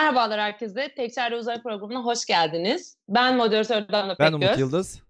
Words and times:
Merhabalar 0.00 0.40
herkese. 0.40 0.94
Tekçerli 0.96 1.36
Uzay 1.36 1.62
Programı'na 1.62 1.98
hoş 2.00 2.24
geldiniz. 2.24 2.96
Ben 3.08 3.36
moderatör 3.36 3.88
Damla 3.88 4.16
Ben 4.18 4.32
Pekgöz. 4.32 4.48
Umut 4.48 4.58
Yıldız. 4.58 5.00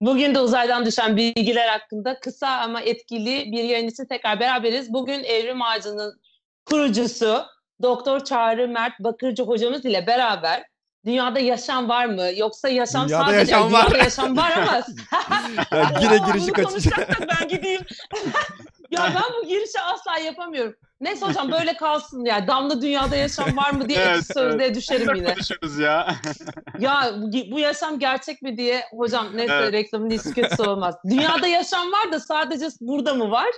Bugün 0.00 0.34
de 0.34 0.40
uzaydan 0.40 0.86
düşen 0.86 1.16
bilgiler 1.16 1.68
hakkında 1.68 2.20
kısa 2.20 2.48
ama 2.48 2.80
etkili 2.80 3.52
bir 3.52 3.64
yayın 3.64 3.88
için 3.88 4.04
tekrar 4.04 4.40
beraberiz. 4.40 4.92
Bugün 4.92 5.24
Evrim 5.24 5.62
Ağacı'nın 5.62 6.20
kurucusu 6.64 7.44
Doktor 7.82 8.24
Çağrı 8.24 8.68
Mert 8.68 9.00
Bakırcı 9.00 9.42
hocamız 9.42 9.84
ile 9.84 10.06
beraber 10.06 10.64
dünyada 11.04 11.40
yaşam 11.40 11.88
var 11.88 12.06
mı? 12.06 12.26
Yoksa 12.36 12.68
yaşam 12.68 13.08
Dünyada 13.08 13.24
sadece 13.24 13.38
yaşam 13.52 13.72
var. 13.72 13.86
dünyada 13.86 14.04
yaşam 14.04 14.36
var 14.36 14.52
ama 14.56 14.82
Ya 15.80 15.92
yine 16.02 16.18
girişi 16.18 16.52
konuşacaksak 16.62 17.28
ben 17.40 17.48
gideyim. 17.48 17.82
ya 18.94 19.12
ben 19.14 19.42
bu 19.42 19.48
girişi 19.48 19.80
asla 19.80 20.18
yapamıyorum. 20.18 20.74
Neyse 21.00 21.26
hocam 21.26 21.52
böyle 21.52 21.76
kalsın 21.76 22.24
ya. 22.24 22.46
Damla 22.46 22.82
dünyada 22.82 23.16
yaşam 23.16 23.56
var 23.56 23.70
mı 23.70 23.88
diye 23.88 23.98
Evet, 23.98 24.10
evet, 24.14 24.24
sözde 24.34 24.74
düşerim 24.74 25.14
yine. 25.14 25.34
konuşuruz 25.34 25.78
ya. 25.78 26.14
Ya 26.78 27.10
bu, 27.16 27.32
bu 27.50 27.58
yaşam 27.58 27.98
gerçek 27.98 28.42
mi 28.42 28.56
diye 28.56 28.84
hocam 28.96 29.26
neyse 29.34 29.54
Evet. 29.54 29.72
reklamın 29.72 30.10
iyisi 30.10 30.34
kötüsü 30.34 30.62
olmaz. 30.62 30.94
Dünyada 31.10 31.46
yaşam 31.46 31.92
var 31.92 32.12
da 32.12 32.20
sadece 32.20 32.66
burada 32.80 33.14
mı 33.14 33.30
var? 33.30 33.48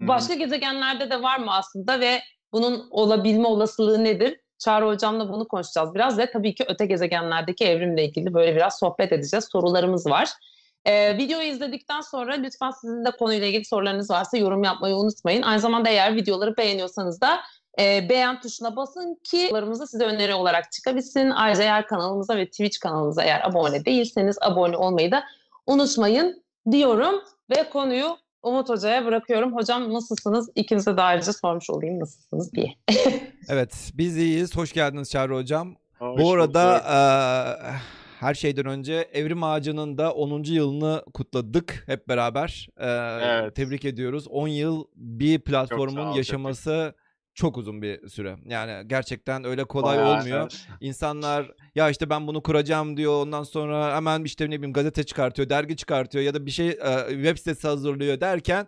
Başka 0.00 0.34
gezegenlerde 0.34 1.10
de 1.10 1.22
var 1.22 1.38
mı 1.38 1.54
aslında 1.54 2.00
ve 2.00 2.20
bunun 2.52 2.86
olabilme 2.90 3.48
olasılığı 3.48 4.04
nedir? 4.04 4.40
Çağrı 4.58 4.86
hocamla 4.86 5.28
bunu 5.28 5.48
konuşacağız 5.48 5.94
biraz 5.94 6.18
ve 6.18 6.30
tabii 6.30 6.54
ki 6.54 6.64
öte 6.68 6.86
gezegenlerdeki 6.86 7.64
evrimle 7.64 8.04
ilgili 8.04 8.34
böyle 8.34 8.56
biraz 8.56 8.78
sohbet 8.78 9.12
edeceğiz. 9.12 9.48
Sorularımız 9.52 10.06
var. 10.06 10.28
Ee, 10.86 11.16
videoyu 11.16 11.48
izledikten 11.48 12.00
sonra 12.00 12.34
lütfen 12.34 12.70
sizin 12.70 13.04
de 13.04 13.10
konuyla 13.10 13.46
ilgili 13.46 13.64
sorularınız 13.64 14.10
varsa 14.10 14.36
yorum 14.36 14.64
yapmayı 14.64 14.96
unutmayın. 14.96 15.42
Aynı 15.42 15.60
zamanda 15.60 15.88
eğer 15.88 16.16
videoları 16.16 16.56
beğeniyorsanız 16.56 17.20
da 17.20 17.40
e, 17.80 18.08
beğen 18.08 18.40
tuşuna 18.40 18.76
basın 18.76 19.20
ki 19.24 19.38
videolarımız 19.44 19.90
size 19.90 20.04
öneri 20.04 20.34
olarak 20.34 20.72
çıkabilsin. 20.72 21.30
Ayrıca 21.30 21.62
eğer 21.62 21.86
kanalımıza 21.86 22.36
ve 22.36 22.46
Twitch 22.46 22.78
kanalımıza 22.80 23.22
eğer 23.22 23.40
abone 23.48 23.84
değilseniz 23.84 24.36
abone 24.40 24.76
olmayı 24.76 25.10
da 25.10 25.24
unutmayın 25.66 26.42
diyorum 26.70 27.22
ve 27.50 27.70
konuyu 27.70 28.16
Umut 28.42 28.68
Hoca'ya 28.68 29.04
bırakıyorum. 29.04 29.56
Hocam 29.56 29.92
nasılsınız? 29.92 30.50
İkinize 30.54 30.96
de 30.96 31.02
ayrıca 31.02 31.32
sormuş 31.32 31.70
olayım 31.70 32.00
nasılsınız 32.00 32.52
diye. 32.52 32.74
Evet 33.48 33.90
biz 33.94 34.16
iyiyiz. 34.16 34.56
Hoş 34.56 34.72
geldiniz 34.72 35.10
Çağrı 35.10 35.34
Hocam. 35.34 35.76
Hoş 35.98 36.20
Bu 36.20 36.32
arada 36.32 36.82
her 38.20 38.34
şeyden 38.34 38.66
önce 38.66 39.08
Evrim 39.12 39.42
Ağacı'nın 39.42 39.98
da 39.98 40.12
10. 40.12 40.42
yılını 40.42 41.02
kutladık 41.14 41.82
hep 41.86 42.08
beraber. 42.08 42.68
Eee, 42.80 43.18
Evet. 43.22 43.56
Tebrik 43.56 43.84
ediyoruz. 43.84 44.28
10 44.28 44.48
yıl 44.48 44.84
bir 44.96 45.38
platformun 45.38 46.06
ol, 46.06 46.16
yaşaması 46.16 46.94
çok 47.34 47.56
uzun 47.58 47.82
bir 47.82 48.08
süre. 48.08 48.36
Yani 48.46 48.88
gerçekten 48.88 49.44
öyle 49.44 49.64
kolay 49.64 49.98
Bayağı, 49.98 50.18
olmuyor. 50.20 50.40
evet. 50.40 50.66
İnsanlar 50.80 51.52
ya 51.74 51.90
işte 51.90 52.10
ben 52.10 52.26
bunu 52.26 52.42
kuracağım 52.42 52.96
diyor. 52.96 53.22
Ondan 53.22 53.42
sonra 53.42 53.96
hemen 53.96 54.24
işte 54.24 54.44
ne 54.44 54.50
bileyim 54.56 54.72
gazete 54.72 55.04
çıkartıyor, 55.04 55.48
dergi 55.48 55.76
çıkartıyor 55.76 56.24
ya 56.24 56.34
da 56.34 56.46
bir 56.46 56.50
şey 56.50 56.68
e, 56.68 57.06
web 57.08 57.36
sitesi 57.36 57.68
hazırlıyor 57.68 58.20
derken 58.20 58.66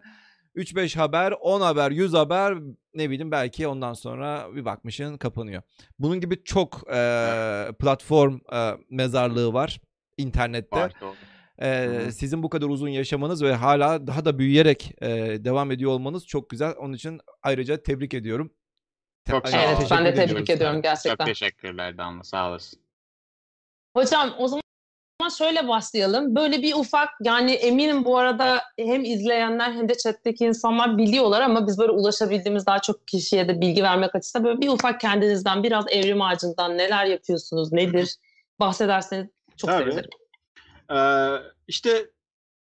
3-5 0.58 0.96
haber, 0.98 1.32
10 1.40 1.60
haber, 1.60 1.90
100 1.90 2.14
haber 2.14 2.54
ne 2.94 3.10
bileyim 3.10 3.30
belki 3.30 3.68
ondan 3.68 3.92
sonra 3.92 4.48
bir 4.54 4.64
bakmışın 4.64 5.16
kapanıyor. 5.16 5.62
Bunun 5.98 6.20
gibi 6.20 6.44
çok 6.44 6.82
e, 6.92 7.68
platform 7.78 8.38
e, 8.52 8.72
mezarlığı 8.90 9.52
var 9.52 9.80
internette. 10.16 10.76
Var, 10.76 10.92
doğru. 11.00 11.14
E, 11.62 12.10
sizin 12.12 12.42
bu 12.42 12.48
kadar 12.50 12.66
uzun 12.66 12.88
yaşamanız 12.88 13.42
ve 13.42 13.54
hala 13.54 14.06
daha 14.06 14.24
da 14.24 14.38
büyüyerek 14.38 14.94
e, 15.02 15.08
devam 15.44 15.70
ediyor 15.70 15.90
olmanız 15.90 16.26
çok 16.26 16.50
güzel. 16.50 16.74
Onun 16.78 16.92
için 16.92 17.20
ayrıca 17.42 17.82
tebrik 17.82 18.14
ediyorum. 18.14 18.52
Te- 19.24 19.32
Çok 19.32 19.48
sağ 19.48 19.58
ayrıca 19.58 19.74
ol. 19.76 19.78
evet 19.80 19.90
ben 19.90 20.04
de 20.04 20.14
tebrik 20.14 20.50
ediyorum 20.50 20.76
Çok 20.76 20.82
gerçekten. 20.84 21.26
teşekkürler 21.26 21.98
Damla 21.98 22.24
sağ 22.24 22.48
olasın. 22.48 22.80
Hocam 23.96 24.34
o 24.38 24.48
zaman 24.48 24.62
şöyle 25.38 25.68
başlayalım. 25.68 26.34
Böyle 26.34 26.62
bir 26.62 26.74
ufak 26.74 27.08
yani 27.22 27.52
eminim 27.52 28.04
bu 28.04 28.18
arada 28.18 28.62
hem 28.78 29.04
izleyenler 29.04 29.72
hem 29.72 29.88
de 29.88 29.94
chat'teki 29.96 30.44
insanlar 30.44 30.98
biliyorlar 30.98 31.40
ama 31.40 31.66
biz 31.66 31.78
böyle 31.78 31.92
ulaşabildiğimiz 31.92 32.66
daha 32.66 32.78
çok 32.78 33.08
kişiye 33.08 33.48
de 33.48 33.60
bilgi 33.60 33.82
vermek 33.82 34.14
açısından 34.14 34.44
böyle 34.44 34.60
bir 34.60 34.68
ufak 34.68 35.00
kendinizden 35.00 35.62
biraz 35.62 35.84
evrim 35.90 36.22
ağacından 36.22 36.78
neler 36.78 37.04
yapıyorsunuz, 37.04 37.72
nedir 37.72 38.16
bahsederseniz 38.60 39.26
çok 39.56 39.70
Tabii. 39.70 39.92
sevinirim. 39.92 40.10
Ee, 40.90 41.42
işte 41.68 42.10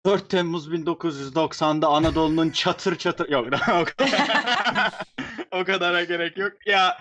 4 0.06 0.30
Temmuz 0.30 0.68
1990'da 0.74 1.88
Anadolu'nun 1.88 2.50
çatır 2.50 2.96
çatır 2.96 3.30
yok 3.30 3.48
o 3.54 3.86
kadar, 3.86 4.92
o 5.52 5.64
kadara 5.64 6.04
gerek 6.04 6.38
yok. 6.38 6.52
Ya 6.66 6.98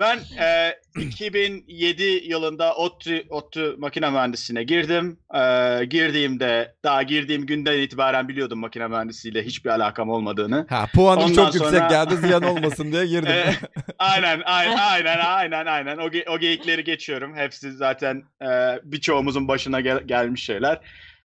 ben 0.00 0.18
e, 0.40 0.74
2007 1.00 2.02
yılında 2.02 2.74
ODTÜ, 2.74 3.24
ODTÜ 3.30 3.74
makine 3.78 4.10
mühendisliğine 4.10 4.64
girdim. 4.64 5.18
E, 5.34 5.84
girdiğimde 5.84 6.74
daha 6.84 7.02
girdiğim 7.02 7.46
günden 7.46 7.78
itibaren 7.78 8.28
biliyordum 8.28 8.58
makine 8.58 8.88
mühendisliğiyle 8.88 9.42
hiçbir 9.44 9.70
alakam 9.70 10.08
olmadığını. 10.10 10.66
Ha 10.68 10.86
puanım 10.94 11.22
Ondan 11.22 11.34
çok 11.34 11.54
yüksek 11.54 11.70
sonra- 11.78 11.88
geldi 11.88 12.16
ziyan 12.16 12.42
olmasın 12.56 12.92
diye 12.92 13.06
girdim. 13.06 13.32
Ee, 13.32 13.54
aynen, 13.98 14.42
aynen, 14.44 14.76
aynen, 14.90 15.18
aynen, 15.18 15.66
aynen. 15.66 15.98
O, 15.98 16.06
ge- 16.08 16.28
o 16.30 16.38
geyikleri 16.38 16.84
geçiyorum. 16.84 17.36
Hepsi 17.36 17.72
zaten 17.72 18.22
e, 18.42 18.48
birçoğumuzun 18.84 19.48
başına 19.48 19.80
gel- 19.80 20.02
gelmiş 20.06 20.44
şeyler. 20.44 20.80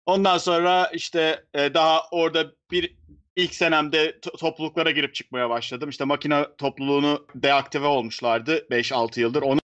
Ondan 0.05 0.37
sonra 0.37 0.89
işte 0.93 1.43
e, 1.53 1.73
daha 1.73 2.01
orada 2.11 2.45
bir 2.71 2.95
ilk 3.35 3.55
senemde 3.55 4.19
to- 4.19 4.37
topluluklara 4.37 4.91
girip 4.91 5.15
çıkmaya 5.15 5.49
başladım. 5.49 5.89
İşte 5.89 6.03
makine 6.05 6.45
topluluğunu 6.57 7.27
deaktive 7.35 7.87
olmuşlardı 7.87 8.67
5-6 8.71 9.19
yıldır. 9.19 9.41
Onu 9.41 9.59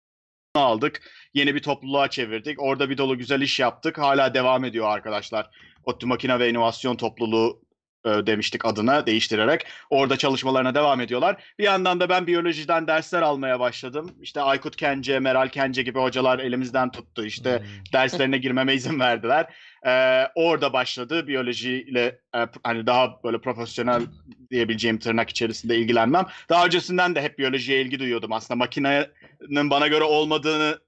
aldık. 0.54 1.02
Yeni 1.34 1.54
bir 1.54 1.62
topluluğa 1.62 2.10
çevirdik. 2.10 2.62
Orada 2.62 2.90
bir 2.90 2.98
dolu 2.98 3.18
güzel 3.18 3.40
iş 3.40 3.60
yaptık. 3.60 3.98
Hala 3.98 4.34
devam 4.34 4.64
ediyor 4.64 4.88
arkadaşlar. 4.88 5.50
ODTÜ 5.84 6.06
Makine 6.06 6.38
ve 6.38 6.50
İnovasyon 6.50 6.96
Topluluğu 6.96 7.62
e, 8.08 8.26
demiştik 8.26 8.64
adına 8.64 9.06
değiştirerek. 9.06 9.66
Orada 9.90 10.16
çalışmalarına 10.16 10.74
devam 10.74 11.00
ediyorlar. 11.00 11.36
Bir 11.58 11.64
yandan 11.64 12.00
da 12.00 12.08
ben 12.08 12.26
biyolojiden 12.26 12.86
dersler 12.86 13.22
almaya 13.22 13.60
başladım. 13.60 14.10
İşte 14.22 14.40
Aykut 14.40 14.76
Kence, 14.76 15.18
Meral 15.18 15.48
Kence 15.48 15.82
gibi 15.82 15.98
hocalar 15.98 16.38
elimizden 16.38 16.90
tuttu. 16.90 17.24
İşte 17.26 17.58
Hmm. 17.58 17.64
derslerine 17.92 18.38
girmeme 18.38 18.74
izin 18.74 19.00
verdiler. 19.00 19.46
Ee, 19.86 20.24
orada 20.34 20.72
başladı 20.72 21.26
biyolojiyle 21.26 22.18
e, 22.36 22.38
hani 22.64 22.86
daha 22.86 23.22
böyle 23.24 23.40
profesyonel 23.40 24.02
diyebileceğim 24.50 24.98
tırnak 24.98 25.30
içerisinde 25.30 25.76
ilgilenmem. 25.76 26.26
Daha 26.48 26.66
öncesinden 26.66 27.14
de 27.14 27.22
hep 27.22 27.38
biyolojiye 27.38 27.80
ilgi 27.80 27.98
duyuyordum. 27.98 28.32
Aslında 28.32 28.58
makinenin 28.58 29.70
bana 29.70 29.86
göre 29.88 30.04
olmadığını 30.04 30.78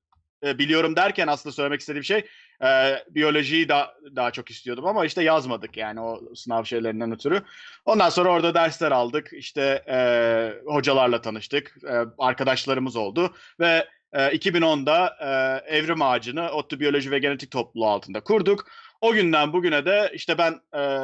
e, 0.45 0.59
biliyorum 0.59 0.97
derken 0.97 1.27
aslında 1.27 1.53
söylemek 1.53 1.81
istediğim 1.81 2.05
şey 2.05 2.25
e, 2.63 3.05
biyolojiyi 3.11 3.69
da, 3.69 3.95
daha 4.17 4.31
çok 4.31 4.51
istiyordum 4.51 4.87
ama 4.87 5.05
işte 5.07 5.23
yazmadık 5.23 5.77
yani 5.77 6.01
o 6.01 6.35
sınav 6.35 6.65
şeylerinden 6.65 7.13
ötürü. 7.13 7.43
Ondan 7.85 8.09
sonra 8.09 8.29
orada 8.29 8.55
dersler 8.55 8.93
aldık. 8.93 9.31
İşte 9.33 9.85
e, 9.89 9.99
hocalarla 10.67 11.21
tanıştık. 11.21 11.77
E, 11.89 12.05
arkadaşlarımız 12.19 12.97
oldu 12.97 13.35
ve 13.61 13.89
e, 14.13 14.19
2010'da 14.19 15.17
e, 15.21 15.77
Evrim 15.77 16.03
Ağacı'nı 16.03 16.51
ODTÜ 16.51 16.81
Biyoloji 16.81 17.11
ve 17.11 17.19
Genetik 17.19 17.51
Topluluğu 17.51 17.89
altında 17.89 18.21
kurduk. 18.21 18.67
O 19.01 19.13
günden 19.13 19.53
bugüne 19.53 19.87
de 19.87 20.11
işte 20.15 20.39
ben 20.39 20.61
e, 20.77 21.01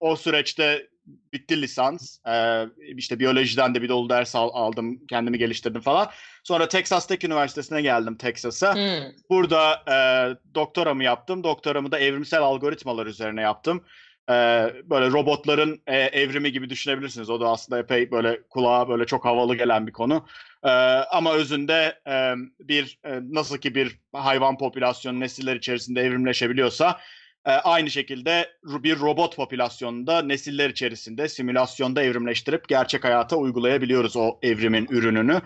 o 0.00 0.16
süreçte 0.16 0.88
bitti 1.06 1.62
lisans. 1.62 2.18
E, 2.26 2.64
işte 2.96 3.18
biyolojiden 3.18 3.74
de 3.74 3.82
bir 3.82 3.88
dolu 3.88 4.10
ders 4.10 4.36
al- 4.36 4.50
aldım, 4.52 5.06
kendimi 5.06 5.38
geliştirdim 5.38 5.80
falan. 5.80 6.08
Sonra 6.44 6.68
Texas 6.68 7.06
Tech 7.06 7.24
Üniversitesi'ne 7.24 7.82
geldim 7.82 8.16
Texas'a. 8.16 8.74
Hmm. 8.74 9.12
Burada 9.30 9.82
e, 9.88 9.96
doktoramı 10.54 11.04
yaptım. 11.04 11.44
Doktoramı 11.44 11.92
da 11.92 11.98
evrimsel 11.98 12.40
algoritmalar 12.40 13.06
üzerine 13.06 13.42
yaptım. 13.42 13.84
E, 14.30 14.32
böyle 14.84 15.10
robotların 15.10 15.82
e, 15.86 15.96
evrimi 15.96 16.52
gibi 16.52 16.70
düşünebilirsiniz. 16.70 17.30
O 17.30 17.40
da 17.40 17.48
aslında 17.48 17.80
epey 17.80 18.10
böyle 18.10 18.42
kulağa 18.50 18.88
böyle 18.88 19.06
çok 19.06 19.24
havalı 19.24 19.56
gelen 19.56 19.86
bir 19.86 19.92
konu. 19.92 20.26
E, 20.64 20.70
ama 21.10 21.32
özünde 21.32 22.00
e, 22.08 22.34
bir 22.60 22.98
e, 23.04 23.20
nasıl 23.30 23.58
ki 23.58 23.74
bir 23.74 23.98
hayvan 24.12 24.58
popülasyonu 24.58 25.20
nesiller 25.20 25.56
içerisinde 25.56 26.00
evrimleşebiliyorsa 26.00 27.00
e, 27.46 27.50
aynı 27.50 27.90
şekilde 27.90 28.50
bir 28.64 29.00
robot 29.00 29.36
popülasyonunda 29.36 30.22
nesiller 30.22 30.70
içerisinde 30.70 31.28
simülasyonda 31.28 32.02
evrimleştirip 32.02 32.68
gerçek 32.68 33.04
hayata 33.04 33.36
uygulayabiliyoruz 33.36 34.16
o 34.16 34.38
evrimin 34.42 34.86
ürününü. 34.90 35.40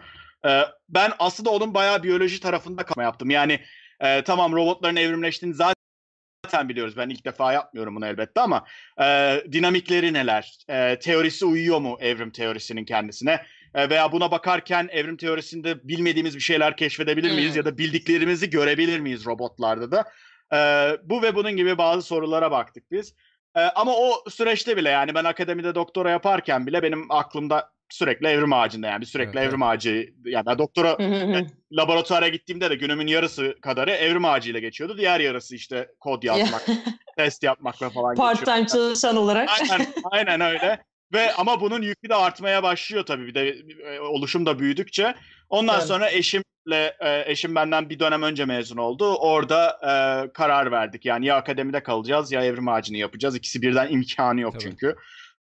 E, 0.46 0.62
ben 0.88 1.12
aslında 1.18 1.50
onun 1.50 1.74
bayağı 1.74 2.02
biyoloji 2.02 2.40
tarafında 2.40 2.82
kama 2.82 3.02
yaptım. 3.02 3.30
Yani 3.30 3.60
e, 4.00 4.22
tamam 4.22 4.52
robotların 4.52 4.96
evrimleştiğini 4.96 5.54
zaten 5.54 6.68
biliyoruz. 6.68 6.96
Ben 6.96 7.08
ilk 7.08 7.24
defa 7.24 7.52
yapmıyorum 7.52 7.96
bunu 7.96 8.06
elbette 8.06 8.40
ama 8.40 8.64
e, 9.00 9.36
dinamikleri 9.52 10.12
neler? 10.12 10.58
E, 10.68 10.98
teorisi 10.98 11.44
uyuyor 11.44 11.80
mu 11.80 11.96
evrim 12.00 12.30
teorisinin 12.30 12.84
kendisine? 12.84 13.42
E, 13.74 13.90
veya 13.90 14.12
buna 14.12 14.30
bakarken 14.30 14.88
evrim 14.92 15.16
teorisinde 15.16 15.88
bilmediğimiz 15.88 16.36
bir 16.36 16.40
şeyler 16.40 16.76
keşfedebilir 16.76 17.34
miyiz? 17.34 17.50
Hmm. 17.50 17.56
Ya 17.56 17.64
da 17.64 17.78
bildiklerimizi 17.78 18.50
görebilir 18.50 19.00
miyiz 19.00 19.26
robotlarda 19.26 19.92
da? 19.92 20.04
E, 20.52 20.90
bu 21.02 21.22
ve 21.22 21.34
bunun 21.34 21.56
gibi 21.56 21.78
bazı 21.78 22.02
sorulara 22.02 22.50
baktık 22.50 22.90
biz. 22.90 23.14
E, 23.56 23.60
ama 23.60 23.96
o 23.96 24.24
süreçte 24.30 24.76
bile 24.76 24.90
yani 24.90 25.14
ben 25.14 25.24
akademide 25.24 25.74
doktora 25.74 26.10
yaparken 26.10 26.66
bile 26.66 26.82
benim 26.82 27.10
aklımda 27.10 27.70
sürekli 27.90 28.26
evrim 28.26 28.52
ağacında 28.52 28.86
yani 28.86 29.00
bir 29.00 29.06
sürekli 29.06 29.38
Evet, 29.38 29.48
evrim 29.48 29.62
ağacı 29.62 30.14
yani 30.24 30.58
doktora 30.58 30.96
laboratuvara 31.72 32.28
gittiğimde 32.28 32.70
de 32.70 32.74
günümün 32.74 33.06
yarısı 33.06 33.54
kadarı 33.62 33.90
evrim 33.90 34.24
ağacıyla 34.24 34.60
geçiyordu. 34.60 34.98
Diğer 34.98 35.20
yarısı 35.20 35.54
işte 35.54 35.88
kod 36.00 36.22
yazmak, 36.22 36.66
test 37.16 37.42
yapmakla 37.42 37.90
falan 37.90 38.14
Part 38.14 38.38
geçiyor. 38.38 38.56
time 38.56 38.66
çalışan 38.66 39.16
olarak. 39.16 39.48
Aynen, 39.60 39.86
aynen 40.10 40.40
öyle. 40.40 40.82
Ve 41.12 41.32
ama 41.34 41.60
bunun 41.60 41.82
yükü 41.82 42.08
de 42.08 42.14
artmaya 42.14 42.62
başlıyor 42.62 43.06
tabii 43.06 43.26
bir 43.26 43.34
de 43.34 43.48
e, 43.94 44.00
oluşum 44.00 44.46
da 44.46 44.58
büyüdükçe. 44.58 45.14
Ondan 45.50 45.76
Tabii. 45.76 45.88
sonra 45.88 46.10
eşimle 46.10 46.96
e, 47.00 47.24
eşim 47.26 47.54
benden 47.54 47.90
bir 47.90 47.98
dönem 47.98 48.22
önce 48.22 48.44
mezun 48.44 48.76
oldu. 48.76 49.14
Orada 49.14 49.78
e, 49.82 49.92
karar 50.32 50.70
verdik. 50.70 51.04
Yani 51.04 51.26
ya 51.26 51.36
akademide 51.36 51.82
kalacağız 51.82 52.32
ya 52.32 52.44
evrim 52.44 52.68
ağacını 52.68 52.96
yapacağız. 52.96 53.36
İkisi 53.36 53.62
birden 53.62 53.88
imkanı 53.90 54.40
yok 54.40 54.52
Tabii. 54.52 54.62
çünkü. 54.62 54.96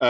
E, 0.04 0.08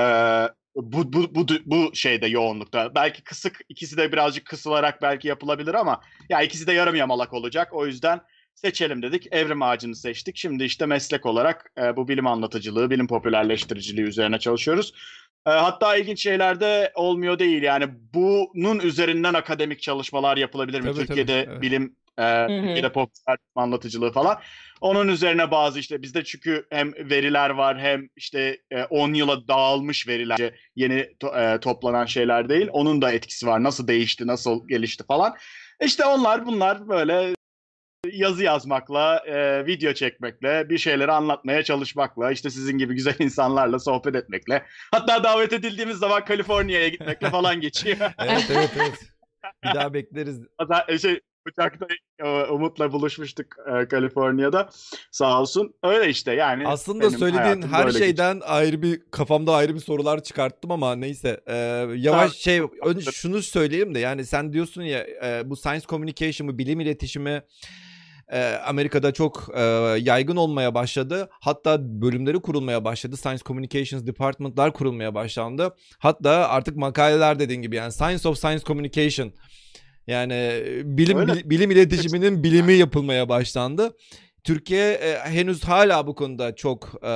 bu, 0.75 1.13
bu, 1.13 1.35
bu, 1.35 1.45
bu 1.65 1.95
şeyde 1.95 2.27
yoğunlukta. 2.27 2.95
Belki 2.95 3.23
kısık 3.23 3.59
ikisi 3.69 3.97
de 3.97 4.11
birazcık 4.11 4.45
kısılarak 4.45 5.01
belki 5.01 5.27
yapılabilir 5.27 5.73
ama 5.73 6.01
ya 6.29 6.41
ikisi 6.41 6.67
de 6.67 6.73
yarım 6.73 6.95
yamalak 6.95 7.33
olacak. 7.33 7.69
O 7.71 7.85
yüzden 7.85 8.21
seçelim 8.55 9.01
dedik. 9.01 9.27
Evrim 9.31 9.61
ağacını 9.61 9.95
seçtik. 9.95 10.37
Şimdi 10.37 10.63
işte 10.63 10.85
meslek 10.85 11.25
olarak 11.25 11.71
e, 11.77 11.95
bu 11.95 12.07
bilim 12.07 12.27
anlatıcılığı, 12.27 12.89
bilim 12.89 13.07
popülerleştiriciliği 13.07 14.07
üzerine 14.07 14.39
çalışıyoruz. 14.39 14.93
E, 15.47 15.49
hatta 15.49 15.95
ilginç 15.97 16.23
şeyler 16.23 16.59
de 16.59 16.91
olmuyor 16.95 17.39
değil. 17.39 17.63
Yani 17.63 17.85
bunun 18.13 18.79
üzerinden 18.79 19.33
akademik 19.33 19.81
çalışmalar 19.81 20.37
yapılabilir 20.37 20.81
mi? 20.81 20.85
Tabii, 20.85 20.95
tabii, 20.95 21.07
Türkiye'de 21.07 21.45
evet. 21.49 21.61
bilim, 21.61 21.95
e, 22.17 22.23
hı. 22.23 22.47
Türkiye'de 22.47 22.91
popüler 22.91 23.37
anlatıcılığı 23.55 24.11
falan. 24.11 24.39
Onun 24.81 25.07
üzerine 25.07 25.51
bazı 25.51 25.79
işte 25.79 26.01
bizde 26.01 26.23
çünkü 26.23 26.65
hem 26.69 26.93
veriler 26.93 27.49
var 27.49 27.79
hem 27.79 28.07
işte 28.15 28.57
e, 28.71 28.83
10 28.83 29.13
yıla 29.13 29.47
dağılmış 29.47 30.07
veriler. 30.07 30.53
Yeni 30.75 30.93
to- 30.99 31.55
e, 31.55 31.59
toplanan 31.59 32.05
şeyler 32.05 32.49
değil. 32.49 32.67
Onun 32.71 33.01
da 33.01 33.11
etkisi 33.11 33.47
var. 33.47 33.63
Nasıl 33.63 33.87
değişti, 33.87 34.27
nasıl 34.27 34.67
gelişti 34.67 35.03
falan. 35.07 35.35
İşte 35.81 36.05
onlar 36.05 36.45
bunlar 36.45 36.89
böyle 36.89 37.33
yazı 38.11 38.43
yazmakla, 38.43 39.23
e, 39.25 39.65
video 39.65 39.93
çekmekle, 39.93 40.69
bir 40.69 40.77
şeyleri 40.77 41.11
anlatmaya 41.11 41.63
çalışmakla, 41.63 42.31
işte 42.31 42.49
sizin 42.49 42.77
gibi 42.77 42.95
güzel 42.95 43.15
insanlarla 43.19 43.79
sohbet 43.79 44.15
etmekle, 44.15 44.63
hatta 44.91 45.23
davet 45.23 45.53
edildiğimiz 45.53 45.97
zaman 45.97 46.25
Kaliforniya'ya 46.25 46.87
gitmekle 46.87 47.29
falan 47.29 47.61
geçiyor. 47.61 47.97
Evet 48.19 48.45
evet 48.49 48.71
evet. 48.75 48.99
Bir 49.63 49.75
daha 49.75 49.93
bekleriz. 49.93 50.41
Hatta 50.57 50.85
e, 50.87 50.99
şey 50.99 51.19
uçakta 51.47 51.87
e, 52.19 52.43
Umut'la 52.43 52.91
buluşmuştuk 52.91 53.45
e, 53.67 53.87
Kaliforniya'da. 53.87 54.69
Sağ 55.11 55.41
olsun. 55.41 55.73
Öyle 55.83 56.09
işte 56.09 56.33
yani. 56.33 56.67
Aslında 56.67 57.09
söylediğin 57.09 57.61
her 57.61 57.91
şeyden 57.91 58.41
ayrı 58.45 58.81
bir 58.81 59.01
kafamda 59.11 59.55
ayrı 59.55 59.75
bir 59.75 59.79
sorular 59.79 60.23
çıkarttım 60.23 60.71
ama 60.71 60.95
neyse. 60.95 61.41
Ee, 61.47 61.55
yavaş 61.95 62.31
Tabii. 62.31 62.41
şey 62.41 62.61
önce 62.85 63.11
şunu 63.11 63.41
söyleyeyim 63.41 63.95
de 63.95 63.99
yani 63.99 64.25
sen 64.25 64.53
diyorsun 64.53 64.81
ya 64.81 65.07
e, 65.23 65.49
bu 65.49 65.55
science 65.55 65.85
communication 65.87 66.47
bu 66.47 66.57
bilim 66.57 66.79
iletişimi 66.79 67.43
e, 68.33 68.55
Amerika'da 68.65 69.11
çok 69.13 69.49
e, 69.55 69.61
yaygın 69.99 70.35
olmaya 70.35 70.75
başladı. 70.75 71.29
Hatta 71.31 72.01
bölümleri 72.01 72.39
kurulmaya 72.39 72.85
başladı. 72.85 73.17
Science 73.17 73.43
Communications 73.45 74.07
Department'lar 74.07 74.73
kurulmaya 74.73 75.15
başlandı. 75.15 75.75
Hatta 75.99 76.31
artık 76.31 76.77
makaleler 76.77 77.39
dediğin 77.39 77.61
gibi 77.61 77.75
yani 77.75 77.91
Science 77.91 78.29
of 78.29 78.37
Science 78.37 78.63
Communication 78.63 79.33
yani 80.07 80.33
e, 80.33 80.81
bilim 80.97 81.17
Öyle. 81.17 81.33
bil- 81.33 81.49
bilim 81.49 81.71
iletişiminin 81.71 82.43
bilimi 82.43 82.73
yapılmaya 82.73 83.29
başlandı. 83.29 83.97
Türkiye 84.43 84.91
e, 84.91 85.19
henüz 85.19 85.63
hala 85.63 86.07
bu 86.07 86.15
konuda 86.15 86.55
çok 86.55 86.85
e, 87.03 87.07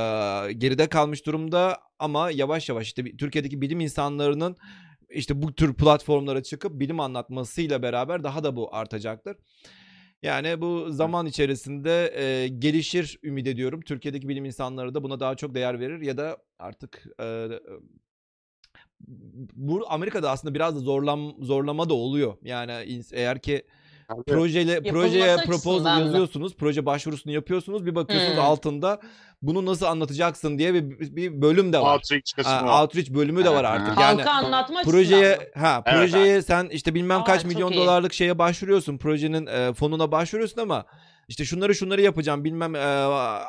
geride 0.54 0.88
kalmış 0.88 1.26
durumda 1.26 1.78
ama 2.00 2.32
yavaş 2.32 2.70
yavaş 2.70 2.88
işte 2.88 3.18
Türkiye'deki 3.18 3.62
bilim 3.62 3.80
insanlarının 3.80 4.56
işte 5.10 5.42
bu 5.42 5.56
tür 5.56 5.74
platformlara 5.74 6.44
çıkıp 6.44 6.80
bilim 6.80 7.00
anlatmasıyla 7.00 7.82
beraber 7.82 8.24
daha 8.24 8.44
da 8.44 8.56
bu 8.56 8.76
artacaktır. 8.76 9.36
Yani 10.28 10.62
bu 10.62 10.92
zaman 10.92 11.26
içerisinde 11.26 12.14
e, 12.16 12.48
gelişir 12.48 13.20
ümit 13.24 13.48
ediyorum. 13.48 13.82
Türkiye'deki 13.82 14.30
bilim 14.30 14.46
insanları 14.46 14.94
da 14.94 15.04
buna 15.04 15.20
daha 15.20 15.36
çok 15.36 15.56
değer 15.56 15.80
verir 15.80 16.02
ya 16.02 16.18
da 16.18 16.38
artık 16.60 17.06
e, 17.22 17.48
bu 19.56 19.86
Amerika'da 19.90 20.32
aslında 20.32 20.56
biraz 20.56 20.76
da 20.76 20.80
zorlam 20.80 21.34
zorlama 21.40 21.90
da 21.90 21.94
oluyor. 21.94 22.38
Yani 22.44 23.02
eğer 23.12 23.42
ki 23.42 23.64
Yapılması 24.10 24.84
projeye 24.84 25.38
proposal 25.38 26.00
yazıyorsunuz, 26.00 26.56
proje 26.56 26.86
başvurusunu 26.86 27.34
yapıyorsunuz, 27.34 27.86
bir 27.86 27.96
bakıyorsunuz 27.96 28.38
Hmm. 28.38 28.44
altında 28.44 29.00
bunu 29.42 29.66
nasıl 29.66 29.86
anlatacaksın 29.86 30.58
diye 30.60 30.74
bir, 30.74 30.90
bir 31.16 31.42
bölüm 31.42 31.74
de 31.74 31.80
var. 31.80 31.94
Outreach 31.96 32.34
kısmı 32.36 32.52
Ha, 32.52 32.82
outreach 32.82 33.10
bölümü 33.10 33.44
de 33.46 33.50
var 33.50 33.64
artık. 33.64 34.00
Yani 34.00 34.22
Halka 34.24 34.32
anlatma 34.32 34.82
projeye 34.82 35.52
ha 35.56 35.84
Evet, 35.86 35.98
projeye 36.12 36.42
sen 36.42 36.66
işte 36.72 36.94
bilmem 36.96 37.22
Aa, 37.22 37.24
kaç 37.24 37.46
milyon 37.46 37.72
iyi. 37.72 37.76
dolarlık 37.82 38.14
şeye 38.14 38.40
başvuruyorsun. 38.40 38.98
Projenin 38.98 39.46
e, 39.48 39.74
fonuna 39.74 40.12
başvuruyorsun 40.12 40.62
ama 40.62 40.86
işte 41.28 41.46
şunları 41.46 41.76
şunları 41.76 42.02
yapacağım 42.02 42.44
bilmem 42.44 42.76
e, 42.76 42.80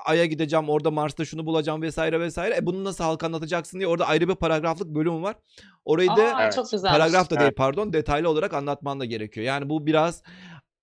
aya 0.04 0.24
gideceğim 0.24 0.68
orada 0.68 0.90
Mars'ta 0.90 1.24
şunu 1.24 1.46
bulacağım 1.46 1.82
vesaire 1.82 2.20
vesaire. 2.20 2.56
E 2.56 2.66
bunu 2.66 2.84
nasıl 2.84 3.04
halka 3.04 3.26
anlatacaksın 3.26 3.78
diye 3.78 3.88
orada 3.88 4.06
ayrı 4.06 4.28
bir 4.28 4.34
paragraflık 4.34 4.88
bölümü 4.88 5.22
var. 5.22 5.36
Orayı 5.84 6.08
da 6.08 6.36
Aa, 6.36 6.50
çok 6.50 6.70
güzel. 6.70 6.90
paragraf 6.92 7.26
da 7.30 7.30
değil 7.30 7.42
Evet. 7.48 7.56
pardon 7.56 7.92
detaylı 7.92 8.28
olarak 8.30 8.54
anlatman 8.54 9.00
da 9.00 9.04
gerekiyor. 9.04 9.46
Yani 9.46 9.68
bu 9.68 9.86
biraz 9.86 10.22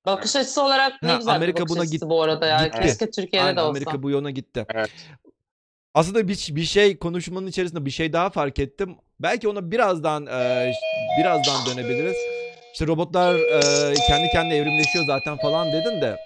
Bakış 0.05 0.35
açısı 0.35 0.63
olarak 0.63 0.93
ne 1.03 1.09
Ha, 1.09 1.17
güzel 1.17 1.35
Amerika 1.35 1.55
bir 1.57 1.61
bakış 1.61 1.71
buna 1.75 1.81
açısı 1.81 1.95
git- 1.95 2.09
bu 2.09 2.23
arada 2.23 2.45
ya. 2.47 2.65
gitti. 2.67 2.81
Keşke 2.81 3.11
Türkiye'de 3.11 3.45
Aynen, 3.45 3.57
de 3.57 3.61
olsa. 3.61 3.69
Amerika 3.69 4.03
bu 4.03 4.09
yöne 4.09 4.31
gitti. 4.31 4.65
Evet. 4.75 4.91
Aslında 5.93 6.27
bir, 6.27 6.47
bir 6.55 6.63
şey 6.63 6.97
konuşmanın 6.99 7.47
içerisinde 7.47 7.85
bir 7.85 7.91
şey 7.91 8.13
daha 8.13 8.29
fark 8.29 8.59
ettim. 8.59 8.95
Belki 9.19 9.47
ona 9.47 9.71
birazdan 9.71 10.25
e, 10.25 10.71
birazdan 11.19 11.65
dönebiliriz. 11.65 12.15
İşte 12.73 12.87
robotlar 12.87 13.35
e, 13.35 13.93
kendi 14.07 14.27
kendine 14.27 14.55
evrimleşiyor 14.57 15.05
zaten 15.05 15.37
falan 15.37 15.67
dedin 15.73 16.01
de. 16.01 16.17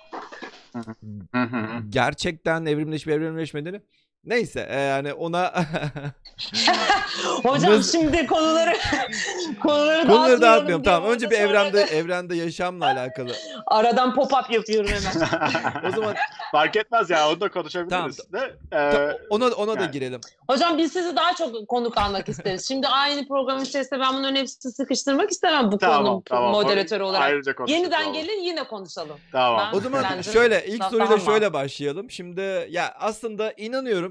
Gerçekten 1.90 2.66
evrimleşme 2.66 3.14
evrimleşmediğini 3.14 3.82
neyse 4.26 4.68
e, 4.70 4.80
yani 4.80 5.14
ona 5.14 5.54
Hocam 7.44 7.72
Nasıl- 7.74 8.00
şimdi 8.00 8.28
konuları 8.28 8.74
konuları 9.64 10.08
konuları 10.08 10.42
dağıtmayalım 10.42 10.84
Tamam 10.84 11.10
önce 11.12 11.30
bir 11.30 11.36
evrende 11.40 11.82
evrende 11.82 12.36
yaşamla 12.36 12.86
alakalı. 12.86 13.32
aradan 13.68 14.10
pop-up 14.16 14.54
yapıyorum 14.54 14.90
hemen. 14.90 15.30
O 15.90 15.92
zaman 15.96 16.16
Fark 16.52 16.76
etmez 16.76 17.10
ya 17.10 17.30
onu 17.30 17.42
da 17.42 17.50
konuşabiliriz. 17.52 18.34
De, 18.34 18.38
e, 18.72 18.78
ta- 18.92 19.18
ona 19.30 19.48
ona 19.48 19.78
da 19.78 19.82
yani. 19.82 19.92
girelim. 19.92 20.22
Hocam 20.50 20.78
biz 20.78 20.94
sizi 20.94 21.16
daha 21.16 21.34
çok 21.36 21.68
konuk 21.68 21.98
almak 21.98 22.30
isteriz. 22.30 22.68
Şimdi 22.68 22.88
aynı 22.88 23.28
programın 23.28 23.64
içerisinde 23.64 24.00
ben 24.00 24.14
bunların 24.14 24.36
hepsini 24.36 24.72
sıkıştırmak 24.72 25.32
istemem 25.32 25.72
bu 25.72 25.78
tamam, 25.78 26.04
konunun 26.04 26.22
tamam. 26.26 26.52
moderatörü 26.52 27.04
olarak. 27.04 27.22
Ayrıca. 27.22 27.54
Yeniden 27.68 28.00
Tamam. 28.00 28.14
gelin 28.14 28.42
yine 28.42 28.64
konuşalım. 28.64 29.18
Tamam. 29.32 29.70
Ben- 29.74 29.78
O 29.78 29.82
zaman 29.82 30.22
şöyle 30.22 30.66
ilk 30.66 30.84
soruyla 30.84 31.10
daha 31.10 31.20
şöyle 31.20 31.54
başlayalım. 31.54 32.12
Şimdi 32.12 32.68
ya 32.70 32.96
aslında 33.00 33.54
inanıyorum 33.58 34.09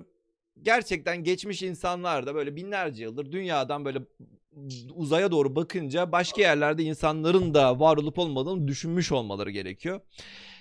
gerçekten 0.62 1.24
geçmiş 1.24 1.62
insanlar 1.62 2.26
da 2.26 2.34
böyle 2.34 2.56
binlerce 2.56 3.02
yıldır 3.02 3.32
dünyadan 3.32 3.84
böyle 3.84 3.98
uzaya 4.94 5.30
doğru 5.30 5.56
bakınca 5.56 6.12
başka 6.12 6.40
yerlerde 6.40 6.82
insanların 6.82 7.54
da 7.54 7.80
var 7.80 7.96
olup 7.96 8.18
olmadığını 8.18 8.68
düşünmüş 8.68 9.12
olmaları 9.12 9.50
gerekiyor. 9.50 10.00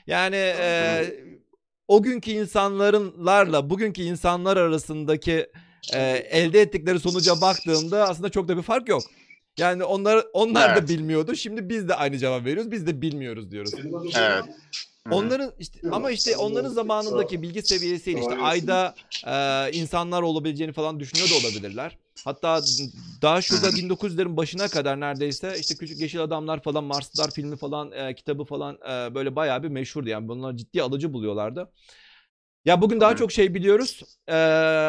Yani 0.08 0.36
e, 0.36 1.04
o 1.88 2.04
günkü 2.04 2.32
insanlarla 2.32 3.70
bugünkü 3.70 4.02
insanlar 4.02 4.58
arasındaki 4.58 5.48
e, 5.94 6.02
elde 6.32 6.62
ettikleri 6.62 7.00
sonuca 7.00 7.42
baktığımda 7.42 8.10
aslında 8.10 8.30
çok 8.30 8.48
da 8.48 8.58
bir 8.58 8.62
fark 8.62 8.90
yok. 8.90 9.04
Yani 9.58 9.84
onlar 9.84 10.26
onlar 10.34 10.70
da 10.70 10.80
Evet. 10.80 10.90
bilmiyordu. 10.90 11.36
Şimdi 11.36 11.70
biz 11.70 11.90
de 11.90 11.96
aynı 11.96 12.18
cevap 12.18 12.46
veriyoruz. 12.46 12.72
Biz 12.72 12.88
de 12.88 13.02
bilmiyoruz 13.02 13.52
diyoruz. 13.52 13.72
Evet. 14.18 14.44
Onların 15.12 15.54
işte 15.60 15.80
ama 15.92 16.12
işte 16.12 16.38
onların 16.38 16.70
zamanındaki 16.70 17.42
bilgi 17.42 17.62
seviyesiyle 17.62 18.20
işte 18.20 18.36
ayda 18.36 18.96
e, 19.28 19.72
insanlar 19.72 20.22
olabileceğini 20.22 20.74
falan 20.74 21.00
düşünüyor 21.00 21.30
da 21.30 21.48
olabilirler. 21.48 21.98
Hatta 22.26 22.62
daha 23.22 23.42
şurada 23.42 23.70
1900'lerin 23.80 24.38
başına 24.38 24.68
kadar 24.68 25.00
neredeyse 25.00 25.56
işte 25.60 25.76
küçük 25.76 26.00
yeşil 26.00 26.24
adamlar 26.24 26.64
falan 26.64 26.84
Marslılar 26.84 27.32
filmi 27.32 27.58
falan 27.58 27.92
e, 27.92 28.16
kitabı 28.16 28.46
falan 28.46 28.76
e, 28.76 29.16
böyle 29.16 29.36
bayağı 29.36 29.64
bir 29.64 29.68
meşhurdu 29.68 30.10
yani 30.10 30.28
bunlar 30.28 30.58
ciddi 30.58 30.82
alıcı 30.84 31.14
buluyorlardı. 31.14 31.72
Ya 32.66 32.82
bugün 32.82 33.00
daha 33.00 33.16
çok 33.16 33.32
şey 33.32 33.54
biliyoruz. 33.54 34.02
E, 34.28 34.34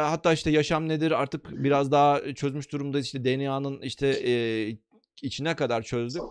hatta 0.05 0.33
işte 0.33 0.51
yaşam 0.51 0.89
nedir 0.89 1.11
artık 1.11 1.65
biraz 1.65 1.93
daha 1.93 2.35
çözmüş 2.35 2.73
durumda 2.73 3.01
işte 3.01 3.25
DNA'nın 3.25 3.81
işte 3.83 4.07
e, 4.07 4.33
içine 5.23 5.57
kadar 5.57 5.83
çözdük. 5.83 6.23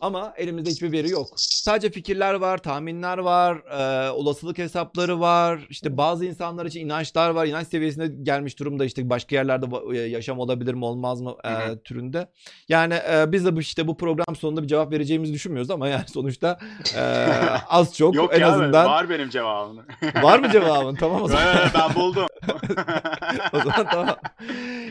Ama 0.00 0.34
elimizde 0.36 0.70
hiçbir 0.70 0.92
veri 0.92 1.10
yok. 1.10 1.28
Sadece 1.36 1.90
fikirler 1.90 2.34
var, 2.34 2.58
tahminler 2.58 3.18
var, 3.18 3.56
e, 3.56 4.10
olasılık 4.10 4.58
hesapları 4.58 5.20
var. 5.20 5.66
İşte 5.70 5.96
bazı 5.96 6.24
insanlar 6.24 6.66
için 6.66 6.80
inançlar 6.80 7.30
var. 7.30 7.46
İnanç 7.46 7.68
seviyesine 7.68 8.06
gelmiş 8.22 8.58
durumda 8.58 8.84
işte 8.84 9.10
başka 9.10 9.36
yerlerde 9.36 9.66
e, 9.92 9.98
yaşam 9.98 10.38
olabilir 10.38 10.74
mi 10.74 10.84
olmaz 10.84 11.20
mı 11.20 11.36
e, 11.44 11.78
türünde. 11.78 12.28
Yani 12.68 12.94
e, 12.94 13.32
biz 13.32 13.44
de 13.44 13.56
bu 13.56 13.60
işte 13.60 13.86
bu 13.86 13.96
program 13.96 14.36
sonunda 14.36 14.62
bir 14.62 14.68
cevap 14.68 14.92
vereceğimizi 14.92 15.32
düşünmüyoruz 15.32 15.70
ama 15.70 15.88
yani 15.88 16.04
sonuçta 16.08 16.58
e, 16.96 17.00
az 17.68 17.96
çok 17.96 18.14
Yok 18.14 18.34
en 18.34 18.40
ya 18.40 18.52
azından 18.52 18.86
var 18.86 19.10
benim 19.10 19.30
cevabım. 19.30 19.78
var 20.22 20.38
mı 20.38 20.50
cevabın? 20.52 20.94
Tamam 20.94 21.22
o 21.22 21.28
zaman. 21.28 21.44
Evet, 21.56 21.70
ben 21.74 21.94
buldum. 21.94 22.26
o 23.52 23.58
zaman 23.58 23.86
tamam. 23.90 24.16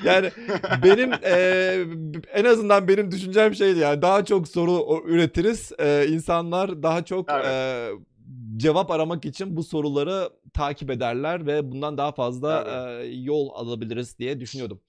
Yani 0.04 0.32
benim 0.84 1.14
e, 1.24 1.78
en 2.34 2.46
azından 2.46 2.88
benim 2.88 3.12
düşüncem 3.12 3.43
şeydi 3.52 3.80
yani 3.80 4.02
daha 4.02 4.26
çok 4.26 4.48
soru 4.48 5.04
üretiriz. 5.06 5.72
E, 5.80 6.08
insanlar 6.10 6.84
daha 6.84 7.06
çok 7.06 7.30
Evet. 7.32 7.46
e, 7.46 7.90
cevap 8.58 8.92
aramak 8.92 9.26
için 9.26 9.56
bu 9.56 9.64
soruları 9.64 10.30
takip 10.54 10.90
ederler 10.90 11.46
ve 11.48 11.72
bundan 11.72 11.98
daha 11.98 12.12
fazla 12.12 12.64
e, 13.02 13.06
yol 13.08 13.50
alabiliriz 13.54 14.20
diye 14.20 14.40
düşünüyordum. 14.40 14.82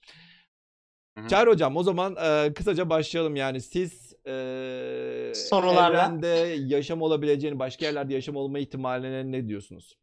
Çağrı 1.29 1.49
hocam 1.49 1.77
o 1.77 1.83
zaman 1.83 2.15
e, 2.15 2.53
kısaca 2.53 2.89
başlayalım 2.89 3.35
yani 3.35 3.61
siz 3.61 4.13
e, 4.27 5.31
Sorularla. 5.35 5.87
evrende 5.87 6.55
yaşam 6.59 7.01
olabileceğini 7.01 7.59
başka 7.59 7.85
yerlerde 7.85 8.13
yaşam 8.13 8.35
olma 8.35 8.59
ihtimaline 8.59 9.31
ne 9.31 9.47
diyorsunuz? 9.47 9.97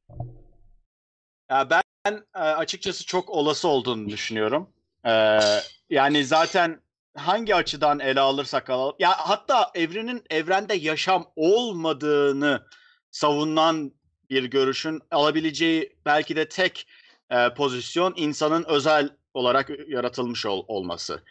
Ya 1.50 1.70
ben 1.70 2.14
e, 2.34 2.38
açıkçası 2.38 3.06
çok 3.06 3.30
olası 3.30 3.68
olduğunu 3.68 4.08
düşünüyorum. 4.08 4.68
Ee, 5.06 5.38
yani 5.90 6.24
zaten 6.24 6.80
hangi 7.16 7.54
açıdan 7.54 7.98
ele 8.00 8.20
alırsak 8.20 8.70
alalım. 8.70 8.94
Ya 8.98 9.10
hatta 9.18 9.70
evrenin 9.74 10.24
evrende 10.30 10.74
yaşam 10.74 11.26
olmadığını 11.36 12.66
savunan 13.10 13.92
bir 14.30 14.44
görüşün 14.44 15.00
alabileceği 15.10 15.96
belki 16.06 16.36
de 16.36 16.48
tek 16.48 16.86
e, 17.30 17.54
pozisyon 17.54 18.14
insanın 18.16 18.64
özel 18.64 19.10
olarak 19.34 19.70
yaratılmış 19.88 20.46
ol- 20.46 20.64
olması. 20.68 21.22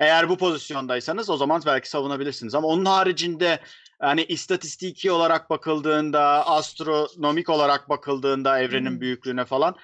Eğer 0.00 0.28
bu 0.28 0.36
pozisyondaysanız 0.36 1.30
o 1.30 1.36
zaman 1.36 1.62
belki 1.66 1.90
savunabilirsiniz 1.90 2.54
ama 2.54 2.68
onun 2.68 2.84
haricinde 2.84 3.60
hani 4.00 4.24
istatistiki 4.24 5.10
olarak 5.12 5.50
bakıldığında, 5.50 6.46
astronomik 6.46 7.48
olarak 7.48 7.88
bakıldığında 7.88 8.60
evrenin 8.60 8.90
Hmm. 8.90 9.00
büyüklüğüne 9.00 9.44
falan 9.44 9.76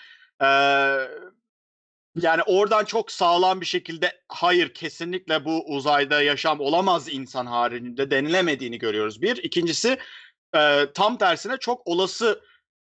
e, 0.42 0.46
yani 2.20 2.42
oradan 2.46 2.84
çok 2.84 3.12
sağlam 3.12 3.60
bir 3.60 3.66
şekilde 3.66 4.12
hayır 4.28 4.74
kesinlikle 4.74 5.44
bu 5.44 5.64
uzayda 5.66 6.22
yaşam 6.22 6.60
olamaz 6.60 7.08
insan 7.12 7.46
haricinde 7.46 8.10
denilemediğini 8.10 8.78
görüyoruz. 8.78 9.22
Bir. 9.22 9.36
İkincisi 9.36 9.98
e, 10.56 10.86
tam 10.94 11.16
tersine 11.18 11.56
çok 11.56 11.86
olası 11.86 12.40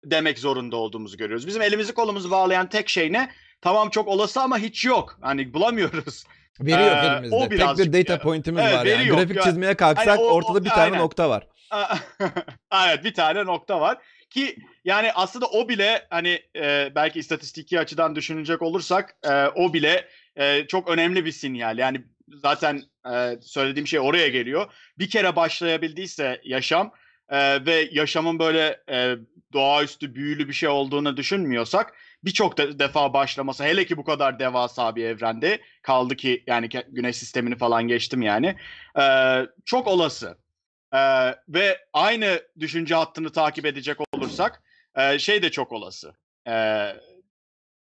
demek 0.06 0.40
zorunda 0.40 0.76
olduğumuzu 0.76 1.18
görüyoruz. 1.18 1.48
Bizim 1.48 1.62
elimizi 1.62 1.94
kolumuzu 1.94 2.32
bağlayan 2.32 2.70
tek 2.70 2.90
şey 2.90 3.14
ne? 3.14 3.32
Tamam 3.62 3.90
çok 3.90 4.08
olası 4.08 4.42
ama 4.42 4.58
hiç 4.58 4.86
yok. 4.86 5.18
Hani 5.22 5.54
bulamıyoruz. 5.54 6.24
Veri 6.60 6.82
yok 6.84 6.98
Ee, 7.04 7.08
elimizde. 7.08 7.36
o 7.36 7.50
Tek 7.50 7.78
bir 7.94 7.94
data 7.94 8.20
point'imiz 8.22 8.64
Evet, 8.64 8.74
var 8.76 8.86
yani. 8.86 9.08
yok. 9.08 9.18
Grafik 9.20 9.42
çizmeye 9.44 9.76
kalksak 9.76 10.08
Hani 10.08 10.20
o- 10.20 10.24
o- 10.24 10.34
ortada 10.34 10.66
bir 10.66 10.70
tane 10.70 10.82
aynen. 10.82 11.00
nokta 11.00 11.30
var. 11.30 11.48
evet 12.88 13.04
bir 13.04 13.14
tane 13.14 13.46
nokta 13.46 13.82
var 13.82 13.98
ki 14.30 14.56
yani 14.86 15.12
aslında 15.12 15.46
o 15.46 15.70
bile 15.70 16.08
hani 16.10 16.42
e, 16.56 16.92
belki 16.96 17.20
istatistiki 17.20 17.80
açıdan 17.80 18.16
düşünecek 18.16 18.62
olursak 18.62 19.18
e, 19.24 19.46
o 19.48 19.74
bile 19.74 20.08
e, 20.36 20.68
çok 20.68 20.90
önemli 20.90 21.26
bir 21.26 21.32
sinyal. 21.32 21.78
Yani 21.78 22.02
zaten 22.30 22.82
e, 23.14 23.38
söylediğim 23.42 23.88
şey 23.88 24.00
oraya 24.00 24.28
geliyor. 24.28 24.74
Bir 25.00 25.10
kere 25.10 25.36
başlayabildiyse 25.36 26.42
yaşam 26.44 26.92
e, 27.30 27.66
ve 27.66 27.90
yaşamın 27.92 28.40
böyle 28.40 28.84
e, 28.90 29.16
doğaüstü 29.54 30.16
büyülü 30.16 30.48
bir 30.48 30.54
şey 30.54 30.70
olduğunu 30.70 31.18
düşünmüyorsak 31.18 31.94
birçok 32.24 32.58
de- 32.58 32.80
defa 32.80 33.14
başlaması 33.14 33.64
hele 33.64 33.86
ki 33.86 33.98
bu 33.98 34.04
kadar 34.04 34.40
devasa 34.40 34.96
bir 34.96 35.06
evrende 35.06 35.62
kaldı 35.82 36.16
ki 36.16 36.44
yani 36.48 36.70
güneş 36.88 37.16
sistemini 37.18 37.58
falan 37.58 37.88
geçtim 37.88 38.22
yani 38.22 38.56
e, 39.00 39.04
çok 39.66 39.88
olası. 39.88 40.38
Ee, 40.94 41.36
ve 41.50 41.78
aynı 41.94 42.42
düşünce 42.60 42.96
hattını 42.96 43.32
takip 43.32 43.66
edecek 43.66 43.98
olursak 44.14 44.62
e, 44.96 45.20
şey 45.20 45.42
de 45.42 45.52
çok 45.52 45.72
olası. 45.72 46.14
Ee, 46.48 46.94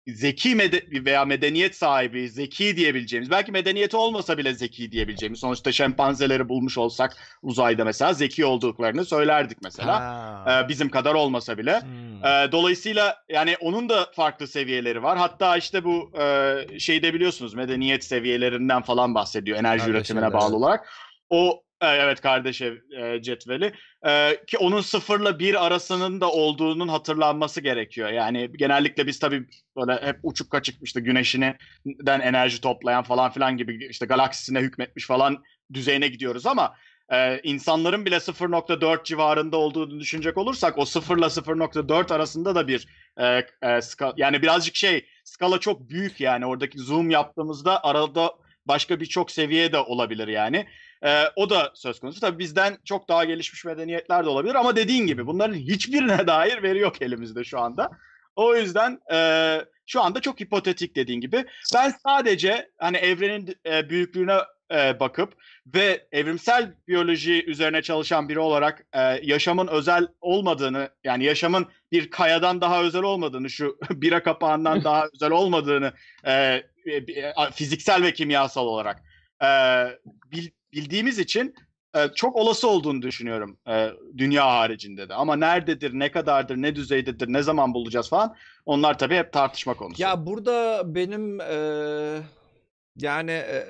zeki 0.07 0.55
mede- 0.55 1.05
veya 1.05 1.25
medeniyet 1.25 1.75
sahibi, 1.75 2.29
zeki 2.29 2.77
diyebileceğimiz, 2.77 3.31
belki 3.31 3.51
medeniyeti 3.51 3.97
olmasa 3.97 4.37
bile 4.37 4.53
zeki 4.53 4.91
diyebileceğimiz, 4.91 5.39
sonuçta 5.39 5.71
şempanzeleri 5.71 6.49
bulmuş 6.49 6.77
olsak 6.77 7.17
uzayda 7.41 7.85
mesela 7.85 8.13
zeki 8.13 8.45
olduklarını 8.45 9.05
söylerdik 9.05 9.57
mesela. 9.63 9.99
Ha. 9.99 10.63
Ee, 10.65 10.69
bizim 10.69 10.89
kadar 10.89 11.13
olmasa 11.13 11.57
bile. 11.57 11.81
Hmm. 11.81 12.25
Ee, 12.25 12.51
dolayısıyla 12.51 13.23
yani 13.29 13.55
onun 13.61 13.89
da 13.89 14.09
farklı 14.15 14.47
seviyeleri 14.47 15.03
var. 15.03 15.17
Hatta 15.17 15.57
işte 15.57 15.83
bu 15.83 16.11
e, 16.19 16.79
şeyde 16.79 17.13
biliyorsunuz 17.13 17.53
medeniyet 17.53 18.03
seviyelerinden 18.03 18.81
falan 18.81 19.15
bahsediyor 19.15 19.57
enerji 19.57 19.85
Kardeş 19.85 19.95
üretimine 19.95 20.25
evleri, 20.25 20.33
bağlı 20.33 20.55
olarak. 20.55 20.89
O 21.29 21.63
e, 21.63 21.66
evet 21.81 22.21
kardeş 22.21 22.61
ev 22.61 22.75
e, 22.91 23.21
cetveli 23.21 23.73
E, 24.07 24.43
ki 24.47 24.57
onun 24.57 24.81
sıfırla 24.81 25.39
bir 25.39 25.65
arasının 25.65 26.21
da 26.21 26.31
olduğunun 26.31 26.87
hatırlanması 26.87 27.61
gerekiyor. 27.61 28.09
Yani 28.09 28.49
genellikle 28.57 29.07
biz 29.07 29.19
tabii 29.19 29.45
böyle 29.77 30.07
hep 30.07 30.19
uçuk 30.23 30.51
kaçık 30.51 30.75
işte 30.83 31.01
güneşinden 31.01 32.19
enerji 32.21 32.61
toplayan 32.61 33.03
falan 33.03 33.31
filan 33.31 33.57
gibi 33.57 33.87
işte 33.89 34.05
galaksisine 34.05 34.59
hükmetmiş 34.59 35.07
falan 35.07 35.43
düzeyine 35.73 36.07
gidiyoruz 36.07 36.45
ama 36.45 36.75
e, 37.11 37.39
insanların 37.43 38.05
bile 38.05 38.19
0.4 38.19 39.03
civarında 39.03 39.57
olduğunu 39.57 39.99
düşünecek 39.99 40.37
olursak 40.37 40.77
o 40.77 40.85
0 40.85 41.17
ile 41.17 41.29
0.4 41.29 42.13
arasında 42.13 42.55
da 42.55 42.67
bir 42.67 42.87
e, 43.19 43.43
yani 44.17 44.41
birazcık 44.41 44.75
şey 44.75 45.05
skala 45.23 45.59
çok 45.59 45.89
büyük 45.89 46.19
yani 46.21 46.45
oradaki 46.45 46.79
zoom 46.79 47.09
yaptığımızda 47.09 47.83
arada 47.83 48.33
başka 48.65 48.99
birçok 48.99 49.31
seviye 49.31 49.71
de 49.71 49.77
olabilir 49.77 50.27
yani. 50.27 50.67
E, 51.03 51.23
o 51.35 51.49
da 51.49 51.71
söz 51.75 51.99
konusu. 51.99 52.19
Tabii 52.19 52.39
bizden 52.39 52.77
çok 52.85 53.09
daha 53.09 53.25
gelişmiş 53.25 53.65
medeniyetler 53.65 54.25
de 54.25 54.29
olabilir 54.29 54.55
ama 54.55 54.75
dediğin 54.75 55.07
gibi 55.07 55.27
bunların 55.27 55.55
hiçbirine 55.55 56.27
dair 56.27 56.63
veri 56.63 56.79
yok 56.79 57.01
elimizde 57.01 57.43
şu 57.43 57.59
anda. 57.59 57.89
O 58.35 58.55
yüzden 58.55 58.99
e, 59.13 59.59
şu 59.85 60.01
anda 60.01 60.21
çok 60.21 60.39
hipotetik 60.39 60.95
dediğin 60.95 61.21
gibi. 61.21 61.45
Ben 61.75 61.93
sadece 62.03 62.69
hani 62.77 62.97
evrenin 62.97 63.55
e, 63.65 63.89
büyüklüğüne 63.89 64.37
e, 64.71 64.99
bakıp 64.99 65.33
ve 65.75 66.07
evrimsel 66.11 66.73
biyoloji 66.87 67.45
üzerine 67.45 67.81
çalışan 67.81 68.29
biri 68.29 68.39
olarak 68.39 68.85
e, 68.93 68.99
yaşamın 69.23 69.67
özel 69.67 70.07
olmadığını 70.21 70.89
yani 71.03 71.23
yaşamın 71.23 71.67
bir 71.91 72.09
kayadan 72.09 72.61
daha 72.61 72.83
özel 72.83 73.03
olmadığını 73.03 73.49
şu 73.49 73.77
bira 73.89 74.23
kapağından 74.23 74.83
daha 74.83 75.05
özel 75.13 75.31
olmadığını 75.31 75.93
e, 76.23 76.33
e, 76.33 76.63
fiziksel 77.53 78.03
ve 78.03 78.13
kimyasal 78.13 78.65
olarak 78.65 79.03
e, 79.43 79.47
bil- 80.31 80.51
bildiğimiz 80.81 81.19
için 81.19 81.55
e, 81.95 82.07
çok 82.15 82.35
olası 82.35 82.67
olduğunu 82.67 83.01
düşünüyorum 83.01 83.57
e, 83.69 83.89
dünya 84.17 84.45
haricinde 84.45 85.09
de 85.09 85.13
ama 85.13 85.35
nerededir 85.35 85.91
ne 85.93 86.11
kadardır 86.11 86.55
ne 86.55 86.75
düzeydedir 86.75 87.33
ne 87.33 87.43
zaman 87.43 87.73
bulacağız 87.73 88.09
falan 88.09 88.35
onlar 88.65 88.97
tabii 88.97 89.15
hep 89.15 89.33
tartışma 89.33 89.73
konusu. 89.73 90.01
Ya 90.01 90.25
burada 90.25 90.83
benim 90.95 91.39
eee, 91.39 92.21
yani 92.97 93.31
eee, 93.31 93.67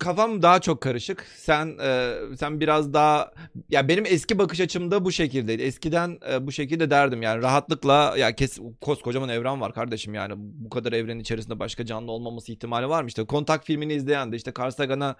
kafam 0.00 0.42
daha 0.42 0.60
çok 0.60 0.80
karışık. 0.80 1.26
Sen 1.36 1.66
eee, 1.78 2.14
sen 2.38 2.60
biraz 2.60 2.92
daha 2.94 3.32
ya 3.70 3.88
benim 3.88 4.04
eski 4.06 4.38
bakış 4.38 4.60
açımda 4.60 5.04
bu 5.04 5.12
şekildeydi. 5.12 5.62
Eskiden 5.62 6.18
eee, 6.30 6.46
bu 6.46 6.52
şekilde 6.52 6.90
derdim 6.90 7.22
yani 7.22 7.42
rahatlıkla 7.42 8.14
ya 8.18 8.34
kes 8.34 8.58
koskocaman 8.80 9.28
evren 9.28 9.60
var 9.60 9.72
kardeşim 9.74 10.14
yani 10.14 10.34
bu 10.36 10.70
kadar 10.70 10.92
evrenin 10.92 11.20
içerisinde 11.20 11.58
başka 11.58 11.86
canlı 11.86 12.12
olmaması 12.12 12.52
ihtimali 12.52 12.88
var 12.88 13.02
mı? 13.02 13.08
İşte 13.08 13.24
Kontak 13.26 13.64
filmini 13.64 13.94
izleyen 13.94 14.32
de 14.32 14.36
işte 14.36 14.52
Carl 14.58 14.70
Sagan'ın 14.70 15.10
e, 15.10 15.14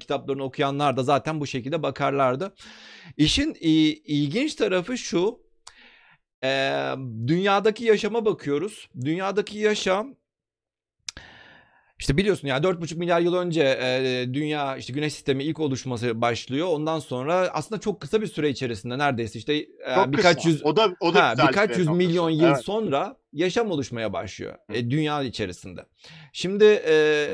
kitaplarını 0.00 0.42
okuyanlar 0.44 0.96
da 0.96 1.02
zaten 1.02 1.40
bu 1.40 1.46
şekilde 1.46 1.82
bakarlardı. 1.82 2.54
İşin 3.16 3.54
ilginç 4.04 4.54
tarafı 4.54 4.98
şu. 4.98 5.40
Dünyadaki 7.26 7.84
yaşama 7.84 8.24
bakıyoruz. 8.24 8.88
Dünyadaki 9.04 9.58
yaşam 9.58 10.14
işte 12.00 12.16
biliyorsun 12.16 12.48
ya 12.48 12.58
4,5 12.58 12.96
milyar 12.96 13.20
yıl 13.20 13.34
önce 13.34 13.62
e, 13.62 14.26
dünya 14.34 14.76
işte 14.76 14.92
güneş 14.92 15.12
sistemi 15.12 15.44
ilk 15.44 15.60
oluşması 15.60 16.20
başlıyor. 16.20 16.68
Ondan 16.70 16.98
sonra 16.98 17.34
aslında 17.52 17.80
çok 17.80 18.00
kısa 18.00 18.22
bir 18.22 18.26
süre 18.26 18.50
içerisinde 18.50 18.98
neredeyse 18.98 19.38
işte 19.38 19.54
e, 19.54 19.66
Çok 19.94 20.12
birkaç 20.12 20.36
kısa. 20.36 20.48
yüz 20.48 20.64
o 20.64 20.76
da 20.76 20.96
o 21.00 21.14
da 21.14 21.28
ha, 21.28 21.34
birkaç 21.48 21.70
bir 21.70 21.76
yüz 21.76 21.88
milyon 21.88 22.30
yıl 22.30 22.44
Evet. 22.44 22.64
sonra 22.64 23.16
yaşam 23.32 23.70
oluşmaya 23.70 24.12
başlıyor 24.12 24.54
e, 24.72 24.90
dünya 24.90 25.22
içerisinde. 25.22 25.86
Şimdi 26.32 26.64
e, 26.64 27.28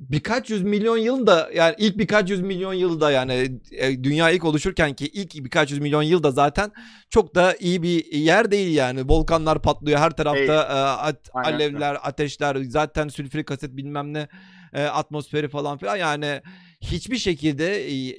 birkaç 0.00 0.50
yüz 0.50 0.62
milyon 0.62 0.96
yıl 0.96 1.26
da 1.26 1.50
yani 1.54 1.74
ilk 1.78 1.98
birkaç 1.98 2.30
yüz 2.30 2.40
milyon 2.40 2.74
yılda 2.74 3.10
yani 3.10 3.60
e, 3.72 4.04
dünya 4.04 4.30
ilk 4.30 4.44
oluşurken 4.44 4.94
ki 4.94 5.06
ilk 5.06 5.34
birkaç 5.34 5.70
yüz 5.70 5.78
milyon 5.78 6.02
yılda 6.02 6.30
zaten 6.30 6.72
çok 7.10 7.34
da 7.34 7.54
iyi 7.54 7.82
bir 7.82 8.12
yer 8.12 8.50
değil 8.50 8.76
yani. 8.76 9.08
Volkanlar 9.08 9.62
patlıyor 9.62 9.98
her 9.98 10.10
tarafta 10.10 10.38
Değil. 10.38 10.50
e, 10.50 10.82
at- 10.82 11.30
Aynen 11.34 11.52
alevler, 11.56 11.98
ateşler 12.02 12.56
zaten 12.62 13.08
sülfürik 13.08 13.50
asit 13.50 13.76
bilmem 13.76 14.14
ne 14.14 14.28
e, 14.72 14.82
atmosferi 14.84 15.48
falan 15.48 15.78
filan 15.78 15.96
yani 15.96 16.42
hiçbir 16.80 17.18
şekilde 17.18 17.64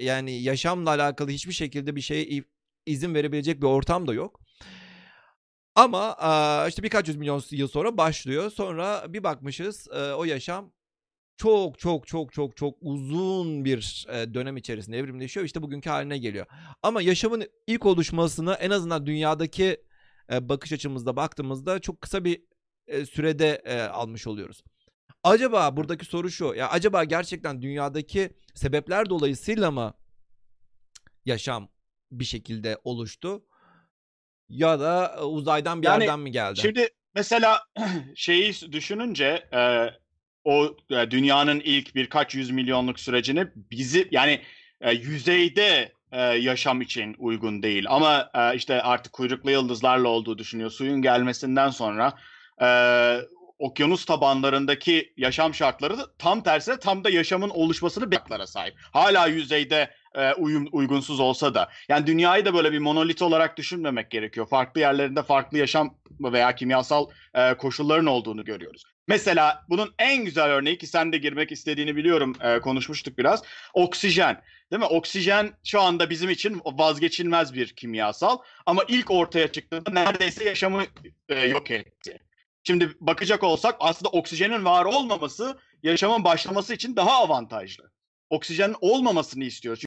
yani 0.03 0.41
yaşamla 0.41 0.89
alakalı 0.89 1.29
hiçbir 1.29 1.53
şekilde 1.53 1.95
bir 1.95 2.01
şeye 2.01 2.43
izin 2.85 3.15
verebilecek 3.15 3.61
bir 3.61 3.67
ortam 3.67 4.07
da 4.07 4.13
yok. 4.13 4.39
Ama 5.75 6.17
işte 6.69 6.83
birkaç 6.83 7.07
yüz 7.07 7.17
milyon 7.17 7.41
yıl 7.51 7.67
sonra 7.67 7.97
başlıyor. 7.97 8.51
Sonra 8.51 9.13
bir 9.13 9.23
bakmışız 9.23 9.87
o 10.17 10.23
yaşam 10.23 10.71
çok 11.41 11.79
çok 11.79 12.07
çok 12.07 12.33
çok 12.33 12.57
çok 12.57 12.77
uzun 12.81 13.65
bir 13.65 14.05
dönem 14.09 14.57
içerisinde 14.57 14.97
evrimleşiyor. 14.97 15.45
İşte 15.45 15.61
bugünkü 15.61 15.89
haline 15.89 16.17
geliyor. 16.17 16.45
Ama 16.83 17.01
yaşamın 17.01 17.47
ilk 17.67 17.85
oluşmasını 17.85 18.53
en 18.53 18.69
azından 18.69 19.05
dünyadaki 19.05 19.83
bakış 20.31 20.73
açımızda 20.73 21.15
baktığımızda 21.15 21.79
çok 21.79 22.01
kısa 22.01 22.23
bir 22.25 22.43
sürede 23.11 23.61
almış 23.93 24.27
oluyoruz. 24.27 24.63
Acaba 25.23 25.77
buradaki 25.77 26.05
soru 26.05 26.29
şu. 26.29 26.53
Ya 26.53 26.69
acaba 26.69 27.03
gerçekten 27.03 27.61
dünyadaki 27.61 28.29
sebepler 28.55 29.09
dolayısıyla 29.09 29.71
mı 29.71 29.93
yaşam 31.25 31.69
bir 32.11 32.25
şekilde 32.25 32.77
oluştu? 32.83 33.45
Ya 34.49 34.79
da 34.79 35.25
uzaydan 35.25 35.81
bir 35.81 35.87
yani, 35.87 36.03
yerden 36.03 36.19
mi 36.19 36.31
geldi? 36.31 36.59
Şimdi 36.59 36.89
mesela 37.15 37.63
şeyi 38.15 38.53
düşününce 38.71 39.49
e, 39.53 39.89
o 40.43 40.75
e, 40.89 41.11
dünyanın 41.11 41.59
ilk 41.59 41.95
birkaç 41.95 42.35
yüz 42.35 42.51
milyonluk 42.51 42.99
sürecini 42.99 43.47
bizi 43.55 44.07
yani 44.11 44.41
e, 44.81 44.91
yüzeyde 44.91 45.91
e, 46.11 46.21
yaşam 46.21 46.81
için 46.81 47.15
uygun 47.17 47.63
değil. 47.63 47.85
Ama 47.89 48.29
işte 48.55 48.81
artık 48.81 49.13
kuyruklu 49.13 49.51
yıldızlarla 49.51 50.07
olduğu 50.07 50.37
düşünüyor. 50.37 50.69
Suyun 50.69 51.01
gelmesinden 51.01 51.69
sonra 51.69 52.13
okyanus 53.59 54.05
tabanlarındaki 54.05 55.13
yaşam 55.17 55.53
şartları 55.53 55.97
da 55.97 56.05
tam 56.17 56.43
tersine 56.43 56.79
tam 56.79 57.03
da 57.03 57.09
yaşamın 57.09 57.49
oluşmasını 57.49 58.11
beklara 58.11 58.47
sahip. 58.47 58.73
Hala 58.93 59.27
yüzeyde 59.27 59.91
uyum, 60.37 60.67
uygunsuz 60.71 61.19
olsa 61.19 61.53
da. 61.53 61.69
Yani 61.89 62.07
dünyayı 62.07 62.45
da 62.45 62.53
böyle 62.53 62.71
bir 62.71 62.79
monolit 62.79 63.21
olarak 63.21 63.57
düşünmemek 63.57 64.11
gerekiyor. 64.11 64.47
Farklı 64.49 64.81
yerlerinde 64.81 65.23
farklı 65.23 65.57
yaşam 65.57 65.97
veya 66.19 66.55
kimyasal 66.55 67.05
koşulların 67.57 68.05
olduğunu 68.05 68.45
görüyoruz. 68.45 68.83
Mesela 69.11 69.65
bunun 69.69 69.93
en 69.99 70.25
güzel 70.25 70.45
örneği 70.45 70.77
ki 70.77 70.87
sen 70.87 71.11
de 71.11 71.17
girmek 71.17 71.51
istediğini 71.51 71.95
biliyorum 71.95 72.35
e, 72.41 72.59
konuşmuştuk 72.59 73.17
biraz. 73.17 73.43
Oksijen. 73.73 74.41
Değil 74.71 74.79
mi? 74.79 74.85
Oksijen 74.85 75.53
şu 75.63 75.81
anda 75.81 76.09
bizim 76.09 76.29
için 76.29 76.61
vazgeçilmez 76.65 77.53
bir 77.53 77.67
kimyasal 77.67 78.37
ama 78.65 78.83
ilk 78.87 79.11
ortaya 79.11 79.51
çıktığında 79.51 79.91
neredeyse 79.91 80.43
yaşamı 80.43 80.83
e, 81.29 81.39
yok 81.39 81.71
etti. 81.71 82.19
Şimdi 82.63 82.91
bakacak 83.01 83.43
olsak 83.43 83.75
aslında 83.79 84.09
oksijenin 84.09 84.65
var 84.65 84.85
olmaması 84.85 85.57
yaşamın 85.83 86.23
başlaması 86.23 86.73
için 86.73 86.95
daha 86.95 87.11
avantajlı. 87.11 87.91
Oksijenin 88.29 88.75
olmamasını 88.81 89.43
istiyoruz. 89.43 89.83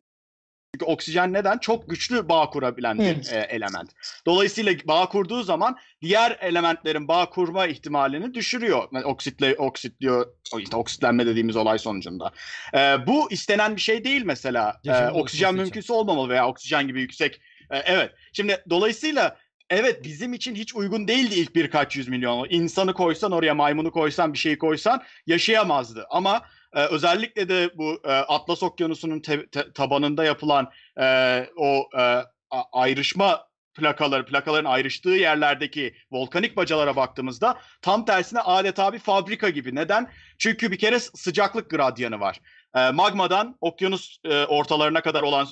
Çünkü 0.75 0.85
oksijen 0.85 1.33
neden? 1.33 1.59
Çok 1.59 1.91
güçlü 1.91 2.29
bağ 2.29 2.51
kurabilen 2.51 2.99
bir 2.99 3.05
evet. 3.05 3.33
e, 3.33 3.39
element. 3.39 3.91
Dolayısıyla 4.27 4.75
bağ 4.85 5.09
kurduğu 5.09 5.43
zaman 5.43 5.77
diğer 6.03 6.39
elementlerin 6.41 7.09
bağ 7.09 7.31
kurma 7.31 7.67
ihtimalini 7.67 8.35
düşürüyor. 8.35 8.89
Yani 8.93 9.05
oksitle 9.05 9.57
oksitliyor, 9.57 10.27
işte 10.59 10.77
oksitlenme 10.77 11.27
dediğimiz 11.27 11.57
olay 11.57 11.79
sonucunda. 11.79 12.33
E, 12.75 12.79
bu 13.07 13.31
istenen 13.31 13.77
bir 13.77 13.81
şey 13.81 14.05
değil 14.05 14.23
mesela. 14.25 14.81
E, 14.87 15.09
oksijen 15.09 15.55
mümkünse 15.55 15.93
olmamalı 15.93 16.29
veya 16.29 16.49
oksijen 16.49 16.87
gibi 16.87 17.01
yüksek. 17.01 17.41
E, 17.71 17.79
evet. 17.79 18.13
Şimdi 18.33 18.65
dolayısıyla 18.71 19.37
evet 19.71 20.05
bizim 20.05 20.33
için 20.35 20.55
hiç 20.55 20.75
uygun 20.75 21.09
değildi 21.09 21.35
ilk 21.35 21.55
birkaç 21.55 21.97
yüz 21.97 22.09
milyon. 22.09 22.47
İnsanı 22.51 22.95
koysan 22.95 23.33
oraya 23.33 23.55
maymunu 23.55 23.91
koysan 23.91 24.33
bir 24.33 24.39
şey 24.39 24.59
koysan 24.59 25.03
yaşayamazdı. 25.27 26.07
Ama 26.11 26.43
e, 26.75 26.81
özellikle 26.81 27.49
de 27.49 27.71
bu 27.75 28.01
e, 28.05 28.11
Atlas 28.13 28.63
Okyanusu'nun 28.63 29.21
te, 29.21 29.47
te, 29.47 29.73
tabanında 29.73 30.25
yapılan 30.25 30.71
e, 31.01 31.07
o 31.57 31.89
e, 31.99 32.23
ayrışma 32.73 33.47
plakaları, 33.75 34.27
plakaların 34.27 34.71
ayrıştığı 34.71 35.09
yerlerdeki 35.09 35.95
volkanik 36.11 36.57
bacalara 36.57 36.97
baktığımızda 36.97 37.59
tam 37.83 38.05
tersine 38.05 38.41
adeta 38.41 38.93
bir 38.93 38.99
fabrika 38.99 39.49
gibi. 39.49 39.75
Neden? 39.75 40.11
Çünkü 40.39 40.71
bir 40.71 40.79
kere 40.79 40.99
sıcaklık 41.01 41.71
gradyanı 41.71 42.21
var. 42.21 42.41
E, 42.75 42.91
magmadan 42.91 43.57
okyanus 43.61 44.19
e, 44.25 44.45
ortalarına 44.45 45.01
kadar 45.01 45.23
olan 45.23 45.49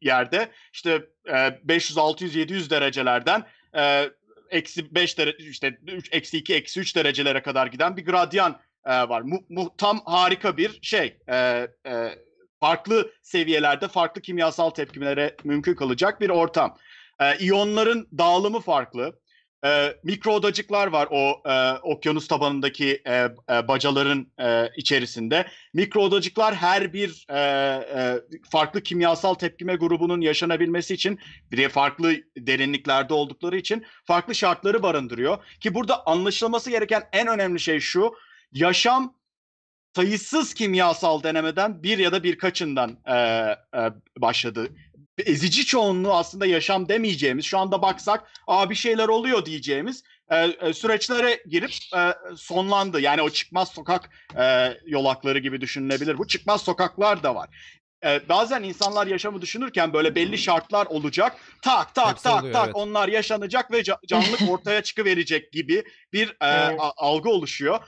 yerde 0.00 0.48
işte 0.72 1.02
e, 1.28 1.58
500, 1.64 1.98
600, 1.98 2.34
700 2.34 2.70
derecelerden 2.70 3.44
e, 3.76 4.10
eksi 4.50 4.94
5 4.94 5.18
derece 5.18 5.48
işte 5.48 5.78
eksi 6.12 6.38
2 6.38 6.54
eksi 6.54 6.80
3 6.80 6.96
derecelere 6.96 7.42
kadar 7.42 7.66
giden 7.66 7.96
bir 7.96 8.04
gradyan 8.04 8.60
e, 8.86 9.08
var. 9.08 9.20
Mu, 9.20 9.40
mu, 9.48 9.74
tam 9.78 10.00
harika 10.04 10.56
bir 10.56 10.78
şey. 10.82 11.18
E, 11.28 11.36
e, 11.86 12.14
farklı 12.60 13.10
seviyelerde 13.22 13.88
farklı 13.88 14.22
kimyasal 14.22 14.70
tepkimelere 14.70 15.36
mümkün 15.44 15.74
kalacak 15.74 16.20
bir 16.20 16.30
ortam. 16.30 16.76
E, 17.20 17.38
iyonların 17.38 18.08
dağılımı 18.18 18.60
farklı. 18.60 19.20
E, 19.64 19.96
mikro 20.04 20.32
odacıklar 20.32 20.86
var 20.86 21.08
o 21.10 21.42
e, 21.50 21.72
okyanus 21.72 22.28
tabanındaki 22.28 23.02
e, 23.06 23.14
e, 23.14 23.68
bacaların 23.68 24.26
e, 24.40 24.70
içerisinde. 24.76 25.46
Mikro 25.74 26.02
odacıklar 26.02 26.54
her 26.54 26.92
bir 26.92 27.26
e, 27.30 27.38
e, 27.38 28.20
farklı 28.50 28.82
kimyasal 28.82 29.34
tepkime 29.34 29.76
grubunun 29.76 30.20
yaşanabilmesi 30.20 30.94
için 30.94 31.18
bir 31.52 31.68
farklı 31.68 32.14
derinliklerde 32.38 33.14
oldukları 33.14 33.56
için 33.56 33.86
farklı 34.04 34.34
şartları 34.34 34.82
barındırıyor. 34.82 35.38
Ki 35.60 35.74
burada 35.74 36.06
anlaşılması 36.06 36.70
gereken 36.70 37.02
en 37.12 37.26
önemli 37.26 37.60
şey 37.60 37.80
şu 37.80 38.14
yaşam 38.52 39.14
sayısız 39.96 40.54
kimyasal 40.54 41.22
denemeden 41.22 41.82
bir 41.82 41.98
ya 41.98 42.12
da 42.12 42.22
birkaçından 42.22 42.98
e, 43.06 43.14
e, 43.14 43.92
başladı. 44.18 44.68
Ezici 45.18 45.66
çoğunluğu 45.66 46.14
aslında 46.14 46.46
yaşam 46.46 46.88
demeyeceğimiz, 46.88 47.44
şu 47.44 47.58
anda 47.58 47.82
baksak 47.82 48.30
aa 48.46 48.70
bir 48.70 48.74
şeyler 48.74 49.08
oluyor 49.08 49.44
diyeceğimiz 49.46 50.02
e, 50.30 50.36
e, 50.36 50.72
süreçlere 50.72 51.42
girip 51.46 51.70
e, 51.96 52.14
sonlandı. 52.36 53.00
Yani 53.00 53.22
o 53.22 53.30
çıkmaz 53.30 53.68
sokak 53.68 54.10
e, 54.38 54.74
yolakları 54.86 55.38
gibi 55.38 55.60
düşünülebilir. 55.60 56.18
Bu 56.18 56.26
çıkmaz 56.26 56.62
sokaklar 56.62 57.22
da 57.22 57.34
var. 57.34 57.48
E, 58.04 58.28
bazen 58.28 58.62
insanlar 58.62 59.06
yaşamı 59.06 59.42
düşünürken 59.42 59.92
böyle 59.92 60.14
belli 60.14 60.38
şartlar 60.38 60.86
olacak. 60.86 61.36
Tak 61.62 61.94
tak 61.94 62.08
Hepsi 62.08 62.24
tak 62.24 62.40
oluyor, 62.40 62.54
tak 62.54 62.64
evet. 62.64 62.76
onlar 62.76 63.08
yaşanacak 63.08 63.72
ve 63.72 63.82
canlılık 64.06 64.42
ortaya 64.50 64.82
çıkıverecek 64.82 65.52
gibi 65.52 65.84
bir 66.12 66.28
e, 66.28 66.34
evet. 66.40 66.80
algı 66.96 67.28
oluşuyor. 67.28 67.80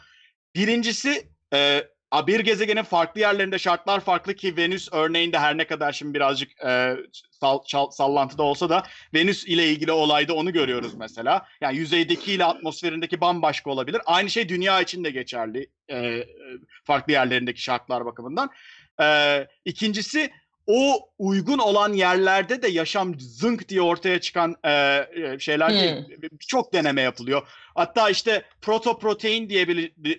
Birincisi 0.59 1.29
e, 1.55 1.83
bir 2.27 2.40
gezegenin 2.40 2.83
farklı 2.83 3.21
yerlerinde 3.21 3.59
şartlar 3.59 4.01
farklı 4.01 4.35
ki 4.35 4.57
Venüs 4.57 4.88
örneğinde 4.92 5.38
her 5.38 5.59
ne 5.59 5.66
kadar 5.66 5.92
şimdi 5.92 6.14
birazcık 6.14 6.64
e, 6.64 6.97
sal, 7.40 7.64
çal, 7.64 7.90
sallantıda 7.90 8.42
olsa 8.42 8.68
da 8.68 8.83
Venüs 9.14 9.44
ile 9.47 9.66
ilgili 9.71 9.92
olayda 9.92 10.35
onu 10.35 10.53
görüyoruz 10.53 10.94
mesela. 10.94 11.47
Yani 11.61 11.77
yüzeydeki 11.77 12.33
ile 12.33 12.44
atmosferindeki 12.44 13.21
bambaşka 13.21 13.71
olabilir. 13.71 14.01
Aynı 14.07 14.31
şey 14.31 14.49
dünya 14.49 14.81
için 14.81 15.05
de 15.05 15.11
geçerli 15.11 15.66
e, 15.90 16.25
farklı 16.85 17.12
yerlerindeki 17.12 17.62
şartlar 17.62 18.05
bakımından. 18.05 18.51
E, 19.01 19.47
ikincisi 19.64 20.31
o 20.68 21.11
uygun 21.18 21.59
olan 21.59 21.92
yerlerde 21.92 22.62
de 22.62 22.68
yaşam 22.68 23.21
zınk 23.21 23.68
diye 23.68 23.83
ortaya 23.83 24.21
çıkan 24.21 24.57
e, 24.64 25.07
şeyler 25.38 25.68
hmm. 25.68 26.05
birçok 26.40 26.73
deneme 26.73 27.03
yapılıyor. 27.03 27.49
Hatta 27.79 28.11
işte 28.11 28.43
protoprotein 28.62 29.49
diye, 29.49 29.67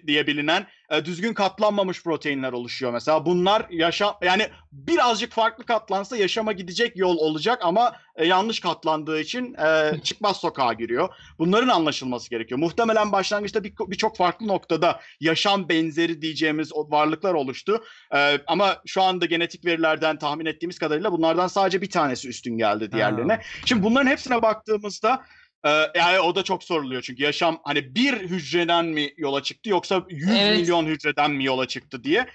diye 0.07 0.27
bilinen 0.27 0.67
e, 0.89 1.05
düzgün 1.05 1.33
katlanmamış 1.33 2.03
proteinler 2.03 2.51
oluşuyor 2.51 2.93
mesela. 2.93 3.25
Bunlar 3.25 3.65
yaşam 3.69 4.17
yani 4.21 4.49
birazcık 4.71 5.31
farklı 5.31 5.65
katlansa 5.65 6.17
yaşama 6.17 6.51
gidecek 6.51 6.97
yol 6.97 7.17
olacak 7.17 7.59
ama 7.61 7.95
e, 8.15 8.25
yanlış 8.27 8.59
katlandığı 8.59 9.19
için 9.19 9.53
e, 9.53 9.91
çıkmaz 10.03 10.37
sokağa 10.37 10.73
giriyor. 10.73 11.09
Bunların 11.39 11.67
anlaşılması 11.67 12.29
gerekiyor. 12.29 12.59
Muhtemelen 12.59 13.11
başlangıçta 13.11 13.63
birçok 13.63 13.91
bir 13.91 14.17
farklı 14.17 14.47
noktada 14.47 14.99
yaşam 15.19 15.69
benzeri 15.69 16.21
diyeceğimiz 16.21 16.71
varlıklar 16.75 17.33
oluştu. 17.33 17.83
E, 18.15 18.37
ama 18.47 18.77
şu 18.85 19.01
anda 19.01 19.25
genetik 19.25 19.65
verilerden 19.65 20.17
tahmin 20.17 20.45
ettiğimiz 20.45 20.79
kadarıyla 20.79 21.11
bunlardan 21.11 21.47
sadece 21.47 21.81
bir 21.81 21.89
tanesi 21.89 22.29
üstün 22.29 22.57
geldi 22.57 22.91
diğerlerine. 22.91 23.33
Ha. 23.33 23.41
Şimdi 23.65 23.83
bunların 23.83 24.07
hepsine 24.07 24.41
baktığımızda 24.41 25.21
ee, 25.65 25.69
yani 25.95 26.19
o 26.19 26.35
da 26.35 26.43
çok 26.43 26.63
soruluyor 26.63 27.01
çünkü 27.01 27.23
yaşam 27.23 27.59
hani 27.63 27.95
bir 27.95 28.13
hücreden 28.13 28.85
mi 28.85 29.09
yola 29.17 29.43
çıktı 29.43 29.69
yoksa 29.69 30.05
100 30.09 30.29
evet. 30.29 30.59
milyon 30.59 30.85
hücreden 30.85 31.31
mi 31.31 31.45
yola 31.45 31.67
çıktı 31.67 32.03
diye. 32.03 32.27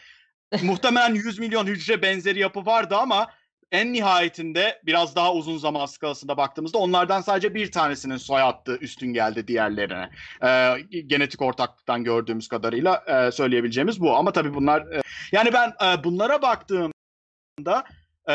Muhtemelen 0.62 1.14
100 1.14 1.38
milyon 1.38 1.66
hücre 1.66 2.02
benzeri 2.02 2.38
yapı 2.38 2.66
vardı 2.66 2.96
ama 2.96 3.30
en 3.72 3.92
nihayetinde 3.92 4.80
biraz 4.86 5.16
daha 5.16 5.34
uzun 5.34 5.58
zaman 5.58 5.86
skalasında 5.86 6.36
baktığımızda 6.36 6.78
onlardan 6.78 7.20
sadece 7.20 7.54
bir 7.54 7.72
tanesinin 7.72 8.16
soy 8.16 8.40
hattı 8.40 8.76
üstün 8.80 9.12
geldi 9.12 9.48
diğerlerine. 9.48 10.10
Ee, 10.42 10.76
genetik 11.06 11.42
ortaklıktan 11.42 12.04
gördüğümüz 12.04 12.48
kadarıyla 12.48 13.04
e, 13.06 13.32
söyleyebileceğimiz 13.32 14.00
bu. 14.00 14.16
Ama 14.16 14.32
tabii 14.32 14.54
bunlar 14.54 14.80
e, 14.80 15.00
yani 15.32 15.52
ben 15.52 15.68
e, 15.68 16.04
bunlara 16.04 16.42
baktığımda 16.42 17.84
e, 18.30 18.34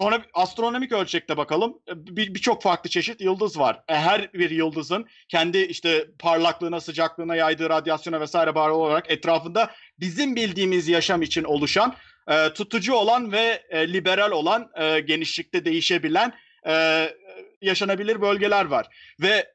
Sonra 0.00 0.22
astronomik 0.34 0.92
ölçekte 0.92 1.36
bakalım. 1.36 1.78
E, 1.88 2.16
birçok 2.16 2.56
bir 2.58 2.62
farklı 2.62 2.90
çeşit 2.90 3.20
yıldız 3.20 3.58
var. 3.58 3.82
E, 3.88 3.94
her 3.94 4.32
bir 4.32 4.50
yıldızın 4.50 5.06
kendi 5.28 5.58
işte 5.58 6.06
parlaklığına, 6.18 6.80
sıcaklığına, 6.80 7.36
yaydığı 7.36 7.70
radyasyona 7.70 8.20
vesaire 8.20 8.54
bağlı 8.54 8.74
olarak 8.74 9.10
etrafında 9.10 9.70
bizim 10.00 10.36
bildiğimiz 10.36 10.88
yaşam 10.88 11.22
için 11.22 11.44
oluşan 11.44 11.94
e, 12.28 12.52
tutucu 12.52 12.94
olan 12.94 13.32
ve 13.32 13.62
liberal 13.72 14.30
olan 14.30 14.70
genişlikte 15.06 15.64
değişebilen 15.64 16.32
yaşanabilir 17.60 18.20
bölgeler 18.20 18.64
var. 18.64 18.86
Ve 19.20 19.54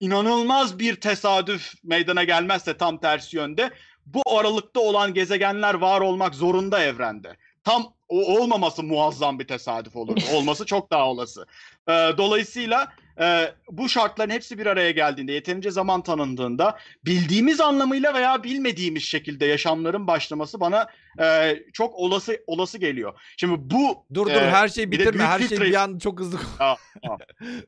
inanılmaz 0.00 0.78
bir 0.78 0.96
tesadüf 0.96 1.72
meydana 1.84 2.24
gelmezse 2.24 2.76
tam 2.76 3.00
tersi 3.00 3.36
yönde 3.36 3.70
bu 4.06 4.38
aralıkta 4.38 4.80
olan 4.80 5.14
gezegenler 5.14 5.74
var 5.74 6.00
olmak 6.00 6.34
zorunda 6.34 6.84
evrende. 6.84 7.36
Tam 7.68 7.92
o 8.08 8.40
olmaması 8.40 8.82
muazzam 8.82 9.38
bir 9.38 9.48
tesadüf 9.48 9.96
olur. 9.96 10.16
Olması 10.34 10.66
çok 10.66 10.90
daha 10.90 11.06
olası. 11.10 11.46
Ee, 11.88 11.92
dolayısıyla 12.18 12.88
e, 13.20 13.52
bu 13.70 13.88
şartların 13.88 14.30
hepsi 14.30 14.58
bir 14.58 14.66
araya 14.66 14.90
geldiğinde, 14.90 15.32
yeterince 15.32 15.70
zaman 15.70 16.02
tanındığında 16.02 16.78
bildiğimiz 17.04 17.60
anlamıyla 17.60 18.14
veya 18.14 18.42
bilmediğimiz 18.44 19.02
şekilde 19.02 19.46
yaşamların 19.46 20.06
başlaması 20.06 20.60
bana 20.60 20.86
e, 21.20 21.56
çok 21.72 21.94
olası 21.94 22.40
olası 22.46 22.78
geliyor. 22.78 23.20
Şimdi 23.36 23.54
bu 23.58 24.04
Dur 24.14 24.26
dur 24.26 24.30
e, 24.30 24.50
her 24.50 24.68
şeyi 24.68 24.90
bitirme. 24.90 25.24
Her 25.24 25.40
şey 25.40 25.60
bir 25.60 25.74
an 25.74 25.98
çok 25.98 26.20
hızlı. 26.20 26.38
Tamam, 26.58 26.78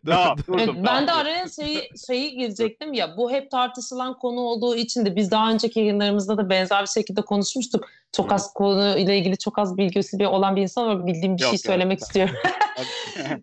tamam. 0.06 0.38
Durdum, 0.48 0.84
ben 0.86 1.06
de 1.06 1.12
araya 1.12 1.48
şeyi, 1.48 1.90
şeyi 2.06 2.36
girecektim 2.36 2.92
ya 2.92 3.16
bu 3.16 3.32
hep 3.32 3.50
tartışılan 3.50 4.18
konu 4.18 4.40
olduğu 4.40 4.76
için 4.76 5.06
de 5.06 5.16
biz 5.16 5.30
daha 5.30 5.50
önceki 5.52 5.80
yayınlarımızda 5.80 6.38
da 6.38 6.50
benzer 6.50 6.82
bir 6.82 6.88
şekilde 6.88 7.22
konuşmuştuk. 7.22 7.88
Çok 8.12 8.32
az 8.32 8.54
konuyla 8.54 9.14
ilgili 9.14 9.38
çok 9.38 9.58
az 9.58 9.78
bilgisi 9.78 10.26
olan 10.26 10.56
bir 10.56 10.62
insan 10.62 10.84
olarak 10.84 11.06
bildiğim 11.06 11.36
bir 11.36 11.42
Yok, 11.42 11.50
şey 11.50 11.56
yok. 11.56 11.66
söylemek 11.66 12.00
istiyorum. 12.00 12.34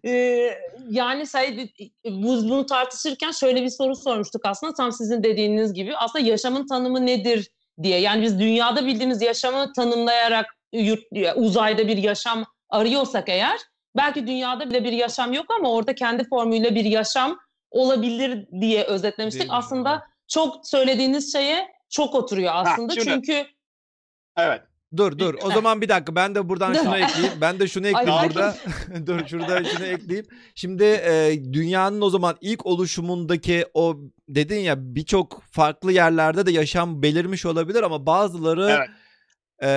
Ee, 0.06 0.60
yani 0.90 1.26
say, 1.26 1.70
bu, 2.12 2.50
bunu 2.50 2.66
tartışırken 2.66 3.32
şöyle 3.32 3.64
bir 3.64 3.70
soru 3.70 3.96
sormuştuk 3.96 4.46
aslında 4.46 4.74
tam 4.74 4.92
sizin 4.92 5.24
dediğiniz 5.24 5.74
gibi. 5.74 5.98
Aslında 5.98 6.26
yaşamın 6.26 6.68
tanımı 6.68 7.06
nedir 7.06 7.48
diye. 7.84 8.00
Yani 8.00 8.22
biz 8.22 8.40
dünyada 8.40 8.86
bildiğimiz 8.86 9.22
yaşamı 9.22 9.74
tanımlayarak 9.74 10.46
yurt, 10.74 11.04
uzayda 11.36 11.88
bir 11.88 11.98
yaşam 11.98 12.46
arıyorsak 12.70 13.30
eğer 13.30 13.58
belki 13.98 14.28
dünyada 14.28 14.70
bile 14.70 14.84
bir 14.84 14.92
yaşam 14.92 15.34
yok 15.34 15.46
ama 15.60 15.72
orada 15.72 15.96
kendi 15.96 16.24
formuyla 16.30 16.76
bir 16.76 16.86
yaşam 16.86 17.40
olabilir 17.72 18.48
diye 18.62 18.84
özetlemiştik. 18.84 19.42
Değil 19.42 19.52
mi? 19.52 19.56
aslında 19.58 20.04
çok 20.28 20.68
söylediğiniz 20.68 21.34
şeye 21.34 21.68
çok 21.90 22.16
oturuyor 22.16 22.52
aslında. 22.56 22.94
şimdi- 22.94 23.06
Çünkü 23.10 23.46
Evet. 24.38 24.62
Dur 24.98 25.20
dur. 25.20 25.36
O 25.44 25.52
zaman 25.52 25.82
bir 25.82 25.90
dakika 25.90 26.16
ben 26.16 26.36
de 26.36 26.50
buradan 26.50 26.74
şunu 26.74 26.98
ekleyeyim. 26.98 27.42
Ben 27.42 27.60
de 27.60 27.68
şunu 27.68 27.88
ekleyeyim 27.88 28.14
Ay, 28.14 28.30
burada. 28.30 28.58
dur 29.08 29.28
şurada 29.28 29.64
şunu 29.64 29.86
ekleyeyim. 29.86 30.26
Şimdi 30.56 30.84
e, 30.84 31.40
dünyanın 31.54 32.02
o 32.02 32.10
zaman 32.10 32.38
ilk 32.42 32.66
oluşumundaki 32.66 33.66
o 33.74 33.98
dedin 34.30 34.60
ya 34.60 34.76
birçok 34.96 35.44
farklı 35.52 35.92
yerlerde 35.92 36.46
de 36.46 36.52
yaşam 36.52 37.02
belirmiş 37.02 37.46
olabilir 37.46 37.84
ama 37.84 38.06
bazıları 38.06 38.70
Evet. 38.70 38.90
e, 39.62 39.68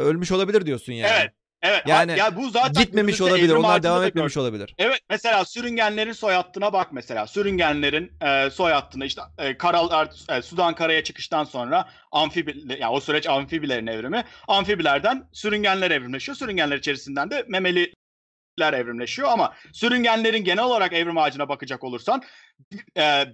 ölmüş 0.00 0.32
olabilir 0.32 0.66
diyorsun 0.66 0.92
yani. 0.92 1.12
Evet. 1.20 1.32
Evet. 1.62 1.82
Yani 1.86 2.18
ya 2.18 2.36
bu 2.36 2.50
zaten 2.50 2.84
Gitmemiş 2.84 3.20
olabilir. 3.20 3.54
Onlar 3.54 3.82
devam 3.82 4.04
etmemiş 4.04 4.34
gördük. 4.34 4.42
olabilir. 4.48 4.74
Evet 4.78 5.00
mesela 5.10 5.44
sürüngenlerin 5.44 6.12
soy 6.12 6.34
hattına 6.34 6.72
bak 6.72 6.92
mesela. 6.92 7.26
Sürüngenlerin 7.26 8.12
e, 8.20 8.50
soy 8.50 8.72
hattına 8.72 9.04
işte 9.04 9.22
e, 9.38 9.58
karalar, 9.58 10.10
e, 10.28 10.42
Sudan 10.42 10.74
karaya 10.74 11.04
çıkıştan 11.04 11.44
sonra 11.44 11.88
amfibi 12.12 12.54
yani 12.80 12.92
o 12.92 13.00
süreç 13.00 13.26
amfibilerin 13.26 13.86
evrimi. 13.86 14.24
Amfibilerden 14.48 15.28
sürüngenler 15.32 15.90
evrimleşiyor. 15.90 16.36
Sürüngenler 16.36 16.78
içerisinden 16.78 17.30
de 17.30 17.44
memeliler 17.48 18.72
evrimleşiyor 18.72 19.28
ama 19.28 19.54
sürüngenlerin 19.72 20.44
genel 20.44 20.64
olarak 20.64 20.92
evrim 20.92 21.18
ağacına 21.18 21.48
bakacak 21.48 21.84
olursan 21.84 22.22
e, 22.98 23.24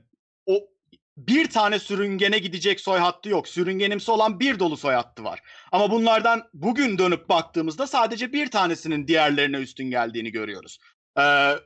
o 0.47 0.74
bir 1.17 1.51
tane 1.51 1.79
sürüngene 1.79 2.39
gidecek 2.39 2.81
soy 2.81 2.99
hattı 2.99 3.29
yok. 3.29 3.49
Sürüngenimsi 3.49 4.11
olan 4.11 4.41
bir 4.41 4.59
dolu 4.59 4.77
soy 4.77 4.95
hattı 4.95 5.25
var. 5.25 5.41
Ama 5.73 5.91
bunlardan 5.91 6.43
bugün 6.55 6.99
dönüp 6.99 7.29
baktığımızda 7.29 7.87
sadece 7.87 8.33
bir 8.33 8.51
tanesinin 8.51 9.09
diğerlerine 9.09 9.57
üstün 9.57 9.91
geldiğini 9.91 10.33
görüyoruz. 10.33 10.79
Ee, 11.19 11.23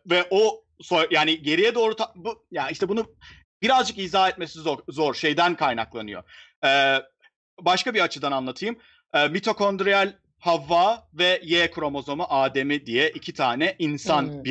ve 0.06 0.26
o 0.30 0.64
soy, 0.80 1.06
yani 1.10 1.42
geriye 1.42 1.74
doğru 1.74 1.96
ta- 1.96 2.12
bu 2.16 2.46
ya 2.50 2.68
işte 2.68 2.88
bunu 2.88 3.06
birazcık 3.62 3.98
izah 3.98 4.28
etmesi 4.28 4.58
zor, 4.58 4.78
zor 4.88 5.14
şeyden 5.14 5.54
kaynaklanıyor. 5.54 6.22
Ee, 6.64 6.96
başka 7.60 7.94
bir 7.94 8.00
açıdan 8.00 8.32
anlatayım. 8.32 8.78
Ee, 9.14 9.28
mitokondriyal 9.28 10.12
Havva 10.38 11.08
ve 11.14 11.40
Y 11.44 11.70
kromozomu 11.70 12.26
Adem'i 12.28 12.86
diye 12.86 13.10
iki 13.10 13.32
tane 13.32 13.76
insan 13.78 14.22
Hmm. 14.22 14.44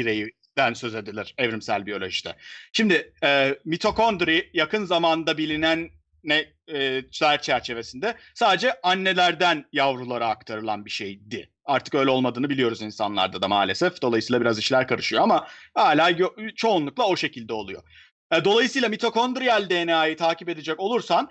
Bireyinden 0.57 0.73
söz 0.73 0.95
edilir 0.95 1.35
evrimsel 1.37 1.85
biyolojide. 1.85 2.35
Şimdi 2.73 3.13
e, 3.23 3.55
mitokondri 3.65 4.49
yakın 4.53 4.85
zamanda 4.85 5.37
bilinen 5.37 5.89
ne 6.23 6.45
e, 6.67 7.03
çerçevesinde 7.11 8.15
sadece 8.33 8.81
annelerden 8.83 9.65
yavrulara 9.73 10.27
aktarılan 10.27 10.85
bir 10.85 10.89
şeydi. 10.89 11.49
Artık 11.65 11.95
öyle 11.95 12.09
olmadığını 12.09 12.49
biliyoruz 12.49 12.81
insanlarda 12.81 13.41
da 13.41 13.47
maalesef. 13.47 14.01
Dolayısıyla 14.01 14.41
biraz 14.41 14.59
işler 14.59 14.87
karışıyor 14.87 15.23
ama 15.23 15.47
hala 15.73 16.11
çoğunlukla 16.55 17.07
o 17.07 17.17
şekilde 17.17 17.53
oluyor. 17.53 17.83
E, 18.31 18.45
dolayısıyla 18.45 18.89
mitokondriyal 18.89 19.69
DNA'yı 19.69 20.17
takip 20.17 20.49
edecek 20.49 20.79
olursan 20.79 21.29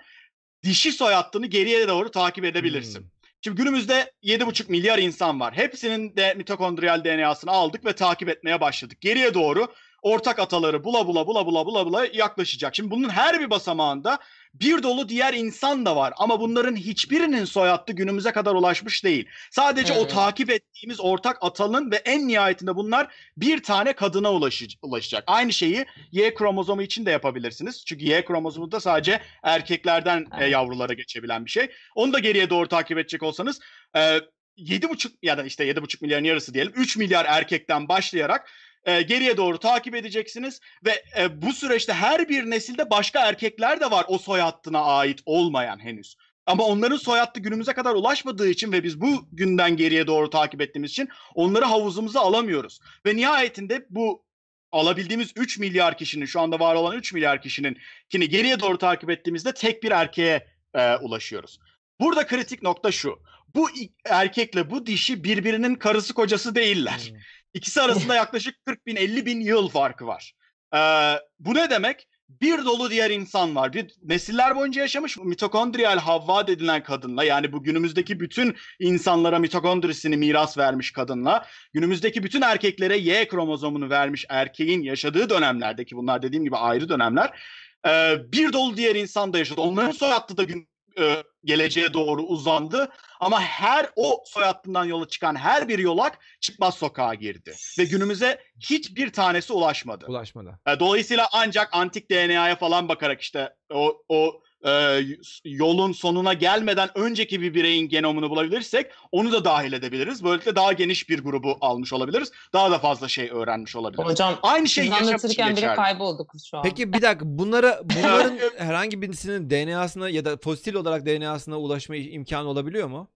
dişi 0.63 0.91
soy 0.91 1.13
hattını 1.13 1.45
geriye 1.45 1.87
doğru 1.87 2.11
takip 2.11 2.45
edebilirsin. 2.45 2.99
Hmm. 2.99 3.16
Şimdi 3.41 3.57
günümüzde 3.57 4.13
7,5 4.23 4.71
milyar 4.71 4.99
insan 4.99 5.39
var. 5.39 5.53
Hepsinin 5.53 6.15
de 6.15 6.33
mitokondriyal 6.33 7.03
DNA'sını 7.03 7.51
aldık 7.51 7.85
ve 7.85 7.93
takip 7.93 8.29
etmeye 8.29 8.61
başladık. 8.61 9.01
Geriye 9.01 9.33
doğru 9.33 9.67
ortak 10.01 10.39
ataları 10.39 10.83
bula 10.83 11.07
bula 11.07 11.27
bula 11.27 11.45
bula 11.45 11.65
bula 11.65 11.85
bula 11.85 12.05
yaklaşacak. 12.13 12.75
Şimdi 12.75 12.91
bunun 12.91 13.09
her 13.09 13.39
bir 13.39 13.49
basamağında 13.49 14.19
bir 14.53 14.83
dolu 14.83 15.09
diğer 15.09 15.33
insan 15.33 15.85
da 15.85 15.95
var 15.95 16.13
ama 16.17 16.39
bunların 16.39 16.75
hiçbirinin 16.75 17.45
soy 17.45 17.69
hattı 17.69 17.93
günümüze 17.93 18.31
kadar 18.31 18.55
ulaşmış 18.55 19.03
değil. 19.03 19.27
Sadece 19.51 19.93
o 19.93 19.97
Evet. 19.97 20.11
takip 20.11 20.49
ettiğimiz 20.49 20.99
ortak 20.99 21.37
atalın 21.41 21.91
ve 21.91 21.95
en 21.95 22.27
nihayetinde 22.27 22.75
bunlar 22.75 23.07
bir 23.37 23.63
tane 23.63 23.93
kadına 23.93 24.33
ulaşacak. 24.81 25.23
Aynı 25.27 25.53
şeyi 25.53 25.85
Y 26.11 26.33
kromozomu 26.33 26.81
için 26.81 27.05
de 27.05 27.11
yapabilirsiniz. 27.11 27.85
Çünkü 27.85 28.05
Y 28.05 28.25
kromozomu 28.25 28.71
da 28.71 28.79
sadece 28.79 29.21
erkeklerden 29.43 30.19
e, 30.21 30.37
Evet. 30.37 30.51
yavrulara 30.51 30.93
geçebilen 30.93 31.45
bir 31.45 31.51
şey. 31.51 31.69
Onu 31.95 32.13
da 32.13 32.19
geriye 32.19 32.49
doğru 32.49 32.67
takip 32.67 32.97
edecek 32.97 33.23
olsanız 33.23 33.59
e, 33.95 34.19
7,5 34.57 35.11
ya 35.23 35.37
da 35.37 35.43
işte 35.43 35.65
7,5 35.67 36.01
milyarın 36.01 36.23
yarısı 36.23 36.53
diyelim 36.53 36.73
3 36.75 36.97
milyar 36.97 37.25
erkekten 37.29 37.89
başlayarak 37.89 38.49
e, 38.87 39.01
geriye 39.01 39.37
doğru 39.37 39.57
takip 39.59 39.95
edeceksiniz 39.95 40.59
ve 40.85 41.03
e, 41.19 41.41
bu 41.41 41.53
süreçte 41.53 41.93
her 41.93 42.29
bir 42.29 42.49
nesilde 42.49 42.89
başka 42.89 43.27
erkekler 43.27 43.79
de 43.79 43.91
var 43.91 44.05
o 44.07 44.17
soy 44.17 44.39
hattına 44.39 44.81
ait 44.81 45.19
olmayan 45.25 45.79
henüz. 45.79 46.15
Ama 46.45 46.63
onların 46.63 46.97
soy 46.97 47.19
hattı 47.19 47.39
günümüze 47.39 47.73
kadar 47.73 47.95
ulaşmadığı 47.95 48.49
için 48.49 48.71
ve 48.71 48.83
biz 48.83 49.01
bu 49.01 49.27
günden 49.31 49.77
geriye 49.77 50.07
doğru 50.07 50.29
takip 50.29 50.61
ettiğimiz 50.61 50.91
için 50.91 51.09
onları 51.35 51.65
havuzumuza 51.65 52.19
alamıyoruz. 52.19 52.79
Ve 53.05 53.15
nihayetinde 53.15 53.85
bu 53.89 54.25
alabildiğimiz 54.71 55.31
3 55.35 55.59
milyar 55.59 55.97
kişinin 55.97 56.25
şu 56.25 56.39
anda 56.39 56.59
var 56.59 56.75
olan 56.75 56.97
3 56.97 57.13
milyar 57.13 57.41
kişinin 57.41 57.77
kini 58.09 58.29
geriye 58.29 58.59
doğru 58.59 58.77
takip 58.77 59.09
ettiğimizde 59.09 59.53
tek 59.53 59.83
bir 59.83 59.91
erkeğe 59.91 60.47
e, 60.73 60.95
ulaşıyoruz. 60.95 61.59
Burada 61.99 62.27
kritik 62.27 62.63
nokta 62.63 62.91
şu. 62.91 63.19
Bu 63.55 63.69
erkekle 64.05 64.69
bu 64.69 64.85
dişi 64.85 65.23
birbirinin 65.23 65.75
karısı 65.75 66.13
kocası 66.13 66.55
değiller. 66.55 67.13
İkisi 67.57 67.81
arasında 67.81 68.15
yaklaşık 68.23 68.65
40 68.65 68.85
bin 68.85 68.95
50 68.95 69.25
bin 69.25 69.41
yıl 69.41 69.69
farkı 69.69 70.07
var. 70.07 70.33
Ee, 70.75 71.13
bu 71.39 71.53
ne 71.53 71.69
demek? 71.69 72.07
Bir 72.29 72.65
dolu 72.65 72.89
diğer 72.89 73.11
insan 73.11 73.55
var. 73.55 73.73
Bir 73.73 73.93
nesiller 74.03 74.55
boyunca 74.55 74.81
yaşamış 74.81 75.17
mitokondriyal 75.17 75.99
Havva 75.99 76.47
dedilen 76.47 76.83
kadınla 76.83 77.23
yani 77.23 77.51
bu 77.51 77.63
günümüzdeki 77.63 78.19
bütün 78.19 78.55
insanlara 78.79 79.39
mitokondrisini 79.39 80.17
miras 80.17 80.57
vermiş 80.57 80.91
kadınla 80.91 81.45
günümüzdeki 81.73 82.23
bütün 82.23 82.41
erkeklere 82.41 82.97
Y 82.97 83.27
kromozomunu 83.27 83.89
vermiş 83.89 84.25
erkeğin 84.29 84.81
yaşadığı 84.81 85.29
dönemlerdeki 85.29 85.95
bunlar 85.95 86.21
dediğim 86.21 86.43
gibi 86.43 86.57
ayrı 86.57 86.89
dönemler 86.89 87.39
e, 87.87 88.15
bir 88.31 88.53
dolu 88.53 88.77
diğer 88.77 88.95
insan 88.95 89.33
da 89.33 89.37
yaşadı. 89.37 89.61
Onların 89.61 89.91
soy 89.91 90.09
hattı 90.09 90.37
da 90.37 90.43
gün, 90.43 90.69
e, 90.99 91.23
geleceğe 91.43 91.93
doğru 91.93 92.21
uzandı. 92.21 92.89
Ama 93.19 93.41
her 93.41 93.89
o 93.95 94.23
soy 94.25 94.43
hattından 94.43 94.85
yola 94.85 95.07
çıkan 95.07 95.35
her 95.35 95.67
bir 95.67 95.79
yolak 95.79 96.19
çıkmaz 96.41 96.75
sokağa 96.75 97.13
girdi. 97.13 97.55
Ve 97.79 97.83
günümüze 97.83 98.41
hiçbir 98.59 99.13
tanesi 99.13 99.53
ulaşmadı. 99.53 100.05
Ulaşmadı. 100.07 100.59
E, 100.67 100.79
Dolayısıyla 100.79 101.27
ancak 101.31 101.69
antik 101.71 102.11
DNA'ya 102.11 102.55
falan 102.55 102.89
bakarak 102.89 103.21
işte 103.21 103.53
o, 103.73 104.03
o 104.09 104.41
e, 104.65 104.99
yolun 105.45 105.91
sonuna 105.91 106.33
gelmeden 106.33 106.89
önceki 106.95 107.41
bir 107.41 107.53
bireyin 107.53 107.89
genomunu 107.89 108.29
bulabilirsek 108.29 108.91
onu 109.11 109.31
da 109.31 109.45
dahil 109.45 109.73
edebiliriz. 109.73 110.23
Böylelikle 110.23 110.55
daha 110.55 110.73
geniş 110.73 111.09
bir 111.09 111.19
grubu 111.19 111.57
almış 111.61 111.93
olabiliriz. 111.93 112.31
Daha 112.53 112.71
da 112.71 112.79
fazla 112.79 113.07
şey 113.07 113.29
öğrenmiş 113.31 113.75
olabiliriz. 113.75 114.09
hocam 114.11 114.39
Aynı 114.43 114.67
şey 114.67 114.93
anlatırken 114.93 115.55
bile 115.55 115.75
kaybolduk 115.75 116.31
şu 116.49 116.57
an. 116.57 116.63
Peki 116.63 116.93
bir 116.93 117.01
dakika 117.01 117.25
bunlara 117.25 117.81
bunların 117.83 118.39
herhangi 118.57 119.01
birisinin 119.01 119.49
DNA'sına 119.49 120.09
ya 120.09 120.25
da 120.25 120.37
fosil 120.37 120.73
olarak 120.73 121.05
DNA'sına 121.05 121.59
ulaşma 121.59 121.95
imkanı 121.95 122.47
olabiliyor 122.47 122.87
mu? 122.87 123.11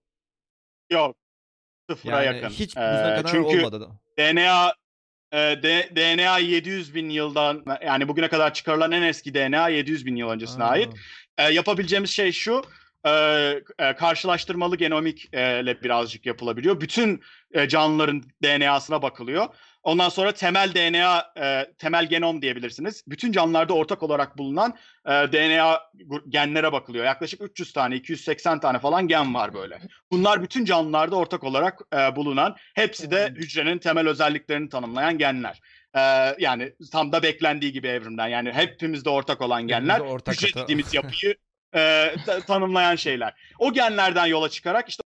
Yok. 0.90 1.16
Sıfıra 1.90 2.22
Yani 2.22 2.36
yakın. 2.36 2.48
hiç 2.54 2.76
Ee, 2.76 2.80
bugüne 2.80 3.16
kadar 3.16 3.30
çünkü 3.30 3.58
olmadı 3.58 3.80
da. 3.80 3.86
DNA 4.18 4.72
e, 5.32 5.38
D- 5.62 5.90
DNA 5.96 6.38
700 6.38 6.94
bin 6.94 7.10
yıldan 7.10 7.64
yani 7.84 8.08
bugüne 8.08 8.28
kadar 8.28 8.54
çıkarılan 8.54 8.92
en 8.92 9.02
eski 9.02 9.34
DNA 9.34 9.68
700 9.68 10.06
bin 10.06 10.16
yıl 10.16 10.28
öncesine 10.28 10.64
Aa. 10.64 10.68
ait. 10.68 10.88
E, 11.38 11.42
yapabileceğimiz 11.52 12.10
şey 12.10 12.32
şu. 12.32 12.62
e, 13.06 13.10
e, 13.78 13.96
karşılaştırmalı 13.96 14.76
genomik 14.76 15.28
e, 15.34 15.60
ile 15.60 15.82
birazcık 15.82 16.26
yapılabiliyor. 16.26 16.80
Bütün 16.80 17.22
e, 17.52 17.68
canlıların 17.68 18.22
DNA'sına 18.44 19.02
bakılıyor. 19.02 19.46
Ondan 19.82 20.08
sonra 20.08 20.32
temel 20.32 20.74
DNA, 20.74 21.32
e, 21.40 21.72
temel 21.78 22.06
genom 22.08 22.42
diyebilirsiniz. 22.42 23.04
Bütün 23.06 23.32
canlılarda 23.32 23.74
ortak 23.74 24.02
olarak 24.02 24.38
bulunan 24.38 24.76
e, 25.06 25.10
DNA 25.10 25.80
genlere 26.28 26.72
bakılıyor. 26.72 27.04
Yaklaşık 27.04 27.40
300 27.42 27.72
tane, 27.72 27.96
280 27.96 28.60
tane 28.60 28.78
falan 28.78 29.08
gen 29.08 29.34
var 29.34 29.54
böyle. 29.54 29.80
Bunlar 30.10 30.42
bütün 30.42 30.64
canlılarda 30.64 31.16
ortak 31.16 31.44
olarak 31.44 31.80
e, 31.94 32.16
bulunan, 32.16 32.56
hepsi 32.74 33.10
de 33.10 33.32
hücrenin 33.36 33.78
temel 33.78 34.08
özelliklerini 34.08 34.68
tanımlayan 34.68 35.18
genler. 35.18 35.60
E, 35.94 36.00
yani 36.38 36.72
tam 36.92 37.12
da 37.12 37.22
beklendiği 37.22 37.72
gibi 37.72 37.88
evrimden. 37.88 38.28
Yani 38.28 38.52
hepimizde 38.52 39.10
ortak 39.10 39.40
olan 39.40 39.62
genler, 39.62 40.00
ortak 40.00 40.42
hücre 40.42 40.82
yapıyı 40.92 41.34
e, 41.74 42.14
ta- 42.26 42.40
tanımlayan 42.40 42.96
şeyler. 42.96 43.34
O 43.58 43.72
genlerden 43.72 44.26
yola 44.26 44.48
çıkarak 44.48 44.88
işte 44.88 45.02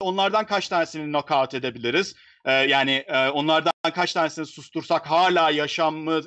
onlardan 0.00 0.46
kaç 0.46 0.68
tanesini 0.68 1.12
knockout 1.12 1.54
edebiliriz? 1.54 2.14
Ee, 2.44 2.52
yani 2.52 3.04
e, 3.06 3.28
onlardan 3.28 3.72
kaç 3.94 4.12
tanesini 4.12 4.46
sustursak 4.46 5.06
hala 5.06 5.50
yaşamı 5.50 6.20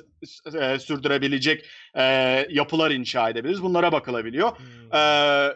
e, 0.54 0.78
sürdürebilecek 0.78 1.66
e, 1.94 2.02
yapılar 2.50 2.90
inşa 2.90 3.30
edebiliriz. 3.30 3.62
Bunlara 3.62 3.92
bakılabiliyor. 3.92 4.58
Hmm. 4.58 4.94
Ee, 4.94 5.48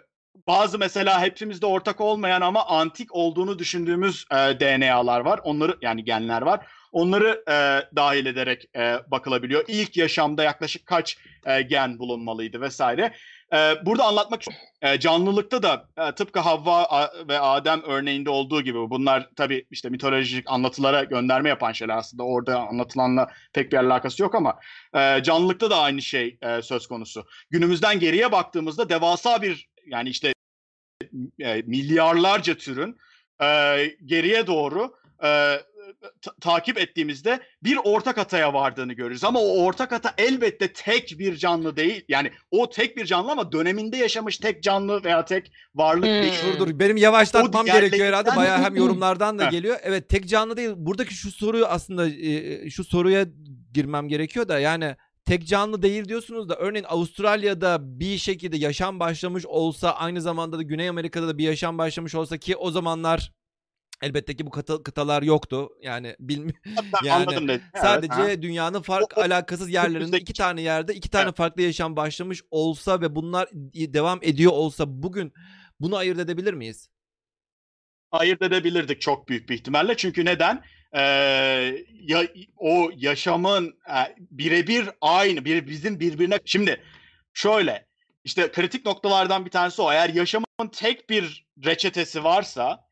bazı 0.46 0.78
mesela 0.78 1.22
hepimizde 1.22 1.66
ortak 1.66 2.00
olmayan 2.00 2.40
ama 2.40 2.66
antik 2.66 3.14
olduğunu 3.14 3.58
düşündüğümüz 3.58 4.24
e, 4.30 4.36
DNA'lar 4.36 5.20
var. 5.20 5.40
Onları 5.44 5.76
yani 5.82 6.04
genler 6.04 6.42
var. 6.42 6.66
Onları 6.94 7.44
e, 7.48 7.56
dahil 7.96 8.26
ederek 8.26 8.76
e, 8.76 8.96
bakılabiliyor. 9.06 9.64
İlk 9.68 9.96
yaşamda 9.96 10.42
yaklaşık 10.42 10.86
kaç 10.86 11.18
e, 11.46 11.62
gen 11.62 11.98
bulunmalıydı 11.98 12.60
vesaire. 12.60 13.14
E, 13.52 13.56
burada 13.86 14.04
anlatmak 14.04 14.42
e, 14.82 15.00
canlılıkta 15.00 15.62
da 15.62 15.88
e, 15.98 16.14
tıpkı 16.14 16.40
Havva 16.40 17.10
ve 17.28 17.40
Adem 17.40 17.82
örneğinde 17.82 18.30
olduğu 18.30 18.62
gibi 18.62 18.90
bunlar 18.90 19.28
tabii 19.36 19.66
işte 19.70 19.88
mitolojik 19.88 20.50
anlatılara 20.50 21.04
gönderme 21.04 21.48
yapan 21.48 21.72
şeyler 21.72 21.96
aslında 21.96 22.22
orada 22.22 22.58
anlatılanla 22.58 23.30
pek 23.52 23.72
bir 23.72 23.76
alakası 23.76 24.22
yok 24.22 24.34
ama 24.34 24.58
e, 24.94 25.22
canlılıkta 25.22 25.70
da 25.70 25.78
aynı 25.78 26.02
şey 26.02 26.38
e, 26.42 26.62
söz 26.62 26.86
konusu. 26.86 27.26
Günümüzden 27.50 27.98
geriye 27.98 28.32
baktığımızda 28.32 28.88
devasa 28.88 29.42
bir 29.42 29.68
yani 29.86 30.08
işte 30.08 30.32
e, 31.40 31.62
milyarlarca 31.62 32.54
türün 32.54 32.96
e, 33.42 33.46
geriye 34.04 34.46
doğru 34.46 34.94
e, 35.24 35.60
ta- 36.22 36.34
takip 36.40 36.78
ettiğimizde 36.78 37.40
bir 37.62 37.78
ortak 37.84 38.16
hataya 38.16 38.54
vardığını 38.54 38.92
görürüz. 38.92 39.24
Ama 39.24 39.40
o 39.40 39.62
ortak 39.64 39.92
hata 39.92 40.14
elbette 40.18 40.72
tek 40.72 41.14
bir 41.18 41.36
canlı 41.36 41.76
değil. 41.76 42.04
Yani 42.08 42.30
o 42.50 42.70
tek 42.70 42.96
bir 42.96 43.04
canlı 43.06 43.32
ama 43.32 43.52
döneminde 43.52 43.96
yaşamış 43.96 44.38
tek 44.38 44.62
canlı 44.62 45.04
veya 45.04 45.24
tek 45.24 45.52
varlık 45.74 46.04
Hmm. 46.04 46.22
değil. 46.22 46.34
Dur 46.52 46.58
dur 46.66 46.78
benim 46.78 46.96
yavaşlatmam 46.96 47.66
gerekiyor 47.66 48.06
herhalde. 48.08 48.36
Bayağı 48.36 48.62
hem 48.62 48.76
yorumlardan 48.76 49.38
da 49.38 49.44
geliyor. 49.44 49.76
Evet 49.82 50.08
tek 50.08 50.28
canlı 50.28 50.56
değil. 50.56 50.70
Buradaki 50.76 51.14
şu 51.14 51.30
soruyu 51.30 51.66
aslında 51.66 52.08
e, 52.08 52.70
şu 52.70 52.84
soruya 52.84 53.26
girmem 53.74 54.08
gerekiyor 54.08 54.48
da 54.48 54.58
yani 54.58 54.96
tek 55.24 55.46
canlı 55.46 55.82
değil 55.82 56.04
diyorsunuz 56.04 56.48
da 56.48 56.56
örneğin 56.56 56.84
Avustralya'da 56.88 57.78
bir 58.00 58.18
şekilde 58.18 58.56
yaşam 58.56 59.00
başlamış 59.00 59.46
olsa 59.46 59.90
aynı 59.92 60.20
zamanda 60.20 60.58
da 60.58 60.62
Güney 60.62 60.88
Amerika'da 60.88 61.28
da 61.28 61.38
bir 61.38 61.44
yaşam 61.44 61.78
başlamış 61.78 62.14
olsa 62.14 62.36
ki 62.38 62.56
o 62.56 62.70
zamanlar 62.70 63.32
elbette 64.04 64.36
ki 64.36 64.46
bu 64.46 64.50
kıta- 64.50 64.82
kıtalar 64.82 65.22
yoktu. 65.22 65.68
Yani 65.82 66.16
bilmiyorum. 66.20 66.60
Yani 67.04 67.12
anladım. 67.12 67.50
Evet, 67.50 67.60
Sadece 67.76 68.14
ha. 68.14 68.42
dünyanın 68.42 68.82
fark 68.82 69.18
alakasız 69.18 69.70
yerlerinde 69.70 70.18
iki 70.18 70.32
tane 70.32 70.62
yerde 70.62 70.94
iki 70.94 71.10
tane 71.10 71.24
Evet. 71.24 71.36
farklı 71.36 71.62
yaşam 71.62 71.96
başlamış 71.96 72.42
olsa 72.50 73.00
ve 73.00 73.14
bunlar 73.14 73.48
devam 73.74 74.18
ediyor 74.22 74.52
olsa 74.52 74.84
bugün 74.88 75.32
bunu 75.80 75.96
ayırt 75.96 76.18
edebilir 76.18 76.54
miyiz? 76.54 76.88
ayırt 78.12 78.42
edebilirdik 78.42 79.00
çok 79.00 79.28
büyük 79.28 79.48
bir 79.48 79.54
ihtimalle. 79.54 79.96
Çünkü 79.96 80.24
neden? 80.24 80.62
Ee, 80.92 81.00
ya, 81.92 82.22
o 82.56 82.90
yaşamın 82.96 83.78
e, 83.88 84.14
birebir 84.18 84.88
aynı, 85.00 85.44
bir 85.44 85.66
bizim 85.66 86.00
birbirine. 86.00 86.38
Şimdi 86.44 86.80
şöyle, 87.32 87.86
işte 88.24 88.52
kritik 88.52 88.86
noktalardan 88.86 89.46
bir 89.46 89.50
tanesi 89.50 89.82
o. 89.82 89.92
Eğer 89.92 90.08
yaşamın 90.08 90.68
tek 90.72 91.10
bir 91.10 91.46
reçetesi 91.64 92.24
varsa, 92.24 92.84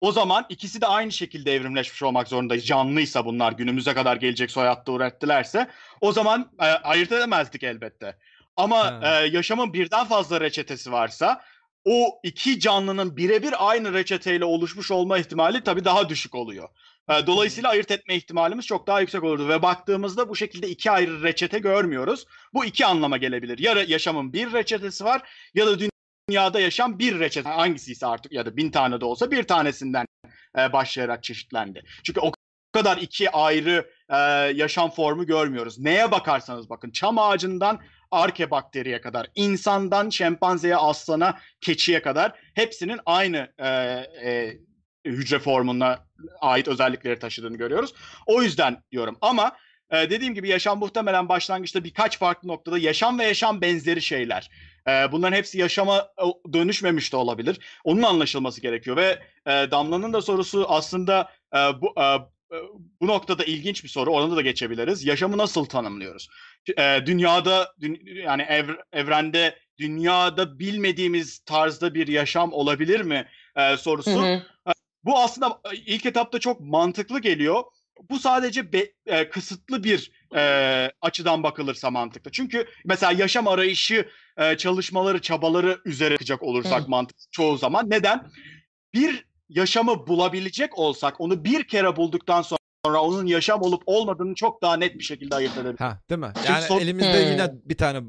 o 0.00 0.12
zaman 0.12 0.46
ikisi 0.48 0.80
de 0.80 0.86
aynı 0.86 1.12
şekilde 1.12 1.54
evrimleşmiş 1.54 2.02
olmak 2.02 2.28
zorunda. 2.28 2.60
Canlıysa 2.60 3.24
bunlar 3.26 3.52
günümüze 3.52 3.94
kadar 3.94 4.16
gelecek 4.16 4.50
soyatta 4.50 4.92
ürettilerse, 4.92 5.68
o 6.00 6.12
zaman 6.12 6.50
e, 6.60 6.64
ayırt 6.64 7.12
edemezdik 7.12 7.62
elbette. 7.62 8.16
Ama 8.56 8.78
Ha. 8.84 9.00
e, 9.22 9.26
yaşamın 9.26 9.72
birden 9.72 10.04
fazla 10.04 10.40
reçetesi 10.40 10.92
varsa, 10.92 11.40
o 11.84 12.20
iki 12.22 12.60
canlının 12.60 13.16
birebir 13.16 13.54
aynı 13.70 13.92
reçeteyle 13.94 14.44
oluşmuş 14.44 14.90
olma 14.90 15.18
ihtimali 15.18 15.62
tabii 15.64 15.84
daha 15.84 16.08
düşük 16.08 16.34
oluyor. 16.34 16.68
E, 17.10 17.26
Dolayısıyla 17.26 17.70
ayırt 17.70 17.90
etme 17.90 18.16
ihtimalimiz 18.16 18.66
çok 18.66 18.86
daha 18.86 19.00
yüksek 19.00 19.24
olurdu 19.24 19.48
ve 19.48 19.62
baktığımızda 19.62 20.28
bu 20.28 20.36
şekilde 20.36 20.68
iki 20.68 20.90
ayrı 20.90 21.22
reçete 21.22 21.58
görmüyoruz. 21.58 22.24
Bu 22.54 22.64
iki 22.64 22.86
anlama 22.86 23.16
gelebilir. 23.16 23.58
Ya 23.58 23.84
yaşamın 23.88 24.32
bir 24.32 24.52
reçetesi 24.52 25.04
var 25.04 25.22
ya 25.54 25.66
da 25.66 25.70
dünyada 26.30 26.60
yaşam 26.60 26.98
bir 26.98 27.20
reçete 27.20 27.48
hangisiyse 27.48 28.06
artık 28.06 28.32
ya 28.32 28.46
da 28.46 28.56
bin 28.56 28.70
tane 28.70 29.00
de 29.00 29.04
olsa 29.04 29.30
bir 29.30 29.42
tanesinden 29.42 30.06
e, 30.58 30.72
başlayarak 30.72 31.24
çeşitlendi. 31.24 31.82
Çünkü 32.04 32.20
o 32.20 32.32
kadar 32.72 32.96
iki 32.96 33.30
ayrı 33.30 33.90
e, 34.08 34.16
yaşam 34.54 34.90
formu 34.90 35.26
görmüyoruz. 35.26 35.78
Neye 35.78 36.10
bakarsanız 36.10 36.70
bakın 36.70 36.90
çam 36.90 37.18
ağacından 37.18 37.80
arke 38.10 38.50
bakteriye 38.50 39.00
kadar, 39.00 39.26
insandan 39.34 40.10
şempanzeye, 40.10 40.76
aslana, 40.76 41.38
keçiye 41.60 42.02
kadar 42.02 42.32
hepsinin 42.54 43.00
aynı 43.06 43.52
e, 43.58 43.68
e, 43.68 44.56
hücre 45.04 45.38
formuna 45.38 46.06
ait 46.40 46.68
özellikleri 46.68 47.18
taşıdığını 47.18 47.56
görüyoruz. 47.56 47.94
O 48.26 48.42
yüzden 48.42 48.82
diyorum 48.92 49.18
ama 49.20 49.52
e, 49.90 50.10
dediğim 50.10 50.34
gibi 50.34 50.48
yaşam 50.48 50.78
muhtemelen 50.78 51.28
başlangıçta 51.28 51.84
birkaç 51.84 52.18
farklı 52.18 52.48
noktada 52.48 52.78
yaşam 52.78 53.18
ve 53.18 53.24
yaşam 53.24 53.60
benzeri 53.60 54.02
şeyler. 54.02 54.50
E, 54.88 55.12
bunların 55.12 55.36
hepsi 55.36 55.58
yaşama 55.58 55.98
e, 55.98 56.52
dönüşmemiş 56.52 57.12
de 57.12 57.16
olabilir. 57.16 57.58
Onun 57.84 58.02
anlaşılması 58.02 58.60
gerekiyor 58.60 58.96
ve 58.96 59.18
e, 59.46 59.50
Damla'nın 59.70 60.12
da 60.12 60.22
sorusu 60.22 60.66
aslında 60.68 61.30
e, 61.54 61.58
bu 61.58 61.94
e, 61.96 62.04
e, 62.52 62.56
bu 63.00 63.06
noktada 63.06 63.44
ilginç 63.44 63.84
bir 63.84 63.88
soru. 63.88 64.10
Ona 64.10 64.36
da 64.36 64.40
geçebiliriz. 64.40 65.04
Yaşamı 65.04 65.38
nasıl 65.38 65.64
tanımlıyoruz? 65.64 66.28
E, 66.78 66.98
dünyada 67.06 67.74
dün- 67.80 68.02
yani 68.24 68.42
ev- 68.42 68.78
evrende 68.92 69.58
dünyada 69.78 70.58
bilmediğimiz 70.58 71.38
tarzda 71.38 71.94
bir 71.94 72.08
yaşam 72.08 72.52
olabilir 72.52 73.00
mi 73.00 73.26
e, 73.56 73.76
sorusu. 73.76 74.22
Hı 74.22 74.34
hı. 74.34 74.42
Bu 75.04 75.18
aslında 75.18 75.60
e, 75.72 75.76
ilk 75.76 76.06
etapta 76.06 76.38
çok 76.38 76.60
mantıklı 76.60 77.20
geliyor. 77.20 77.64
Bu 78.10 78.18
sadece 78.18 78.72
be- 78.72 78.92
e, 79.06 79.28
kısıtlı 79.30 79.84
bir 79.84 80.12
e, 80.36 80.92
açıdan 81.00 81.42
bakılırsa 81.42 81.90
mantıklı. 81.90 82.30
Çünkü 82.30 82.66
mesela 82.84 83.12
yaşam 83.12 83.48
arayışı 83.48 84.08
e, 84.36 84.56
çalışmaları, 84.56 85.20
çabaları 85.20 85.80
üzere 85.84 86.14
bakacak 86.14 86.42
olursak 86.42 86.84
Hı. 86.84 86.88
mantık 86.88 87.16
çoğu 87.30 87.56
zaman. 87.56 87.90
Neden? 87.90 88.30
Bir 88.94 89.26
yaşamı 89.48 90.06
bulabilecek 90.06 90.78
olsak, 90.78 91.20
onu 91.20 91.44
bir 91.44 91.64
kere 91.68 91.96
bulduktan 91.96 92.42
sonra 92.42 93.00
onun 93.02 93.26
yaşam 93.26 93.62
olup 93.62 93.82
olmadığını 93.86 94.34
çok 94.34 94.62
daha 94.62 94.76
net 94.76 94.94
bir 94.98 95.04
şekilde 95.04 95.34
ayırt 95.34 95.52
edebiliriz. 95.56 95.80
Ha, 95.80 96.00
değil 96.10 96.18
mi? 96.18 96.32
Çünkü 96.36 96.52
Yani 96.52 96.62
sor- 96.64 96.80
elimizde 96.80 97.22
Hmm. 97.24 97.30
yine 97.32 97.50
bir 97.64 97.76
tane 97.76 98.00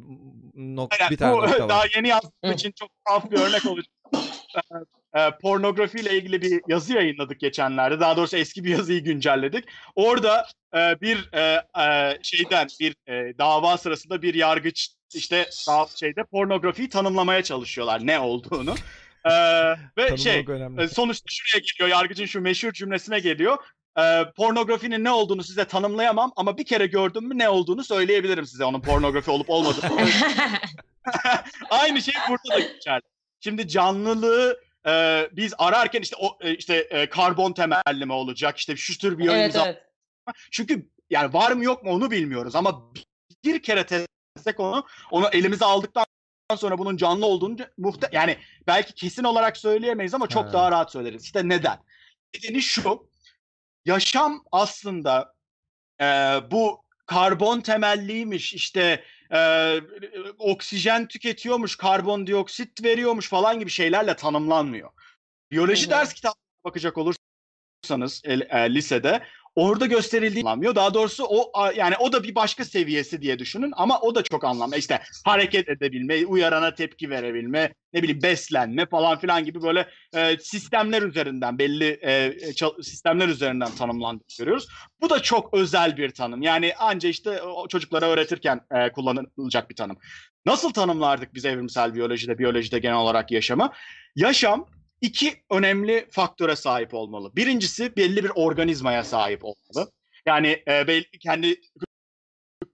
nok 0.56 0.93
Aynen, 0.99 1.12
bir 1.12 1.17
tane 1.17 1.34
bu 1.38 1.41
nokta 1.41 1.69
daha 1.69 1.80
var. 1.80 1.91
yeni 1.95 2.08
yazdığım 2.08 2.51
için 2.51 2.71
çok 2.80 2.89
saf 3.08 3.32
bir 3.32 3.38
örnek 3.38 3.65
olacak. 3.65 3.93
E, 5.15 5.32
pornografiyle 5.41 6.17
ilgili 6.17 6.41
bir 6.41 6.62
yazı 6.67 6.93
yayınladık 6.93 7.39
geçenlerde. 7.39 8.00
Daha 8.00 8.17
doğrusu 8.17 8.38
eski 8.38 8.63
bir 8.63 8.69
yazıyı 8.69 9.04
güncelledik. 9.04 9.65
Orada 9.95 10.47
e, 10.76 11.02
bir 11.02 11.30
e, 11.34 11.63
e, 11.82 12.17
şeyden 12.24 12.67
bir 12.80 12.95
e, 13.08 13.38
dava 13.38 13.78
sırasında 13.78 14.21
bir 14.21 14.34
yargıç 14.34 14.89
işte 15.13 15.50
daha 15.67 15.88
şeyde 15.95 16.24
pornografiyi 16.24 16.89
tanımlamaya 16.89 17.43
çalışıyorlar 17.43 18.08
ne 18.08 18.19
olduğunu. 18.19 18.76
Ee, 19.26 19.30
ve 19.97 20.17
şey 20.17 20.45
Tanımlamak 20.45 20.50
önemli. 20.50 20.82
e, 20.82 20.88
sonuçta 20.88 21.26
şuraya 21.30 21.60
geliyor 21.60 21.97
yargıcın 21.97 22.26
şu 22.26 22.41
meşhur 22.41 22.71
cümlesine 22.71 23.19
geliyor. 23.19 23.58
Ee, 24.00 24.24
pornografinin 24.36 25.04
ne 25.04 25.12
olduğunu 25.12 25.43
size 25.43 25.65
tanımlayamam 25.65 26.32
ama 26.36 26.58
bir 26.58 26.65
kere 26.65 26.86
gördüm 26.86 27.28
mü 27.28 27.38
ne 27.38 27.50
olduğunu 27.50 27.84
söyleyebilirim 27.84 28.45
size 28.45 28.65
onun 28.65 28.82
pornografi 28.82 29.32
olup 29.32 29.50
olmadığını. 29.50 30.02
Aynı 31.69 32.02
şey 32.02 32.13
burada 32.30 32.56
da 32.56 32.60
geçerli. 32.60 33.02
Şimdi 33.39 33.67
canlılığı 33.67 34.60
e, 34.87 35.29
biz 35.31 35.53
ararken 35.57 36.01
işte 36.01 36.15
o 36.19 36.37
e, 36.41 36.55
işte 36.55 36.75
e, 36.75 37.09
karbon 37.09 37.53
temelli 37.53 38.05
mi 38.05 38.13
olacak? 38.13 38.57
İşte 38.57 38.75
şu 38.75 38.97
tür 38.97 39.17
bir 39.17 39.27
evet 39.29 39.55
evet. 39.55 39.83
Çünkü 40.51 40.89
yani 41.09 41.33
var 41.33 41.51
mı 41.51 41.63
yok 41.63 41.83
mu 41.83 41.91
onu 41.91 42.11
bilmiyoruz 42.11 42.55
ama 42.55 42.93
bir 43.43 43.63
kere 43.63 43.85
testlesek 43.85 44.59
onu 44.59 44.85
onu 45.11 45.29
elimize 45.31 45.65
aldıktan 45.65 46.05
sonra 46.55 46.77
bunun 46.77 46.97
canlı 46.97 47.25
olduğunu 47.25 47.57
muhte 47.77 48.09
yani 48.11 48.37
belki 48.67 48.93
kesin 48.93 49.23
olarak 49.23 49.57
söyleyemeyiz 49.57 50.13
ama 50.13 50.27
çok 50.27 50.45
Ha. 50.45 50.53
daha 50.53 50.71
rahat 50.71 50.91
söyleriz. 50.91 51.23
İşte 51.23 51.49
neden? 51.49 51.77
Nedeni 52.35 52.61
şu. 52.61 53.09
Yaşam 53.85 54.43
aslında 54.51 55.33
e, 56.01 56.05
bu 56.51 56.85
karbon 57.05 57.61
temelliymiş 57.61 58.53
işte 58.53 59.03
e, 59.33 59.81
oksijen 60.37 61.07
tüketiyormuş, 61.07 61.75
karbondioksit 61.75 62.83
veriyormuş 62.83 63.29
falan 63.29 63.59
gibi 63.59 63.69
şeylerle 63.69 64.15
tanımlanmıyor. 64.15 64.89
Biyoloji 65.51 65.85
hı. 65.85 65.89
ders 65.89 66.13
kitabına 66.13 66.35
bakacak 66.65 66.97
olursanız 66.97 68.21
e, 68.23 68.33
e, 68.33 68.73
lisede 68.73 69.23
orada 69.55 69.85
gösterildiği 69.85 70.43
anlamıyor. 70.43 70.75
Daha 70.75 70.93
doğrusu 70.93 71.25
o 71.29 71.51
yani 71.75 71.95
o 71.99 72.11
da 72.13 72.23
bir 72.23 72.35
başka 72.35 72.65
seviyesi 72.65 73.21
diye 73.21 73.39
düşünün 73.39 73.73
ama 73.75 73.99
o 73.99 74.15
da 74.15 74.23
çok 74.23 74.43
anlamlı. 74.43 74.77
İşte 74.77 75.01
hareket 75.25 75.69
edebilme, 75.69 76.25
uyarana 76.25 76.75
tepki 76.75 77.09
verebilme, 77.09 77.73
ne 77.93 78.03
bileyim 78.03 78.21
beslenme 78.23 78.85
falan 78.85 79.19
filan 79.19 79.45
gibi 79.45 79.61
böyle 79.61 79.87
e, 80.15 80.37
sistemler 80.37 81.01
üzerinden 81.01 81.59
belli 81.59 81.99
e, 82.01 82.27
ça- 82.51 82.83
sistemler 82.83 83.27
üzerinden 83.27 83.71
tanımlandığını 83.71 84.21
görüyoruz. 84.39 84.67
Bu 85.01 85.09
da 85.09 85.21
çok 85.21 85.53
özel 85.53 85.97
bir 85.97 86.09
tanım. 86.09 86.41
Yani 86.41 86.73
anca 86.75 87.09
işte 87.09 87.41
o 87.41 87.67
çocuklara 87.67 88.05
öğretirken 88.05 88.61
e, 88.71 88.91
kullanılacak 88.91 89.69
bir 89.69 89.75
tanım. 89.75 89.97
Nasıl 90.45 90.73
tanımlardık 90.73 91.33
biz 91.33 91.45
evrimsel 91.45 91.93
biyolojide, 91.93 92.37
biyolojide 92.37 92.79
genel 92.79 92.95
olarak 92.95 93.31
yaşamı? 93.31 93.71
Yaşam 94.15 94.67
iki 95.01 95.43
önemli 95.49 96.07
faktöre 96.11 96.55
sahip 96.55 96.93
olmalı. 96.93 97.31
Birincisi 97.35 97.95
belli 97.95 98.23
bir 98.23 98.31
organizmaya 98.35 99.03
sahip 99.03 99.45
olmalı. 99.45 99.91
Yani 100.25 100.63
e, 100.67 100.87
belli, 100.87 101.09
kendi 101.19 101.61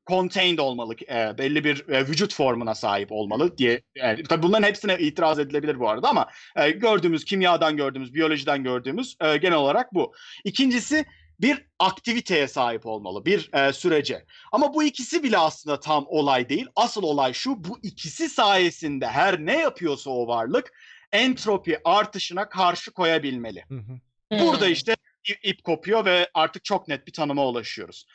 contained 0.07 0.57
olmalı, 0.57 0.95
e, 1.09 1.37
belli 1.37 1.63
bir 1.63 1.89
e, 1.89 2.07
vücut 2.07 2.33
formuna 2.33 2.75
sahip 2.75 3.11
olmalı 3.11 3.57
diye. 3.57 3.81
Yani, 3.95 4.23
tabii 4.23 4.43
bunların 4.43 4.67
hepsine 4.67 4.97
itiraz 4.99 5.39
edilebilir 5.39 5.79
bu 5.79 5.89
arada 5.89 6.09
ama 6.09 6.29
e, 6.55 6.69
gördüğümüz, 6.71 7.25
kimyadan 7.25 7.77
gördüğümüz, 7.77 8.13
biyolojiden 8.13 8.63
gördüğümüz 8.63 9.15
e, 9.21 9.37
genel 9.37 9.57
olarak 9.57 9.93
bu. 9.93 10.13
İkincisi 10.43 11.05
bir 11.39 11.65
aktiviteye 11.79 12.47
sahip 12.47 12.85
olmalı, 12.85 13.25
bir 13.25 13.53
e, 13.53 13.73
sürece. 13.73 14.25
Ama 14.51 14.73
bu 14.73 14.83
ikisi 14.83 15.23
bile 15.23 15.37
aslında 15.37 15.79
tam 15.79 16.05
olay 16.07 16.49
değil. 16.49 16.67
Asıl 16.75 17.03
olay 17.03 17.33
şu, 17.33 17.63
bu 17.63 17.79
ikisi 17.83 18.29
sayesinde 18.29 19.07
her 19.07 19.45
ne 19.45 19.59
yapıyorsa 19.59 20.09
o 20.09 20.27
varlık 20.27 20.73
entropi 21.11 21.79
artışına 21.83 22.49
karşı 22.49 22.91
koyabilmeli. 22.91 23.65
Hı 23.69 23.75
hı. 23.75 23.99
Burada 24.39 24.65
Hmm. 24.65 24.71
işte 24.73 24.95
ip, 25.29 25.39
ip 25.45 25.63
kopuyor 25.63 26.05
ve 26.05 26.29
artık 26.33 26.63
çok 26.65 26.87
net 26.87 27.07
bir 27.07 27.13
tanıma 27.13 27.45
ulaşıyoruz. 27.47 28.05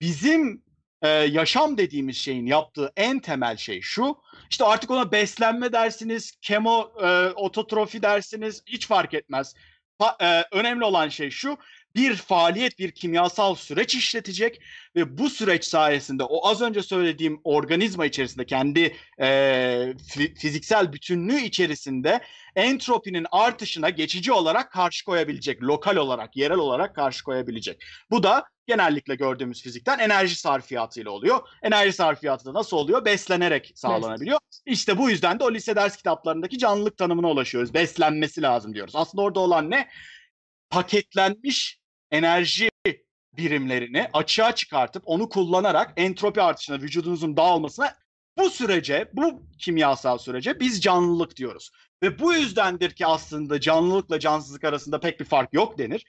Bizim 0.00 0.64
e, 1.02 1.08
yaşam 1.08 1.78
dediğimiz 1.78 2.16
şeyin 2.16 2.46
yaptığı 2.46 2.92
en 2.96 3.18
temel 3.20 3.56
şey 3.56 3.80
şu. 3.80 4.16
İşte 4.50 4.64
artık 4.64 4.90
ona 4.90 5.12
beslenme 5.12 5.72
dersiniz, 5.72 6.32
kemo, 6.42 6.92
e, 7.02 7.28
ototrofi 7.28 8.02
dersiniz 8.02 8.62
hiç 8.66 8.86
fark 8.86 9.14
etmez. 9.14 9.54
Pa- 10.00 10.24
e, 10.24 10.44
önemli 10.52 10.84
olan 10.84 11.08
şey 11.08 11.30
şu. 11.30 11.58
Bir 11.94 12.16
faaliyet, 12.16 12.78
bir 12.78 12.90
kimyasal 12.90 13.54
süreç 13.54 13.94
işletecek 13.94 14.62
ve 14.96 15.18
bu 15.18 15.30
süreç 15.30 15.64
sayesinde 15.64 16.24
o 16.24 16.48
az 16.48 16.60
önce 16.60 16.82
söylediğim 16.82 17.40
organizma 17.44 18.06
içerisinde 18.06 18.46
kendi 18.46 18.96
e, 19.18 19.26
fi- 20.08 20.34
fiziksel 20.34 20.92
bütünlüğü 20.92 21.40
içerisinde 21.40 22.20
entropinin 22.56 23.26
artışına 23.30 23.90
geçici 23.90 24.32
olarak 24.32 24.72
karşı 24.72 25.04
koyabilecek, 25.04 25.62
lokal 25.62 25.96
olarak, 25.96 26.36
yerel 26.36 26.58
olarak 26.58 26.94
karşı 26.94 27.24
koyabilecek. 27.24 27.82
Bu 28.10 28.22
da 28.22 28.44
genellikle 28.66 29.14
gördüğümüz 29.14 29.62
fizikten 29.62 29.98
enerji 29.98 30.34
sarfiyatıyla 30.36 31.10
oluyor. 31.10 31.40
Enerji 31.62 31.92
sarfiyatı 31.92 32.44
da 32.44 32.54
nasıl 32.54 32.76
oluyor? 32.76 33.04
Beslenerek 33.04 33.72
sağlanabiliyor. 33.74 34.38
İşte 34.66 34.98
bu 34.98 35.10
yüzden 35.10 35.40
de 35.40 35.44
o 35.44 35.54
lise 35.54 35.76
ders 35.76 35.96
kitaplarındaki 35.96 36.58
canlılık 36.58 36.96
tanımına 36.96 37.30
ulaşıyoruz. 37.30 37.74
Beslenmesi 37.74 38.42
lazım 38.42 38.74
diyoruz. 38.74 38.96
Aslında 38.96 39.22
orada 39.22 39.40
olan 39.40 39.70
ne? 39.70 39.88
Paketlenmiş 40.70 41.79
enerji 42.10 42.70
birimlerini 43.36 44.08
açığa 44.12 44.54
çıkartıp 44.54 45.02
onu 45.06 45.28
kullanarak 45.28 45.92
entropi 45.96 46.42
artışına, 46.42 46.76
vücudunuzun 46.76 47.36
dağılmasına 47.36 47.94
bu 48.38 48.50
sürece, 48.50 49.10
bu 49.12 49.42
kimyasal 49.58 50.18
sürece 50.18 50.60
biz 50.60 50.80
canlılık 50.80 51.36
diyoruz. 51.36 51.70
Ve 52.02 52.18
bu 52.18 52.34
yüzdendir 52.34 52.90
ki 52.90 53.06
aslında 53.06 53.60
canlılıkla 53.60 54.20
cansızlık 54.20 54.64
arasında 54.64 55.00
pek 55.00 55.20
bir 55.20 55.24
fark 55.24 55.52
yok 55.52 55.78
denir. 55.78 56.06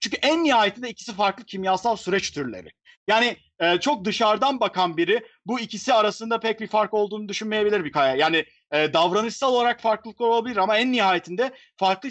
Çünkü 0.00 0.16
en 0.16 0.44
nihayetinde 0.44 0.90
ikisi 0.90 1.14
farklı 1.14 1.44
kimyasal 1.44 1.96
süreç 1.96 2.30
türleri. 2.30 2.68
Yani 3.08 3.36
e, 3.60 3.80
çok 3.80 4.04
dışarıdan 4.04 4.60
bakan 4.60 4.96
biri 4.96 5.26
bu 5.46 5.60
ikisi 5.60 5.94
arasında 5.94 6.40
pek 6.40 6.60
bir 6.60 6.66
fark 6.66 6.94
olduğunu 6.94 7.28
düşünmeyebilir 7.28 7.84
bir 7.84 7.92
kaya. 7.92 8.14
Yani 8.14 8.44
e, 8.72 8.92
davranışsal 8.92 9.54
olarak 9.54 9.80
farklılıklar 9.80 10.26
olabilir 10.26 10.56
ama 10.56 10.78
en 10.78 10.92
nihayetinde 10.92 11.52
farklı 11.76 12.08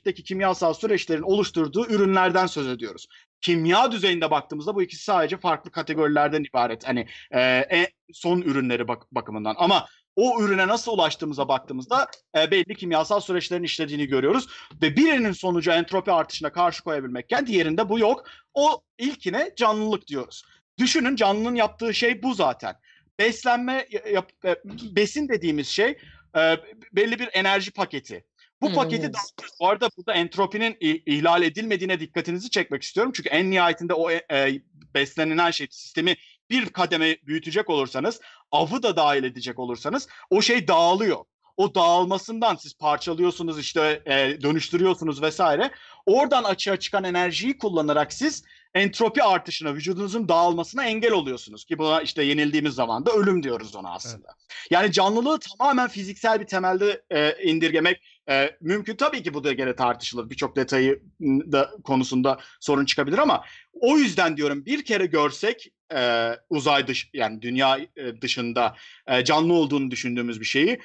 çeşitteki 0.00 0.22
kimyasal 0.22 0.74
süreçlerin 0.74 1.22
oluşturduğu 1.22 1.86
ürünlerden 1.86 2.46
söz 2.46 2.68
ediyoruz. 2.68 3.06
Kimya 3.40 3.92
düzeyinde 3.92 4.30
baktığımızda 4.30 4.74
bu 4.74 4.82
ikisi 4.82 5.04
sadece 5.04 5.36
farklı 5.36 5.70
kategorilerden 5.70 6.44
ibaret. 6.44 6.88
Hani 6.88 7.06
e, 7.30 7.40
e, 7.40 7.86
son 8.12 8.40
ürünleri 8.40 8.88
bak- 8.88 9.12
bakımından 9.12 9.54
ama 9.58 9.86
o 10.16 10.42
ürüne 10.42 10.68
nasıl 10.68 10.92
ulaştığımıza 10.92 11.48
baktığımızda 11.48 12.06
e, 12.36 12.50
belli 12.50 12.74
kimyasal 12.74 13.20
süreçlerin 13.20 13.62
işlediğini 13.62 14.06
görüyoruz. 14.06 14.48
Ve 14.82 14.96
birinin 14.96 15.32
sonucu 15.32 15.70
entropi 15.70 16.12
artışına 16.12 16.52
karşı 16.52 16.84
koyabilmekken 16.84 17.46
diğerinde 17.46 17.88
bu 17.88 17.98
yok. 17.98 18.24
O 18.54 18.82
ilkine 18.98 19.50
canlılık 19.56 20.06
diyoruz. 20.06 20.42
Düşünün 20.78 21.16
canlının 21.16 21.54
yaptığı 21.54 21.94
şey 21.94 22.22
bu 22.22 22.34
zaten. 22.34 22.74
Beslenme, 23.18 23.86
yap, 24.12 24.32
e, 24.44 24.56
besin 24.96 25.28
dediğimiz 25.28 25.68
şey 25.68 25.98
e, 26.36 26.56
belli 26.92 27.18
bir 27.18 27.28
enerji 27.32 27.70
paketi. 27.70 28.24
Bu 28.62 28.68
Hmm. 28.68 28.74
paketi 28.74 29.02
dağıtıyoruz. 29.02 29.54
Bu 29.60 29.68
arada 29.68 29.90
burada 29.96 30.12
entropinin 30.12 30.76
ihlal 30.80 31.42
edilmediğine 31.42 32.00
dikkatinizi 32.00 32.50
çekmek 32.50 32.82
istiyorum. 32.82 33.12
Çünkü 33.14 33.28
en 33.28 33.50
nihayetinde 33.50 33.94
o 33.94 34.10
e, 34.10 34.24
e, 34.32 34.60
beslenilen 34.94 35.50
şey 35.50 35.66
sistemi 35.70 36.16
bir 36.50 36.66
kademe 36.66 37.16
büyütecek 37.26 37.70
olursanız, 37.70 38.20
avı 38.52 38.82
da 38.82 38.96
dahil 38.96 39.24
edecek 39.24 39.58
olursanız 39.58 40.08
o 40.30 40.42
şey 40.42 40.68
dağılıyor. 40.68 41.24
O 41.56 41.74
dağılmasından 41.74 42.56
siz 42.56 42.74
parçalıyorsunuz 42.74 43.58
işte 43.58 44.02
e, 44.06 44.42
dönüştürüyorsunuz 44.42 45.22
vesaire. 45.22 45.70
Oradan 46.06 46.44
açığa 46.44 46.76
çıkan 46.76 47.04
enerjiyi 47.04 47.58
kullanarak 47.58 48.12
siz 48.12 48.44
entropi 48.74 49.22
artışına, 49.22 49.74
vücudunuzun 49.74 50.28
dağılmasına 50.28 50.84
engel 50.84 51.12
oluyorsunuz. 51.12 51.64
Ki 51.64 51.78
buna 51.78 52.00
işte 52.00 52.22
yenildiğimiz 52.22 52.74
zaman 52.74 53.06
da 53.06 53.12
ölüm 53.12 53.42
diyoruz 53.42 53.76
ona 53.76 53.92
aslında. 53.92 54.28
Yani 54.70 54.92
canlılığı 54.92 55.38
tamamen 55.38 55.88
fiziksel 55.88 56.40
bir 56.40 56.46
temelde 56.46 57.02
e, 57.10 57.44
indirgemek 57.44 58.02
e, 58.30 58.56
mümkün. 58.60 58.96
Tabii 58.96 59.22
ki 59.22 59.34
bu 59.34 59.44
da 59.44 59.52
gene 59.52 59.76
tartışılır. 59.76 60.30
Birçok 60.30 60.56
detayı 60.56 61.02
da 61.22 61.70
konusunda 61.84 62.38
sorun 62.60 62.84
çıkabilir 62.84 63.18
ama 63.18 63.44
o 63.72 63.98
yüzden 63.98 64.36
diyorum 64.36 64.66
bir 64.66 64.84
kere 64.84 65.06
görsek 65.06 65.72
e, 65.94 66.30
uzay 66.50 66.86
dış 66.86 67.10
yani 67.14 67.42
dünya 67.42 67.78
e, 67.96 68.20
dışında 68.20 68.76
e, 69.06 69.24
canlı 69.24 69.52
olduğunu 69.52 69.90
düşündüğümüz 69.90 70.40
bir 70.40 70.44
şeyi 70.44 70.80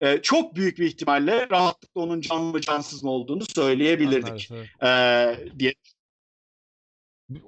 e, 0.00 0.22
çok 0.22 0.56
büyük 0.56 0.78
bir 0.78 0.86
ihtimalle 0.86 1.48
rahatlıkla 1.50 2.00
onun 2.00 2.20
canlı 2.20 2.52
mı 2.52 2.60
cansız 2.60 3.02
mı 3.02 3.10
olduğunu 3.10 3.44
söyleyebilirdik 3.54 4.50
evet. 4.52 4.68
e, 4.82 5.58
diye 5.58 5.74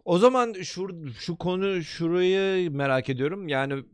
O 0.05 0.19
zaman 0.19 0.53
şu, 0.53 0.89
şu 1.21 1.37
konu 1.37 1.83
şurayı 1.83 2.71
merak 2.71 3.09
ediyorum. 3.09 3.49
Yani 3.49 3.85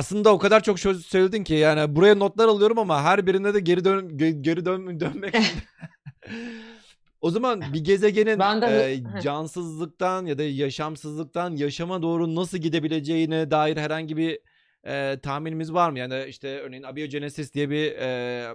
aslında 0.00 0.32
o 0.34 0.38
kadar 0.38 0.62
çok 0.62 0.80
söz 0.80 1.06
söyledin 1.06 1.44
ki 1.44 1.54
yani 1.54 1.96
buraya 1.96 2.14
notlar 2.14 2.48
alıyorum 2.48 2.78
ama 2.78 3.02
her 3.02 3.26
birinde 3.26 3.54
de 3.54 3.60
geri 3.60 3.84
dön 3.84 4.08
ge- 4.08 4.42
geri 4.42 4.64
dön 4.64 5.00
dönmek. 5.00 5.34
o 7.20 7.30
zaman 7.30 7.62
bir 7.72 7.84
gezegenin 7.84 8.38
Ben 8.38 8.62
de 8.62 8.92
e, 8.92 9.20
cansızlıktan 9.22 10.26
ya 10.26 10.38
da 10.38 10.42
yaşamsızlıktan 10.42 11.56
yaşama 11.56 12.02
doğru 12.02 12.34
nasıl 12.34 12.58
gidebileceğine 12.58 13.50
dair 13.50 13.76
herhangi 13.76 14.16
bir 14.16 14.38
e, 14.86 15.20
tahminimiz 15.20 15.72
var 15.72 15.90
mı? 15.90 15.98
Yani 15.98 16.24
işte 16.28 16.48
örneğin 16.60 16.82
abiyogenesis 16.82 17.54
diye 17.54 17.70
bir 17.70 17.92
e, 17.92 18.54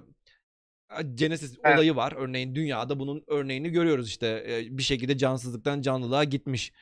Genesis 1.16 1.58
Evet. 1.64 1.76
olayı 1.76 1.96
var. 1.96 2.14
Örneğin 2.18 2.56
dünyada 2.56 3.00
bunun 3.00 3.24
örneğini 3.28 3.70
görüyoruz 3.70 4.08
işte. 4.08 4.46
E, 4.50 4.78
bir 4.78 4.84
şekilde 4.84 5.18
cansızlıktan 5.18 5.82
canlılığa 5.82 6.24
gitmiş. 6.24 6.74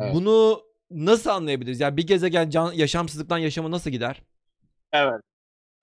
Evet. 0.00 0.14
Bunu 0.14 0.69
nasıl 0.90 1.30
anlayabiliriz? 1.30 1.80
Yani 1.80 1.96
bir 1.96 2.06
gezegen 2.06 2.50
can, 2.50 2.72
yaşamsızlıktan 2.72 3.38
yaşama 3.38 3.70
nasıl 3.70 3.90
gider? 3.90 4.22
Evet. 4.92 5.20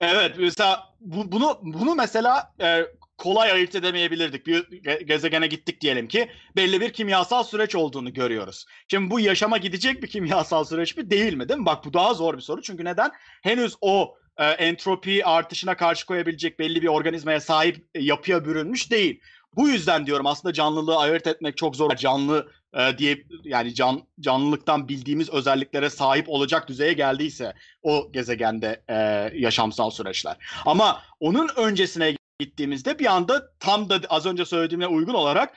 Evet 0.01 0.35
mesela 0.39 0.83
bu, 0.99 1.31
bunu 1.31 1.59
bunu 1.61 1.95
mesela 1.95 2.53
e, 2.61 2.85
kolay 3.17 3.51
ayırt 3.51 3.75
edemeyebilirdik. 3.75 4.47
Bir 4.47 4.63
ge- 4.63 5.03
gezegene 5.03 5.47
gittik 5.47 5.81
diyelim 5.81 6.07
ki 6.07 6.29
belli 6.55 6.81
bir 6.81 6.93
kimyasal 6.93 7.43
süreç 7.43 7.75
olduğunu 7.75 8.13
görüyoruz. 8.13 8.65
Şimdi 8.87 9.11
bu 9.11 9.19
yaşama 9.19 9.57
gidecek 9.57 10.03
bir 10.03 10.07
kimyasal 10.07 10.63
süreç 10.63 10.97
mi 10.97 11.09
değil 11.09 11.33
mi 11.33 11.49
değil 11.49 11.59
mi? 11.59 11.65
Bak 11.65 11.85
bu 11.85 11.93
daha 11.93 12.13
zor 12.13 12.37
bir 12.37 12.41
soru. 12.41 12.61
Çünkü 12.61 12.85
neden? 12.85 13.11
Henüz 13.43 13.75
o 13.81 14.15
e, 14.37 14.45
entropi 14.45 15.25
artışına 15.25 15.77
karşı 15.77 16.05
koyabilecek 16.05 16.59
belli 16.59 16.81
bir 16.81 16.87
organizmaya 16.87 17.39
sahip 17.39 17.87
e, 17.95 18.03
yapıya 18.03 18.45
bürünmüş 18.45 18.91
değil. 18.91 19.21
Bu 19.55 19.69
yüzden 19.69 20.05
diyorum 20.05 20.25
aslında 20.27 20.53
canlılığı 20.53 20.97
ayırt 20.97 21.27
etmek 21.27 21.57
çok 21.57 21.75
zor. 21.75 21.95
Canlı 21.95 22.51
e, 22.73 22.97
diye 22.97 23.23
yani 23.43 23.73
can 23.73 24.03
canlılıktan 24.19 24.87
bildiğimiz 24.87 25.29
özelliklere 25.29 25.89
sahip 25.89 26.29
olacak 26.29 26.67
düzeye 26.67 26.93
geldiyse 26.93 27.53
o 27.83 28.11
gezegende 28.11 28.83
e, 28.87 28.95
yaşamsal 29.33 29.89
süreçler. 29.89 30.37
Ama 30.65 31.01
onun 31.19 31.49
öncesine 31.55 32.15
gittiğimizde 32.39 32.99
bir 32.99 33.05
anda 33.05 33.49
tam 33.59 33.89
da 33.89 33.99
az 34.09 34.25
önce 34.25 34.45
söylediğime 34.45 34.87
uygun 34.87 35.13
olarak 35.13 35.53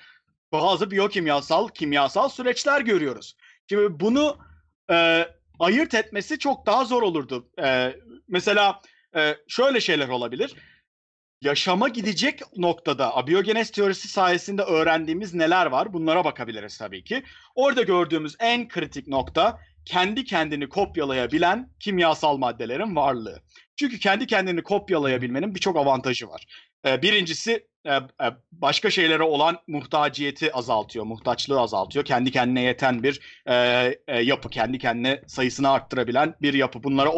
bazı 0.53 0.91
biyokimyasal, 0.91 1.69
kimyasal 1.69 2.29
süreçler 2.29 2.81
görüyoruz. 2.81 3.37
Şimdi 3.69 4.01
bunu 4.01 4.39
e, 4.91 5.29
ayırt 5.61 5.95
etmesi 5.95 6.39
çok 6.39 6.67
daha 6.67 6.85
zor 6.85 7.03
olurdu. 7.03 7.49
Ee, 7.63 7.97
mesela 8.29 8.81
e, 9.17 9.37
şöyle 9.49 9.81
şeyler 9.81 10.09
olabilir. 10.09 10.55
Yaşama 11.43 11.89
gidecek 11.89 12.41
noktada 12.57 13.17
abiyogenez 13.17 13.71
teorisi 13.71 14.09
sayesinde 14.09 14.63
öğrendiğimiz 14.63 15.35
neler 15.35 15.67
var? 15.67 15.93
Bunlara 15.93 16.25
bakabiliriz 16.25 16.79
tabii 16.79 17.05
ki. 17.05 17.23
Orada 17.55 17.83
gördüğümüz 17.83 18.37
en 18.41 18.69
kritik 18.69 19.09
nokta 19.09 19.59
kendi 19.85 20.25
kendini 20.25 20.69
kopyalayabilen 20.69 21.71
kimyasal 21.81 22.37
maddelerin 22.37 22.97
varlığı. 22.97 23.43
Çünkü 23.77 23.99
kendi 23.99 24.27
kendini 24.27 24.63
kopyalayabilmenin 24.63 25.55
birçok 25.55 25.77
avantajı 25.77 26.29
var. 26.29 26.47
Ee, 26.87 27.03
birincisi 27.03 27.67
e, 27.85 27.95
e, 27.95 28.03
başka 28.53 28.91
şeylere 28.91 29.23
olan 29.23 29.59
muhtaciyeti 29.67 30.53
azaltıyor, 30.53 31.05
muhtaçlığı 31.05 31.61
azaltıyor. 31.61 32.05
Kendi 32.05 32.31
kendine 32.31 32.63
yeten 32.63 33.03
bir 33.03 33.21
e, 33.47 34.23
yapı, 34.23 34.51
kendi 34.51 34.79
kendine 34.79 35.23
sayısını 35.27 35.71
arttırabilen 35.71 36.35
bir 36.43 36.55
yapı. 36.55 36.83
Bunlara 36.83 37.11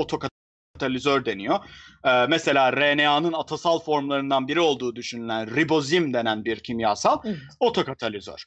otokatalizör 0.83 1.25
deniyor. 1.25 1.59
E, 2.05 2.27
mesela 2.29 2.73
RNA'nın 2.73 3.33
atasal 3.33 3.79
formlarından 3.79 4.49
biri 4.49 4.61
olduğu 4.61 4.97
düşünülen 4.97 5.57
ribozim 5.57 6.15
denen 6.15 6.45
bir 6.45 6.61
kimyasal 6.61 7.19
Evet. 7.25 7.37
otokatalizör. 7.61 8.45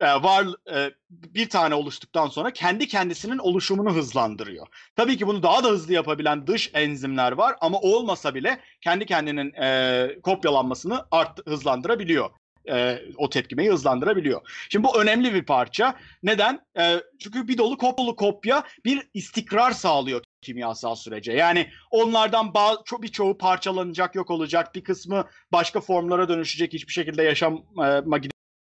E, 0.00 0.06
var 0.06 0.46
e, 0.74 0.90
bir 1.10 1.48
tane 1.48 1.74
oluştuktan 1.74 2.28
sonra 2.28 2.50
kendi 2.50 2.88
kendisinin 2.88 3.38
oluşumunu 3.38 3.94
hızlandırıyor. 3.94 4.66
Tabii 4.96 5.16
ki 5.16 5.26
bunu 5.26 5.42
daha 5.42 5.64
da 5.64 5.68
hızlı 5.68 5.92
yapabilen 5.92 6.46
dış 6.46 6.70
enzimler 6.74 7.32
var 7.32 7.56
ama 7.60 7.78
olmasa 7.80 8.34
bile 8.34 8.60
kendi 8.80 9.06
kendinin 9.06 9.52
e, 9.52 10.20
kopyalanmasını 10.22 11.06
art 11.10 11.46
hızlandırabiliyor. 11.46 12.30
E, 12.68 13.02
o 13.16 13.30
tepkimeyi 13.30 13.70
hızlandırabiliyor. 13.70 14.66
Şimdi 14.68 14.88
bu 14.88 15.00
önemli 15.00 15.34
bir 15.34 15.44
parça. 15.44 15.96
Neden? 16.22 16.60
E, 16.78 16.96
çünkü 17.18 17.48
bir 17.48 17.58
dolu 17.58 17.78
kopyalı 17.78 18.16
kopya 18.16 18.64
bir 18.84 19.08
istikrar 19.14 19.70
sağlıyor 19.70 20.22
kimyasal 20.42 20.94
sürece. 20.94 21.32
Yani 21.32 21.70
onlardan 21.90 22.52
çok 22.84 23.02
birçoğu 23.02 23.38
parçalanacak, 23.38 24.14
yok 24.14 24.30
olacak. 24.30 24.74
Bir 24.74 24.84
kısmı 24.84 25.28
başka 25.52 25.80
formlara 25.80 26.28
dönüşecek, 26.28 26.72
hiçbir 26.72 26.92
şekilde 26.92 27.22
yaşama 27.22 28.18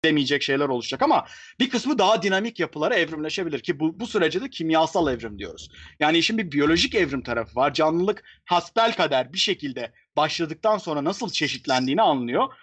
gidemeyecek 0.03 0.43
şeyler 0.43 0.68
oluşacak 0.68 1.03
ama 1.03 1.26
bir 1.61 1.70
kısmı 1.70 1.99
daha 1.99 2.22
dinamik 2.22 2.61
yapılara 2.61 2.95
evrimleşebilir 2.95 3.61
ki 3.61 3.80
bu, 3.80 4.01
bu 4.01 4.07
sürece 4.07 4.40
de 4.40 4.51
kimyasal 4.51 5.12
evrim 5.12 5.38
diyoruz. 5.38 5.70
Yani 6.01 6.18
işin 6.18 6.38
bir 6.38 6.53
biyolojik 6.53 6.95
evrim 6.95 7.22
tarafı 7.22 7.57
var. 7.57 7.74
Canlılık 7.74 8.24
hasbelkader 8.45 9.32
bir 9.32 9.38
şekilde 9.38 9.93
başladıktan 10.16 10.78
sonra 10.78 11.05
nasıl 11.05 11.30
çeşitlendiğini 11.30 12.03
anlıyor. 12.03 12.55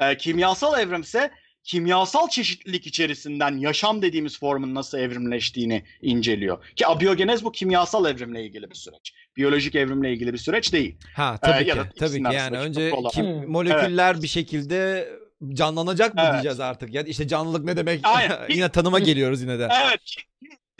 Ee, 0.00 0.16
kimyasal 0.16 0.80
evrimse 0.80 1.30
kimyasal 1.62 2.28
çeşitlilik 2.28 2.86
içerisinden 2.86 3.56
yaşam 3.56 4.02
dediğimiz 4.02 4.38
formun 4.38 4.74
nasıl 4.74 4.98
evrimleştiğini 4.98 5.84
inceliyor. 6.02 6.64
Ki 6.76 6.86
abiyogenez 6.86 7.44
bu 7.44 7.52
kimyasal 7.52 8.10
evrimle 8.10 8.44
ilgili 8.44 8.70
bir 8.70 8.74
süreç. 8.74 9.14
Biyolojik 9.36 9.74
evrimle 9.74 10.12
ilgili 10.12 10.32
bir 10.32 10.38
süreç 10.38 10.72
değil. 10.72 10.96
Ha 11.16 11.38
tabii 11.42 11.64
Ee, 11.64 11.68
ya 11.68 11.74
ki. 11.74 11.80
da 11.80 11.88
Tabii 11.98 12.22
ki 12.22 12.34
yani 12.34 12.58
önce 12.58 12.92
kim, 13.12 13.50
moleküller 13.50 14.22
bir 14.22 14.28
şekilde 14.28 15.08
canlanacak 15.52 16.14
mı 16.14 16.20
Evet. 16.24 16.32
diyeceğiz 16.32 16.60
artık. 16.60 16.94
Ya 16.94 17.02
işte 17.02 17.28
canlılık 17.28 17.64
ne 17.64 17.76
demek? 17.76 18.00
Aynen. 18.02 18.38
yine 18.48 18.68
tanıma 18.68 18.98
geliyoruz 18.98 19.42
yine 19.42 19.58
de. 19.58 19.68
Evet. 19.86 20.00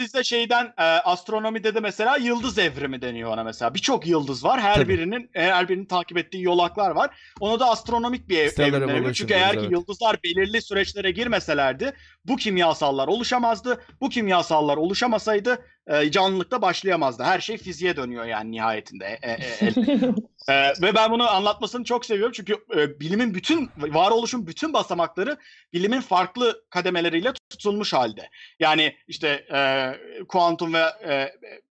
Sizde 0.00 0.24
şeyden 0.24 0.64
e, 0.78 0.82
astronomide 0.82 1.74
de 1.74 1.80
mesela 1.80 2.16
yıldız 2.16 2.58
evrimi 2.58 3.02
deniyor 3.02 3.30
ona 3.30 3.44
mesela. 3.44 3.74
Birçok 3.74 4.06
yıldız 4.06 4.44
var. 4.44 4.60
Her 4.60 4.74
Tabii. 4.74 4.88
birinin 4.88 5.30
her 5.32 5.68
birinin 5.68 5.84
takip 5.84 6.18
ettiği 6.18 6.42
yolaklar 6.42 6.90
var. 6.90 7.16
Ona 7.40 7.60
da 7.60 7.70
astronomik 7.70 8.28
bir 8.28 8.38
ev, 8.38 8.48
Stellar 8.48 8.78
evrim 8.78 8.88
deniyor. 8.88 9.12
Çünkü 9.12 9.34
eğer 9.34 9.52
ki 9.52 9.58
evet. 9.60 9.70
yıldızlar 9.70 10.16
belirli 10.24 10.62
süreçlere 10.62 11.10
girmeselerdi 11.10 11.92
bu 12.24 12.36
kimyasallar 12.36 13.08
oluşamazdı. 13.08 13.80
Bu 14.00 14.08
kimyasallar 14.08 14.76
oluşamasaydı 14.76 15.58
e, 15.86 16.10
canlılıkta 16.10 16.62
başlayamazdı. 16.62 17.22
Her 17.22 17.40
şey 17.40 17.56
fiziğe 17.56 17.96
dönüyor 17.96 18.24
yani 18.24 18.50
nihayetinde. 18.50 19.18
E, 19.22 19.30
e, 19.30 19.66
e, 19.66 19.72
ee, 20.48 20.72
ve 20.82 20.94
ben 20.94 21.10
bunu 21.10 21.30
anlatmasını 21.30 21.84
çok 21.84 22.06
seviyorum 22.06 22.32
çünkü 22.32 22.56
e, 22.76 23.00
bilimin 23.00 23.34
bütün 23.34 23.70
varoluşun 23.76 24.46
bütün 24.46 24.72
basamakları 24.72 25.36
bilimin 25.72 26.00
farklı 26.00 26.64
kademeleriyle 26.70 27.32
tutulmuş 27.50 27.92
halde. 27.92 28.30
Yani 28.60 28.96
işte 29.08 29.46
e, 29.54 29.92
kuantum 30.28 30.74
ve 30.74 30.84
e, 31.08 31.32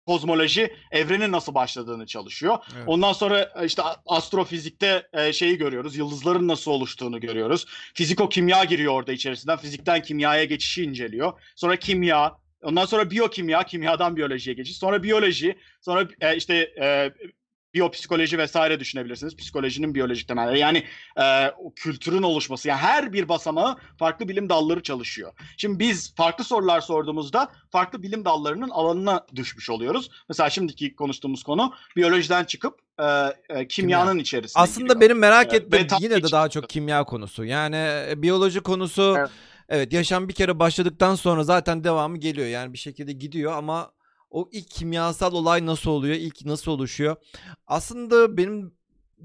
kozmoloji 0.05 0.73
evrenin 0.91 1.31
nasıl 1.31 1.53
başladığını 1.53 2.05
çalışıyor. 2.05 2.57
Evet. 2.75 2.83
Ondan 2.87 3.13
sonra 3.13 3.53
e, 3.61 3.65
işte 3.65 3.81
astrofizikte 4.05 5.07
e, 5.13 5.33
şeyi 5.33 5.57
görüyoruz. 5.57 5.97
Yıldızların 5.97 6.47
nasıl 6.47 6.71
oluştuğunu 6.71 7.19
görüyoruz. 7.19 7.65
Fiziko-kimya 7.93 8.63
giriyor 8.63 8.93
orada 8.93 9.11
içerisinden. 9.11 9.57
Fizikten 9.57 10.01
kimyaya 10.01 10.43
geçişi 10.43 10.83
inceliyor. 10.83 11.33
Sonra 11.55 11.75
kimya, 11.75 12.37
ondan 12.63 12.85
sonra 12.85 13.11
biyokimya, 13.11 13.63
kimyadan 13.63 14.15
biyolojiye 14.15 14.55
geçiş. 14.55 14.77
Sonra 14.77 15.03
biyoloji, 15.03 15.57
sonra 15.81 16.07
e, 16.21 16.35
işte 16.35 16.73
biyopsikoloji 17.75 18.37
vesaire 18.37 18.79
düşünebilirsiniz. 18.79 19.35
Psikolojinin 19.35 19.95
biyolojik 19.95 20.27
temelleri. 20.27 20.59
Yani 20.59 20.83
e, 21.17 21.49
o 21.57 21.73
kültürün 21.75 22.23
oluşması. 22.23 22.67
Yani 22.67 22.79
her 22.79 23.13
bir 23.13 23.29
basamağı 23.29 23.77
farklı 23.99 24.27
bilim 24.27 24.49
dalları 24.49 24.83
çalışıyor. 24.83 25.33
Şimdi 25.57 25.79
biz 25.79 26.15
farklı 26.15 26.43
sorular 26.43 26.81
sorduğumuzda 26.81 27.51
farklı 27.71 28.03
bilim 28.03 28.25
dallarının 28.25 28.69
alanına 28.69 29.25
düşmüş 29.35 29.69
oluyoruz. 29.69 30.09
Mesela 30.29 30.49
şimdiki 30.49 30.95
konuştuğumuz 30.95 31.43
konu 31.43 31.73
biyolojiden 31.95 32.43
çıkıp 32.43 32.79
e, 32.99 33.05
e, 33.49 33.67
kimyanın 33.67 34.19
içerisine 34.19 34.63
Aslında 34.63 34.93
giriyor. 34.93 35.01
benim 35.01 35.19
merak 35.19 35.53
Evet, 35.53 35.73
ettiğim 35.73 36.03
yine 36.03 36.23
de 36.23 36.31
daha 36.31 36.49
çok 36.49 36.69
kimya 36.69 37.03
konusu. 37.03 37.45
Yani 37.45 37.75
e, 38.09 38.13
biyoloji 38.17 38.59
konusu 38.59 39.15
evet. 39.17 39.29
Evet. 39.69 39.93
yaşam 39.93 40.29
bir 40.29 40.33
kere 40.33 40.59
başladıktan 40.59 41.15
sonra 41.15 41.43
zaten 41.43 41.83
devamı 41.83 42.17
geliyor. 42.17 42.47
Yani 42.47 42.73
bir 42.73 42.77
şekilde 42.77 43.11
gidiyor 43.13 43.53
ama 43.53 43.91
o 44.35 44.49
ilk 44.51 44.69
kimyasal 44.69 45.33
olay 45.33 45.65
nasıl 45.65 45.91
oluyor? 45.91 46.15
İlk 46.15 46.45
nasıl 46.45 46.71
oluşuyor? 46.71 47.15
Aslında 47.67 48.37
benim 48.37 48.73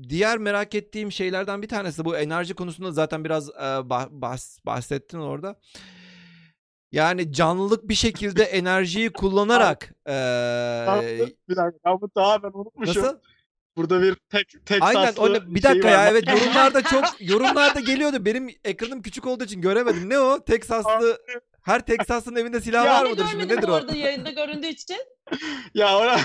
diğer 0.08 0.38
merak 0.38 0.74
ettiğim 0.74 1.12
şeylerden 1.12 1.62
bir 1.62 1.68
tanesi 1.68 2.04
bu 2.04 2.16
enerji 2.16 2.54
konusunda 2.54 2.92
zaten 2.92 3.24
biraz 3.24 3.48
e, 3.48 3.52
bah- 3.90 4.20
bahs- 4.20 4.66
bahsettin 4.66 5.18
orada. 5.18 5.60
Yani 6.92 7.32
canlılık 7.32 7.88
bir 7.88 7.94
şekilde 7.94 8.42
enerjiyi 8.60 9.12
kullanarak 9.12 9.94
e, 10.06 10.12
bir 11.48 11.56
dakika 11.56 11.78
ben 11.84 12.00
bunu 12.00 12.10
tamamen 12.14 12.50
unutmuşum. 12.54 13.02
nasıl? 13.02 13.18
Burada 13.76 14.02
bir 14.02 14.14
tek 14.14 14.66
tek 14.66 14.82
Aynen 14.82 15.06
saslı 15.06 15.22
o 15.22 15.32
ne- 15.32 15.54
bir 15.54 15.60
şey 15.60 15.70
dakika 15.70 15.88
var. 15.88 15.92
ya 15.92 16.08
evet 16.10 16.28
yorumlarda 16.28 16.82
çok 16.82 17.04
yorumlarda 17.20 17.80
geliyordu. 17.80 18.24
Benim 18.24 18.48
ekranım 18.64 19.02
küçük 19.02 19.26
olduğu 19.26 19.44
için 19.44 19.60
göremedim. 19.60 20.08
Ne 20.10 20.18
o? 20.20 20.44
Teksaslı 20.44 21.18
her 21.62 21.80
Teksaslı'nın 21.86 22.36
evinde 22.36 22.60
silah 22.60 22.84
Ya 22.84 22.94
var 22.94 23.10
mıdır 23.10 23.26
şimdi? 23.30 23.48
Nedir 23.48 23.68
o? 23.68 23.74
arada 23.74 23.96
yayında 23.96 24.30
göründüğü 24.30 24.66
için. 24.66 24.96
Ya 25.74 25.98
ona... 25.98 26.16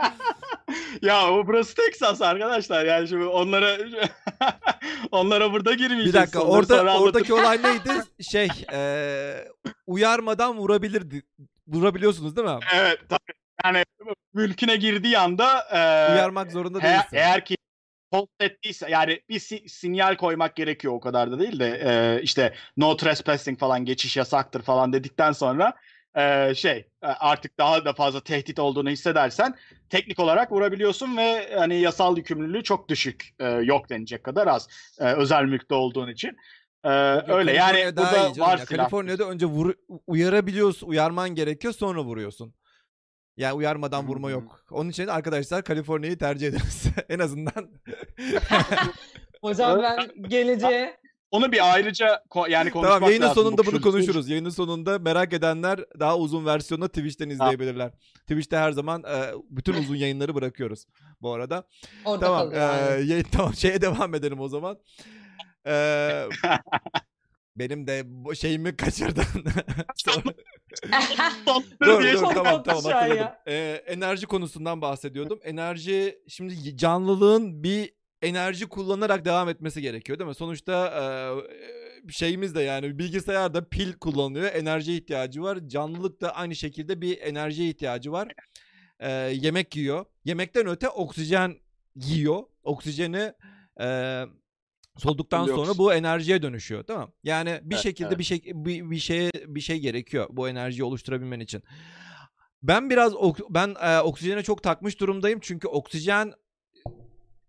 ya 1.02 1.30
o 1.32 1.46
burası 1.46 1.74
Texas 1.74 2.22
arkadaşlar 2.22 2.84
yani 2.84 3.08
şimdi 3.08 3.24
onlara 3.24 3.76
onlara 5.10 5.52
burada 5.52 5.74
girmeyeceğiz. 5.74 6.14
Bir 6.14 6.20
dakika 6.20 6.40
Onları 6.42 6.52
orada 6.58 6.76
sonra 6.78 6.98
oradaki 6.98 7.34
olay 7.34 7.62
neydi? 7.62 7.90
Şey 8.30 8.48
eee, 8.72 9.48
uyarmadan 9.86 10.56
vurabilirdi. 10.56 11.22
Vurabiliyorsunuz 11.66 12.36
değil 12.36 12.44
mi? 12.44 12.50
anlatırım. 12.50 12.78
Evet 12.80 12.98
tabii. 13.08 13.32
Yani 13.64 13.84
mülküne 14.34 14.76
girdiği 14.76 15.18
anda 15.18 15.60
e, 15.72 16.12
Uyarmak 16.14 16.52
zorunda 16.52 16.82
değilsin. 16.82 17.08
eğer 17.12 17.44
ki 17.44 17.56
post 18.10 18.28
ettiyse 18.40 18.90
yani 18.90 19.20
bir 19.28 19.38
si- 19.38 19.68
sinyal 19.68 20.16
koymak 20.16 20.56
gerekiyor 20.56 20.94
o 20.94 21.00
kadar 21.00 21.30
da 21.32 21.38
değil 21.38 21.60
de 21.60 21.80
e, 21.84 22.22
işte 22.22 22.54
no 22.76 22.96
trespassing 22.96 23.58
falan 23.58 23.84
geçiş 23.84 24.16
yasaktır 24.16 24.62
falan 24.62 24.92
dedikten 24.92 25.32
sonra 25.32 25.72
e, 26.16 26.54
şey 26.54 26.76
e, 27.02 27.06
artık 27.06 27.58
daha 27.58 27.84
da 27.84 27.92
fazla 27.92 28.20
tehdit 28.20 28.58
olduğunu 28.58 28.90
hissedersen 28.90 29.54
teknik 29.88 30.18
olarak 30.18 30.52
vurabiliyorsun 30.52 31.16
ve 31.16 31.54
hani 31.58 31.80
yasal 31.80 32.16
yükümlülüğü 32.16 32.62
çok 32.62 32.88
düşük 32.88 33.34
e, 33.38 33.48
yok 33.48 33.88
denecek 33.90 34.24
kadar 34.24 34.46
az 34.46 34.68
e, 35.00 35.04
özel 35.04 35.44
mülkte 35.44 35.74
olduğun 35.74 36.08
için. 36.08 36.36
E, 36.84 36.88
Yok, 36.90 37.28
yok, 37.28 37.38
öyle 37.38 37.52
yani 37.52 37.96
burada 37.96 38.30
var 38.38 38.58
ya. 38.58 38.64
Kaliforniya'da 38.64 39.24
önce 39.24 39.46
vur, 39.46 39.74
uyarabiliyorsun, 40.06 40.86
uyarman 40.88 41.34
gerekiyor 41.34 41.74
sonra 41.74 42.04
vuruyorsun. 42.04 42.54
Yani 43.40 43.52
uyarmadan 43.54 44.06
vurma 44.08 44.28
Hmm. 44.28 44.34
yok. 44.34 44.64
Onun 44.70 44.90
için 44.90 45.06
arkadaşlar 45.06 45.64
Kaliforniya'yı 45.64 46.18
tercih 46.18 46.48
ederiz. 46.48 46.84
en 47.08 47.18
azından. 47.18 47.70
Hocam 49.42 49.82
ben 49.82 50.28
geleceğe 50.28 51.00
Onu 51.30 51.52
bir 51.52 51.72
ayrıca 51.74 52.22
ko- 52.30 52.50
yani 52.50 52.70
konuşmak 52.70 52.94
tamam 52.94 53.08
yayının 53.10 53.26
lazım. 53.26 53.42
sonunda 53.42 53.62
Bu 53.62 53.66
bunu 53.66 53.80
konuşuruz. 53.80 54.28
Yayının 54.28 54.50
sonunda 54.50 54.98
merak 54.98 55.32
edenler 55.32 55.80
daha 56.00 56.18
uzun 56.18 56.46
versiyonunu 56.46 56.88
Twitch'ten 56.88 57.28
izleyebilirler. 57.30 57.90
Twitch'te 58.26 58.56
her 58.56 58.72
zaman 58.72 59.02
e, 59.04 59.32
bütün 59.50 59.74
uzun 59.74 59.94
yayınları 59.96 60.34
bırakıyoruz 60.34 60.84
bu 61.22 61.32
arada. 61.32 61.64
orada 62.04 62.26
Tamam. 62.26 62.50
eee, 62.52 62.58
yayın- 63.04 63.26
tamam 63.32 63.54
şeye 63.54 63.80
devam 63.82 64.14
edelim 64.14 64.40
o 64.40 64.48
zaman. 64.48 64.78
Eee, 65.66 66.28
benim 67.60 67.86
de 67.86 68.02
bu 68.06 68.34
şeyimi 68.34 68.76
kaçırdın. 68.76 69.24
Dur 71.82 72.02
dur 72.02 72.18
tamam 72.34 72.62
tamam 72.62 72.86
an 72.86 72.90
hatırladım. 72.90 73.28
Eee, 73.46 73.84
enerji 73.86 74.26
konusundan 74.26 74.80
bahsediyordum. 74.82 75.40
Enerji 75.42 76.18
şimdi 76.28 76.76
canlılığın 76.76 77.62
bir 77.62 77.92
enerji 78.22 78.66
kullanarak 78.66 79.24
devam 79.24 79.48
etmesi 79.48 79.82
gerekiyor 79.82 80.18
değil 80.18 80.28
mi? 80.28 80.34
Sonuçta 80.34 80.92
eee, 81.46 82.12
şeyimiz 82.12 82.54
de 82.54 82.62
yani 82.62 82.98
bilgisayarda 82.98 83.68
pil 83.68 83.92
kullanıyor. 83.92 84.44
Enerji 84.54 84.94
ihtiyacı 84.94 85.42
var. 85.42 85.58
Canlılık 85.66 86.20
da 86.20 86.34
aynı 86.36 86.56
şekilde 86.56 87.00
bir 87.00 87.18
enerjiye 87.20 87.68
ihtiyacı 87.68 88.12
var. 88.12 88.28
Ee, 89.00 89.10
yemek 89.12 89.76
yiyor. 89.76 90.04
Yemekten 90.24 90.66
öte 90.66 90.88
oksijen 90.88 91.56
yiyor. 91.94 92.42
Oksijeni 92.62 93.32
e, 93.80 93.86
solduktan 94.98 95.46
Dioksit. 95.46 95.66
sonra 95.66 95.78
bu 95.78 95.94
enerjiye 95.94 96.42
dönüşüyor, 96.42 96.86
değil 96.86 96.98
mi? 96.98 97.06
Yani 97.24 97.60
bir 97.62 97.74
Evet, 97.74 97.82
şekilde 97.82 98.08
evet. 98.08 98.18
bir 98.18 98.24
şey 98.24 98.42
bir, 98.44 98.90
bir 98.90 98.98
şeye 98.98 99.30
bir 99.46 99.60
şey 99.60 99.78
gerekiyor 99.78 100.26
bu 100.30 100.48
enerjiyi 100.48 100.84
oluşturabilmen 100.84 101.40
için. 101.40 101.62
Ben 102.62 102.90
biraz 102.90 103.12
ben 103.50 103.74
e, 103.82 104.00
oksijene 104.00 104.42
çok 104.42 104.62
takmış 104.62 105.00
durumdayım 105.00 105.40
çünkü 105.42 105.68
oksijen 105.68 106.32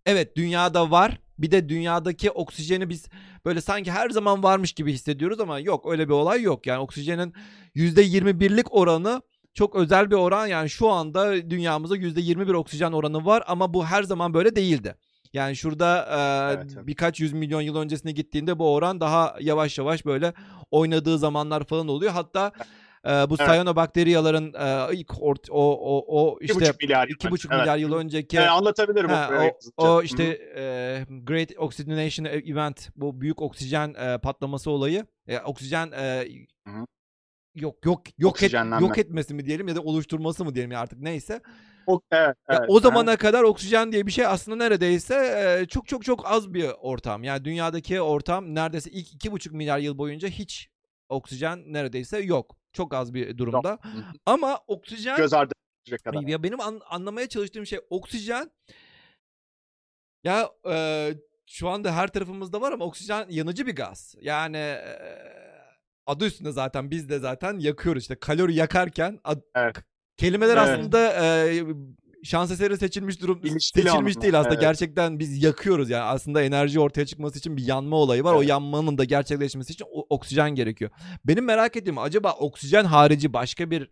evet 0.05 0.35
dünyada 0.35 0.91
var. 0.91 1.19
Bir 1.37 1.51
de 1.51 1.69
dünyadaki 1.69 2.31
oksijeni 2.31 2.89
biz 2.89 3.07
böyle 3.45 3.61
sanki 3.61 3.91
her 3.91 4.09
zaman 4.09 4.43
varmış 4.43 4.73
gibi 4.73 4.93
hissediyoruz 4.93 5.39
ama 5.39 5.59
yok 5.59 5.91
öyle 5.91 6.07
bir 6.07 6.13
olay 6.13 6.41
yok. 6.41 6.67
Yani 6.67 6.79
oksijenin 6.79 7.33
%21'lik 7.75 8.73
oranı 8.73 9.21
çok 9.53 9.75
özel 9.75 10.11
bir 10.11 10.15
oran. 10.15 10.47
Yani 10.47 10.69
şu 10.69 10.89
anda 10.89 11.49
dünyamızda 11.49 11.97
%21 11.97 12.53
oksijen 12.53 12.91
oranı 12.91 13.25
var 13.25 13.43
ama 13.47 13.73
bu 13.73 13.85
her 13.85 14.03
zaman 14.03 14.33
böyle 14.33 14.55
değildi. 14.55 14.95
Yani 15.34 15.55
şurada 15.55 15.97
e, 16.05 16.53
Evet, 16.53 16.71
evet. 16.75 16.88
birkaç 16.88 17.19
yüz 17.19 17.34
milyon 17.34 17.61
yıl 17.61 17.75
öncesine 17.75 18.11
gittiğinde 18.11 18.59
bu 18.59 18.73
oran 18.73 18.99
daha 18.99 19.36
yavaş 19.41 19.77
yavaş 19.77 20.05
böyle 20.05 20.34
oynadığı 20.71 21.17
zamanlar 21.17 21.63
falan 21.63 21.88
oluyor. 21.88 22.11
Hatta 22.11 22.51
e, 23.05 23.09
bu 23.09 23.36
Evet. 23.39 23.45
cyanobakteriyaların 23.45 24.53
e, 24.53 24.95
ilk 24.95 25.09
ort- 25.09 25.51
o 25.51 25.71
o 25.71 26.21
o 26.21 26.38
işte 26.41 26.55
buçuk 26.55 26.82
milyar 26.82 27.07
yıl 27.07 27.15
iki 27.15 27.32
buçuk 27.32 27.51
önce. 27.51 27.61
milyar 27.61 27.77
Evet. 27.77 27.88
yıl 27.88 27.93
önceki 27.93 28.36
Yani 28.36 28.49
anlatabilirim 28.49 29.09
Ha, 29.09 29.29
o, 29.39 29.57
o, 29.84 29.88
o 29.88 30.01
işte 30.03 30.27
hı. 30.27 30.59
e, 30.59 31.05
Great 31.23 31.49
Oxidation 31.57 32.25
Event 32.25 32.89
bu 32.95 33.21
büyük 33.21 33.41
oksijen 33.41 33.93
e, 33.93 34.17
patlaması 34.17 34.71
olayı. 34.71 35.05
E, 35.27 35.39
oksijen 35.39 35.91
e, 35.91 36.27
Hı 36.67 36.86
yok 37.55 37.86
yok 37.86 38.03
yok 38.17 38.43
et, 38.43 38.53
yok 38.79 38.97
etmesi 38.97 39.34
mi 39.34 39.45
diyelim 39.45 39.67
ya 39.67 39.75
da 39.75 39.82
oluşturması 39.82 40.45
mı 40.45 40.55
diyelim 40.55 40.71
ya 40.71 40.79
artık 40.79 40.99
neyse. 40.99 41.41
O, 41.88 42.01
evet, 42.11 42.36
evet. 42.49 42.61
o 42.67 42.79
zamana 42.79 43.17
kadar 43.17 43.43
oksijen 43.43 43.91
diye 43.91 44.07
bir 44.07 44.11
şey 44.11 44.25
aslında 44.25 44.57
neredeyse 44.57 45.15
e, 45.61 45.65
çok 45.65 45.88
çok 45.88 46.05
çok 46.05 46.32
az 46.32 46.53
bir 46.53 46.69
ortam. 46.79 47.23
Yani 47.23 47.45
dünyadaki 47.45 48.01
ortam 48.01 48.55
neredeyse 48.55 48.91
ilk 48.91 49.13
iki 49.13 49.32
buçuk 49.32 49.53
milyar 49.53 49.79
yıl 49.79 49.97
boyunca 49.97 50.27
hiç 50.29 50.69
oksijen 51.09 51.73
neredeyse 51.73 52.19
yok. 52.19 52.57
Çok 52.73 52.93
az 52.93 53.13
bir 53.13 53.38
durumda. 53.38 53.71
Hı. 53.82 53.88
Ama 54.25 54.59
oksijen 54.67 55.17
göz 55.17 55.34
ardı 55.34 55.53
edilecek 55.86 56.03
kadar. 56.05 56.21
ya 56.21 56.43
benim 56.43 56.59
an- 56.59 56.82
anlamaya 56.89 57.29
çalıştığım 57.29 57.65
şey 57.65 57.79
oksijen. 57.89 58.51
Ya 60.23 60.49
e, 60.71 61.09
şu 61.47 61.69
anda 61.69 61.95
her 61.95 62.07
tarafımızda 62.07 62.61
var 62.61 62.71
ama 62.71 62.86
oksijen 62.86 63.25
yanıcı 63.29 63.67
bir 63.67 63.75
gaz. 63.75 64.15
Yani 64.21 64.57
e, 64.57 64.97
adı 66.05 66.25
üstünde 66.25 66.51
zaten 66.51 66.91
biz 66.91 67.09
de 67.09 67.19
zaten 67.19 67.59
yakıyoruz 67.59 68.01
işte 68.01 68.15
kalori 68.15 68.55
yakarken 68.55 69.19
ad- 69.23 69.41
Evet. 69.55 69.75
Kelimeler 70.22 70.57
Evet. 70.57 70.80
aslında 70.80 71.26
e, 71.26 71.63
şans 72.24 72.51
eseri 72.51 72.78
seçilmiş 72.78 73.22
durum 73.22 73.38
İlişkili 73.43 73.84
seçilmiş 73.84 73.91
anlamda, 73.97 74.22
değil 74.22 74.39
aslında 74.39 74.53
evet. 74.53 74.61
gerçekten 74.61 75.19
biz 75.19 75.43
yakıyoruz 75.43 75.89
yani 75.89 76.03
aslında 76.03 76.41
enerji 76.41 76.80
ortaya 76.80 77.05
çıkması 77.05 77.39
için 77.39 77.57
bir 77.57 77.63
yanma 77.65 77.95
olayı 77.95 78.24
var 78.24 78.34
o 78.34 78.38
Evet. 78.38 78.49
yanmanın 78.49 78.97
da 78.97 79.03
gerçekleşmesi 79.03 79.74
için 79.74 79.86
o- 79.91 80.05
oksijen 80.09 80.49
gerekiyor. 80.55 80.91
Benim 81.26 81.45
merak 81.45 81.76
ettiğim 81.76 81.97
acaba 81.97 82.32
oksijen 82.34 82.84
harici 82.86 83.34
başka 83.34 83.72
bir 83.72 83.89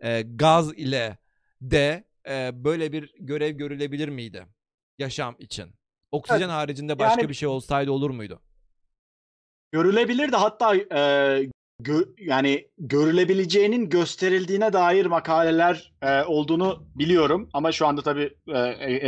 e, 0.00 0.22
gaz 0.22 0.72
ile 0.72 1.18
de 1.60 2.04
e, 2.28 2.50
böyle 2.64 2.92
bir 2.92 3.14
görev 3.20 3.50
görülebilir 3.50 4.08
miydi 4.08 4.46
yaşam 4.98 5.36
için? 5.38 5.66
Oksijen 6.12 6.40
Evet, 6.40 6.50
haricinde 6.50 6.98
başka 6.98 7.20
yani- 7.20 7.28
bir 7.28 7.34
şey 7.34 7.48
olsaydı 7.48 7.90
olur 7.90 8.10
muydu? 8.10 8.40
Görülebilir 9.72 10.32
de 10.32 10.36
hatta 10.36 10.76
e, 10.76 11.50
gö- 11.82 12.14
yani 12.18 12.68
görülebileceğinin 12.78 13.90
gösterildiğine 13.90 14.72
dair 14.72 15.06
makaleler 15.06 15.92
e, 16.02 16.22
olduğunu 16.22 16.86
biliyorum 16.94 17.50
ama 17.52 17.72
şu 17.72 17.86
anda 17.86 18.02
tabii 18.02 18.34
e, 18.48 18.58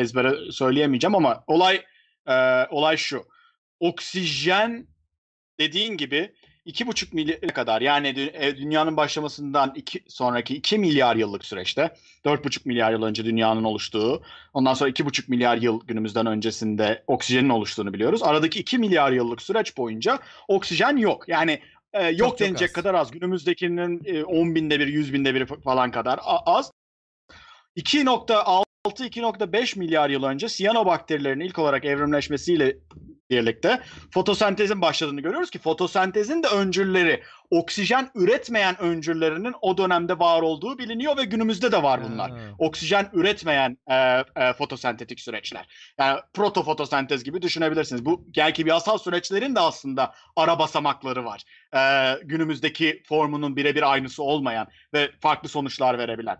ezbere 0.00 0.52
söyleyemeyeceğim 0.52 1.14
ama 1.14 1.44
olay 1.46 1.82
e, 2.26 2.66
olay 2.70 2.96
şu. 2.96 3.24
Oksijen 3.80 4.86
dediğin 5.60 5.96
gibi 5.96 6.34
iki 6.64 6.86
buçuk 6.86 7.12
milyara 7.12 7.54
kadar 7.54 7.80
yani 7.80 8.30
e, 8.34 8.56
dünyanın 8.56 8.96
başlamasından 8.96 9.72
iki, 9.76 10.04
sonraki 10.08 10.56
2 10.56 10.78
milyar 10.78 11.16
yıllık 11.16 11.44
süreçte 11.44 11.94
4,5 12.24 12.60
milyar 12.64 12.92
yıl 12.92 13.02
önce 13.02 13.24
dünyanın 13.24 13.64
oluştuğu 13.64 14.22
ondan 14.54 14.74
sonra 14.74 14.90
2,5 14.90 15.24
milyar 15.28 15.56
yıl 15.56 15.86
günümüzden 15.86 16.26
öncesinde 16.26 17.04
oksijenin 17.06 17.48
oluştuğunu 17.48 17.92
biliyoruz. 17.92 18.22
Aradaki 18.22 18.60
2 18.60 18.78
milyar 18.78 19.12
yıllık 19.12 19.42
süreç 19.42 19.76
boyunca 19.76 20.18
oksijen 20.48 20.96
yok. 20.96 21.28
Yani 21.28 21.60
e, 21.92 22.08
yok 22.08 22.18
çok, 22.18 22.38
denecek 22.38 22.68
çok 22.68 22.74
kadar 22.74 22.94
az. 22.94 23.10
Günümüzdekinin 23.10 24.02
e, 24.04 24.24
10 24.24 24.54
binde 24.54 24.80
bir, 24.80 24.86
100 24.86 25.12
binde 25.12 25.34
bir 25.34 25.46
falan 25.46 25.90
kadar 25.90 26.20
az. 26.46 26.72
2.6 27.76 28.69
6-2.5 28.86 29.78
milyar 29.78 30.10
yıl 30.10 30.24
önce 30.24 30.48
siyanobakterilerin 30.48 31.40
ilk 31.40 31.58
olarak 31.58 31.84
evrimleşmesiyle 31.84 32.76
birlikte 33.30 33.80
fotosentezin 34.10 34.82
başladığını 34.82 35.20
görüyoruz 35.20 35.50
ki 35.50 35.58
fotosentezin 35.58 36.42
de 36.42 36.46
öncülleri 36.48 37.22
oksijen 37.50 38.10
üretmeyen 38.14 38.80
öncüllerinin 38.80 39.54
o 39.60 39.78
dönemde 39.78 40.18
var 40.18 40.42
olduğu 40.42 40.78
biliniyor 40.78 41.16
ve 41.16 41.24
günümüzde 41.24 41.72
de 41.72 41.82
var 41.82 42.00
bunlar. 42.04 42.32
Oksijen 42.58 43.10
üretmeyen 43.12 43.78
e, 43.90 44.24
e, 44.36 44.52
fotosentetik 44.52 45.20
süreçler. 45.20 45.66
Yani 45.98 46.20
proto 46.34 46.62
fotosentez 46.62 47.24
gibi 47.24 47.42
düşünebilirsiniz. 47.42 48.04
Bu 48.04 48.26
yani 48.36 48.52
kimyasal 48.52 48.98
süreçlerin 48.98 49.54
de 49.54 49.60
aslında 49.60 50.14
ara 50.36 50.58
basamakları 50.58 51.24
var. 51.24 51.42
E, 51.74 51.80
günümüzdeki 52.24 53.02
formunun 53.08 53.56
birebir 53.56 53.92
aynısı 53.92 54.22
olmayan 54.22 54.68
ve 54.94 55.10
farklı 55.20 55.48
sonuçlar 55.48 55.98
verebilen. 55.98 56.36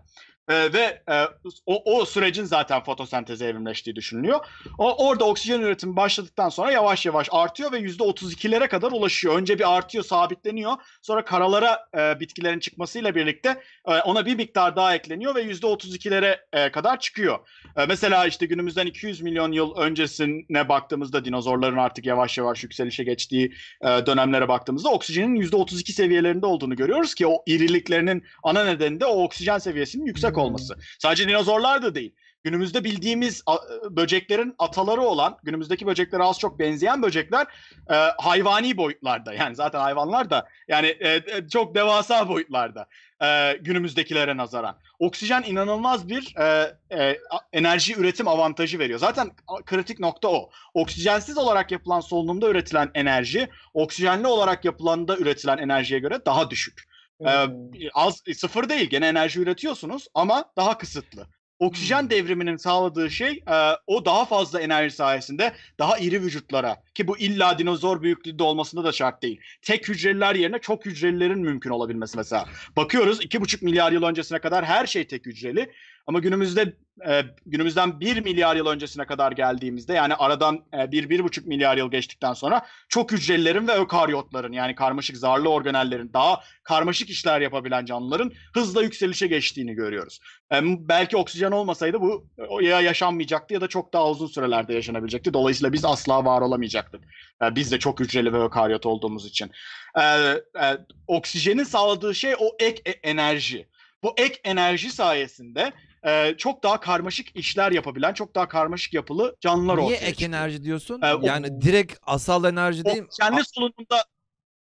E, 0.51 0.73
ve 0.73 1.01
e, 1.11 1.27
o, 1.65 1.97
o 1.97 2.05
sürecin 2.05 2.43
zaten 2.43 2.83
fotosenteze 2.83 3.45
evrimleştiği 3.45 3.95
düşünülüyor. 3.95 4.39
O, 4.77 5.07
orada 5.07 5.25
oksijen 5.25 5.61
üretimi 5.61 5.95
başladıktan 5.95 6.49
sonra 6.49 6.71
yavaş 6.71 7.05
yavaş 7.05 7.27
artıyor 7.31 7.71
ve 7.71 7.79
%32'lere 7.79 8.67
kadar 8.67 8.91
ulaşıyor. 8.91 9.35
Önce 9.39 9.59
bir 9.59 9.77
artıyor, 9.77 10.03
sabitleniyor. 10.03 10.73
Sonra 11.01 11.25
karalara 11.25 11.79
e, 11.97 12.19
bitkilerin 12.19 12.59
çıkmasıyla 12.59 13.15
birlikte 13.15 13.61
e, 13.87 13.91
ona 13.91 14.25
bir 14.25 14.35
miktar 14.35 14.75
daha 14.75 14.95
ekleniyor 14.95 15.35
ve 15.35 15.43
%32'lere 15.43 16.37
e, 16.53 16.71
kadar 16.71 16.99
çıkıyor. 16.99 17.39
E, 17.77 17.85
mesela 17.85 18.25
işte 18.25 18.45
günümüzden 18.45 18.85
200 18.85 19.21
milyon 19.21 19.51
yıl 19.51 19.75
öncesine 19.75 20.69
baktığımızda 20.69 21.25
dinozorların 21.25 21.77
artık 21.77 22.05
yavaş 22.05 22.37
yavaş 22.37 22.63
yükselişe 22.63 23.03
geçtiği 23.03 23.53
e, 23.81 23.87
dönemlere 23.87 24.47
baktığımızda 24.47 24.89
oksijenin 24.89 25.41
%32 25.41 25.91
seviyelerinde 25.91 26.45
olduğunu 26.45 26.75
görüyoruz 26.75 27.15
ki 27.15 27.27
o 27.27 27.43
iriliklerinin 27.45 28.23
ana 28.43 28.63
nedeni 28.63 28.99
de 28.99 29.05
o 29.05 29.23
oksijen 29.23 29.57
seviyesinin 29.57 30.05
yüksek. 30.05 30.40
Olması. 30.41 30.77
Sadece 30.99 31.27
dinozorlar 31.27 31.81
da 31.81 31.95
değil. 31.95 32.15
Günümüzde 32.43 32.83
bildiğimiz 32.83 33.43
a- 33.45 33.57
böceklerin 33.89 34.55
ataları 34.59 35.01
olan, 35.01 35.37
günümüzdeki 35.43 35.87
böceklere 35.87 36.23
az 36.23 36.39
çok 36.39 36.59
benzeyen 36.59 37.01
böcekler 37.03 37.47
e, 37.91 37.95
hayvani 38.17 38.77
boyutlarda. 38.77 39.33
Yani 39.33 39.55
zaten 39.55 39.79
hayvanlar 39.79 40.29
da 40.29 40.47
yani 40.67 40.87
e, 40.87 41.09
e, 41.09 41.47
çok 41.51 41.75
devasa 41.75 42.29
boyutlarda 42.29 42.87
e, 43.23 43.57
günümüzdekilere 43.61 44.37
nazaran. 44.37 44.77
Oksijen 44.99 45.43
inanılmaz 45.43 46.09
bir 46.09 46.35
e, 46.37 46.75
e, 46.97 47.17
enerji 47.53 47.95
üretim 47.95 48.27
avantajı 48.27 48.79
veriyor. 48.79 48.99
Zaten 48.99 49.31
kritik 49.65 49.99
nokta 49.99 50.27
o. 50.27 50.49
Oksijensiz 50.73 51.37
olarak 51.37 51.71
yapılan 51.71 51.99
solunumda 51.99 52.49
üretilen 52.49 52.91
enerji, 52.93 53.49
oksijenli 53.73 54.27
olarak 54.27 54.65
yapılanda 54.65 55.17
üretilen 55.17 55.57
enerjiye 55.57 55.99
göre 55.99 56.19
daha 56.25 56.49
düşük. 56.49 56.90
Ee, 57.27 57.47
az 57.93 58.23
sıfır 58.35 58.69
değil 58.69 58.89
gene 58.89 59.07
enerji 59.07 59.39
üretiyorsunuz 59.39 60.07
ama 60.13 60.45
daha 60.57 60.77
kısıtlı. 60.77 61.27
Oksijen 61.59 62.01
Hmm. 62.01 62.09
devriminin 62.09 62.55
sağladığı 62.57 63.11
şey 63.11 63.29
e, 63.31 63.55
o 63.87 64.05
daha 64.05 64.25
fazla 64.25 64.61
enerji 64.61 64.95
sayesinde 64.95 65.53
daha 65.79 65.97
iri 65.97 66.21
vücutlara 66.21 66.77
ki 66.93 67.07
bu 67.07 67.17
illa 67.17 67.57
dinozor 67.57 68.01
büyüklüğünde 68.01 68.43
olmasında 68.43 68.83
da 68.83 68.91
şart 68.91 69.23
değil. 69.23 69.41
Tek 69.61 69.89
hücreliler 69.89 70.35
yerine 70.35 70.59
çok 70.59 70.85
hücrelilerin 70.85 71.39
mümkün 71.39 71.69
olabilmesi 71.69 72.17
mesela. 72.17 72.45
Bakıyoruz 72.75 73.21
2,5 73.21 73.63
milyar 73.65 73.91
yıl 73.91 74.03
öncesine 74.03 74.39
kadar 74.39 74.65
her 74.65 74.87
şey 74.87 75.07
tek 75.07 75.25
hücreli 75.25 75.71
ama 76.07 76.19
günümüzde 76.19 76.73
e, 77.07 77.23
günümüzden 77.45 77.99
1 77.99 78.21
milyar 78.21 78.55
yıl 78.55 78.67
öncesine 78.67 79.05
kadar 79.05 79.31
geldiğimizde 79.31 79.93
yani 79.93 80.15
aradan 80.15 80.59
e, 80.73 80.77
1-1,5 80.77 81.47
milyar 81.47 81.77
yıl 81.77 81.91
geçtikten 81.91 82.33
sonra 82.33 82.65
çok 82.89 83.11
hücrelilerin 83.11 83.67
ve 83.67 83.71
ökaryotların 83.71 84.51
yani 84.51 84.75
karmaşık 84.75 85.17
zarlı 85.17 85.49
organellerin 85.49 86.13
daha 86.13 86.41
karmaşık 86.63 87.09
işler 87.09 87.41
yapabilen 87.41 87.85
canlıların 87.85 88.31
hızla 88.53 88.83
yükselişe 88.83 89.27
geçtiğini 89.27 89.73
görüyoruz. 89.73 90.19
E, 90.53 90.59
belki 90.63 91.17
oksijen 91.17 91.51
olmasaydı 91.51 92.01
bu 92.01 92.27
ya 92.61 92.81
yaşanmayacaktı 92.81 93.53
ya 93.53 93.61
da 93.61 93.67
çok 93.67 93.93
daha 93.93 94.09
uzun 94.09 94.27
sürelerde 94.27 94.73
yaşanabilecekti. 94.73 95.33
Dolayısıyla 95.33 95.73
biz 95.73 95.85
asla 95.85 96.25
var 96.25 96.41
olamayacaktık. 96.41 97.01
E, 97.43 97.55
biz 97.55 97.71
de 97.71 97.79
çok 97.79 97.99
hücreli 97.99 98.33
ve 98.33 98.43
ökaryot 98.43 98.85
olduğumuz 98.85 99.25
için. 99.25 99.51
E, 99.95 100.01
e, 100.01 100.77
oksijenin 101.07 101.63
sağladığı 101.63 102.15
şey 102.15 102.35
o 102.39 102.55
ek 102.59 102.81
e- 102.85 103.09
enerji. 103.09 103.70
Bu 104.03 104.13
ek 104.17 104.39
enerji 104.43 104.91
sayesinde 104.91 105.71
e, 106.07 106.35
çok 106.37 106.63
daha 106.63 106.79
karmaşık 106.79 107.35
işler 107.35 107.71
yapabilen, 107.71 108.13
çok 108.13 108.35
daha 108.35 108.47
karmaşık 108.47 108.93
yapılı 108.93 109.35
canlılar 109.41 109.77
Niye 109.77 109.85
ortaya 109.85 110.05
ek 110.05 110.11
çıkıyor. 110.11 110.29
enerji 110.29 110.63
diyorsun? 110.63 111.01
Ee, 111.03 111.13
o- 111.13 111.25
yani 111.25 111.61
direkt 111.61 111.97
asal 112.03 112.43
enerji 112.45 112.85
değil 112.85 112.97
mi? 112.97 113.03
Oksijenli 113.03 113.41
solunumda 113.45 114.05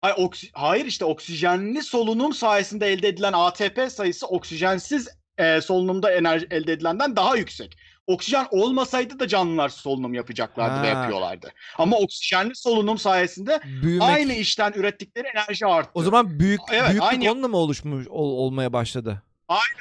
Hayır, 0.03 0.17
oksi- 0.17 0.51
hayır 0.53 0.85
işte 0.87 1.05
oksijenli 1.05 1.83
solunum 1.83 2.33
sayesinde 2.33 2.87
elde 2.87 3.09
edilen 3.09 3.33
ATP 3.33 3.91
sayısı 3.91 4.27
oksijensiz 4.27 5.09
e, 5.39 5.61
solunumda 5.61 6.13
enerji 6.13 6.47
elde 6.51 6.73
edilenden 6.73 7.17
daha 7.17 7.37
yüksek. 7.37 7.77
Oksijen 8.07 8.47
olmasaydı 8.51 9.19
da 9.19 9.29
canlılar 9.29 9.69
solunum 9.69 10.15
yapacaklardı 10.15 10.83
ve 10.83 10.93
Ha. 10.93 11.01
yapıyorlardı. 11.01 11.53
Ama 11.79 11.97
oksijenli 11.97 12.55
solunum 12.55 12.99
sayesinde 12.99 13.61
Büyümek. 13.83 14.09
aynı 14.09 14.33
işten 14.33 14.73
ürettikleri 14.77 15.27
enerji 15.29 15.67
arttı. 15.67 15.91
O 15.95 16.03
zaman 16.03 16.39
büyük 16.39 16.61
Evet, 16.73 16.83
büyüklük 16.91 17.03
aynı- 17.03 17.33
onunla 17.33 17.49
mı 17.49 17.57
oluşmuş 17.57 18.07
ol- 18.09 18.39
olmaya 18.39 18.73
başladı? 18.73 19.23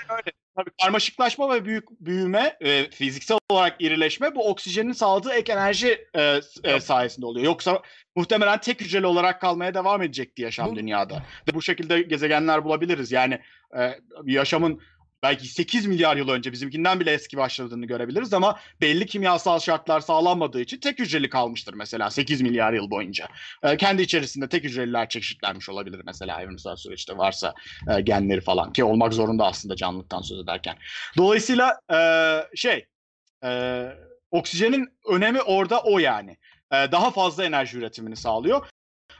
öyle. 0.09 0.31
Tabii 0.57 0.69
karmaşıklaşma 0.81 1.53
ve 1.53 1.65
büyük 1.65 1.89
büyüme, 2.01 2.57
e, 2.61 2.89
fiziksel 2.89 3.37
olarak 3.49 3.75
irileşme 3.81 4.35
bu 4.35 4.49
oksijenin 4.49 4.91
sağladığı 4.91 5.33
ek 5.33 5.53
enerji 5.53 6.07
e, 6.15 6.39
e, 6.63 6.79
sayesinde 6.79 7.25
oluyor. 7.25 7.45
Yoksa 7.45 7.81
muhtemelen 8.15 8.59
tek 8.61 8.81
hücreli 8.81 9.05
olarak 9.07 9.41
kalmaya 9.41 9.73
devam 9.73 10.01
edecekti 10.01 10.41
yaşam 10.41 10.71
Bu- 10.71 10.75
dünyada. 10.75 11.23
Ve 11.47 11.53
bu 11.53 11.61
şekilde 11.61 12.01
gezegenler 12.01 12.63
bulabiliriz. 12.65 13.11
Yani 13.11 13.39
e, 13.79 13.99
yaşamın 14.25 14.81
belki 15.23 15.47
8 15.47 15.85
milyar 15.85 16.17
yıl 16.17 16.29
önce 16.29 16.51
bizimkinden 16.51 16.99
bile 16.99 17.11
eski 17.11 17.37
başladığını 17.37 17.85
görebiliriz 17.85 18.33
ama 18.33 18.59
belli 18.81 19.05
kimyasal 19.05 19.59
şartlar 19.59 19.99
sağlanmadığı 19.99 20.61
için 20.61 20.79
tek 20.79 20.99
hücreli 20.99 21.29
kalmıştır 21.29 21.73
mesela 21.73 22.09
8 22.09 22.41
milyar 22.41 22.73
yıl 22.73 22.89
boyunca. 22.89 23.27
E, 23.63 23.77
kendi 23.77 24.01
içerisinde 24.01 24.49
tek 24.49 24.63
hücreliler 24.63 25.09
çeşitlenmiş 25.09 25.69
olabilir 25.69 26.01
mesela 26.05 26.41
evrimsel 26.41 26.75
süreçte 26.75 27.17
varsa 27.17 27.53
e, 27.89 28.01
genleri 28.01 28.41
falan 28.41 28.73
ki 28.73 28.83
olmak 28.83 29.13
zorunda 29.13 29.45
aslında 29.45 29.75
canlılıktan 29.75 30.21
söz 30.21 30.39
ederken. 30.39 30.77
Dolayısıyla 31.17 31.79
e, 31.93 31.97
şey 32.55 32.85
e, 33.43 33.83
oksijenin 34.31 34.89
önemi 35.09 35.41
orada 35.41 35.81
o 35.81 35.99
yani. 35.99 36.37
E, 36.71 36.75
daha 36.91 37.11
fazla 37.11 37.45
enerji 37.45 37.77
üretimini 37.77 38.15
sağlıyor. 38.15 38.67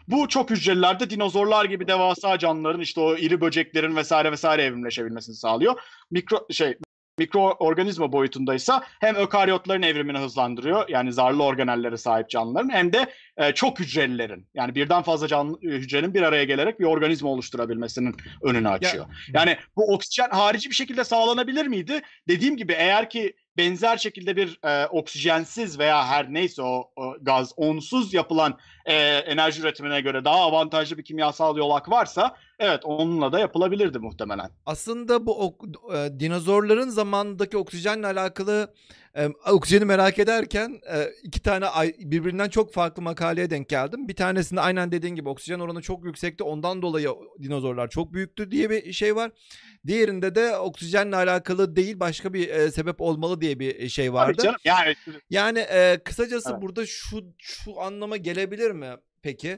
Bu 0.07 0.27
çok 0.27 0.49
hücrelilerde 0.49 1.09
dinozorlar 1.09 1.65
gibi 1.65 1.87
devasa 1.87 2.39
canlıların 2.39 2.81
işte 2.81 3.01
o 3.01 3.15
iri 3.17 3.41
böceklerin 3.41 3.95
vesaire 3.95 4.31
vesaire 4.31 4.63
evrimleşebilmesini 4.63 5.35
sağlıyor. 5.35 5.81
Mikro 6.11 6.47
şey 6.51 6.77
mikroorganizma 7.17 8.11
boyutundaysa 8.11 8.83
hem 8.99 9.15
ökaryotların 9.15 9.81
evrimini 9.81 10.17
hızlandırıyor 10.17 10.89
yani 10.89 11.13
zarlı 11.13 11.43
organellere 11.43 11.97
sahip 11.97 12.29
canlıların 12.29 12.69
hem 12.69 12.93
de 12.93 13.13
e, 13.37 13.51
çok 13.51 13.79
hücrelilerin 13.79 14.47
yani 14.53 14.75
birden 14.75 15.01
fazla 15.01 15.27
canlı 15.27 15.57
e, 15.63 15.67
hücrenin 15.67 16.13
bir 16.13 16.21
araya 16.21 16.43
gelerek 16.43 16.79
bir 16.79 16.85
organizma 16.85 17.29
oluşturabilmesinin 17.29 18.15
önünü 18.41 18.69
açıyor. 18.69 19.05
Yani 19.33 19.57
bu 19.75 19.93
oksijen 19.93 20.29
harici 20.29 20.69
bir 20.69 20.75
şekilde 20.75 21.03
sağlanabilir 21.03 21.67
miydi? 21.67 22.01
Dediğim 22.27 22.57
gibi 22.57 22.73
eğer 22.73 23.09
ki 23.09 23.33
benzer 23.57 23.97
şekilde 23.97 24.35
bir 24.35 24.59
e, 24.63 24.87
oksijensiz 24.87 25.79
veya 25.79 26.07
her 26.07 26.33
neyse 26.33 26.61
o, 26.61 26.91
o 26.95 27.15
gaz 27.21 27.53
onsuz 27.57 28.13
yapılan 28.13 28.57
e, 28.85 28.93
enerji 29.17 29.61
üretimine 29.61 30.01
göre 30.01 30.25
daha 30.25 30.35
avantajlı 30.35 30.97
bir 30.97 31.03
kimyasal 31.03 31.57
yolak 31.57 31.89
varsa 31.91 32.35
evet 32.59 32.85
onunla 32.85 33.31
da 33.31 33.39
yapılabilirdi 33.39 33.99
muhtemelen. 33.99 34.49
Aslında 34.65 35.25
bu 35.25 35.39
ok- 35.39 35.95
e, 35.95 36.19
dinozorların 36.19 36.89
zamandaki 36.89 37.57
oksijenle 37.57 38.07
alakalı 38.07 38.73
e, 39.17 39.27
oksijeni 39.51 39.85
merak 39.85 40.19
ederken 40.19 40.81
e, 40.93 41.09
iki 41.23 41.41
tane 41.41 41.65
birbirinden 41.99 42.49
çok 42.49 42.73
farklı 42.73 43.01
makaleye 43.01 43.49
denk 43.49 43.69
geldim. 43.69 44.07
Bir 44.07 44.15
tanesinde 44.15 44.61
aynen 44.61 44.91
dediğin 44.91 45.15
gibi 45.15 45.29
oksijen 45.29 45.59
oranı 45.59 45.81
çok 45.81 46.05
yüksekti. 46.05 46.43
Ondan 46.43 46.81
dolayı 46.81 47.09
dinozorlar 47.41 47.89
çok 47.89 48.13
büyüktü 48.13 48.51
diye 48.51 48.69
bir 48.69 48.93
şey 48.93 49.15
var. 49.15 49.31
Diğerinde 49.87 50.35
de 50.35 50.57
oksijenle 50.57 51.15
alakalı 51.15 51.75
değil 51.75 51.99
başka 51.99 52.33
bir 52.33 52.49
e, 52.49 52.71
sebep 52.71 53.01
olmalı 53.01 53.41
diye 53.41 53.59
bir 53.59 53.89
şey 53.89 54.05
Tabii 54.05 54.13
vardı. 54.15 54.41
canım 54.43 54.57
yani 54.65 54.95
Yani 55.29 55.59
e, 55.59 55.99
kısacası 56.05 56.49
Evet. 56.51 56.61
burada 56.61 56.85
şu 56.85 57.33
şu 57.37 57.81
anlama 57.81 58.17
gelebilir 58.17 58.71
mi 58.71 58.89
peki? 59.21 59.57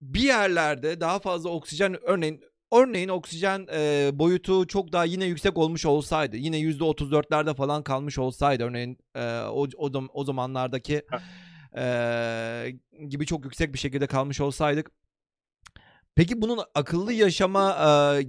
Bir 0.00 0.20
yerlerde 0.20 1.00
daha 1.00 1.18
fazla 1.18 1.50
oksijen 1.50 1.96
örneğin 2.04 2.40
örneğin 2.72 3.08
oksijen 3.08 3.66
e, 3.72 4.10
boyutu 4.12 4.66
çok 4.66 4.92
daha 4.92 5.04
yine 5.04 5.24
yüksek 5.24 5.58
olmuş 5.58 5.86
olsaydı 5.86 6.36
yine 6.36 6.60
%34'lerde 6.60 7.54
falan 7.54 7.82
kalmış 7.82 8.18
olsaydı 8.18 8.64
örneğin 8.64 8.98
e, 9.14 9.40
o, 9.40 9.66
o, 9.76 9.90
o 10.12 10.24
zamanlardaki 10.24 11.02
e, 11.76 12.72
gibi 13.08 13.26
çok 13.26 13.44
yüksek 13.44 13.72
bir 13.72 13.78
şekilde 13.78 14.06
kalmış 14.06 14.40
olsaydık. 14.40 14.90
Peki 16.14 16.42
bunun 16.42 16.58
akıllı 16.74 17.12
yaşama 17.12 17.70
e, 17.70 18.26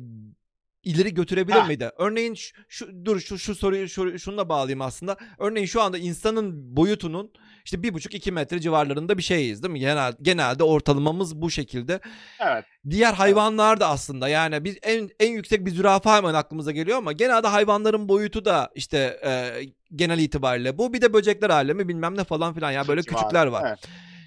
ileri 0.87 1.13
götürebilir 1.13 1.55
Ha. 1.57 1.63
miydi? 1.67 1.91
Örneğin 1.97 2.33
şu, 2.33 2.55
şu- 2.69 3.05
dur 3.05 3.19
şu 3.19 3.37
şu 3.39 3.55
soruyu 3.55 3.89
şu, 3.89 4.19
şununla 4.19 4.49
bağlayayım 4.49 4.81
aslında. 4.81 5.17
Örneğin 5.39 5.65
şu 5.67 5.81
anda 5.81 5.97
insanın 5.97 6.75
boyutunun 6.77 7.31
işte 7.65 7.83
bir 7.83 7.93
buçuk 7.93 8.13
iki 8.13 8.31
metre 8.31 8.59
civarlarında 8.59 9.17
bir 9.17 9.23
şeyiz 9.23 9.63
değil 9.63 9.71
mi? 9.71 9.79
Genel, 9.79 10.13
genelde 10.21 10.63
ortalamamız 10.63 11.35
bu 11.41 11.51
şekilde. 11.51 11.99
evet. 12.39 12.65
Diğer 12.89 13.13
hayvanlar 13.13 13.79
da 13.79 13.87
aslında 13.89 14.27
yani 14.29 14.63
biz 14.63 14.77
en 14.83 15.09
en 15.19 15.31
yüksek 15.31 15.65
bir 15.65 15.71
zürafa 15.71 16.17
hemen 16.17 16.33
aklımıza 16.33 16.71
geliyor 16.71 16.97
ama 16.97 17.11
genelde 17.11 17.47
hayvanların 17.47 18.09
boyutu 18.09 18.45
da 18.45 18.69
işte 18.75 19.19
e, 19.25 19.61
genel 19.95 20.19
itibariyle 20.19 20.77
bu 20.77 20.93
bir 20.93 21.01
de 21.01 21.13
böcekler 21.13 21.49
alemi 21.49 21.87
bilmem 21.87 22.17
ne 22.17 22.23
falan 22.23 22.53
filan 22.53 22.71
ya 22.71 22.87
böyle 22.87 23.01
Civarı. 23.01 23.19
küçükler 23.21 23.47
var. 23.47 23.63
Evet. 23.67 23.79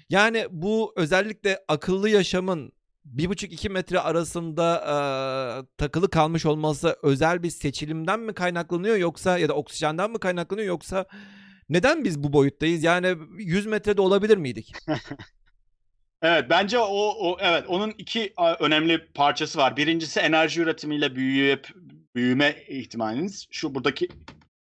Yani 0.09 0.45
bu 0.51 0.93
özellikle 0.95 1.59
akıllı 1.67 2.09
yaşamın 2.09 2.71
bir 3.05 3.29
buçuk 3.29 3.51
iki 3.51 3.69
metre 3.69 3.99
arasında 3.99 4.75
e, 4.77 4.95
takılı 5.77 6.09
kalmış 6.09 6.45
olması 6.45 6.97
özel 7.03 7.43
bir 7.43 7.49
seçilimden 7.49 8.19
mi 8.19 8.33
kaynaklanıyor 8.33 8.97
yoksa 8.97 9.37
ya 9.37 9.49
da 9.49 9.53
oksijenden 9.53 10.11
mi 10.11 10.19
kaynaklanıyor 10.19 10.67
yoksa 10.67 11.05
neden 11.69 12.03
biz 12.03 12.23
bu 12.23 12.33
boyuttayız? 12.33 12.83
Yani 12.83 13.17
100 13.37 13.65
metrede 13.65 14.01
olabilir 14.01 14.37
miydik? 14.37 14.73
Evet 16.23 16.45
bence 16.49 16.79
o, 16.79 17.15
o 17.19 17.37
evet 17.39 17.63
onun 17.67 17.93
iki 17.97 18.33
önemli 18.59 19.05
parçası 19.13 19.59
var. 19.59 19.77
Birincisi 19.77 20.19
enerji 20.19 20.61
üretimiyle 20.61 21.15
büyüyüp 21.15 21.67
büyüme 22.15 22.55
ihtimaliniz. 22.67 23.47
Şu 23.51 23.75
buradaki 23.75 24.07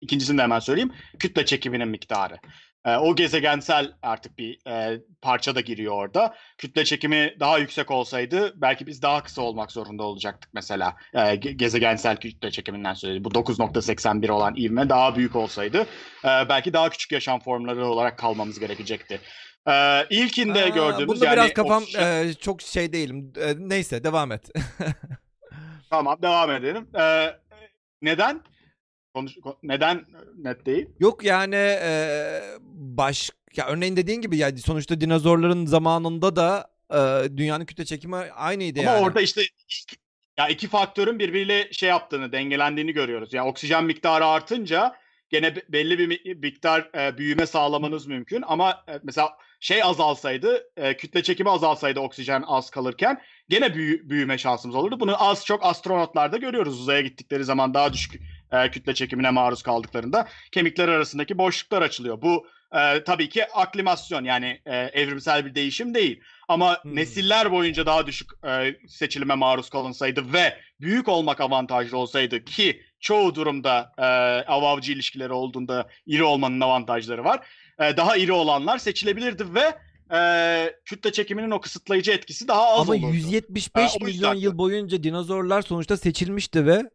ikincisini 0.01 0.39
de 0.39 0.43
hemen 0.43 0.59
söyleyeyim. 0.59 0.93
Kütle 1.19 1.45
çekiminin 1.45 1.89
miktarı. 1.89 2.39
Ee, 2.85 2.97
o 2.97 3.17
gezegensel 3.17 3.93
artık 4.03 4.39
bir 4.39 4.59
e, 4.71 5.01
parça 5.23 5.55
da 5.55 5.61
giriyor 5.61 5.95
orada. 5.95 6.35
Kütle 6.59 6.85
çekimi 6.85 7.37
daha 7.41 7.59
yüksek 7.59 7.91
olsaydı 7.91 8.53
belki 8.57 8.87
biz 8.87 9.03
daha 9.03 9.23
kısa 9.23 9.43
olmak 9.43 9.73
zorunda 9.73 10.03
olacaktık 10.03 10.51
mesela. 10.55 10.97
Ge- 11.15 11.51
gezegensel 11.53 12.17
kütle 12.17 12.51
çekiminden 12.51 12.95
söyledi. 12.95 13.25
Bu 13.25 13.29
9.81 13.29 14.31
olan 14.31 14.55
ivme 14.57 14.89
daha 14.89 15.17
büyük 15.17 15.37
olsaydı 15.37 15.87
e, 16.25 16.29
belki 16.49 16.73
daha 16.73 16.91
küçük 16.91 17.13
yaşam 17.13 17.41
formları 17.41 17.87
olarak 17.87 18.19
kalmamız 18.19 18.61
gerekecekti. 18.61 19.21
Ee, 19.69 20.07
ilkinde 20.11 20.63
Aa, 20.65 20.69
gördüğümüz 20.69 21.09
Bunda 21.09 21.25
yani 21.27 21.37
biraz 21.37 21.53
kafam 21.53 21.83
oksijen- 21.83 22.29
e, 22.29 22.35
çok 22.35 22.63
şey 22.63 22.93
değilim. 22.93 23.33
E, 23.41 23.55
neyse 23.59 24.05
devam 24.05 24.33
et. 24.33 24.51
Tamam 25.91 26.23
devam 26.23 26.51
edelim. 26.51 26.89
Ee, 26.99 27.27
neden? 28.03 28.41
Konuş, 29.15 29.37
ko- 29.37 29.57
neden 29.63 30.05
net 30.39 30.67
değil? 30.67 30.87
Yok 31.01 31.25
yani 31.25 31.55
e, 31.55 32.41
baş 32.73 33.31
ya 33.57 33.67
örneğin 33.67 33.97
dediğin 33.97 34.21
gibi 34.21 34.37
yani 34.37 34.59
sonuçta 34.59 35.01
dinozorların 35.01 35.67
zamanında 35.67 36.37
da 36.37 36.71
e, 36.91 37.29
dünyanın 37.37 37.65
kütle 37.65 37.85
çekimi 37.85 38.17
aynıydı 38.17 38.81
Ama 38.81 38.91
yani. 38.91 39.05
orada 39.05 39.21
işte 39.21 39.43
ya 40.39 40.49
iki 40.49 40.69
faktörün 40.69 41.19
birbiriyle 41.19 41.73
şey 41.73 41.89
yaptığını, 41.89 42.33
dengelendiğini 42.33 42.93
görüyoruz. 42.93 43.33
Yani 43.35 43.49
oksijen 43.49 43.85
miktarı 43.85 44.27
artınca 44.27 44.95
gene 45.31 45.57
be- 45.57 45.63
belli 45.69 45.99
bir 45.99 46.07
mi- 46.07 46.35
miktar 46.35 46.91
e, 46.99 47.19
büyüme 47.19 47.47
sağlamanız 47.47 48.07
mümkün. 48.07 48.43
Ama 48.47 48.85
e, 48.89 48.93
mesela 49.03 49.31
şey 49.61 49.83
azalsaydı, 49.83 50.71
e, 50.77 50.97
kütle 50.97 51.23
çekimi 51.23 51.51
azalsaydı 51.51 52.01
oksijen 52.01 52.43
az 52.47 52.71
kalırken 52.71 53.21
gene 53.49 53.75
büyü- 53.75 54.11
büyüme 54.11 54.39
şansımız 54.39 54.77
olurdu. 54.77 55.01
Bunu 55.01 55.23
az 55.29 55.45
çok 55.47 55.65
astronotlarda 55.65 56.37
görüyoruz. 56.37 56.81
Uzaya 56.81 57.01
gittikleri 57.01 57.45
zaman 57.45 57.75
daha 57.75 57.93
düşük 57.93 58.21
e, 58.53 58.71
kütle 58.71 58.95
çekimine 58.95 59.31
maruz 59.31 59.63
kaldıklarında 59.63 60.29
kemikler 60.53 60.89
arasındaki 60.89 61.39
boşluklar 61.39 61.83
açılıyor. 61.83 62.23
Bu 62.23 62.47
e, 62.73 63.05
tabii 63.05 63.29
ki 63.29 63.47
aklimasyon 63.47 64.25
yani 64.25 64.61
e, 64.67 64.77
evrimsel 64.77 65.47
bir 65.47 65.55
değişim 65.55 65.95
değil. 65.95 66.21
Ama 66.49 66.83
Hmm. 66.83 66.97
nesiller 66.97 67.53
boyunca 67.53 67.87
daha 67.87 68.07
düşük 68.07 68.31
e, 68.45 68.77
seçilime 68.89 69.35
maruz 69.35 69.71
kalınsaydı 69.71 70.33
ve 70.33 70.59
büyük 70.81 71.09
olmak 71.09 71.41
avantajlı 71.41 71.99
olsaydı 71.99 72.45
ki 72.45 72.83
çoğu 73.01 73.35
durumda 73.35 73.93
e, 73.99 74.03
av-avcı 74.47 74.93
ilişkileri 74.93 75.33
olduğunda 75.33 75.89
iri 76.07 76.23
olmanın 76.23 76.61
avantajları 76.61 77.25
var. 77.25 77.47
E, 77.81 77.97
daha 77.97 78.17
iri 78.17 78.33
olanlar 78.33 78.79
seçilebilirdi 78.79 79.45
ve 79.55 79.75
e, 80.17 80.21
kütle 80.85 81.13
çekiminin 81.13 81.51
o 81.51 81.61
kısıtlayıcı 81.61 82.13
etkisi 82.13 82.49
daha 82.49 82.69
az 82.69 82.91
Ama 82.91 82.95
olurdu. 82.95 83.15
175 83.15 83.85
Ha, 83.85 83.97
o 84.01 84.05
milyon 84.05 84.35
yıl 84.35 84.59
boyunca 84.59 85.03
dinozorlar 85.03 85.63
sonuçta 85.63 85.97
seçilmişti 85.97 86.67
ve 86.67 86.91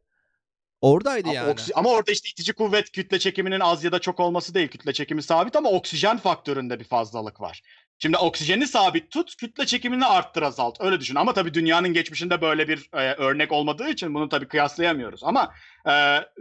oradaydı 0.91 1.27
Ama, 1.29 1.36
yani. 1.36 1.51
oksi- 1.51 1.73
ama 1.75 1.89
orada 1.89 2.11
işte 2.11 2.29
itici 2.29 2.53
kuvvet 2.53 2.91
kütle 2.91 3.19
çekiminin 3.19 3.59
az 3.59 3.83
ya 3.83 3.91
da 3.91 3.99
çok 3.99 4.19
olması 4.19 4.53
değil. 4.53 4.67
Kütle 4.67 4.93
çekimi 4.93 5.23
sabit 5.23 5.55
ama 5.55 5.69
oksijen 5.69 6.17
faktöründe 6.17 6.79
bir 6.79 6.86
fazlalık 6.86 7.41
var. 7.41 7.61
Şimdi 7.99 8.17
oksijeni 8.17 8.67
sabit 8.67 9.11
tut, 9.11 9.36
kütle 9.36 9.65
çekimini 9.65 10.05
arttır 10.05 10.41
azalt. 10.41 10.77
Öyle 10.81 10.99
düşün. 10.99 11.15
Ama 11.15 11.33
tabii 11.33 11.53
dünyanın 11.53 11.93
geçmişinde 11.93 12.41
böyle 12.41 12.67
bir 12.67 12.89
e, 12.93 13.13
örnek 13.13 13.51
olmadığı 13.51 13.89
için 13.89 14.13
bunu 14.13 14.29
tabii 14.29 14.47
kıyaslayamıyoruz. 14.47 15.23
Ama 15.23 15.53
e, 15.89 15.91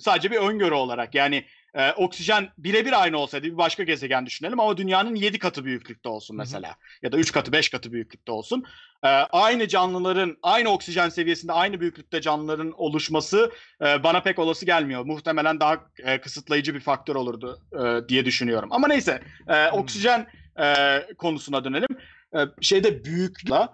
sadece 0.01 0.31
bir 0.31 0.37
öngörü 0.37 0.75
olarak 0.75 1.15
yani 1.15 1.45
e, 1.75 1.93
oksijen 1.93 2.49
birebir 2.59 3.03
aynı 3.03 3.19
olsaydı 3.19 3.47
bir 3.47 3.57
başka 3.57 3.83
gezegen 3.83 4.27
düşünelim 4.27 4.61
ama 4.61 4.77
dünyanın 4.77 5.15
7 5.15 5.39
katı 5.39 5.65
büyüklükte 5.65 6.09
olsun 6.09 6.37
mesela. 6.37 6.69
Hı 6.69 6.73
hı. 6.73 6.77
Ya 7.03 7.13
da 7.13 7.17
3 7.17 7.33
katı 7.33 7.53
5 7.53 7.69
katı 7.69 7.93
büyüklükte 7.93 8.33
olsun. 8.33 8.65
E, 9.03 9.09
aynı 9.09 9.69
canlıların 9.69 10.37
aynı 10.43 10.69
oksijen 10.69 11.09
seviyesinde 11.09 11.53
aynı 11.53 11.81
büyüklükte 11.81 12.21
canlıların 12.21 12.73
oluşması 12.77 13.53
e, 13.81 14.03
bana 14.03 14.21
pek 14.21 14.39
olası 14.39 14.67
gelmiyor. 14.67 15.05
Muhtemelen 15.05 15.61
daha 15.61 15.81
e, 15.99 16.21
kısıtlayıcı 16.21 16.75
bir 16.75 16.81
faktör 16.81 17.15
olurdu 17.15 17.61
e, 17.73 18.09
diye 18.09 18.25
düşünüyorum. 18.25 18.69
Ama 18.73 18.89
neyse 18.89 19.23
e, 19.49 19.71
oksijen 19.71 20.27
e, 20.61 21.01
konusuna 21.19 21.65
dönelim. 21.65 21.97
E, 22.37 22.39
şeyde 22.61 23.05
büyüklükle 23.05 23.69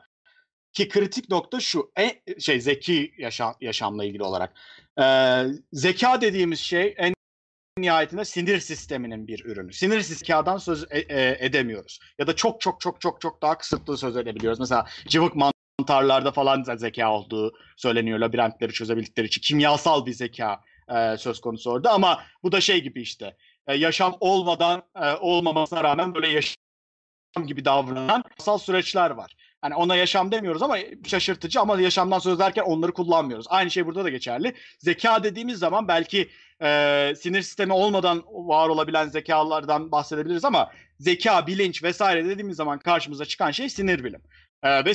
ki 0.73 0.89
kritik 0.89 1.31
nokta 1.31 1.61
şu 1.61 1.93
en, 1.97 2.13
şey 2.39 2.61
zeki 2.61 3.15
yaşam, 3.19 3.55
yaşamla 3.61 4.05
ilgili 4.05 4.23
olarak. 4.23 4.53
Ee, 5.01 5.45
zeka 5.73 6.21
dediğimiz 6.21 6.61
şey 6.61 6.95
en 6.99 7.15
nihayetinde 7.79 8.25
sinir 8.25 8.61
sisteminin 8.61 9.27
bir 9.27 9.45
ürünü. 9.45 9.73
Sinir 9.73 10.01
zekadan 10.01 10.57
söz 10.57 10.85
e, 10.91 10.99
e, 10.99 11.37
edemiyoruz. 11.47 11.99
Ya 12.19 12.27
da 12.27 12.37
çok 12.37 12.61
çok 12.61 12.81
çok 12.81 13.01
çok 13.01 13.21
çok 13.21 13.43
daha 13.43 13.59
kısıtlı 13.59 13.99
söz 13.99 14.17
edebiliyoruz. 14.17 14.61
Mesela 14.61 14.87
cıvık 15.09 15.35
mantarlarda 15.37 16.33
falan 16.33 16.63
zeka 16.77 17.13
olduğu 17.13 17.53
söyleniyor 17.77 18.19
labirentleri 18.19 18.73
çözebildikleri 18.73 19.27
için. 19.27 19.41
Kimyasal 19.43 20.07
bir 20.07 20.13
zeka 20.13 20.61
e, 20.95 21.17
söz 21.19 21.41
konusu 21.41 21.71
orada 21.71 21.93
ama 21.93 22.23
bu 22.43 22.53
da 22.53 22.61
şey 22.61 22.83
gibi 22.83 23.03
işte. 23.03 23.37
E, 23.67 23.75
yaşam 23.75 24.17
olmadan 24.21 24.83
e, 25.03 25.15
olmamasına 25.15 25.85
rağmen 25.85 26.15
böyle 26.15 26.29
yaşam 26.29 27.47
gibi 27.47 27.65
davranan 27.65 28.25
yasal 28.39 28.59
süreçler 28.59 29.11
var. 29.11 29.37
Hani 29.63 29.75
ona 29.75 29.97
yaşam 29.97 30.33
demiyoruz 30.33 30.63
ama 30.63 30.79
şaşırtıcı 31.07 31.61
ama 31.61 31.81
yaşamdan 31.81 32.19
söz 32.19 32.37
ederken 32.37 32.63
onları 32.63 32.93
kullanmıyoruz. 32.93 33.47
Aynı 33.49 33.71
şey 33.71 33.87
burada 33.87 34.05
da 34.05 34.09
geçerli. 34.09 34.55
Zeka 34.79 35.25
dediğimiz 35.25 35.59
zaman 35.59 35.89
belki 35.89 36.29
e, 36.63 37.13
sinir 37.17 37.43
sistemi 37.43 37.73
olmadan 37.73 38.25
var 38.27 38.69
olabilen 38.69 39.09
zekalardan 39.09 39.93
bahsedebiliriz 39.93 40.45
ama 40.45 40.73
zeka, 40.99 41.47
bilinç 41.47 41.83
vesaire 41.83 42.25
dediğimiz 42.25 42.57
zaman 42.57 42.79
karşımıza 42.79 43.25
çıkan 43.25 43.51
şey 43.51 43.69
sinir 43.69 44.05
bilim 44.05 44.23
e, 44.63 44.85
ve 44.85 44.93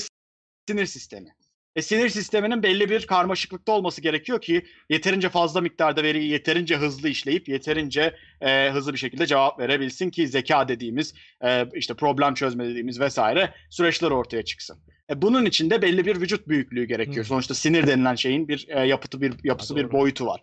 sinir 0.69 0.85
sistemi. 0.85 1.35
E, 1.75 1.81
sinir 1.81 2.09
sisteminin 2.09 2.63
belli 2.63 2.89
bir 2.89 3.07
karmaşıklıkta 3.07 3.71
olması 3.71 4.01
gerekiyor 4.01 4.41
ki 4.41 4.65
yeterince 4.89 5.29
fazla 5.29 5.61
miktarda 5.61 6.03
veriyi 6.03 6.31
yeterince 6.31 6.75
hızlı 6.75 7.09
işleyip 7.09 7.49
yeterince 7.49 8.15
e, 8.41 8.69
hızlı 8.69 8.93
bir 8.93 8.97
şekilde 8.97 9.25
cevap 9.25 9.59
verebilsin 9.59 10.09
ki 10.09 10.27
zeka 10.27 10.67
dediğimiz 10.67 11.13
e, 11.43 11.65
işte 11.73 11.93
problem 11.93 12.33
çözme 12.33 12.67
dediğimiz 12.67 12.99
vesaire 12.99 13.53
süreçler 13.69 14.11
ortaya 14.11 14.43
çıksın. 14.43 14.77
E, 15.09 15.21
bunun 15.21 15.45
için 15.45 15.69
de 15.69 15.81
belli 15.81 16.05
bir 16.05 16.21
vücut 16.21 16.47
büyüklüğü 16.47 16.85
gerekiyor. 16.85 17.17
Hmm. 17.17 17.25
Sonuçta 17.25 17.53
sinir 17.53 17.87
denilen 17.87 18.15
şeyin 18.15 18.47
bir 18.47 18.67
e, 18.69 18.87
yapıtı 18.87 19.21
bir 19.21 19.33
yapısı 19.43 19.73
ha, 19.73 19.79
bir 19.79 19.91
boyutu 19.91 20.25
var. 20.25 20.41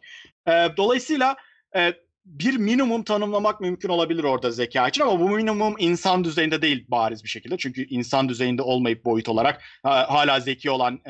E, 0.48 0.76
dolayısıyla 0.76 1.36
e, 1.76 1.92
bir 2.24 2.56
minimum 2.56 3.02
tanımlamak 3.02 3.60
mümkün 3.60 3.88
olabilir 3.88 4.24
orada 4.24 4.50
zeka 4.50 4.88
için 4.88 5.02
ama 5.02 5.20
bu 5.20 5.28
minimum 5.28 5.74
insan 5.78 6.24
düzeyinde 6.24 6.62
değil 6.62 6.84
bariz 6.88 7.24
bir 7.24 7.28
şekilde. 7.28 7.56
Çünkü 7.58 7.84
insan 7.84 8.28
düzeyinde 8.28 8.62
olmayıp 8.62 9.04
boyut 9.04 9.28
olarak 9.28 9.62
hala 9.82 10.40
zeki 10.40 10.70
olan, 10.70 11.00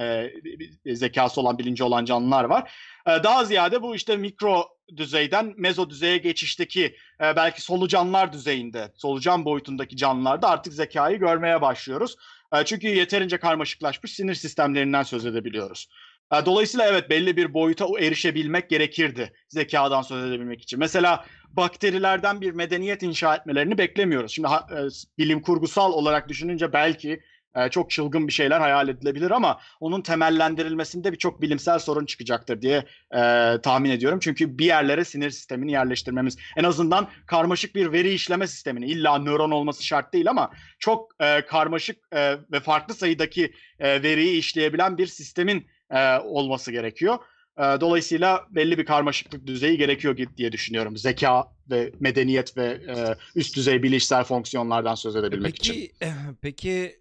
e, 0.86 0.94
zekası 0.94 1.40
olan, 1.40 1.58
bilinci 1.58 1.84
olan 1.84 2.04
canlılar 2.04 2.44
var. 2.44 2.72
E, 3.06 3.10
daha 3.24 3.44
ziyade 3.44 3.82
bu 3.82 3.94
işte 3.94 4.16
mikro 4.16 4.68
düzeyden 4.96 5.54
mezo 5.56 5.90
düzeye 5.90 6.16
geçişteki 6.18 6.96
e, 7.20 7.36
belki 7.36 7.62
solucanlar 7.62 8.32
düzeyinde, 8.32 8.92
solucan 8.96 9.44
boyutundaki 9.44 9.96
canlılarda 9.96 10.48
artık 10.48 10.72
zekayı 10.72 11.18
görmeye 11.18 11.60
başlıyoruz. 11.60 12.16
E, 12.54 12.64
çünkü 12.64 12.88
yeterince 12.88 13.38
karmaşıklaşmış 13.38 14.14
sinir 14.14 14.34
sistemlerinden 14.34 15.02
söz 15.02 15.26
edebiliyoruz. 15.26 15.88
Dolayısıyla 16.32 16.86
evet 16.86 17.10
belli 17.10 17.36
bir 17.36 17.54
boyuta 17.54 17.86
erişebilmek 18.00 18.70
gerekirdi 18.70 19.32
zekadan 19.48 20.02
söz 20.02 20.24
edebilmek 20.24 20.62
için. 20.62 20.78
Mesela 20.78 21.24
bakterilerden 21.50 22.40
bir 22.40 22.52
medeniyet 22.52 23.02
inşa 23.02 23.36
etmelerini 23.36 23.78
beklemiyoruz. 23.78 24.32
Şimdi 24.32 24.48
e, 24.48 24.78
bilim 25.18 25.42
kurgusal 25.42 25.92
olarak 25.92 26.28
düşününce 26.28 26.72
belki 26.72 27.20
e, 27.54 27.68
çok 27.68 27.90
çılgın 27.90 28.26
bir 28.28 28.32
şeyler 28.32 28.60
hayal 28.60 28.88
edilebilir 28.88 29.30
ama 29.30 29.60
onun 29.80 30.02
temellendirilmesinde 30.02 31.12
birçok 31.12 31.42
bilimsel 31.42 31.78
sorun 31.78 32.06
çıkacaktır 32.06 32.62
diye 32.62 32.84
e, 33.14 33.20
tahmin 33.62 33.90
ediyorum. 33.90 34.18
Çünkü 34.22 34.58
bir 34.58 34.64
yerlere 34.64 35.04
sinir 35.04 35.30
sistemini 35.30 35.72
yerleştirmemiz 35.72 36.36
en 36.56 36.64
azından 36.64 37.08
karmaşık 37.26 37.74
bir 37.74 37.92
veri 37.92 38.12
işleme 38.12 38.46
sistemini 38.46 38.86
illa 38.86 39.18
nöron 39.18 39.50
olması 39.50 39.84
şart 39.84 40.12
değil 40.12 40.30
ama 40.30 40.50
çok 40.78 41.12
e, 41.20 41.46
karmaşık 41.46 41.96
e, 42.12 42.36
ve 42.52 42.60
farklı 42.60 42.94
sayıdaki 42.94 43.52
e, 43.78 44.02
veriyi 44.02 44.38
işleyebilen 44.38 44.98
bir 44.98 45.06
sistemin 45.06 45.66
e, 45.92 46.18
olması 46.18 46.72
gerekiyor. 46.72 47.18
E, 47.58 47.62
dolayısıyla 47.62 48.46
belli 48.50 48.78
bir 48.78 48.84
karmaşıklık 48.84 49.46
düzeyi 49.46 49.78
gerekiyor 49.78 50.16
diye 50.36 50.52
düşünüyorum. 50.52 50.96
Zeka 50.96 51.52
ve 51.70 51.92
medeniyet 52.00 52.56
ve 52.56 52.64
e, 52.64 53.16
üst 53.34 53.56
düzey 53.56 53.82
bilişsel 53.82 54.24
fonksiyonlardan 54.24 54.94
söz 54.94 55.16
edebilmek 55.16 55.54
peki, 55.56 55.84
için. 55.84 55.96
Peki 56.40 56.96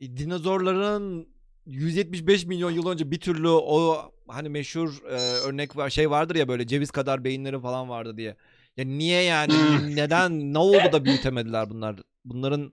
dinozorların 0.00 1.28
175 1.66 2.46
milyon 2.46 2.70
yıl 2.70 2.88
önce 2.88 3.10
bir 3.10 3.20
türlü 3.20 3.48
o 3.48 4.12
hani 4.28 4.48
meşhur 4.48 5.02
e, 5.08 5.16
örnek 5.48 5.76
var 5.76 5.90
şey 5.90 6.10
vardır 6.10 6.34
ya 6.34 6.48
böyle 6.48 6.66
ceviz 6.66 6.90
kadar 6.90 7.24
beyinleri 7.24 7.60
falan 7.60 7.88
vardı 7.88 8.16
diye. 8.16 8.36
Ya 8.76 8.84
niye 8.84 9.22
yani 9.22 9.54
neden 9.96 10.54
ne 10.54 10.58
oldu 10.58 10.92
da 10.92 11.04
büyütemediler 11.04 11.70
bunlar? 11.70 11.96
Bunların 12.24 12.72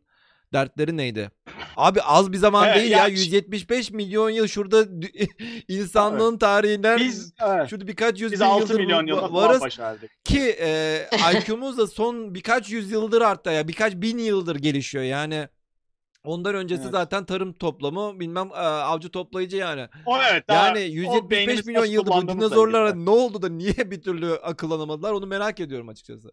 dertleri 0.53 0.97
neydi? 0.97 1.31
Abi 1.77 2.01
az 2.01 2.31
bir 2.31 2.37
zaman 2.37 2.67
evet, 2.67 2.77
değil 2.77 2.91
ya, 2.91 2.97
ya 2.97 3.07
175 3.07 3.91
milyon 3.91 4.29
yıl 4.29 4.47
şurada 4.47 4.85
insanlığın 5.67 6.31
evet. 6.31 6.39
tarihinden 6.39 6.99
biz, 6.99 7.33
evet. 7.41 7.69
şurada 7.69 7.87
birkaç 7.87 8.21
yüz 8.21 8.31
biz 8.31 8.39
bin 8.39 8.45
6 8.45 8.61
yıldır 8.61 8.79
milyon 8.79 9.07
yıl 9.07 9.33
varız 9.33 9.79
ki 10.23 10.55
e, 10.61 11.09
IQ'muz 11.33 11.77
da 11.77 11.87
son 11.87 12.35
birkaç 12.35 12.69
yüz 12.69 12.91
yıldır 12.91 13.21
arttı 13.21 13.49
ya 13.49 13.67
birkaç 13.67 13.95
bin 13.95 14.17
yıldır 14.17 14.55
gelişiyor 14.55 15.03
yani. 15.03 15.47
Ondan 16.23 16.55
öncesi 16.55 16.81
evet. 16.81 16.91
zaten 16.91 17.25
tarım 17.25 17.53
toplamı 17.53 18.19
bilmem 18.19 18.49
avcı 18.53 19.09
toplayıcı 19.09 19.57
yani. 19.57 19.87
O 20.05 20.17
evet. 20.31 20.43
Yani 20.49 20.81
175 20.81 21.65
milyon 21.65 21.85
yıldır 21.85 22.11
bu 22.11 22.27
dinozorlara 22.27 22.95
ne 22.95 23.09
oldu 23.09 23.41
da 23.41 23.49
niye 23.49 23.91
bir 23.91 24.01
türlü 24.01 24.33
akıllanamadılar 24.33 25.11
onu 25.11 25.25
merak 25.27 25.59
ediyorum 25.59 25.89
açıkçası. 25.89 26.31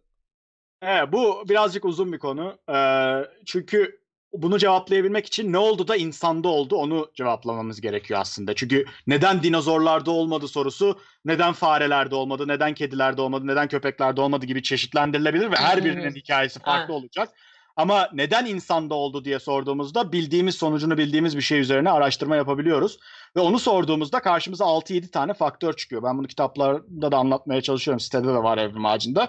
Evet 0.82 1.12
bu 1.12 1.44
birazcık 1.48 1.84
uzun 1.84 2.12
bir 2.12 2.18
konu. 2.18 2.58
Ee, 2.74 3.24
çünkü 3.46 4.05
bunu 4.42 4.58
cevaplayabilmek 4.58 5.26
için 5.26 5.52
ne 5.52 5.58
oldu 5.58 5.88
da 5.88 5.96
insanda 5.96 6.48
oldu 6.48 6.76
onu 6.76 7.10
cevaplamamız 7.14 7.80
gerekiyor 7.80 8.20
aslında. 8.20 8.54
Çünkü 8.54 8.84
neden 9.06 9.42
dinozorlarda 9.42 10.10
olmadı 10.10 10.48
sorusu 10.48 11.00
neden 11.24 11.52
farelerde 11.52 12.14
olmadı, 12.14 12.48
neden 12.48 12.74
kedilerde 12.74 13.20
olmadı, 13.20 13.46
neden 13.46 13.68
köpeklerde 13.68 14.20
olmadı 14.20 14.46
gibi 14.46 14.62
çeşitlendirilebilir 14.62 15.50
ve 15.50 15.56
her 15.56 15.84
birinin 15.84 16.14
hikayesi 16.14 16.60
farklı 16.60 16.94
olacak. 16.94 17.28
Ama 17.76 18.10
neden 18.12 18.46
insanda 18.46 18.94
oldu 18.94 19.24
diye 19.24 19.38
sorduğumuzda 19.38 20.12
bildiğimiz 20.12 20.54
sonucunu 20.54 20.98
bildiğimiz 20.98 21.36
bir 21.36 21.42
şey 21.42 21.60
üzerine 21.60 21.90
araştırma 21.90 22.36
yapabiliyoruz. 22.36 22.98
Ve 23.36 23.40
onu 23.40 23.58
sorduğumuzda 23.58 24.20
karşımıza 24.20 24.64
6-7 24.64 25.10
tane 25.10 25.34
faktör 25.34 25.72
çıkıyor. 25.72 26.02
Ben 26.02 26.18
bunu 26.18 26.26
kitaplarda 26.26 27.12
da 27.12 27.16
anlatmaya 27.16 27.60
çalışıyorum. 27.60 28.00
Sitede 28.00 28.28
de 28.28 28.42
var 28.42 28.58
Evrim 28.58 28.86
Ağacı'nda. 28.86 29.28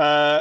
Ee, 0.00 0.38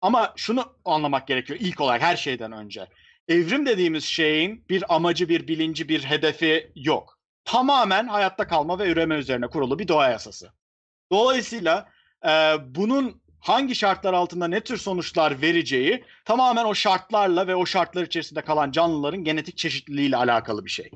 ama 0.00 0.32
şunu 0.36 0.64
anlamak 0.84 1.26
gerekiyor 1.26 1.58
ilk 1.62 1.80
olarak 1.80 2.02
her 2.02 2.16
şeyden 2.16 2.52
önce 2.52 2.86
evrim 3.28 3.66
dediğimiz 3.66 4.04
şeyin 4.04 4.64
bir 4.70 4.94
amacı, 4.94 5.28
bir 5.28 5.48
bilinci, 5.48 5.88
bir 5.88 6.04
hedefi 6.04 6.72
yok. 6.74 7.18
Tamamen 7.44 8.06
hayatta 8.06 8.46
kalma 8.46 8.78
ve 8.78 8.90
üreme 8.90 9.14
üzerine 9.14 9.46
kurulu 9.46 9.78
bir 9.78 9.88
doğa 9.88 10.10
yasası. 10.10 10.52
Dolayısıyla 11.12 11.88
e, 12.24 12.28
bunun 12.66 13.22
hangi 13.40 13.74
şartlar 13.74 14.14
altında 14.14 14.48
ne 14.48 14.60
tür 14.60 14.76
sonuçlar 14.76 15.42
vereceği 15.42 16.04
tamamen 16.24 16.64
o 16.64 16.74
şartlarla 16.74 17.46
ve 17.46 17.56
o 17.56 17.66
şartlar 17.66 18.02
içerisinde 18.02 18.42
kalan 18.42 18.70
canlıların 18.70 19.24
genetik 19.24 19.56
çeşitliliğiyle 19.56 20.16
alakalı 20.16 20.64
bir 20.64 20.70
şey. 20.70 20.90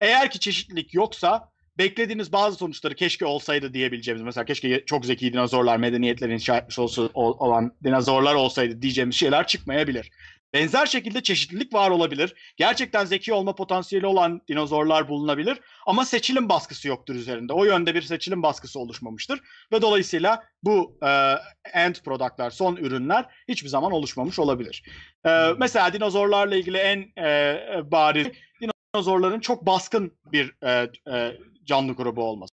Eğer 0.00 0.30
ki 0.30 0.40
çeşitlilik 0.40 0.94
yoksa 0.94 1.52
beklediğiniz 1.78 2.32
bazı 2.32 2.56
sonuçları 2.56 2.94
keşke 2.94 3.26
olsaydı 3.26 3.74
diyebileceğimiz 3.74 4.22
mesela 4.22 4.44
keşke 4.44 4.84
çok 4.84 5.06
zeki 5.06 5.32
dinozorlar 5.32 5.76
medeniyetlerin 5.76 6.32
inşa 6.32 6.58
etmiş 6.58 6.78
olsa, 6.78 7.02
olan 7.14 7.72
dinozorlar 7.84 8.34
olsaydı 8.34 8.82
diyeceğimiz 8.82 9.16
şeyler 9.16 9.46
çıkmayabilir. 9.46 10.10
Benzer 10.54 10.86
şekilde 10.86 11.22
çeşitlilik 11.22 11.74
var 11.74 11.90
olabilir. 11.90 12.34
Gerçekten 12.56 13.04
zeki 13.04 13.32
olma 13.32 13.54
potansiyeli 13.54 14.06
olan 14.06 14.40
dinozorlar 14.48 15.08
bulunabilir 15.08 15.60
ama 15.86 16.04
seçilim 16.04 16.48
baskısı 16.48 16.88
yoktur 16.88 17.14
üzerinde. 17.14 17.52
O 17.52 17.64
yönde 17.64 17.94
bir 17.94 18.02
seçilim 18.02 18.42
baskısı 18.42 18.80
oluşmamıştır 18.80 19.40
ve 19.72 19.82
dolayısıyla 19.82 20.44
bu 20.62 20.98
e, 21.02 21.34
end 21.72 21.94
product'lar, 22.04 22.50
son 22.50 22.76
ürünler 22.76 23.26
hiçbir 23.48 23.68
zaman 23.68 23.92
oluşmamış 23.92 24.38
olabilir. 24.38 24.82
E, 25.26 25.30
mesela 25.58 25.92
dinozorlarla 25.92 26.56
ilgili 26.56 26.78
en 26.78 27.22
e, 27.22 27.56
bariz 27.90 28.26
dinozorların 28.60 29.40
çok 29.40 29.66
baskın 29.66 30.18
bir 30.32 30.54
e, 30.62 30.90
e, 31.12 31.36
canlı 31.64 31.92
grubu 31.92 32.24
olması 32.24 32.52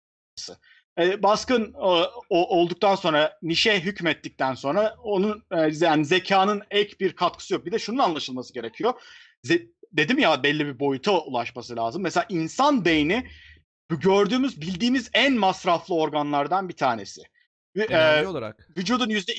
e, 0.98 1.22
baskın 1.22 1.74
o, 1.74 2.04
o, 2.30 2.58
olduktan 2.58 2.94
sonra 2.94 3.38
nişe 3.42 3.80
hükmettikten 3.80 4.54
sonra 4.54 4.96
onun 5.02 5.42
e, 5.50 5.70
yani 5.80 6.04
zekanın 6.04 6.62
ek 6.70 6.96
bir 7.00 7.12
katkısı 7.12 7.54
yok. 7.54 7.66
Bir 7.66 7.72
de 7.72 7.78
şunun 7.78 7.98
anlaşılması 7.98 8.54
gerekiyor. 8.54 8.94
Ze, 9.44 9.62
dedim 9.92 10.18
ya 10.18 10.42
belli 10.42 10.66
bir 10.66 10.78
boyuta 10.78 11.20
ulaşması 11.20 11.76
lazım. 11.76 12.02
Mesela 12.02 12.26
insan 12.28 12.84
beyni 12.84 13.26
gördüğümüz 13.90 14.60
bildiğimiz 14.60 15.10
en 15.14 15.34
masraflı 15.34 15.94
organlardan 15.94 16.68
bir 16.68 16.76
tanesi. 16.76 17.22
Enerji 17.76 18.24
e, 18.24 18.28
olarak. 18.28 18.68
Vücudun 18.76 19.08
yüzde 19.08 19.32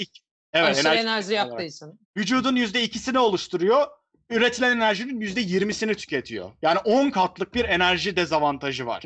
Evet, 0.54 0.70
Aşırı 0.70 0.88
enerji, 0.88 1.02
enerji 1.02 1.34
yaptığı 1.34 1.64
için. 1.64 2.00
Vücudun 2.18 2.56
%2'sini 2.56 3.18
oluşturuyor. 3.18 3.88
Üretilen 4.30 4.76
enerjinin 4.76 5.22
%20'sini 5.22 5.96
tüketiyor. 5.96 6.52
Yani 6.62 6.80
10 6.80 7.10
katlık 7.10 7.56
bir 7.56 7.66
enerji 7.66 8.16
dezavantajı 8.16 8.86
var. 8.86 9.04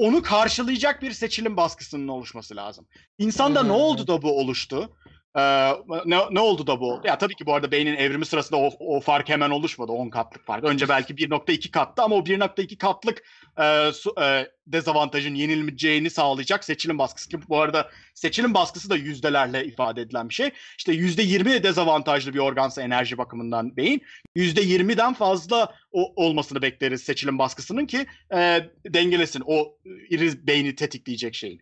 Onu 0.00 0.22
karşılayacak 0.22 1.02
bir 1.02 1.12
seçilim 1.12 1.56
baskısının 1.56 2.08
oluşması 2.08 2.56
lazım. 2.56 2.86
İnsanda 3.18 3.62
ne 3.62 3.72
oldu 3.72 4.06
da 4.06 4.22
bu 4.22 4.38
oluştu? 4.40 4.96
Ee, 5.36 5.70
ne, 6.06 6.18
ne 6.30 6.40
oldu 6.40 6.66
da 6.66 6.80
bu? 6.80 7.00
Ya 7.04 7.18
tabii 7.18 7.34
ki 7.34 7.46
bu 7.46 7.54
arada 7.54 7.70
beynin 7.70 7.96
evrimi 7.96 8.26
sırasında 8.26 8.60
o, 8.60 8.70
o 8.78 9.00
fark 9.00 9.28
hemen 9.28 9.50
oluşmadı. 9.50 9.92
10 9.92 10.08
katlık 10.10 10.46
fark. 10.46 10.64
Önce 10.64 10.88
belki 10.88 11.14
1.2 11.14 11.70
kattı 11.70 12.02
ama 12.02 12.16
o 12.16 12.18
1.2 12.24 12.78
katlık 12.78 13.22
e, 13.60 13.92
su, 13.92 14.14
e, 14.22 14.48
dezavantajın 14.66 15.34
yenilmeyeceğini 15.34 16.10
sağlayacak 16.10 16.64
seçilim 16.64 16.98
baskısı. 16.98 17.28
Ki 17.28 17.38
bu 17.48 17.60
arada 17.60 17.90
seçilim 18.14 18.54
baskısı 18.54 18.90
da 18.90 18.96
yüzdelerle 18.96 19.64
ifade 19.64 20.00
edilen 20.00 20.28
bir 20.28 20.34
şey. 20.34 20.50
İşte 20.78 20.92
%20 20.92 21.62
dezavantajlı 21.62 22.34
bir 22.34 22.38
organsa 22.38 22.82
enerji 22.82 23.18
bakımından 23.18 23.76
beyin. 23.76 24.02
%20'den 24.36 25.14
fazla 25.14 25.74
o, 25.92 26.12
olmasını 26.16 26.62
bekleriz 26.62 27.02
seçilim 27.02 27.38
baskısının 27.38 27.86
ki 27.86 28.06
e, 28.34 28.70
dengelesin 28.86 29.42
o 29.46 29.76
iri 30.10 30.46
beyni 30.46 30.74
tetikleyecek 30.74 31.34
şeyin. 31.34 31.60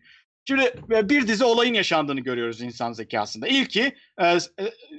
Şimdi 0.48 0.72
e, 0.90 1.08
bir 1.08 1.26
dizi 1.26 1.44
olayın 1.44 1.74
yaşandığını 1.74 2.20
görüyoruz 2.20 2.60
insan 2.60 2.92
zekasında. 2.92 3.48
İlki 3.48 3.96
e, 4.18 4.26
e, 4.26 4.38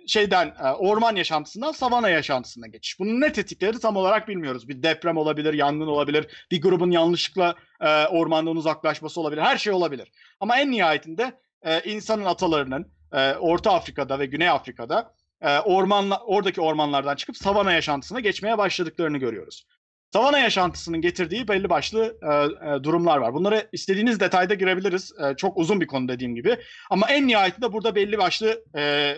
şeyden 0.08 0.56
orman 0.80 1.16
yaşantısından 1.16 1.72
savana 1.72 2.10
yaşantısına 2.10 2.68
geçiş. 2.68 3.00
Bunun 3.00 3.22
ne 3.22 3.32
tetikleri 3.34 3.80
tam 3.80 3.96
olarak 3.96 4.28
bilmiyoruz. 4.28 4.68
Bir 4.68 4.84
deprem 4.84 5.18
olabilir, 5.18 5.54
yangın 5.54 5.88
olabilir, 5.88 6.46
bir 6.52 6.62
grubun 6.62 6.92
yanlışlıkla 6.92 7.56
ormandan 8.10 8.56
uzaklaşması 8.56 9.22
olabilir. 9.22 9.42
Her 9.42 9.58
şey 9.58 9.74
olabilir. 9.74 10.12
Ama 10.40 10.60
en 10.60 10.72
nihayetinde 10.72 11.40
insanın 11.86 12.26
atalarının 12.26 12.92
Orta 13.40 13.74
Afrika'da 13.74 14.20
ve 14.20 14.26
Güney 14.26 14.50
Afrika'da 14.50 15.14
ormanla, 15.66 16.20
oradaki 16.26 16.62
ormanlardan 16.62 17.16
çıkıp 17.16 17.38
savana 17.38 17.74
yaşantısına 17.74 18.20
geçmeye 18.20 18.58
başladıklarını 18.58 19.18
görüyoruz. 19.18 19.66
Savana 20.14 20.40
yaşantısının 20.40 21.02
getirdiği 21.02 21.48
belli 21.48 21.70
başlı 21.70 22.18
e, 22.22 22.28
e, 22.28 22.84
durumlar 22.84 23.18
var. 23.18 23.34
Bunlara 23.34 23.64
istediğiniz 23.72 24.20
detayda 24.20 24.54
girebiliriz. 24.54 25.12
E, 25.20 25.36
çok 25.36 25.58
uzun 25.58 25.82
bir 25.82 25.88
konu 25.88 26.08
dediğim 26.08 26.36
gibi. 26.36 26.58
Ama 26.90 27.08
en 27.10 27.28
nihayetinde 27.28 27.74
burada 27.74 27.96
belli 27.96 28.18
başlı 28.18 28.64
e, 28.78 29.16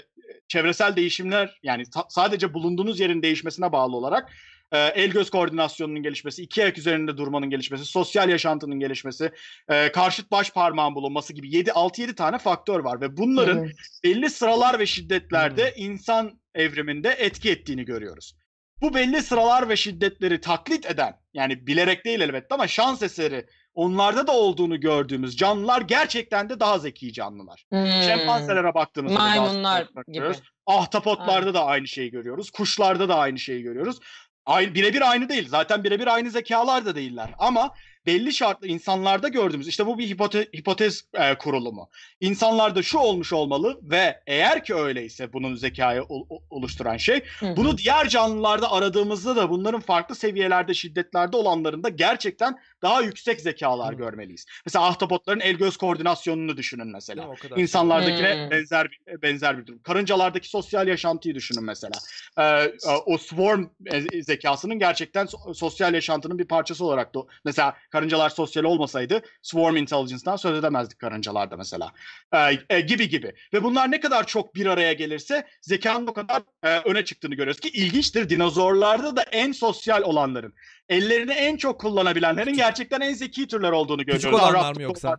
çevresel 0.48 0.96
değişimler 0.96 1.60
yani 1.64 1.84
sadece 2.10 2.54
bulunduğunuz 2.54 3.00
yerin 3.00 3.22
değişmesine 3.22 3.72
bağlı 3.72 3.96
olarak 3.96 4.32
e, 4.72 4.78
el 4.78 5.10
göz 5.10 5.30
koordinasyonunun 5.30 6.04
gelişmesi, 6.04 6.44
iki 6.44 6.64
ayak 6.64 6.78
üzerinde 6.78 7.18
durmanın 7.18 7.50
gelişmesi, 7.50 7.86
sosyal 7.86 8.30
yaşantının 8.30 8.80
gelişmesi, 8.80 9.32
e, 9.70 9.92
karşıt 9.92 10.32
baş 10.32 10.52
parmağın 10.52 10.96
bulunması 10.96 11.34
gibi 11.34 11.56
7 11.56 11.70
6-7 11.70 12.16
tane 12.16 12.38
faktör 12.38 12.80
var 12.80 13.02
ve 13.02 13.18
bunların 13.18 13.64
evet. 13.64 13.76
belli 14.04 14.30
sıralar 14.30 14.80
ve 14.80 14.86
şiddetlerde 14.86 15.64
evet. 15.64 15.74
insan 15.78 16.40
evriminde 16.54 17.10
etki 17.10 17.52
ettiğini 17.52 17.86
görüyoruz. 17.86 18.36
Bu 18.82 18.94
belli 18.94 19.22
sıralar 19.22 19.70
ve 19.70 19.76
şiddetleri 19.76 20.42
taklit 20.42 20.86
eden 20.86 21.14
yani 21.34 21.68
bilerek 21.68 22.06
değil 22.06 22.22
elbette 22.22 22.56
ama 22.56 22.68
şans 22.68 23.04
eseri 23.04 23.46
onlarda 23.74 24.28
da 24.28 24.32
olduğunu 24.32 24.80
gördüğümüz 24.80 25.38
canlılar 25.38 25.82
gerçekten 25.82 26.50
de 26.50 26.60
daha 26.60 26.80
zeki 26.80 27.14
canlılar. 27.14 27.66
Hmm. 27.70 27.86
Şempanzelere 27.86 28.74
baktığımızda 28.74 29.20
maymunlar 29.20 29.88
gibi. 30.08 30.32
Ahtapotlarda 30.68 31.34
Aynen. 31.34 31.54
da 31.54 31.66
aynı 31.66 31.88
şeyi 31.88 32.12
görüyoruz. 32.12 32.52
Kuşlarda 32.52 33.10
da 33.10 33.16
aynı 33.16 33.40
şeyi 33.40 33.64
görüyoruz. 33.64 34.00
Aynı 34.46 34.74
birebir 34.74 35.10
aynı 35.12 35.30
değil. 35.30 35.48
Zaten 35.50 35.84
birebir 35.84 36.08
aynı 36.08 36.32
zekalar 36.32 36.86
da 36.86 36.96
değiller. 36.96 37.30
Ama 37.38 37.72
belli 38.06 38.34
şartlı 38.34 38.68
insanlarda 38.68 39.28
gördüğümüz 39.28 39.68
işte 39.68 39.86
bu 39.86 39.98
bir 39.98 40.08
hipote, 40.08 40.48
hipotez 40.58 41.06
e, 41.14 41.38
kurulumu. 41.38 41.90
İnsanlarda 42.20 42.84
şu 42.84 42.98
olmuş 42.98 43.34
olmalı 43.34 43.80
ve 43.84 44.20
eğer 44.28 44.64
ki 44.64 44.76
öyleyse 44.76 45.34
bunun 45.34 45.56
zekayı 45.56 46.04
o, 46.10 46.28
oluşturan 46.50 46.98
şey 46.98 47.24
Hı-hı. 47.40 47.56
bunu 47.56 47.78
diğer 47.78 48.10
canlılarda 48.10 48.72
aradığımızda 48.72 49.36
da 49.36 49.50
bunların 49.50 49.82
farklı 49.82 50.16
seviyelerde 50.16 50.74
şiddetlerde 50.74 51.38
olanlarında 51.38 51.90
gerçekten 51.90 52.60
daha 52.82 53.02
yüksek 53.02 53.42
zekalar 53.42 53.90
Hı-hı. 53.90 53.98
görmeliyiz. 53.98 54.46
Mesela 54.66 54.88
ahtapotların 54.88 55.40
el 55.40 55.54
göz 55.54 55.78
koordinasyonunu 55.78 56.58
düşünün 56.58 56.88
mesela. 56.88 57.24
Ya, 57.24 57.58
İnsanlardakine 57.58 58.38
Hı-hı. 58.38 58.52
benzer 58.52 58.88
bir 58.92 59.22
benzer 59.22 59.58
bir 59.58 59.68
durum. 59.68 59.80
Karıncalardaki 59.80 60.50
sosyal 60.50 60.88
yaşantıyı 60.88 61.36
düşünün 61.36 61.64
mesela. 61.64 61.94
Ee, 62.40 62.74
o 63.06 63.18
swarm 63.18 63.66
e, 63.86 64.24
zekasının 64.24 64.80
gerçekten 64.80 65.28
sosyal 65.54 65.94
yaşantının 65.94 66.40
bir 66.40 66.48
parçası 66.48 66.86
olarak 66.86 67.16
da 67.16 67.20
mesela 67.46 67.76
karıncalar 67.96 68.30
sosyal 68.30 68.64
olmasaydı 68.64 69.22
Swarm 69.42 69.76
Intelligence'dan 69.76 70.36
söz 70.36 70.60
edemezdik 70.60 71.00
karıncalarda 71.00 71.58
mesela. 71.58 71.92
E, 72.34 72.38
e, 72.70 72.82
gibi 72.82 73.10
gibi. 73.10 73.34
Ve 73.54 73.64
bunlar 73.64 73.92
ne 73.92 74.00
kadar 74.00 74.28
çok 74.28 74.56
bir 74.56 74.66
araya 74.66 74.94
gelirse 74.94 75.48
zekanın 75.62 76.08
o 76.08 76.14
kadar 76.14 76.42
e, 76.64 76.80
öne 76.80 77.06
çıktığını 77.06 77.36
görüyoruz 77.36 77.60
ki 77.60 77.70
ilginçtir. 77.70 78.30
Dinozorlarda 78.30 79.16
da 79.16 79.22
en 79.22 79.52
sosyal 79.52 80.02
olanların, 80.02 80.54
ellerini 80.90 81.34
en 81.34 81.58
çok 81.58 81.80
kullanabilenlerin 81.80 82.54
gerçekten 82.54 83.02
en 83.02 83.14
zeki 83.14 83.48
türler 83.48 83.72
olduğunu 83.72 84.06
görüyoruz. 84.06 84.24
Küçük 84.24 84.34
olanlar 84.34 84.76
mı 84.76 84.82
yoksa? 84.82 85.18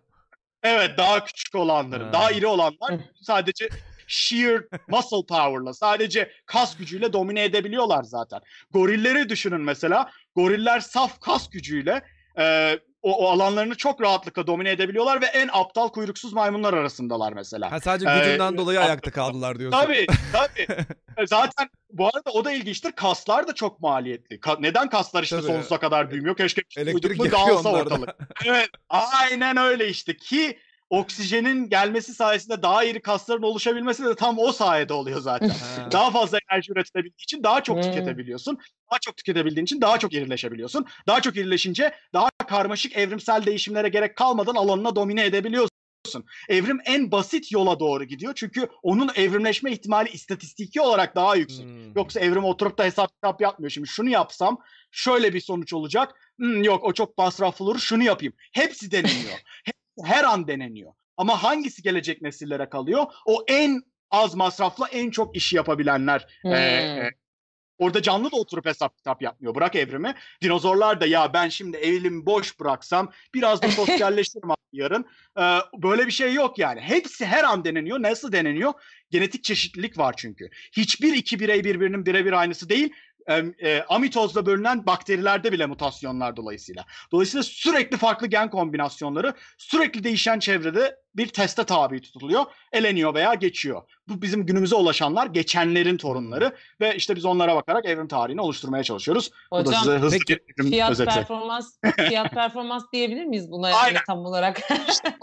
Evet 0.62 0.98
daha 0.98 1.24
küçük 1.24 1.54
olanların, 1.54 2.04
ha. 2.04 2.12
daha 2.12 2.30
iri 2.30 2.46
olanlar 2.46 2.94
sadece 3.22 3.68
sheer 4.06 4.62
muscle 4.88 5.26
power'la 5.28 5.74
sadece 5.74 6.32
kas 6.46 6.76
gücüyle 6.76 7.12
domine 7.12 7.44
edebiliyorlar 7.44 8.02
zaten. 8.02 8.40
Gorilleri 8.70 9.28
düşünün 9.28 9.60
mesela. 9.60 10.10
Goriller 10.34 10.80
saf 10.80 11.20
kas 11.20 11.50
gücüyle 11.50 12.02
e, 12.38 12.78
o, 13.02 13.26
o 13.26 13.28
alanlarını 13.30 13.74
çok 13.74 14.00
rahatlıkla 14.00 14.46
domine 14.46 14.70
edebiliyorlar 14.70 15.20
ve 15.20 15.26
en 15.26 15.48
aptal 15.52 15.88
kuyruksuz 15.88 16.32
maymunlar 16.32 16.74
arasındalar 16.74 17.32
mesela. 17.32 17.72
Ha, 17.72 17.80
sadece 17.80 18.06
gücünden 18.18 18.52
ee, 18.52 18.56
dolayı 18.56 18.80
ayakta 18.80 19.10
kaldılar 19.10 19.58
diyorsun. 19.58 19.78
Tabii 19.78 20.06
tabii. 20.32 20.66
E, 21.16 21.26
zaten 21.26 21.68
bu 21.90 22.06
arada 22.06 22.30
o 22.30 22.44
da 22.44 22.52
ilginçtir. 22.52 22.92
Kaslar 22.92 23.48
da 23.48 23.54
çok 23.54 23.80
maliyetli. 23.80 24.36
Ka- 24.36 24.62
neden 24.62 24.88
kaslar 24.88 25.22
işte 25.22 25.36
tabii. 25.36 25.46
sonsuza 25.46 25.78
kadar 25.78 26.10
büyümüyor? 26.10 26.36
Keşke 26.36 26.62
elektrik 26.76 27.32
dağılsa 27.32 27.72
ortalık. 27.72 28.08
evet 28.44 28.68
aynen 28.88 29.56
öyle 29.56 29.88
işte 29.88 30.16
ki 30.16 30.58
oksijenin 30.90 31.68
gelmesi 31.68 32.14
sayesinde 32.14 32.62
daha 32.62 32.84
iri 32.84 33.00
kasların 33.00 33.42
oluşabilmesi 33.42 34.04
de 34.04 34.14
tam 34.14 34.38
o 34.38 34.52
sayede 34.52 34.92
oluyor 34.92 35.20
zaten. 35.20 35.50
daha 35.92 36.10
fazla 36.10 36.38
enerji 36.50 36.72
üretilebildiği 36.72 37.22
için 37.22 37.42
daha 37.42 37.62
çok 37.62 37.82
tüketebiliyorsun. 37.82 38.58
Daha 38.90 38.98
çok 38.98 39.16
tüketebildiğin 39.16 39.64
için 39.64 39.80
daha 39.80 39.98
çok 39.98 40.12
irileşebiliyorsun. 40.12 40.86
Daha 41.06 41.20
çok 41.20 41.36
irileşince 41.36 41.94
daha 42.12 42.28
karmaşık 42.48 42.96
evrimsel 42.96 43.46
değişimlere 43.46 43.88
gerek 43.88 44.16
kalmadan 44.16 44.54
alanına 44.54 44.96
domine 44.96 45.24
edebiliyorsun. 45.24 45.70
Evrim 46.48 46.78
en 46.84 47.12
basit 47.12 47.52
yola 47.52 47.80
doğru 47.80 48.04
gidiyor. 48.04 48.32
Çünkü 48.36 48.68
onun 48.82 49.10
evrimleşme 49.14 49.72
ihtimali 49.72 50.08
istatistiki 50.08 50.80
olarak 50.80 51.16
daha 51.16 51.36
yüksek. 51.36 51.64
Hmm. 51.64 51.92
Yoksa 51.96 52.20
evrim 52.20 52.44
oturup 52.44 52.78
da 52.78 52.84
hesap 52.84 53.12
kitap 53.14 53.40
yapmıyor. 53.40 53.70
Şimdi 53.70 53.88
şunu 53.88 54.08
yapsam 54.08 54.58
şöyle 54.90 55.34
bir 55.34 55.40
sonuç 55.40 55.72
olacak. 55.72 56.14
Hmm, 56.36 56.62
yok 56.62 56.84
o 56.84 56.92
çok 56.92 57.18
masraflı 57.18 57.64
olur. 57.64 57.78
Şunu 57.78 58.02
yapayım. 58.02 58.34
Hepsi 58.52 58.90
deneniyor. 58.90 59.38
her 60.04 60.24
an 60.24 60.48
deneniyor. 60.48 60.92
Ama 61.16 61.42
hangisi 61.42 61.82
gelecek 61.82 62.22
nesillere 62.22 62.68
kalıyor? 62.68 63.06
O 63.26 63.44
en 63.48 63.82
az 64.10 64.34
masrafla 64.34 64.88
en 64.88 65.10
çok 65.10 65.36
işi 65.36 65.56
yapabilenler. 65.56 66.26
Hmm. 66.42 66.52
E, 66.52 67.10
orada 67.78 68.02
canlı 68.02 68.32
da 68.32 68.36
oturup 68.36 68.66
hesap 68.66 68.96
kitap 68.96 69.22
yapmıyor. 69.22 69.54
Bırak 69.54 69.76
evrimi. 69.76 70.14
Dinozorlar 70.42 71.00
da 71.00 71.06
ya 71.06 71.32
ben 71.32 71.48
şimdi 71.48 71.76
evimi 71.76 72.26
boş 72.26 72.60
bıraksam 72.60 73.12
biraz 73.34 73.62
da 73.62 73.68
sosyalleşirim 73.68 74.48
yarın. 74.72 75.06
E, 75.38 75.42
böyle 75.82 76.06
bir 76.06 76.12
şey 76.12 76.34
yok 76.34 76.58
yani. 76.58 76.80
Hepsi 76.80 77.26
her 77.26 77.44
an 77.44 77.64
deneniyor. 77.64 78.02
Nasıl 78.02 78.32
deneniyor? 78.32 78.72
Genetik 79.10 79.44
çeşitlilik 79.44 79.98
var 79.98 80.14
çünkü. 80.16 80.48
Hiçbir 80.72 81.14
iki 81.14 81.40
birey 81.40 81.64
birbirinin 81.64 82.06
birebir 82.06 82.32
aynısı 82.32 82.68
değil 82.68 82.92
e, 83.28 83.82
amitozla 83.88 84.46
bölünen 84.46 84.86
bakterilerde 84.86 85.52
bile 85.52 85.66
mutasyonlar 85.66 86.36
dolayısıyla. 86.36 86.84
Dolayısıyla 87.12 87.42
sürekli 87.42 87.96
farklı 87.96 88.26
gen 88.26 88.50
kombinasyonları 88.50 89.34
sürekli 89.58 90.04
değişen 90.04 90.38
çevrede 90.38 90.96
bir 91.16 91.28
teste 91.28 91.64
tabi 91.64 92.00
tutuluyor, 92.00 92.44
eleniyor 92.72 93.14
veya 93.14 93.34
geçiyor. 93.34 93.82
Bu 94.08 94.22
bizim 94.22 94.46
günümüze 94.46 94.76
ulaşanlar 94.76 95.26
geçenlerin 95.26 95.96
torunları 95.96 96.56
ve 96.80 96.96
işte 96.96 97.16
biz 97.16 97.24
onlara 97.24 97.56
bakarak 97.56 97.84
evrim 97.86 98.08
tarihini 98.08 98.40
oluşturmaya 98.40 98.84
çalışıyoruz. 98.84 99.30
Hocam, 99.50 99.66
Bu 99.66 99.72
da 99.72 99.78
size 99.78 99.98
hızlı 99.98 100.18
peki, 100.18 100.38
bir 100.58 100.70
fiyat 100.70 100.90
özeti. 100.90 101.14
performans 101.14 101.78
fiyat 102.08 102.30
performans 102.34 102.84
diyebilir 102.92 103.24
miyiz 103.24 103.50
buna 103.50 103.70
yani 103.70 103.98
tam 104.06 104.18
olarak? 104.24 104.60
işte, 104.88 105.14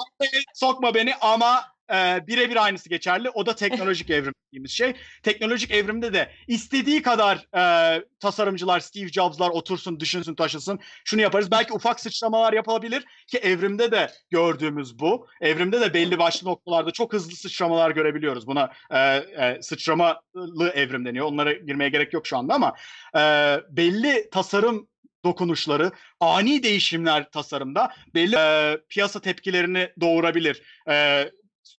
sokma 0.54 0.93
beni 0.93 1.16
ama 1.16 1.73
e, 1.94 2.28
birebir 2.28 2.64
aynısı 2.64 2.90
geçerli. 2.90 3.30
O 3.30 3.46
da 3.46 3.56
teknolojik 3.56 4.10
evrim 4.10 4.34
dediğimiz 4.48 4.72
şey. 4.72 4.94
Teknolojik 5.24 5.72
evrimde 5.72 6.14
de 6.14 6.32
istediği 6.48 7.02
kadar 7.02 7.48
e, 7.58 8.04
tasarımcılar, 8.20 8.80
Steve 8.80 9.08
Jobs'lar 9.08 9.50
otursun, 9.50 10.00
düşünsün, 10.00 10.36
taşısın. 10.36 10.80
Şunu 11.06 11.22
yaparız. 11.22 11.52
Belki 11.52 11.74
ufak 11.74 12.00
sıçramalar 12.00 12.54
yapılabilir 12.54 13.06
ki 13.28 13.38
evrimde 13.38 13.92
de 13.92 14.12
gördüğümüz 14.30 15.00
bu. 15.00 15.28
Evrimde 15.42 15.82
de 15.82 15.94
belli 15.94 16.20
başlı 16.20 16.48
noktalarda 16.48 16.92
çok 16.92 17.14
hızlı 17.14 17.36
sıçramalar 17.36 17.92
görebiliyoruz. 17.92 18.48
Buna 18.48 18.72
e, 18.92 19.00
e, 19.00 19.62
sıçramalı 19.62 20.70
evrim 20.74 21.06
deniyor. 21.06 21.26
Onlara 21.26 21.54
girmeye 21.54 21.90
gerek 21.90 22.14
yok 22.14 22.28
şu 22.28 22.38
anda 22.38 22.54
ama 22.54 22.74
e, 23.16 23.22
belli 23.70 24.30
tasarım 24.32 24.88
dokunuşları, 25.26 25.92
ani 26.20 26.64
değişimler 26.64 27.32
tasarımda 27.32 27.94
belli 28.16 28.36
e, 28.36 28.78
piyasa 28.90 29.20
tepkilerini 29.20 29.90
doğurabilir. 30.02 30.62
E, 30.90 31.30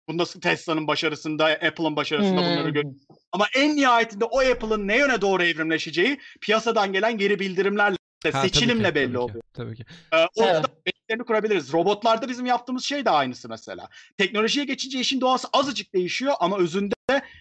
bunda 0.08 0.26
Tesla'nın 0.26 0.88
başarısında, 0.88 1.45
Apple'ın 1.45 1.95
başarısında 1.95 2.41
bunları 2.41 2.66
Hmm. 2.68 2.74
görüyoruz. 2.74 3.01
Ama 3.32 3.45
en 3.56 3.76
nihayetinde 3.76 4.26
o 4.26 4.39
Apple'ın 4.39 4.88
ne 4.88 4.97
yöne 4.97 5.22
doğru 5.22 5.43
evrimleşeceği 5.43 6.20
piyasadan 6.41 6.93
gelen 6.93 7.18
geri 7.18 7.39
bildirimlerle, 7.39 7.97
Ha, 8.24 8.32
tabii 8.32 8.47
ki, 8.51 8.58
seçilimle 8.60 8.95
belli 8.95 9.06
tabii 9.06 9.14
ki, 9.14 9.20
oluyor. 9.20 9.43
Tabii 9.54 9.76
ki. 9.76 9.84
Ee, 10.14 10.18
orada 10.36 10.54
Evet. 10.58 10.66
belirlerini 10.86 11.26
kurabiliriz. 11.26 11.74
Robotlarda 11.74 12.30
bizim 12.30 12.45
yaptığımız 12.45 12.84
şey 12.84 13.06
de 13.06 13.10
aynısı 13.10 13.49
mesela. 13.49 13.89
Teknolojiye 14.18 14.66
geçince 14.66 14.99
işin 14.99 15.22
doğası 15.22 15.47
azıcık 15.54 15.93
değişiyor 15.93 16.34
ama 16.39 16.58
özünde 16.58 16.93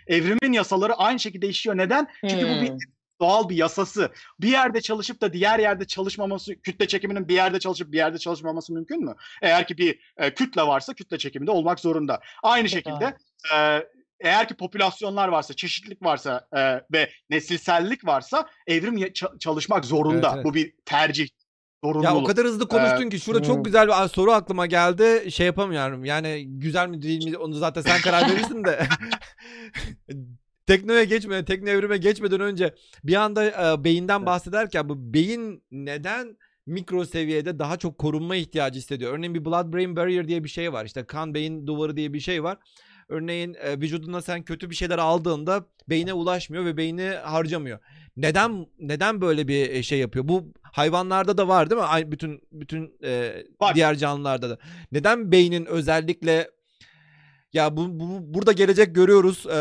evrimin 0.07 0.53
yasaları 0.53 0.95
aynı 0.95 1.21
şekilde 1.21 1.49
işliyor. 1.49 1.77
Neden? 1.77 2.09
Çünkü 2.21 2.49
bu 2.49 2.61
bir 2.63 2.69
Hmm. 2.69 2.79
Doğal 3.23 3.49
bir 3.49 3.57
yasası. 3.57 4.12
Bir 4.41 4.49
yerde 4.49 4.81
çalışıp 4.81 5.20
da 5.20 5.33
diğer 5.33 5.59
yerde 5.59 5.85
çalışmaması, 5.85 6.55
kütle 6.55 6.89
çekiminin 6.89 7.29
bir 7.29 7.35
yerde 7.35 7.59
çalışıp 7.59 7.93
bir 7.93 7.97
yerde 7.97 8.18
çalışmaması 8.18 8.73
mümkün 8.73 9.05
mü? 9.05 9.14
Eğer 9.43 9.66
ki 9.66 9.79
bir 9.79 9.99
e, 10.16 10.35
kütle 10.35 10.62
varsa 10.62 10.95
kütle 10.95 11.18
çekimi 11.18 11.47
de 11.47 11.51
olmak 11.51 11.81
zorunda. 11.81 12.20
Aynı 12.43 12.68
Çok 12.68 12.73
şekilde 12.73 13.16
e, 13.55 13.87
eğer 14.20 14.49
ki 14.49 14.55
popülasyonlar 14.55 15.29
varsa, 15.29 15.55
çeşitlilik 15.55 16.03
varsa 16.03 16.49
e, 16.57 16.81
ve 16.93 17.11
nesilsellik 17.31 18.07
varsa 18.07 18.49
evrim 18.66 18.97
ça- 18.99 19.39
çalışmak 19.39 19.85
zorunda. 19.85 20.27
Evet, 20.27 20.35
evet. 20.35 20.45
Bu 20.45 20.55
bir 20.55 20.75
tercih. 20.85 21.29
Zorunluluk. 21.85 22.05
Ya 22.05 22.16
o 22.16 22.25
kadar 22.25 22.45
hızlı 22.45 22.68
konuştun 22.68 23.11
ki 23.11 23.20
şurada 23.20 23.39
hmm. 23.39 23.55
çok 23.55 23.64
güzel 23.64 23.89
bir 23.89 24.09
soru 24.09 24.33
aklıma 24.33 24.66
geldi. 24.66 25.31
Şey 25.31 25.47
yapamıyorum. 25.47 26.05
Yani 26.05 26.45
güzel 26.47 26.89
mi 26.89 27.03
değil 27.03 27.31
mi 27.31 27.39
onu 27.39 27.55
zaten 27.55 27.83
sen 27.83 28.01
karar 28.01 28.31
verirsin 28.31 28.64
de. 28.64 28.87
Teknoya 30.67 31.05
geçmeden, 31.05 31.45
tekno 31.45 31.69
evrime 31.71 31.97
geçmeden 31.97 32.41
önce 32.41 32.75
bir 33.05 33.15
anda 33.15 33.45
e, 33.45 33.85
beyinden 33.85 34.27
bahsederken 34.27 34.89
bu 34.89 35.15
beyin 35.15 35.63
neden 35.71 36.37
mikro 36.67 37.05
seviyede 37.05 37.59
daha 37.59 37.77
çok 37.77 37.99
korunma 37.99 38.37
ihtiyacı 38.37 38.79
hissediyor? 38.79 39.13
Örneğin 39.13 39.35
bir 39.35 39.45
blood 39.45 39.73
brain 39.73 39.97
barrier 39.97 40.29
diye 40.29 40.45
bir 40.45 40.49
şey 40.49 40.73
var. 40.73 40.85
İşte 40.85 41.05
kan 41.05 41.35
beyin 41.35 41.67
duvarı 41.67 41.97
diye 41.97 42.13
bir 42.13 42.21
şey 42.21 42.43
var. 42.43 42.59
Örneğin 43.09 43.55
e, 43.55 43.81
vücuduna 43.81 44.23
sen 44.23 44.43
kötü 44.43 44.71
bir 44.71 44.75
şeyler 44.75 44.99
aldığında 44.99 45.67
beyine 45.89 46.13
ulaşmıyor 46.13 46.65
ve 46.65 46.77
beyni 46.77 47.09
harcamıyor. 47.09 47.79
Neden 48.17 48.67
neden 48.79 49.21
böyle 49.21 49.49
bir 49.49 49.71
e, 49.71 49.83
şey 49.83 49.99
yapıyor? 49.99 50.29
Bu 50.29 50.53
hayvanlarda 50.63 51.39
da 51.39 51.49
var 51.49 51.71
değil 51.71 51.81
mi? 51.81 51.87
Ay, 51.87 52.13
bütün 52.13 52.41
bütün 52.53 52.95
e, 53.05 53.43
Var. 53.61 53.75
diğer 53.75 53.95
canlılarda 53.95 54.51
da. 54.51 54.59
Neden 54.93 55.33
beynin 55.33 55.67
özellikle 55.67 56.51
ya 57.53 57.77
bu, 57.77 58.01
bu 58.01 58.35
burada 58.35 58.53
gelecek 58.53 58.95
görüyoruz. 58.95 59.47
e, 59.47 59.53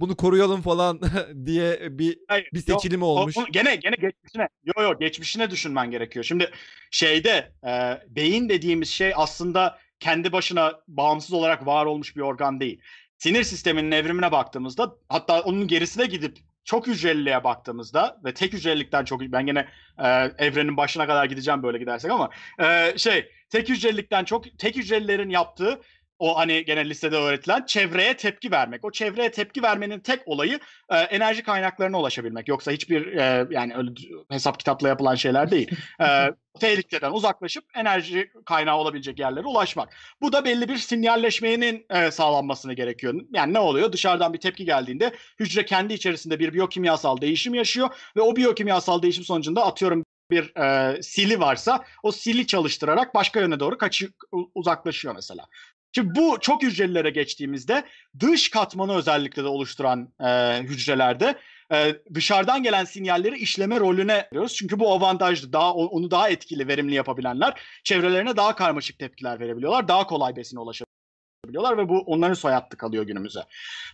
bunu 0.00 0.16
koruyalım 0.16 0.62
falan 0.62 1.00
diye 1.46 1.78
bir 1.98 2.18
Hayır, 2.28 2.48
bir 2.52 2.68
yok. 2.68 2.80
seçilimi 2.82 3.04
O- 3.04 3.08
olmuş. 3.08 3.36
o- 3.38 3.46
gene 3.52 3.76
gene 3.76 3.94
geçmişine. 4.00 4.48
Yo 4.64 4.82
yo 4.82 4.98
geçmişine 4.98 5.50
düşünmen 5.50 5.90
gerekiyor. 5.90 6.24
Şimdi 6.24 6.50
şeyde 6.90 7.52
e, 7.66 7.98
beyin 8.08 8.48
dediğimiz 8.48 8.88
şey 8.88 9.12
aslında 9.16 9.78
kendi 10.00 10.32
başına 10.32 10.72
bağımsız 10.88 11.32
olarak 11.32 11.66
var 11.66 11.86
olmuş 11.86 12.16
bir 12.16 12.20
organ 12.20 12.60
değil. 12.60 12.80
Sinir 13.18 13.44
sisteminin 13.44 13.90
evrimine 13.90 14.32
baktığımızda 14.32 14.96
hatta 15.08 15.40
onun 15.40 15.66
gerisine 15.68 16.06
gidip 16.06 16.38
çok 16.64 16.86
hücreliliğe 16.86 17.44
baktığımızda 17.44 18.20
ve 18.24 18.34
tek 18.34 18.52
hücrelilikten 18.52 19.04
çok 19.04 19.20
ben 19.20 19.46
gene 19.46 19.68
e, 19.98 20.06
evrenin 20.38 20.76
başına 20.76 21.06
kadar 21.06 21.24
gideceğim 21.24 21.62
böyle 21.62 21.78
gidersek 21.78 22.10
ama 22.10 22.30
e, 22.60 22.98
şey 22.98 23.28
tek 23.50 23.68
hücrelilikten 23.68 24.24
çok 24.24 24.58
tek 24.58 24.76
hücrelilerin 24.76 25.30
yaptığı 25.30 25.80
o 26.18 26.38
hani 26.38 26.64
gene 26.64 26.88
lisede 26.88 27.16
öğretilen 27.16 27.66
çevreye 27.66 28.16
tepki 28.16 28.50
vermek. 28.50 28.84
O 28.84 28.90
çevreye 28.90 29.30
tepki 29.30 29.62
vermenin 29.62 30.00
tek 30.00 30.28
olayı 30.28 30.58
e, 30.90 30.96
enerji 30.96 31.42
kaynaklarına 31.42 31.98
ulaşabilmek. 31.98 32.48
Yoksa 32.48 32.72
hiçbir 32.72 33.06
e, 33.06 33.46
yani 33.50 33.76
öyle 33.76 33.90
hesap 34.30 34.58
kitapla 34.58 34.88
yapılan 34.88 35.14
şeyler 35.14 35.50
değil. 35.50 35.70
E, 36.00 36.30
tehlikeden 36.60 37.12
uzaklaşıp 37.12 37.64
enerji 37.74 38.30
kaynağı 38.46 38.76
olabilecek 38.76 39.18
yerlere 39.18 39.46
ulaşmak. 39.46 39.96
Bu 40.22 40.32
da 40.32 40.44
belli 40.44 40.68
bir 40.68 40.76
sinyalleşmenin 40.76 41.86
e, 41.90 42.10
sağlanmasını 42.10 42.74
gerekiyor. 42.74 43.14
Yani 43.32 43.54
ne 43.54 43.58
oluyor? 43.58 43.92
Dışarıdan 43.92 44.32
bir 44.32 44.40
tepki 44.40 44.64
geldiğinde 44.64 45.12
hücre 45.40 45.64
kendi 45.64 45.94
içerisinde 45.94 46.38
bir 46.38 46.52
biyokimyasal 46.52 47.20
değişim 47.20 47.54
yaşıyor 47.54 47.88
ve 48.16 48.20
o 48.20 48.36
biyokimyasal 48.36 49.02
değişim 49.02 49.24
sonucunda 49.24 49.66
atıyorum 49.66 50.04
bir 50.30 50.56
e, 50.56 51.02
sili 51.02 51.40
varsa 51.40 51.84
o 52.02 52.12
sili 52.12 52.46
çalıştırarak 52.46 53.14
başka 53.14 53.40
yöne 53.40 53.60
doğru 53.60 53.78
kaçı, 53.78 54.10
uzaklaşıyor 54.54 55.14
mesela. 55.14 55.46
Şimdi 55.94 56.14
bu 56.14 56.38
çok 56.40 56.62
hücrelilere 56.62 57.10
geçtiğimizde 57.10 57.84
dış 58.20 58.50
katmanı 58.50 58.96
özellikle 58.96 59.44
de 59.44 59.48
oluşturan 59.48 60.08
e, 60.20 60.60
hücrelerde 60.62 61.38
e, 61.72 61.96
dışarıdan 62.14 62.62
gelen 62.62 62.84
sinyalleri 62.84 63.38
işleme 63.38 63.80
rolüne 63.80 64.28
veriyoruz. 64.32 64.54
Çünkü 64.54 64.78
bu 64.78 64.92
avantajlı. 64.92 65.52
Daha 65.52 65.74
onu 65.74 66.10
daha 66.10 66.28
etkili, 66.28 66.68
verimli 66.68 66.94
yapabilenler 66.94 67.60
çevrelerine 67.84 68.36
daha 68.36 68.54
karmaşık 68.54 68.98
tepkiler 68.98 69.40
verebiliyorlar. 69.40 69.88
Daha 69.88 70.06
kolay 70.06 70.36
besine 70.36 70.60
ulaşabiliyorlar 70.60 71.78
ve 71.78 71.88
bu 71.88 71.98
onların 71.98 72.34
soy 72.34 72.52
hattı 72.52 72.76
kalıyor 72.76 73.06
günümüze. 73.06 73.40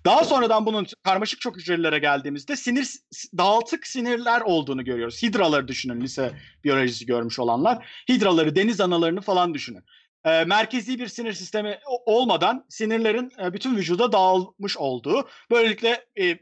Daha 0.04 0.24
sonradan 0.24 0.66
bunun 0.66 0.86
karmaşık 1.02 1.40
çok 1.40 1.56
hücrelilere 1.56 1.98
geldiğimizde 1.98 2.56
sinir 2.56 2.88
dağıltık 3.38 3.86
sinirler 3.86 4.40
olduğunu 4.40 4.84
görüyoruz. 4.84 5.22
Hidraları 5.22 5.68
düşünün 5.68 6.00
lise 6.00 6.32
biyolojisi 6.64 7.06
görmüş 7.06 7.38
olanlar. 7.38 7.86
Hidraları, 8.08 8.56
deniz 8.56 8.80
analarını 8.80 9.20
falan 9.20 9.54
düşünün 9.54 9.84
e, 10.24 10.44
merkezi 10.44 10.98
bir 10.98 11.08
sinir 11.08 11.32
sistemi 11.32 11.78
olmadan 12.06 12.66
sinirlerin 12.68 13.32
e, 13.42 13.52
bütün 13.52 13.76
vücuda 13.76 14.12
dağılmış 14.12 14.76
olduğu, 14.76 15.28
böylelikle 15.50 16.06
e, 16.20 16.38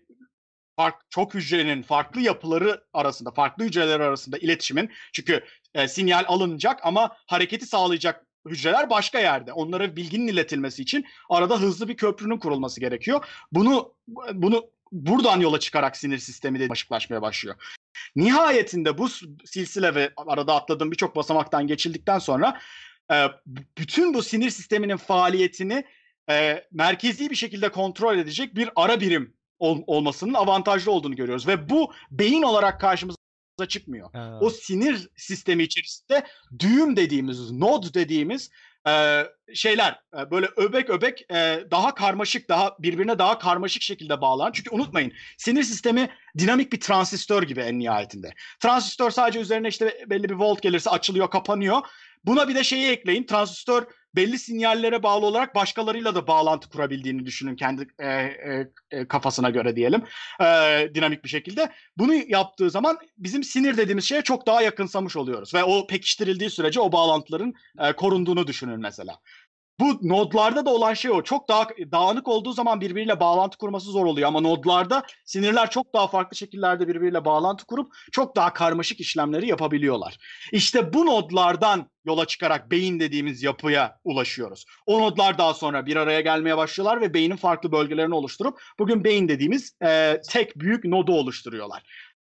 fark, 0.76 1.10
çok 1.10 1.34
hücrenin 1.34 1.82
farklı 1.82 2.20
yapıları 2.20 2.84
arasında, 2.92 3.30
farklı 3.30 3.64
hücreler 3.64 4.00
arasında 4.00 4.38
iletişimin, 4.38 4.90
çünkü 5.12 5.44
e, 5.74 5.88
sinyal 5.88 6.24
alınacak 6.26 6.80
ama 6.82 7.16
hareketi 7.26 7.66
sağlayacak 7.66 8.26
hücreler 8.48 8.90
başka 8.90 9.18
yerde. 9.18 9.52
Onlara 9.52 9.96
bilginin 9.96 10.28
iletilmesi 10.28 10.82
için 10.82 11.06
arada 11.30 11.60
hızlı 11.60 11.88
bir 11.88 11.96
köprünün 11.96 12.38
kurulması 12.38 12.80
gerekiyor. 12.80 13.24
Bunu 13.52 13.94
bunu 14.32 14.70
buradan 14.92 15.40
yola 15.40 15.60
çıkarak 15.60 15.96
sinir 15.96 16.18
sistemi 16.18 16.60
de 16.60 16.68
başıklaşmaya 16.68 17.22
başlıyor. 17.22 17.56
Nihayetinde 18.16 18.98
bu 18.98 19.08
silsile 19.44 19.94
ve 19.94 20.12
arada 20.16 20.54
atladığım 20.54 20.90
birçok 20.90 21.16
basamaktan 21.16 21.66
geçildikten 21.66 22.18
sonra 22.18 22.60
e, 23.12 23.26
bütün 23.78 24.14
bu 24.14 24.22
sinir 24.22 24.50
sisteminin 24.50 24.96
faaliyetini 24.96 25.84
e, 26.30 26.64
merkezi 26.72 27.30
bir 27.30 27.36
şekilde 27.36 27.68
kontrol 27.68 28.18
edecek 28.18 28.54
bir 28.54 28.70
ara 28.76 29.00
birim 29.00 29.34
ol, 29.58 29.82
olmasının 29.86 30.34
avantajlı 30.34 30.92
olduğunu 30.92 31.16
görüyoruz. 31.16 31.46
Ve 31.46 31.70
bu 31.70 31.92
beyin 32.10 32.42
olarak 32.42 32.80
karşımıza 32.80 33.18
çıkmıyor. 33.68 34.12
Ha. 34.12 34.38
O 34.40 34.50
sinir 34.50 35.08
sistemi 35.16 35.62
içerisinde 35.62 36.26
düğüm 36.58 36.96
dediğimiz, 36.96 37.50
nod 37.50 37.94
dediğimiz 37.94 38.50
e, 38.88 39.24
şeyler 39.54 40.00
e, 40.18 40.30
böyle 40.30 40.48
öbek 40.56 40.90
öbek 40.90 41.30
e, 41.30 41.64
daha 41.70 41.94
karmaşık, 41.94 42.48
daha 42.48 42.76
birbirine 42.78 43.18
daha 43.18 43.38
karmaşık 43.38 43.82
şekilde 43.82 44.20
bağlanan. 44.20 44.52
Çünkü 44.52 44.70
unutmayın 44.70 45.12
sinir 45.38 45.62
sistemi 45.62 46.10
dinamik 46.38 46.72
bir 46.72 46.80
transistör 46.80 47.42
gibi 47.42 47.60
en 47.60 47.78
nihayetinde. 47.78 48.34
Transistör 48.60 49.10
sadece 49.10 49.40
üzerine 49.40 49.68
işte 49.68 50.04
belli 50.06 50.28
bir 50.28 50.34
volt 50.34 50.62
gelirse 50.62 50.90
açılıyor, 50.90 51.30
kapanıyor. 51.30 51.80
Buna 52.24 52.48
bir 52.48 52.54
de 52.54 52.64
şeyi 52.64 52.90
ekleyin. 52.90 53.24
Transistör 53.24 53.86
belli 54.16 54.38
sinyallere 54.38 55.02
bağlı 55.02 55.26
olarak 55.26 55.54
başkalarıyla 55.54 56.14
da 56.14 56.26
bağlantı 56.26 56.68
kurabildiğini 56.68 57.26
düşünün 57.26 57.56
kendi 57.56 57.86
e, 57.98 58.06
e, 58.08 58.68
e, 58.90 59.08
kafasına 59.08 59.50
göre 59.50 59.76
diyelim. 59.76 60.02
E, 60.40 60.44
dinamik 60.94 61.24
bir 61.24 61.28
şekilde. 61.28 61.72
Bunu 61.96 62.14
yaptığı 62.14 62.70
zaman 62.70 62.98
bizim 63.18 63.44
sinir 63.44 63.76
dediğimiz 63.76 64.04
şeye 64.04 64.22
çok 64.22 64.46
daha 64.46 64.62
yakınsamış 64.62 65.16
oluyoruz. 65.16 65.54
Ve 65.54 65.64
o 65.64 65.86
pekiştirildiği 65.86 66.50
sürece 66.50 66.80
o 66.80 66.92
bağlantıların 66.92 67.54
e, 67.78 67.92
korunduğunu 67.92 68.46
düşünün 68.46 68.80
mesela. 68.80 69.18
Bu 69.80 69.98
nodlarda 70.02 70.66
da 70.66 70.70
olan 70.70 70.94
şey 70.94 71.10
o. 71.10 71.22
Çok 71.22 71.48
daha 71.48 71.68
dağınık 71.92 72.28
olduğu 72.28 72.52
zaman 72.52 72.80
birbiriyle 72.80 73.20
bağlantı 73.20 73.58
kurması 73.58 73.90
zor 73.90 74.06
oluyor 74.06 74.28
ama 74.28 74.40
nodlarda 74.40 75.02
sinirler 75.24 75.70
çok 75.70 75.94
daha 75.94 76.06
farklı 76.06 76.36
şekillerde 76.36 76.88
birbiriyle 76.88 77.24
bağlantı 77.24 77.66
kurup 77.66 77.92
çok 78.12 78.36
daha 78.36 78.52
karmaşık 78.52 79.00
işlemleri 79.00 79.48
yapabiliyorlar. 79.48 80.18
İşte 80.52 80.92
bu 80.92 81.06
nodlardan 81.06 81.90
yola 82.04 82.26
çıkarak 82.26 82.70
beyin 82.70 83.00
dediğimiz 83.00 83.42
yapıya 83.42 83.98
ulaşıyoruz. 84.04 84.64
O 84.86 85.00
nodlar 85.00 85.38
daha 85.38 85.54
sonra 85.54 85.86
bir 85.86 85.96
araya 85.96 86.20
gelmeye 86.20 86.56
başlıyorlar 86.56 87.00
ve 87.00 87.14
beynin 87.14 87.36
farklı 87.36 87.72
bölgelerini 87.72 88.14
oluşturup 88.14 88.60
bugün 88.78 89.04
beyin 89.04 89.28
dediğimiz 89.28 89.76
e, 89.84 90.20
tek 90.30 90.56
büyük 90.56 90.84
nodu 90.84 91.12
oluşturuyorlar. 91.12 91.82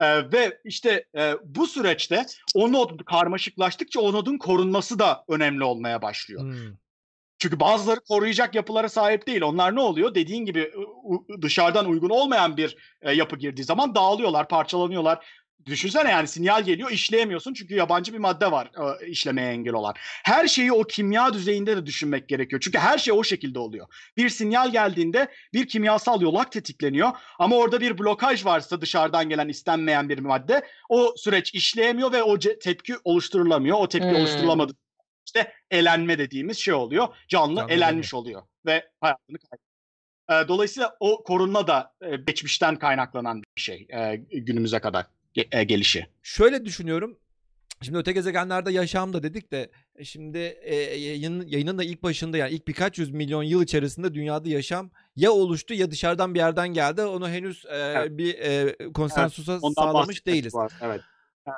Ee, 0.01 0.31
ve 0.31 0.59
işte 0.65 1.05
e, 1.17 1.33
bu 1.43 1.67
süreçte 1.67 2.25
o 2.55 2.71
nod 2.71 2.99
karmaşıklaştıkça 3.05 3.99
o 3.99 4.13
nodun 4.13 4.37
korunması 4.37 4.99
da 4.99 5.23
önemli 5.27 5.63
olmaya 5.63 6.01
başlıyor. 6.01 6.41
Hmm. 6.41 6.75
Çünkü 7.39 7.59
bazıları 7.59 7.99
koruyacak 7.99 8.55
yapılara 8.55 8.89
sahip 8.89 9.27
değil. 9.27 9.41
Onlar 9.41 9.75
ne 9.75 9.79
oluyor? 9.79 10.15
Dediğin 10.15 10.45
gibi 10.45 10.71
dışarıdan 11.41 11.85
uygun 11.85 12.09
olmayan 12.09 12.57
bir 12.57 12.77
e, 13.01 13.13
yapı 13.13 13.37
girdiği 13.37 13.63
zaman 13.63 13.95
dağılıyorlar, 13.95 14.47
parçalanıyorlar. 14.47 15.25
Düşünsene 15.65 16.09
yani 16.09 16.27
sinyal 16.27 16.63
geliyor 16.63 16.91
işleyemiyorsun 16.91 17.53
çünkü 17.53 17.75
yabancı 17.75 18.13
bir 18.13 18.17
madde 18.17 18.51
var 18.51 18.71
e, 19.01 19.07
işlemeye 19.07 19.49
engel 19.49 19.73
olan. 19.73 19.93
Her 20.23 20.47
şeyi 20.47 20.71
o 20.71 20.83
kimya 20.83 21.33
düzeyinde 21.33 21.77
de 21.77 21.85
düşünmek 21.85 22.29
gerekiyor. 22.29 22.61
Çünkü 22.65 22.77
her 22.77 22.97
şey 22.97 23.13
o 23.13 23.23
şekilde 23.23 23.59
oluyor. 23.59 23.87
Bir 24.17 24.29
sinyal 24.29 24.71
geldiğinde 24.71 25.27
bir 25.53 25.67
kimyasal 25.67 26.21
yolak 26.21 26.51
tetikleniyor 26.51 27.11
ama 27.39 27.55
orada 27.55 27.81
bir 27.81 27.97
blokaj 27.97 28.45
varsa 28.45 28.81
dışarıdan 28.81 29.29
gelen 29.29 29.49
istenmeyen 29.49 30.09
bir 30.09 30.19
madde 30.19 30.67
o 30.89 31.13
süreç 31.17 31.53
işleyemiyor 31.53 32.11
ve 32.11 32.23
o 32.23 32.39
tepki 32.39 32.95
oluşturulamıyor. 33.03 33.77
O 33.79 33.89
tepki 33.89 34.09
hmm. 34.09 34.15
oluşturulamadı 34.15 34.73
işte 35.35 35.53
elenme 35.71 36.17
dediğimiz 36.17 36.57
şey 36.57 36.73
oluyor. 36.73 37.07
Canlı, 37.27 37.59
Canlı 37.59 37.71
elenmiş 37.73 38.13
oluyor 38.13 38.41
ve 38.65 38.89
hayatını 39.01 39.37
kaybediyor. 39.37 40.45
E, 40.45 40.47
dolayısıyla 40.47 40.95
o 40.99 41.23
korunma 41.23 41.67
da 41.67 41.93
e, 42.01 42.15
geçmişten 42.15 42.75
kaynaklanan 42.79 43.43
bir 43.57 43.61
şey 43.61 43.87
e, 43.93 44.15
günümüze 44.31 44.79
kadar 44.79 45.05
e, 45.51 45.63
gelişi. 45.63 46.07
Şöyle 46.23 46.65
düşünüyorum. 46.65 47.17
Şimdi 47.81 47.97
öte 47.97 48.11
gezegenlerde 48.11 48.71
yaşam 48.71 49.13
da 49.13 49.23
dedik 49.23 49.51
de 49.51 49.71
e, 49.95 50.03
şimdi 50.05 50.37
e, 50.61 50.75
yayının, 50.75 51.47
yayının 51.47 51.77
da 51.77 51.83
ilk 51.83 52.03
başında 52.03 52.37
yani 52.37 52.51
ilk 52.51 52.67
birkaç 52.67 52.99
yüz 52.99 53.11
milyon 53.11 53.43
yıl 53.43 53.63
içerisinde 53.63 54.13
dünyada 54.13 54.49
yaşam 54.49 54.91
ya 55.15 55.31
oluştu 55.31 55.73
ya 55.73 55.91
dışarıdan 55.91 56.33
bir 56.33 56.39
yerden 56.39 56.67
geldi. 56.69 57.01
Onu 57.01 57.29
henüz 57.29 57.65
e, 57.65 57.75
Evet. 57.75 58.17
bir 58.17 58.39
e, 58.39 58.75
konsensusa 58.93 59.59
Ondan 59.61 59.81
sağlamış 59.83 60.25
değiliz. 60.25 60.55
var, 60.55 60.71
Evet. 60.81 61.01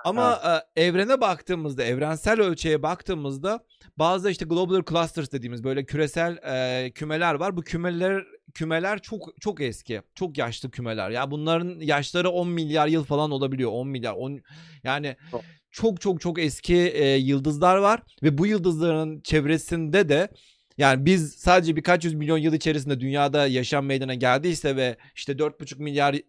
Ama 0.04 0.42
e, 0.76 0.82
evrene 0.84 1.22
baktığımızda, 1.22 1.84
evrensel 1.84 2.42
ölçeğe 2.42 2.84
baktığımızda 2.84 3.60
bazı 3.98 4.30
işte 4.32 4.46
global 4.46 4.82
clusters 4.90 5.32
dediğimiz 5.32 5.64
böyle 5.64 5.86
küresel 5.86 6.38
e, 6.38 6.92
kümeler 6.92 7.34
var. 7.34 7.58
Bu 7.58 7.62
kümeler 7.62 8.24
kümeler 8.54 9.00
çok 9.00 9.42
çok 9.42 9.62
eski, 9.62 10.02
çok 10.16 10.38
yaşlı 10.38 10.72
kümeler. 10.72 11.10
Ya 11.10 11.32
bunların 11.32 11.80
yaşları 11.80 12.30
10 12.30 12.50
milyar 12.50 12.88
yıl 12.88 13.04
falan 13.04 13.32
olabiliyor. 13.32 13.72
10 13.72 13.88
milyar, 13.88 14.14
10 14.14 14.42
yani 14.84 15.16
Çok. 15.32 15.42
çok 15.72 16.02
çok 16.02 16.22
çok 16.22 16.40
eski 16.40 16.76
e, 16.76 17.16
yıldızlar 17.16 17.78
var 17.78 18.02
ve 18.24 18.38
bu 18.38 18.48
yıldızların 18.48 19.22
çevresinde 19.22 20.10
de 20.10 20.30
yani 20.78 21.06
biz 21.06 21.34
sadece 21.34 21.76
birkaç 21.76 22.06
yüz 22.06 22.14
milyon 22.14 22.38
yıl 22.38 22.54
içerisinde 22.54 23.00
dünyada 23.00 23.48
yaşam 23.48 23.86
meydana 23.86 24.14
geldiyse 24.14 24.76
ve 24.76 24.98
işte 25.16 25.34
4,5 25.34 25.82
milyar 25.82 26.14
e, 26.14 26.22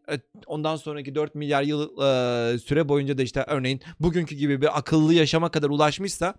ondan 0.46 0.76
sonraki 0.76 1.14
4 1.14 1.34
milyar 1.34 1.62
yıl 1.62 1.82
e, 1.82 2.58
süre 2.58 2.88
boyunca 2.88 3.18
da 3.18 3.22
işte 3.22 3.44
örneğin 3.48 3.80
bugünkü 4.00 4.34
gibi 4.34 4.60
bir 4.60 4.78
akıllı 4.78 5.14
yaşama 5.14 5.50
kadar 5.50 5.68
ulaşmışsa 5.68 6.34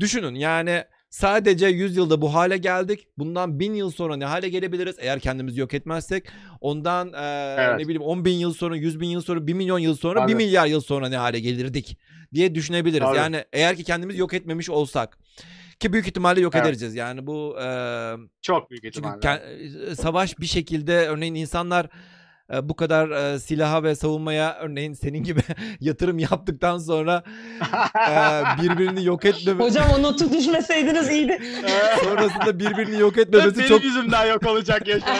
düşünün 0.00 0.34
yani 0.34 0.84
sadece 1.10 1.66
100 1.66 1.96
yılda 1.96 2.22
bu 2.22 2.34
hale 2.34 2.56
geldik. 2.56 3.08
Bundan 3.18 3.60
1000 3.60 3.74
yıl 3.74 3.90
sonra 3.90 4.16
ne 4.16 4.24
hale 4.24 4.48
gelebiliriz 4.48 4.96
eğer 4.98 5.20
kendimizi 5.20 5.60
yok 5.60 5.74
etmezsek. 5.74 6.26
Ondan 6.60 7.12
e, 7.12 7.54
Evet. 7.58 7.78
ne 7.78 7.84
bileyim 7.84 8.02
10 8.02 8.24
bin 8.24 8.34
yıl 8.34 8.54
sonra 8.54 8.76
100 8.76 9.00
bin 9.00 9.08
yıl 9.08 9.22
sonra 9.22 9.46
1 9.46 9.52
milyon 9.52 9.78
yıl 9.78 9.96
sonra 9.96 10.18
1 10.18 10.32
Tabii. 10.32 10.44
milyar 10.44 10.66
yıl 10.66 10.80
sonra 10.80 11.08
ne 11.08 11.16
hale 11.16 11.40
gelirdik 11.40 11.98
diye 12.34 12.54
düşünebiliriz. 12.54 13.06
Tabii. 13.06 13.16
Yani 13.16 13.44
eğer 13.52 13.76
ki 13.76 13.84
kendimizi 13.84 14.20
yok 14.20 14.34
etmemiş 14.34 14.70
olsak 14.70 15.18
ki 15.82 15.92
büyük 15.92 16.06
ihtimalle 16.06 16.40
yok 16.40 16.54
Evet. 16.54 16.66
ederiz 16.66 16.94
yani 16.94 17.26
bu 17.26 17.56
e, 17.60 17.66
Çok 18.42 18.70
büyük 18.70 18.82
çünkü 18.82 18.98
ihtimalle. 18.98 19.20
e, 19.90 19.94
savaş 19.94 20.38
bir 20.38 20.46
şekilde 20.46 21.08
örneğin 21.08 21.34
insanlar 21.34 21.86
bu 22.62 22.76
kadar 22.76 23.10
e, 23.34 23.38
silaha 23.38 23.82
ve 23.82 23.94
savunmaya 23.94 24.58
örneğin 24.60 24.92
senin 24.92 25.22
gibi 25.22 25.40
yatırım 25.80 26.18
yaptıktan 26.18 26.78
sonra 26.78 27.22
e, 28.10 28.62
birbirini 28.62 29.04
yok 29.04 29.24
etmeme 29.24 29.64
Hocam 29.64 29.86
o 29.98 30.02
notu 30.02 30.32
düşmeseydiniz 30.32 31.10
iyiydi. 31.10 31.38
sonrasında 32.04 32.58
birbirini 32.58 33.00
yok 33.00 33.18
etmemesi 33.18 33.56
benim 33.58 33.68
çok 33.68 33.84
yüzümden 33.84 34.26
yok 34.26 34.46
olacak 34.46 34.88
yaşam. 34.88 35.16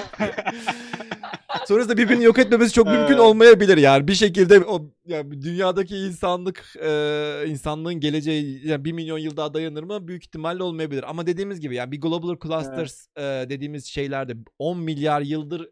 sonrasında 1.69 1.97
birbirini 1.97 2.25
yok 2.25 2.39
etmemesi 2.39 2.73
çok 2.73 2.87
mümkün 2.87 3.07
Evet. 3.07 3.21
olmayabilir 3.21 3.77
yani 3.77 4.09
bir 4.09 4.15
şekilde 4.15 4.61
o 4.61 4.91
yani 5.07 5.43
dünyadaki 5.43 5.97
insanlık 5.97 6.75
e, 6.85 7.45
insanlığın 7.47 7.95
geleceği 8.01 8.69
yani 8.69 8.85
1 8.85 8.93
milyon 8.93 9.19
yıl 9.19 9.37
daha 9.37 9.55
dayanır 9.55 9.83
mı 9.83 10.09
büyük 10.09 10.25
ihtimalle 10.25 10.63
olmayabilir 10.63 11.05
ama 11.11 11.27
dediğimiz 11.27 11.61
gibi 11.61 11.75
yani 11.75 11.93
bir 11.93 12.01
global 12.01 12.37
clusters 12.43 13.07
e, 13.17 13.23
dediğimiz 13.23 13.87
şeylerde 13.87 14.33
10 14.59 14.79
milyar 14.79 15.21
yıldır 15.21 15.69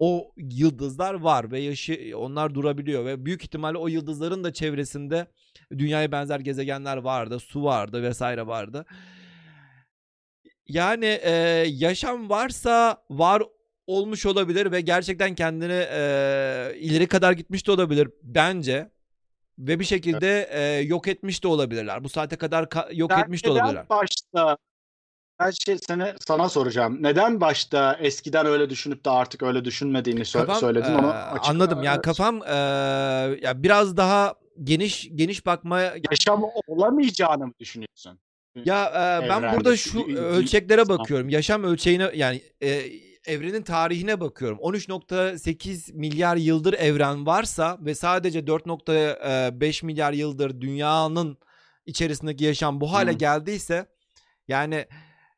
o 0.00 0.32
yıldızlar 0.36 1.14
var 1.14 1.50
ve 1.50 1.60
yaşı 1.60 2.12
onlar 2.16 2.54
durabiliyor 2.54 3.04
ve 3.04 3.24
büyük 3.26 3.42
ihtimalle 3.42 3.78
o 3.78 3.88
yıldızların 3.88 4.44
da 4.44 4.52
çevresinde 4.52 5.26
dünyaya 5.78 6.12
benzer 6.12 6.40
gezegenler 6.40 6.96
vardı, 6.96 7.40
su 7.40 7.64
vardı 7.64 8.02
vesaire 8.02 8.46
vardı. 8.46 8.86
Yani 10.68 11.06
e, 11.22 11.30
yaşam 11.68 12.30
varsa 12.30 13.02
var 13.10 13.42
olmuş 13.86 14.26
olabilir 14.26 14.72
ve 14.72 14.80
gerçekten 14.80 15.34
kendini 15.34 15.86
e, 15.90 16.72
ileri 16.78 17.06
kadar 17.06 17.32
gitmiş 17.32 17.66
de 17.66 17.72
olabilir 17.72 18.08
bence. 18.22 18.90
Ve 19.58 19.80
bir 19.80 19.84
şekilde 19.84 20.48
e, 20.52 20.60
yok 20.80 21.08
etmiş 21.08 21.42
de 21.44 21.48
olabilirler. 21.48 22.04
Bu 22.04 22.08
saate 22.08 22.36
kadar 22.36 22.64
ka- 22.64 22.96
yok 22.96 23.12
Sen 23.12 23.20
etmiş 23.22 23.44
de 23.44 23.50
olabilirler. 23.50 23.88
başta 23.88 24.56
ben 25.40 25.50
şey 25.50 25.78
seni 25.88 26.14
sana 26.26 26.48
soracağım. 26.48 26.98
Neden 27.00 27.40
başta 27.40 27.98
eskiden 28.00 28.46
öyle 28.46 28.70
düşünüp 28.70 29.04
de 29.04 29.10
artık 29.10 29.42
öyle 29.42 29.64
düşünmediğini 29.64 30.20
sö- 30.20 30.32
Kafam, 30.46 30.60
söyledin 30.60 30.92
eee, 30.92 30.98
onu 30.98 31.14
anladım. 31.42 31.82
Yani 31.82 32.02
kafam 32.02 32.36
eee, 32.42 32.48
ya 33.42 33.62
biraz 33.62 33.96
daha 33.96 34.34
geniş 34.64 35.08
geniş 35.14 35.46
bakmaya 35.46 35.94
yaşam 36.10 36.44
olamayacağını 36.66 37.46
mı 37.46 37.52
düşünüyorsun? 37.60 38.18
ya 38.64 38.84
eee, 38.84 39.28
ben 39.30 39.38
Evrende, 39.38 39.56
burada 39.56 39.76
şu 39.76 40.04
ölçeklere 40.16 40.88
bakıyorum. 40.88 41.28
Yaşam 41.28 41.64
ölçeğine 41.64 42.10
yani 42.14 42.42
eee, 42.60 42.92
evrenin 43.26 43.62
tarihine 43.62 44.20
bakıyorum. 44.20 44.58
13.8 44.58 45.94
milyar 45.94 46.36
yıldır 46.36 46.72
evren 46.72 47.26
varsa 47.26 47.78
ve 47.80 47.94
sadece 47.94 48.46
4.5 48.46 49.82
milyar 49.82 50.12
yıldır 50.12 50.60
dünyanın 50.60 51.38
içerisindeki 51.86 52.44
yaşam 52.44 52.80
bu 52.80 52.92
hale 52.92 53.10
Hı. 53.12 53.14
geldiyse 53.14 53.86
yani 54.48 54.86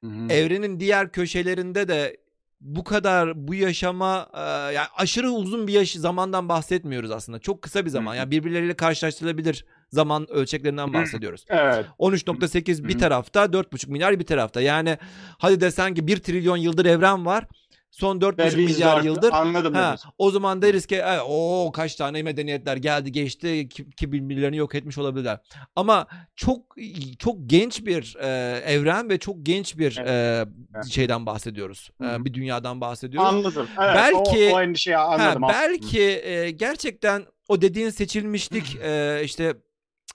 Hı 0.05 0.07
hı. 0.07 0.33
evrenin 0.33 0.81
diğer 0.81 1.13
köşelerinde 1.13 1.89
de 1.89 2.17
bu 2.63 2.85
kadar 2.85 3.49
bu 3.49 3.55
yaşama 3.55 4.29
e, 4.35 4.41
yani 4.75 4.87
aşırı 4.97 5.31
uzun 5.31 5.67
bir 5.67 5.73
yaş 5.73 5.93
zamandan 5.93 6.49
bahsetmiyoruz 6.49 7.11
aslında. 7.11 7.39
Çok 7.39 7.63
kısa 7.63 7.85
bir 7.85 7.91
zaman. 7.91 8.15
Yani 8.15 8.31
birbirleriyle 8.31 8.75
karşılaştırılabilir 8.75 9.65
zaman 9.91 10.31
ölçeklerinden 10.31 10.93
bahsediyoruz. 10.93 11.45
Evet. 11.49 11.87
13.8 11.99 12.89
bir 12.89 12.99
tarafta, 12.99 13.45
4.5 13.45 13.91
milyar 13.91 14.19
bir 14.19 14.27
tarafta. 14.27 14.61
Yani 14.61 14.99
hadi 15.39 15.61
desen 15.61 15.95
ki 15.95 16.07
1 16.07 16.17
trilyon 16.17 16.57
yıldır 16.57 16.87
evren 16.87 17.27
var. 17.27 17.45
Son 17.93 18.21
Ve 18.21 18.25
4.5 18.25 18.47
biz 18.47 18.55
milyar 18.77 18.97
dört- 18.97 19.05
yıldır 19.05 19.33
anladım. 19.33 19.75
Ha, 19.75 19.97
o 20.19 20.31
zaman 20.31 20.63
deriz 20.63 20.87
ki 20.87 20.97
e, 20.97 21.21
o 21.21 21.73
kaç 21.75 21.95
tane 21.95 22.23
medeniyetler 22.23 22.77
geldi 22.77 23.13
geçti 23.13 23.69
ki, 23.69 23.91
ki 23.91 24.13
birbirlerini 24.13 24.57
yok 24.57 24.75
etmiş 24.75 24.99
olabilirler. 24.99 25.39
Ama 25.77 26.07
çok 26.37 26.77
çok 27.19 27.37
genç 27.47 27.87
bir 27.87 28.17
e, 28.21 28.27
evren 28.67 29.09
ve 29.11 29.19
çok 29.19 29.37
genç 29.43 29.79
bir 29.79 29.97
e, 29.99 30.45
şeyden 30.91 31.27
bahsediyoruz. 31.27 31.91
E, 32.05 32.25
bir 32.25 32.35
dünyadan 32.35 32.81
bahsediyoruz. 32.81 33.29
Anladım. 33.29 33.69
Evet, 33.83 33.95
Belki- 33.97 34.51
o, 34.53 34.57
o 34.57 34.61
endişeyi 34.63 34.97
Ha, 34.97 35.05
anladım. 35.05 35.43
belki 35.49 36.03
e, 36.03 36.51
gerçekten 36.51 37.23
o 37.49 37.63
dediğin 37.63 37.91
seçilmişlik 37.91 38.77
e, 38.83 39.21
işte 39.25 39.55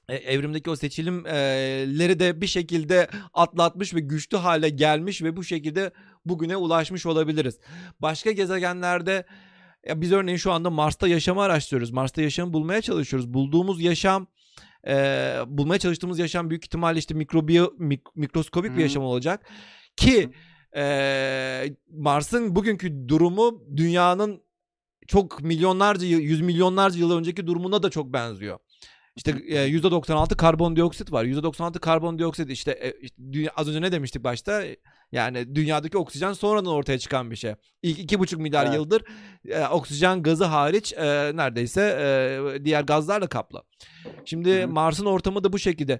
evrimdeki 0.09 0.69
o 0.69 0.75
seçilimleri 0.75 2.19
de 2.19 2.41
bir 2.41 2.47
şekilde 2.47 3.07
atlatmış 3.33 3.93
ve 3.93 3.99
güçlü 3.99 4.37
hale 4.37 4.69
gelmiş 4.69 5.21
ve 5.21 5.37
bu 5.37 5.43
şekilde 5.43 5.91
bugüne 6.25 6.57
ulaşmış 6.57 7.05
olabiliriz. 7.05 7.59
Başka 7.99 8.31
gezegenlerde 8.31 9.25
ya 9.87 10.01
biz 10.01 10.11
örneğin 10.11 10.37
şu 10.37 10.51
anda 10.51 10.69
Mars'ta 10.69 11.07
yaşamı 11.07 11.41
araştırıyoruz. 11.41 11.91
Mars'ta 11.91 12.21
yaşamı 12.21 12.53
bulmaya 12.53 12.81
çalışıyoruz. 12.81 13.33
Bulduğumuz 13.33 13.81
yaşam 13.81 14.27
e, 14.87 14.93
bulmaya 15.47 15.79
çalıştığımız 15.79 16.19
yaşam 16.19 16.49
büyük 16.49 16.65
ihtimalle 16.65 16.99
işte 16.99 17.13
mikrobiyo, 17.13 17.65
mik- 17.65 18.11
mikroskobik 18.15 18.71
bir 18.71 18.77
Hı. 18.77 18.81
yaşam 18.81 19.03
olacak. 19.03 19.49
Ki 19.97 20.29
e, 20.75 21.75
Mars'ın 21.91 22.55
bugünkü 22.55 23.07
durumu 23.07 23.63
dünyanın 23.77 24.41
çok 25.07 25.41
milyonlarca 25.41 26.07
yüz 26.07 26.41
milyonlarca 26.41 26.99
yıl 26.99 27.11
önceki 27.11 27.47
durumuna 27.47 27.83
da 27.83 27.89
çok 27.89 28.13
benziyor. 28.13 28.59
İşte 29.17 29.31
e, 29.47 29.69
%96 29.69 30.35
karbondioksit 30.35 31.11
var. 31.11 31.25
%96 31.25 31.79
karbondioksit 31.79 32.49
işte, 32.51 32.71
e, 32.71 33.49
az 33.55 33.67
önce 33.67 33.81
ne 33.81 33.91
demiştik 33.91 34.23
başta? 34.23 34.63
Yani 35.11 35.55
dünyadaki 35.55 35.97
oksijen 35.97 36.33
sonradan 36.33 36.71
ortaya 36.71 36.99
çıkan 36.99 37.31
bir 37.31 37.35
şey. 37.35 37.53
İlk 37.81 37.99
iki 37.99 38.19
buçuk 38.19 38.39
milyar 38.39 38.65
Evet. 38.65 38.75
yıldır 38.75 39.03
e, 39.47 39.67
oksijen 39.67 40.23
gazı 40.23 40.45
hariç 40.45 40.93
e, 40.93 41.05
neredeyse 41.35 41.81
e, 41.81 42.65
diğer 42.65 42.83
gazlarla 42.83 43.27
kaplı. 43.27 43.63
Şimdi. 44.25 44.65
Mars'ın 44.65 45.05
ortamı 45.05 45.43
da 45.43 45.53
bu 45.53 45.59
şekilde. 45.59 45.99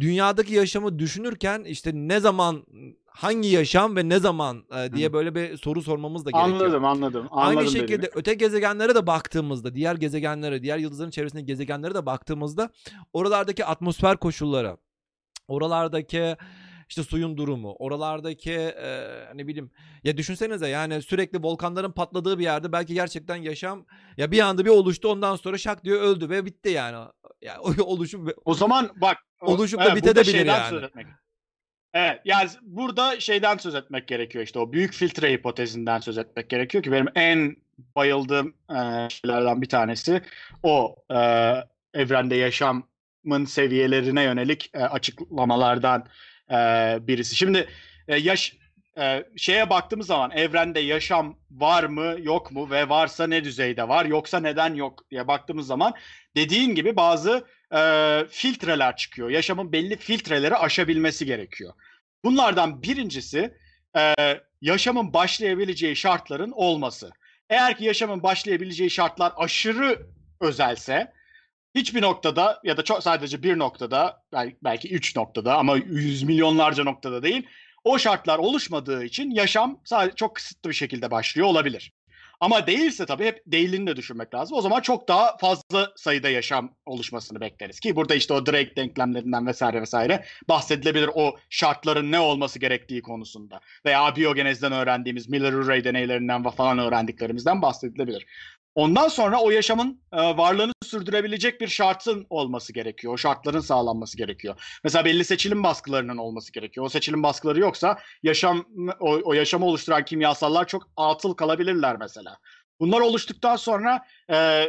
Dünyadaki 0.00 0.54
yaşamı 0.54 0.98
düşünürken 0.98 1.64
işte 1.64 1.90
ne 1.94 2.20
zaman 2.20 2.66
hangi 3.06 3.48
yaşam 3.48 3.96
ve 3.96 4.08
ne 4.08 4.18
zaman 4.18 4.64
e, 4.76 4.92
diye 4.92 5.12
böyle 5.12 5.34
bir 5.34 5.56
soru 5.56 5.82
sormamız 5.82 6.24
da 6.24 6.30
gerekiyor. 6.30 6.60
Anladım, 6.60 6.84
anladım. 6.84 7.26
Aynı 7.30 7.50
anladım 7.50 7.72
şekilde 7.72 7.88
dediğini. 7.88 8.10
öte 8.14 8.34
gezegenlere 8.34 8.94
de 8.94 9.06
baktığımızda, 9.06 9.74
diğer 9.74 9.94
gezegenlere, 9.94 10.62
diğer 10.62 10.78
yıldızların 10.78 11.10
çevresindeki 11.10 11.46
gezegenlere 11.46 11.94
de 11.94 12.06
baktığımızda 12.06 12.70
oralardaki 13.12 13.64
atmosfer 13.64 14.16
koşulları, 14.16 14.76
oralardaki 15.48 16.36
işte 16.88 17.02
suyun 17.02 17.36
durumu, 17.36 17.74
oralardaki 17.78 18.52
e, 18.52 19.08
ne 19.34 19.46
bileyim 19.46 19.70
ya 20.04 20.16
düşünsenize 20.16 20.68
yani 20.68 21.02
sürekli 21.02 21.42
volkanların 21.42 21.92
patladığı 21.92 22.38
bir 22.38 22.44
yerde 22.44 22.72
belki 22.72 22.94
gerçekten 22.94 23.36
yaşam 23.36 23.86
ya 24.16 24.30
bir 24.30 24.40
anda 24.40 24.64
bir 24.64 24.70
oluştu 24.70 25.08
ondan 25.08 25.36
sonra 25.36 25.58
şak 25.58 25.84
diye 25.84 25.94
öldü 25.94 26.30
ve 26.30 26.46
bitti 26.46 26.68
yani. 26.68 27.08
Ya 27.42 27.60
o 27.60 27.82
oluşum 27.84 28.28
O 28.44 28.54
zaman 28.54 28.90
bak 28.96 29.18
o- 29.40 29.52
Oluşup 29.52 29.80
da 29.80 29.84
evet, 29.84 29.96
bitebilir 29.96 30.46
yani. 30.46 30.70
söz 30.70 30.82
etmek. 30.82 31.06
Evet 31.94 32.20
yani 32.24 32.50
burada 32.62 33.20
şeyden 33.20 33.56
söz 33.56 33.74
etmek 33.74 34.08
gerekiyor 34.08 34.44
işte 34.44 34.58
o 34.58 34.72
büyük 34.72 34.92
filtre 34.94 35.32
hipotezinden 35.32 36.00
söz 36.00 36.18
etmek 36.18 36.50
gerekiyor 36.50 36.84
ki 36.84 36.92
benim 36.92 37.06
en 37.14 37.56
bayıldığım 37.96 38.54
e, 38.70 39.08
şeylerden 39.10 39.62
bir 39.62 39.68
tanesi 39.68 40.22
o 40.62 40.96
e, 41.14 41.16
evrende 41.94 42.34
yaşamın 42.36 43.44
seviyelerine 43.46 44.22
yönelik 44.22 44.70
e, 44.74 44.78
açıklamalardan 44.78 46.06
e, 46.50 46.56
birisi. 47.00 47.36
Şimdi 47.36 47.68
e, 48.08 48.16
yaş 48.16 48.56
e, 48.98 49.24
şeye 49.36 49.70
baktığımız 49.70 50.06
zaman 50.06 50.30
evrende 50.30 50.80
yaşam 50.80 51.38
var 51.50 51.84
mı 51.84 52.16
yok 52.22 52.52
mu 52.52 52.70
ve 52.70 52.88
varsa 52.88 53.26
ne 53.26 53.44
düzeyde 53.44 53.88
var 53.88 54.04
yoksa 54.04 54.40
neden 54.40 54.74
yok 54.74 55.10
diye 55.10 55.28
baktığımız 55.28 55.66
zaman 55.66 55.94
dediğin 56.36 56.74
gibi 56.74 56.96
bazı 56.96 57.46
e, 57.74 57.80
filtreler 58.30 58.96
çıkıyor. 58.96 59.30
Yaşamın 59.30 59.72
belli 59.72 59.96
filtreleri 59.96 60.56
aşabilmesi 60.56 61.26
gerekiyor. 61.26 61.72
Bunlardan 62.24 62.82
birincisi 62.82 63.54
e, 63.96 64.14
yaşamın 64.60 65.12
başlayabileceği 65.12 65.96
şartların 65.96 66.52
olması. 66.52 67.10
Eğer 67.50 67.76
ki 67.76 67.84
yaşamın 67.84 68.22
başlayabileceği 68.22 68.90
şartlar 68.90 69.32
aşırı 69.36 70.06
özelse 70.40 71.12
hiçbir 71.76 72.02
noktada 72.02 72.60
ya 72.64 72.76
da 72.76 72.84
çok 72.84 73.02
sadece 73.02 73.42
bir 73.42 73.58
noktada 73.58 74.22
belki 74.64 74.94
üç 74.94 75.16
noktada 75.16 75.56
ama 75.56 75.76
yüz 75.76 76.22
milyonlarca 76.22 76.84
noktada 76.84 77.22
değil 77.22 77.46
o 77.84 77.98
şartlar 77.98 78.38
oluşmadığı 78.38 79.04
için 79.04 79.30
yaşam 79.30 79.80
sadece 79.84 80.16
çok 80.16 80.34
kısıtlı 80.34 80.70
bir 80.70 80.74
şekilde 80.74 81.10
başlıyor 81.10 81.48
olabilir. 81.48 81.92
Ama 82.40 82.66
değilse 82.66 83.06
tabii 83.06 83.24
hep 83.24 83.42
değilini 83.46 83.86
de 83.86 83.96
düşünmek 83.96 84.34
lazım. 84.34 84.58
O 84.58 84.60
zaman 84.60 84.80
çok 84.80 85.08
daha 85.08 85.36
fazla 85.36 85.92
sayıda 85.96 86.28
yaşam 86.28 86.74
oluşmasını 86.86 87.40
bekleriz. 87.40 87.80
Ki 87.80 87.96
burada 87.96 88.14
işte 88.14 88.34
o 88.34 88.46
Drake 88.46 88.76
denklemlerinden 88.76 89.46
vesaire 89.46 89.80
vesaire 89.80 90.24
bahsedilebilir 90.48 91.10
o 91.14 91.36
şartların 91.50 92.12
ne 92.12 92.18
olması 92.18 92.58
gerektiği 92.58 93.02
konusunda. 93.02 93.60
Veya 93.86 94.16
biyogenezden 94.16 94.72
öğrendiğimiz 94.72 95.28
Miller-Urey 95.28 95.84
deneylerinden 95.84 96.42
falan 96.42 96.78
öğrendiklerimizden 96.78 97.62
bahsedilebilir. 97.62 98.26
Ondan 98.76 99.08
sonra 99.08 99.40
o 99.40 99.50
yaşamın 99.50 100.00
e, 100.12 100.16
varlığını 100.16 100.72
sürdürebilecek 100.84 101.60
bir 101.60 101.68
şartın 101.68 102.26
olması 102.30 102.72
gerekiyor. 102.72 103.12
O 103.14 103.16
şartların 103.16 103.60
sağlanması 103.60 104.16
gerekiyor. 104.16 104.80
Mesela 104.84 105.04
belli 105.04 105.24
seçilim 105.24 105.62
baskılarının 105.62 106.16
olması 106.16 106.52
gerekiyor. 106.52 106.86
O 106.86 106.88
seçilim 106.88 107.22
baskıları 107.22 107.60
yoksa 107.60 107.98
yaşam 108.22 108.64
o, 109.00 109.20
o 109.24 109.32
yaşamı 109.32 109.66
oluşturan 109.66 110.04
kimyasallar 110.04 110.66
çok 110.66 110.88
atıl 110.96 111.34
kalabilirler 111.34 111.96
mesela. 111.96 112.38
Bunlar 112.80 113.00
oluştuktan 113.00 113.56
sonra 113.56 114.04
e, 114.30 114.66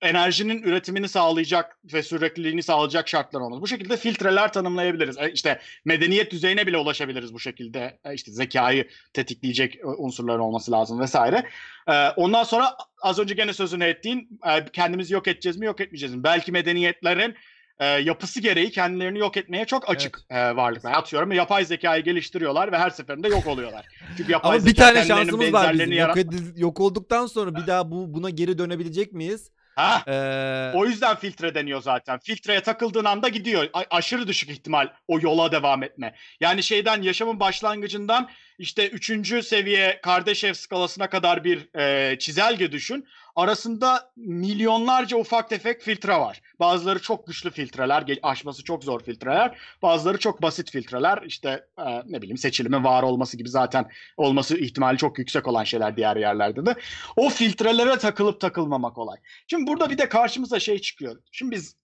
enerjinin 0.00 0.62
üretimini 0.62 1.08
sağlayacak 1.08 1.78
ve 1.92 2.02
sürekliliğini 2.02 2.62
sağlayacak 2.62 3.08
şartlar 3.08 3.40
olmaz. 3.40 3.60
Bu 3.60 3.66
şekilde 3.66 3.96
filtreler 3.96 4.52
tanımlayabiliriz. 4.52 5.18
E, 5.18 5.32
işte 5.32 5.60
medeniyet 5.84 6.30
düzeyine 6.32 6.66
bile 6.66 6.78
ulaşabiliriz 6.78 7.34
bu 7.34 7.40
şekilde. 7.40 7.98
E, 8.04 8.14
işte 8.14 8.32
zekayı 8.32 8.88
tetikleyecek 9.12 9.76
e, 9.76 9.86
unsurlar 9.86 10.38
olması 10.38 10.72
lazım 10.72 11.00
vesaire. 11.00 11.44
E, 11.88 12.08
ondan 12.08 12.44
sonra 12.44 12.76
az 13.02 13.18
önce 13.18 13.34
gene 13.34 13.52
sözünü 13.52 13.84
ettiğin 13.84 14.40
e, 14.46 14.64
kendimizi 14.72 15.14
yok 15.14 15.28
edeceğiz 15.28 15.56
mi 15.56 15.66
yok 15.66 15.80
etmeyeceğiz 15.80 16.14
mi? 16.14 16.24
Belki 16.24 16.52
medeniyetlerin 16.52 17.34
e, 17.78 17.86
yapısı 17.86 18.40
gereği 18.40 18.70
kendilerini 18.70 19.18
yok 19.18 19.36
etmeye 19.36 19.64
çok 19.64 19.90
açık 19.90 20.20
evet. 20.30 20.52
e, 20.52 20.56
varlıklar. 20.56 20.92
Atıyorum 20.92 21.32
yapay 21.32 21.64
zekayı 21.64 22.04
geliştiriyorlar 22.04 22.72
ve 22.72 22.78
her 22.78 22.90
seferinde 22.90 23.28
yok 23.28 23.46
oluyorlar. 23.46 23.86
Çünkü 24.16 24.32
yapay 24.32 24.56
Ama 24.56 24.66
bir 24.66 24.74
tane 24.74 25.04
şansımız 25.04 25.52
var 25.52 25.72
bizim. 25.72 25.92
Yarat- 25.92 26.16
yok, 26.16 26.58
yok 26.58 26.80
olduktan 26.80 27.26
sonra 27.26 27.54
bir 27.54 27.66
daha 27.66 27.90
bu 27.90 28.14
buna 28.14 28.30
geri 28.30 28.58
dönebilecek 28.58 29.12
miyiz? 29.12 29.50
Ha, 29.76 30.02
ee... 30.06 30.72
O 30.74 30.86
yüzden 30.86 31.16
filtre 31.16 31.54
deniyor 31.54 31.82
zaten. 31.82 32.18
Filtreye 32.18 32.60
takıldığın 32.60 33.04
anda 33.04 33.28
gidiyor. 33.28 33.68
A- 33.72 33.96
aşırı 33.96 34.28
düşük 34.28 34.50
ihtimal 34.50 34.88
o 35.08 35.20
yola 35.20 35.52
devam 35.52 35.82
etme. 35.82 36.14
Yani 36.40 36.62
şeyden 36.62 37.02
yaşamın 37.02 37.40
başlangıcından 37.40 38.28
işte 38.58 38.88
üçüncü 38.88 39.42
seviye 39.42 40.00
Kardashev 40.02 40.52
skalasına 40.52 41.10
kadar 41.10 41.44
bir 41.44 41.78
e, 41.78 42.18
çizelge 42.18 42.72
düşün 42.72 43.06
arasında 43.36 44.12
milyonlarca 44.16 45.16
ufak 45.16 45.48
tefek 45.50 45.82
filtre 45.82 46.12
var. 46.12 46.40
Bazıları 46.60 47.02
çok 47.02 47.26
güçlü 47.26 47.50
filtreler, 47.50 48.18
aşması 48.22 48.64
çok 48.64 48.84
zor 48.84 49.00
filtreler. 49.00 49.58
Bazıları 49.82 50.18
çok 50.18 50.42
basit 50.42 50.70
filtreler. 50.70 51.22
İşte 51.26 51.66
e, 51.78 52.02
ne 52.06 52.22
bileyim 52.22 52.38
seçilimin 52.38 52.84
var 52.84 53.02
olması 53.02 53.36
gibi 53.36 53.48
zaten 53.48 53.90
olması 54.16 54.58
ihtimali 54.58 54.98
çok 54.98 55.18
yüksek 55.18 55.48
olan 55.48 55.64
şeyler 55.64 55.96
diğer 55.96 56.16
yerlerde 56.16 56.66
de. 56.66 56.74
O 57.16 57.28
filtrelere 57.28 57.98
takılıp 57.98 58.40
takılmamak 58.40 58.98
olay. 58.98 59.18
Şimdi 59.46 59.66
burada 59.66 59.90
bir 59.90 59.98
de 59.98 60.08
karşımıza 60.08 60.60
şey 60.60 60.78
çıkıyor. 60.78 61.22
Şimdi 61.32 61.56
biz 61.56 61.76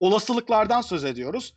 olasılıklardan 0.00 0.80
söz 0.80 1.04
ediyoruz 1.04 1.54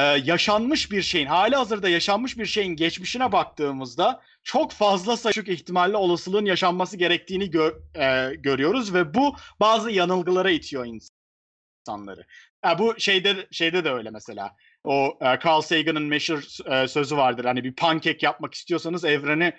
e, 0.00 0.22
yaşanmış 0.24 0.92
bir 0.92 1.02
şeyin, 1.02 1.26
hali 1.26 1.56
hazırda 1.56 1.88
yaşanmış 1.88 2.38
bir 2.38 2.46
şeyin 2.46 2.76
geçmişine 2.76 3.32
baktığımızda 3.32 4.22
çok 4.42 4.72
fazla 4.72 5.16
sayık 5.16 5.48
ihtimalle 5.48 5.96
olasılığın 5.96 6.44
yaşanması 6.44 6.96
gerektiğini 6.96 7.50
gör, 7.50 7.72
e, 7.94 8.34
görüyoruz 8.34 8.94
ve 8.94 9.14
bu 9.14 9.36
bazı 9.60 9.90
yanılgılara 9.90 10.50
itiyor 10.50 10.86
insanları. 11.86 12.26
Yani 12.64 12.78
bu 12.78 12.94
şeyde 12.98 13.46
şeyde 13.50 13.84
de 13.84 13.90
öyle 13.90 14.10
mesela. 14.10 14.56
O 14.84 15.18
e, 15.20 15.24
Carl 15.24 15.60
Sagan'ın 15.60 16.02
meşhur 16.02 16.72
e, 16.72 16.88
sözü 16.88 17.16
vardır. 17.16 17.44
Hani 17.44 17.64
bir 17.64 17.74
pankek 17.74 18.22
yapmak 18.22 18.54
istiyorsanız 18.54 19.04
evreni 19.04 19.52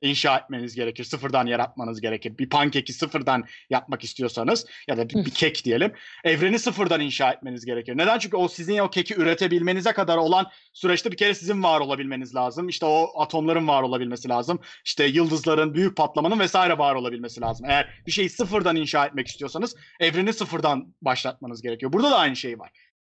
inşa 0.00 0.38
etmeniz 0.38 0.74
gerekir. 0.74 1.04
Sıfırdan 1.04 1.46
yaratmanız 1.46 2.00
gerekir. 2.00 2.38
Bir 2.38 2.48
pankeki 2.48 2.92
sıfırdan 2.92 3.44
yapmak 3.70 4.04
istiyorsanuz 4.04 4.64
ya 4.88 4.96
da 4.96 5.08
bir, 5.08 5.14
bir 5.14 5.30
kek 5.30 5.64
diyelim. 5.64 5.92
Evreni 6.24 6.58
sıfırdan 6.58 7.00
inşa 7.00 7.32
etmeniz 7.32 7.64
gerekir. 7.64 7.96
Neden? 7.96 8.18
Çünkü 8.18 8.36
o 8.36 8.48
sizin 8.48 8.78
o 8.78 8.90
keki 8.90 9.14
üretebilmenize 9.14 9.92
kadar 9.92 10.16
olan 10.16 10.46
süreçte 10.72 11.12
bir 11.12 11.16
kere 11.16 11.34
sizin 11.34 11.62
var 11.62 11.80
olabilmeniz 11.80 12.34
lazım. 12.34 12.68
İşte 12.68 12.86
o 12.86 13.20
atomların 13.20 13.68
var 13.68 13.82
olabilmesi 13.82 14.28
lazım. 14.28 14.60
İşte 14.84 15.04
yıldızların, 15.04 15.74
büyük 15.74 15.96
patlamanın 15.96 16.38
vesaire 16.38 16.78
var 16.78 16.94
olabilmesi 16.94 17.40
lazım. 17.40 17.66
Eğer 17.70 18.02
bir 18.06 18.12
şeyi 18.12 18.30
sıfırdan 18.30 18.76
inşa 18.76 19.06
etmek 19.06 19.26
istiyorsanız 19.26 19.76
evreni 20.00 20.32
sıfırdan 20.32 20.94
başlatmanız 21.02 21.62
gerekiyor. 21.62 21.92
Burada 21.92 22.10
da 22.10 22.18
aynı 22.18 22.36
şey 22.36 22.58
var. 22.58 22.70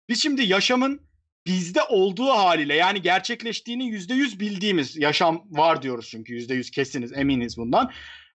Biz 0.08 0.22
şimdi 0.22 0.42
yaşamın 0.42 1.11
bizde 1.46 1.82
olduğu 1.82 2.28
haliyle 2.28 2.74
yani 2.74 3.02
gerçekleştiğini 3.02 3.86
yüzde 3.86 4.14
yüz 4.14 4.40
bildiğimiz 4.40 4.96
yaşam 4.96 5.44
var 5.50 5.82
diyoruz 5.82 6.08
çünkü 6.10 6.34
yüzde 6.34 6.54
yüz 6.54 6.70
kesiniz 6.70 7.12
eminiz 7.12 7.56
bundan. 7.56 7.92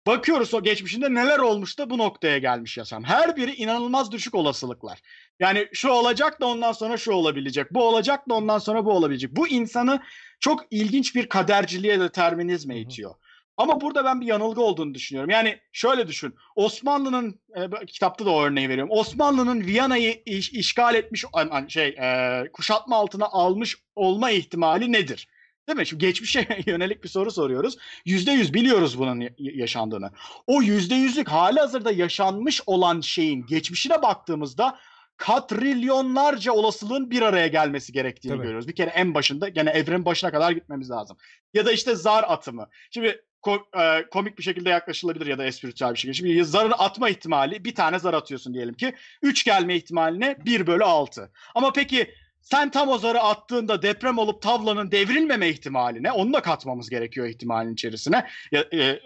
Bakıyoruz 0.07 0.55
o 0.55 0.63
geçmişinde 0.63 1.15
neler 1.15 1.39
olmuş 1.39 1.79
da 1.79 1.91
bu 1.91 1.99
noktaya 1.99 2.39
gelmiş 2.39 2.79
yaşam. 2.79 3.05
Her 3.05 3.37
biri 3.37 3.55
inanılmaz 3.55 4.13
düşük 4.13 4.35
olasılıklar. 4.35 5.01
Yani 5.41 5.69
şu 5.73 5.89
olacak 5.89 6.41
da 6.41 6.47
ondan 6.47 6.73
sonra 6.73 6.97
şu 6.97 7.13
olabilecek. 7.13 7.75
Bu 7.75 7.89
olacak 7.89 8.29
da 8.29 8.35
ondan 8.35 8.59
sonra 8.59 8.85
bu 8.85 8.93
olabilecek. 8.93 9.37
Bu 9.37 9.49
insanı 9.49 10.03
çok 10.41 10.65
ilginç 10.71 11.15
bir 11.15 11.29
kaderciliğe 11.29 12.01
determinizme 12.01 12.79
itiyor. 12.79 13.15
Ama 13.57 13.81
burada 13.81 14.05
ben 14.05 14.21
bir 14.21 14.27
yanılgı 14.27 14.61
olduğunu 14.61 14.95
düşünüyorum. 14.95 15.31
Yani 15.31 15.59
şöyle 15.73 16.09
düşün. 16.09 16.35
Osmanlı'nın 16.57 17.41
e, 17.57 17.87
kitapta 17.87 18.27
da 18.27 18.31
o 18.31 18.43
örneği 18.43 18.69
veriyorum. 18.69 18.99
Osmanlı'nın 18.99 19.67
Viyana'yı 19.67 20.23
iş, 20.27 20.53
işgal 20.53 20.95
etmiş 20.95 21.25
şey 21.69 21.89
e, 21.89 22.43
kuşatma 22.53 22.97
altına 22.97 23.27
almış 23.27 23.77
olma 23.97 24.31
ihtimali 24.31 24.93
nedir? 24.93 25.29
Değil 25.69 25.79
mi? 25.79 25.87
Şimdi 25.87 26.07
geçmişe 26.07 26.63
yönelik 26.67 27.05
bir 27.05 27.09
soru 27.09 27.31
soruyoruz. 27.31 27.77
Yüzde 28.05 28.33
yüz 28.33 28.55
biliyoruz 28.55 28.99
bunun 28.99 29.29
yaşandığını. 29.39 30.11
O 30.47 30.63
yüzde 30.63 30.95
yüzlük 30.95 31.29
hali 31.29 31.61
hazırda 31.61 31.93
yaşanmış 31.93 32.61
olan 32.67 33.01
şeyin 33.01 33.47
geçmişine 33.47 34.03
baktığımızda 34.03 34.79
katrilyonlarca 35.17 36.53
olasılığın 36.53 37.11
bir 37.11 37.23
araya 37.23 37.47
gelmesi 37.47 37.93
gerektiğini 37.93 38.33
Tabii. 38.33 38.43
görüyoruz. 38.43 38.69
Bir 38.69 38.75
kere 38.75 38.91
en 38.91 39.15
başında 39.15 39.49
gene 39.49 39.71
evrenin 39.71 40.05
başına 40.05 40.31
kadar 40.31 40.53
gitmemiz 40.53 40.91
lazım. 40.91 41.17
Ya 41.55 41.67
da 41.67 41.73
işte 41.73 41.95
zar 41.95 42.25
atımı. 42.29 42.69
Şimdi 42.91 43.25
ko- 43.45 43.99
e, 44.01 44.09
komik 44.11 44.39
bir 44.39 44.43
şekilde 44.43 44.71
yaklaşılabilir 44.71 45.27
ya 45.27 45.39
da 45.39 45.45
espritüel 45.45 45.91
bir 45.91 45.99
şekilde. 45.99 46.15
Şimdi 46.15 46.45
zarın 46.45 46.73
atma 46.79 47.09
ihtimali 47.09 47.65
bir 47.65 47.75
tane 47.75 47.99
zar 47.99 48.15
atıyorsun 48.15 48.55
diyelim 48.55 48.75
ki. 48.75 48.95
3 49.23 49.45
gelme 49.45 49.77
ihtimaline 49.77 50.37
1 50.45 50.67
bölü 50.67 50.85
6. 50.85 51.31
Ama 51.55 51.73
peki 51.73 52.11
sen 52.41 52.71
tam 52.71 52.89
o 52.89 52.99
zarı 52.99 53.21
attığında 53.21 53.83
deprem 53.83 54.19
olup 54.19 54.43
tavlanın 54.43 54.91
devrilmeme 54.91 55.49
ihtimaline 55.49 56.13
onu 56.13 56.33
da 56.33 56.43
katmamız 56.43 56.91
gerekiyor 56.91 57.27
ihtimalin 57.27 57.73
içerisine. 57.73 58.27
Ya, 58.53 58.65
e, 58.73 59.01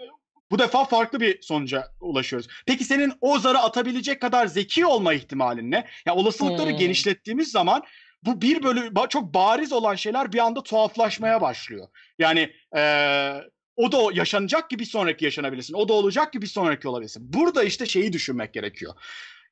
bu 0.51 0.59
defa 0.59 0.85
farklı 0.85 1.19
bir 1.19 1.41
sonuca 1.41 1.87
ulaşıyoruz. 1.99 2.47
Peki 2.65 2.83
senin 2.83 3.13
o 3.21 3.39
zarı 3.39 3.59
atabilecek 3.59 4.21
kadar 4.21 4.47
zeki 4.47 4.85
olma 4.85 5.13
ihtimalin 5.13 5.71
ne? 5.71 5.87
Ya 6.05 6.15
olasılıkları 6.15 6.69
hmm. 6.69 6.77
genişlettiğimiz 6.77 7.51
zaman 7.51 7.83
bu 8.23 8.41
bir 8.41 8.63
bölü 8.63 8.91
çok 9.09 9.33
bariz 9.33 9.73
olan 9.73 9.95
şeyler 9.95 10.33
bir 10.33 10.39
anda 10.39 10.63
tuhaflaşmaya 10.63 11.41
başlıyor. 11.41 11.87
Yani 12.19 12.53
eee 12.75 13.49
o 13.79 13.91
da 13.91 13.97
yaşanacak 14.13 14.69
ki 14.69 14.79
bir 14.79 14.85
sonraki 14.85 15.25
yaşanabilirsin. 15.25 15.73
O 15.73 15.89
da 15.89 15.93
olacak 15.93 16.33
ki 16.33 16.41
bir 16.41 16.47
sonraki 16.47 16.87
olabilirsin. 16.87 17.33
Burada 17.33 17.63
işte 17.63 17.85
şeyi 17.85 18.13
düşünmek 18.13 18.53
gerekiyor. 18.53 18.93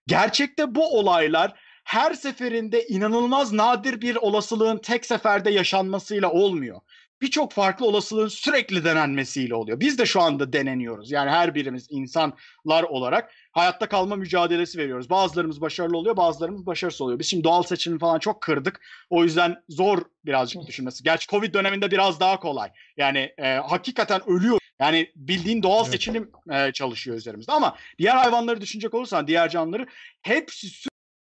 Gerçekte 0.08 0.76
bu 0.76 1.00
olaylar 1.00 1.60
her 1.84 2.14
seferinde 2.14 2.88
inanılmaz 2.88 3.54
nadir 3.54 4.02
bir 4.02 4.16
olasılığın 4.16 4.78
tek 4.78 5.06
seferde 5.06 5.52
yaşanmasıyla 5.52 6.32
olmuyor 6.32 6.82
birçok 7.22 7.52
farklı 7.52 7.86
olasılığın 7.86 8.28
sürekli 8.28 8.84
denenmesiyle 8.84 9.56
oluyor. 9.56 9.80
Biz 9.80 9.98
de 9.98 10.06
şu 10.06 10.22
anda 10.22 10.54
deneniyoruz. 10.54 11.12
Yani 11.12 11.30
her 11.30 11.56
birimiz 11.56 11.88
insanlar 11.90 12.84
olarak 12.84 13.32
hayatta 13.58 13.90
kalma 13.90 14.16
mücadelesi 14.16 14.78
veriyoruz. 14.78 15.10
Bazılarımız 15.10 15.62
başarılı 15.62 15.98
oluyor, 15.98 16.18
bazılarımız 16.18 16.66
başarısız 16.66 17.02
oluyor. 17.02 17.20
Biz 17.20 17.28
şimdi 17.28 17.44
doğal 17.44 17.64
seçimi 17.64 18.00
falan 18.00 18.20
çok 18.20 18.42
kırdık. 18.42 18.82
O 19.10 19.24
yüzden 19.24 19.64
zor 19.70 20.02
birazcık 20.26 20.68
düşünmesi. 20.68 21.04
Gerçi 21.04 21.28
Covid 21.28 21.54
döneminde 21.54 21.92
biraz 21.92 22.20
daha 22.20 22.40
kolay. 22.40 22.72
Yani 22.98 23.34
e, 23.38 23.54
hakikaten 23.54 24.30
ölüyor. 24.30 24.60
Yani 24.80 25.12
bildiğin 25.16 25.64
doğal 25.64 25.84
evet. 25.84 25.92
seçilim 25.92 26.32
e, 26.52 26.72
çalışıyor 26.72 27.18
üzerimizde. 27.18 27.52
Ama 27.52 27.78
diğer 28.00 28.16
hayvanları 28.16 28.62
düşünecek 28.62 28.94
olursan, 28.94 29.28
diğer 29.28 29.50
canlıları 29.50 29.88
hepsi 30.22 30.68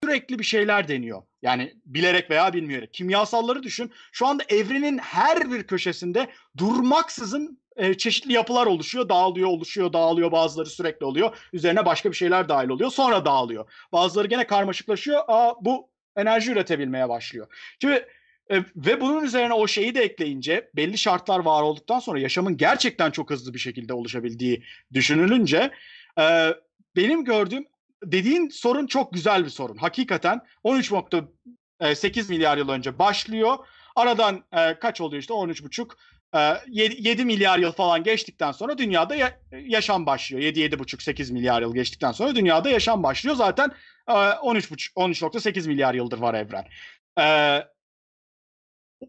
sürekli 0.05 0.39
bir 0.39 0.45
şeyler 0.45 0.89
deniyor. 0.89 1.23
Yani 1.43 1.75
bilerek 1.87 2.31
veya 2.31 2.53
bilmeyerek. 2.53 2.95
Kimyasalları 2.95 3.63
düşün. 3.63 3.93
Şu 4.13 4.27
anda 4.27 4.43
evrenin 4.49 4.99
her 4.99 5.51
bir 5.51 5.63
köşesinde 5.63 6.31
durmaksızın 6.59 7.60
e, 7.77 7.95
çeşitli 7.95 8.33
yapılar 8.33 8.67
oluşuyor, 8.67 9.09
dağılıyor, 9.09 9.49
oluşuyor, 9.49 9.93
dağılıyor. 9.93 10.33
Bazıları 10.33 10.71
sürekli 10.71 11.07
oluyor. 11.07 11.37
Üzerine 11.53 11.87
başka 11.87 12.11
bir 12.11 12.17
şeyler 12.17 12.49
dahil 12.49 12.69
oluyor. 12.69 12.91
Sonra 12.91 13.25
dağılıyor. 13.25 13.71
Bazıları 13.93 14.29
gene 14.29 14.47
karmaşıklaşıyor. 14.47 15.23
Aa 15.29 15.55
bu 15.61 15.89
enerji 16.17 16.53
üretebilmeye 16.53 17.09
başlıyor. 17.09 17.47
Şimdi 17.81 18.07
e, 18.51 18.57
ve 18.77 19.01
bunun 19.01 19.25
üzerine 19.25 19.55
o 19.55 19.67
şeyi 19.67 19.95
de 19.95 20.03
ekleyince 20.03 20.71
belli 20.77 20.99
şartlar 20.99 21.39
var 21.39 21.63
olduktan 21.63 21.99
sonra 21.99 22.21
yaşamın 22.21 22.57
gerçekten 22.57 23.11
çok 23.11 23.31
hızlı 23.31 23.55
bir 23.55 23.59
şekilde 23.59 23.95
oluşabildiği 23.95 24.65
düşünülünce 24.93 25.71
e, 26.19 26.55
benim 26.97 27.25
gördüğüm 27.25 27.67
dediğin 28.05 28.49
sorun 28.49 28.87
çok 28.87 29.13
güzel 29.13 29.45
bir 29.45 29.51
sorun. 29.51 29.77
Hakikaten 29.77 30.41
13.8 30.65 32.29
milyar 32.29 32.59
yıl 32.59 32.69
önce 32.69 32.99
başlıyor. 32.99 33.57
Aradan 33.97 34.45
e, 34.53 34.79
kaç 34.79 35.01
oluyor 35.01 35.21
işte 35.21 35.35
13.5 35.35 35.83
e, 35.83 35.87
7, 36.35 37.09
7 37.09 37.25
milyar 37.25 37.59
yıl 37.59 37.73
falan 37.73 38.03
geçtikten 38.03 38.53
sonra 38.53 38.79
dünyada 38.79 39.15
ya, 39.15 39.41
yaşam 39.53 40.07
başlıyor. 40.07 40.43
7 40.43 40.61
7.5 40.61 41.03
8 41.03 41.31
milyar 41.31 41.63
yıl 41.63 41.75
geçtikten 41.75 42.13
sonra 42.13 42.35
dünyada 42.35 42.71
yaşam 42.71 43.03
başlıyor. 43.03 43.37
Zaten 43.37 43.73
e, 44.09 44.13
13.5 44.13 44.93
13.8 44.95 45.69
milyar 45.69 45.95
yıldır 45.95 46.19
var 46.19 46.35
evren. 46.35 46.65
E, 47.21 47.27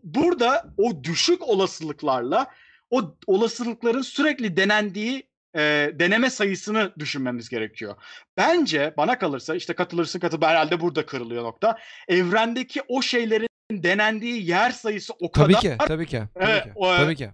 burada 0.04 0.74
o 0.78 1.04
düşük 1.04 1.50
olasılıklarla 1.50 2.48
o 2.90 3.16
olasılıkların 3.28 4.02
sürekli 4.02 4.58
denendiği 4.58 5.30
e, 5.56 5.92
deneme 5.94 6.30
sayısını 6.30 6.94
düşünmemiz 7.00 7.50
gerekiyor. 7.50 7.96
Bence 8.38 8.94
bana 8.98 9.20
kalırsa 9.20 9.56
işte 9.56 9.74
katılırsın 9.74 10.20
katı 10.20 10.38
herhalde 10.42 10.82
burada 10.82 11.06
kırılıyor 11.06 11.44
nokta. 11.44 11.78
Evrendeki 12.08 12.82
o 12.88 13.02
şeylerin 13.02 13.51
denendiği 13.84 14.50
yer 14.50 14.72
sayısı 14.72 15.14
o 15.20 15.32
tabii 15.32 15.54
kadar 15.54 15.62
ki, 15.62 15.76
tabii 15.88 16.06
ki. 16.06 16.24
Tabii 16.36 16.46
Evet, 16.50 16.64
ki. 16.64 16.72
o- 16.76 16.96
tabii 16.98 17.16
ki. 17.16 17.30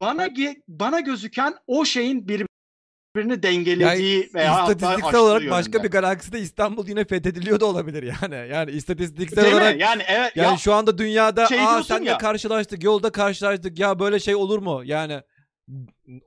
bana 0.00 0.28
bana 0.68 1.00
gözüken 1.00 1.54
o 1.66 1.84
şeyin 1.84 2.28
birbirini 2.28 3.42
dengelediği 3.42 4.16
Yani 4.18 4.28
veya 4.34 4.60
istatistiksel 4.62 5.20
olarak 5.20 5.50
başka 5.50 5.70
yönünde. 5.70 5.82
bir 5.86 5.90
galakside 5.90 6.40
İstanbul 6.40 6.88
yine 6.88 7.04
fethediliyor 7.04 7.60
da 7.60 7.66
olabilir 7.66 8.02
yani. 8.22 8.48
Yani 8.52 8.70
istatistiksel 8.70 9.42
Değil 9.44 9.54
mi? 9.54 9.60
olarak 9.60 9.80
Yani 9.80 10.02
evet 10.08 10.36
yani 10.36 10.50
ya, 10.52 10.56
şu 10.56 10.74
anda 10.74 10.98
dünyada 10.98 11.46
şey 11.46 11.60
aa 11.60 11.82
senle 11.82 12.10
ya. 12.10 12.18
karşılaştık, 12.18 12.84
yolda 12.84 13.10
karşılaştık. 13.12 13.78
Ya 13.78 13.98
böyle 13.98 14.20
şey 14.20 14.34
olur 14.34 14.58
mu? 14.58 14.82
Yani 14.84 15.20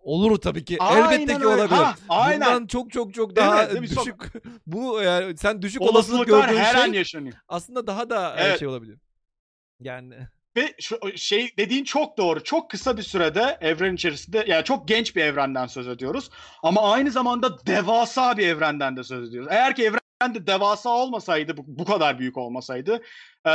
olur 0.03 0.37
tabii 0.37 0.65
ki. 0.65 0.77
Aynen 0.79 1.05
Elbette 1.11 1.25
ki 1.33 1.35
öyle. 1.35 1.47
olabilir. 1.47 1.77
Ha, 1.77 1.95
aynen. 2.09 2.39
Bundan 2.47 2.67
çok 2.67 2.91
çok 2.91 3.13
çok 3.13 3.29
mi? 3.29 3.35
daha 3.35 3.63
mi? 3.65 3.89
Çok- 3.89 4.05
düşük 4.05 4.15
bu 4.67 5.01
yani 5.01 5.37
sen 5.37 5.61
düşük 5.61 5.81
olasılık 5.81 6.27
gördüğün 6.27 6.57
her 6.57 6.73
şey 6.73 6.83
an 6.83 6.93
yaşanıyor. 6.93 7.35
aslında 7.47 7.87
daha 7.87 8.09
da 8.09 8.35
e, 8.37 8.43
Evet. 8.43 8.59
şey 8.59 8.67
olabilir. 8.67 8.97
Yani 9.81 10.15
Ve 10.57 10.73
şu 10.81 10.99
şey 11.15 11.57
dediğin 11.57 11.83
çok 11.83 12.17
doğru. 12.17 12.43
Çok 12.43 12.69
kısa 12.69 12.97
bir 12.97 13.01
sürede 13.01 13.57
evren 13.61 13.93
içerisinde 13.95 14.45
yani 14.47 14.63
çok 14.63 14.87
genç 14.87 15.15
bir 15.15 15.21
evrenden 15.23 15.67
söz 15.67 15.87
ediyoruz. 15.87 16.29
Ama 16.63 16.91
aynı 16.91 17.11
zamanda 17.11 17.65
devasa 17.67 18.37
bir 18.37 18.47
evrenden 18.47 18.97
de 18.97 19.03
söz 19.03 19.29
ediyoruz. 19.29 19.49
Eğer 19.51 19.75
ki 19.75 19.83
evren 19.83 20.35
de 20.35 20.47
devasa 20.47 20.89
olmasaydı, 20.89 21.57
bu, 21.57 21.63
bu 21.67 21.85
kadar 21.85 22.19
büyük 22.19 22.37
olmasaydı 22.37 23.01
e, 23.45 23.51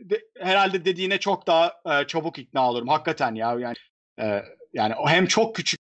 de- 0.00 0.24
herhalde 0.38 0.84
dediğine 0.84 1.18
çok 1.18 1.46
daha 1.46 1.72
e, 1.86 2.06
çabuk 2.06 2.38
ikna 2.38 2.70
olurum. 2.70 2.88
Hakikaten 2.88 3.34
ya 3.34 3.56
yani 3.58 3.76
e, 4.20 4.42
yani 4.72 4.94
hem 5.06 5.26
çok 5.26 5.56
küçük 5.56 5.80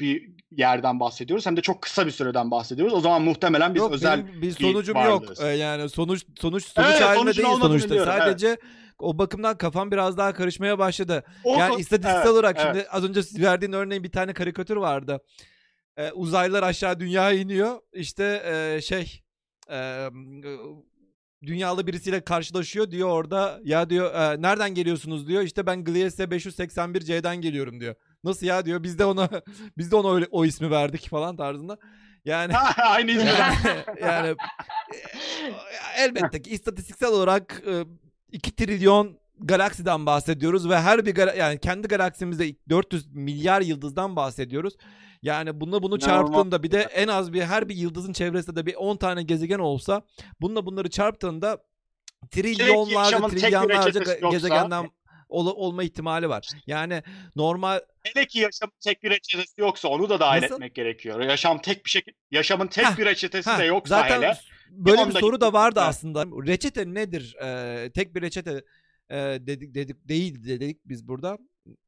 bir 0.00 0.30
yerden 0.50 1.00
bahsediyoruz 1.00 1.46
hem 1.46 1.56
de 1.56 1.60
çok 1.60 1.82
kısa 1.82 2.06
bir 2.06 2.10
süreden 2.10 2.50
bahsediyoruz. 2.50 2.94
O 2.94 3.00
zaman 3.00 3.22
muhtemelen 3.22 3.74
biz 3.74 3.82
yok 3.82 3.92
özel 3.92 4.26
benim 4.26 4.42
bir 4.42 4.50
sonucum 4.50 4.96
yok. 4.96 5.22
varlığız. 5.22 5.40
Ee, 5.40 5.46
yani 5.46 5.88
sonuç 5.88 6.24
sonuç 6.40 6.64
sonuç 6.64 6.90
Evet, 6.90 7.02
halinde 7.02 7.36
değil 7.36 7.48
sonuçta. 7.48 7.88
biliyorum, 7.90 8.12
evet. 8.22 8.58
O 9.02 9.18
bakımdan 9.18 9.58
kafam 9.58 9.90
biraz 9.90 10.16
daha 10.16 10.32
karışmaya 10.32 10.78
başladı. 10.78 11.24
O 11.44 11.58
Yani 11.58 11.80
istatistiksel 11.80 12.16
evet, 12.16 12.28
olarak 12.28 12.56
evet. 12.60 12.66
şimdi 12.74 12.88
az 12.88 13.04
önce 13.04 13.20
verdiğin 13.42 13.72
örneğin 13.72 14.04
bir 14.04 14.10
tane 14.12 14.32
karikatür 14.32 14.76
vardı. 14.76 15.20
Ee, 15.96 16.12
uzaylılar 16.12 16.62
aşağı 16.62 17.00
dünyaya 17.00 17.38
iniyor. 17.40 17.80
İşte 17.92 18.42
e, 18.46 18.80
şey 18.80 19.22
e, 19.70 20.08
dünyalı 21.46 21.86
birisiyle 21.86 22.20
karşılaşıyor 22.24 22.90
diyor 22.90 23.08
orada 23.08 23.60
ya 23.64 23.90
diyor 23.90 24.14
"E, 24.14 24.42
nereden 24.42 24.74
geliyorsunuz 24.74 25.28
diyor. 25.28 25.42
İşte 25.42 25.66
ben 25.66 25.84
Gliese 25.84 26.24
581C'den 26.24 27.36
geliyorum 27.36 27.80
diyor. 27.80 27.94
Nasıl 28.24 28.46
ya 28.46 28.64
diyor. 28.64 28.82
Biz 28.82 28.98
de 28.98 29.04
ona 29.04 29.28
biz 29.78 29.90
de 29.90 29.96
ona 29.96 30.14
öyle 30.14 30.26
o 30.30 30.44
ismi 30.44 30.70
verdik 30.70 31.08
falan 31.08 31.36
tarzında. 31.36 31.78
Yani 32.24 32.52
Aynı 32.88 33.10
İzmir'den. 33.10 33.54
yani, 33.64 33.82
yani 34.00 34.28
e, 34.28 36.02
elbette 36.02 36.42
ki 36.42 36.50
istatistiksel 36.50 37.08
olarak 37.08 37.62
2 38.32 38.56
trilyon 38.56 39.18
galaksiden 39.40 40.06
bahsediyoruz 40.06 40.68
ve 40.68 40.80
her 40.80 41.06
bir 41.06 41.14
gala- 41.14 41.34
yani 41.36 41.60
kendi 41.60 41.88
galaksimizde 41.88 42.54
400 42.68 43.14
milyar 43.14 43.60
yıldızdan 43.60 44.16
bahsediyoruz. 44.16 44.74
Yani 45.22 45.60
bunu 45.60 45.82
bunu 45.82 45.98
çarptığında 45.98 46.62
bir 46.62 46.70
de 46.70 46.80
en 46.80 47.08
az 47.08 47.32
bir 47.32 47.42
her 47.42 47.68
bir 47.68 47.76
yıldızın 47.76 48.12
çevresinde 48.12 48.56
de 48.56 48.66
bir 48.66 48.74
10 48.74 48.96
tane 48.96 49.22
gezegen 49.22 49.58
olsa 49.58 50.02
bununla 50.40 50.66
bunları 50.66 50.90
çarptığında 50.90 51.58
trilyonlarca 52.30 53.28
trilyonlarca 53.28 54.14
gezegenden 54.30 54.90
ol- 55.28 55.56
olma 55.56 55.82
ihtimali 55.82 56.28
var. 56.28 56.48
Yani 56.66 57.02
normal 57.36 57.80
Hele 58.02 58.26
ki 58.26 58.38
yaşamın 58.38 58.72
tek 58.84 59.02
bir 59.02 59.10
reçetesi 59.10 59.60
yoksa 59.60 59.88
onu 59.88 60.08
da 60.08 60.20
dahil 60.20 60.42
Nasıl? 60.42 60.54
etmek 60.54 60.74
gerekiyor. 60.74 61.20
Yaşam 61.20 61.58
tek 61.62 61.84
bir 61.84 61.90
şey 61.90 62.02
yaşamın 62.30 62.66
tek 62.66 62.86
Heh, 62.86 62.98
bir 62.98 63.06
reçetesi 63.06 63.50
Ha, 63.50 63.58
de 63.58 63.64
yoksa 63.64 63.96
zaten 63.98 64.16
hele. 64.16 64.38
Böyle 64.72 65.08
bir 65.08 65.20
soru 65.20 65.40
da 65.40 65.52
vardı 65.52 65.80
aslında. 65.80 66.24
Reçete 66.24 66.94
nedir? 66.94 67.36
Ee, 67.42 67.90
tek 67.94 68.14
bir 68.14 68.22
reçete 68.22 68.64
e, 69.10 69.16
dedik 69.16 69.74
dedik 69.74 70.08
değil 70.08 70.44
dedik 70.44 70.80
biz 70.84 71.08
burada. 71.08 71.38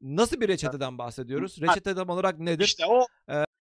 Nasıl 0.00 0.40
bir 0.40 0.48
reçeteden 0.48 0.98
bahsediyoruz? 0.98 1.62
Reçete 1.62 1.94
tam 1.94 2.08
olarak 2.08 2.38
nedir? 2.38 2.64
İşte 2.64 2.86
o 2.86 3.06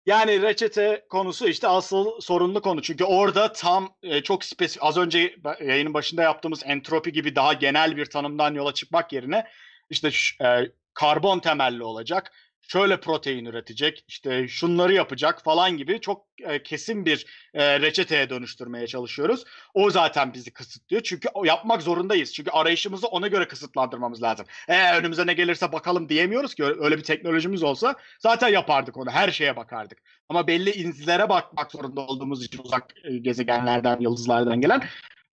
yani 0.06 0.42
reçete 0.42 1.06
konusu 1.10 1.48
işte 1.48 1.68
asıl 1.68 2.22
sorunlu 2.22 2.62
konu. 2.62 2.82
Çünkü 2.82 3.04
orada 3.04 3.54
tam 3.54 3.96
e, 4.04 4.22
çok 4.22 4.46
spesifik 4.46 4.84
az 4.84 4.98
önce 4.98 5.36
yayının 5.62 5.94
başında 5.94 6.22
yaptığımız 6.22 6.62
entropi 6.66 7.12
gibi 7.12 7.36
daha 7.36 7.54
genel 7.54 7.98
bir 7.98 8.06
tanımdan 8.06 8.54
yola 8.54 8.74
çıkmak 8.74 9.14
yerine 9.14 9.48
işte 9.90 10.12
e, 10.42 10.72
karbon 10.94 11.40
temelli 11.40 11.84
olacak. 11.84 12.32
Şöyle 12.68 13.00
protein 13.00 13.46
üretecek, 13.46 14.06
işte 14.08 14.48
şunları 14.48 14.94
yapacak 14.94 15.44
falan 15.44 15.78
gibi 15.78 16.00
çok 16.02 16.26
e, 16.44 16.64
kesin 16.64 17.06
bir 17.06 17.26
e, 17.54 17.80
reçeteye 17.80 18.30
dönüştürmeye 18.30 18.88
çalışıyoruz. 18.88 19.44
O 19.74 19.90
zaten 19.90 20.34
bizi 20.34 20.52
kısıtlıyor. 20.54 21.04
Çünkü 21.04 21.30
yapmak 21.44 21.82
zorundayız. 21.82 22.34
Çünkü 22.34 22.52
arayışımızı 22.52 23.08
ona 23.08 23.28
göre 23.28 23.48
kısıtlandırmamız 23.48 24.24
lazım. 24.24 24.46
E, 24.68 24.98
önümüze 24.98 25.28
ne 25.28 25.34
gelirse 25.34 25.72
bakalım 25.72 26.10
diyemiyoruz 26.10 26.56
ki. 26.56 26.64
Öyle 26.64 26.98
bir 26.98 27.04
teknolojimiz 27.04 27.64
olsa 27.64 27.96
zaten 28.20 28.48
yapardık 28.50 28.98
onu. 28.98 29.10
Her 29.12 29.32
şeye 29.32 29.56
bakardık. 29.56 29.98
Ama 30.30 30.48
belli 30.48 30.72
inzilere 30.72 31.30
bakmak 31.30 31.72
zorunda 31.72 32.02
olduğumuz 32.02 32.46
için 32.46 32.62
uzak 32.64 32.94
e, 33.04 33.18
gezegenlerden, 33.18 34.00
yıldızlardan 34.00 34.62
gelen 34.62 34.84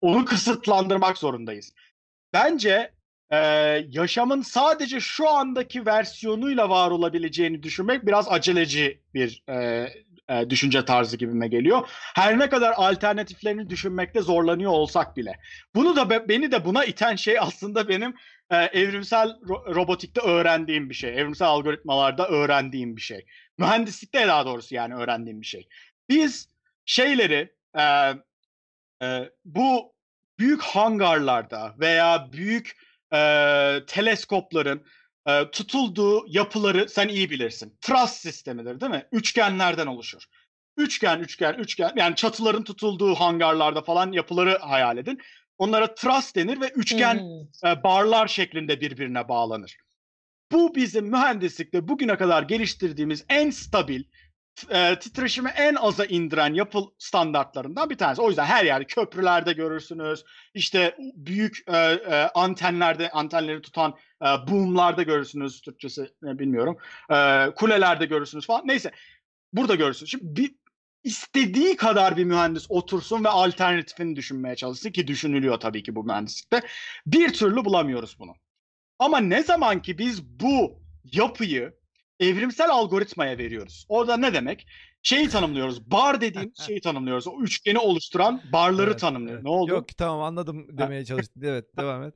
onu 0.01 0.25
kısıtlandırmak 0.25 1.17
zorundayız. 1.17 1.73
Bence 2.33 2.91
e, 3.31 3.37
yaşamın 3.89 4.41
sadece 4.41 4.99
şu 4.99 5.29
andaki 5.29 5.85
versiyonuyla 5.85 6.69
var 6.69 6.91
olabileceğini 6.91 7.63
düşünmek 7.63 8.05
biraz 8.05 8.27
aceleci 8.29 9.01
bir 9.13 9.43
e, 9.49 9.87
e, 10.29 10.49
düşünce 10.49 10.85
tarzı 10.85 11.17
gibime 11.17 11.47
geliyor. 11.47 11.89
Her 12.15 12.39
ne 12.39 12.49
kadar 12.49 12.73
alternatiflerini 12.77 13.69
düşünmekte 13.69 14.21
zorlanıyor 14.21 14.71
olsak 14.71 15.17
bile. 15.17 15.39
Bunu 15.75 15.95
da 15.95 16.09
be- 16.09 16.29
beni 16.29 16.51
de 16.51 16.65
buna 16.65 16.85
iten 16.85 17.15
şey 17.15 17.39
aslında 17.39 17.89
benim 17.89 18.15
e, 18.51 18.57
evrimsel 18.57 19.27
ro- 19.29 19.75
robotikte 19.75 20.21
öğrendiğim 20.21 20.89
bir 20.89 20.95
şey. 20.95 21.09
Evrimsel 21.19 21.47
algoritmalarda 21.47 22.27
öğrendiğim 22.27 22.95
bir 22.95 23.01
şey. 23.01 23.25
Mühendislikte 23.57 24.27
daha 24.27 24.45
doğrusu 24.45 24.75
yani 24.75 24.95
öğrendiğim 24.95 25.41
bir 25.41 25.45
şey. 25.45 25.67
Biz 26.09 26.49
şeyleri 26.85 27.53
e, 27.77 27.83
e, 29.03 29.29
bu 29.45 29.93
büyük 30.39 30.61
hangarlarda 30.61 31.75
veya 31.79 32.29
büyük 32.31 32.88
e, 33.13 33.19
teleskopların 33.87 34.85
e, 35.27 35.51
tutulduğu 35.51 36.25
yapıları 36.27 36.89
sen 36.89 37.07
iyi 37.07 37.29
bilirsin. 37.29 37.77
Truss 37.81 38.11
sistemidir 38.11 38.79
değil 38.79 38.91
mi? 38.91 39.05
Üçgenlerden 39.11 39.87
oluşur. 39.87 40.23
Üçgen, 40.77 41.19
üçgen, 41.19 41.53
üçgen 41.53 41.91
yani 41.95 42.15
çatıların 42.15 42.63
tutulduğu 42.63 43.15
hangarlarda 43.15 43.81
falan 43.81 44.11
yapıları 44.11 44.57
hayal 44.57 44.97
edin. 44.97 45.19
Onlara 45.57 45.95
truss 45.95 46.35
denir 46.35 46.61
ve 46.61 46.67
üçgen 46.67 47.19
Hmm. 47.19 47.69
e, 47.71 47.83
barlar 47.83 48.27
şeklinde 48.27 48.81
birbirine 48.81 49.29
bağlanır. 49.29 49.77
Bu 50.51 50.75
bizim 50.75 51.05
mühendislikte 51.05 51.87
bugüne 51.87 52.17
kadar 52.17 52.43
geliştirdiğimiz 52.43 53.25
en 53.29 53.49
stabil, 53.49 54.03
e, 54.69 54.99
titreşimi 54.99 55.49
en 55.49 55.75
aza 55.75 56.05
indiren 56.05 56.53
yapı 56.53 56.79
standartlarından 56.97 57.89
bir 57.89 57.97
tanesi. 57.97 58.21
O 58.21 58.27
yüzden 58.27 58.45
her 58.45 58.65
yerde 58.65 58.85
köprülerde 58.85 59.53
görürsünüz. 59.53 60.25
İşte 60.53 60.95
büyük 61.15 61.57
e, 61.67 61.77
e, 61.77 62.29
antenlerde 62.35 63.09
antenleri 63.11 63.61
tutan 63.61 63.95
e, 64.21 64.25
boomlarda 64.25 65.03
görürsünüz. 65.03 65.61
Türkçesi 65.61 66.09
ne 66.21 66.39
bilmiyorum. 66.39 66.77
E, 67.09 67.47
kulelerde 67.55 68.05
görürsünüz 68.05 68.47
falan. 68.47 68.61
Neyse 68.65 68.91
burada 69.53 69.75
görürsünüz. 69.75 70.11
Şimdi 70.11 70.35
bir, 70.35 70.55
istediği 71.03 71.75
kadar 71.75 72.17
bir 72.17 72.23
mühendis 72.23 72.65
otursun 72.69 73.23
ve 73.23 73.29
alternatifini 73.29 74.15
düşünmeye 74.15 74.55
çalışsın 74.55 74.91
ki 74.91 75.07
düşünülüyor 75.07 75.59
tabii 75.59 75.83
ki 75.83 75.95
bu 75.95 76.03
mühendislikte. 76.03 76.61
Bir 77.05 77.33
türlü 77.33 77.65
bulamıyoruz 77.65 78.15
bunu. 78.19 78.35
Ama 78.99 79.19
ne 79.19 79.43
zaman 79.43 79.81
ki 79.81 79.97
biz 79.97 80.23
bu 80.23 80.81
yapıyı 81.03 81.78
evrimsel 82.19 82.69
algoritmaya 82.69 83.37
veriyoruz. 83.37 83.85
Orada 83.89 84.17
ne 84.17 84.33
demek? 84.33 84.67
Şeyi 85.03 85.29
tanımlıyoruz. 85.29 85.91
Bar 85.91 86.21
dediğimiz 86.21 86.57
şeyi 86.67 86.81
tanımlıyoruz. 86.81 87.27
O 87.27 87.41
üçgeni 87.41 87.79
oluşturan 87.79 88.41
barları 88.53 88.89
Evet, 88.91 88.99
tanımlıyor. 88.99 89.35
evet. 89.35 89.43
Ne 89.43 89.49
oldu? 89.49 89.71
Yok 89.71 89.97
tamam 89.97 90.21
anladım 90.21 90.77
demeye 90.77 91.05
çalıştım. 91.05 91.43
Evet 91.45 91.65
devam 91.77 92.03
et. 92.03 92.13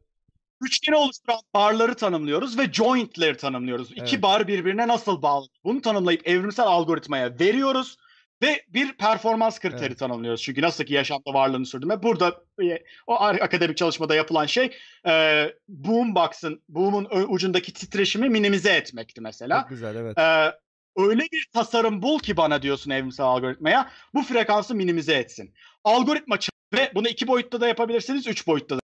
Üçgeni 0.61 0.95
oluşturan 0.95 1.39
barları 1.53 1.95
tanımlıyoruz 1.95 2.57
ve 2.59 2.73
jointleri 2.73 3.37
tanımlıyoruz. 3.37 3.91
İki 3.91 4.01
Evet. 4.01 4.21
bar 4.23 4.47
birbirine 4.47 4.87
nasıl 4.87 5.21
bağlı? 5.21 5.47
Bunu 5.63 5.81
tanımlayıp 5.81 6.27
evrimsel 6.27 6.65
algoritmaya 6.65 7.39
veriyoruz 7.39 7.97
ve 8.43 8.65
bir 8.67 8.93
performans 8.97 9.59
kriteri 9.59 9.85
Evet. 9.85 9.99
tanımlıyoruz. 9.99 10.41
Çünkü 10.41 10.61
nasıl 10.61 10.83
ki 10.83 10.93
yaşamda 10.93 11.33
varlığını 11.33 11.65
sürdürme. 11.65 12.03
Burada 12.03 12.43
e, 12.63 12.83
o 13.07 13.13
akademik 13.21 13.77
çalışmada 13.77 14.15
yapılan 14.15 14.45
şey 14.45 14.75
e, 15.07 15.45
boombox'ın, 15.67 16.63
boom'un 16.69 17.07
ucundaki 17.27 17.73
titreşimi 17.73 18.29
minimize 18.29 18.71
etmekti 18.71 19.21
mesela. 19.21 19.61
Çok 19.61 19.69
güzel 19.69 19.95
evet. 19.95 20.17
Ee, 20.17 20.51
öyle 20.97 21.21
bir 21.21 21.47
tasarım 21.53 22.01
bul 22.01 22.19
ki 22.19 22.37
bana 22.37 22.61
diyorsun 22.61 22.91
evrimsel 22.91 23.25
algoritmaya 23.25 23.91
bu 24.13 24.23
frekansı 24.23 24.75
minimize 24.75 25.13
etsin. 25.13 25.53
Algoritma 25.83 26.37
ve 26.73 26.91
bunu 26.95 27.07
iki 27.07 27.27
boyutta 27.27 27.61
da 27.61 27.67
yapabilirsiniz, 27.67 28.27
üç 28.27 28.47
boyutta 28.47 28.75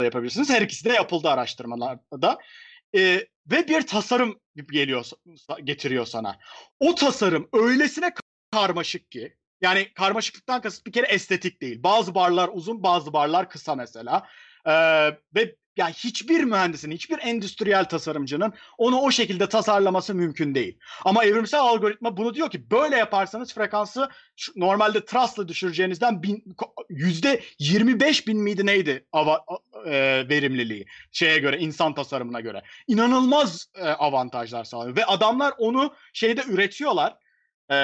da 0.00 0.04
yapabilirsiniz. 0.04 0.50
Her 0.50 0.62
ikisi 0.62 0.84
de 0.84 0.92
yapıldı 0.92 1.28
araştırmalarda. 1.28 2.38
Ee, 2.96 3.26
ve 3.50 3.68
bir 3.68 3.86
tasarım 3.86 4.40
geliyor 4.72 5.10
getiriyor 5.64 6.06
sana. 6.06 6.38
O 6.80 6.94
tasarım 6.94 7.48
öylesine 7.52 8.14
karmaşık 8.52 9.10
ki 9.10 9.36
yani 9.60 9.88
karmaşıklıktan 9.94 10.60
kasıt 10.60 10.86
bir 10.86 10.92
kere 10.92 11.06
estetik 11.06 11.62
değil. 11.62 11.82
Bazı 11.82 12.14
barlar 12.14 12.50
uzun, 12.52 12.82
bazı 12.82 13.12
barlar 13.12 13.48
kısa 13.48 13.74
mesela. 13.74 14.26
Ee, 14.66 14.72
ve 15.34 15.56
yani 15.76 15.92
hiçbir 15.92 16.44
mühendisin, 16.44 16.90
hiçbir 16.90 17.18
endüstriyel 17.18 17.84
tasarımcının 17.84 18.52
onu 18.78 19.00
o 19.00 19.10
şekilde 19.10 19.48
tasarlaması 19.48 20.14
mümkün 20.14 20.54
değil. 20.54 20.78
Ama 21.04 21.24
evrimsel 21.24 21.60
algoritma 21.60 22.16
bunu 22.16 22.34
diyor 22.34 22.50
ki 22.50 22.70
böyle 22.70 22.96
yaparsanız 22.96 23.54
frekansı 23.54 24.08
normalde 24.56 25.04
trust'la 25.04 25.48
düşüreceğinizden 25.48 26.22
bin- 26.22 26.44
yüzde 26.88 27.42
25 27.58 28.26
bin 28.26 28.40
miydi 28.40 28.66
neydi 28.66 29.06
ava, 29.12 29.44
e, 29.86 29.92
verimliliği 30.28 30.86
şeye 31.12 31.38
göre 31.38 31.58
insan 31.58 31.94
tasarımına 31.94 32.40
göre. 32.40 32.62
İnanılmaz 32.88 33.66
e, 33.74 33.84
avantajlar 33.84 34.64
sağlıyor 34.64 34.96
ve 34.96 35.04
adamlar 35.04 35.54
onu 35.58 35.94
şeyde 36.12 36.42
üretiyorlar. 36.48 37.21
E, 37.72 37.76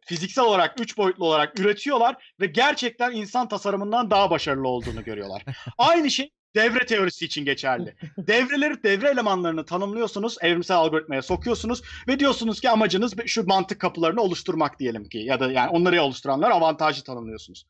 fiziksel 0.00 0.44
olarak, 0.44 0.80
üç 0.80 0.98
boyutlu 0.98 1.26
olarak 1.26 1.60
üretiyorlar 1.60 2.34
ve 2.40 2.46
gerçekten 2.46 3.12
insan 3.12 3.48
tasarımından 3.48 4.10
daha 4.10 4.30
başarılı 4.30 4.68
olduğunu 4.68 5.04
görüyorlar. 5.04 5.44
Aynı 5.78 6.10
şey 6.10 6.30
devre 6.54 6.86
teorisi 6.86 7.24
için 7.24 7.44
geçerli. 7.44 7.94
Devreleri, 8.18 8.82
devre 8.82 9.08
elemanlarını 9.08 9.64
tanımlıyorsunuz, 9.64 10.36
evrimsel 10.40 10.76
algoritmaya 10.76 11.22
sokuyorsunuz 11.22 11.82
ve 12.08 12.18
diyorsunuz 12.18 12.60
ki 12.60 12.70
amacınız 12.70 13.14
şu 13.26 13.46
mantık 13.46 13.80
kapılarını 13.80 14.20
oluşturmak 14.20 14.78
diyelim 14.78 15.08
ki 15.08 15.18
ya 15.18 15.40
da 15.40 15.52
yani 15.52 15.70
onları 15.70 16.02
oluşturanlar 16.02 16.50
avantajı 16.50 17.04
tanımlıyorsunuz. 17.04 17.66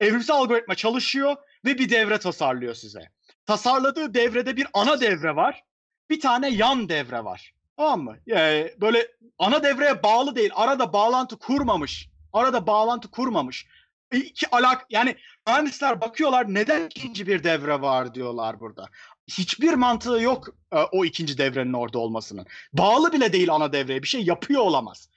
Evrimsel 0.00 0.36
algoritma 0.36 0.74
çalışıyor 0.74 1.36
ve 1.64 1.78
bir 1.78 1.90
devre 1.90 2.18
tasarlıyor 2.18 2.74
size. 2.74 3.08
Tasarladığı 3.46 4.14
devrede 4.14 4.56
bir 4.56 4.66
ana 4.74 5.00
devre 5.00 5.36
var, 5.36 5.64
bir 6.10 6.20
tane 6.20 6.50
yan 6.50 6.88
devre 6.88 7.24
var. 7.24 7.54
Tamam 7.76 8.00
mı? 8.02 8.16
Ee, 8.30 8.74
böyle 8.80 9.08
ana 9.38 9.62
devreye 9.62 10.02
bağlı 10.02 10.36
değil, 10.36 10.50
arada 10.54 10.92
bağlantı 10.92 11.38
kurmamış. 11.38 12.08
Arada 12.32 12.66
bağlantı 12.66 13.10
kurmamış. 13.10 13.66
İki 14.12 14.50
alak 14.50 14.86
yani 14.90 15.16
mühendisler 15.46 16.00
bakıyorlar 16.00 16.54
neden 16.54 16.86
ikinci 16.86 17.26
bir 17.26 17.44
devre 17.44 17.80
var 17.80 18.14
diyorlar 18.14 18.60
burada. 18.60 18.88
Hiçbir 19.28 19.74
mantığı 19.74 20.20
yok 20.20 20.48
e, 20.72 20.78
o 20.78 21.04
ikinci 21.04 21.38
devrenin 21.38 21.72
orada 21.72 21.98
olmasının. 21.98 22.46
Bağlı 22.72 23.12
bile 23.12 23.32
değil 23.32 23.50
ana 23.50 23.72
devreye 23.72 24.02
bir 24.02 24.08
şey 24.08 24.22
yapıyor 24.22 24.60
olamaz. 24.60 25.08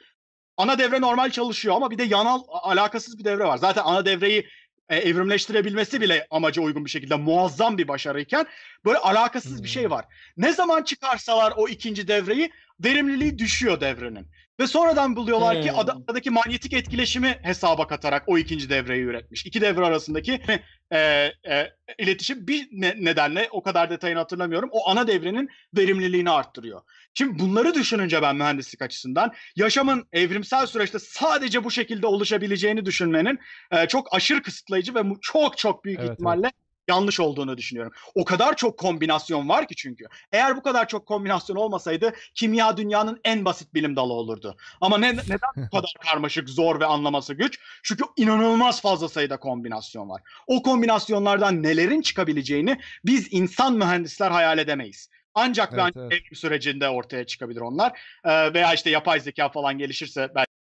Ana 0.58 0.80
devre 0.80 1.02
normal 1.02 1.30
çalışıyor 1.30 1.76
ama 1.76 1.92
bir 1.92 1.98
de 1.98 2.04
yanal 2.04 2.44
alakasız 2.48 3.18
bir 3.20 3.24
devre 3.24 3.44
var. 3.44 3.58
Zaten 3.58 3.84
ana 3.86 4.06
devreyi 4.06 4.48
e, 4.90 4.98
evrimleştirebilmesi 4.98 6.02
bile 6.02 6.28
amaca 6.30 6.62
uygun 6.62 6.86
bir 6.86 6.90
şekilde 6.90 7.16
muazzam 7.16 7.78
bir 7.78 7.88
başarıyken 7.88 8.46
böyle 8.86 8.98
alakasız 8.98 9.64
bir 9.64 9.68
şey 9.68 9.90
var. 9.90 10.06
Ne 10.38 10.54
zaman 10.54 10.84
çıkarsalar 10.84 11.54
o 11.58 11.68
ikinci 11.68 12.08
devreyi 12.08 12.52
verimliliği 12.80 13.40
düşüyor 13.40 13.82
devrenin. 13.82 14.28
Ve 14.60 14.68
sonradan 14.68 15.16
buluyorlar 15.16 15.62
ki 15.62 15.72
Hmm. 15.72 15.80
ada- 15.80 15.98
aradaki 16.08 16.30
manyetik 16.30 16.74
etkileşimi 16.74 17.40
hesaba 17.42 17.88
katarak 17.88 18.24
o 18.28 18.38
ikinci 18.38 18.70
devreyi 18.70 19.04
üretmiş. 19.04 19.46
İki 19.46 19.62
devre 19.62 19.86
arasındaki 19.86 20.42
e, 20.92 20.98
e, 21.50 21.74
iletişim 22.00 22.48
bir 22.48 22.68
ne- 22.72 22.96
nedenle 23.00 23.48
o 23.52 23.64
kadar 23.64 23.90
detayını 23.90 24.20
hatırlamıyorum. 24.20 24.70
O 24.72 24.90
ana 24.90 25.08
devrenin 25.08 25.50
verimliliğini 25.78 26.30
arttırıyor. 26.30 26.82
Şimdi 27.14 27.40
bunları 27.40 27.74
düşününce 27.74 28.22
ben 28.22 28.36
mühendislik 28.36 28.82
açısından 28.82 29.34
yaşamın 29.56 30.08
evrimsel 30.14 30.66
süreçte 30.68 31.00
sadece 31.00 31.64
bu 31.64 31.72
şekilde 31.72 32.08
oluşabileceğini 32.08 32.86
düşünmenin 32.86 33.40
e, 33.72 33.88
çok 33.88 34.16
aşırı 34.16 34.42
kısıtlayıcı 34.42 34.96
ve 34.96 35.02
çok 35.22 35.58
çok 35.58 35.86
büyük 35.86 36.00
Evet, 36.00 36.12
ihtimalle 36.12 36.52
yanlış 36.88 37.20
olduğunu 37.20 37.58
düşünüyorum. 37.58 37.94
O 38.16 38.26
kadar 38.26 38.56
çok 38.56 38.80
kombinasyon 38.80 39.50
var 39.50 39.68
ki 39.68 39.76
çünkü. 39.76 40.06
Eğer 40.32 40.58
bu 40.58 40.64
kadar 40.64 40.88
çok 40.88 41.06
kombinasyon 41.06 41.56
olmasaydı 41.56 42.14
kimya 42.36 42.78
dünyanın 42.78 43.20
en 43.24 43.46
basit 43.46 43.74
bilim 43.74 43.96
dalı 43.96 44.14
olurdu. 44.14 44.58
Ama 44.82 44.98
ne, 44.98 45.14
neden 45.14 45.40
bu 45.56 45.70
kadar 45.78 45.94
karmaşık, 46.00 46.50
zor 46.50 46.80
ve 46.80 46.86
anlaması 46.86 47.34
güç? 47.34 47.60
Çünkü 47.84 48.04
inanılmaz 48.18 48.82
fazla 48.82 49.10
sayıda 49.10 49.38
kombinasyon 49.38 50.10
var. 50.10 50.22
O 50.48 50.62
kombinasyonlardan 50.62 51.64
nelerin 51.64 52.02
çıkabileceğini 52.02 52.78
biz 53.06 53.28
insan 53.32 53.74
mühendisler 53.74 54.32
hayal 54.32 54.58
edemeyiz. 54.58 55.10
Ancak 55.36 55.74
Evet, 55.74 55.84
ben 55.96 56.02
evet. 56.02 56.12
evrim 56.12 56.36
sürecinde 56.36 56.90
ortaya 56.90 57.26
çıkabilir 57.26 57.62
onlar. 57.62 58.00
Ee, 58.26 58.54
veya 58.54 58.74
işte 58.74 58.90
yapay 58.90 59.20
zeka 59.20 59.50
falan 59.50 59.78
gelişirse 59.78 60.30
belki 60.36 60.55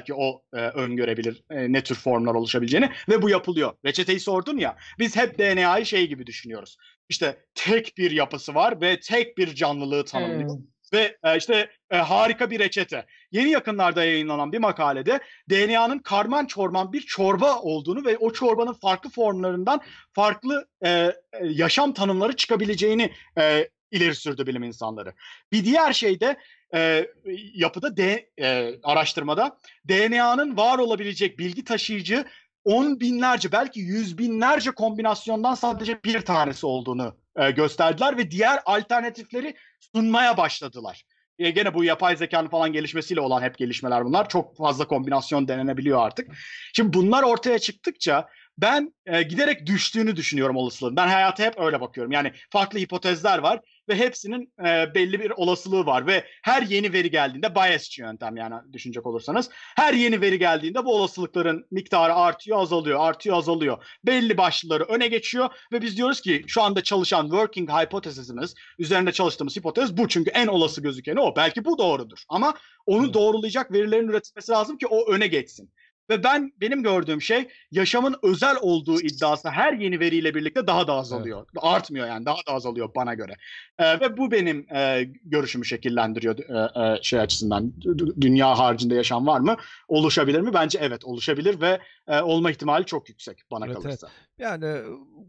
belki 0.00 0.14
o 0.14 0.42
e, 0.52 0.56
öngörebilir 0.56 1.42
e, 1.50 1.72
ne 1.72 1.82
tür 1.82 1.94
formlar 1.94 2.34
oluşabileceğini 2.34 2.90
ve 3.08 3.22
bu 3.22 3.30
yapılıyor. 3.30 3.72
Reçeteyi 3.84 4.20
sordun 4.20 4.58
ya 4.58 4.76
biz 4.98 5.16
hep 5.16 5.38
DNA'yı 5.38 5.86
şey 5.86 6.08
gibi 6.08 6.26
düşünüyoruz. 6.26 6.76
İşte 7.08 7.36
tek 7.54 7.98
bir 7.98 8.10
yapısı 8.10 8.54
var 8.54 8.80
ve 8.80 9.00
tek 9.00 9.38
bir 9.38 9.54
canlılığı 9.54 10.04
tanımlıyor. 10.04 10.56
Hmm. 10.56 10.62
Ve 10.92 11.16
e, 11.24 11.36
işte 11.36 11.70
e, 11.90 11.96
harika 11.96 12.50
bir 12.50 12.58
reçete. 12.58 13.06
Yeni 13.32 13.50
yakınlarda 13.50 14.04
yayınlanan 14.04 14.52
bir 14.52 14.58
makalede 14.58 15.20
DNA'nın 15.50 15.98
karman 15.98 16.46
çorman 16.46 16.92
bir 16.92 17.00
çorba 17.00 17.58
olduğunu 17.58 18.04
ve 18.04 18.18
o 18.18 18.32
çorbanın 18.32 18.72
farklı 18.72 19.10
formlarından 19.10 19.80
farklı 20.12 20.68
e, 20.84 20.88
e, 20.88 21.12
yaşam 21.42 21.94
tanımları 21.94 22.36
çıkabileceğini 22.36 23.12
e, 23.38 23.68
ileri 23.90 24.14
sürdü 24.14 24.46
bilim 24.46 24.62
insanları. 24.62 25.12
Bir 25.52 25.64
diğer 25.64 25.92
şey 25.92 26.20
de 26.20 26.36
e, 26.74 27.06
yapıda 27.54 27.96
D, 27.96 28.30
e, 28.40 28.74
araştırmada 28.82 29.58
DNA'nın 29.88 30.56
var 30.56 30.78
olabilecek 30.78 31.38
bilgi 31.38 31.64
taşıyıcı 31.64 32.24
on 32.64 33.00
binlerce 33.00 33.52
belki 33.52 33.80
yüz 33.80 34.18
binlerce 34.18 34.70
kombinasyondan 34.70 35.54
sadece 35.54 36.04
bir 36.04 36.20
tanesi 36.20 36.66
olduğunu 36.66 37.16
e, 37.36 37.50
gösterdiler 37.50 38.18
ve 38.18 38.30
diğer 38.30 38.60
alternatifleri 38.64 39.54
sunmaya 39.94 40.36
başladılar. 40.36 41.04
E, 41.38 41.50
gene 41.50 41.74
bu 41.74 41.84
yapay 41.84 42.16
zekanın 42.16 42.48
falan 42.48 42.72
gelişmesiyle 42.72 43.20
olan 43.20 43.42
hep 43.42 43.58
gelişmeler 43.58 44.04
bunlar. 44.04 44.28
Çok 44.28 44.56
fazla 44.56 44.86
kombinasyon 44.86 45.48
denenebiliyor 45.48 46.06
artık. 46.06 46.28
Şimdi 46.72 46.92
bunlar 46.92 47.22
ortaya 47.22 47.58
çıktıkça 47.58 48.28
ben 48.58 48.94
e, 49.06 49.22
giderek 49.22 49.66
düştüğünü 49.66 50.16
düşünüyorum 50.16 50.56
olasılığın. 50.56 50.96
Ben 50.96 51.08
hayata 51.08 51.44
hep 51.44 51.60
öyle 51.60 51.80
bakıyorum. 51.80 52.12
Yani 52.12 52.32
farklı 52.50 52.78
hipotezler 52.78 53.38
var 53.38 53.60
ve 53.90 53.96
hepsinin 53.96 54.52
e, 54.66 54.94
belli 54.94 55.20
bir 55.20 55.30
olasılığı 55.30 55.86
var 55.86 56.06
ve 56.06 56.24
her 56.42 56.62
yeni 56.62 56.92
veri 56.92 57.10
geldiğinde 57.10 57.54
biasçı 57.54 58.02
yöntem 58.02 58.36
yani 58.36 58.54
düşünecek 58.72 59.06
olursanız 59.06 59.50
her 59.76 59.94
yeni 59.94 60.20
veri 60.20 60.38
geldiğinde 60.38 60.84
bu 60.84 60.94
olasılıkların 60.94 61.66
miktarı 61.70 62.14
artıyor, 62.14 62.58
azalıyor, 62.58 63.00
artıyor, 63.00 63.36
azalıyor. 63.36 63.84
Belli 64.04 64.36
başlıları 64.36 64.84
öne 64.84 65.08
geçiyor 65.08 65.48
ve 65.72 65.82
biz 65.82 65.96
diyoruz 65.96 66.20
ki 66.20 66.44
şu 66.46 66.62
anda 66.62 66.82
çalışan 66.82 67.22
working 67.22 67.70
hypothesis'imiz, 67.70 68.54
üzerinde 68.78 69.12
çalıştığımız 69.12 69.56
hipotez 69.56 69.96
bu 69.96 70.08
çünkü 70.08 70.30
en 70.30 70.46
olası 70.46 70.82
gözükeni 70.82 71.20
o. 71.20 71.36
Belki 71.36 71.64
bu 71.64 71.78
doğrudur 71.78 72.18
ama 72.28 72.54
onu 72.86 73.14
doğrulayacak 73.14 73.72
verilerin 73.72 74.08
üretilmesi 74.08 74.52
lazım 74.52 74.78
ki 74.78 74.86
o 74.86 75.12
öne 75.12 75.26
geçsin. 75.26 75.70
Ve 76.10 76.24
ben 76.24 76.52
benim 76.60 76.82
gördüğüm 76.82 77.22
şey 77.22 77.48
yaşamın 77.70 78.16
özel 78.22 78.56
olduğu 78.60 79.00
iddiası 79.00 79.48
her 79.48 79.72
yeni 79.72 80.00
veriyle 80.00 80.34
birlikte 80.34 80.66
daha 80.66 80.86
da 80.86 80.92
azalıyor. 80.92 81.46
Artmıyor 81.56 82.06
yani 82.06 82.26
daha 82.26 82.36
da 82.36 82.52
azalıyor 82.52 82.90
bana 82.94 83.14
göre. 83.14 83.32
Ee, 83.78 84.00
ve 84.00 84.16
bu 84.16 84.30
benim 84.30 84.66
e, 84.74 85.08
görüşümü 85.24 85.64
şekillendiriyor 85.64 86.38
e, 86.38 86.94
e, 86.94 87.02
şey 87.02 87.20
açısından. 87.20 87.72
Dünya 88.20 88.58
haricinde 88.58 88.94
yaşam 88.94 89.26
var 89.26 89.40
mı? 89.40 89.56
Oluşabilir 89.88 90.40
mi? 90.40 90.54
Bence 90.54 90.78
evet 90.82 91.04
oluşabilir 91.04 91.60
ve 91.60 91.78
e, 92.08 92.20
olma 92.20 92.50
ihtimali 92.50 92.84
çok 92.84 93.08
yüksek 93.08 93.42
bana 93.50 93.66
Evet, 93.66 93.76
kalırsa. 93.76 94.08
Yani 94.38 94.76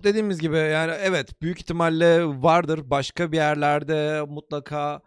dediğimiz 0.03 0.39
gibi 0.39 0.57
yani 0.57 0.93
evet 1.01 1.41
büyük 1.41 1.59
ihtimalle 1.59 2.25
vardır 2.25 2.89
başka 2.89 3.31
bir 3.31 3.37
yerlerde 3.37 4.21
mutlaka 4.27 5.01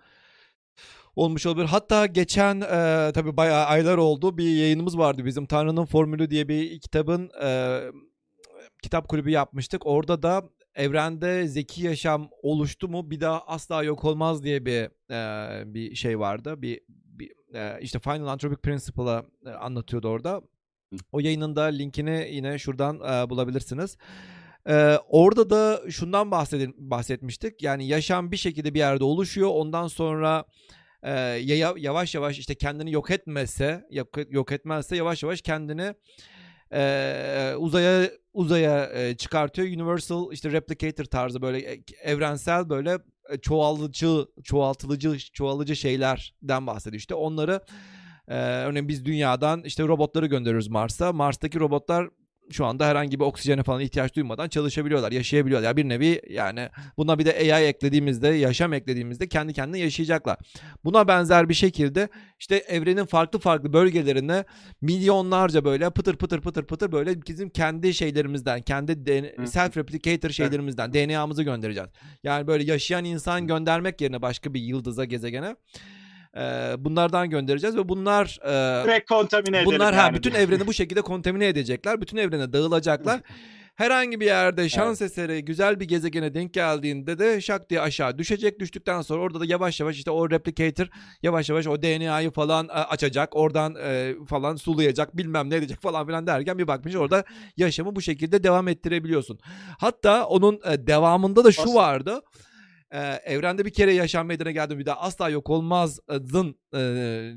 olmuş 1.17 1.47
olabilir. 1.47 1.67
Hatta 1.67 2.07
geçen 2.07 2.61
e, 2.61 3.13
tabii 3.15 3.37
bayağı 3.37 3.65
aylar 3.65 3.99
oldu 3.99 4.39
bir 4.39 4.57
yayınımız 4.57 4.99
vardı 4.99 5.25
bizim 5.25 5.47
Tanrı'nın 5.47 5.85
Formülü 5.85 6.31
diye 6.31 6.49
bir 6.49 6.81
kitabın 6.81 7.31
e, 7.43 7.81
kitap 8.83 9.09
kulübü 9.09 9.31
yapmıştık. 9.31 9.87
Orada 9.87 10.23
da 10.23 10.43
evrende 10.75 11.47
zeki 11.47 11.83
yaşam 11.83 12.29
oluştu 12.43 12.89
mu 12.89 13.11
bir 13.11 13.21
daha 13.21 13.41
asla 13.41 13.83
yok 13.83 14.05
olmaz 14.05 14.45
diye 14.45 14.67
bir 14.67 14.89
e, 15.11 15.75
bir 15.75 15.95
şey 15.95 16.19
vardı. 16.19 16.63
Bir, 16.63 16.81
bir 16.89 17.33
e, 17.55 17.79
işte 17.81 17.99
Final 17.99 18.27
Anthropic 18.27 18.61
Principle'ı 18.61 19.25
e, 19.47 19.51
anlatıyordu 19.51 20.09
orada. 20.09 20.43
O 21.13 21.21
yayının 21.21 21.57
da 21.57 21.63
linkini 21.63 22.29
yine 22.31 22.59
şuradan 22.59 22.97
e, 22.97 23.31
bulabilirsiniz. 23.31 23.97
Ee, 24.69 24.99
orada 25.09 25.51
da 25.51 25.91
şundan 25.91 26.31
bahsedin, 26.31 26.75
bahsetmiştik. 26.79 27.63
Yani 27.63 27.87
yaşam 27.87 28.33
bir 28.33 28.37
şekilde 28.37 28.75
bir 28.75 28.79
yerde 28.79 29.05
oluşuyor. 29.05 29.51
Ondan 29.53 29.89
sonra 29.89 30.45
e, 31.05 31.11
yavaş 31.77 32.15
yavaş 32.15 32.39
işte 32.39 32.55
kendini 32.55 32.93
yok 32.93 33.11
etmezse, 33.11 33.87
yok, 34.31 34.53
etmezse 34.53 34.97
yavaş 34.97 35.23
yavaş 35.23 35.43
kendini 35.43 35.95
e, 36.73 37.55
uzaya 37.59 38.11
uzaya 38.33 38.85
e, 38.93 39.17
çıkartıyor. 39.17 39.69
Universal 39.69 40.33
işte 40.33 40.53
replicator 40.53 41.05
tarzı 41.05 41.43
böyle 41.43 41.83
evrensel 42.03 42.69
böyle 42.69 42.99
çoğaltıcı 43.43 44.27
çoğaltılıcı 44.45 45.19
çoğalıcı 45.33 45.77
şeylerden 45.77 46.67
bahsediyor. 46.67 46.99
İşte 46.99 47.15
onları 47.15 47.61
örneğin 48.29 48.89
biz 48.89 49.05
dünyadan 49.05 49.65
işte 49.65 49.83
robotları 49.83 50.27
gönderiyoruz 50.27 50.69
Mars'a. 50.69 51.13
Mars'taki 51.13 51.61
robotlar 51.61 52.09
şu 52.51 52.67
anda 52.67 52.87
herhangi 52.87 53.21
bir 53.21 53.25
oksijene 53.25 53.63
falan 53.63 53.81
ihtiyaç 53.81 54.17
duymadan 54.17 54.49
çalışabiliyorlar, 54.49 55.13
yaşayabiliyorlar. 55.13 55.67
Yani 55.67 55.77
bir 55.77 55.89
nevi 55.89 56.21
yani 56.31 56.69
buna 56.97 57.19
bir 57.19 57.27
de 57.27 57.55
AI 57.55 57.65
eklediğimizde, 57.65 58.29
yaşam 58.29 58.73
eklediğimizde 58.73 59.29
kendi 59.29 59.53
kendine 59.53 59.79
yaşayacaklar. 59.79 60.39
Buna 60.85 61.09
benzer 61.09 61.49
bir 61.49 61.55
şekilde 61.55 62.09
işte 62.41 62.57
evrenin 62.57 63.05
farklı 63.05 63.39
farklı 63.39 63.73
bölgelerine 63.73 64.45
milyonlarca 64.81 65.65
böyle 65.65 65.91
pıtır 65.91 66.17
pıtır 66.17 66.41
pıtır 66.41 66.65
pıtır 66.65 66.93
böyle 66.93 67.23
bizim 67.23 67.51
kendi 67.51 67.95
şeylerimizden, 67.95 68.63
kendi 68.63 68.93
self 69.47 69.77
replicator 69.77 70.31
şeylerimizden 70.31 70.93
DNA'mızı 70.93 71.43
göndereceğiz. 71.43 71.91
Yani 72.23 72.47
böyle 72.47 72.65
yaşayan 72.65 73.05
insan 73.05 73.47
göndermek 73.47 74.01
yerine 74.01 74.23
başka 74.23 74.55
bir 74.55 74.61
yıldıza, 74.61 75.05
gezegene 75.05 75.57
e, 76.37 76.75
bunlardan 76.79 77.31
göndereceğiz 77.31 77.77
ve 77.77 77.89
bunlar 77.89 78.39
e, 78.43 78.85
direkt 78.85 79.09
kontamine. 79.09 79.65
Bunlar 79.65 79.93
yani. 79.93 79.97
ha 79.97 80.15
bütün 80.15 80.35
evreni 80.35 80.67
bu 80.67 80.73
şekilde 80.73 81.01
kontamine 81.01 81.49
edecekler. 81.49 82.01
Bütün 82.01 82.17
evrene 82.17 82.53
dağılacaklar. 82.53 83.21
Herhangi 83.75 84.21
bir 84.21 84.27
yerde 84.27 84.69
şans 84.69 85.03
evet. 85.03 85.13
eseri 85.13 85.45
güzel 85.45 85.81
bir 85.81 85.85
gezegene 85.85 86.35
denk 86.35 86.55
geldiğinde 86.55 87.19
de 87.19 87.41
şak 87.41 87.71
diye 87.71 87.81
aşağı 87.81 88.19
düşecek. 88.19 88.61
Düştükten 88.61 89.03
sonra 89.03 89.23
orada 89.23 89.41
da 89.41 89.45
yavaş 89.45 89.81
yavaş 89.81 89.97
işte 89.97 90.11
o 90.11 90.31
replicator 90.31 90.87
yavaş 91.23 91.49
yavaş 91.49 91.67
o 91.67 91.83
DNA'yı 91.83 92.31
falan 92.31 92.69
açacak. 92.69 93.37
Oradan 93.37 93.75
e, 93.75 94.15
falan 94.29 94.57
sulayacak 94.57 95.17
bilmem 95.17 95.51
ne 95.51 95.57
edecek 95.57 95.81
falan 95.81 96.07
filan 96.07 96.27
derken 96.27 96.59
bir 96.59 96.67
bakmış 96.67 96.95
orada 96.95 97.25
yaşamı 97.57 97.97
bu 97.97 98.03
şekilde 98.03 98.45
devam 98.45 98.69
ettirebiliyorsun. 98.69 99.39
Hatta 99.79 100.27
onun 100.27 100.61
e, 100.65 100.87
devamında 100.87 101.45
da 101.45 101.53
şu 101.53 101.63
Aslında. 101.63 102.23
E, 102.95 102.99
evrende 103.25 103.65
bir 103.65 103.71
kere 103.71 103.95
yaşam 103.95 104.27
meydana 104.27 104.51
geldi 104.51 104.79
bir 104.79 104.87
daha 104.87 105.01
asla 105.01 105.29
yok 105.29 105.51
olmazın 105.51 106.59
e, 106.75 107.33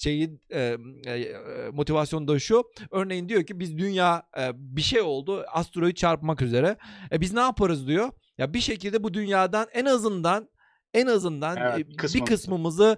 şeyi 0.00 0.40
e, 0.50 0.76
e, 1.06 1.36
motivasyonu 1.72 2.28
da 2.28 2.38
şu. 2.38 2.62
Örneğin 2.90 3.28
diyor 3.28 3.44
ki 3.46 3.60
biz 3.60 3.78
dünya 3.78 4.22
e, 4.38 4.50
bir 4.54 4.82
şey 4.82 5.00
oldu 5.00 5.44
asteroid 5.52 5.96
çarpmak 5.96 6.42
üzere. 6.42 6.76
E, 7.12 7.20
biz 7.20 7.32
ne 7.32 7.40
yaparız 7.40 7.86
diyor. 7.86 8.10
Ya 8.38 8.54
bir 8.54 8.60
şekilde 8.60 9.02
bu 9.02 9.14
dünyadan 9.14 9.66
en 9.72 9.84
azından 9.84 10.48
en 10.94 11.06
azından 11.06 11.56
evet, 11.56 11.88
bir 12.14 12.24
kısmımızı 12.24 12.96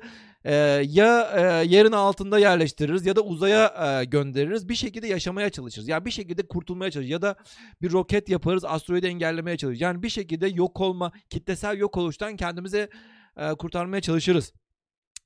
e, 0.49 0.55
ya 0.89 1.31
e, 1.37 1.67
yerin 1.67 1.93
altında 1.93 2.39
yerleştiririz 2.39 3.07
ya 3.07 3.17
da 3.17 3.21
uzaya 3.21 3.75
e, 4.01 4.05
göndeririz. 4.05 4.69
Bir 4.69 4.75
şekilde 4.75 5.07
yaşamaya 5.07 5.51
çalışırız. 5.51 5.89
Yani 5.89 6.05
bir 6.05 6.11
şekilde 6.11 6.47
kurtulmaya 6.47 6.91
çalışırız. 6.91 7.11
Ya 7.11 7.23
da 7.23 7.37
bir 7.83 7.93
roket 7.93 8.29
yaparız 8.29 8.65
asteroidi 8.65 9.07
engellemeye 9.07 9.57
çalışırız. 9.57 9.81
Yani 9.81 10.03
bir 10.03 10.09
şekilde 10.09 10.47
yok 10.47 10.81
olma, 10.81 11.13
kitlesel 11.31 11.79
yok 11.79 11.97
oluştan 11.97 12.37
kendimize 12.37 12.89
e, 13.37 13.55
kurtarmaya 13.55 14.01
çalışırız 14.01 14.53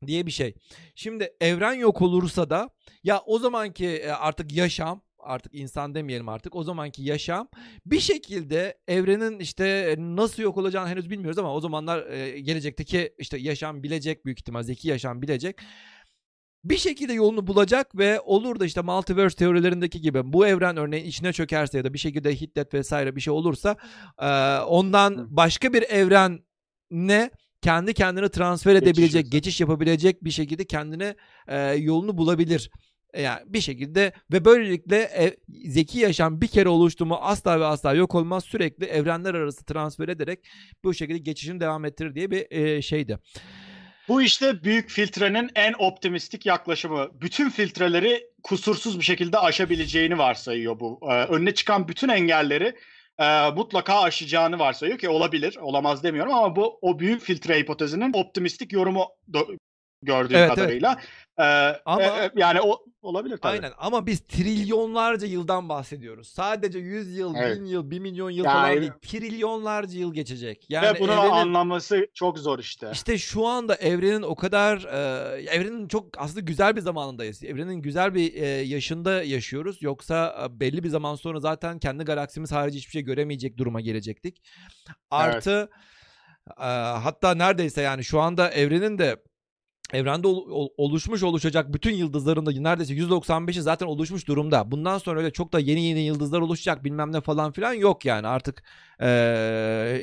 diye 0.07 0.27
bir 0.27 0.31
şey. 0.31 0.55
Şimdi 0.95 1.33
evren 1.41 1.75
yok 1.75 2.03
olursa 2.03 2.51
da 2.51 2.71
ya 3.05 3.23
o 3.27 3.39
zamanki 3.39 4.13
artık 4.13 4.53
yaşam 4.53 5.03
artık 5.23 5.55
insan 5.55 5.95
demeyelim 5.95 6.29
artık. 6.29 6.57
O 6.57 6.65
zamanki 6.65 7.03
yaşam 7.03 7.49
bir 7.87 8.01
şekilde 8.01 8.79
evrenin 8.89 9.39
işte 9.39 9.95
nasıl 9.99 10.43
yok 10.43 10.57
olacağını 10.57 10.89
henüz 10.89 11.11
bilmiyoruz 11.11 11.39
ama 11.39 11.55
o 11.55 11.61
zamanlar 11.61 12.07
e, 12.07 12.41
gelecekteki 12.41 13.15
işte 13.19 13.39
yaşam 13.39 13.83
bilecek 13.83 14.27
büyük 14.27 14.39
ihtimal 14.39 14.63
zeki 14.63 14.89
yaşam 14.89 15.23
bilecek. 15.23 15.61
Bir 16.65 16.77
şekilde 16.77 17.13
yolunu 17.13 17.47
bulacak 17.47 17.99
ve 17.99 18.21
olur 18.21 18.61
da 18.61 18.65
işte 18.65 18.81
multiverse 18.81 19.37
teorilerindeki 19.37 20.01
gibi 20.01 20.33
bu 20.33 20.47
evren 20.47 20.77
örneğin 20.77 21.05
içine 21.05 21.33
çökerse 21.33 21.79
ya 21.79 21.85
da 21.85 21.95
bir 21.95 21.99
şekilde 21.99 22.41
hiddet 22.41 22.75
vesaire 22.75 23.17
bir 23.17 23.21
şey 23.21 23.33
olursa 23.33 23.77
e, 24.19 24.59
ondan 24.59 25.37
başka 25.37 25.73
bir 25.73 25.83
evren 25.83 26.41
ne 26.91 27.31
kendi 27.63 27.95
kendini 27.95 28.29
transfer 28.29 28.75
edebilecek, 28.75 29.25
geçiş, 29.25 29.31
geçiş 29.31 29.61
yapabilecek 29.61 30.25
bir 30.25 30.31
şekilde 30.31 30.65
kendine 30.65 31.17
e, 31.49 31.59
yolunu 31.59 32.19
bulabilir. 32.19 32.71
Yani 33.17 33.41
bir 33.47 33.61
şekilde 33.61 34.13
ve 34.33 34.45
böylelikle 34.45 34.97
ev, 34.97 35.31
zeki 35.65 35.99
yaşam 35.99 36.41
bir 36.41 36.49
kere 36.49 36.69
oluştu 36.69 37.07
mu 37.07 37.19
asla 37.21 37.61
ve 37.61 37.65
asla 37.65 37.95
yok 37.95 38.15
olmaz. 38.15 38.45
Sürekli 38.45 38.87
evrenler 38.87 39.35
arası 39.35 39.65
transfer 39.65 40.09
ederek 40.09 40.39
bu 40.85 40.95
şekilde 40.95 41.19
geçişini 41.19 41.61
devam 41.61 41.85
ettirir 41.85 42.15
diye 42.15 42.31
bir 42.31 42.47
e, 42.51 42.83
şeydi. 42.83 43.19
Bu 44.09 44.23
işte 44.23 44.65
büyük 44.65 44.91
filtrenin 44.91 45.51
en 45.55 45.75
optimistik 45.79 46.47
yaklaşımı. 46.47 47.09
Bütün 47.21 47.51
filtreleri 47.51 48.27
kusursuz 48.43 48.99
bir 48.99 49.05
şekilde 49.05 49.39
aşabileceğini 49.39 50.19
varsayıyor 50.19 50.81
bu. 50.81 51.01
Ee, 51.11 51.25
önüne 51.25 51.55
çıkan 51.55 51.89
bütün 51.89 52.09
engelleri 52.09 52.75
e, 53.19 53.51
mutlaka 53.51 54.03
aşacağını 54.03 54.59
varsayıyor 54.59 54.99
ki 54.99 55.09
olabilir, 55.09 55.57
olamaz 55.61 56.03
demiyorum 56.03 56.35
ama 56.35 56.57
bu 56.57 56.79
o 56.83 56.99
büyük 56.99 57.23
filtre 57.23 57.59
hipotezinin 57.59 58.13
optimistik 58.13 58.73
yorumu 58.73 59.09
gördüğüm 60.03 60.37
evet, 60.37 60.49
kadarıyla. 60.49 60.97
Evet. 61.39 61.77
Ee, 61.77 61.83
ama 61.85 62.03
e, 62.03 62.31
yani 62.37 62.61
o 62.61 62.85
olabilir 63.03 63.37
tabii. 63.37 63.53
Aynen 63.53 63.73
ama 63.79 64.07
biz 64.07 64.21
trilyonlarca 64.21 65.27
yıldan 65.27 65.69
bahsediyoruz. 65.69 66.29
Sadece 66.29 66.79
100 66.79 67.17
yıl, 67.17 67.35
evet. 67.35 67.61
1000 67.61 67.65
yıl, 67.65 67.91
1 67.91 67.99
milyon 67.99 68.31
yıl 68.31 68.45
yani, 68.45 68.55
falan 68.55 68.81
değil. 68.81 68.93
Trilyonlarca 69.03 69.99
yıl 69.99 70.15
geçecek. 70.15 70.67
Yani 70.69 70.87
ve 70.87 71.01
bunun 71.01 71.13
evrenin, 71.13 71.31
anlaması 71.31 72.07
çok 72.15 72.39
zor 72.39 72.59
işte. 72.59 72.91
İşte 72.93 73.19
şu 73.19 73.47
anda 73.47 73.75
evrenin 73.75 74.23
o 74.23 74.35
kadar 74.35 74.77
e, 74.77 75.43
evrenin 75.43 75.89
çok 75.89 76.19
aslında 76.19 76.41
güzel 76.41 76.77
bir 76.77 76.81
zamanındayız. 76.81 77.45
Evrenin 77.45 77.83
güzel 77.83 78.15
bir 78.15 78.35
e, 78.35 78.47
yaşında 78.47 79.23
yaşıyoruz. 79.23 79.83
Yoksa 79.83 80.47
e, 80.47 80.61
belli 80.61 80.83
bir 80.83 80.89
zaman 80.89 81.15
sonra 81.15 81.41
zaten 81.41 81.79
kendi 81.79 82.05
galaksimiz 82.05 82.53
harici 82.53 82.79
hiçbir 82.79 82.93
şey 82.93 83.03
göremeyecek 83.03 83.59
duruma 83.59 83.81
gelecektik. 83.81 84.43
Artı 85.11 85.51
evet. 85.51 86.59
e, 86.59 86.73
hatta 87.03 87.35
neredeyse 87.35 87.83
yani 87.83 88.05
şu 88.05 88.21
anda 88.21 88.51
evrenin 88.51 88.99
de 88.99 89.17
evrende 89.93 90.29
ol, 90.29 90.69
oluşmuş 90.77 91.23
oluşacak 91.23 91.75
bütün 91.75 91.95
yıldızların 91.95 92.47
da 92.47 92.53
neredeyse 92.53 92.95
%95'i 92.95 93.63
zaten 93.63 93.87
oluşmuş 93.87 94.29
durumda. 94.29 94.71
Bundan 94.71 94.99
sonra 94.99 95.19
öyle 95.19 95.31
çok 95.31 95.53
da 95.53 95.61
yeni 95.61 95.83
yeni 95.83 96.01
yıldızlar 96.01 96.41
oluşacak 96.41 96.85
bilmem 96.85 97.13
ne 97.13 97.21
falan 97.21 97.53
filan 97.53 97.73
yok 97.73 98.05
yani 98.05 98.27
artık 98.27 98.63
e, 99.01 99.07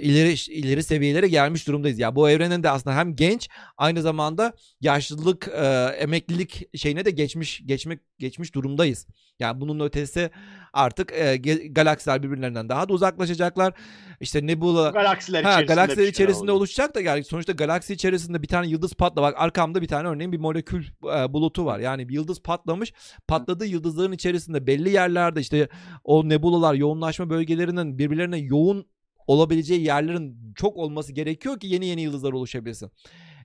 ileri 0.02 0.34
ileri 0.34 0.84
seviyelere 0.84 1.28
gelmiş 1.28 1.68
durumdayız. 1.68 2.00
Ya 2.00 2.06
yani 2.06 2.16
bu 2.16 2.30
evrenin 2.30 2.64
de 2.64 2.70
aslında 2.70 2.96
hem 2.96 3.16
genç 3.16 3.50
aynı 3.78 4.02
zamanda 4.02 4.54
yaşlılık 4.82 5.48
e, 5.48 5.66
emeklilik 6.00 6.78
şeyine 6.78 7.06
de 7.06 7.12
geçmiş 7.12 7.62
geçmek 7.66 8.00
geçmiş 8.20 8.56
durumdayız. 8.56 9.08
Yani 9.40 9.62
bunun 9.62 9.80
ötesi 9.80 10.30
artık 10.74 11.12
e, 11.14 11.38
galaksiler 11.70 12.24
birbirlerinden 12.24 12.70
daha 12.70 12.90
da 12.90 12.94
uzaklaşacaklar. 12.94 13.74
İşte 14.22 14.48
nebula 14.48 14.90
galaksiler 14.90 15.44
ha, 15.44 15.50
içerisinde, 15.50 15.74
galaksiler 15.74 16.08
içerisinde 16.08 16.52
oluşacak 16.52 16.96
da 16.96 17.02
yani 17.02 17.24
sonuçta 17.24 17.52
galaksi 17.52 17.94
içerisinde 17.94 18.42
bir 18.42 18.48
tane 18.48 18.68
yıldız 18.68 18.94
patla 18.94 19.22
bak 19.22 19.36
arkamda 19.38 19.82
bir 19.82 19.88
tane 19.88 20.08
örneğin 20.08 20.32
bir 20.32 20.40
molekül 20.40 20.86
e, 21.04 21.34
bulutu 21.34 21.66
var. 21.66 21.80
Yani 21.80 22.10
bir 22.10 22.14
yıldız 22.14 22.42
patlamış. 22.42 22.94
Patladığı 23.28 23.66
yıldızların 23.66 24.12
içerisinde 24.12 24.68
belli 24.68 24.90
yerlerde 24.90 25.42
işte 25.42 25.70
o 26.04 26.30
nebulalar 26.30 26.74
yoğunlaşma 26.74 27.30
bölgelerinin 27.30 27.98
birbirlerine 27.98 28.38
yoğun 28.38 28.86
olabileceği 29.30 29.84
yerlerin 29.84 30.54
çok 30.56 30.78
olması 30.78 31.14
gerekiyor 31.14 31.60
ki 31.60 31.68
yeni 31.68 31.86
yeni 31.86 32.02
yıldızlar 32.02 32.34
oluşabilsin. 32.34 32.92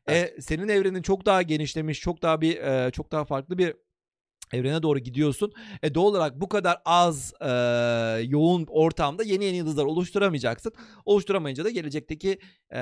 Evet. 0.07 0.35
E, 0.39 0.43
senin 0.43 0.69
evrenin 0.69 1.03
çok 1.03 1.27
daha 1.27 1.43
genişlemiş, 1.43 2.01
çok 2.01 2.23
daha 2.23 2.41
bir 2.41 2.57
e, 2.57 2.91
çok 2.91 3.13
daha 3.13 3.25
farklı 3.25 3.59
bir 3.59 3.75
evrene 4.53 4.83
doğru 4.83 4.99
gidiyorsun. 4.99 5.53
E 5.83 5.95
doğal 5.95 6.07
olarak 6.07 6.41
bu 6.41 6.49
kadar 6.49 6.79
az 6.85 7.33
e, 7.41 7.49
yoğun 8.29 8.67
ortamda 8.69 9.23
yeni 9.23 9.45
yeni 9.45 9.57
yıldızlar 9.57 9.85
oluşturamayacaksın. 9.85 10.73
Oluşturamayınca 11.05 11.65
da 11.65 11.71
gelecekteki 11.71 12.39
e, 12.71 12.81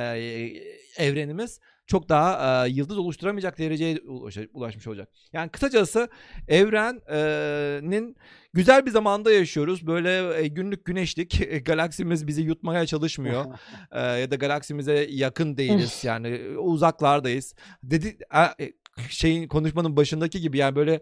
evrenimiz 0.98 1.60
çok 1.86 2.08
daha 2.08 2.66
e, 2.66 2.70
yıldız 2.70 2.98
oluşturamayacak 2.98 3.58
dereceye 3.58 3.96
ulaş- 3.96 4.48
ulaşmış 4.52 4.86
olacak. 4.86 5.08
Yani 5.32 5.48
kısacası 5.50 6.08
evrenin 6.48 8.16
güzel 8.52 8.86
bir 8.86 8.90
zamanda 8.90 9.32
yaşıyoruz. 9.32 9.86
Böyle 9.86 10.48
günlük 10.48 10.84
güneşlik 10.84 11.48
galaksimiz 11.66 12.26
bizi 12.26 12.42
yutmaya 12.42 12.86
çalışmıyor. 12.86 13.44
E, 13.92 14.00
ya 14.00 14.30
da 14.30 14.34
galaksimize 14.36 15.06
yakın 15.10 15.56
değiliz. 15.56 16.04
yani 16.04 16.40
uzaklardayız. 16.58 17.54
Dedi 17.82 18.16
e, 18.60 18.72
şeyin 19.08 19.48
konuşmanın 19.48 19.96
başındaki 19.96 20.40
gibi 20.40 20.58
yani 20.58 20.76
böyle 20.76 21.00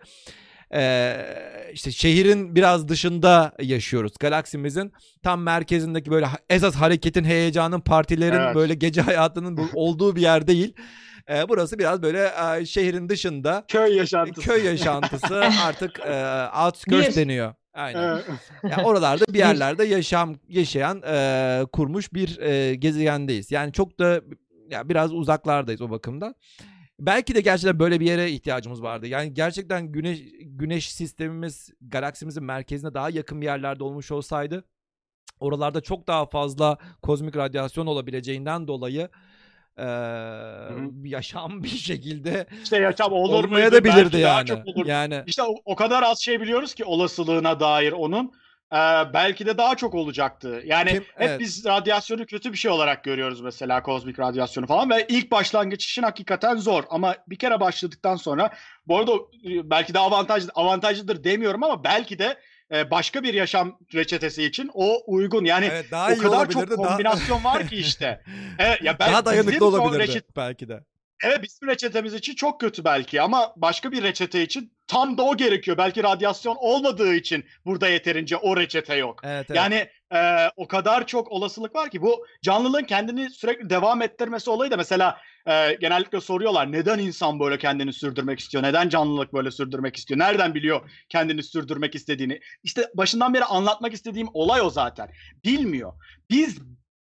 e, 0.74 1.16
işte 1.72 1.90
şehrin 1.92 2.54
biraz 2.54 2.88
dışında 2.88 3.52
yaşıyoruz. 3.62 4.12
Galaksimizin 4.20 4.92
tam 5.22 5.40
merkezindeki 5.42 6.10
böyle 6.10 6.26
esas 6.50 6.74
hareketin, 6.74 7.24
heyecanın, 7.24 7.80
partilerin 7.80 8.36
Evet. 8.40 8.54
böyle 8.54 8.74
gece 8.74 9.00
hayatının 9.00 9.60
olduğu 9.74 10.16
bir 10.16 10.20
yer 10.20 10.46
değil. 10.46 10.74
E, 11.30 11.48
burası 11.48 11.78
biraz 11.78 12.02
böyle 12.02 12.30
e, 12.60 12.66
şehrin 12.66 13.08
dışında 13.08 13.64
Köy 13.68 13.96
yaşantısı. 13.96 14.46
köy 14.48 14.64
yaşantısı 14.66 15.44
artık 15.66 16.00
e, 16.00 16.46
outskirts 16.66 17.08
Bir- 17.08 17.14
deniyor. 17.14 17.54
Aynen. 17.74 18.02
Evet. 18.12 18.24
Yani 18.70 18.82
oralarda 18.82 19.24
bir 19.28 19.38
yerlerde 19.38 19.84
yaşam 19.84 20.34
yaşayan 20.48 21.02
e, 21.06 21.60
kurmuş 21.72 22.12
bir 22.12 22.38
e, 22.38 22.74
gezegendeyiz. 22.74 23.50
Yani 23.50 23.72
çok 23.72 23.98
da 23.98 24.20
ya 24.70 24.88
biraz 24.88 25.12
uzaklardayız 25.12 25.80
o 25.80 25.90
bakımdan. 25.90 26.34
Belki 27.00 27.34
de 27.34 27.40
gerçekten 27.40 27.78
böyle 27.78 28.00
bir 28.00 28.06
yere 28.06 28.30
ihtiyacımız 28.30 28.82
vardı. 28.82 29.06
Yani 29.06 29.34
gerçekten 29.34 29.92
güneş 29.92 30.20
güneş 30.40 30.92
sistemimiz 30.92 31.70
galaksimizin 31.80 32.44
merkezine 32.44 32.94
daha 32.94 33.10
yakın 33.10 33.40
bir 33.40 33.46
yerlerde 33.46 33.84
olmuş 33.84 34.10
olsaydı 34.10 34.64
oralarda 35.40 35.80
çok 35.80 36.06
daha 36.06 36.26
fazla 36.26 36.78
kozmik 37.02 37.36
radyasyon 37.36 37.86
olabileceğinden 37.86 38.68
dolayı 38.68 39.08
e, 39.78 39.84
yaşam 41.04 41.62
bir 41.62 41.68
şekilde 41.68 42.46
İşte 42.62 42.76
yaşam 42.76 43.12
olur 43.12 43.44
olmaya 43.44 43.70
muydu? 43.70 43.74
da 43.76 43.84
bilirdi 43.84 43.98
Belki 44.12 44.22
daha 44.22 44.38
yani. 44.38 44.46
çok 44.46 44.66
olurdu. 44.66 44.88
Yani 44.88 45.22
İşte 45.26 45.42
o, 45.42 45.54
o 45.64 45.74
kadar 45.76 46.02
az 46.02 46.20
şey 46.20 46.40
biliyoruz 46.40 46.74
ki 46.74 46.84
olasılığına 46.84 47.60
dair 47.60 47.92
onun. 47.92 48.32
Ee, 48.72 48.76
belki 49.14 49.46
de 49.46 49.58
daha 49.58 49.74
çok 49.76 49.94
olacaktı. 49.94 50.62
Yani 50.64 50.90
Kim- 50.90 51.02
hep 51.02 51.06
evet. 51.18 51.40
biz 51.40 51.64
radyasyonu 51.64 52.26
kötü 52.26 52.52
bir 52.52 52.58
şey 52.58 52.70
olarak 52.70 53.04
görüyoruz 53.04 53.40
mesela 53.40 53.82
kozmik 53.82 54.18
radyasyonu 54.18 54.66
falan 54.66 54.90
ve 54.90 55.06
ilk 55.08 55.30
başlangıç 55.30 55.84
için 55.84 56.02
hakikaten 56.02 56.56
zor 56.56 56.84
ama 56.90 57.16
bir 57.28 57.36
kere 57.36 57.60
başladıktan 57.60 58.16
sonra 58.16 58.50
bu 58.86 58.98
arada 58.98 59.12
e, 59.44 59.70
belki 59.70 59.94
de 59.94 59.98
avantajlı 59.98 60.50
avantajlıdır 60.54 61.24
demiyorum 61.24 61.62
ama 61.62 61.84
belki 61.84 62.18
de 62.18 62.38
e, 62.74 62.90
başka 62.90 63.22
bir 63.22 63.34
yaşam 63.34 63.78
reçetesi 63.94 64.44
için 64.44 64.70
o 64.74 65.02
uygun. 65.06 65.44
Yani 65.44 65.68
evet, 65.70 65.90
daha 65.90 66.12
o 66.12 66.18
kadar 66.18 66.48
çok 66.48 66.62
olabilirdi. 66.62 66.70
daha- 66.70 66.88
kombinasyon 66.88 67.44
var 67.44 67.68
ki 67.68 67.76
işte. 67.76 68.22
Evet, 68.58 68.82
ya 68.82 68.98
ben, 68.98 69.12
daha 69.12 69.24
dayanıklı 69.24 69.66
olabilirdi 69.66 70.02
reçet- 70.02 70.36
belki 70.36 70.68
de. 70.68 70.84
Evet 71.24 71.42
bizim 71.42 71.68
reçetemiz 71.68 72.14
için 72.14 72.34
çok 72.34 72.60
kötü 72.60 72.84
belki 72.84 73.22
ama 73.22 73.52
başka 73.56 73.92
bir 73.92 74.02
reçete 74.02 74.42
için 74.42 74.72
tam 74.86 75.18
da 75.18 75.22
o 75.22 75.36
gerekiyor. 75.36 75.78
Belki 75.78 76.02
radyasyon 76.02 76.56
olmadığı 76.60 77.14
için 77.14 77.44
burada 77.64 77.88
yeterince 77.88 78.36
o 78.36 78.56
reçete 78.56 78.94
yok. 78.94 79.20
Evet, 79.24 79.46
evet. 79.50 79.56
Yani 79.56 79.88
e, 80.14 80.50
o 80.56 80.68
kadar 80.68 81.06
çok 81.06 81.32
olasılık 81.32 81.74
var 81.74 81.90
ki 81.90 82.02
bu 82.02 82.26
canlılığın 82.42 82.84
kendini 82.84 83.30
sürekli 83.30 83.70
devam 83.70 84.02
ettirmesi 84.02 84.50
olayı 84.50 84.70
da 84.70 84.76
mesela 84.76 85.18
e, 85.46 85.74
genellikle 85.80 86.20
soruyorlar 86.20 86.72
neden 86.72 86.98
insan 86.98 87.40
böyle 87.40 87.58
kendini 87.58 87.92
sürdürmek 87.92 88.40
istiyor? 88.40 88.62
Neden 88.62 88.88
canlılık 88.88 89.32
böyle 89.32 89.50
sürdürmek 89.50 89.96
istiyor? 89.96 90.20
Nereden 90.20 90.54
biliyor 90.54 90.90
kendini 91.08 91.42
sürdürmek 91.42 91.94
istediğini? 91.94 92.40
İşte 92.62 92.90
başından 92.94 93.34
beri 93.34 93.44
anlatmak 93.44 93.92
istediğim 93.92 94.28
olay 94.34 94.60
o 94.60 94.70
zaten. 94.70 95.08
Bilmiyor. 95.44 95.92
Biz 96.30 96.58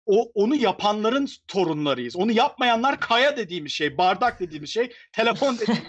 o 0.06 0.30
onu 0.34 0.56
yapanların 0.56 1.28
torunlarıyız. 1.48 2.16
Onu 2.16 2.32
yapmayanlar 2.32 3.00
kaya 3.00 3.36
dediğimiz 3.36 3.72
şey, 3.72 3.98
bardak 3.98 4.40
dediğimiz 4.40 4.70
şey, 4.70 4.92
telefon 5.12 5.58
dediğimiz 5.58 5.86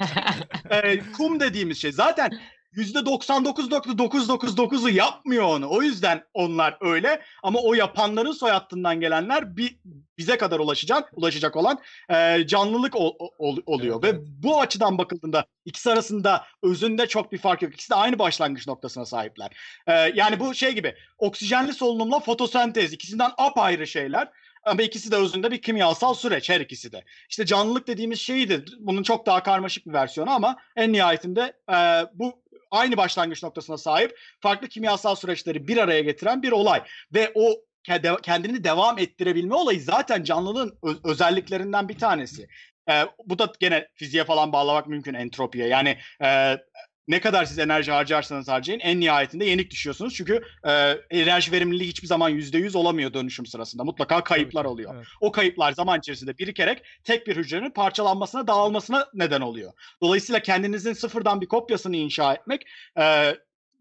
e, 0.69 1.11
kum 1.17 1.39
dediğimiz 1.39 1.81
şey. 1.81 1.91
Zaten 1.91 2.39
%99.999'u 2.76 4.89
yapmıyor 4.89 5.43
onu. 5.43 5.69
O 5.69 5.81
yüzden 5.81 6.23
onlar 6.34 6.77
öyle. 6.81 7.22
Ama 7.43 7.60
o 7.60 7.73
yapanların 7.73 8.31
soyadından 8.31 8.99
gelenler 8.99 9.57
bir 9.57 9.80
bize 10.18 10.38
kadar 10.38 10.60
ulaşacak, 10.60 11.11
ulaşacak 11.15 11.56
olan 11.56 11.80
e, 12.10 12.47
canlılık 12.47 12.95
ol- 12.95 13.15
ol- 13.38 13.57
oluyor. 13.65 13.99
Evet, 14.03 14.14
Ve 14.14 14.18
evet. 14.18 14.27
bu 14.43 14.61
açıdan 14.61 14.97
bakıldığında 14.97 15.45
ikisi 15.65 15.91
arasında 15.91 16.45
özünde 16.64 17.07
çok 17.07 17.31
bir 17.31 17.38
fark 17.38 17.61
yok. 17.61 17.73
İkisi 17.73 17.89
de 17.89 17.95
aynı 17.95 18.19
başlangıç 18.19 18.68
noktasına 18.68 19.06
sahipler. 19.06 19.52
E, 19.88 19.93
yani 20.15 20.39
bu 20.39 20.56
şey 20.56 20.72
gibi 20.72 20.95
oksijenli 21.18 21.73
solunumla 21.73 22.19
fotosentez 22.19 22.93
ikisinden 22.93 23.31
apayrı 23.38 23.88
şeyler. 23.88 24.30
Ama 24.65 24.81
ikisi 24.81 25.11
de 25.11 25.15
özünde 25.15 25.52
bir 25.52 25.61
kimyasal 25.61 26.14
süreç 26.14 26.49
her 26.49 26.61
ikisi 26.61 26.91
de. 26.91 27.03
İşte 27.30 27.45
canlılık 27.45 27.88
dediğimiz 27.88 28.19
şeydir. 28.19 28.77
Bunun 28.80 29.03
çok 29.03 29.26
daha 29.26 29.43
karmaşık 29.43 29.85
bir 29.85 29.93
versiyonu 29.93 30.31
ama 30.31 30.57
en 30.76 30.93
nihayetinde 30.93 31.53
e, 31.72 31.76
bu 32.14 32.34
aynı 32.71 32.97
başlangıç 32.97 33.43
noktasına 33.43 33.77
sahip 33.77 34.19
farklı 34.39 34.67
kimyasal 34.67 35.15
süreçleri 35.15 35.67
bir 35.67 35.77
araya 35.77 36.01
getiren 36.01 36.43
bir 36.43 36.51
olay. 36.51 36.83
Ve 37.13 37.31
o 37.35 37.55
ke- 37.87 38.21
kendini 38.21 38.63
devam 38.63 38.99
ettirebilme 38.99 39.55
olayı 39.55 39.81
zaten 39.81 40.23
canlılığın 40.23 40.79
özelliklerinden 41.03 41.89
bir 41.89 41.97
tanesi. 41.97 42.47
E, 42.89 43.03
bu 43.25 43.39
da 43.39 43.53
gene 43.59 43.87
fiziğe 43.93 44.23
falan 44.23 44.53
bağlamak 44.53 44.87
mümkün 44.87 45.13
entropiye. 45.13 45.67
Yani 45.67 45.97
e, 46.23 46.57
ne 47.07 47.19
kadar 47.22 47.45
siz 47.45 47.60
enerji 47.60 47.91
harcarsanız 47.91 48.48
harcayın 48.48 48.80
en 48.80 48.99
nihayetinde 48.99 49.45
yenik 49.45 49.72
düşüyorsunuz. 49.72 50.14
Çünkü 50.14 50.44
e, 50.68 50.72
enerji 51.10 51.52
verimliliği 51.52 51.90
hiçbir 51.90 52.07
zaman 52.07 52.32
%100 52.32 52.77
olamıyor 52.77 53.14
dönüşüm 53.14 53.45
sırasında. 53.45 53.84
Mutlaka 53.84 54.23
kayıplar 54.23 54.65
oluyor. 54.65 54.95
evet. 54.95 55.07
O 55.22 55.32
kayıplar 55.32 55.72
zaman 55.72 55.99
içerisinde 55.99 56.38
birikerek 56.38 56.84
tek 57.03 57.27
bir 57.27 57.36
hücrenin 57.36 57.69
parçalanmasına, 57.69 58.48
dağılmasına 58.48 59.07
neden 59.14 59.41
oluyor. 59.41 59.73
Dolayısıyla 60.02 60.40
kendinizin 60.40 60.94
sıfırdan 60.94 61.41
bir 61.41 61.48
kopyasını 61.48 61.95
inşa 61.95 62.34
etmek 62.34 62.65
e, 62.99 63.36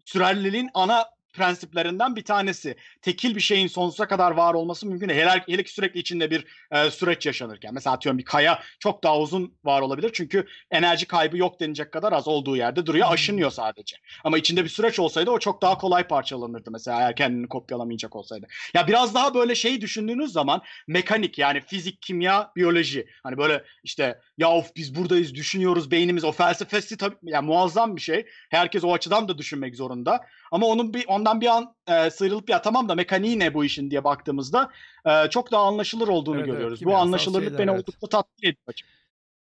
sürerliliğin 0.05 0.71
ana 0.75 1.05
prensiplerinden 1.35 2.17
bir 2.17 2.25
tanesi. 2.25 2.77
Tekil 3.03 3.37
bir 3.37 3.41
şeyin 3.41 3.67
sonsuza 3.67 4.09
kadar 4.09 4.31
var 4.31 4.55
olması 4.55 4.87
mümkün 4.87 5.09
değil. 5.09 5.21
Hele, 5.21 5.45
hele 5.47 5.63
ki 5.63 5.73
sürekli 5.73 6.01
içinde 6.01 6.31
bir 6.31 6.45
e, 6.71 6.91
süreç 6.91 7.27
yaşanırken. 7.27 7.75
Mesela 7.75 7.97
atıyorum 7.97 8.19
bir 8.19 8.25
kaya 8.25 8.63
çok 8.79 9.03
daha 9.05 9.19
uzun 9.19 9.55
var 9.65 9.81
olabilir. 9.81 10.11
Çünkü 10.13 10.47
enerji 10.71 11.07
kaybı 11.07 11.37
yok 11.37 11.61
denecek 11.61 11.93
kadar 11.93 12.13
az 12.13 12.29
olduğu 12.29 12.57
yerde 12.57 12.87
duruyor. 12.87 13.07
Aşınıyor 13.11 13.51
sadece. 13.51 13.97
Ama 14.25 14.39
içinde 14.39 14.65
bir 14.65 14.69
süreç 14.69 14.99
olsaydı 14.99 15.31
o 15.31 15.39
çok 15.39 15.63
daha 15.63 15.79
kolay 15.79 16.07
parçalanırdı 16.07 16.71
mesela 16.71 17.01
eğer 17.01 17.17
kendini 17.17 17.49
kopyalamayacak 17.49 18.17
olsaydı. 18.17 18.47
Ya 18.75 18.87
biraz 18.87 19.15
daha 19.15 19.35
böyle 19.35 19.55
şey 19.55 19.81
düşündüğünüz 19.81 20.33
zaman 20.33 20.63
mekanik 20.87 21.39
yani 21.39 21.61
fizik, 21.61 22.03
kimya, 22.03 22.53
biyoloji. 22.57 23.07
Hani 23.23 23.37
böyle 23.39 23.65
işte 23.83 24.21
ya 24.39 24.51
of 24.51 24.77
biz 24.77 24.95
buradayız 24.95 25.35
düşünüyoruz 25.35 25.91
beynimiz 25.91 26.25
o 26.25 26.33
felsefesi 26.33 26.97
tabii 26.97 27.17
yani 27.23 27.47
muazzam 27.47 27.97
bir 27.97 28.01
şey. 28.01 28.27
Herkes 28.51 28.85
o 28.85 28.93
açıdan 28.93 29.29
da 29.29 29.39
düşünmek 29.39 29.77
zorunda. 29.77 30.21
Ama 30.53 30.67
onun 30.67 30.95
bir 30.95 31.05
ondan 31.09 31.41
bir 31.41 31.47
an 31.47 31.75
e, 31.89 32.11
sıyrılıp 32.11 32.51
ya 32.51 32.63
tamam 32.63 32.89
da 32.89 32.95
mekaniği 32.95 33.39
ne 33.39 33.55
bu 33.55 33.65
işin 33.65 33.91
diye 33.91 34.05
baktığımızda 34.05 34.71
e, 35.07 35.31
çok 35.31 35.53
daha 35.53 35.63
anlaşılır 35.63 36.09
olduğunu 36.09 36.37
Evet, 36.37 36.45
evet, 36.49 36.55
görüyoruz. 36.55 36.79
bu 36.79 36.85
kimyasal 36.85 37.03
anlaşılırlık 37.03 37.49
şeyler, 37.49 37.59
beni 37.59 37.71
evet. 37.71 37.83
oldukça 37.83 38.07
tatmin 38.07 38.49
ediyor. 38.49 38.63
açıkçası. 38.67 38.95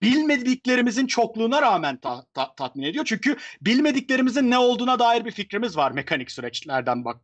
Bilmediklerimizin 0.02 1.06
çokluğuna 1.06 1.62
rağmen 1.62 1.96
ta- 1.96 2.24
ta- 2.34 2.54
tatmin 2.54 2.82
ediyor. 2.84 3.04
Çünkü 3.04 3.36
bilmediklerimizin 3.60 4.50
ne 4.50 4.58
olduğuna 4.58 4.98
dair 4.98 5.24
bir 5.24 5.30
fikrimiz 5.30 5.76
var 5.76 5.90
mekanik 5.90 6.30
süreçlerden 6.30 7.04
bak, 7.04 7.16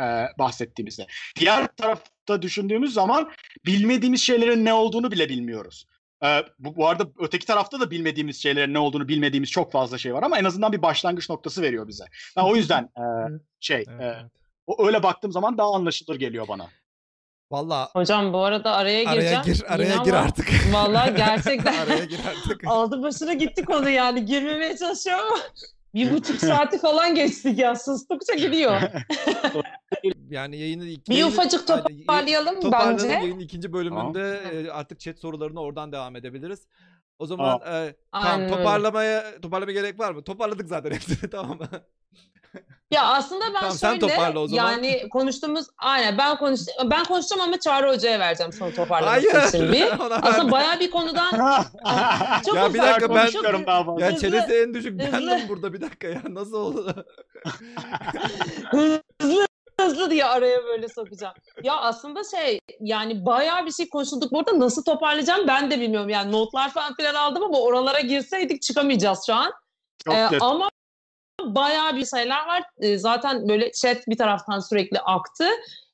e, 0.00 0.26
bahsettiğimizde. 0.38 1.06
Diğer 1.40 1.66
tarafta 1.66 2.42
düşündüğümüz 2.42 2.94
zaman 2.94 3.30
bilmediğimiz 3.66 4.20
şeylerin 4.22 4.64
ne 4.64 4.72
olduğunu 4.72 5.10
bile 5.10 5.28
bilmiyoruz. 5.28 5.86
Ee, 6.24 6.44
bu, 6.58 6.76
bu 6.76 6.88
arada 6.88 7.06
öteki 7.18 7.46
tarafta 7.46 7.80
da 7.80 7.90
bilmediğimiz 7.90 8.42
şeylerin 8.42 8.74
ne 8.74 8.78
olduğunu 8.78 9.08
bilmediğimiz 9.08 9.50
çok 9.50 9.72
fazla 9.72 9.98
şey 9.98 10.14
var 10.14 10.22
ama 10.22 10.38
en 10.38 10.44
azından 10.44 10.72
bir 10.72 10.82
başlangıç 10.82 11.30
noktası 11.30 11.62
veriyor 11.62 11.88
bize. 11.88 12.04
Ben 12.36 12.42
o 12.42 12.56
yüzden 12.56 12.82
e, 12.82 13.04
şey 13.60 13.84
Evet, 13.88 14.00
e, 14.02 14.30
o 14.66 14.86
öyle 14.86 15.02
baktığım 15.02 15.32
zaman 15.32 15.58
daha 15.58 15.74
anlaşılır 15.74 16.16
geliyor 16.16 16.48
bana. 16.48 16.68
Vallahi 17.52 17.90
Hocam 17.92 18.32
bu 18.32 18.44
arada 18.44 18.72
araya 18.72 19.10
araya 19.10 19.14
gireceğim. 19.14 19.42
gir, 19.44 19.74
araya 19.74 19.94
Yine 19.94 20.04
gir 20.04 20.12
artık. 20.12 20.48
Vallahi 20.72 21.14
gerçekten 21.16 21.78
araya 21.78 22.04
gir 22.04 22.20
artık. 22.28 22.66
aldı 22.66 23.02
başına 23.02 23.32
gitti 23.32 23.64
konu 23.64 23.90
yani. 23.90 24.24
Girmemeye 24.24 24.76
çalışıyorum 24.76 25.24
ama 25.32 25.38
bir 25.94 26.12
buçuk 26.12 26.36
saati 26.40 26.78
falan 26.78 27.14
geçtik 27.14 27.58
ya. 27.58 27.76
Sustukça 27.76 28.34
gidiyor. 28.34 28.80
Yani 30.30 30.56
yayını 30.56 30.84
iki, 30.86 31.10
Bir 31.10 31.16
yayını- 31.16 31.28
ufacık 31.32 31.66
toparlayalım 31.66 32.60
toparlayalım. 32.60 32.98
bence. 32.98 33.06
Yayının 33.14 33.38
ikinci 33.40 33.72
bölümünde 33.72 34.40
e, 34.52 34.70
artık 34.70 35.00
chat 35.00 35.18
sorularına 35.18 35.60
oradan 35.60 35.92
devam 35.92 36.16
edebiliriz. 36.16 36.66
O 37.22 37.26
zaman 37.26 37.60
e, 37.60 37.94
tamam 38.12 38.28
Aynen 38.30 38.40
öyle. 38.40 38.56
toparlamaya 38.56 39.40
toparlamaya 39.40 39.72
gerek 39.80 39.98
var 40.00 40.12
mı? 40.12 40.24
Toparladık 40.24 40.68
zaten 40.68 40.90
hepsini 40.90 41.30
tamam 41.30 41.58
mı? 41.58 41.68
Ya 42.90 43.06
aslında 43.06 43.44
ben 43.54 43.60
Tamam, 43.60 43.70
sen 43.74 43.88
şöyle 43.88 44.00
toparla 44.00 44.38
o 44.40 44.46
zaman. 44.48 44.70
yani 44.72 45.08
konuştuğumuz 45.08 45.66
aynen 45.78 46.18
ben 46.18 46.36
konuş 46.38 46.60
ben 46.90 47.04
konuşacağım 47.04 47.42
ama 47.42 47.60
Çağrı 47.60 47.88
Hoca'ya 47.94 48.18
vereceğim 48.20 48.52
son 48.52 48.70
toparlaması 48.70 49.30
Hayır. 49.32 49.48
için 49.48 49.72
bir. 49.72 49.86
Ona 50.06 50.14
Aslında 50.14 50.36
verme. 50.38 50.50
bayağı 50.52 50.80
bir 50.80 50.90
konudan 50.90 51.30
çok 52.46 52.56
Ya 52.56 52.74
bir 52.74 52.78
uzak 52.78 52.88
dakika, 52.90 53.14
ben- 53.14 53.16
konuşup- 53.16 53.32
konuşuyorum 53.32 53.66
daha 53.66 53.84
fazla. 53.84 54.00
Ya 54.04 54.08
Hızlı- 54.12 54.20
çenesi 54.20 54.52
en 54.54 54.74
düşük 54.74 55.02
hızlı. 55.02 55.12
bendim 55.30 55.48
burada 55.48 55.72
bir 55.72 55.80
dakika 55.80 56.08
ya 56.08 56.22
nasıl 56.28 56.56
oldu? 56.56 57.04
hızlı 59.20 59.46
hızlı 59.84 60.10
diye 60.10 60.24
araya 60.24 60.64
böyle 60.64 60.88
sokacağım. 60.88 61.34
Ya 61.62 61.76
aslında 61.76 62.20
şey 62.24 62.60
yani 62.80 63.26
bayağı 63.26 63.66
bir 63.66 63.72
şey 63.72 63.88
konuşulduk. 63.88 64.32
Burada 64.32 64.58
nasıl 64.58 64.84
toparlayacağım 64.84 65.46
ben 65.46 65.70
de 65.70 65.80
bilmiyorum. 65.80 66.08
Yani 66.08 66.32
notlar 66.32 66.70
falan 66.70 66.94
filan 66.94 67.14
aldım 67.14 67.42
ama 67.42 67.60
oralara 67.60 68.00
girseydik 68.00 68.62
çıkamayacağız 68.62 69.18
şu 69.26 69.34
an. 69.34 69.52
Çok 70.04 70.14
Ee, 70.14 70.24
net. 70.32 70.42
ama 70.42 70.68
bayağı 71.40 71.96
bir 71.96 72.06
şeyler 72.06 72.46
var. 72.46 72.62
Ee, 72.80 72.98
zaten 72.98 73.48
böyle 73.48 73.72
chat 73.72 74.06
bir 74.06 74.16
taraftan 74.18 74.58
sürekli 74.60 75.00
aktı. 75.00 75.48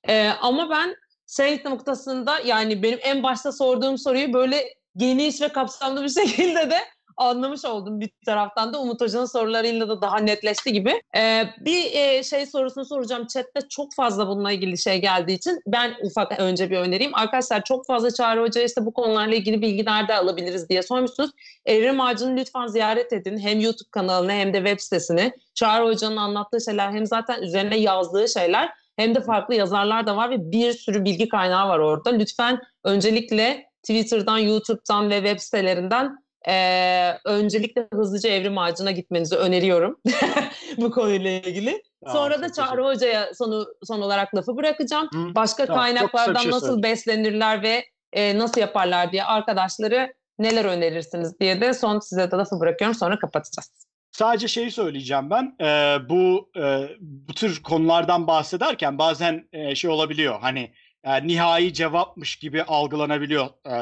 Ee, 0.09 0.29
ama 0.41 0.71
ben 0.71 0.97
şey 1.37 1.63
noktasında 1.65 2.39
yani 2.39 2.83
benim 2.83 2.99
en 3.03 3.23
başta 3.23 3.53
sorduğum 3.53 3.99
soruyu 3.99 4.33
böyle 4.33 4.75
geniş 4.97 5.41
ve 5.41 5.49
kapsamlı 5.49 6.03
bir 6.05 6.09
şekilde 6.27 6.71
de 6.71 6.79
anlamış 7.19 7.65
oldum 7.65 8.01
bir 8.01 8.11
taraftan 8.27 8.73
da 8.73 8.81
Umut 8.81 9.01
Hoca'nın 9.01 9.25
sorularıyla 9.25 9.89
da 9.89 10.03
daha 10.03 10.19
netleşti 10.19 10.73
gibi. 10.73 11.03
Ee, 11.17 11.45
bir 11.61 11.93
e, 11.93 12.23
şey 12.23 12.47
sorusunu 12.47 12.85
soracağım. 12.85 13.27
Chatte 13.27 13.61
çok 13.69 13.95
fazla 13.95 14.29
bununla 14.29 14.53
ilgili 14.53 14.79
şey 14.79 15.01
geldiği 15.01 15.35
için 15.35 15.61
ben 15.67 15.95
ufak 16.03 16.41
önce 16.41 16.71
bir 16.71 16.79
önereyim. 16.79 17.15
Arkadaşlar 17.15 17.65
çok 17.65 17.87
fazla 17.87 18.11
Çağrı 18.11 18.41
Hoca'ya 18.41 18.67
işte 18.67 18.87
bu 18.87 18.93
konularla 18.93 19.35
ilgili 19.35 19.63
bilgi 19.63 19.85
nerede 19.85 20.15
alabiliriz 20.15 20.69
diye 20.69 20.83
sormuşsunuz. 20.83 21.31
Evrim 21.67 22.01
Ağacı'nı 22.01 22.37
lütfen 22.37 22.67
ziyaret 22.67 23.13
edin. 23.13 23.39
Hem 23.39 23.61
YouTube 23.61 23.91
kanalını 23.91 24.33
hem 24.33 24.53
de 24.53 24.59
web 24.59 24.81
sitesini. 24.81 25.33
Çağrı 25.55 25.85
Hoca'nın 25.85 26.17
anlattığı 26.17 26.61
şeyler 26.61 26.93
hem 26.93 27.07
zaten 27.07 27.43
üzerine 27.43 27.79
yazdığı 27.79 28.29
şeyler 28.29 28.71
hem 28.97 29.15
de 29.15 29.21
farklı 29.21 29.55
yazarlar 29.55 30.07
da 30.07 30.17
var 30.17 30.31
ve 30.31 30.53
bir 30.53 30.73
sürü 30.73 31.05
bilgi 31.05 31.29
kaynağı 31.29 31.69
var 31.69 31.79
orada. 31.79 32.11
Lütfen 32.11 32.61
öncelikle 32.85 33.69
Twitter'dan, 33.83 34.39
YouTube'dan 34.39 35.11
ve 35.11 35.17
web 35.17 35.39
sitelerinden 35.39 36.19
eee, 36.47 37.19
öncelikle 37.25 37.89
hızlıca 37.93 38.31
Evrim 38.31 38.59
Ağacı'na 38.59 38.91
gitmenizi 38.91 39.37
öneriyorum 39.37 40.01
bu 40.77 40.91
konuyla 40.91 41.31
ilgili. 41.31 41.83
Aa, 42.05 42.13
Sonra 42.13 42.43
da 42.43 42.53
Çağrı 42.53 42.85
Hoca'ya 42.85 43.35
sonu, 43.35 43.67
son 43.85 44.01
olarak 44.01 44.35
lafı 44.35 44.57
bırakacağım. 44.57 45.09
Hı, 45.15 45.35
Başka 45.35 45.67
tamam, 45.67 45.83
kaynaklardan 45.83 46.41
şey 46.41 46.51
nasıl 46.53 46.83
beslenirler 46.83 47.63
ve 47.63 47.85
e, 48.13 48.39
nasıl 48.39 48.61
yaparlar 48.61 49.13
diye 49.13 49.25
arkadaşları 49.25 50.15
neler 50.39 50.65
önerirsiniz 50.65 51.41
diye 51.41 51.61
de 51.61 51.75
son 51.75 51.99
size 52.01 52.31
de 52.31 52.37
lafı 52.37 52.61
bırakıyorum 52.61 52.95
sonra 52.95 53.19
kapatacağız. 53.19 53.71
Sadece 54.13 54.49
şeyi 54.49 54.71
söyleyeceğim 54.71 55.31
ben. 55.31 55.57
Ee, 55.61 55.97
bu 56.09 56.51
e, 56.57 56.89
bu 57.01 57.35
tür 57.35 57.63
konulardan 57.63 58.27
bahsederken 58.27 58.99
bazen 58.99 59.49
e, 59.53 59.75
şey 59.75 59.91
olabiliyor. 59.91 60.41
Hani 60.41 60.73
e, 61.05 61.27
nihai 61.27 61.73
cevapmış 61.73 62.37
gibi 62.37 62.63
algılanabiliyor. 62.63 63.47
e, 63.67 63.77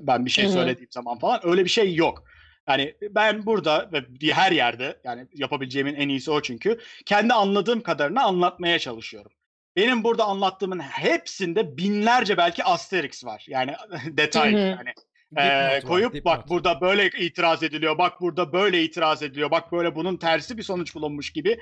ben 0.00 0.26
bir 0.26 0.30
şey 0.30 0.48
söylediğim 0.48 0.90
zaman 0.90 1.18
falan. 1.18 1.40
Öyle 1.42 1.64
bir 1.64 1.70
şey 1.70 1.94
yok. 1.94 2.24
Yani 2.68 2.94
ben 3.10 3.46
burada 3.46 3.90
ve 3.92 4.32
her 4.32 4.52
yerde 4.52 5.00
yani 5.04 5.26
yapabileceğimin 5.34 5.94
en 5.94 6.08
iyisi 6.08 6.30
o 6.30 6.42
çünkü. 6.42 6.78
Kendi 7.06 7.34
anladığım 7.34 7.80
kadarını 7.80 8.22
anlatmaya 8.22 8.78
çalışıyorum. 8.78 9.32
Benim 9.76 10.04
burada 10.04 10.24
anlattığımın 10.24 10.78
hepsinde 10.78 11.76
binlerce 11.76 12.36
belki 12.36 12.64
asterix 12.64 13.24
var. 13.24 13.44
Yani 13.48 13.74
detay 14.06 14.52
yani 14.52 14.94
var, 15.32 15.82
koyup 15.82 16.24
bak 16.24 16.48
burada 16.48 16.80
böyle 16.80 17.06
itiraz 17.06 17.62
ediliyor, 17.62 17.98
bak 17.98 18.20
burada 18.20 18.52
böyle 18.52 18.82
itiraz 18.82 19.22
ediliyor, 19.22 19.50
bak 19.50 19.72
böyle 19.72 19.94
bunun 19.94 20.16
tersi 20.16 20.58
bir 20.58 20.62
sonuç 20.62 20.94
bulunmuş 20.94 21.32
gibi 21.32 21.58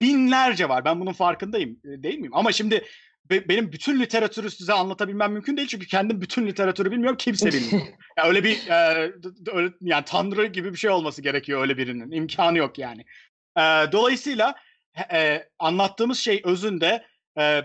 binlerce 0.00 0.68
var. 0.68 0.84
Ben 0.84 1.00
bunun 1.00 1.12
farkındayım 1.12 1.80
e, 1.84 2.02
değil 2.02 2.18
miyim? 2.18 2.34
Ama 2.34 2.52
şimdi 2.52 2.84
be- 3.30 3.48
benim 3.48 3.72
bütün 3.72 4.00
literatürü 4.00 4.50
size 4.50 4.72
anlatabilmem 4.72 5.32
mümkün 5.32 5.56
değil 5.56 5.68
çünkü 5.68 5.86
kendim 5.86 6.20
bütün 6.20 6.46
literatürü 6.46 6.90
bilmiyorum, 6.90 7.16
kimse 7.16 7.52
bilmiyor. 7.52 7.86
ya 8.18 8.24
öyle 8.24 8.44
bir 8.44 8.68
e, 8.68 9.12
öyle, 9.52 9.72
yani 9.80 10.04
tanrı 10.04 10.46
gibi 10.46 10.72
bir 10.72 10.78
şey 10.78 10.90
olması 10.90 11.22
gerekiyor 11.22 11.60
öyle 11.60 11.76
birinin. 11.76 12.10
İmkanı 12.10 12.58
yok 12.58 12.78
yani. 12.78 13.04
E, 13.58 13.62
dolayısıyla 13.92 14.54
e, 15.12 15.48
anlattığımız 15.58 16.18
şey 16.18 16.40
özünde 16.44 17.04
e, 17.38 17.62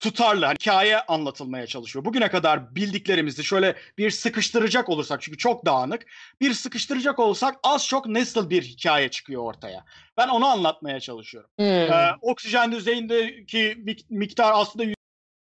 tutarlı 0.00 0.44
hani 0.46 0.56
hikaye 0.60 1.00
anlatılmaya 1.00 1.66
çalışıyor. 1.66 2.04
Bugüne 2.04 2.28
kadar 2.30 2.74
bildiklerimizi 2.74 3.44
şöyle 3.44 3.76
bir 3.98 4.10
sıkıştıracak 4.10 4.88
olursak 4.88 5.22
çünkü 5.22 5.38
çok 5.38 5.66
dağınık 5.66 6.06
bir 6.40 6.54
sıkıştıracak 6.54 7.18
olursak 7.18 7.56
az 7.62 7.86
çok 7.86 8.06
nasıl 8.06 8.50
bir 8.50 8.62
hikaye 8.62 9.08
çıkıyor 9.08 9.42
ortaya. 9.42 9.84
Ben 10.16 10.28
onu 10.28 10.46
anlatmaya 10.46 11.00
çalışıyorum. 11.00 11.50
Hmm. 11.56 11.66
Ee, 11.66 12.10
oksijen 12.20 12.72
düzeyindeki 12.72 13.58
mik- 13.58 14.06
miktar 14.10 14.52
aslında 14.54 14.84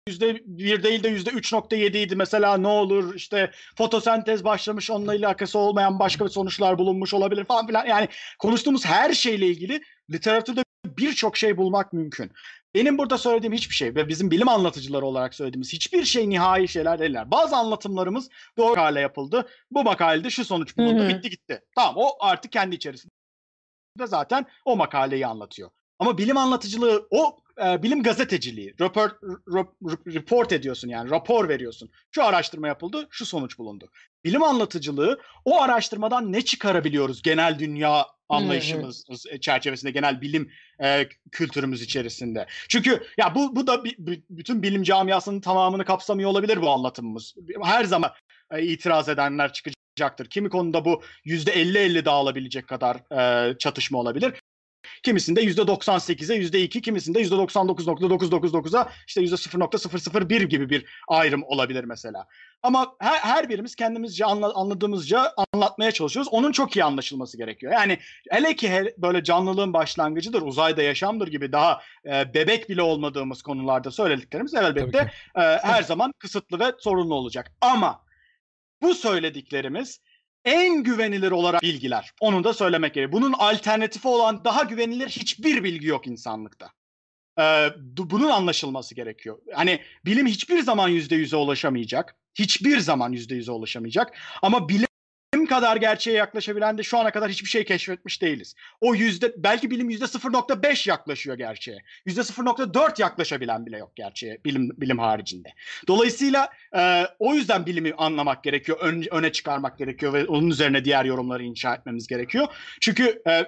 yüzde 0.08 0.42
bir 0.46 0.82
değil 0.82 1.02
de 1.02 1.08
yüzde 1.08 1.30
3.7 1.30 1.98
idi 1.98 2.16
mesela 2.16 2.56
ne 2.56 2.68
olur 2.68 3.14
işte 3.14 3.50
fotosentez 3.76 4.44
başlamış 4.44 4.90
onunla 4.90 5.10
alakası 5.10 5.58
olmayan 5.58 5.98
başka 5.98 6.28
sonuçlar 6.28 6.78
bulunmuş 6.78 7.14
olabilir 7.14 7.44
falan 7.44 7.66
filan. 7.66 7.86
Yani 7.86 8.08
konuştuğumuz 8.38 8.84
her 8.84 9.12
şeyle 9.12 9.46
ilgili 9.46 9.82
literatürde 10.10 10.64
birçok 10.86 11.36
şey 11.36 11.56
bulmak 11.56 11.92
mümkün. 11.92 12.32
Benim 12.74 12.98
burada 12.98 13.18
söylediğim 13.18 13.52
hiçbir 13.52 13.74
şey 13.74 13.94
ve 13.94 14.08
bizim 14.08 14.30
bilim 14.30 14.48
anlatıcıları 14.48 15.06
olarak 15.06 15.34
söylediğimiz 15.34 15.72
hiçbir 15.72 16.04
şey 16.04 16.28
nihai 16.30 16.68
şeyler 16.68 16.98
değiller. 16.98 17.30
Bazı 17.30 17.56
anlatımlarımız 17.56 18.28
doğru 18.58 18.80
hale 18.80 19.00
yapıldı. 19.00 19.48
Bu 19.70 19.84
makalede 19.84 20.30
şu 20.30 20.44
sonuç 20.44 20.76
bulundu. 20.76 21.02
Hı 21.02 21.04
hı. 21.04 21.08
Bitti 21.08 21.30
gitti. 21.30 21.64
Tamam 21.76 21.94
o 21.96 22.16
artık 22.20 22.52
kendi 22.52 22.76
içerisinde 22.76 23.12
zaten 24.04 24.46
o 24.64 24.76
makaleyi 24.76 25.26
anlatıyor. 25.26 25.70
Ama 25.98 26.18
bilim 26.18 26.36
anlatıcılığı 26.36 27.06
o 27.10 27.36
e, 27.64 27.82
bilim 27.82 28.02
gazeteciliği. 28.02 28.74
Report, 28.80 29.22
rep- 29.22 30.14
report 30.14 30.52
ediyorsun 30.52 30.88
yani 30.88 31.10
rapor 31.10 31.48
veriyorsun. 31.48 31.90
Şu 32.10 32.24
araştırma 32.24 32.68
yapıldı, 32.68 33.06
şu 33.10 33.26
sonuç 33.26 33.58
bulundu. 33.58 33.90
Bilim 34.24 34.42
anlatıcılığı 34.42 35.20
o 35.44 35.62
araştırmadan 35.62 36.32
ne 36.32 36.42
çıkarabiliyoruz 36.42 37.22
genel 37.22 37.58
dünya 37.58 38.06
anlayışımız 38.28 39.04
e, 39.30 39.40
çerçevesinde, 39.40 39.90
genel 39.90 40.20
bilim 40.20 40.50
e, 40.82 41.08
kültürümüz 41.32 41.82
içerisinde. 41.82 42.46
Çünkü 42.68 43.02
ya 43.18 43.34
bu 43.34 43.56
bu 43.56 43.66
da 43.66 43.84
bi- 43.84 44.22
bütün 44.30 44.62
bilim 44.62 44.82
camiasının 44.82 45.40
tamamını 45.40 45.84
kapsamıyor 45.84 46.30
olabilir 46.30 46.62
bu 46.62 46.70
anlatımımız. 46.70 47.34
Her 47.62 47.84
zaman 47.84 48.10
e, 48.50 48.62
itiraz 48.62 49.08
edenler 49.08 49.52
çıkacaktır. 49.52 50.30
Kimi 50.30 50.48
konuda 50.48 50.84
bu 50.84 51.02
%50-50 51.24 52.04
dağılabilecek 52.04 52.68
kadar 52.68 52.96
e, 53.50 53.58
çatışma 53.58 53.98
olabilir. 53.98 54.34
Kimisinde 55.02 55.44
%98'e 55.44 56.36
%2, 56.36 56.80
kimisinde 56.80 57.22
%99.999'a 57.22 58.88
işte 59.06 59.20
%0.001 59.20 60.44
gibi 60.44 60.70
bir 60.70 60.84
ayrım 61.08 61.42
olabilir 61.42 61.84
mesela. 61.84 62.26
Ama 62.62 62.96
her, 62.98 63.18
her 63.18 63.48
birimiz 63.48 63.74
kendimizce 63.74 64.24
anla- 64.24 64.54
anladığımızca 64.54 65.34
anlatmaya 65.54 65.92
çalışıyoruz. 65.92 66.32
Onun 66.32 66.52
çok 66.52 66.76
iyi 66.76 66.84
anlaşılması 66.84 67.36
gerekiyor. 67.36 67.72
Yani 67.72 67.98
hele 68.30 68.56
ki 68.56 68.70
hele 68.70 68.94
böyle 68.98 69.24
canlılığın 69.24 69.72
başlangıcıdır, 69.72 70.42
uzayda 70.42 70.82
yaşamdır 70.82 71.28
gibi 71.28 71.52
daha 71.52 71.80
e, 72.06 72.34
bebek 72.34 72.68
bile 72.68 72.82
olmadığımız 72.82 73.42
konularda 73.42 73.90
söylediklerimiz 73.90 74.54
elbette 74.54 75.10
e, 75.36 75.40
her 75.40 75.82
zaman 75.82 76.12
kısıtlı 76.18 76.60
ve 76.60 76.72
sorunlu 76.78 77.14
olacak. 77.14 77.52
Ama 77.60 78.04
bu 78.82 78.94
söylediklerimiz 78.94 80.00
en 80.44 80.82
güvenilir 80.82 81.30
olarak 81.30 81.62
bilgiler. 81.62 82.12
Onu 82.20 82.44
da 82.44 82.54
söylemek 82.54 82.94
gerekiyor. 82.94 83.22
Bunun 83.22 83.32
alternatifi 83.32 84.08
olan 84.08 84.44
daha 84.44 84.62
güvenilir 84.62 85.08
hiçbir 85.08 85.64
bilgi 85.64 85.86
yok 85.86 86.06
insanlıkta. 86.06 86.70
Ee, 87.38 87.68
bunun 87.96 88.30
anlaşılması 88.30 88.94
gerekiyor. 88.94 89.38
Hani 89.54 89.80
bilim 90.04 90.26
hiçbir 90.26 90.62
zaman 90.62 90.88
yüzde 90.88 91.16
yüze 91.16 91.36
ulaşamayacak. 91.36 92.16
Hiçbir 92.34 92.78
zaman 92.78 93.12
yüzde 93.12 93.34
yüze 93.34 93.52
ulaşamayacak. 93.52 94.18
Ama 94.42 94.68
bilim 94.68 94.83
kadar 95.42 95.76
gerçeğe 95.76 96.16
yaklaşabilen 96.16 96.78
de 96.78 96.82
şu 96.82 96.98
ana 96.98 97.10
kadar 97.10 97.30
hiçbir 97.30 97.48
şey 97.48 97.64
keşfetmiş 97.64 98.22
değiliz. 98.22 98.54
O 98.80 98.94
yüzde 98.94 99.34
belki 99.36 99.70
bilim 99.70 99.90
yüzde 99.90 100.04
0.5 100.04 100.88
yaklaşıyor 100.88 101.38
gerçeğe. 101.38 101.78
Yüzde 102.06 102.20
0.4 102.20 103.00
yaklaşabilen 103.02 103.66
bile 103.66 103.78
yok 103.78 103.96
gerçeğe 103.96 104.38
bilim 104.44 104.70
bilim 104.76 104.98
haricinde. 104.98 105.48
Dolayısıyla 105.88 106.48
e, 106.76 107.04
o 107.18 107.34
yüzden 107.34 107.66
bilimi 107.66 107.92
anlamak 107.98 108.44
gerekiyor, 108.44 108.78
ön- 108.80 109.06
öne 109.10 109.32
çıkarmak 109.32 109.78
gerekiyor 109.78 110.12
ve 110.12 110.26
onun 110.26 110.50
üzerine 110.50 110.84
diğer 110.84 111.04
yorumları 111.04 111.42
inşa 111.42 111.74
etmemiz 111.74 112.06
gerekiyor. 112.06 112.46
Çünkü 112.80 113.22
e, 113.28 113.46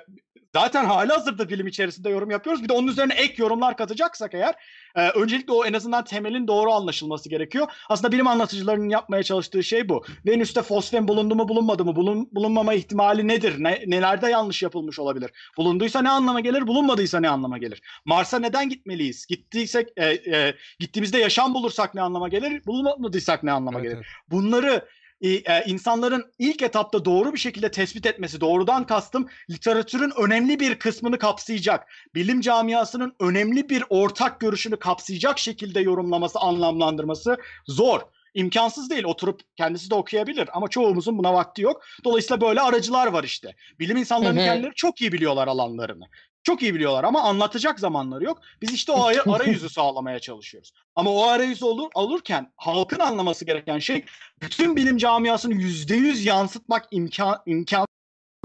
zaten 0.56 0.84
hali 0.84 1.12
hazırda 1.12 1.48
bilim 1.48 1.66
içerisinde 1.66 2.08
yorum 2.10 2.30
yapıyoruz. 2.30 2.62
Bir 2.62 2.68
de 2.68 2.72
onun 2.72 2.86
üzerine 2.86 3.14
ek 3.14 3.34
yorumlar 3.42 3.76
katacaksak 3.76 4.34
eğer 4.34 4.54
e, 4.94 5.08
öncelikle 5.08 5.52
o 5.52 5.64
en 5.64 5.72
azından 5.72 6.04
temelin 6.04 6.48
doğru 6.48 6.72
anlaşılması 6.72 7.28
gerekiyor. 7.28 7.66
Aslında 7.88 8.12
bilim 8.12 8.26
anlatıcılarının 8.26 8.88
yapmaya 8.88 9.22
çalıştığı 9.22 9.64
şey 9.64 9.88
bu. 9.88 10.04
Venüs'te 10.26 10.62
fosfen 10.62 11.08
bulundu 11.08 11.34
mu 11.34 11.48
bulunmadı 11.48 11.84
mı? 11.84 11.96
Bulun, 11.96 12.28
bulunmama 12.32 12.74
ihtimali 12.74 13.28
nedir? 13.28 13.54
Ne, 13.58 13.82
nelerde 13.86 14.30
yanlış 14.30 14.62
yapılmış 14.62 14.98
olabilir? 14.98 15.30
Bulunduysa 15.56 16.02
ne 16.02 16.10
anlama 16.10 16.40
gelir? 16.40 16.66
Bulunmadıysa 16.66 17.20
ne 17.20 17.28
anlama 17.28 17.58
gelir? 17.58 17.82
Mars'a 18.04 18.38
neden 18.38 18.68
gitmeliyiz? 18.68 19.26
Gittiysek 19.26 19.88
e, 19.96 20.06
e, 20.06 20.54
gittiğimizde 20.80 21.18
yaşam 21.18 21.54
bulursak 21.54 21.94
ne 21.94 22.02
anlama 22.02 22.28
gelir? 22.28 22.66
Bulunmadıysak 22.66 23.42
ne 23.42 23.52
anlama 23.52 23.78
Evet, 23.78 23.84
gelir? 23.90 23.96
evet. 23.96 24.06
Bunları 24.30 24.84
e, 25.20 25.64
insanların 25.66 26.32
ilk 26.38 26.62
etapta 26.62 27.04
doğru 27.04 27.32
bir 27.32 27.38
şekilde 27.38 27.70
tespit 27.70 28.06
etmesi, 28.06 28.40
doğrudan 28.40 28.86
kastım 28.86 29.28
literatürün 29.50 30.12
önemli 30.16 30.60
bir 30.60 30.78
kısmını 30.78 31.18
kapsayacak, 31.18 31.88
bilim 32.14 32.40
camiasının 32.40 33.16
önemli 33.20 33.68
bir 33.68 33.84
ortak 33.90 34.40
görüşünü 34.40 34.76
kapsayacak 34.76 35.38
şekilde 35.38 35.80
yorumlaması, 35.80 36.38
anlamlandırması 36.38 37.36
zor 37.66 38.00
imkansız 38.34 38.90
değil. 38.90 39.04
Oturup 39.04 39.40
kendisi 39.56 39.90
de 39.90 39.94
okuyabilir 39.94 40.48
ama 40.52 40.68
çoğumuzun 40.68 41.18
buna 41.18 41.34
vakti 41.34 41.62
yok. 41.62 41.82
Dolayısıyla 42.04 42.40
böyle 42.40 42.60
aracılar 42.60 43.06
var 43.06 43.24
işte. 43.24 43.54
Bilim 43.78 43.96
insanlarının 43.96 44.40
kendileri 44.44 44.74
çok 44.74 45.00
iyi 45.00 45.12
biliyorlar 45.12 45.48
alanlarını. 45.48 46.04
Çok 46.46 46.62
iyi 46.62 46.74
biliyorlar 46.74 47.04
ama 47.04 47.22
anlatacak 47.22 47.80
zamanları 47.80 48.24
yok. 48.24 48.40
Biz 48.62 48.72
işte 48.72 48.92
o 48.92 49.04
arayüzü 49.34 49.68
sağlamaya 49.68 50.18
çalışıyoruz. 50.18 50.72
Ama 50.94 51.10
o 51.10 51.26
arayüzü 51.26 51.64
olur, 51.64 51.90
olurken 51.94 52.52
halkın 52.56 52.98
anlaması 52.98 53.44
gereken 53.44 53.78
şey 53.78 54.04
bütün 54.42 54.76
bilim 54.76 54.96
camiasını 54.96 55.54
yüzde 55.54 55.96
yüz 55.96 56.24
yansıtmak 56.24 56.88
imkan, 56.90 57.42
imkan 57.46 57.86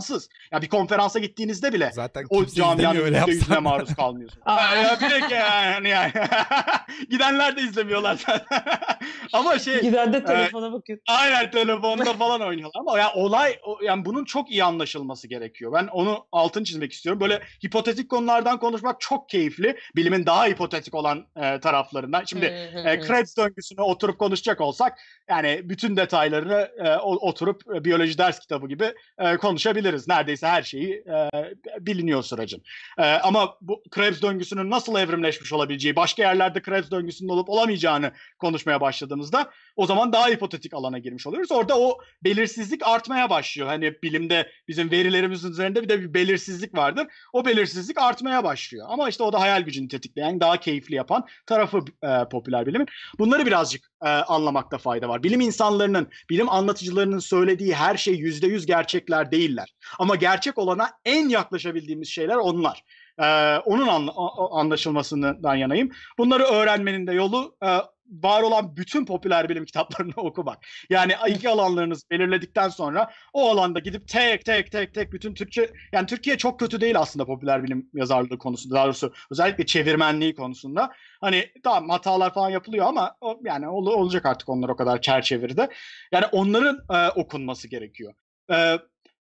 imkansız. 0.01 0.29
Ya 0.51 0.61
bir 0.61 0.69
konferansa 0.69 1.19
gittiğinizde 1.19 1.73
bile 1.73 1.91
Zaten 1.93 2.25
o 2.29 2.45
camianın 2.45 3.05
yüzde 3.05 3.31
yüzüne 3.31 3.59
maruz 3.59 3.95
kalmıyorsun. 3.95 4.41
ya, 4.47 4.99
direkt 4.99 5.31
yani, 5.31 5.89
yani. 5.89 6.11
Gidenler 7.09 7.57
de 7.57 7.61
izlemiyorlar 7.61 8.15
zaten. 8.27 8.59
ama 9.33 9.59
şey. 9.59 9.81
Giden 9.81 10.13
de 10.13 10.23
telefona 10.23 10.67
e, 10.67 10.71
bakıyor. 10.71 10.99
Aynen 11.07 11.51
telefonda 11.51 12.13
falan 12.13 12.41
oynuyorlar 12.41 12.79
ama 12.79 12.99
yani 12.99 13.11
olay 13.15 13.59
yani 13.83 14.05
bunun 14.05 14.25
çok 14.25 14.51
iyi 14.51 14.63
anlaşılması 14.63 15.27
gerekiyor. 15.27 15.73
Ben 15.73 15.87
onu 15.87 16.25
altın 16.31 16.63
çizmek 16.63 16.93
istiyorum. 16.93 17.19
Böyle 17.19 17.41
hipotetik 17.65 18.09
konulardan 18.09 18.59
konuşmak 18.59 19.01
çok 19.01 19.29
keyifli. 19.29 19.77
Bilimin 19.95 20.25
daha 20.25 20.45
hipotetik 20.45 20.95
olan 20.95 21.25
e, 21.35 21.59
taraflarından. 21.59 22.23
Şimdi 22.23 22.45
e, 22.85 22.99
Krebs 22.99 23.37
döngüsünü 23.37 23.81
oturup 23.81 24.19
konuşacak 24.19 24.61
olsak 24.61 24.97
yani 25.29 25.61
bütün 25.63 25.97
detaylarını 25.97 26.69
e, 26.85 26.95
oturup 26.97 27.61
e, 27.75 27.85
biyoloji 27.85 28.17
ders 28.17 28.39
kitabı 28.39 28.67
gibi 28.67 28.93
e, 29.17 29.37
konuşabiliriz 29.37 29.90
diyebiliriz. 29.91 30.07
Neredeyse 30.07 30.47
her 30.47 30.63
şeyi 30.63 30.93
e, 30.93 31.29
biliniyor 31.79 32.23
sürecin. 32.23 32.63
E, 32.97 33.03
ama 33.03 33.57
bu 33.61 33.83
Krebs 33.91 34.21
döngüsünün 34.21 34.69
nasıl 34.69 34.95
evrimleşmiş 34.95 35.53
olabileceği, 35.53 35.95
başka 35.95 36.23
yerlerde 36.23 36.61
Krebs 36.61 36.91
döngüsünün 36.91 37.29
olup 37.29 37.49
olamayacağını 37.49 38.11
konuşmaya 38.39 38.81
başladığımızda 38.81 39.51
o 39.75 39.85
zaman 39.85 40.13
daha 40.13 40.27
hipotetik 40.27 40.73
alana 40.73 40.99
girmiş 40.99 41.27
oluyoruz. 41.27 41.51
Orada 41.51 41.79
o 41.79 41.97
belirsizlik 42.23 42.87
artmaya 42.87 43.29
başlıyor. 43.29 43.67
Hani 43.67 43.93
bilimde 44.03 44.51
bizim 44.67 44.91
verilerimizin 44.91 45.51
üzerinde 45.51 45.83
bir 45.83 45.89
de 45.89 45.99
bir 46.01 46.13
belirsizlik 46.13 46.77
vardır. 46.77 47.07
O 47.33 47.45
belirsizlik 47.45 47.97
artmaya 48.01 48.43
başlıyor. 48.43 48.87
Ama 48.89 49.09
işte 49.09 49.23
o 49.23 49.33
da 49.33 49.39
hayal 49.39 49.61
gücünü 49.61 49.87
tetikleyen, 49.87 50.39
daha 50.39 50.57
keyifli 50.57 50.95
yapan 50.95 51.25
tarafı 51.45 51.79
e, 52.03 52.29
popüler 52.31 52.65
bilimin. 52.65 52.87
Bunları 53.19 53.45
birazcık 53.45 53.91
e, 54.03 54.07
anlamakta 54.07 54.77
fayda 54.77 55.09
var. 55.09 55.23
Bilim 55.23 55.41
insanlarının, 55.41 56.07
bilim 56.29 56.49
anlatıcılarının 56.49 57.19
söylediği 57.19 57.75
her 57.75 57.97
şey 57.97 58.15
yüzde 58.15 58.47
yüz 58.47 58.65
gerçekler 58.65 59.31
değiller. 59.31 59.73
Ama 59.99 60.15
gerçek 60.15 60.57
olana 60.57 60.89
en 61.05 61.29
yaklaşabildiğimiz 61.29 62.09
şeyler 62.09 62.35
onlar. 62.35 62.83
Ee, 63.19 63.57
onun 63.57 63.87
anla, 63.87 64.11
anlaşılmasından 64.51 65.55
yanayım. 65.55 65.89
Bunları 66.17 66.43
öğrenmenin 66.43 67.07
de 67.07 67.13
yolu 67.13 67.55
e, 67.63 67.67
var 68.11 68.41
olan 68.41 68.75
bütün 68.77 69.05
popüler 69.05 69.49
bilim 69.49 69.65
kitaplarını 69.65 70.13
okumak. 70.15 70.57
Yani 70.89 71.13
iki 71.29 71.49
alanlarınızı 71.49 72.09
belirledikten 72.09 72.69
sonra 72.69 73.11
o 73.33 73.49
alanda 73.49 73.79
gidip 73.79 74.07
tek 74.07 74.45
tek 74.45 74.71
tek 74.71 74.93
tek 74.93 75.13
bütün 75.13 75.33
Türkçe 75.33 75.71
yani 75.91 76.07
Türkiye 76.07 76.37
çok 76.37 76.59
kötü 76.59 76.81
değil 76.81 76.99
aslında 76.99 77.25
popüler 77.25 77.63
bilim 77.63 77.89
yazarlığı 77.93 78.37
konusunda. 78.37 78.75
Daha 78.75 78.85
doğrusu 78.85 79.13
özellikle 79.31 79.65
çevirmenliği 79.65 80.35
konusunda. 80.35 80.91
Hani 81.21 81.49
tamam 81.63 81.89
hatalar 81.89 82.33
falan 82.33 82.49
yapılıyor 82.49 82.85
ama 82.85 83.15
o, 83.21 83.39
yani 83.43 83.69
ol, 83.69 83.85
olacak 83.85 84.25
artık 84.25 84.49
onlar 84.49 84.69
o 84.69 84.75
kadar 84.75 85.01
çerçevirde. 85.01 85.69
Yani 86.11 86.25
onların 86.25 86.79
e, 86.89 87.09
okunması 87.09 87.67
gerekiyor. 87.67 88.13
E, 88.51 88.77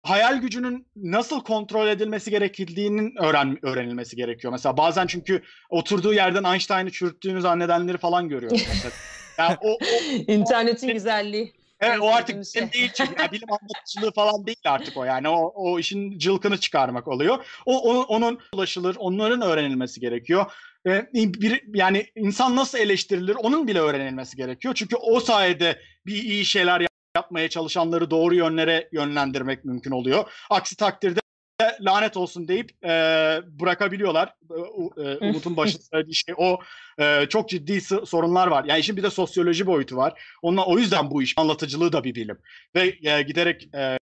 hayal 0.03 0.37
gücünün 0.37 0.87
nasıl 0.97 1.45
kontrol 1.45 1.89
edilmesi 1.89 2.31
gerektiğinin 2.31 3.15
öğren 3.23 3.59
öğrenilmesi 3.63 4.17
gerekiyor. 4.17 4.53
Mesela 4.53 4.77
bazen 4.77 5.07
çünkü 5.07 5.43
oturduğu 5.71 6.15
yerden 6.15 6.45
Einstein'ı 6.45 6.91
çürüttüğünü 6.91 7.41
zannedenleri 7.41 7.99
falan 7.99 8.29
cılkını 8.29 8.51
Yani 9.39 9.57
o, 9.61 9.73
o, 9.73 9.79
İnternetin 10.27 10.91
o, 10.91 10.93
güzelliği. 10.93 11.53
Evet 11.81 12.01
o 12.01 12.09
artık 12.09 12.47
şey. 12.47 12.73
değil 12.73 12.91
çünkü 12.95 13.15
yani 13.19 13.33
bilim 13.33 13.49
anlatıcılığı 13.53 14.13
falan 14.13 14.47
değil 14.47 14.57
artık 14.65 14.97
o 14.97 15.05
yani 15.05 15.29
o, 15.29 15.53
o 15.55 15.79
işin 15.79 16.19
cılkını 16.19 16.59
çıkarmak 16.59 17.09
oluyor. 17.09 17.45
O, 17.67 17.93
o 17.93 18.03
onun 18.03 18.39
ulaşılır, 18.55 18.97
onların 18.99 19.43
öğrenilmesi 19.43 20.01
gerekiyor. 20.01 20.53
Ee, 20.87 21.07
bir, 21.15 21.63
yani 21.75 22.07
insan 22.17 22.57
nasıl 22.57 22.79
eleştirilir 22.79 23.35
onun 23.35 23.69
bile 23.69 23.81
öğrenilmesi 23.81 24.37
gerekiyor. 24.37 24.75
Çünkü 24.75 24.97
o 24.97 25.21
sayede 25.21 25.79
bir 26.07 26.23
iyi 26.23 26.45
şeyler 26.45 26.81
yapmaya 27.17 27.49
çalışanları 27.49 28.11
doğru 28.11 28.35
yönlere 28.35 28.89
yönlendirmek 28.93 29.65
mümkün 29.65 29.91
oluyor. 29.91 30.25
Aksi 30.51 30.77
takdirde 30.77 31.21
lanet 31.81 32.17
olsun 32.17 32.49
deyip 32.49 32.85
e, 32.85 32.89
bırakabiliyorlar. 33.47 34.35
E, 34.97 35.29
Umut'un 35.29 35.57
başında 35.57 35.83
söylediği 35.83 36.15
şey 36.15 36.35
o 36.39 36.61
e, 36.99 37.27
çok 37.29 37.49
ciddi 37.49 37.81
sorunlar 37.81 38.47
var. 38.47 38.65
Yani 38.65 38.81
işin 38.81 38.97
bir 38.97 39.03
de 39.03 39.11
sosyoloji 39.11 39.67
boyutu 39.67 39.97
var. 39.97 40.23
Onunla, 40.43 40.67
o 40.67 40.79
yüzden 40.79 41.11
bu 41.11 41.23
iş 41.23 41.35
anlatıcılığı 41.37 41.93
da 41.93 42.05
bir 42.05 42.15
bilim 42.15 42.39
ve 42.77 42.95
e, 43.11 43.23
giderek 43.23 43.69
e, 43.75 43.99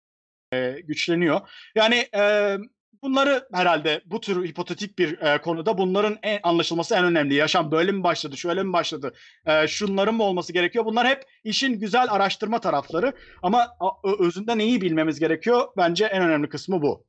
e, 0.54 0.82
güçleniyor. 0.84 1.42
Yani 1.76 2.08
e, 2.16 2.58
Bunları 3.06 3.48
herhalde 3.54 4.02
bu 4.06 4.22
tür 4.22 4.46
hipotetik 4.46 5.00
bir 5.00 5.22
e, 5.22 5.42
konuda 5.42 5.78
bunların 5.78 6.18
en, 6.24 6.40
anlaşılması 6.44 6.96
en 6.96 7.06
önemli. 7.06 7.34
Yaşam 7.34 7.72
böyle 7.72 7.92
mi 7.92 8.04
başladı, 8.04 8.38
şöyle 8.38 8.64
mi 8.64 8.74
başladı, 8.74 9.14
e, 9.46 9.68
şunların 9.68 10.16
mı 10.16 10.24
olması 10.24 10.54
gerekiyor? 10.54 10.86
Bunlar 10.86 11.08
hep 11.08 11.24
işin 11.44 11.80
güzel 11.80 12.08
araştırma 12.10 12.60
tarafları 12.60 13.14
ama 13.44 13.68
a, 13.80 13.90
özünde 14.20 14.58
neyi 14.58 14.82
bilmemiz 14.82 15.20
gerekiyor? 15.20 15.68
Bence 15.78 16.06
en 16.06 16.24
önemli 16.24 16.50
kısmı 16.50 16.82
bu. 16.82 17.06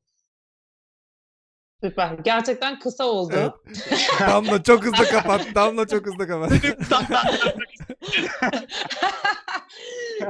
Süper. 1.83 2.13
Gerçekten 2.25 2.79
kısa 2.79 3.05
oldu. 3.05 3.35
Evet. 3.37 3.53
Damla 4.21 4.63
çok 4.63 4.85
hızlı 4.85 5.05
kapat. 5.05 5.47
Damla 5.55 5.87
çok 5.87 6.07
hızlı 6.07 6.29
kapat. 6.29 6.51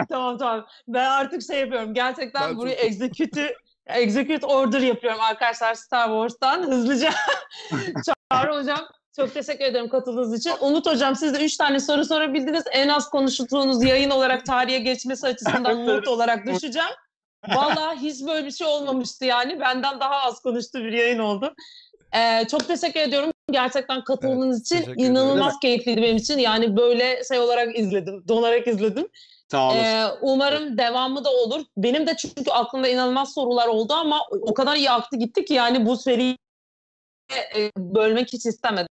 tamam 0.08 0.38
tamam. 0.38 0.66
Ben 0.88 1.04
artık 1.04 1.42
şey 1.42 1.60
yapıyorum. 1.60 1.94
Gerçekten 1.94 2.50
ben 2.50 2.56
burayı 2.56 2.76
çok... 2.76 2.84
execute'ü 2.84 3.54
execute 3.86 4.46
order 4.46 4.80
yapıyorum 4.80 5.20
arkadaşlar 5.20 5.74
Star 5.74 6.06
Wars'tan 6.08 6.62
hızlıca. 6.62 7.10
Çağrı 8.32 8.60
hocam 8.60 8.88
çok 9.16 9.34
teşekkür 9.34 9.64
ederim 9.64 9.88
katıldığınız 9.88 10.38
için. 10.38 10.52
Umut 10.60 10.86
hocam 10.86 11.16
siz 11.16 11.34
de 11.34 11.44
3 11.44 11.56
tane 11.56 11.80
soru 11.80 12.04
sorabildiniz. 12.04 12.64
En 12.72 12.88
az 12.88 13.10
konuştuğunuz 13.10 13.84
yayın 13.84 14.10
olarak 14.10 14.46
tarihe 14.46 14.78
geçmesi 14.78 15.26
açısından 15.26 15.86
not 15.86 16.08
olarak 16.08 16.46
düşeceğim. 16.46 16.88
Vallahi 17.48 17.98
hiç 17.98 18.26
böyle 18.26 18.46
bir 18.46 18.50
şey 18.50 18.66
olmamıştı 18.66 19.24
yani. 19.24 19.60
Benden 19.60 20.00
daha 20.00 20.14
az 20.16 20.40
konuştu 20.40 20.78
bir 20.78 20.92
yayın 20.92 21.18
oldu. 21.18 21.54
Ee, 22.14 22.46
çok 22.50 22.68
teşekkür 22.68 23.00
ediyorum 23.00 23.30
gerçekten 23.50 24.04
katılımınız 24.04 24.72
evet, 24.72 24.88
için. 24.88 25.04
inanılmaz 25.04 25.54
keyifliydi 25.62 26.02
benim 26.02 26.16
için. 26.16 26.38
Yani 26.38 26.76
böyle 26.76 27.24
şey 27.28 27.38
olarak 27.38 27.78
izledim, 27.78 28.24
donarak 28.28 28.66
izledim. 28.66 29.08
Sağ 29.50 29.66
olasın. 29.66 29.84
Ee, 29.84 30.06
umarım 30.20 30.78
devamı 30.78 31.24
da 31.24 31.30
olur. 31.30 31.64
Benim 31.76 32.06
de 32.06 32.16
çünkü 32.16 32.50
aklımda 32.50 32.88
inanılmaz 32.88 33.34
sorular 33.34 33.68
oldu 33.68 33.94
ama 33.94 34.20
o 34.30 34.54
kadar 34.54 34.76
iyi 34.76 34.90
aktı 34.90 35.16
gitti 35.16 35.44
ki 35.44 35.54
yani 35.54 35.86
bu 35.86 35.96
seriyi 35.96 36.38
e, 37.56 37.70
bölmek 37.76 38.32
hiç 38.32 38.46
istemedim. 38.46 38.88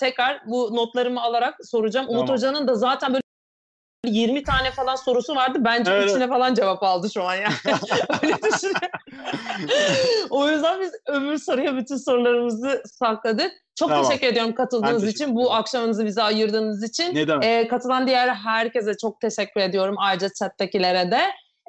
Tekrar 0.00 0.42
bu 0.46 0.76
notlarımı 0.76 1.22
alarak 1.22 1.58
soracağım. 1.66 2.06
Tamam. 2.06 2.20
Umut 2.20 2.30
Hoca'nın 2.30 2.68
da 2.68 2.74
zaten 2.74 3.12
böyle 3.12 3.22
20 4.06 4.42
tane 4.42 4.70
falan 4.70 4.96
sorusu 4.96 5.34
vardı. 5.34 5.58
Bence 5.60 5.92
evet. 5.92 6.10
içine 6.10 6.28
falan 6.28 6.54
cevap 6.54 6.82
aldı 6.82 7.10
şu 7.14 7.22
an 7.22 7.34
yani. 7.34 7.54
Öyle 8.22 8.34
o 10.30 10.48
yüzden 10.48 10.80
biz 10.80 10.92
öbür 11.06 11.38
soruya 11.38 11.76
bütün 11.76 11.96
sorularımızı 11.96 12.82
sakladık. 12.98 13.52
Çok 13.74 13.88
tamam. 13.88 14.04
teşekkür 14.04 14.26
ediyorum 14.26 14.54
katıldığınız 14.54 15.08
için, 15.08 15.36
bu 15.36 15.52
akşamınızı 15.52 16.06
bize 16.06 16.22
ayırdığınız 16.22 16.82
için. 16.82 17.14
Ne 17.14 17.28
demek? 17.28 17.44
Ee, 17.44 17.68
katılan 17.68 18.06
diğer 18.06 18.28
herkese 18.28 18.96
çok 18.96 19.20
teşekkür 19.20 19.60
ediyorum. 19.60 19.94
Ayrıca 19.98 20.28
chat'tekilere 20.38 21.10
de. 21.10 21.20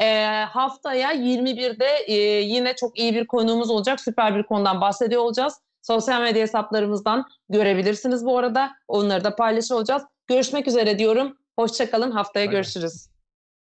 Ee, 0.01 0.25
haftaya 0.49 1.13
21'de 1.13 1.87
e, 2.07 2.13
yine 2.41 2.75
çok 2.75 2.99
iyi 2.99 3.15
bir 3.15 3.27
konuğumuz 3.27 3.69
olacak. 3.69 3.99
Süper 3.99 4.35
bir 4.35 4.43
konudan 4.43 4.81
bahsediyor 4.81 5.21
olacağız. 5.21 5.53
Sosyal 5.81 6.21
medya 6.21 6.41
hesaplarımızdan 6.41 7.25
görebilirsiniz 7.49 8.25
bu 8.25 8.37
arada. 8.37 8.71
Onları 8.87 9.23
da 9.23 9.35
paylaşıyor 9.35 9.79
olacağız. 9.79 10.03
Görüşmek 10.27 10.67
üzere 10.67 10.99
diyorum. 10.99 11.37
Hoşçakalın. 11.59 12.11
Haftaya 12.11 12.43
Aynen. 12.43 12.51
görüşürüz. 12.51 13.07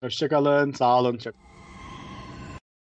Hoşçakalın. 0.03 0.71
Sağ 0.71 0.99
olun. 0.99 1.17
Çok... 1.17 1.33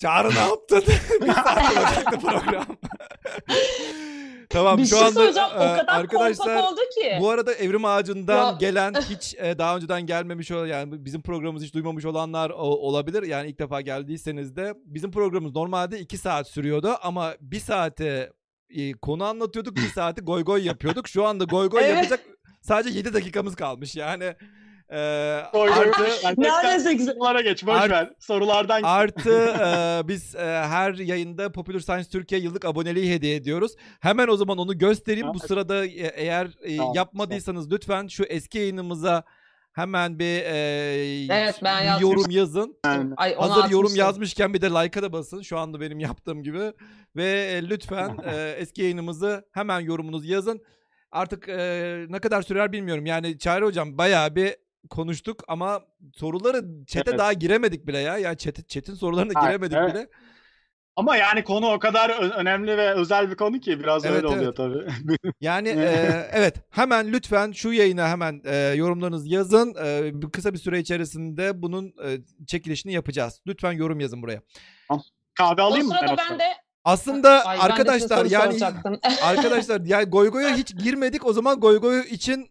Çağrı 0.01 0.29
ne 0.29 0.39
yaptın? 0.39 0.83
bir 1.21 1.33
saat 1.33 1.77
olacaktı 1.77 2.19
program. 2.19 2.65
tamam 4.49 4.77
bir 4.77 4.85
şu 4.85 4.95
şey 4.95 5.07
anda 5.07 5.21
o 5.47 5.77
kadar 5.77 5.99
arkadaşlar 5.99 6.63
oldu 6.63 6.81
ki. 6.95 7.17
bu 7.21 7.29
arada 7.29 7.53
Evrim 7.53 7.85
Ağacı'ndan 7.85 8.51
ya. 8.51 8.57
gelen 8.59 8.93
hiç 9.09 9.35
e, 9.37 9.57
daha 9.57 9.75
önceden 9.75 10.05
gelmemiş 10.05 10.51
olan 10.51 10.67
yani 10.67 11.05
bizim 11.05 11.21
programımızı 11.21 11.65
hiç 11.65 11.73
duymamış 11.73 12.05
olanlar 12.05 12.49
olabilir. 12.49 13.23
Yani 13.23 13.49
ilk 13.49 13.59
defa 13.59 13.81
geldiyseniz 13.81 14.55
de 14.55 14.73
bizim 14.85 15.11
programımız 15.11 15.55
normalde 15.55 15.99
2 15.99 16.17
saat 16.17 16.47
sürüyordu 16.47 16.97
ama 17.01 17.33
bir 17.41 17.59
saate 17.59 18.31
e, 18.69 18.93
konu 18.93 19.23
anlatıyorduk 19.23 19.75
bir 19.75 19.89
saati 19.89 20.21
goy 20.21 20.43
goy 20.43 20.65
yapıyorduk. 20.65 21.07
Şu 21.07 21.25
anda 21.25 21.43
goy 21.43 21.69
goy 21.69 21.81
evet. 21.83 21.95
yapacak 21.95 22.19
sadece 22.61 22.97
7 22.97 23.13
dakikamız 23.13 23.55
kalmış 23.55 23.95
yani. 23.95 24.35
Ee, 24.91 25.41
Spoiler. 25.47 25.87
artı 26.25 26.41
Neredeyse 26.41 27.05
sorulara 27.05 27.41
geç. 27.41 27.65
Boş 27.65 27.75
Art- 27.75 27.91
ver. 27.91 28.13
Sorulardan 28.19 28.83
Artı 28.83 29.29
e, 29.59 30.07
biz 30.07 30.35
e, 30.35 30.39
her 30.45 30.93
yayında 30.93 31.51
Popular 31.51 31.79
Science 31.79 32.09
Türkiye 32.09 32.41
yıllık 32.41 32.65
aboneliği 32.65 33.13
hediye 33.13 33.35
ediyoruz. 33.35 33.71
Hemen 33.99 34.27
o 34.27 34.37
zaman 34.37 34.57
onu 34.57 34.77
göstereyim. 34.77 35.27
Bu 35.33 35.39
sırada 35.39 35.85
e, 35.85 36.11
eğer 36.15 36.49
e, 36.63 36.77
Tamam, 36.77 36.93
yapmadıysanız 36.95 37.71
lütfen 37.71 38.07
şu 38.07 38.23
eski 38.23 38.57
yayınımıza 38.57 39.23
hemen 39.73 40.19
bir, 40.19 40.41
e, 40.43 41.35
Evet, 41.35 41.59
ben 41.63 41.97
bir 41.97 42.01
yorum 42.01 42.29
yazın. 42.29 42.79
Ay, 43.17 43.35
Hazır 43.35 43.55
yorum 43.55 43.77
atmıştım. 43.77 43.99
yazmışken 43.99 44.53
bir 44.53 44.61
de 44.61 44.69
like'a 44.69 45.03
da 45.03 45.13
basın. 45.13 45.41
Şu 45.41 45.57
anda 45.57 45.81
benim 45.81 45.99
yaptığım 45.99 46.43
gibi. 46.43 46.73
Ve 47.15 47.25
e, 47.25 47.69
lütfen 47.69 48.17
e, 48.25 48.55
eski 48.57 48.81
yayınımızı 48.81 49.45
hemen 49.51 49.79
yorumunuzu 49.79 50.27
yazın. 50.27 50.61
Artık 51.11 51.49
e, 51.49 52.05
ne 52.09 52.19
kadar 52.19 52.41
sürer 52.41 52.71
bilmiyorum. 52.71 53.05
Yani 53.05 53.39
Çağrı 53.39 53.65
Hocam 53.65 53.97
bayağı 53.97 54.35
bir 54.35 54.55
konuştuk 54.87 55.43
ama 55.47 55.81
soruları 56.15 56.65
chat'e 56.87 57.09
Evet. 57.09 57.19
daha 57.19 57.33
giremedik 57.33 57.87
bile 57.87 57.97
ya. 57.99 58.17
Yani 58.17 58.37
chat, 58.37 58.69
chat'in 58.69 58.93
sorularına 58.93 59.41
Ha, 59.41 59.47
giremedik 59.47 59.77
evet. 59.77 59.93
bile. 59.95 60.07
Ama 60.95 61.15
yani 61.17 61.43
konu 61.43 61.67
o 61.71 61.79
kadar 61.79 62.09
önemli 62.35 62.77
ve 62.77 62.93
özel 62.93 63.29
bir 63.31 63.35
konu 63.35 63.59
ki 63.59 63.79
biraz 63.79 64.05
Evet, 64.05 64.15
öyle 64.15 64.27
oluyor 64.27 64.43
evet. 64.43 64.57
tabii. 64.57 65.31
Yani 65.41 65.69
Evet. 65.69 65.89
e, 66.09 66.29
evet 66.33 66.55
hemen 66.69 67.11
lütfen 67.13 67.51
şu 67.51 67.71
yayına 67.71 68.09
hemen 68.09 68.41
e, 68.45 68.55
yorumlarınızı 68.55 69.27
yazın. 69.29 69.75
E, 69.83 70.13
kısa 70.33 70.53
bir 70.53 70.57
süre 70.59 70.79
içerisinde 70.79 71.61
bunun 71.61 71.85
e, 72.05 72.17
çekilişini 72.47 72.93
yapacağız. 72.93 73.41
Lütfen 73.47 73.71
yorum 73.71 73.99
yazın 73.99 74.21
buraya. 74.21 74.41
Kahve 75.33 75.61
O 75.61 75.65
alayım 75.65 75.87
mı? 75.87 75.93
o 75.99 76.03
ben 76.03 76.07
sırada? 76.07 76.39
de 76.39 76.53
Aslında 76.83 77.45
Ay, 77.45 77.57
ben 77.57 77.67
de 77.67 77.71
arkadaşlar 77.73 78.17
soru 78.17 78.27
yani 78.33 78.59
arkadaşlar 79.23 79.81
yani 79.81 80.05
Goygoy'a 80.09 80.55
hiç 80.55 80.75
girmedik. 80.77 81.25
O 81.25 81.33
zaman 81.33 81.59
Goygoy 81.59 81.99
için 82.09 82.47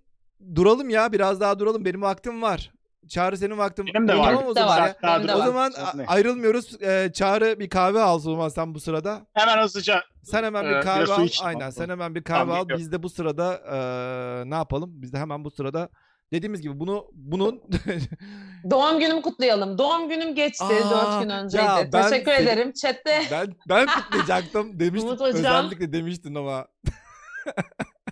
duralım 0.55 0.91
ya. 0.91 1.13
Biraz 1.13 1.41
daha 1.41 1.59
duralım. 1.59 1.85
Benim 1.85 2.03
vaktim 2.03 2.43
var. 2.43 2.73
Çağrı 3.09 3.37
senin 3.37 3.59
vaktin 3.59 3.87
Benim 3.95 4.09
de 4.09 4.19
var. 4.19 4.25
Tamam 4.35 4.47
o 4.47 4.57
de 4.57 4.61
zaman. 4.61 4.79
var. 4.81 4.87
ya. 4.89 4.97
Daha 5.03 5.17
Benim 5.19 5.29
de 5.29 5.35
O 5.35 5.39
var. 5.39 5.47
zaman 5.47 5.73
a- 5.73 6.13
ayrılmıyoruz. 6.13 6.83
Ee, 6.83 7.11
Çağrı 7.15 7.61
bir 7.61 7.69
kahve 7.69 8.01
al 8.03 8.17
o 8.17 8.19
zaman 8.19 8.49
sen 8.49 8.75
bu 8.75 8.81
sırada. 8.81 9.27
Hemen 9.35 9.63
hızlıca 9.63 10.03
Sen 10.25 10.45
hemen 10.45 10.65
Ee, 10.65 10.67
bir 10.67 10.71
biraz 10.73 10.85
kahve 10.85 11.07
su 11.07 11.45
al. 11.45 11.47
Aynen 11.49 11.71
sen 11.71 11.89
hemen 11.89 12.15
bir 12.15 12.23
kahve 12.25 12.39
Tamam, 12.39 12.57
al. 12.57 12.63
geliyorum. 12.63 12.81
Biz 12.81 12.93
de 12.93 13.03
bu 13.03 13.09
sırada 13.11 13.61
eee, 13.73 14.51
ne 14.51 14.55
yapalım? 14.55 14.91
Biz 15.03 15.13
de 15.13 15.19
hemen 15.19 15.45
bu 15.45 15.51
sırada 15.51 15.89
dediğimiz 16.33 16.61
gibi 16.63 16.81
bunu 16.81 17.07
bunun 17.13 17.63
Doğum 18.71 18.99
günümü 19.01 19.23
kutlayalım. 19.23 19.79
Doğum 19.79 20.09
günüm 20.09 20.35
geçti. 20.35 20.65
Aa, 20.65 20.91
Dört 20.91 21.23
gün 21.23 21.31
önceydi. 21.31 21.65
ya 21.65 21.89
ben 21.93 22.03
Teşekkür 22.11 22.33
seni- 22.33 22.43
ederim. 22.43 22.73
Chat'te 22.73 23.23
ben 23.31 23.47
ben 23.69 23.87
kutlayacaktım 23.87 24.81
demiştin. 24.81 25.09
Umut 25.09 25.21
hocam. 25.21 25.37
Özellikle 25.37 25.93
demiştin 25.93 26.35
ama. 26.35 26.67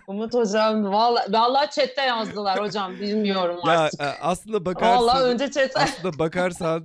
Umut 0.07 0.33
hocam 0.33 0.91
valla 0.93 1.25
vallahi 1.29 1.69
chat'te 1.71 2.01
yazdılar 2.01 2.59
hocam. 2.61 2.93
Bilmiyorum 2.99 3.59
Ya 3.65 3.79
artık. 3.79 4.01
e, 4.01 4.03
aslında 4.21 4.65
bakarsın. 4.65 4.97
Vallahi 4.97 5.23
önce 5.23 5.51
chat'te. 5.51 5.79
aslında 5.79 6.19
bakarsan 6.19 6.83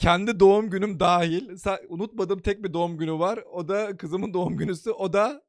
kendi 0.00 0.40
doğum 0.40 0.70
günüm 0.70 1.00
dahil 1.00 1.56
unutmadığım 1.88 2.40
tek 2.40 2.64
bir 2.64 2.72
doğum 2.72 2.98
günü 2.98 3.18
var. 3.18 3.38
O 3.52 3.68
da 3.68 3.96
kızımın 3.96 4.34
doğum 4.34 4.56
günüsü. 4.56 4.90
O 4.90 5.12
da 5.12 5.42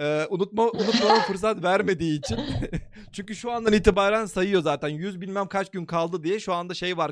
e, 0.00 0.26
unutma 0.30 0.62
unutmama 0.70 1.20
fırsat 1.26 1.62
vermediği 1.64 2.18
için. 2.18 2.38
Çünkü 3.12 3.34
şu 3.36 3.50
andan 3.52 3.72
itibaren 3.72 4.26
sayıyor 4.26 4.62
zaten. 4.62 4.88
Yüz 4.88 5.20
bilmem 5.20 5.46
kaç 5.46 5.70
gün 5.70 5.86
kaldı 5.86 6.22
diye 6.24 6.40
şu 6.40 6.52
anda 6.54 6.74
şey 6.74 6.96
var. 6.96 7.10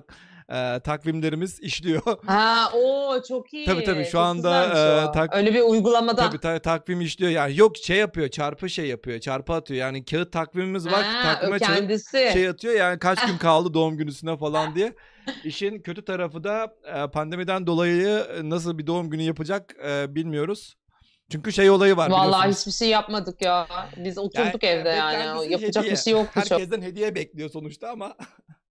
e, 0.52 0.80
takvimlerimiz 0.80 1.60
işliyor. 1.62 2.02
Ha 2.26 2.70
o 2.74 3.16
çok 3.28 3.54
iyi. 3.54 3.66
Tabii, 3.66 3.84
tabii, 3.84 4.04
şu 4.04 4.10
Çok 4.12 4.20
anda, 4.20 4.64
e, 5.08 5.12
tak- 5.12 5.34
Öyle 5.36 5.54
bir 5.54 5.60
uygulamada. 5.60 6.16
Tabii 6.30 6.40
tabii 6.40 6.60
takvim 6.60 7.00
işliyor. 7.00 7.30
Yani 7.32 7.56
yok 7.56 7.76
şey 7.76 7.96
yapıyor. 7.96 8.28
Çarpı 8.28 8.70
şey 8.70 8.86
yapıyor. 8.86 9.18
Çarpı 9.18 9.52
atıyor. 9.52 9.80
Yani 9.80 10.04
kağıt 10.04 10.32
takvimimiz 10.32 10.86
var. 10.86 11.04
Ha, 11.04 11.22
takvime 11.22 11.58
kendisi. 11.58 12.30
şey 12.32 12.48
atıyor 12.48 12.74
yani 12.74 12.98
kaç 12.98 13.26
gün 13.26 13.38
kaldı 13.38 13.74
doğum 13.74 13.96
günüsüne 13.96 14.36
falan 14.36 14.74
diye. 14.74 14.92
İşin 15.44 15.78
kötü 15.82 16.04
tarafı 16.04 16.44
da 16.44 16.74
e, 16.84 17.10
pandemiden 17.10 17.66
dolayı 17.66 18.08
e, 18.38 18.50
nasıl 18.50 18.78
bir 18.78 18.86
doğum 18.86 19.10
günü 19.10 19.22
yapacak 19.22 19.76
e, 19.88 20.14
bilmiyoruz. 20.14 20.77
Çünkü 21.32 21.52
şey 21.52 21.70
olayı 21.70 21.96
var 21.96 22.10
Vallahi 22.10 22.50
hiçbir 22.50 22.72
şey 22.72 22.88
yapmadık 22.88 23.42
ya. 23.42 23.66
Biz 23.96 24.18
oturduk 24.18 24.62
Yani, 24.62 24.80
evde 24.80 24.88
yani. 24.88 25.52
Yapacak 25.52 25.84
hediye. 25.84 25.92
bir 25.92 25.96
şey 25.96 26.12
yoktu 26.12 26.40
çok. 26.48 26.50
Herkesten 26.50 26.82
hediye 26.82 27.14
bekliyor 27.14 27.50
sonuçta 27.50 27.90
ama. 27.90 28.16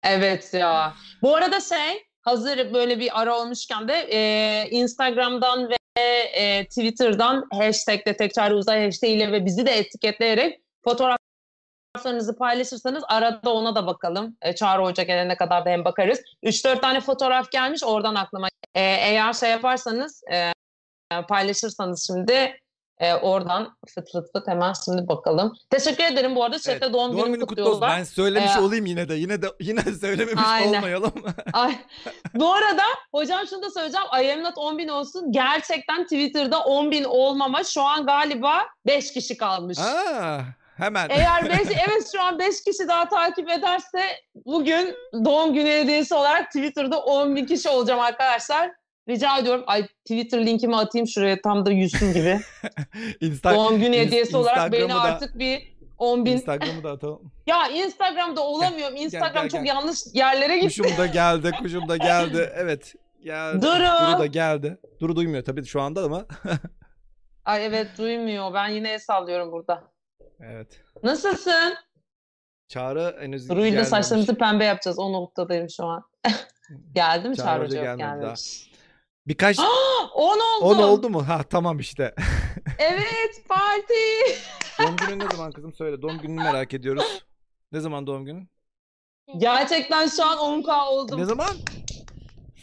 Evet 0.04 0.54
ya. 0.54 0.94
Bu 1.22 1.36
arada 1.36 1.60
şey 1.60 2.06
hazır 2.20 2.74
böyle 2.74 2.98
bir 2.98 3.20
ara 3.20 3.38
olmuşken 3.38 3.88
de 3.88 3.94
e, 3.94 4.70
Instagram'dan 4.70 5.70
ve 5.70 6.02
e, 6.34 6.64
Twitter'dan 6.64 7.48
hashtag'le 7.52 8.16
tekrar 8.18 8.50
uzay 8.50 8.84
hashtag 8.84 9.10
ile 9.10 9.32
ve 9.32 9.44
bizi 9.46 9.66
de 9.66 9.70
etiketleyerek 9.70 10.60
fotoğraflarınızı 10.84 12.36
paylaşırsanız 12.38 13.04
arada 13.08 13.52
ona 13.52 13.74
da 13.74 13.86
bakalım. 13.86 14.36
E, 14.42 14.54
Çağrı 14.54 14.82
Hoca 14.82 15.02
gelene 15.02 15.36
kadar 15.36 15.64
da 15.64 15.70
hem 15.70 15.84
bakarız. 15.84 16.20
3-4 16.42 16.80
tane 16.80 17.00
fotoğraf 17.00 17.52
gelmiş 17.52 17.84
oradan 17.84 18.14
aklıma. 18.14 18.48
E, 18.74 18.80
eğer 18.80 19.32
şey 19.32 19.50
yaparsanız 19.50 20.22
e, 20.32 20.52
paylaşırsanız 21.20 22.06
şimdi 22.06 22.56
e, 22.98 23.14
oradan 23.14 23.76
fıt 23.94 24.12
fıt 24.12 24.32
fıt 24.32 24.48
hemen 24.48 24.72
şimdi 24.84 25.08
bakalım. 25.08 25.52
Teşekkür 25.70 26.04
ederim 26.04 26.36
bu 26.36 26.44
arada. 26.44 26.58
Chat'te 26.58 26.84
Evet, 26.84 26.94
doğum, 26.94 27.16
günümü 27.16 27.34
günü 27.36 27.46
kutlu 27.46 27.68
olsun. 27.68 27.80
Ben 27.82 28.04
söylemiş 28.04 28.56
Ee, 28.56 28.60
olayım 28.60 28.86
yine 28.86 29.08
de. 29.08 29.14
Yine 29.14 29.42
de 29.42 29.46
yine 29.60 29.82
söylememiş 30.00 30.44
Aynen. 30.46 30.78
olmayalım. 30.78 31.12
Ay, 31.52 31.76
bu 32.34 32.52
arada 32.54 32.82
hocam 33.14 33.46
şunu 33.50 33.62
da 33.62 33.70
söyleyeceğim. 33.70 34.06
I 34.22 34.32
am 34.32 34.42
not 34.42 34.56
10.000 34.56 34.90
olsun. 34.90 35.32
Gerçekten 35.32 36.02
Twitter'da 36.02 36.56
10.000 36.56 37.06
olmama 37.06 37.64
şu 37.64 37.82
an 37.82 38.06
galiba 38.06 38.60
5 38.86 39.12
kişi 39.12 39.36
kalmış. 39.36 39.78
Aa, 39.78 40.40
hemen. 40.76 41.08
Eğer 41.10 41.44
5, 41.50 41.58
evet 41.88 42.08
şu 42.12 42.22
an 42.22 42.38
5 42.38 42.64
kişi 42.64 42.88
daha 42.88 43.08
takip 43.08 43.50
ederse 43.50 44.02
bugün 44.46 44.94
doğum 45.24 45.54
günü 45.54 45.68
hediyesi 45.70 46.14
olarak 46.14 46.46
Twitter'da 46.46 46.96
10.000 46.96 47.46
kişi 47.46 47.68
olacağım 47.68 48.00
arkadaşlar. 48.00 48.70
Rica 49.08 49.38
ediyorum. 49.38 49.64
Ay 49.66 49.86
Twitter 49.86 50.46
linkimi 50.46 50.76
atayım 50.76 51.06
şuraya 51.06 51.40
tam 51.40 51.66
da 51.66 51.70
yüzsün 51.70 52.12
gibi. 52.12 52.40
Insta- 53.20 53.54
Doğum 53.54 53.80
günü 53.80 53.96
hediyesi 53.96 54.36
olarak 54.36 54.72
beni 54.72 54.88
da- 54.88 55.00
artık 55.00 55.38
bir 55.38 55.72
10.000. 55.98 56.28
Instagram'ı 56.30 56.82
da 56.84 56.90
atalım. 56.90 57.32
Ya 57.46 57.68
Instagram'da 57.68 58.40
olamıyorum. 58.40 58.96
Instagram 59.00 59.42
gel, 59.42 59.50
çok 59.50 59.60
gel. 59.60 59.66
yanlış 59.74 59.98
yerlere 60.14 60.58
gitti. 60.58 60.82
Kuşum 60.82 60.98
da 60.98 61.06
geldi, 61.06 61.50
kuşum 61.62 61.88
da 61.88 61.96
geldi. 61.96 62.52
Evet. 62.56 62.94
Geldi. 63.24 63.62
Duru. 63.62 63.72
Duru 64.10 64.18
da 64.18 64.26
geldi. 64.26 64.78
Duru 65.00 65.16
duymuyor 65.16 65.44
tabii 65.44 65.64
şu 65.64 65.80
anda 65.80 66.02
ama. 66.04 66.26
Ay 67.44 67.66
evet 67.66 67.88
duymuyor. 67.98 68.54
Ben 68.54 68.68
yine 68.68 68.92
el 68.92 68.98
sallıyorum 68.98 69.52
burada. 69.52 69.84
evet. 70.40 70.80
Nasılsın? 71.02 71.74
Çağrı 72.68 73.16
henüz 73.20 73.48
Duru'yla 73.48 73.68
gelmemiş. 73.68 73.88
saçlarımızı 73.88 74.34
pembe 74.34 74.64
yapacağız. 74.64 74.98
O 74.98 75.12
noktadayım 75.12 75.70
şu 75.70 75.84
an. 75.84 76.02
Geldi 76.94 77.28
mi 77.28 77.36
Çağrı 77.36 77.46
Çağrı 77.46 77.64
Hoca? 77.64 77.76
Yok, 77.76 77.98
gelmedi 77.98 78.20
gelmemiş. 78.20 78.71
Birkaç 79.26 79.58
10 80.14 80.38
oldu. 80.64 80.64
10 80.64 80.78
oldu 80.82 81.10
mu? 81.10 81.28
Ha 81.28 81.42
tamam 81.42 81.78
işte. 81.78 82.14
Evet 82.78 83.48
parti. 83.48 83.94
doğum 84.80 84.96
günün 84.96 85.18
ne 85.18 85.30
zaman 85.30 85.52
kızım 85.52 85.72
söyle. 85.72 86.02
Doğum 86.02 86.18
gününü 86.18 86.42
merak 86.42 86.74
ediyoruz. 86.74 87.24
Ne 87.72 87.80
zaman 87.80 88.06
doğum 88.06 88.24
günün? 88.24 88.48
Gerçekten 89.38 90.08
şu 90.08 90.24
an 90.24 90.38
10K 90.38 90.86
oldum. 90.88 91.20
Ne 91.20 91.24
zaman? 91.24 91.56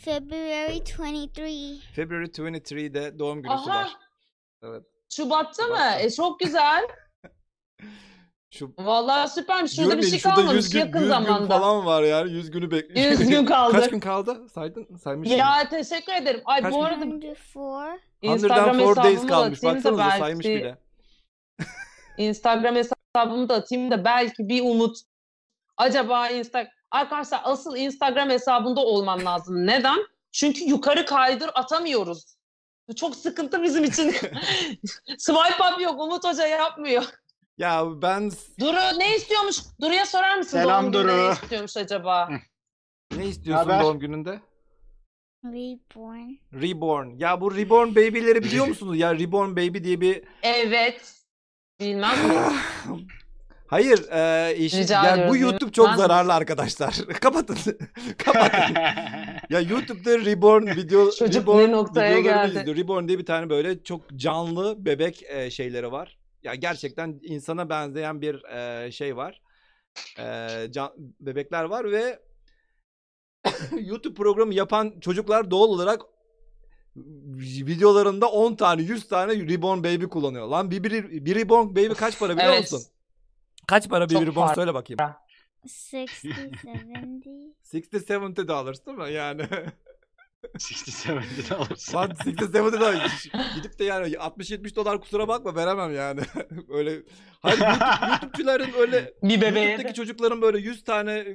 February 0.06 0.76
23. 0.76 1.84
February 1.96 2.26
23'de 2.26 3.20
doğum 3.20 3.42
günüsü 3.42 3.70
Aha. 3.70 3.80
var. 3.80 3.98
Evet. 4.64 4.84
Şubat'ta 5.10 5.68
mı? 5.68 5.92
E 6.00 6.10
çok 6.10 6.40
güzel. 6.40 6.88
Şu 8.52 8.74
Vallahi 8.80 9.30
süpermiş. 9.30 9.76
Şurada 9.76 9.98
bir 9.98 10.04
şey 10.04 10.22
kalmamış 10.22 10.54
100 10.56 10.70
gün, 10.70 10.80
yakın 10.80 11.00
100 11.00 11.08
gün 11.08 11.14
zamanda. 11.14 11.48
falan 11.60 11.86
var 11.86 12.04
yani. 12.04 12.32
100 12.32 12.52
günü 12.52 12.72
bekliyor. 12.72 13.12
100 13.12 13.30
gün 13.30 13.46
kaldı. 13.46 13.72
Kaç 13.74 13.90
gün 13.90 14.00
kaldı? 14.00 14.50
Saydın? 14.50 14.98
Saymışsın. 14.98 15.36
Ya 15.36 15.70
teşekkür 15.70 16.14
ederim. 16.14 16.42
Ay 16.46 16.62
Kaç 16.62 16.74
bu 16.74 16.78
gün? 16.78 16.84
arada 16.86 17.06
104. 17.06 18.00
Instagram 18.22 18.80
104 18.80 18.98
days 18.98 19.06
hesabımı 19.08 19.30
da 19.30 19.34
kalmış. 19.34 19.58
atayım 19.58 19.84
da 19.84 19.92
Baksanıza 19.92 20.18
saymış 20.18 20.46
belki 20.46 20.60
bile. 20.60 20.78
Instagram 22.18 22.76
hesabımı 22.76 23.50
da 23.50 23.56
atayım 23.56 23.92
da 23.92 24.06
belki 24.06 24.50
bir 24.50 24.62
umut. 24.62 24.98
Acaba 25.78 26.30
Insta 26.30 26.68
Arkadaşlar 26.92 27.42
asıl 27.44 27.76
Instagram 27.76 28.30
hesabında 28.30 28.82
olmam 28.82 29.26
lazım. 29.26 29.68
Neden? 29.68 30.00
Çünkü 30.32 30.64
yukarı 30.64 31.06
kaydır 31.06 31.50
atamıyoruz. 31.54 32.26
Bu 32.88 32.96
çok 32.96 33.16
sıkıntı 33.16 33.64
bizim 33.64 33.84
için. 33.84 34.12
Swipe 35.18 35.64
up 35.74 35.82
yok. 35.82 36.00
Umut 36.02 36.24
Hoca 36.24 36.48
yapmıyor. 36.48 37.04
Ya 37.60 38.02
ben 38.02 38.32
Duru 38.60 39.00
ne 39.00 39.16
istiyormuş? 39.16 39.58
Duru'ya 39.82 40.06
sorar 40.06 40.38
mısın? 40.38 40.52
Selam 40.62 40.84
doğum 40.84 40.92
gününde 41.04 41.14
Duru. 41.18 41.28
Ne 41.28 41.32
istiyormuş 41.34 41.78
acaba? 41.78 42.30
ne 43.18 43.26
istiyorsun 43.26 43.70
Haber? 43.70 43.84
doğum 43.84 44.00
gününde? 44.00 44.40
Reborn. 45.46 46.30
Reborn. 46.54 47.08
Ya 47.18 47.42
bu 47.42 47.56
Reborn 47.56 47.90
Baby'leri 47.90 48.44
biliyor 48.44 48.68
musunuz? 48.68 48.98
Ya 49.00 49.16
Reborn 49.16 49.52
Baby 49.52 49.84
diye 49.84 50.02
bir 50.02 50.24
Evet. 50.44 51.16
Bilmem 51.80 52.28
mi? 52.28 52.36
Hayır, 53.68 54.10
e, 54.12 54.56
işin, 54.56 54.78
Rica 54.82 55.04
yani 55.06 55.30
bu. 55.30 55.38
YouTube 55.38 55.72
çok 55.72 55.88
Ben- 55.88 55.96
zararlı 55.96 56.34
arkadaşlar. 56.34 56.96
Kapatın. 57.22 57.58
Kapatın. 58.26 58.76
ya 59.50 59.60
YouTube'da 59.60 60.20
Reborn 60.20 60.66
video 60.76 61.12
Çocuk 61.12 61.44
Reborn 61.44 61.58
ne 61.68 61.72
noktaya 61.72 62.18
videolarını 62.18 62.48
geldi? 62.54 62.60
izliyor. 62.60 62.78
Reborn 62.78 63.08
diye 63.08 63.20
bir 63.20 63.26
tane 63.26 63.50
böyle 63.50 63.84
çok 63.84 64.02
canlı 64.16 64.86
bebek 64.86 65.24
e, 65.30 65.52
şeyleri 65.52 65.92
var. 65.92 66.19
Ya 66.44 66.56
gerçekten 66.56 67.20
insana 67.24 67.70
benzeyen 67.70 68.22
bir 68.22 68.44
e, 68.44 68.92
şey 68.92 69.18
var. 69.18 69.42
e, 70.20 70.68
can, 70.72 70.94
bebekler 71.20 71.64
var 71.64 71.92
ve 71.92 72.20
YouTube 73.80 74.14
programı 74.14 74.54
yapan 74.54 75.00
çocuklar 75.00 75.52
doğal 75.52 75.68
olarak 75.68 76.02
videolarında 77.68 78.32
10 78.32 78.56
tane 78.56 78.82
100 78.82 79.08
tane 79.08 79.34
Reborn 79.34 79.80
Baby 79.80 80.06
kullanıyor. 80.06 80.48
Lan 80.48 80.72
bir, 80.72 80.84
bir, 80.84 81.26
bir 81.26 81.36
Reborn 81.36 81.70
Baby 81.70 81.94
kaç 81.94 82.20
para 82.20 82.38
biliyor 82.38 82.54
Evet. 82.54 82.72
musun? 82.72 82.82
Kaç 83.68 83.90
para 83.90 84.10
bir 84.10 84.14
Çok 84.14 84.24
Reborn 84.24 84.36
farklı. 84.36 84.56
söyle 84.56 84.74
bakayım. 84.74 85.00
60, 85.64 85.94
70. 85.94 86.36
60-70 87.74 88.48
dollars 88.48 88.86
değil 88.86 88.98
mi 88.98 89.12
yani? 89.12 89.48
67 90.56 91.56
alırsın. 91.56 91.98
Lan 91.98 92.10
60-70 92.12 92.54
dolar. 92.80 93.24
Gidip 93.56 93.80
de 93.80 93.84
yani 93.84 94.08
60-70 94.14 94.76
dolar 94.76 95.02
kusura 95.02 95.28
bakma 95.28 95.56
veremem 95.56 95.96
yani. 95.96 96.22
öyle 96.70 97.00
Hayır 97.42 97.60
YouTube, 97.60 98.12
YouTube'cuların 98.12 98.70
öyle 98.80 99.14
Bir 99.24 99.42
bebeğe 99.42 99.66
YouTube'daki 99.66 99.90
de. 99.90 99.94
çocukların 99.94 100.42
böyle 100.42 100.58
100 100.60 100.84
tane 100.84 101.26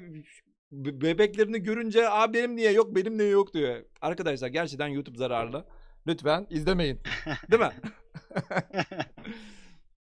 be- 0.72 1.00
bebeklerini 1.00 1.62
görünce 1.62 2.08
Aa 2.08 2.32
benim 2.32 2.56
niye 2.56 2.72
yok 2.72 2.94
benim 2.94 3.18
niye 3.18 3.28
yok 3.28 3.54
diyor. 3.54 3.84
Arkadaşlar 4.00 4.48
gerçekten 4.48 4.88
YouTube 4.88 5.18
zararlı. 5.18 5.64
Lütfen 6.06 6.46
izlemeyin. 6.50 7.00
Değil 7.50 7.62
mi? 7.62 7.72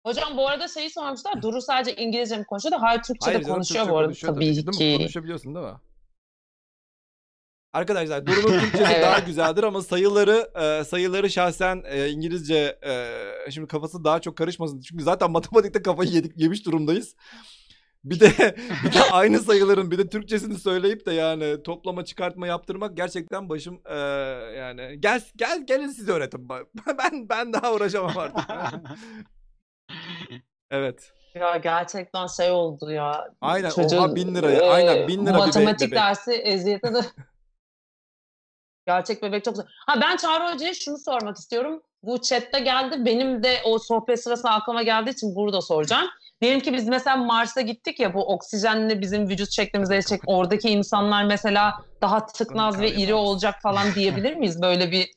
Hocam 0.06 0.38
bu 0.38 0.48
arada 0.48 0.68
şeyi 0.68 0.90
sormuşlar. 0.90 1.42
Duru 1.42 1.62
sadece 1.62 1.96
İngilizce 1.96 2.38
mi 2.38 2.46
konuşuyor 2.46 2.72
da 2.72 2.82
hayır 2.82 3.02
Türkçe 3.02 3.30
de 3.30 3.34
canım, 3.34 3.48
konuşuyor 3.56 3.80
Türkçe 3.86 3.92
bu 3.94 3.98
arada 3.98 4.08
konuşuyor 4.08 4.34
tabii 4.34 4.46
Değil 4.46 4.66
mi? 4.66 4.72
ki. 4.72 4.96
Konuşabiliyorsun 4.98 5.56
değil 5.56 5.66
mi? 5.66 5.74
Arkadaşlar 7.78 8.26
Duru'nun 8.28 8.60
Türkçesi 8.60 8.84
Evet. 8.94 9.04
daha 9.04 9.20
güzeldir 9.20 9.64
ama 9.64 9.82
sayıları 9.82 10.50
e, 10.62 10.84
sayıları 10.84 11.30
şahsen 11.30 11.84
e, 11.86 12.10
İngilizce 12.10 12.80
e, 12.86 13.52
şimdi 13.52 13.68
kafası 13.68 14.04
daha 14.04 14.22
çok 14.22 14.38
karışmasın. 14.38 14.82
Çünkü 14.82 15.04
zaten 15.04 15.32
matematikte 15.32 15.82
kafayı 15.82 16.10
yedik 16.10 16.32
yemiş 16.38 16.66
durumdayız. 16.66 17.16
Bir 18.04 18.20
de 18.20 18.30
bir 18.86 18.94
de 18.94 19.04
aynı 19.12 19.40
sayıların 19.40 19.92
bir 19.92 19.98
de 19.98 20.10
Türkçesini 20.10 20.60
söyleyip 20.60 21.06
de 21.06 21.14
yani 21.14 21.64
toplama 21.64 22.06
çıkartma 22.06 22.48
yaptırmak 22.48 22.98
gerçekten 22.98 23.50
başım 23.50 23.82
e, 23.86 23.96
yani 24.58 24.98
gel 25.00 25.22
gel 25.36 25.66
gelin 25.68 25.88
siz 25.90 26.10
öğretin. 26.10 26.50
Ben 26.98 27.30
ben 27.30 27.54
daha 27.54 27.74
uğraşamam 27.74 28.18
artık. 28.18 28.44
evet. 30.72 31.12
Ya 31.36 31.58
gerçekten 31.58 32.28
şey 32.28 32.52
oldu 32.52 32.92
ya. 32.92 33.34
Aynen, 33.42 33.70
Çocuğun, 33.70 33.98
oha, 33.98 34.16
bin 34.16 34.36
liraya, 34.36 34.72
aynen, 34.72 34.98
e, 34.98 35.08
bin 35.08 35.26
lira 35.26 35.34
bir 35.34 35.40
be- 35.40 35.46
Matematik 35.46 35.92
dersi 35.92 36.32
eziyete 36.32 36.94
de. 36.94 37.02
Gerçek 38.88 39.24
bebek 39.24 39.44
çok 39.44 39.54
güzel. 39.54 39.68
Ha 39.86 40.02
ben 40.02 40.18
Çağrı 40.18 40.54
Hoca'ya 40.54 40.74
şunu 40.74 40.98
sormak 40.98 41.38
istiyorum. 41.38 41.82
Bu 42.04 42.22
chatte 42.22 42.60
geldi. 42.60 43.06
Benim 43.06 43.44
de 43.44 43.62
o 43.64 43.80
sohbet 43.80 44.24
sırasında 44.24 44.52
aklıma 44.52 44.84
geldiği 44.84 45.10
için 45.10 45.36
burada 45.36 45.62
soracağım. 45.62 46.08
Diyelim 46.42 46.60
ki 46.60 46.74
biz 46.74 46.88
mesela 46.88 47.18
Mars'a 47.18 47.62
gittik 47.62 48.00
ya 48.00 48.14
bu 48.14 48.34
oksijenle 48.34 49.02
bizim 49.02 49.30
vücut 49.30 49.52
şeklimizi 49.52 49.92
değişecek. 49.92 50.22
Oradaki 50.26 50.70
insanlar 50.70 51.24
mesela 51.24 51.74
daha 52.02 52.26
tıknaz 52.26 52.80
ve 52.80 52.92
iri 52.92 53.14
olacak 53.14 53.56
falan 53.62 53.96
diyebilir 53.96 54.36
miyiz? 54.36 54.62
Böyle 54.62 54.92
bir 54.92 55.12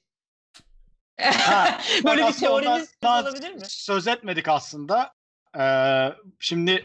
Ha, 1.20 1.78
böyle 2.04 2.26
bir 2.26 2.32
teorimiz 2.32 2.94
olabilir 3.04 3.54
mi? 3.54 3.60
Söz 3.68 4.08
etmedik 4.08 4.48
aslında. 4.48 5.12
Ee, 5.58 6.08
şimdi 6.38 6.84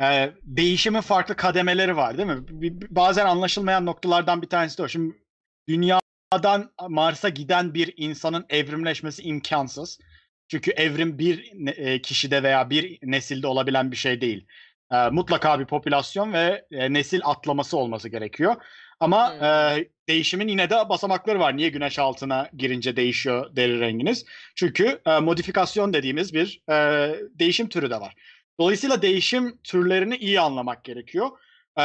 e, 0.00 0.32
değişimin 0.42 1.00
farklı 1.00 1.36
kademeleri 1.36 1.96
var 1.96 2.18
değil 2.18 2.28
mi? 2.28 2.44
Bazen 2.90 3.26
anlaşılmayan 3.26 3.86
noktalardan 3.86 4.42
bir 4.42 4.48
tanesi 4.48 4.78
de 4.78 4.82
o. 4.82 4.88
Şimdi 4.88 5.14
dünyadan 6.42 6.72
Mars'a 6.88 7.28
giden 7.28 7.74
bir 7.74 7.94
insanın 7.96 8.46
evrimleşmesi 8.48 9.22
imkansız. 9.22 9.98
Çünkü 10.48 10.70
evrim 10.70 11.18
bir 11.18 11.52
e, 11.66 12.02
kişide 12.02 12.42
veya 12.42 12.70
bir 12.70 12.98
nesilde 13.02 13.46
olabilen 13.46 13.90
bir 13.90 13.96
şey 13.96 14.20
değil. 14.20 14.46
Ee, 14.92 15.08
mutlaka 15.10 15.60
bir 15.60 15.66
popülasyon 15.66 16.32
ve 16.32 16.66
e, 16.70 16.92
nesil 16.92 17.20
atlaması 17.24 17.76
olması 17.76 18.08
gerekiyor. 18.08 18.56
Ama 19.00 19.32
Hmm. 19.34 19.44
e, 19.44 19.88
değişimin 20.08 20.48
yine 20.48 20.70
de 20.70 20.88
basamakları 20.88 21.40
var. 21.40 21.56
Niye 21.56 21.68
güneş 21.68 21.98
altına 21.98 22.50
girince 22.56 22.96
değişiyor 22.96 23.56
deri 23.56 23.80
renginiz? 23.80 24.24
Çünkü 24.56 25.00
e, 25.06 25.18
modifikasyon 25.20 25.92
dediğimiz 25.92 26.34
bir 26.34 26.62
e, 26.70 26.74
değişim 27.38 27.68
türü 27.68 27.90
de 27.90 28.00
var. 28.00 28.14
Dolayısıyla 28.60 29.02
değişim 29.02 29.58
türlerini 29.64 30.16
iyi 30.16 30.40
anlamak 30.40 30.84
gerekiyor. 30.84 31.30
E, 31.78 31.84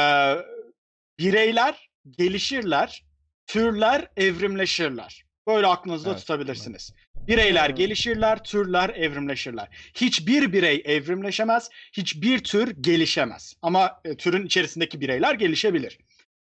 bireyler 1.18 1.90
gelişirler, 2.18 3.04
türler 3.46 4.08
evrimleşirler. 4.16 5.24
Böyle 5.46 5.66
aklınızda 5.66 6.10
Evet, 6.10 6.18
tutabilirsiniz. 6.18 6.92
Bireyler 7.16 7.68
Hmm. 7.68 7.74
gelişirler, 7.76 8.44
türler 8.44 8.88
evrimleşirler. 8.88 9.68
Hiçbir 9.94 10.52
birey 10.52 10.82
evrimleşemez, 10.84 11.68
hiçbir 11.92 12.44
tür 12.44 12.70
gelişemez. 12.80 13.54
Ama 13.62 14.00
e, 14.04 14.16
türün 14.16 14.46
içerisindeki 14.46 15.00
bireyler 15.00 15.34
gelişebilir. 15.34 15.98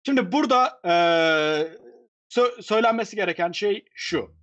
Şimdi 0.06 0.32
burada 0.32 0.80
e, 0.86 0.90
sö- 2.30 2.62
söylenmesi 2.62 3.16
gereken 3.16 3.52
şey 3.52 3.86
şu. 3.96 4.36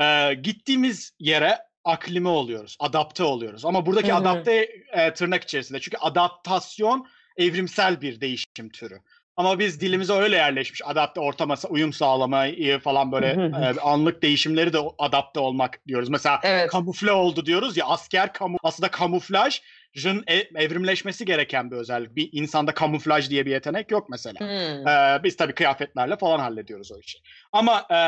E, 0.00 0.34
gittiğimiz 0.34 1.12
yere 1.18 1.58
aklime 1.84 2.28
oluyoruz, 2.28 2.76
adapte 2.80 3.22
oluyoruz. 3.24 3.64
Ama 3.64 3.86
buradaki 3.86 4.12
hı. 4.12 4.16
adapte 4.16 4.68
e, 4.92 5.14
tırnak 5.14 5.42
içerisinde. 5.44 5.80
Çünkü 5.80 5.96
adaptasyon 5.96 7.08
evrimsel 7.36 8.00
bir 8.00 8.20
değişim 8.20 8.68
türü. 8.72 9.00
Ama 9.36 9.58
biz 9.58 9.80
dilimize 9.80 10.12
öyle 10.12 10.36
yerleşmiş 10.36 10.80
adapte 10.84 11.20
ortama 11.20 11.54
uyum 11.68 11.92
sağlamayı 11.92 12.78
falan 12.78 13.12
böyle 13.12 13.26
e, 13.26 13.80
anlık 13.80 14.22
değişimleri 14.22 14.72
de 14.72 14.78
adapte 14.98 15.40
olmak 15.40 15.86
diyoruz. 15.88 16.08
Mesela 16.08 16.40
Evet. 16.42 16.70
kamufle 16.70 17.12
oldu 17.12 17.46
diyoruz 17.46 17.76
ya 17.76 17.86
asker 17.86 18.32
kamu 18.32 18.56
aslında 18.62 18.90
kamuflajın 18.90 20.24
e- 20.26 20.62
evrimleşmesi 20.64 21.24
gereken 21.24 21.70
bir 21.70 21.76
özellik. 21.76 22.16
Bir 22.16 22.28
insanda 22.32 22.74
kamuflaj 22.74 23.30
diye 23.30 23.46
bir 23.46 23.50
yetenek 23.50 23.90
yok 23.90 24.08
mesela. 24.10 24.40
Hmm. 24.40 24.88
Ee, 24.88 25.20
biz 25.24 25.36
tabii 25.36 25.54
kıyafetlerle 25.54 26.16
falan 26.16 26.38
hallediyoruz 26.38 26.92
o 26.92 26.98
işi. 26.98 27.18
Ama 27.52 27.86
e, 27.90 27.98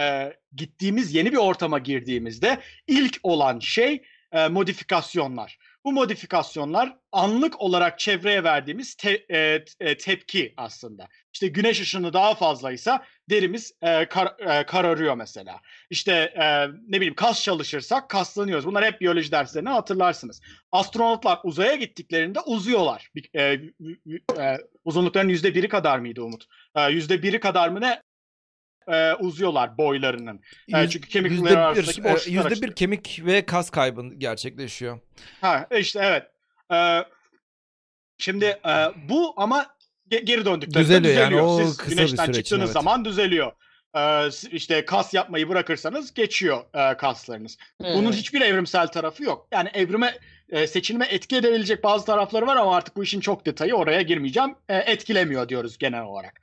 e, 0.00 0.32
gittiğimiz 0.56 1.14
yeni 1.14 1.32
bir 1.32 1.36
ortama 1.36 1.78
girdiğimizde 1.78 2.58
ilk 2.86 3.18
olan 3.22 3.58
şey 3.58 4.02
e, 4.32 4.48
modifikasyonlar. 4.48 5.58
Bu 5.88 5.92
modifikasyonlar 5.92 6.96
anlık 7.12 7.60
olarak 7.60 7.98
çevreye 7.98 8.44
verdiğimiz 8.44 8.94
te- 8.94 9.24
e, 9.30 9.64
e, 9.80 9.96
tepki 9.96 10.54
aslında. 10.56 11.08
İşte 11.32 11.48
güneş 11.48 11.80
ışını 11.80 12.12
daha 12.12 12.34
fazlaysa 12.34 13.04
derimiz 13.30 13.72
e, 13.82 14.04
kar- 14.08 14.60
e, 14.60 14.66
kararıyor 14.66 15.14
mesela. 15.14 15.60
İşte 15.90 16.12
e, 16.12 16.66
ne 16.68 16.96
bileyim 16.96 17.14
kas 17.14 17.42
çalışırsak 17.42 18.08
kaslanıyoruz. 18.10 18.66
Bunlar 18.66 18.84
hep 18.84 19.00
biyoloji 19.00 19.32
derslerine 19.32 19.68
hatırlarsınız. 19.70 20.40
Astronotlar 20.72 21.38
uzaya 21.44 21.74
gittiklerinde 21.74 22.40
uzuyorlar. 22.40 23.10
E, 23.34 23.42
e, 23.42 23.60
uzunluklarının 24.84 25.30
yüzde 25.32 25.54
biri 25.54 25.68
kadar 25.68 25.98
mıydı 25.98 26.22
Umut? 26.22 26.44
E, 26.76 26.90
Yüzde 26.90 27.22
biri 27.22 27.40
kadar 27.40 27.68
mı 27.68 27.80
ne 27.80 28.02
e, 28.92 29.14
uzuyorlar 29.14 29.78
boylarının. 29.78 30.40
E, 30.74 30.80
Yüz- 30.82 30.90
çünkü 30.90 31.08
kemik 31.08 31.30
yüzde 31.32 31.44
bir, 31.50 31.56
arasındaki 31.56 32.00
e, 32.00 32.04
boşluklar 32.04 32.50
yüzde 32.50 32.66
bir 32.66 32.72
kemik 32.74 33.20
ve 33.26 33.46
kas 33.46 33.70
kaybı 33.70 34.14
gerçekleşiyor. 34.18 34.98
Ha 35.40 35.66
işte 35.78 36.00
evet. 36.02 36.26
Ee, 36.72 37.04
şimdi 38.18 38.44
e, 38.44 38.72
bu 39.08 39.34
ama 39.36 39.66
ge- 40.10 40.24
geri 40.24 40.44
döndüklerinde 40.44 40.78
Düzeliyor 40.88 41.14
yani, 41.14 41.30
düzeliyor. 41.30 41.46
o 41.46 41.58
Siz 41.64 41.76
kısa 41.76 41.90
bir 41.90 41.96
güneşten 41.96 42.24
süre 42.24 42.32
için, 42.32 42.42
çıktığınız 42.42 42.64
evet. 42.64 42.72
zaman 42.72 43.04
düzeliyor. 43.04 43.52
S- 44.30 44.50
işte 44.50 44.84
kas 44.84 45.14
yapmayı 45.14 45.48
bırakırsanız 45.48 46.14
geçiyor 46.14 46.64
e, 46.74 46.96
kaslarınız. 46.96 47.58
Bunun 47.80 48.04
Hmm. 48.06 48.12
hiçbir 48.12 48.40
evrimsel 48.40 48.86
tarafı 48.86 49.24
yok. 49.24 49.48
Yani 49.52 49.68
evrime 49.74 50.18
e, 50.48 50.66
seçilime 50.66 51.06
etki 51.06 51.36
edebilecek 51.36 51.84
bazı 51.84 52.06
tarafları 52.06 52.46
var 52.46 52.56
ama 52.56 52.76
artık 52.76 52.96
bu 52.96 53.04
işin 53.04 53.20
çok 53.20 53.46
detayı 53.46 53.74
oraya 53.74 54.02
girmeyeceğim. 54.02 54.54
E, 54.68 54.76
etkilemiyor 54.76 55.48
diyoruz 55.48 55.78
genel 55.78 56.02
olarak. 56.02 56.40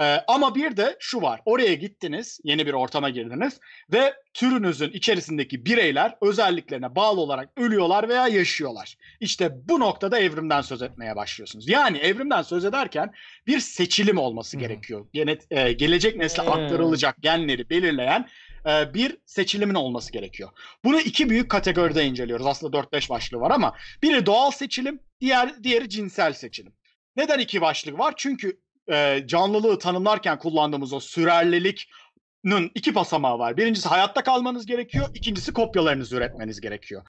E, 0.00 0.04
ama 0.28 0.54
bir 0.54 0.76
de 0.76 0.96
şu 1.00 1.22
var. 1.22 1.40
Oraya 1.44 1.74
gittiniz, 1.74 2.40
yeni 2.44 2.66
bir 2.66 2.72
ortama 2.72 3.10
girdiniz 3.10 3.60
ve 3.92 4.14
türünüzün 4.34 4.90
içerisindeki 4.90 5.66
bireyler 5.66 6.16
özelliklerine 6.22 6.94
bağlı 6.96 7.20
olarak 7.20 7.50
ölüyorlar 7.56 8.08
veya 8.08 8.28
yaşıyorlar. 8.28 8.96
İşte 9.20 9.50
bu 9.68 9.80
noktada 9.80 10.18
evrimden 10.18 10.60
söz 10.60 10.82
etmeye 10.82 11.16
başlıyorsunuz. 11.16 11.68
Yani 11.68 11.98
evrimden 11.98 12.42
söz 12.42 12.64
ederken 12.64 13.12
bir 13.46 13.60
seçilim 13.60 14.18
olması 14.18 14.56
Hı. 14.56 14.60
gerekiyor. 14.60 15.06
Gene, 15.12 15.38
e, 15.50 15.72
gelecek 15.72 16.16
nesle 16.16 16.42
Hmm. 16.42 16.52
aktarılacak 16.52 17.16
genleri 17.20 17.70
belirleyen 17.70 18.28
e, 18.66 18.94
bir 18.94 19.16
seçilimin 19.26 19.74
olması 19.74 20.12
gerekiyor. 20.12 20.50
Bunu 20.84 21.00
iki 21.00 21.30
büyük 21.30 21.50
kategoride 21.50 22.04
inceliyoruz. 22.04 22.46
Aslında 22.46 22.76
4-5 22.76 23.10
başlığı 23.10 23.40
var 23.40 23.50
ama 23.50 23.76
biri 24.02 24.26
doğal 24.26 24.50
seçilim, 24.50 25.00
diğer 25.20 25.64
diğeri 25.64 25.88
cinsel 25.88 26.32
seçilim. 26.32 26.72
Neden 27.16 27.38
iki 27.38 27.60
başlık 27.60 27.98
var? 27.98 28.14
Çünkü 28.16 28.60
e, 28.90 29.22
canlılığı 29.26 29.78
tanımlarken 29.78 30.38
kullandığımız 30.38 30.92
o 30.92 31.00
sürerlilik'nin 31.00 32.70
iki 32.74 32.94
basamağı 32.94 33.38
var. 33.38 33.56
Birincisi 33.56 33.88
hayatta 33.88 34.22
kalmanız 34.22 34.66
gerekiyor, 34.66 35.08
ikincisi 35.14 35.52
kopyalarınızı 35.52 36.16
üretmeniz 36.16 36.60
gerekiyor. 36.60 37.02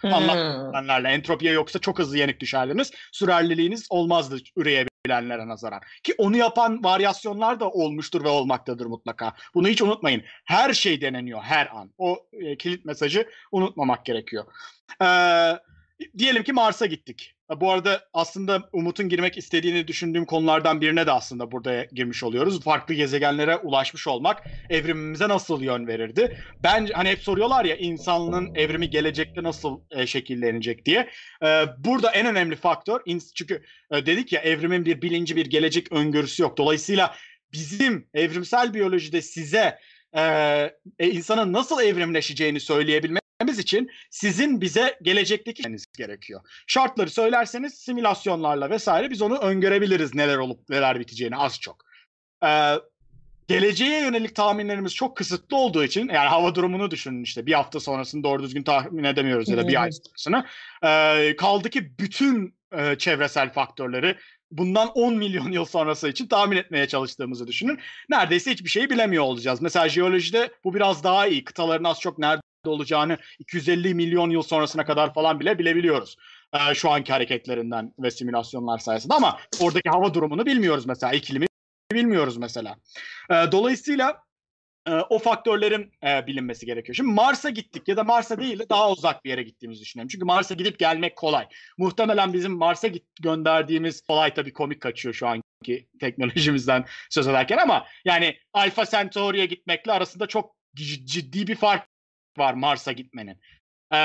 Hmm. 0.00 0.10
Nelerle 0.72 1.08
entropiye 1.08 1.52
yoksa 1.52 1.78
çok 1.78 1.98
hızlı 1.98 2.18
yenik 2.18 2.40
düşerdiniz. 2.40 2.90
Sürerliliğiniz 3.12 3.86
olmazdı 3.90 4.36
üreyebilenlere 4.56 5.48
nazaran. 5.48 5.80
Ki 6.02 6.14
onu 6.18 6.36
yapan 6.36 6.84
varyasyonlar 6.84 7.60
da 7.60 7.70
olmuştur 7.70 8.24
ve 8.24 8.28
olmaktadır 8.28 8.86
mutlaka. 8.86 9.34
Bunu 9.54 9.68
hiç 9.68 9.82
unutmayın. 9.82 10.22
Her 10.44 10.74
şey 10.74 11.00
deneniyor 11.00 11.42
her 11.42 11.66
an. 11.66 11.90
O 11.98 12.26
e, 12.32 12.56
kilit 12.56 12.84
mesajı 12.84 13.28
unutmamak 13.52 14.04
gerekiyor. 14.04 14.44
Ee, 15.02 15.58
diyelim 16.18 16.42
ki 16.42 16.52
Mars'a 16.52 16.86
gittik. 16.86 17.34
Bu 17.60 17.72
arada 17.72 18.08
aslında 18.12 18.68
Umut'un 18.72 19.08
girmek 19.08 19.38
istediğini 19.38 19.88
düşündüğüm 19.88 20.24
konulardan 20.24 20.80
birine 20.80 21.06
de 21.06 21.12
aslında 21.12 21.52
burada 21.52 21.84
girmiş 21.84 22.22
oluyoruz. 22.22 22.60
Farklı 22.60 22.94
gezegenlere 22.94 23.56
ulaşmış 23.56 24.06
olmak 24.06 24.42
evrimimize 24.70 25.28
nasıl 25.28 25.62
yön 25.62 25.86
verirdi? 25.86 26.38
Ben 26.62 26.86
hani 26.86 27.08
hep 27.08 27.18
soruyorlar 27.18 27.64
ya 27.64 27.76
insanlığın 27.76 28.54
evrimi 28.54 28.90
gelecekte 28.90 29.42
nasıl 29.42 29.80
e, 29.90 30.06
şekillenecek 30.06 30.86
diye. 30.86 31.10
E, 31.42 31.64
burada 31.78 32.10
en 32.10 32.26
önemli 32.26 32.56
faktör 32.56 33.00
çünkü 33.34 33.62
e, 33.90 34.06
dedik 34.06 34.32
ya 34.32 34.40
evrimin 34.40 34.84
bir 34.84 35.02
bilinci 35.02 35.36
bir 35.36 35.46
gelecek 35.46 35.92
öngörüsü 35.92 36.42
yok. 36.42 36.58
Dolayısıyla 36.58 37.14
bizim 37.52 38.08
evrimsel 38.14 38.74
biyolojide 38.74 39.22
size 39.22 39.78
e, 40.12 40.22
e, 40.98 41.10
insanın 41.10 41.52
nasıl 41.52 41.80
evrimleşeceğini 41.80 42.60
söyleyebilmemiz 42.60 43.29
için 43.48 43.90
sizin 44.10 44.60
bize 44.60 44.98
gelecekteki 45.02 45.62
gerekiyor. 45.98 46.40
Şartları 46.66 47.10
söylerseniz 47.10 47.74
simülasyonlarla 47.74 48.70
vesaire 48.70 49.10
biz 49.10 49.22
onu 49.22 49.38
öngörebiliriz 49.38 50.14
neler 50.14 50.36
olup 50.36 50.68
neler 50.68 51.00
biteceğini 51.00 51.36
az 51.36 51.60
çok. 51.60 51.84
Ee, 52.44 52.74
geleceğe 53.48 54.00
yönelik 54.00 54.36
tahminlerimiz 54.36 54.94
çok 54.94 55.16
kısıtlı 55.16 55.56
olduğu 55.56 55.84
için 55.84 56.08
yani 56.08 56.28
hava 56.28 56.54
durumunu 56.54 56.90
düşünün 56.90 57.22
işte 57.22 57.46
bir 57.46 57.52
hafta 57.52 57.80
sonrasını 57.80 58.22
doğru 58.22 58.42
düzgün 58.42 58.62
tahmin 58.62 59.04
edemiyoruz 59.04 59.48
ya 59.48 59.56
da 59.56 59.68
bir 59.68 59.82
ay 59.82 59.90
sonrasını. 59.92 60.46
Ee, 60.84 61.36
kaldı 61.36 61.70
ki 61.70 61.98
bütün 61.98 62.54
e, 62.72 62.98
çevresel 62.98 63.52
faktörleri 63.52 64.16
bundan 64.50 64.88
10 64.88 65.16
milyon 65.16 65.52
yıl 65.52 65.64
sonrası 65.64 66.08
için 66.08 66.26
tahmin 66.26 66.56
etmeye 66.56 66.88
çalıştığımızı 66.88 67.46
düşünün. 67.46 67.78
Neredeyse 68.08 68.52
hiçbir 68.52 68.68
şeyi 68.68 68.90
bilemiyor 68.90 69.24
olacağız. 69.24 69.62
Mesela 69.62 69.88
jeolojide 69.88 70.50
bu 70.64 70.74
biraz 70.74 71.04
daha 71.04 71.26
iyi. 71.26 71.44
Kıtaların 71.44 71.84
az 71.84 72.00
çok 72.00 72.18
nerede 72.18 72.40
olacağını 72.68 73.18
250 73.38 73.94
milyon 73.94 74.30
yıl 74.30 74.42
sonrasına 74.42 74.84
kadar 74.84 75.14
falan 75.14 75.40
bile 75.40 75.58
bilebiliyoruz. 75.58 76.16
Ee, 76.54 76.74
şu 76.74 76.90
anki 76.90 77.12
hareketlerinden 77.12 77.94
ve 77.98 78.10
simülasyonlar 78.10 78.78
sayesinde 78.78 79.14
ama 79.14 79.38
oradaki 79.60 79.90
hava 79.90 80.14
durumunu 80.14 80.46
bilmiyoruz 80.46 80.86
mesela. 80.86 81.12
iklimi 81.12 81.46
bilmiyoruz 81.92 82.36
mesela. 82.36 82.76
Ee, 83.30 83.34
dolayısıyla 83.52 84.22
e, 84.86 84.92
o 84.92 85.18
faktörlerin 85.18 85.92
e, 86.04 86.26
bilinmesi 86.26 86.66
gerekiyor. 86.66 86.96
Şimdi 86.96 87.12
Mars'a 87.12 87.50
gittik 87.50 87.88
ya 87.88 87.96
da 87.96 88.04
Mars'a 88.04 88.40
değil 88.40 88.58
de 88.58 88.68
daha 88.68 88.90
uzak 88.90 89.24
bir 89.24 89.30
yere 89.30 89.42
gittiğimizi 89.42 89.80
düşünüyorum. 89.80 90.08
Çünkü 90.08 90.24
Mars'a 90.24 90.54
gidip 90.54 90.78
gelmek 90.78 91.16
kolay. 91.16 91.48
Muhtemelen 91.78 92.32
bizim 92.32 92.52
Mars'a 92.52 92.88
gönderdiğimiz 93.20 94.00
kolay 94.00 94.34
tabii 94.34 94.52
komik 94.52 94.80
kaçıyor 94.80 95.14
şu 95.14 95.28
anki 95.28 95.88
teknolojimizden 96.00 96.84
söz 97.10 97.28
ederken 97.28 97.58
ama 97.58 97.86
yani 98.04 98.36
Alpha 98.52 98.86
Centauri'ye 98.86 99.46
gitmekle 99.46 99.92
arasında 99.92 100.26
çok 100.26 100.56
ciddi 100.74 101.46
bir 101.46 101.56
fark 101.56 101.89
var 102.38 102.54
Mars'a 102.54 102.92
gitmenin. 102.92 103.36
Ee, 103.92 103.96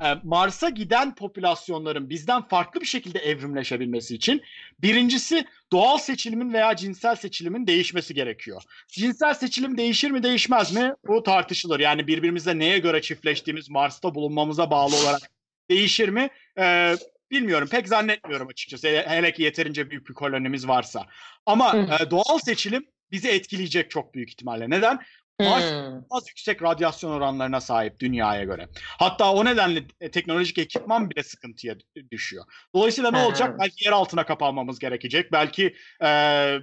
e, 0.00 0.14
Mars'a 0.22 0.68
giden 0.68 1.14
popülasyonların 1.14 2.10
bizden 2.10 2.42
farklı 2.42 2.80
bir 2.80 2.86
şekilde 2.86 3.18
evrimleşebilmesi 3.18 4.14
için 4.14 4.42
birincisi 4.82 5.44
doğal 5.72 5.98
seçilimin 5.98 6.52
veya 6.52 6.76
cinsel 6.76 7.16
seçilimin 7.16 7.66
değişmesi 7.66 8.14
gerekiyor. 8.14 8.62
Cinsel 8.88 9.34
seçilim 9.34 9.78
değişir 9.78 10.10
mi 10.10 10.22
değişmez 10.22 10.72
mi? 10.72 10.92
Bu 11.06 11.22
tartışılır. 11.22 11.80
Yani 11.80 12.06
birbirimizle 12.06 12.58
neye 12.58 12.78
göre 12.78 13.02
çiftleştiğimiz 13.02 13.70
Mars'ta 13.70 14.14
bulunmamıza 14.14 14.70
bağlı 14.70 14.96
olarak 14.96 15.30
değişir 15.70 16.08
mi? 16.08 16.28
Ee, 16.58 16.96
bilmiyorum. 17.30 17.68
Pek 17.70 17.88
zannetmiyorum 17.88 18.48
açıkçası. 18.48 18.88
Hele, 18.88 19.06
hele 19.08 19.32
ki 19.32 19.42
yeterince 19.42 19.90
büyük 19.90 20.08
bir 20.08 20.14
kolonimiz 20.14 20.68
varsa. 20.68 21.06
Ama 21.46 21.76
e, 22.00 22.10
doğal 22.10 22.38
seçilim 22.38 22.86
bizi 23.10 23.28
etkileyecek 23.28 23.90
çok 23.90 24.14
büyük 24.14 24.30
ihtimalle. 24.30 24.70
Neden? 24.70 25.00
Mars 25.40 25.64
Hmm. 25.72 26.02
az 26.10 26.28
yüksek 26.28 26.62
radyasyon 26.62 27.10
oranlarına 27.10 27.60
sahip 27.60 28.00
dünyaya 28.00 28.44
göre. 28.44 28.68
Hatta 28.98 29.32
o 29.32 29.44
nedenle 29.44 29.82
e, 30.00 30.10
teknolojik 30.10 30.58
ekipman 30.58 31.10
bile 31.10 31.22
sıkıntıya 31.22 31.74
d- 31.80 32.10
düşüyor. 32.10 32.44
Dolayısıyla 32.74 33.10
ne 33.10 33.18
olacak? 33.18 33.58
Belki 33.60 33.84
yer 33.84 33.92
altına 33.92 34.26
kapanmamız 34.26 34.78
gerekecek. 34.78 35.32
Belki 35.32 35.74
e, 36.00 36.08
e, 36.08 36.60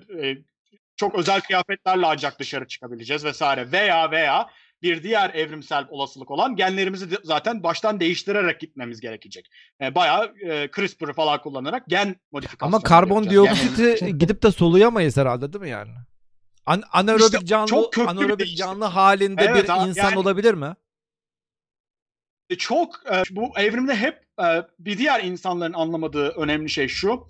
çok 0.95 1.15
özel 1.15 1.41
kıyafetlerle 1.41 2.05
ancak 2.05 2.39
dışarı 2.39 2.67
çıkabileceğiz 2.67 3.25
vesaire. 3.25 3.71
Veya 3.71 4.11
veya 4.11 4.47
bir 4.81 5.03
diğer 5.03 5.29
evrimsel 5.33 5.85
olasılık 5.89 6.31
olan 6.31 6.55
genlerimizi 6.55 7.11
de 7.11 7.15
zaten 7.23 7.63
baştan 7.63 7.99
değiştirerek 7.99 8.59
gitmemiz 8.59 9.01
gerekecek. 9.01 9.49
E, 9.81 9.95
bayağı 9.95 10.33
e, 10.49 10.69
CRISPR'ı 10.75 11.13
falan 11.13 11.41
kullanarak 11.41 11.83
gen 11.87 12.15
modifikasyonu 12.31 12.75
Ama 12.75 12.83
karbondioksiti 12.83 14.17
gidip 14.17 14.43
de 14.43 14.51
soluyamayız 14.51 15.17
herhalde 15.17 15.53
değil 15.53 15.61
mi 15.63 15.69
yani? 15.69 15.91
An- 16.65 16.83
anaerobik 16.91 17.33
İşte 17.33 17.45
canlı 17.45 17.67
çok 17.67 17.93
köklü 17.93 18.07
bir 18.07 18.11
anaerobik 18.11 18.39
değişim. 18.39 18.57
canlı 18.57 18.85
halinde 18.85 19.43
Evet 19.43 19.69
bir 19.69 19.87
insan 19.87 20.03
yani- 20.09 20.17
olabilir 20.19 20.53
mi? 20.53 20.73
E, 22.49 22.55
çok 22.55 22.95
e, 23.11 23.23
bu 23.31 23.51
evrimde 23.57 23.95
hep 23.95 24.21
e, 24.41 24.45
bir 24.79 24.97
diğer 24.97 25.23
insanların 25.23 25.73
anlamadığı 25.73 26.29
önemli 26.29 26.69
şey 26.69 26.87
şu. 26.87 27.27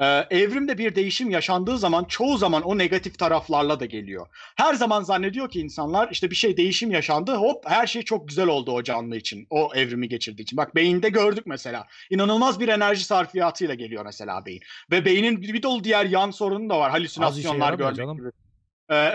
E, 0.00 0.06
evrimde 0.30 0.78
bir 0.78 0.94
değişim 0.94 1.30
yaşandığı 1.30 1.78
zaman 1.78 2.04
çoğu 2.04 2.38
zaman 2.38 2.62
o 2.62 2.78
negatif 2.78 3.18
taraflarla 3.18 3.80
da 3.80 3.84
geliyor. 3.86 4.26
Her 4.56 4.74
zaman 4.74 5.02
zannediyor 5.02 5.50
ki 5.50 5.60
insanlar 5.60 6.08
işte 6.10 6.30
bir 6.30 6.36
şey 6.36 6.56
değişim 6.56 6.90
yaşandı 6.90 7.34
hop 7.34 7.64
her 7.66 7.86
şey 7.86 8.02
çok 8.02 8.28
güzel 8.28 8.46
oldu 8.46 8.72
o 8.72 8.82
canlı 8.82 9.16
için. 9.16 9.46
O 9.50 9.70
evrimi 9.74 10.08
geçirdiği 10.08 10.42
için. 10.42 10.56
Bak 10.56 10.74
beyinde 10.74 11.08
gördük 11.08 11.46
mesela. 11.46 11.86
İnanılmaz 12.10 12.60
bir 12.60 12.68
enerji 12.68 13.04
sarfiyatıyla 13.04 13.74
geliyor 13.74 14.04
mesela 14.04 14.46
beyin. 14.46 14.62
Ve 14.90 15.04
beynin 15.04 15.42
bir, 15.42 15.52
bir 15.54 15.62
dolu 15.62 15.84
diğer 15.84 16.04
yan 16.04 16.30
sorunu 16.30 16.70
da 16.70 16.78
var. 16.78 16.90
Halüsinasyonlar 16.90 17.58
yaramıyor 17.66 17.78
görmek 17.78 17.96
canım. 17.96 18.16
gibi. 18.16 18.43
E, 18.90 18.94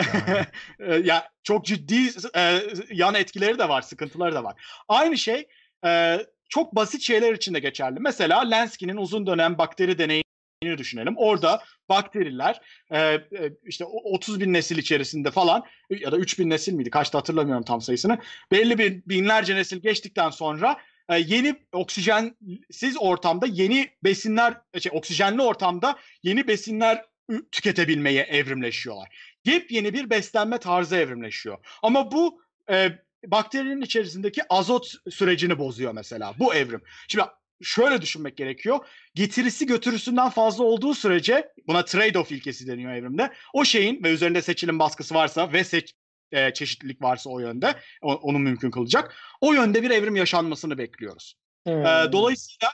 e, 0.80 0.96
ya 0.96 1.30
çok 1.44 1.66
ciddi 1.66 2.12
e, 2.36 2.62
yan 2.92 3.16
etkileri 3.16 3.60
de 3.60 3.70
var, 3.70 3.82
sıkıntıları 3.82 4.36
da 4.36 4.44
var. 4.44 4.62
Aynı 4.88 5.18
şey 5.18 5.48
e, 5.86 6.20
çok 6.50 6.76
basit 6.76 7.02
şeyler 7.02 7.34
için 7.34 7.54
de 7.54 7.60
geçerli. 7.60 8.00
Mesela 8.00 8.50
Lansky'nin 8.50 8.98
uzun 8.98 9.28
dönem 9.28 9.58
bakteri 9.58 9.98
deneyini 9.98 10.78
düşünelim. 10.78 11.14
Orada 11.18 11.64
bakteriler 11.90 12.62
e, 12.92 13.00
e, 13.00 13.22
işte 13.66 13.86
o- 13.86 14.14
30 14.14 14.40
bin 14.40 14.54
nesil 14.54 14.78
içerisinde 14.78 15.32
falan 15.32 15.64
ya 15.90 16.12
da 16.12 16.18
3 16.18 16.40
bin 16.40 16.50
nesil 16.50 16.74
miydi? 16.74 16.90
Kaçta 16.90 17.18
hatırlamıyorum 17.18 17.64
tam 17.64 17.82
sayısını. 17.82 18.18
Belli 18.52 18.78
bir 18.78 19.04
binlerce 19.06 19.56
nesil 19.56 19.78
geçtikten 19.78 20.30
sonra 20.30 20.78
e, 21.10 21.20
yeni 21.20 21.56
oksijensiz 21.72 22.98
ortamda 23.00 23.46
yeni 23.46 23.90
besinler, 24.04 24.54
şey, 24.80 24.92
oksijenli 24.96 25.42
ortamda 25.42 25.98
yeni 26.24 26.48
besinler 26.48 27.06
tüketebilmeye 27.52 28.24
evrimleşiyorlar. 28.24 29.29
Yepyeni 29.46 29.94
bir 29.94 30.10
beslenme 30.10 30.58
tarzı 30.58 30.96
evrimleşiyor. 30.96 31.58
Ama 31.84 32.12
bu 32.12 32.42
e, 32.72 33.00
bakterinin 33.26 33.82
içerisindeki 33.82 34.42
azot 34.50 34.94
sürecini 35.10 35.60
bozuyor 35.60 35.94
mesela. 35.94 36.34
Bu 36.40 36.54
evrim. 36.54 36.82
Şimdi 37.08 37.26
şöyle 37.62 38.02
düşünmek 38.02 38.38
gerekiyor. 38.38 38.80
Getirisi 39.16 39.66
götürüsünden 39.66 40.30
fazla 40.30 40.64
olduğu 40.64 40.94
sürece 40.94 41.52
buna 41.68 41.80
trade-off 41.80 42.34
ilkesi 42.34 42.68
deniyor 42.68 42.94
evrimde. 42.94 43.34
O 43.54 43.66
şeyin 43.66 44.04
ve 44.04 44.12
üzerinde 44.12 44.42
seçilim 44.42 44.80
baskısı 44.80 45.16
varsa 45.16 45.54
ve 45.54 45.64
seç, 45.64 45.94
e, 46.32 46.54
çeşitlilik 46.54 47.02
varsa 47.02 47.30
o 47.30 47.40
yönde 47.40 47.76
onu 48.02 48.40
mümkün 48.40 48.72
kılacak. 48.72 49.16
O 49.42 49.54
yönde 49.54 49.84
bir 49.84 49.90
evrim 49.90 50.16
yaşanmasını 50.16 50.78
bekliyoruz. 50.78 51.36
Hmm. 51.68 51.86
Ee, 51.86 52.12
dolayısıyla 52.12 52.72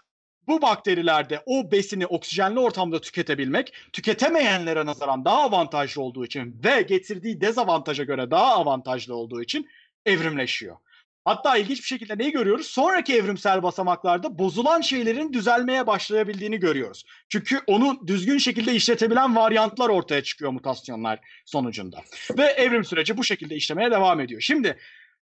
bu 0.47 0.61
bakterilerde 0.61 1.43
o 1.45 1.71
besini 1.71 2.05
oksijenli 2.05 2.59
ortamda 2.59 3.01
tüketebilmek 3.01 3.73
tüketemeyenlere 3.93 4.85
nazaran 4.85 5.25
daha 5.25 5.41
avantajlı 5.41 6.01
olduğu 6.01 6.25
için 6.25 6.61
ve 6.65 6.81
getirdiği 6.81 7.41
dezavantaja 7.41 8.03
göre 8.03 8.31
daha 8.31 8.55
avantajlı 8.55 9.15
olduğu 9.15 9.41
için 9.41 9.69
evrimleşiyor. 10.05 10.77
Hatta 11.25 11.57
ilginç 11.57 11.77
bir 11.77 11.87
şekilde 11.87 12.17
neyi 12.17 12.31
görüyoruz? 12.31 12.67
Sonraki 12.67 13.15
evrimsel 13.15 13.63
basamaklarda 13.63 14.39
bozulan 14.39 14.81
şeylerin 14.81 15.33
düzelmeye 15.33 15.87
başlayabildiğini 15.87 16.59
görüyoruz. 16.59 17.03
Çünkü 17.29 17.61
onu 17.67 18.07
düzgün 18.07 18.37
şekilde 18.37 18.75
işletebilen 18.75 19.35
varyantlar 19.35 19.89
ortaya 19.89 20.23
çıkıyor 20.23 20.51
mutasyonlar 20.51 21.19
sonucunda. 21.45 21.97
Ve 22.37 22.43
evrim 22.43 22.85
süreci 22.85 23.17
bu 23.17 23.23
şekilde 23.23 23.55
işlemeye 23.55 23.91
devam 23.91 24.19
ediyor. 24.19 24.41
Şimdi 24.41 24.77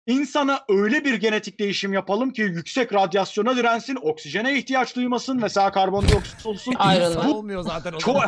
İnsana 0.08 0.60
öyle 0.70 1.06
bir 1.06 1.14
genetik 1.14 1.60
değişim 1.60 1.94
yapalım 1.94 2.34
ki 2.34 2.42
yüksek 2.42 2.94
radyasyona 2.94 3.56
dirensin, 3.56 3.98
oksijene 4.02 4.58
ihtiyaç 4.58 4.96
duymasın, 4.96 5.40
mesela 5.42 5.72
karbondioksit 5.72 6.46
olsun. 6.46 6.76
Ayrılma. 6.78 7.30
Olmuyor 7.30 7.62
zaten 7.62 7.94
o 7.94 7.98
çok 7.98 8.16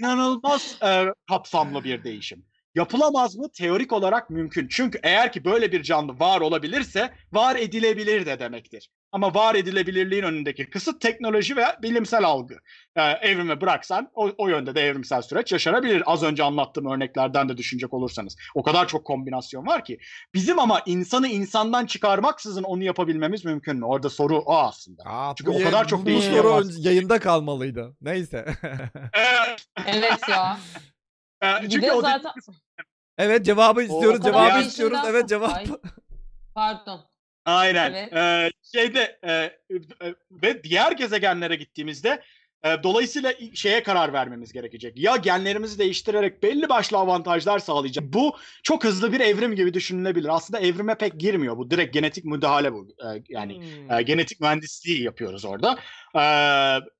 inanılmaz 0.00 0.76
e, 0.82 1.04
kapsamlı 1.28 1.84
bir 1.84 2.04
değişim. 2.04 2.44
Yapılamaz 2.74 3.36
mı? 3.36 3.48
Teorik 3.52 3.92
olarak 3.92 4.30
mümkün. 4.30 4.68
Çünkü 4.68 5.00
eğer 5.02 5.32
ki 5.32 5.44
böyle 5.44 5.72
bir 5.72 5.82
canlı 5.82 6.20
var 6.20 6.40
olabilirse 6.40 7.10
var 7.32 7.56
edilebilir 7.56 8.26
de 8.26 8.38
demektir. 8.38 8.90
Ama 9.12 9.34
var 9.34 9.54
edilebilirliğin 9.54 10.22
önündeki 10.22 10.70
kısıt 10.70 11.00
teknoloji 11.00 11.56
ve 11.56 11.64
bilimsel 11.82 12.24
algı. 12.24 12.54
E, 12.96 13.02
evrime 13.02 13.60
bıraksan 13.60 14.10
o, 14.14 14.30
o 14.38 14.48
yönde 14.48 14.74
de 14.74 14.80
evrimsel 14.80 15.22
süreç 15.22 15.52
yaşanabilir. 15.52 16.02
Az 16.06 16.22
önce 16.22 16.42
anlattığım 16.42 16.86
örneklerden 16.92 17.48
de 17.48 17.56
düşünecek 17.56 17.94
olursanız. 17.94 18.36
O 18.54 18.62
kadar 18.62 18.88
çok 18.88 19.04
kombinasyon 19.04 19.66
var 19.66 19.84
ki. 19.84 19.98
Bizim 20.34 20.58
ama 20.58 20.82
insanı 20.86 21.28
insandan 21.28 21.86
çıkarmaksızın 21.86 22.62
onu 22.62 22.84
yapabilmemiz 22.84 23.44
mümkün 23.44 23.76
mü? 23.76 23.84
Orada 23.84 24.10
soru 24.10 24.38
o 24.38 24.54
aslında. 24.56 25.02
Aa, 25.06 25.34
Çünkü 25.34 25.50
o 25.50 25.62
kadar 25.62 25.88
çok 25.88 26.06
bu 26.06 26.22
soru 26.22 26.50
var. 26.50 26.64
yayında 26.78 27.20
kalmalıydı. 27.20 27.96
Neyse. 28.00 28.44
E, 29.14 29.22
evet 29.86 30.28
ya. 30.28 30.58
e, 31.42 31.62
Bir 31.62 31.68
çünkü 31.70 31.90
o 31.90 32.00
zaten 32.00 32.32
evet 33.18 33.46
cevabı 33.46 33.82
istiyoruz. 33.82 34.20
o 34.20 34.24
Cevabı 34.24 34.60
istiyoruz. 34.60 34.98
Evet 35.06 35.28
cevap. 35.28 35.56
Ay, 35.56 35.66
Pardon. 36.54 37.00
Aynen. 37.48 37.92
Evet. 37.92 38.12
Ee, 38.12 38.50
şeyde 38.72 39.18
e, 39.24 39.32
e, 39.32 40.14
ve 40.30 40.64
diğer 40.64 40.92
gezegenlere 40.92 41.56
gittiğimizde 41.56 42.22
e, 42.64 42.82
dolayısıyla 42.82 43.32
şeye 43.54 43.82
karar 43.82 44.12
vermemiz 44.12 44.52
gerekecek. 44.52 44.98
Ya 44.98 45.16
genlerimizi 45.16 45.78
değiştirerek 45.78 46.42
belli 46.42 46.68
başlı 46.68 46.98
avantajlar 46.98 47.58
sağlayacak. 47.58 48.04
Bu 48.04 48.36
çok 48.62 48.84
hızlı 48.84 49.12
bir 49.12 49.20
evrim 49.20 49.54
gibi 49.54 49.74
düşünülebilir. 49.74 50.28
Aslında 50.36 50.60
evrime 50.60 50.94
pek 50.94 51.20
girmiyor 51.20 51.56
bu. 51.56 51.70
Direkt 51.70 51.94
genetik 51.94 52.24
müdahale 52.24 52.72
bu. 52.72 52.88
E, 52.88 53.22
yani 53.28 53.58
Hmm. 53.58 53.98
e, 53.98 54.02
genetik 54.02 54.40
mühendisliği 54.40 55.02
yapıyoruz 55.02 55.44
orada. 55.44 55.78
E, 56.14 56.22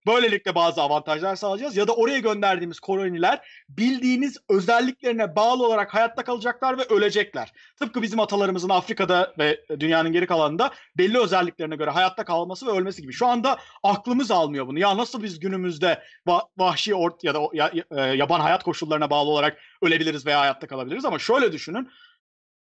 böylelikle 0.06 0.54
bazı 0.54 0.82
avantajlar 0.82 1.36
sağlayacağız. 1.36 1.76
Ya 1.76 1.88
da 1.88 1.94
oraya 1.94 2.18
gönderdiğimiz 2.18 2.80
koloniler 2.80 3.48
bildiğiniz 3.68 4.36
özelliklerine 4.48 5.36
bağlı 5.36 5.66
olarak 5.66 5.94
hayatta 5.94 6.24
kalacaklar 6.24 6.78
ve 6.78 6.82
ölecekler. 6.82 7.52
Tıpkı 7.78 8.02
bizim 8.02 8.20
atalarımızın 8.20 8.68
Afrika'da 8.68 9.34
ve 9.38 9.60
dünyanın 9.80 10.12
geri 10.12 10.26
kalanında 10.26 10.70
belli 10.98 11.18
özelliklerine 11.18 11.76
göre 11.76 11.90
hayatta 11.90 12.24
kalması 12.24 12.66
ve 12.66 12.70
ölmesi 12.70 13.02
gibi. 13.02 13.12
Şu 13.12 13.26
anda 13.26 13.58
aklımız 13.82 14.30
almıyor 14.30 14.66
bunu. 14.66 14.78
Ya 14.78 14.96
nasıl 14.96 15.22
biz 15.22 15.40
günümüzde 15.48 16.02
va- 16.26 16.48
vahşi 16.58 16.94
ort 16.94 17.24
ya 17.24 17.34
da 17.34 17.40
ya- 17.52 17.72
e, 17.90 18.00
yaban 18.00 18.40
hayat 18.40 18.62
koşullarına 18.64 19.10
bağlı 19.10 19.30
olarak 19.30 19.58
ölebiliriz 19.82 20.26
veya 20.26 20.40
hayatta 20.40 20.66
kalabiliriz 20.66 21.04
ama 21.04 21.18
şöyle 21.18 21.52
düşünün. 21.52 21.88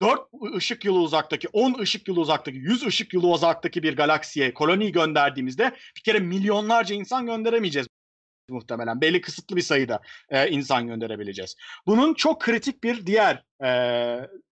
4 0.02 0.20
ışık 0.56 0.84
yılı 0.84 0.98
uzaktaki, 0.98 1.48
10 1.52 1.78
ışık 1.78 2.08
yılı 2.08 2.20
uzaktaki, 2.20 2.58
100 2.58 2.86
ışık 2.86 3.14
yılı 3.14 3.26
uzaktaki 3.28 3.82
bir 3.82 3.96
galaksiye 3.96 4.54
koloniyi 4.54 4.92
gönderdiğimizde 4.92 5.72
bir 5.96 6.02
kere 6.02 6.18
milyonlarca 6.18 6.94
insan 6.94 7.26
gönderemeyeceğiz 7.26 7.88
muhtemelen. 8.50 9.00
Belli 9.00 9.20
kısıtlı 9.20 9.56
bir 9.56 9.62
sayıda 9.62 10.00
e, 10.30 10.48
insan 10.50 10.86
gönderebileceğiz. 10.86 11.56
Bunun 11.86 12.14
çok 12.14 12.40
kritik 12.40 12.84
bir 12.84 13.06
diğer 13.06 13.42
e, 13.64 13.68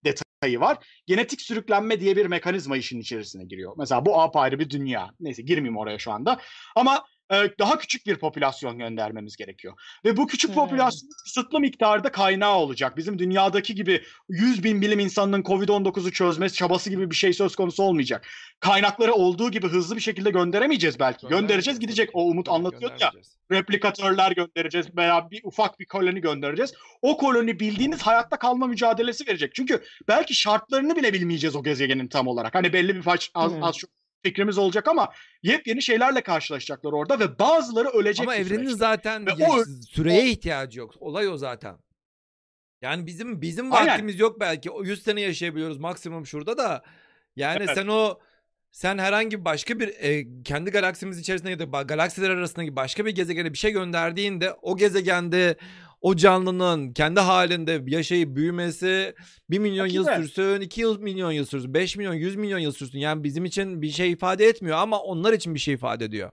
detayı 0.04 0.60
var. 0.60 0.78
Genetik 1.06 1.40
sürüklenme 1.40 2.00
diye 2.00 2.16
bir 2.16 2.26
mekanizma 2.26 2.76
işin 2.76 3.00
içerisine 3.00 3.44
giriyor. 3.44 3.72
Mesela 3.78 4.06
bu 4.06 4.20
apayrı 4.20 4.58
bir 4.58 4.70
dünya. 4.70 5.10
Neyse 5.20 5.42
girmeyeyim 5.42 5.76
oraya 5.76 5.98
şu 5.98 6.12
anda. 6.12 6.40
Ama 6.76 7.04
daha 7.30 7.78
küçük 7.78 8.06
bir 8.06 8.16
popülasyon 8.16 8.78
göndermemiz 8.78 9.36
gerekiyor. 9.36 9.74
Ve 10.04 10.16
bu 10.16 10.26
küçük 10.26 10.50
Hmm. 10.50 10.54
popülasyon 10.54 11.10
kısıtlı 11.24 11.60
miktarda 11.60 12.12
kaynağı 12.12 12.54
olacak. 12.54 12.96
Bizim 12.96 13.18
dünyadaki 13.18 13.74
gibi 13.74 14.02
100 14.28 14.64
bin 14.64 14.80
bilim 14.82 14.98
insanının 14.98 15.42
COVID-19'u 15.42 16.12
çözmesi 16.12 16.56
çabası 16.56 16.90
gibi 16.90 17.10
bir 17.10 17.16
şey 17.16 17.32
söz 17.32 17.56
konusu 17.56 17.82
olmayacak. 17.82 18.26
Kaynakları 18.60 19.12
olduğu 19.12 19.50
gibi 19.50 19.68
hızlı 19.68 19.96
bir 19.96 20.00
şekilde 20.00 20.30
gönderemeyeceğiz 20.30 21.00
belki. 21.00 21.26
Göndereceğiz 21.26 21.80
gidecek. 21.80 22.10
O 22.12 22.24
Umut 22.24 22.48
anlatıyor 22.48 22.92
ya 23.00 23.12
replikatörler 23.52 24.32
göndereceğiz 24.32 24.96
veya 24.96 25.30
bir 25.30 25.40
ufak 25.44 25.80
bir 25.80 25.86
koloni 25.86 26.20
göndereceğiz. 26.20 26.74
O 27.02 27.16
koloni 27.16 27.60
bildiğiniz 27.60 28.02
hayatta 28.02 28.38
kalma 28.38 28.66
mücadelesi 28.66 29.26
verecek. 29.26 29.54
Çünkü 29.54 29.82
belki 30.08 30.34
şartlarını 30.34 30.96
bile 30.96 31.12
bilmeyeceğiz 31.12 31.56
o 31.56 31.62
gezegenin 31.62 32.08
tam 32.08 32.26
olarak. 32.26 32.54
Hani 32.54 32.72
belli 32.72 32.96
bir 32.96 33.02
faç, 33.02 33.30
az, 33.34 33.52
Hmm. 33.52 33.62
az 33.62 33.76
çok 33.76 33.90
fikrimiz 34.22 34.58
olacak 34.58 34.88
ama 34.88 35.12
yepyeni 35.42 35.82
şeylerle 35.82 36.20
karşılaşacaklar 36.20 36.92
orada 36.92 37.20
ve 37.20 37.38
bazıları 37.38 37.88
ölecek. 37.88 38.26
Ama 38.26 38.34
evrenin 38.36 38.58
süreçte. 38.58 38.76
zaten 38.76 39.26
Ve 39.26 39.32
o- 39.48 39.64
süreye 39.90 40.30
ihtiyacı 40.30 40.78
yok. 40.78 40.94
Olay 41.00 41.28
o 41.28 41.36
zaten. 41.36 41.76
Yani 42.82 43.06
bizim 43.06 43.42
bizim 43.42 43.72
Aynen. 43.72 43.88
vaktimiz 43.88 44.18
yok 44.20 44.40
belki. 44.40 44.70
O 44.70 44.84
100 44.84 45.02
sene 45.02 45.20
yaşayabiliyoruz 45.20 45.78
maksimum 45.78 46.26
şurada 46.26 46.58
da. 46.58 46.82
Yani 47.36 47.62
Evet. 47.64 47.70
sen 47.74 47.86
o 47.86 48.18
sen 48.70 48.98
herhangi 48.98 49.44
başka 49.44 49.78
bir 49.80 49.88
e, 49.88 50.26
kendi 50.44 50.70
galaksimiz 50.70 51.18
içerisinde 51.18 51.50
ya 51.50 51.58
da 51.58 51.82
galaksiler 51.82 52.30
arasındaki 52.30 52.76
başka 52.76 53.06
bir 53.06 53.10
gezegene 53.14 53.52
bir 53.52 53.58
şey 53.58 53.70
gönderdiğinde 53.72 54.52
o 54.62 54.76
gezegende 54.76 55.56
o 56.00 56.16
canlının 56.16 56.92
kendi 56.92 57.20
halinde 57.20 57.82
yaşayıp 57.86 58.36
büyümesi 58.36 59.14
1 59.50 59.58
milyon 59.58 59.86
yıl 59.86 60.04
Tabii. 60.04 60.22
sürsün, 60.22 60.60
2 60.60 60.80
yıl 60.80 61.00
milyon 61.00 61.30
yıl 61.32 61.46
sürsün, 61.46 61.74
5 61.74 61.96
milyon, 61.96 62.14
100 62.14 62.36
milyon 62.36 62.58
yıl 62.58 62.72
sürsün. 62.72 62.98
Yani 62.98 63.24
bizim 63.24 63.44
için 63.44 63.82
bir 63.82 63.90
şey 63.90 64.10
ifade 64.10 64.44
etmiyor 64.46 64.78
ama 64.78 64.98
onlar 65.00 65.32
için 65.32 65.54
bir 65.54 65.60
şey 65.60 65.74
ifade 65.74 66.04
ediyor. 66.04 66.30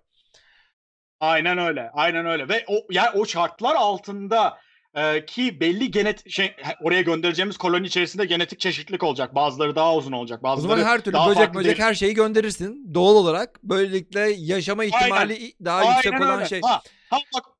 Aynen 1.20 1.58
öyle. 1.58 1.90
Aynen 1.94 2.26
öyle. 2.26 2.50
Ve 2.50 2.66
o 2.68 2.74
yani 2.92 3.10
o 3.20 3.26
şartlar 3.26 3.76
altında 3.76 4.58
e, 4.96 5.26
ki 5.26 5.60
belli 5.60 5.92
genet 5.92 6.30
şey 6.32 6.56
oraya 6.82 7.02
göndereceğimiz 7.02 7.58
koloni 7.58 7.88
içerisinde 7.88 8.26
genetik 8.26 8.60
çeşitlilik 8.60 9.04
olacak. 9.04 9.36
Bazıları 9.36 9.76
daha 9.76 9.96
uzun 9.96 10.12
olacak. 10.12 10.40
O 10.40 10.44
Bazıları 10.44 10.80
zaman 10.80 10.92
her 10.92 11.02
türlü 11.02 11.14
daha 11.14 11.30
böcek 11.30 11.54
böcek 11.54 11.80
her 11.80 11.94
şeyi 11.94 12.14
gönderirsin 12.14 12.94
doğal 12.94 13.16
olarak. 13.16 13.64
Böylelikle 13.64 14.32
yaşama 14.38 14.86
ihtimali 14.86 15.54
daha 15.66 15.78
Aynen 15.80 15.94
yüksek 15.94 16.22
olan 16.22 16.38
öyle. 16.38 16.50
şey. 16.50 16.62
Ha, 16.62 16.82
ha 17.10 17.18
bak 17.36 17.57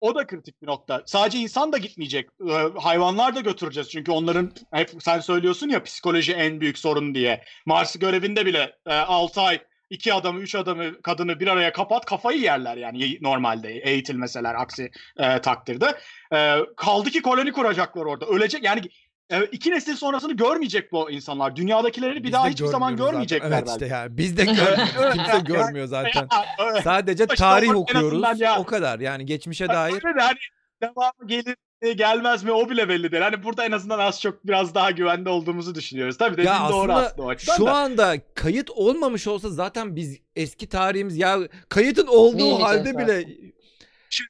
o 0.00 0.14
da 0.14 0.26
kritik 0.26 0.62
bir 0.62 0.66
nokta. 0.66 1.02
Sadece 1.06 1.38
insan 1.38 1.72
da 1.72 1.78
gitmeyecek. 1.78 2.28
Ee, 2.48 2.52
hayvanlar 2.80 3.34
da 3.34 3.40
götüreceğiz. 3.40 3.90
Çünkü 3.90 4.12
onların 4.12 4.52
hep 4.72 4.90
sen 5.00 5.20
söylüyorsun 5.20 5.68
ya 5.68 5.82
psikoloji 5.82 6.32
en 6.32 6.60
büyük 6.60 6.78
sorun 6.78 7.14
diye. 7.14 7.44
Mars 7.66 7.96
görevinde 7.96 8.46
bile 8.46 8.76
6 8.86 9.40
ay 9.40 9.60
iki 9.90 10.14
adamı, 10.14 10.40
üç 10.40 10.54
adamı, 10.54 11.02
kadını 11.02 11.40
bir 11.40 11.46
araya 11.46 11.72
kapat 11.72 12.04
kafayı 12.04 12.40
yerler 12.40 12.76
yani 12.76 13.18
normalde 13.20 13.70
eğitilmeseler 13.70 14.54
aksi 14.54 14.90
e, 15.18 15.40
takdirde. 15.40 15.98
E, 16.32 16.58
kaldı 16.76 17.10
ki 17.10 17.22
koloni 17.22 17.52
kuracaklar 17.52 18.04
orada. 18.04 18.26
Ölecek 18.26 18.64
yani 18.64 18.80
e, 19.30 19.44
iki 19.44 19.70
nesil 19.70 19.96
sonrasını 19.96 20.32
görmeyecek 20.32 20.92
bu 20.92 21.10
insanlar. 21.10 21.56
Dünyadakileri 21.56 22.14
bir 22.14 22.24
Biz 22.24 22.32
daha 22.32 22.48
hiçbir 22.48 22.66
zaman 22.66 22.90
zaten. 22.90 23.06
görmeyecekler 23.06 23.46
Evet 23.50 23.58
belki. 23.66 23.70
işte 23.72 23.86
yani 23.86 24.16
biz 24.16 24.36
de 24.36 24.44
görmüyoruz. 24.44 25.12
Kimse 25.14 25.38
görmüyor 25.44 25.86
zaten. 25.86 26.28
Evet. 26.72 26.82
Sadece 26.84 27.26
tarih 27.26 27.76
okuyoruz. 27.76 28.40
ya- 28.40 28.58
O 28.60 28.64
kadar 28.64 29.00
yani 29.00 29.26
geçmişe 29.26 29.68
dair. 29.68 29.92
öyle 29.94 30.18
de 30.18 30.20
hani 30.22 30.36
devamı 30.82 31.26
gelir 31.28 31.56
mi, 31.82 31.96
gelmez 31.96 32.44
mi 32.44 32.52
o 32.52 32.70
bile 32.70 32.88
belli 32.88 33.12
değil. 33.12 33.22
Hani 33.22 33.42
burada 33.44 33.64
en 33.64 33.72
azından 33.72 33.98
az 33.98 34.20
çok 34.20 34.46
biraz 34.46 34.74
daha 34.74 34.90
güvende 34.90 35.28
olduğumuzu 35.30 35.74
düşünüyoruz. 35.74 36.18
Tabii 36.18 36.32
dediğin 36.36 36.48
Ya 36.48 36.68
doğru 36.70 36.92
aslında 36.92 37.06
aslında 37.06 37.22
o 37.22 37.28
açıdan 37.28 37.56
Şu 37.56 37.66
da. 37.66 37.72
anda 37.74 38.14
kayıt 38.34 38.70
olmamış 38.70 39.26
olsa 39.26 39.50
zaten 39.50 39.96
biz 39.96 40.18
eski 40.36 40.68
tarihimiz 40.68 41.16
ya 41.16 41.38
kayıtın 41.68 42.06
olduğu 42.06 42.36
Bilmeyeceğiz 42.38 42.64
halde 42.64 42.92
zaten. 42.92 43.08
bile 43.08 43.24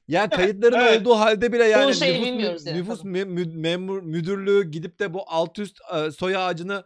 ya 0.07 0.29
kayıtların 0.29 0.79
Evet. 0.79 1.01
olduğu 1.01 1.13
halde 1.15 1.53
bile 1.53 1.63
yani 1.63 1.87
nüfus, 1.87 2.01
bilmiyoruz 2.01 2.65
yani, 2.65 2.77
nüfus 2.79 3.03
mü- 3.03 3.45
memur 3.55 4.01
müdürlüğü 4.03 4.71
gidip 4.71 4.99
de 4.99 5.13
bu 5.13 5.23
alt 5.27 5.59
üst 5.59 5.77
e, 5.95 6.11
soy 6.11 6.37
ağacını 6.37 6.83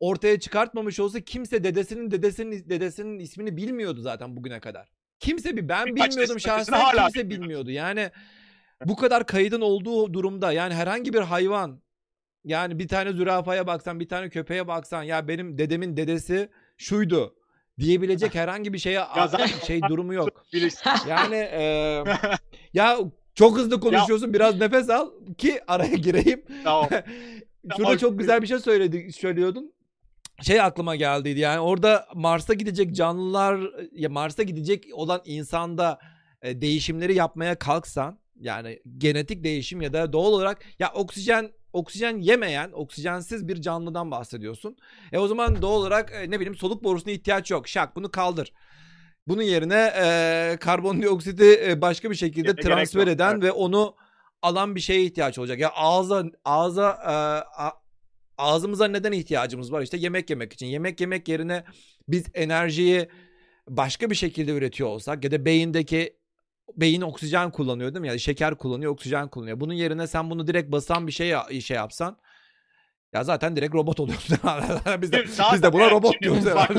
ortaya 0.00 0.40
çıkartmamış 0.40 1.00
olsa 1.00 1.20
kimse 1.20 1.64
dedesinin 1.64 2.10
dedesinin 2.10 2.68
dedesinin 2.68 3.18
ismini 3.18 3.56
bilmiyordu 3.56 4.00
zaten 4.00 4.36
bugüne 4.36 4.60
kadar. 4.60 4.88
Kimse 5.18 5.56
bir 5.56 5.68
ben 5.68 5.86
Birkaç 5.86 6.10
bilmiyordum 6.10 6.40
şahsen 6.40 6.72
hala 6.72 6.90
kimse 7.06 7.18
bilmiyoruz. 7.20 7.42
bilmiyordu. 7.42 7.70
Yani 7.70 8.10
bu 8.84 8.96
kadar 8.96 9.26
kaydın 9.26 9.60
olduğu 9.60 10.14
durumda 10.14 10.52
yani 10.52 10.74
herhangi 10.74 11.12
bir 11.12 11.20
hayvan 11.20 11.82
yani 12.44 12.78
bir 12.78 12.88
tane 12.88 13.12
zürafaya 13.12 13.66
baksan 13.66 14.00
bir 14.00 14.08
tane 14.08 14.28
köpeğe 14.28 14.66
baksan 14.68 15.02
ya 15.02 15.28
benim 15.28 15.58
dedemin 15.58 15.96
dedesi 15.96 16.48
şuydu 16.76 17.34
diyebilecek 17.80 18.34
herhangi 18.34 18.72
bir 18.72 18.78
şeye 18.78 19.00
şey 19.66 19.82
durumu 19.82 20.14
yok. 20.14 20.44
Yani 21.08 21.36
e, 21.36 22.04
ya 22.74 22.98
çok 23.34 23.58
hızlı 23.58 23.80
konuşuyorsun 23.80 24.32
biraz 24.32 24.60
nefes 24.60 24.90
al 24.90 25.10
ki 25.38 25.60
araya 25.66 25.94
gireyim. 25.94 26.42
tamam. 26.64 26.88
Şurada 27.76 27.98
çok 27.98 28.18
güzel 28.18 28.42
bir 28.42 28.46
şey 28.46 28.58
söyledi, 28.58 29.12
söylüyordun. 29.12 29.72
Şey 30.42 30.60
aklıma 30.60 30.96
geldiydi 30.96 31.40
yani 31.40 31.60
orada 31.60 32.06
Mars'a 32.14 32.54
gidecek 32.54 32.94
canlılar 32.94 33.60
ya 33.92 34.08
Mars'a 34.08 34.42
gidecek 34.42 34.84
olan 34.92 35.20
insanda 35.24 35.98
e, 36.42 36.60
değişimleri 36.60 37.14
yapmaya 37.14 37.58
kalksan 37.58 38.18
yani 38.40 38.80
genetik 38.98 39.44
değişim 39.44 39.82
ya 39.82 39.92
da 39.92 40.12
doğal 40.12 40.32
olarak 40.32 40.58
ya 40.78 40.92
oksijen 40.94 41.50
oksijen 41.72 42.18
yemeyen 42.18 42.70
oksijensiz 42.72 43.48
bir 43.48 43.62
canlıdan 43.62 44.10
bahsediyorsun. 44.10 44.76
E 45.12 45.18
o 45.18 45.26
zaman 45.28 45.62
doğal 45.62 45.72
olarak 45.72 46.12
e, 46.12 46.30
ne 46.30 46.40
bileyim 46.40 46.54
soluk 46.54 46.84
borusuna 46.84 47.12
ihtiyaç 47.12 47.50
yok. 47.50 47.68
Şak 47.68 47.96
bunu 47.96 48.10
kaldır. 48.10 48.52
Bunun 49.28 49.42
yerine 49.42 49.92
e, 49.96 50.56
karbondioksiti 50.60 51.60
e, 51.64 51.80
başka 51.80 52.10
bir 52.10 52.16
şekilde 52.16 52.52
Gerek 52.52 52.64
transfer 52.64 53.00
yok, 53.00 53.08
eden 53.08 53.32
evet. 53.32 53.42
ve 53.42 53.52
onu 53.52 53.96
alan 54.42 54.74
bir 54.74 54.80
şeye 54.80 55.04
ihtiyaç 55.04 55.38
olacak. 55.38 55.58
Ya 55.58 55.70
ağza 55.74 56.24
ağza 56.44 56.90
e, 56.90 57.12
a- 57.62 57.80
ağzımıza 58.38 58.88
neden 58.88 59.12
ihtiyacımız 59.12 59.72
var? 59.72 59.82
İşte 59.82 59.96
yemek 59.96 60.30
yemek 60.30 60.52
için. 60.52 60.66
Yemek 60.66 61.00
yemek 61.00 61.28
yerine 61.28 61.64
biz 62.08 62.24
enerjiyi 62.34 63.08
başka 63.68 64.10
bir 64.10 64.14
şekilde 64.14 64.52
üretiyor 64.52 64.88
olsak 64.88 65.24
ya 65.24 65.30
da 65.30 65.44
beyindeki 65.44 66.19
beyin 66.76 67.00
oksijen 67.00 67.50
kullanıyor 67.50 67.94
değil 67.94 68.00
mi? 68.00 68.08
Yani 68.08 68.20
şeker 68.20 68.54
kullanıyor, 68.54 68.92
oksijen 68.92 69.28
kullanıyor. 69.28 69.60
Bunun 69.60 69.74
yerine 69.74 70.06
sen 70.06 70.30
bunu 70.30 70.46
direkt 70.46 70.72
basan 70.72 71.06
bir 71.06 71.12
şey 71.12 71.34
şey 71.60 71.76
yapsan 71.76 72.16
ya 73.12 73.24
zaten 73.24 73.56
direkt 73.56 73.74
robot 73.74 74.00
oluyorsun. 74.00 74.36
biz 75.02 75.12
de, 75.12 75.24
Zaten 75.26 75.54
biz 75.54 75.62
de 75.62 75.72
buna 75.72 75.82
evet, 75.82 75.92
robot 75.92 76.22
diyoruz 76.22 76.46
bak-? 76.46 76.70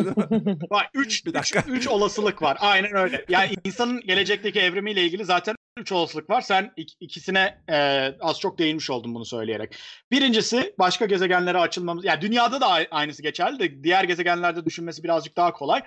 Bak 0.70 0.86
3 0.94 1.26
Bir 1.26 1.34
dakika. 1.34 1.64
3 1.68 1.88
olasılık 1.88 2.42
var. 2.42 2.58
Aynen 2.60 2.96
öyle. 2.96 3.26
Yani 3.30 3.54
insanın 3.66 4.02
gelecekteki 4.02 4.60
evrimiyle 4.60 5.04
ilgili 5.04 5.26
zaten 5.26 5.56
3 5.80 5.92
olasılık 5.92 6.30
var. 6.30 6.42
Sen 6.42 6.72
ik- 6.78 6.96
ikisine 7.00 7.62
e, 7.70 7.78
az 8.22 8.40
çok 8.40 8.58
değinmiş 8.60 8.90
oldun 8.90 9.16
bunu 9.16 9.26
söyleyerek. 9.26 9.76
Birincisi 10.12 10.76
başka 10.80 11.06
gezegenlere 11.06 11.58
açılmamız. 11.58 12.06
Yani 12.06 12.22
dünyada 12.22 12.62
da 12.62 12.68
aynısı 12.92 13.24
geçerli 13.24 13.60
de 13.60 13.84
diğer 13.84 14.04
gezegenlerde 14.04 14.66
düşünmesi 14.66 15.04
birazcık 15.04 15.38
daha 15.38 15.54
kolay. 15.54 15.82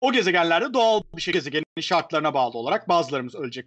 O 0.00 0.12
gezegenlerde 0.12 0.74
doğal 0.74 1.02
bir 1.16 1.22
şey 1.22 1.34
gezegenin 1.34 1.64
şartlarına 1.80 2.34
bağlı 2.34 2.58
olarak 2.58 2.88
bazılarımız 2.88 3.34
ölecek, 3.34 3.66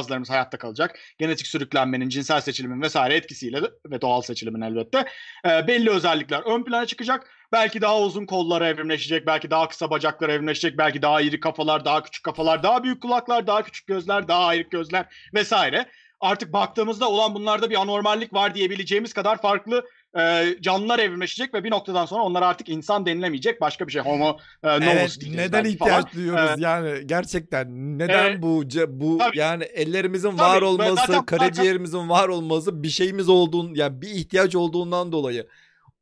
bazılarımız 0.00 0.30
hayatta 0.30 0.58
kalacak. 0.58 0.98
Genetik 1.18 1.46
sürüklenmenin, 1.46 2.08
cinsel 2.08 2.40
seçilimin 2.40 2.82
vesaire 2.82 3.14
etkisiyle 3.14 3.62
ve 3.86 4.00
doğal 4.00 4.22
seçilimin 4.22 4.60
elbette 4.60 5.04
e, 5.46 5.66
belli 5.66 5.90
özellikler 5.90 6.42
ön 6.42 6.64
plana 6.64 6.86
çıkacak. 6.86 7.30
Belki 7.52 7.80
daha 7.80 8.00
uzun 8.00 8.26
kollar 8.26 8.62
evrimleşecek, 8.62 9.26
belki 9.26 9.50
daha 9.50 9.68
kısa 9.68 9.90
bacaklar 9.90 10.28
evrimleşecek, 10.28 10.78
belki 10.78 11.02
daha 11.02 11.20
iri 11.20 11.40
kafalar, 11.40 11.84
daha 11.84 12.02
küçük 12.02 12.24
kafalar, 12.24 12.62
daha 12.62 12.84
büyük 12.84 13.02
kulaklar, 13.02 13.46
daha 13.46 13.62
küçük 13.62 13.86
gözler, 13.86 14.28
daha 14.28 14.44
ayrık 14.44 14.70
gözler 14.70 15.06
vesaire. 15.34 15.88
Artık 16.20 16.52
baktığımızda 16.52 17.08
olan 17.08 17.34
bunlarda 17.34 17.70
bir 17.70 17.80
anormallik 17.80 18.34
var 18.34 18.54
diyebileceğimiz 18.54 19.12
kadar 19.12 19.42
farklı 19.42 19.84
e, 20.18 20.54
canlılar 20.60 20.98
evrimleşecek 20.98 21.54
ve 21.54 21.64
bir 21.64 21.70
noktadan 21.70 22.06
sonra 22.06 22.22
onlar 22.22 22.42
artık 22.42 22.68
insan 22.68 23.06
denilemeyecek 23.06 23.60
başka 23.60 23.86
bir 23.86 23.92
şey. 23.92 24.02
Homo 24.02 24.36
e, 24.62 24.68
novus 24.80 25.18
Evet, 25.22 25.34
neden 25.34 25.64
ihtiyaç 25.64 26.02
falan. 26.02 26.08
duyuyoruz 26.14 26.44
Evet. 26.48 26.58
yani 26.58 27.06
gerçekten 27.06 27.98
neden 27.98 28.24
Evet. 28.30 28.42
bu 28.42 28.62
bu 28.88 29.18
Tabii. 29.18 29.38
yani 29.38 29.64
ellerimizin 29.64 30.30
Tabii, 30.30 30.40
var 30.40 30.62
olması, 30.62 30.94
zaten 30.94 31.24
karaciğerimizin 31.26 32.08
var 32.08 32.28
olması 32.28 32.82
bir 32.82 32.88
şeyimiz 32.88 33.28
olduğun 33.28 33.74
yani 33.74 34.02
bir 34.02 34.10
ihtiyaç 34.10 34.56
olduğundan 34.56 35.12
dolayı 35.12 35.46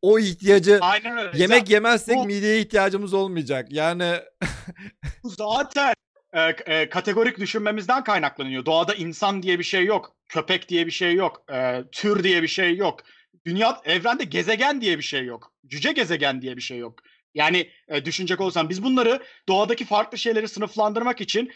o 0.03 0.19
ihtiyacı 0.19 0.78
Aynen 0.81 1.19
öyle. 1.19 1.39
yemek 1.39 1.70
yemezsek 1.70 2.16
bu- 2.16 2.24
mideye 2.24 2.61
ihtiyacımız 2.61 3.15
olmayacak. 3.15 3.66
Yani 3.70 4.12
Bu 5.24 5.28
zaten 5.39 5.95
e, 6.32 6.41
e, 6.66 6.89
kategorik 6.89 7.39
düşünmemizden 7.39 8.05
kaynaklanıyor. 8.05 8.65
Doğada 8.66 8.95
insan 8.95 9.43
diye 9.43 9.59
bir 9.59 9.65
şey 9.65 9.85
yok. 9.85 10.12
Köpek 10.28 10.69
diye 10.69 10.87
bir 10.87 10.91
şey 10.91 11.15
yok. 11.15 11.43
e, 11.53 11.85
tür 11.93 12.24
diye 12.24 12.43
bir 12.43 12.49
şey 12.49 12.77
yok. 12.77 13.01
Dünya, 13.47 13.81
evrende 13.85 14.25
gezegen 14.25 14.81
diye 14.81 14.99
bir 14.99 15.03
şey 15.03 15.25
yok. 15.25 15.53
Cüce 15.67 15.93
gezegen 15.93 16.43
diye 16.43 16.57
bir 16.57 16.62
şey 16.62 16.79
yok. 16.79 17.03
Yani 17.35 17.71
e, 17.89 18.05
düşünecek 18.05 18.41
olursan 18.41 18.69
biz 18.69 18.83
bunları 18.85 19.23
doğadaki 19.49 19.85
farklı 19.85 20.19
şeyleri 20.19 20.49
sınıflandırmak 20.49 21.21
için 21.21 21.53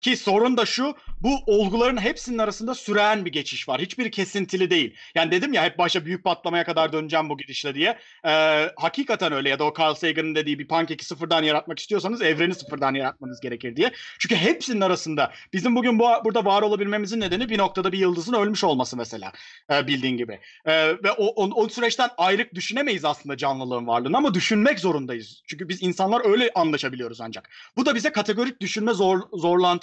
ki 0.00 0.16
sorun 0.16 0.56
da 0.56 0.66
şu 0.66 0.94
bu 1.20 1.38
olguların 1.46 2.00
hepsinin 2.00 2.38
arasında 2.38 2.74
süren 2.74 3.24
bir 3.24 3.32
geçiş 3.32 3.68
var. 3.68 3.80
Hiçbiri 3.80 4.10
kesintili 4.10 4.70
değil. 4.70 4.94
Yani 5.14 5.30
dedim 5.30 5.52
ya 5.52 5.64
hep 5.64 5.78
başta 5.78 6.04
büyük 6.04 6.24
patlamaya 6.24 6.64
kadar 6.64 6.92
döneceğim 6.92 7.28
bu 7.28 7.38
gidişle 7.38 7.74
diye. 7.74 7.98
Ee, 8.24 8.70
hakikaten 8.76 9.32
öyle 9.32 9.48
ya 9.48 9.58
da 9.58 9.64
o 9.64 9.74
Carl 9.78 9.94
Sagan'ın 9.94 10.34
dediği 10.34 10.58
bir 10.58 10.68
pankeki 10.68 11.04
sıfırdan 11.04 11.42
yaratmak 11.42 11.78
istiyorsanız 11.78 12.22
evreni 12.22 12.54
sıfırdan 12.54 12.94
yaratmanız 12.94 13.40
gerekir 13.40 13.76
diye. 13.76 13.92
Çünkü 14.18 14.36
hepsinin 14.36 14.80
arasında 14.80 15.32
bizim 15.52 15.76
bugün 15.76 15.98
bu, 15.98 16.04
burada 16.24 16.44
var 16.44 16.62
olabilmemizin 16.62 17.20
nedeni 17.20 17.48
bir 17.48 17.58
noktada 17.58 17.92
bir 17.92 17.98
yıldızın 17.98 18.32
ölmüş 18.32 18.64
olması 18.64 18.96
mesela 18.96 19.32
e, 19.72 19.86
bildiğin 19.86 20.16
gibi. 20.16 20.40
E, 20.64 20.88
ve 20.88 21.12
o, 21.12 21.26
o, 21.26 21.64
o 21.64 21.68
süreçten 21.68 22.10
ayrık 22.18 22.54
düşünemeyiz 22.54 23.04
aslında 23.04 23.36
canlılığın 23.36 23.86
varlığını 23.86 24.16
ama 24.16 24.34
düşünmek 24.34 24.80
zorundayız. 24.80 25.42
Çünkü 25.46 25.68
biz 25.68 25.82
insanlar 25.82 26.30
öyle 26.30 26.50
anlaşabiliyoruz 26.54 27.20
ancak. 27.20 27.50
Bu 27.76 27.86
da 27.86 27.94
bize 27.94 28.12
kategorik 28.12 28.60
düşünme 28.60 28.92
zor, 28.92 29.20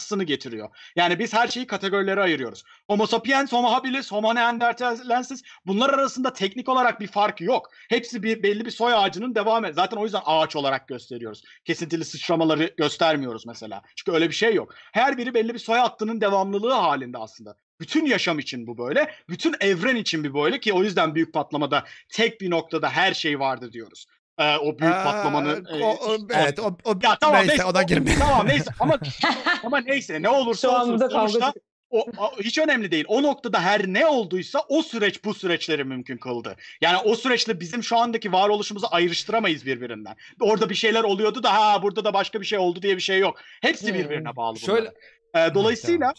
zorlantısını 0.06 0.23
getiriyor. 0.23 0.69
Yani 0.95 1.19
biz 1.19 1.34
her 1.34 1.48
şeyi 1.48 1.68
kategorilere 1.68 2.22
ayırıyoruz. 2.22 2.64
Homo 2.88 3.07
sapiens, 3.07 3.52
Homo 3.52 3.72
habilis, 3.72 4.11
Homo 4.11 4.36
neanderthalensis 4.36 5.41
bunlar 5.65 5.90
arasında 5.90 6.34
teknik 6.34 6.69
olarak 6.69 6.99
bir 6.99 7.07
fark 7.07 7.41
yok. 7.41 7.69
Hepsi 7.90 8.23
bir 8.23 8.44
belli 8.44 8.65
bir 8.65 8.72
soy 8.72 8.94
ağacının 8.94 9.36
devamı. 9.36 9.73
Zaten 9.73 9.98
o 9.98 10.03
yüzden 10.03 10.22
ağaç 10.26 10.56
olarak 10.56 10.88
gösteriyoruz. 10.88 11.44
Kesintili 11.65 12.06
sıçramaları 12.06 12.73
göstermiyoruz 12.77 13.45
mesela. 13.45 13.82
Çünkü 13.95 14.11
öyle 14.15 14.30
bir 14.30 14.36
şey 14.36 14.53
yok. 14.53 14.73
Her 14.94 15.18
biri 15.18 15.34
belli 15.34 15.53
bir 15.53 15.60
soy 15.60 15.77
hattının 15.77 16.22
devamlılığı 16.22 16.73
halinde 16.73 17.18
aslında. 17.18 17.56
Bütün 17.80 18.06
yaşam 18.06 18.40
için 18.40 18.68
bu 18.68 18.77
böyle. 18.77 19.11
Bütün 19.30 19.56
evren 19.60 19.95
için 19.95 20.23
bir 20.23 20.34
böyle 20.34 20.60
ki 20.60 20.73
o 20.73 20.84
yüzden 20.84 21.15
büyük 21.15 21.34
patlamada 21.34 21.84
tek 22.10 22.41
bir 22.41 22.49
noktada 22.49 22.90
her 22.90 23.14
şey 23.14 23.40
vardı 23.40 23.72
diyoruz. 23.72 24.06
Ee, 24.40 24.57
o 24.57 24.80
büyük 24.80 24.94
Aa, 24.95 25.03
patlamanın 25.03 25.66
e, 25.66 25.84
o- 25.84 26.18
evet 26.34 26.60
o, 26.60 26.78
o 26.84 26.94
ya 27.03 27.18
tamam 27.22 27.36
neyse, 27.40 27.49
neyse, 27.49 27.66
ona 27.66 27.80
o- 27.80 27.86
girmeyelim. 27.86 28.24
Tamam 28.26 28.48
neyse 28.48 28.72
ama 28.80 28.99
ama 29.64 29.80
neyse 29.80 30.22
ne 30.22 30.30
olursa 30.30 30.70
olsun 30.70 30.98
sonuçta 30.98 31.28
çıkıyor. 31.28 31.53
o, 31.90 31.99
o- 32.18 32.40
hiç 32.40 32.57
önemli 32.57 32.91
değil. 32.91 33.06
O 33.07 33.24
noktada 33.24 33.62
her 33.62 33.88
ne 33.88 34.06
olduysa 34.07 34.60
o 34.70 34.82
süreç 34.84 35.24
bu 35.26 35.34
süreçleri 35.34 35.84
mümkün 35.84 36.18
kıldı. 36.18 36.56
Yani 36.82 36.98
o 36.98 37.16
süreçle 37.16 37.60
bizim 37.60 37.84
şu 37.84 37.98
andaki 37.98 38.32
varoluşumuzu 38.32 38.88
ayrıştıramayız 38.91 39.66
birbirinden. 39.66 40.16
Orada 40.41 40.70
bir 40.70 40.76
şeyler 40.76 41.03
oluyordu 41.03 41.44
da 41.44 41.53
ha 41.53 41.82
burada 41.82 42.06
da 42.06 42.14
başka 42.14 42.41
bir 42.41 42.45
şey 42.45 42.60
oldu 42.60 42.82
diye 42.82 42.95
bir 42.95 43.02
şey 43.02 43.20
yok. 43.20 43.38
Hepsi 43.62 43.88
Hmm. 43.88 43.99
birbirine 43.99 44.36
bağlı 44.36 44.60
Şöyle. 44.60 44.94
Ee, 45.36 45.53
dolayısıyla 45.53 46.14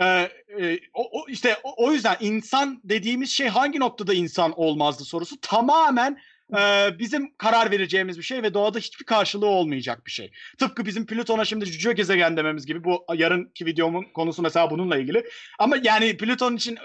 Devam 0.00 0.22
et. 0.24 0.30
ee, 0.58 0.64
e, 0.66 0.78
o, 0.94 1.20
o- 1.20 1.28
işte 1.28 1.56
o, 1.64 1.86
o 1.86 1.92
yüzden 1.92 2.16
insan 2.20 2.80
dediğimiz 2.84 3.30
şey 3.30 3.48
hangi 3.48 3.80
noktada 3.80 4.14
insan 4.14 4.52
olmazdı 4.60 5.04
sorusu 5.04 5.40
tamamen 5.40 6.18
e, 6.52 6.90
bizim 6.98 7.34
karar 7.38 7.70
vereceğimiz 7.70 8.18
bir 8.18 8.22
şey 8.22 8.42
ve 8.42 8.54
doğada 8.54 8.78
hiçbir 8.78 9.04
karşılığı 9.04 9.46
olmayacak 9.46 10.06
bir 10.06 10.10
şey. 10.10 10.30
Tıpkı 10.58 10.86
bizim 10.86 11.06
Plüton'a 11.06 11.44
şimdi 11.44 11.64
cüce 11.66 11.92
gezegen 11.92 12.36
dememiz 12.36 12.66
gibi 12.66 12.84
bu 12.84 13.04
yarınki 13.14 13.66
videomun 13.66 14.04
konusu 14.14 14.42
mesela 14.42 14.70
bununla 14.70 14.96
ilgili. 14.96 15.24
Ama 15.58 15.76
yani 15.82 16.16
Plüton 16.16 16.56
için 16.56 16.78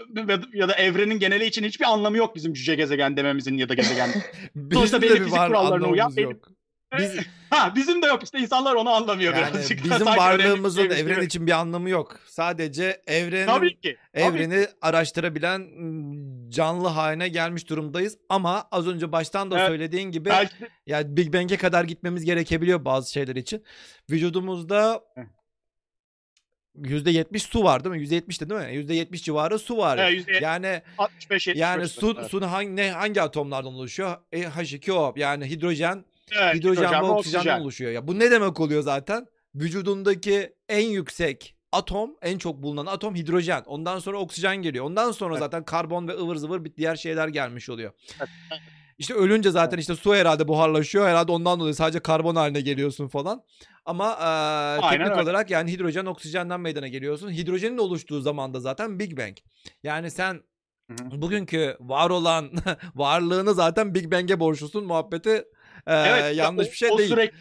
ya 0.54 0.70
da 0.70 0.74
evrenin 0.74 1.20
geneli 1.20 1.46
için 1.46 1.64
hiçbir 1.64 1.86
anlamı 1.86 2.18
yok 2.18 2.36
bizim 2.36 2.54
cüce 2.54 2.76
gezegen 2.76 3.18
dememizin 3.18 3.58
ya 3.58 3.70
da 3.70 3.74
gezegen. 3.74 4.10
Bizim 4.56 5.02
belli 5.02 5.24
fizik 5.24 5.48
kurallarına 5.48 5.88
uyan, 5.88 6.16
belli-. 6.16 6.40
Biz, 6.98 7.16
ha 7.50 7.74
bizim 7.76 8.02
de 8.02 8.06
yok 8.06 8.24
işte 8.24 8.40
insanlar 8.40 8.76
onu 8.76 8.90
anlamıyor 8.90 9.36
yani 9.36 9.54
birazcık. 9.54 9.84
bizim 9.84 10.06
varlığımızın 10.06 10.82
şeymiş 10.82 10.98
evren 11.00 11.16
gibi. 11.16 11.26
için 11.26 11.48
bir 11.48 11.52
anlamı 11.52 11.90
yok. 11.90 12.20
Sadece 12.28 13.02
evrenin 13.08 13.46
Tabii 13.48 13.80
ki. 13.82 13.98
tabii 14.14 14.24
evreni 14.24 14.68
araştırabilen 14.82 15.62
m, 15.62 16.52
canlı 16.52 16.88
haline 16.88 17.28
gelmiş 17.28 17.70
durumdayız. 17.70 18.18
Ama 18.30 18.68
az 18.72 18.88
önce 18.88 19.12
baştan 19.12 19.52
da 19.52 19.58
Evet. 19.60 19.68
söylediğin 19.68 20.12
gibi 20.12 20.30
Belki 20.30 20.56
yani 20.88 21.18
Big 21.18 21.34
Bang'e 21.34 21.58
kadar 21.58 21.84
gitmemiz 21.84 22.26
gerekebiliyor 22.26 22.86
bazı 22.86 23.12
şeyler 23.12 23.36
için. 23.36 23.64
Vücudumuzda 24.10 25.04
Heh. 25.16 25.22
%70 26.76 27.40
su 27.40 27.64
var 27.64 27.84
değil 27.84 27.96
mi? 27.96 28.02
%70 28.02 28.42
de 28.42 28.50
değil 28.50 28.62
mi? 28.88 28.94
%70 28.94 29.24
civarı 29.24 29.60
su 29.60 29.78
var. 29.78 29.98
Evet, 29.98 30.28
%70, 30.28 30.44
yani 30.44 30.82
65 30.98 31.48
70 31.48 31.62
yani 31.62 31.88
su 31.88 32.18
su 32.30 32.42
hangi 32.42 32.76
ne 32.76 32.92
hangi 32.92 33.22
atomlardan 33.22 33.74
oluşuyor? 33.74 34.18
E, 34.32 34.42
H2O 34.42 35.20
yani 35.20 35.50
hidrojen, 35.50 36.06
Evet, 36.32 36.56
hidrojen, 36.56 36.92
ve 36.94 37.08
ve 37.08 37.12
oksijenden 37.12 37.62
oluşuyor. 37.62 37.92
Ya 37.92 38.08
bu 38.08 38.20
ne 38.20 38.32
demek 38.32 38.60
oluyor 38.60 38.82
zaten? 38.84 39.26
Vücudundaki 39.56 40.54
en 40.70 40.88
yüksek 40.90 41.56
atom, 41.72 42.16
en 42.22 42.38
çok 42.38 42.64
bulunan 42.64 42.86
atom 42.86 43.16
hidrojen. 43.16 43.64
Ondan 43.66 44.00
sonra 44.00 44.18
oksijen 44.18 44.58
geliyor. 44.58 44.86
Ondan 44.86 45.12
sonra 45.12 45.34
Evet. 45.34 45.40
zaten 45.40 45.66
karbon 45.66 46.08
ve 46.08 46.14
ıvır 46.14 46.36
zıvır 46.36 46.66
bir 46.66 46.76
diğer 46.76 46.96
şeyler 46.96 47.28
gelmiş 47.28 47.70
oluyor. 47.70 47.92
Evet. 48.20 48.30
İşte 48.98 49.14
ölünce 49.14 49.52
zaten 49.52 49.78
işte 49.78 49.96
su 49.96 50.16
herhalde 50.16 50.48
buharlaşıyor. 50.48 51.08
Herhalde 51.08 51.32
ondan 51.32 51.60
dolayı 51.60 51.76
sadece 51.76 52.00
karbon 52.00 52.36
haline 52.36 52.62
geliyorsun 52.62 53.08
falan. 53.08 53.44
Ama 53.86 54.08
eee, 54.10 54.90
teknik 54.90 55.12
öyle. 55.12 55.22
olarak 55.24 55.50
yani 55.50 55.72
hidrojen 55.72 56.06
oksijenden 56.06 56.60
meydana 56.60 56.88
geliyorsun. 56.88 57.32
Hidrojenin 57.32 57.78
oluştuğu 57.78 58.22
zaman 58.22 58.54
da 58.54 58.60
zaten 58.60 59.00
Big 59.00 59.18
Bang. 59.18 59.38
Yani 59.84 60.12
sen 60.12 60.34
Hı 60.92 60.94
hı. 61.04 61.22
bugünkü 61.22 61.78
var 61.80 62.10
olan 62.10 62.52
varlığını 62.96 63.54
zaten 63.54 63.96
Big 63.96 64.12
Bang'e 64.12 64.40
borçlusun 64.40 64.86
muhabbeti 64.86 65.44
eee, 65.88 66.06
Evet, 66.08 66.38
yanlış 66.38 66.68
o- 66.68 66.72
bir 66.72 66.76
şey 66.76 66.90
o 66.92 66.98
değil. 66.98 67.10
sürekli 67.10 67.38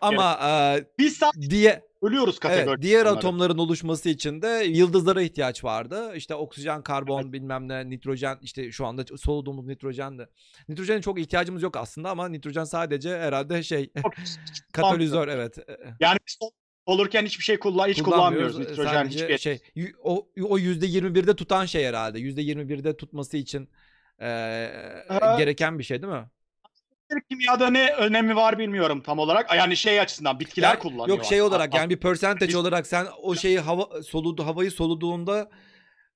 Ama 0.00 0.38
eee, 0.42 0.84
Biz 0.98 1.20
diye 1.50 1.82
ölüyoruz 2.02 2.38
kategori. 2.38 2.68
evet, 2.68 2.82
diğer 2.82 3.04
bunları. 3.04 3.16
atomların 3.16 3.58
oluşması 3.58 4.08
için 4.08 4.42
de 4.42 4.48
yıldızlara 4.68 5.22
ihtiyaç 5.22 5.64
vardı. 5.64 6.12
İşte 6.16 6.34
oksijen, 6.34 6.82
karbon, 6.82 7.32
bilmem 7.32 7.68
ne, 7.68 7.90
nitrojen 7.90 8.38
işte 8.42 8.72
şu 8.72 8.86
anda 8.86 9.04
soluduğumuz 9.16 9.66
nitrojen 9.66 10.18
de. 10.18 10.28
Nitrojene 10.68 11.02
çok 11.02 11.20
ihtiyacımız 11.20 11.62
yok 11.62 11.76
aslında 11.76 12.10
ama 12.10 12.28
nitrojen 12.28 12.64
sadece 12.64 13.18
herhalde 13.18 13.62
şey 13.62 13.90
katalizör 14.72 15.28
evet. 15.28 15.58
e, 15.58 15.62
Yani 16.00 16.18
biz 16.26 16.36
sol- 16.40 16.50
olurken 16.86 17.24
hiçbir 17.26 17.44
şey 17.44 17.58
kullan 17.58 17.88
hiç 17.88 18.02
kullanmıyoruz. 18.02 18.52
kullanmıyoruz. 18.52 18.78
Nitrojen 18.78 19.02
Sadece 19.02 19.24
hiçbir 19.24 19.38
şey 19.38 19.60
o 20.02 20.26
o 20.42 20.58
%21'de 20.58 21.36
tutan 21.36 21.66
şey 21.66 21.84
herhalde. 21.84 22.18
%21'de 22.20 22.96
tutması 22.96 23.36
için 23.36 23.68
eee, 24.20 25.04
Ha. 25.08 25.36
gereken 25.38 25.78
bir 25.78 25.84
şey 25.84 26.02
değil 26.02 26.12
mi? 26.12 26.24
Kimyada 27.30 27.70
ne 27.70 27.92
önemi 27.92 28.36
var 28.36 28.58
bilmiyorum 28.58 29.00
tam 29.00 29.18
olarak. 29.18 29.54
Yani 29.54 29.76
şey 29.76 30.00
açısından 30.00 30.40
bitkiler 30.40 30.68
Yani- 30.68 30.78
kullanıyor. 30.78 31.08
Yok 31.08 31.24
şey 31.24 31.42
olarak 31.42 31.74
yani 31.74 31.90
bir 31.90 31.96
percentage 32.00 32.56
olarak 32.56 32.86
sen 32.86 33.06
o 33.22 33.34
şeyi 33.34 33.60
hava 33.60 34.02
soludu 34.02 34.46
havayı 34.46 34.70
soluduğunda 34.70 35.50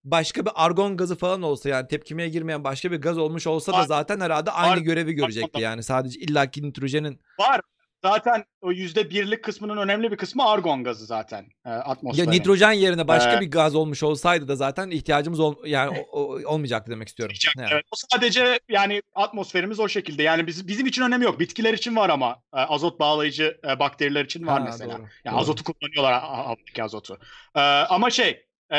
başka 0.05 0.45
bir 0.47 0.51
argon 0.55 0.97
gazı 0.97 1.16
falan 1.16 1.43
olsa 1.43 1.69
yani 1.69 1.89
tepkimeye 1.89 2.29
girmeyen 2.29 2.65
başka 2.65 2.93
bir 2.93 2.97
gaz 3.01 3.19
olmuş 3.19 3.47
olsa 3.47 3.73
da 3.73 3.77
Var. 3.79 3.85
zaten 3.87 4.21
herhalde 4.21 4.51
aynı 4.51 4.71
Var. 4.73 4.79
görevi 4.79 5.12
görecekti 5.12 5.55
da- 5.59 5.61
yani 5.62 5.83
sadece 5.83 6.21
illaki 6.21 6.62
nitrojenin 6.62 7.21
var. 7.41 7.61
Zaten 8.09 8.44
o 8.60 8.72
yüzde 8.72 9.10
birlik 9.10 9.43
kısmının 9.44 9.76
önemli 9.76 10.10
bir 10.12 10.16
kısmı 10.16 10.44
argon 10.48 10.85
gazı 10.85 11.06
zaten 11.06 11.44
e, 11.66 11.70
ya 11.70 11.81
atmosferin. 11.81 12.31
nitrojen 12.31 12.72
yerine 12.72 13.09
başka 13.09 13.32
Ee, 13.32 13.40
bir 13.40 13.51
gaz 13.51 13.74
olmuş 13.74 14.02
olsaydı 14.02 14.48
da 14.48 14.56
zaten 14.56 14.90
ihtiyacımız 14.90 15.40
ol, 15.40 15.55
yani 15.66 15.98
o- 16.12 16.20
o- 16.22 16.48
olmayacaktı 16.52 16.90
demek 16.90 17.09
istiyorum. 17.09 17.36
Yani. 17.59 17.68
Evet, 17.72 17.85
o 17.93 17.97
sadece 18.12 18.60
yani 18.68 19.02
atmosferimiz 19.14 19.81
o 19.81 19.89
şekilde. 19.89 20.22
Yani 20.22 20.47
biz, 20.47 20.68
bizim 20.68 20.86
için 20.86 21.02
önemi 21.02 21.24
yok. 21.24 21.40
Bitkiler 21.40 21.74
için 21.74 21.97
var 21.97 22.10
ama 22.10 22.36
e, 22.55 22.59
azot 22.59 23.01
bağlayıcı 23.01 23.59
e, 23.68 23.78
bakteriler 23.78 24.24
için 24.24 24.47
var 24.47 24.59
Ha, 24.60 24.64
mesela. 24.64 24.93
doğru, 24.93 25.02
Yani 25.24 25.32
doğru. 25.35 25.40
azotu 25.40 25.64
kullanıyorlar 25.64 26.12
ha- 26.12 26.22
ha- 26.39 26.44
havadaki 26.47 26.82
azotu. 26.82 27.18
Ee, 27.56 27.60
ama 27.60 28.10
şey 28.10 28.47
e, 28.72 28.78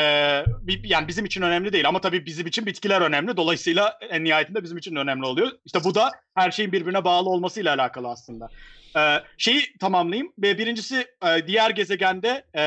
bir- 0.62 0.84
yani 0.90 1.08
bizim 1.08 1.24
için 1.24 1.42
önemli 1.42 1.72
değil 1.72 1.88
ama 1.88 2.00
tabii 2.00 2.26
bizim 2.26 2.46
için 2.46 2.66
bitkiler 2.66 3.00
önemli. 3.00 3.36
Dolayısıyla 3.36 3.98
en 4.10 4.24
nihayetinde 4.24 4.62
bizim 4.62 4.78
için 4.78 4.96
önemli 4.96 5.26
oluyor. 5.26 5.52
İşte 5.64 5.84
bu 5.84 5.94
da 5.94 6.10
her 6.34 6.50
şeyin 6.50 6.72
birbirine 6.72 7.04
bağlı 7.04 7.28
olmasıyla 7.30 7.74
alakalı 7.74 8.08
aslında. 8.08 8.48
Ee, 8.96 9.22
şeyi 9.38 9.76
tamamlayayım. 9.80 10.32
Birincisi 10.38 11.06
e, 11.26 11.46
diğer 11.46 11.70
gezegende 11.70 12.44
e, 12.54 12.62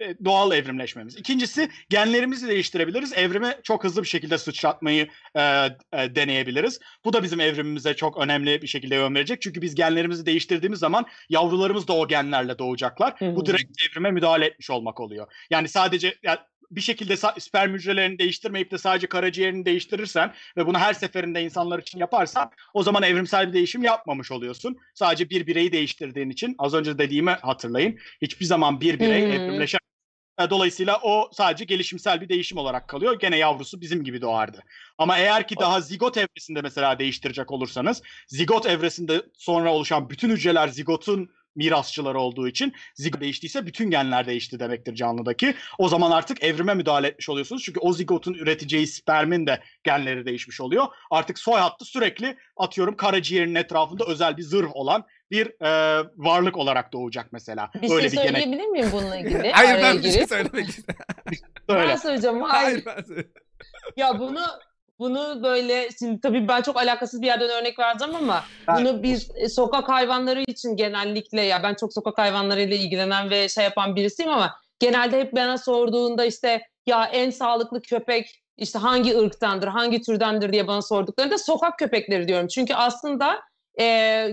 e, 0.00 0.14
doğal 0.24 0.52
evrimleşmemiz. 0.52 1.16
İkincisi 1.16 1.68
genlerimizi 1.90 2.48
değiştirebiliriz. 2.48 3.12
Evrimi 3.12 3.54
çok 3.62 3.84
hızlı 3.84 4.02
bir 4.02 4.08
şekilde 4.08 4.38
sıçratmayı 4.38 5.08
e, 5.34 5.40
e, 5.92 6.14
deneyebiliriz. 6.14 6.80
Bu 7.04 7.12
da 7.12 7.22
bizim 7.22 7.40
evrimimize 7.40 7.94
çok 7.94 8.18
önemli 8.18 8.62
bir 8.62 8.66
şekilde 8.66 8.94
yön 8.94 9.14
verecek. 9.14 9.42
Çünkü 9.42 9.62
biz 9.62 9.74
genlerimizi 9.74 10.26
değiştirdiğimiz 10.26 10.78
zaman 10.78 11.06
yavrularımız 11.28 11.88
da 11.88 11.92
o 11.92 12.08
genlerle 12.08 12.58
doğacaklar. 12.58 13.14
Hı 13.18 13.24
hı. 13.24 13.36
Bu 13.36 13.46
direkt 13.46 13.82
evrime 13.90 14.10
müdahale 14.10 14.46
etmiş 14.46 14.70
olmak 14.70 15.00
oluyor. 15.00 15.32
Yani 15.50 15.68
sadece 15.68 16.14
yani 16.22 16.38
bir 16.70 16.80
şekilde 16.80 17.16
sperm 17.16 17.74
hücrelerini 17.74 18.18
değiştirmeyip 18.18 18.70
de 18.70 18.78
sadece 18.78 19.06
karaciğerini 19.06 19.64
değiştirirsen 19.64 20.34
ve 20.56 20.66
bunu 20.66 20.78
her 20.78 20.94
seferinde 20.94 21.42
insanlar 21.42 21.78
için 21.78 21.98
yaparsan 21.98 22.50
o 22.74 22.82
zaman 22.82 23.02
evrimsel 23.02 23.48
bir 23.48 23.52
değişim 23.52 23.82
yapmamış 23.84 24.30
oluyorsun. 24.30 24.76
Sadece 24.94 25.30
bir 25.30 25.46
bireyi 25.46 25.72
değiştirdiğin 25.72 26.30
için 26.30 26.54
az 26.58 26.74
önce 26.74 26.98
dediğimi 26.98 27.30
hatırlayın. 27.30 27.98
Hiçbir 28.22 28.44
zaman 28.46 28.80
bir 28.80 29.00
birey 29.00 29.22
Hmm. 29.24 29.30
evrimleşemez. 29.32 29.88
E, 30.40 30.50
Dolayısıyla 30.50 31.00
o 31.02 31.30
sadece 31.32 31.64
gelişimsel 31.64 32.20
bir 32.20 32.28
değişim 32.28 32.58
olarak 32.58 32.88
kalıyor. 32.88 33.18
Gene 33.20 33.36
yavrusu 33.36 33.80
bizim 33.80 34.04
gibi 34.04 34.20
doğardı. 34.20 34.62
Ama 34.98 35.18
eğer 35.18 35.48
ki 35.48 35.54
daha 35.60 35.80
zigot 35.80 36.16
evresinde 36.16 36.62
mesela 36.62 36.98
değiştirecek 36.98 37.50
olursanız, 37.52 38.02
zigot 38.28 38.66
evresinde 38.66 39.22
sonra 39.34 39.72
oluşan 39.72 40.10
bütün 40.10 40.30
hücreler 40.30 40.68
zigotun 40.68 41.30
mirasçıları 41.58 42.20
olduğu 42.20 42.48
için 42.48 42.72
zigot 42.94 43.20
değiştiyse 43.20 43.66
bütün 43.66 43.90
genler 43.90 44.26
değişti 44.26 44.60
demektir 44.60 44.94
canlıdaki. 44.94 45.54
O 45.78 45.88
zaman 45.88 46.10
artık 46.10 46.42
evrime 46.44 46.74
müdahale 46.74 47.06
etmiş 47.08 47.28
oluyorsunuz. 47.28 47.62
Çünkü 47.62 47.80
o 47.80 47.92
zigotun 47.92 48.34
üreteceği 48.34 48.86
spermin 48.86 49.46
de 49.46 49.60
genleri 49.84 50.26
değişmiş 50.26 50.60
oluyor. 50.60 50.86
Artık 51.10 51.38
soy 51.38 51.60
hattı 51.60 51.84
sürekli 51.84 52.36
atıyorum 52.56 52.96
karaciğerin 52.96 53.54
etrafında 53.54 54.04
özel 54.04 54.36
bir 54.36 54.42
zırh 54.42 54.68
olan 54.76 55.04
bir 55.30 55.46
e, 55.64 56.04
varlık 56.16 56.56
olarak 56.56 56.92
doğacak 56.92 57.32
mesela. 57.32 57.70
Bir 57.82 57.90
Öyle 57.90 58.10
şey 58.10 58.18
bir 58.18 58.24
gene 58.28 58.40
söyleyebilir 58.40 58.66
miyim 58.66 58.88
bununla 58.92 59.16
ilgili? 59.16 59.50
Hayır 59.52 59.70
Araya 59.70 59.82
ben 59.82 59.96
bir 59.98 60.02
şey 60.02 60.12
girip. 60.12 60.28
söylemek 60.28 60.68
istedim. 60.78 60.96
öyle. 61.68 61.88
Ben 61.88 61.96
söyleyeceğim. 61.96 62.42
Hayır. 62.42 62.82
Hayır 62.84 62.98
ben 62.98 63.02
söyle- 63.02 63.28
Ya 63.96 64.18
bunu 64.18 64.40
bunu 64.98 65.42
böyle 65.42 65.88
şimdi 65.98 66.20
tabii 66.20 66.48
ben 66.48 66.62
çok 66.62 66.76
alakasız 66.76 67.22
bir 67.22 67.26
yerden 67.26 67.48
örnek 67.48 67.78
vereceğim 67.78 68.14
ama 68.16 68.44
Ben- 68.68 68.76
bunu 68.76 69.02
bir 69.02 69.28
e, 69.34 69.48
sokak 69.48 69.88
hayvanları 69.88 70.40
için 70.40 70.76
genellikle 70.76 71.40
ya 71.42 71.62
ben 71.62 71.74
çok 71.74 71.92
sokak 71.92 72.18
hayvanlarıyla 72.18 72.76
ilgilenen 72.76 73.30
ve 73.30 73.48
şey 73.48 73.64
yapan 73.64 73.96
birisiyim 73.96 74.32
ama 74.32 74.54
genelde 74.80 75.20
hep 75.20 75.32
bana 75.36 75.58
sorduğunda 75.58 76.24
işte 76.24 76.62
ya 76.86 77.04
en 77.04 77.30
sağlıklı 77.30 77.82
köpek 77.82 78.42
işte 78.56 78.78
hangi 78.78 79.18
ırktandır, 79.18 79.68
hangi 79.68 80.02
türdendir 80.02 80.52
diye 80.52 80.66
bana 80.66 80.82
sorduklarında 80.82 81.38
sokak 81.38 81.78
köpekleri 81.78 82.28
diyorum. 82.28 82.46
Çünkü 82.46 82.74
aslında 82.74 83.40
e, 83.80 83.84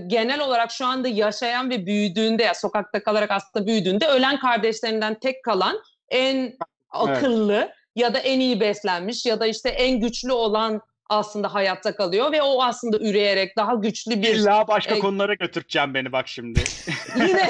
genel 0.07 0.41
olarak 0.41 0.71
şu 0.71 0.85
anda 0.85 1.07
yaşayan 1.07 1.69
ve 1.69 1.85
büyüdüğünde 1.85 2.43
ya 2.43 2.53
sokakta 2.53 3.03
kalarak 3.03 3.31
aslında 3.31 3.67
büyüdüğünde 3.67 4.07
ölen 4.07 4.39
kardeşlerinden 4.39 5.19
tek 5.19 5.43
kalan 5.43 5.79
en 6.09 6.53
akıllı 6.89 7.69
ya 7.95 8.13
da 8.13 8.19
en 8.19 8.39
iyi 8.39 8.59
beslenmiş 8.59 9.25
ya 9.25 9.39
da 9.39 9.47
işte 9.47 9.69
en 9.69 9.99
güçlü 9.99 10.31
olan 10.31 10.81
aslında 11.09 11.53
hayatta 11.53 11.95
kalıyor 11.95 12.31
ve 12.31 12.41
o 12.41 12.63
aslında 12.63 12.97
üreyerek 12.97 13.57
daha 13.57 13.75
güçlü 13.75 14.21
bir 14.21 14.35
İlla 14.35 14.67
başka 14.67 14.95
E, 14.95 14.99
konulara 14.99 15.33
götüreceğim 15.33 15.93
beni 15.93 16.11
bak 16.11 16.27
şimdi. 16.27 16.63
yine 17.15 17.49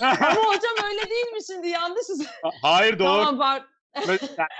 ama 0.00 0.42
hocam 0.44 0.88
öyle 0.90 1.10
değil 1.10 1.26
mi 1.26 1.40
şimdi 1.46 1.68
yanlışız. 1.68 2.26
Hayır 2.62 2.98
doğru. 2.98 3.08
Tamam 3.08 3.38
var. 3.38 3.62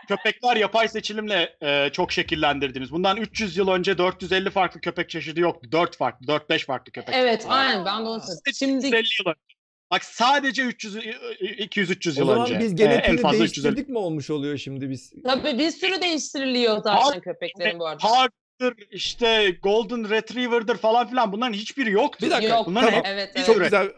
Köpekler 0.09 0.56
yapay 0.56 0.89
seçilimle 0.89 1.56
e, 1.62 1.90
çok 1.93 2.12
şekillendirdiğimiz. 2.12 2.93
Bundan 2.93 3.16
300 3.16 3.56
yıl 3.56 3.68
önce 3.68 3.98
450 3.98 4.51
farklı 4.51 4.80
köpek 4.80 5.10
çeşidi 5.10 5.40
yoktu. 5.40 5.72
4 5.72 5.97
farklı, 5.97 6.26
4-5 6.26 6.64
farklı 6.64 6.93
köpek. 6.93 7.14
Evet 7.14 7.47
aynen 7.48 7.85
ben 7.85 8.05
de 8.05 8.09
onu 8.09 8.20
söyledim. 8.20 8.52
Şimdi 8.55 8.76
350 8.86 8.94
yıl 8.97 9.26
önce. 9.26 9.57
Bak 9.90 10.05
sadece 10.05 10.62
300 10.62 10.97
200-300 10.97 12.09
O 12.16 12.20
yıl 12.20 12.27
zaman 12.27 12.40
önce. 12.47 12.59
biz 12.59 12.73
E, 12.73 12.74
genetiğini 12.74 13.20
350. 13.20 13.39
değiştirdik 13.39 13.89
mi 13.89 13.98
olmuş 13.98 14.31
oluyor 14.31 14.56
şimdi 14.59 14.90
biz? 14.90 15.12
tabii 15.24 15.59
bir 15.59 15.70
sürü 15.70 16.01
değiştiriliyor 16.01 16.77
zaten 16.82 17.19
Har- 17.19 17.20
köpeklerin 17.20 17.78
bu 17.78 17.86
arada. 17.86 17.98
Pug'dır, 18.09 18.74
işte 18.90 19.56
Golden 19.62 20.10
Retriever'dır 20.10 20.77
falan 20.77 21.09
filan 21.09 21.32
bunların 21.32 21.52
hiçbiri 21.52 21.90
yoktu. 21.93 22.27
Bir 22.27 22.31
dakika, 22.31 22.56
Yok 22.56 22.66
bunlar 22.66 22.82
tamam. 22.85 23.01
ne? 23.05 23.09
evet 23.09 23.32
evet. 23.35 23.47
Çok 23.47 23.55
Süre. 23.55 23.65
güzel. 23.65 23.89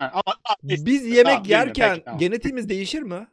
Ama, 0.00 0.22
Biz 0.62 0.84
Tamam, 0.84 1.12
yemek 1.16 1.16
bilmiyorum, 1.16 1.44
yerken 1.50 1.90
peki, 1.94 2.04
tamam. 2.04 2.20
genetiğimiz 2.20 2.68
değişir 2.68 3.02
mi? 3.02 3.26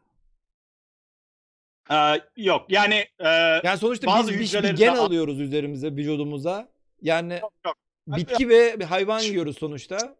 e, 1.91 1.95
yok 2.37 2.65
yani 2.69 2.95
e, 3.19 3.27
Yani 3.63 3.77
sonuçta 3.79 4.07
Bazı 4.07 4.39
biz 4.39 4.53
bir, 4.53 4.63
bir 4.63 4.69
gen 4.75 4.95
alıyoruz 4.95 5.39
üzerimize, 5.41 5.91
vücudumuza. 5.91 6.69
Yani 7.01 7.33
yok, 7.41 7.53
yok. 7.65 7.75
bitki 8.07 8.49
ve 8.49 8.79
bir 8.79 8.85
hayvan 8.85 9.19
yiyoruz 9.19 9.57
sonuçta. 9.57 10.15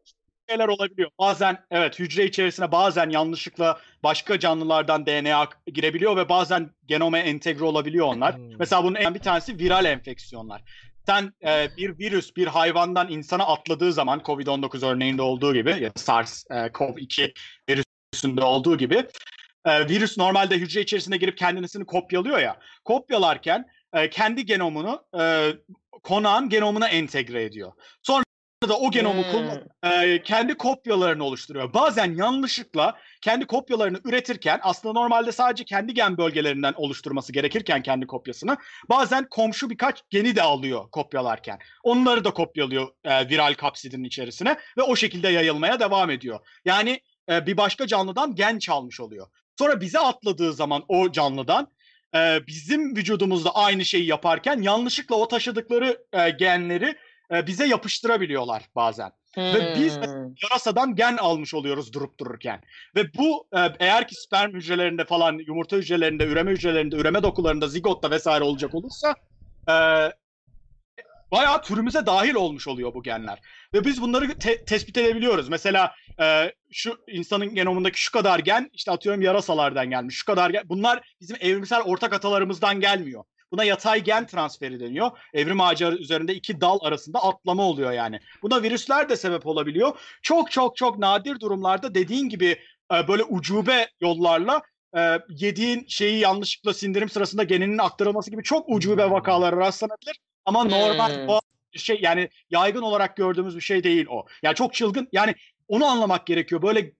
Şeyler 0.54 0.68
olabiliyor. 0.68 1.10
Bazen 1.20 1.58
evet 1.72 2.00
hücre 2.00 2.26
içerisine 2.26 2.72
bazen 2.72 3.10
yanlışlıkla 3.10 3.80
başka 4.04 4.40
canlılardan 4.40 5.06
DNA 5.06 5.48
girebiliyor 5.68 6.18
ve 6.18 6.30
bazen 6.30 6.70
genome 6.86 7.20
entegre 7.20 7.64
olabiliyor 7.64 8.08
onlar. 8.08 8.38
Hmm. 8.38 8.58
Mesela 8.60 8.84
bunun 8.84 8.96
en 8.96 9.14
bir 9.14 9.20
tanesi 9.20 9.60
viral 9.60 9.86
enfeksiyonlar. 9.86 10.62
Sen 11.06 11.34
e, 11.46 11.70
bir 11.78 12.00
virüs 12.00 12.36
bir 12.36 12.48
hayvandan 12.48 13.12
insana 13.12 13.46
atladığı 13.46 13.94
zaman 13.94 14.20
COVID-19 14.20 14.86
örneğinde 14.86 15.22
olduğu 15.22 15.54
gibi 15.54 15.70
ya 15.70 15.90
SARS-CoV-2 15.90 17.34
virüsünde 17.70 18.44
olduğu 18.44 18.78
gibi 18.78 19.06
e, 19.66 19.90
virüs 19.90 20.18
normalde 20.18 20.58
hücre 20.58 20.82
içerisine 20.82 21.18
girip 21.18 21.38
kendisini 21.38 21.86
kopyalıyor 21.86 22.40
ya. 22.40 22.58
Kopyalarken 22.86 23.66
e, 23.94 24.10
kendi 24.10 24.46
genomunu 24.46 25.06
e, 25.20 25.52
konağın 26.04 26.50
genomuna 26.50 26.88
entegre 26.88 27.44
ediyor. 27.44 27.72
Sonra 28.04 28.24
da 28.70 28.78
o 28.78 28.92
genomu 28.92 29.24
Hmm. 29.24 29.32
kullan- 29.32 30.04
e, 30.04 30.24
kendi 30.24 30.56
kopyalarını 30.58 31.24
oluşturuyor. 31.24 31.74
Bazen 31.74 32.16
yanlışlıkla 32.16 32.98
kendi 33.22 33.46
kopyalarını 33.46 34.00
üretirken 34.04 34.60
aslında 34.64 35.00
normalde 35.00 35.32
sadece 35.32 35.64
kendi 35.64 35.94
gen 35.94 36.18
bölgelerinden 36.18 36.74
oluşturması 36.78 37.34
gerekirken 37.34 37.82
kendi 37.82 38.08
kopyasını 38.08 38.58
bazen 38.90 39.28
komşu 39.30 39.70
birkaç 39.70 40.02
geni 40.10 40.36
de 40.36 40.42
alıyor 40.42 40.90
kopyalarken. 40.92 41.60
Onları 41.84 42.24
da 42.26 42.32
kopyalıyor 42.32 42.88
e, 43.04 43.30
viral 43.30 43.54
kapsidin 43.54 44.04
içerisine 44.04 44.58
ve 44.78 44.82
o 44.82 44.96
şekilde 44.96 45.30
yayılmaya 45.30 45.80
devam 45.80 46.10
ediyor. 46.10 46.40
Yani 46.66 47.00
e, 47.30 47.46
bir 47.48 47.58
başka 47.58 47.88
canlıdan 47.88 48.36
gen 48.36 48.60
çalmış 48.60 49.00
oluyor. 49.00 49.28
Sonra 49.60 49.82
bize 49.82 50.00
atladığı 50.00 50.54
zaman 50.54 50.84
o 50.88 51.12
canlıdan 51.12 51.68
e, 52.16 52.48
bizim 52.48 52.96
vücudumuzda 52.96 53.56
aynı 53.56 53.86
şeyi 53.86 54.06
yaparken 54.06 54.62
yanlışlıkla 54.62 55.16
o 55.16 55.28
taşıdıkları 55.28 55.98
e, 56.14 56.30
genleri 56.30 56.96
e, 57.34 57.48
bize 57.48 57.66
yapıştırabiliyorlar 57.68 58.64
bazen 58.76 59.12
Ve 59.38 59.76
biz- 59.76 59.96
Hmm. 59.98 60.34
yarasadan 60.44 60.96
gen 60.96 61.18
almış 61.18 61.54
oluyoruz 61.54 61.94
durup 61.94 62.20
dururken. 62.20 62.62
Ve 62.96 63.14
bu 63.14 63.48
e, 63.56 63.60
eğer 63.80 64.08
ki 64.08 64.16
sperm 64.16 64.54
hücrelerinde 64.54 65.06
falan 65.06 65.38
yumurta 65.48 65.78
hücrelerinde, 65.78 66.26
üreme 66.26 66.52
hücrelerinde, 66.52 66.96
üreme 66.96 67.24
dokularında, 67.24 67.68
zigotta 67.68 68.12
vesaire 68.12 68.44
olacak 68.44 68.76
olursa 68.76 69.16
e, 69.70 69.74
bayağı 71.32 71.62
türümüze 71.62 72.06
dahil 72.06 72.34
olmuş 72.36 72.68
oluyor 72.68 72.94
bu 72.94 73.04
genler. 73.04 73.40
Ve 73.74 73.86
biz 73.86 74.02
bunları 74.02 74.40
te- 74.40 74.66
tespit 74.66 74.98
edebiliyoruz. 74.98 75.50
Mesela 75.50 75.96
e, 76.22 76.54
şu 76.72 76.98
insanın 77.08 77.56
genomundaki 77.56 78.02
şu 78.02 78.12
kadar 78.12 78.40
gen 78.40 78.70
işte 78.74 78.92
atıyorum 78.92 79.22
yarasalardan 79.22 79.90
gelmiş. 79.90 80.16
Şu 80.16 80.26
kadar 80.26 80.50
gen. 80.50 80.64
Bunlar 80.66 81.16
bizim 81.22 81.38
evrimsel 81.40 81.82
ortak 81.82 82.14
atalarımızdan 82.14 82.80
gelmiyor. 82.80 83.24
Buna 83.54 83.64
yatay 83.64 84.04
gen 84.04 84.28
transferi 84.28 84.80
deniyor. 84.80 85.12
Evrim 85.34 85.62
ağacı 85.62 85.86
üzerinde 85.86 86.36
iki 86.36 86.62
dal 86.62 86.80
arasında 86.82 87.24
atlama 87.24 87.64
oluyor 87.64 87.92
yani. 87.92 88.20
Buna 88.42 88.64
virüsler 88.64 89.10
de 89.10 89.16
sebep 89.16 89.48
olabiliyor. 89.48 89.98
Çok 90.22 90.52
çok 90.52 90.78
çok 90.78 90.98
nadir 90.98 91.40
durumlarda 91.40 91.96
dediğin 91.96 92.30
gibi 92.30 92.60
e, 92.94 93.08
böyle 93.08 93.24
ucube 93.24 93.90
yollarla 94.02 94.62
e, 94.98 95.20
yediğin 95.30 95.86
şeyi 95.88 96.20
yanlışlıkla 96.20 96.74
sindirim 96.74 97.10
sırasında 97.10 97.44
geninin 97.44 97.78
aktarılması 97.78 98.32
gibi 98.32 98.44
çok 98.44 98.70
ucube 98.70 99.12
vakalara 99.12 99.58
rastlanabilir. 99.58 100.20
Ama 100.46 100.64
normal 100.64 101.16
Hmm. 101.16 101.30
o 101.30 101.40
şey 101.76 102.00
yani 102.02 102.30
yaygın 102.50 102.82
olarak 102.82 103.18
gördüğümüz 103.18 103.56
bir 103.56 103.62
şey 103.62 103.84
değil 103.84 104.06
o. 104.10 104.26
Yani 104.44 104.56
çok 104.56 104.74
çılgın 104.74 105.10
yani 105.12 105.36
onu 105.68 105.86
anlamak 105.86 106.26
gerekiyor. 106.26 106.62
Böyle 106.62 106.92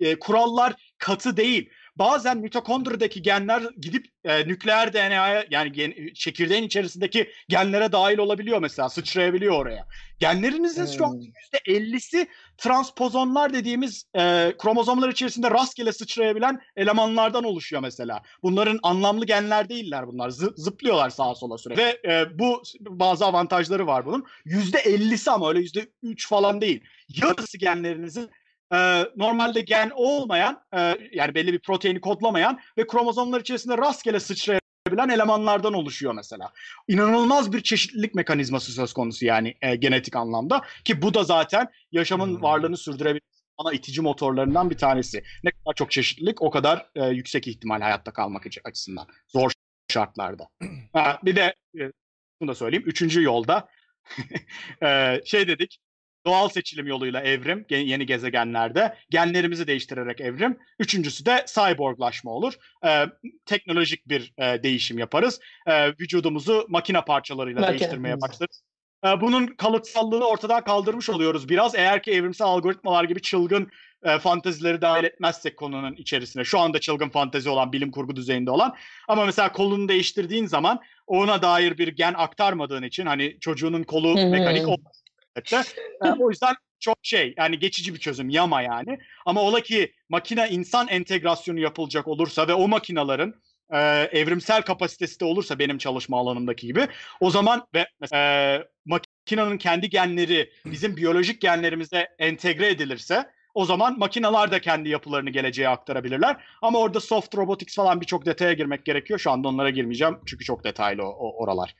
e, 0.00 0.18
kurallar 0.18 0.72
katı 0.98 1.36
değil. 1.36 1.70
Bazen 1.96 2.38
mitokondrideki 2.38 3.22
genler 3.22 3.62
gidip 3.80 4.06
e, 4.24 4.48
nükleer 4.48 4.92
DNA'ya 4.92 5.44
yani 5.50 5.72
gen, 5.72 5.94
çekirdeğin 6.14 6.62
içerisindeki 6.62 7.30
genlere 7.48 7.92
dahil 7.92 8.18
olabiliyor 8.18 8.58
mesela 8.58 8.88
sıçrayabiliyor 8.88 9.54
oraya. 9.58 9.86
Genlerinizin 10.18 10.86
şu 10.86 11.06
an 11.06 11.12
Hmm. 11.12 11.20
%50'si 11.66 12.26
transpozonlar 12.58 13.52
dediğimiz 13.54 14.04
e, 14.14 14.52
kromozomlar 14.58 15.08
içerisinde 15.08 15.50
rastgele 15.50 15.92
sıçrayabilen 15.92 16.60
elemanlardan 16.76 17.44
oluşuyor 17.44 17.82
mesela. 17.82 18.22
Bunların 18.42 18.78
anlamlı 18.82 19.26
genler 19.26 19.68
değiller 19.68 20.06
bunlar. 20.06 20.28
Zı- 20.30 20.54
zıplıyorlar 20.56 21.10
sağa 21.10 21.34
sola 21.34 21.58
sürekli. 21.58 21.82
Ve 21.82 22.00
e, 22.12 22.38
bu 22.38 22.62
bazı 22.80 23.24
avantajları 23.26 23.86
var 23.86 24.06
bunun. 24.06 24.24
%50'si 24.46 25.30
ama 25.30 25.48
öyle 25.48 25.60
%3 25.60 26.28
falan 26.28 26.60
değil. 26.60 26.84
Yarısı 27.22 27.58
genlerinizin 27.58 28.30
e, 28.72 28.76
normalde 29.16 29.60
gen 29.60 29.90
olmayan 29.94 30.60
e, 30.76 30.98
yani 31.12 31.34
belli 31.34 31.52
bir 31.52 31.58
proteini 31.58 32.00
kodlamayan 32.00 32.60
ve 32.78 32.86
kromozomlar 32.86 33.40
içerisinde 33.40 33.78
rastgele 33.78 34.20
sıçrayan 34.20 34.60
değiştirebilen 34.86 35.14
elemanlardan 35.14 35.72
oluşuyor 35.74 36.14
mesela. 36.14 36.52
İnanılmaz 36.88 37.52
bir 37.52 37.62
çeşitlilik 37.62 38.14
mekanizması 38.14 38.72
söz 38.72 38.92
konusu 38.92 39.26
yani 39.26 39.54
e, 39.62 39.76
genetik 39.76 40.16
anlamda 40.16 40.62
ki 40.84 41.02
bu 41.02 41.14
da 41.14 41.24
zaten 41.24 41.68
yaşamın 41.92 42.34
Hmm. 42.34 42.42
varlığını 42.42 42.76
sürdürebilen 42.76 43.20
ana 43.58 43.72
itici 43.72 44.02
motorlarından 44.02 44.70
bir 44.70 44.78
tanesi. 44.78 45.22
Ne 45.44 45.50
kadar 45.50 45.74
çok 45.74 45.90
çeşitlilik 45.90 46.42
o 46.42 46.50
kadar 46.50 46.90
e, 46.94 47.06
yüksek 47.06 47.48
ihtimal 47.48 47.80
hayatta 47.80 48.12
kalmak 48.12 48.46
açısından. 48.64 49.06
Zor 49.28 49.52
şartlarda. 49.92 50.48
Ha, 50.92 51.20
bir 51.24 51.36
de 51.36 51.54
e, 51.80 51.92
bunu 52.40 52.48
da 52.48 52.54
söyleyeyim. 52.54 52.84
Üçüncü 52.86 53.22
yolda 53.22 53.68
e, 54.82 55.20
şey 55.24 55.48
dedik. 55.48 55.78
Doğal 56.26 56.48
seçilim 56.48 56.86
yoluyla 56.86 57.20
evrim 57.20 57.66
yeni 57.70 58.06
gezegenlerde. 58.06 58.96
Genlerimizi 59.10 59.66
değiştirerek 59.66 60.20
evrim. 60.20 60.58
Üçüncüsü 60.78 61.26
de 61.26 61.44
cyborglaşma 61.54 62.30
olur. 62.30 62.54
E, 62.86 63.04
teknolojik 63.46 64.08
bir 64.08 64.32
e, 64.38 64.62
değişim 64.62 64.98
yaparız. 64.98 65.40
E, 65.66 65.88
vücudumuzu 65.88 66.66
makine 66.68 67.04
parçalarıyla 67.04 67.60
Makine. 67.60 67.78
değiştirmeye 67.78 68.20
başlarız. 68.20 68.62
E, 69.06 69.20
bunun 69.20 69.46
kalıtsallığını 69.46 70.24
ortadan 70.24 70.64
kaldırmış 70.64 71.10
oluyoruz 71.10 71.48
biraz. 71.48 71.74
Eğer 71.74 72.02
ki 72.02 72.10
evrimsel 72.10 72.46
algoritmalar 72.46 73.04
gibi 73.04 73.22
çılgın 73.22 73.70
e, 74.02 74.18
fantezileri 74.18 74.80
dahil 74.80 75.04
etmezsek 75.04 75.56
konunun 75.56 75.94
içerisine. 75.94 76.44
Şu 76.44 76.58
anda 76.58 76.78
çılgın 76.78 77.08
fantezi 77.08 77.48
olan, 77.48 77.72
bilim 77.72 77.90
kurgu 77.90 78.16
düzeyinde 78.16 78.50
olan. 78.50 78.74
Ama 79.08 79.24
mesela 79.24 79.52
kolunu 79.52 79.88
değiştirdiğin 79.88 80.46
zaman 80.46 80.80
ona 81.06 81.42
dair 81.42 81.78
bir 81.78 81.88
gen 81.88 82.14
aktarmadığın 82.16 82.82
için 82.82 83.06
hani 83.06 83.36
çocuğunun 83.40 83.82
kolu 83.82 84.14
mekanik 84.14 84.68
olmaz. 84.68 85.03
Elbette. 85.36 85.62
E, 86.04 86.08
o 86.18 86.30
yüzden 86.30 86.54
çok 86.80 86.98
şey 87.02 87.34
yani 87.36 87.58
geçici 87.58 87.94
bir 87.94 87.98
çözüm 87.98 88.28
yama 88.28 88.62
yani. 88.62 88.98
Ama 89.26 89.42
ola 89.42 89.60
ki 89.60 89.92
makine 90.08 90.48
insan 90.50 90.88
entegrasyonu 90.88 91.60
yapılacak 91.60 92.08
olursa 92.08 92.48
ve 92.48 92.54
o 92.54 92.68
makinaların 92.68 93.34
e, 93.70 93.78
evrimsel 94.12 94.62
kapasitesi 94.62 95.20
de 95.20 95.24
olursa 95.24 95.58
benim 95.58 95.78
çalışma 95.78 96.18
alanımdaki 96.18 96.66
gibi 96.66 96.88
o 97.20 97.30
zaman 97.30 97.66
ve 97.74 97.86
e, 98.14 98.58
makinenin 98.84 99.58
kendi 99.58 99.90
genleri 99.90 100.50
bizim 100.66 100.96
biyolojik 100.96 101.40
genlerimize 101.40 102.08
entegre 102.18 102.68
edilirse 102.70 103.30
o 103.54 103.64
zaman 103.64 103.98
makineler 103.98 104.50
de 104.50 104.60
kendi 104.60 104.88
yapılarını 104.88 105.30
geleceğe 105.30 105.68
aktarabilirler. 105.68 106.36
Ama 106.62 106.78
orada 106.78 107.00
soft 107.00 107.36
robotics 107.36 107.76
falan 107.76 108.00
birçok 108.00 108.26
detaya 108.26 108.52
girmek 108.52 108.84
gerekiyor. 108.84 109.18
Şu 109.18 109.30
anda 109.30 109.48
onlara 109.48 109.70
girmeyeceğim 109.70 110.18
çünkü 110.26 110.44
çok 110.44 110.64
detaylı 110.64 111.02
o, 111.02 111.08
o 111.08 111.42
oralar. 111.42 111.74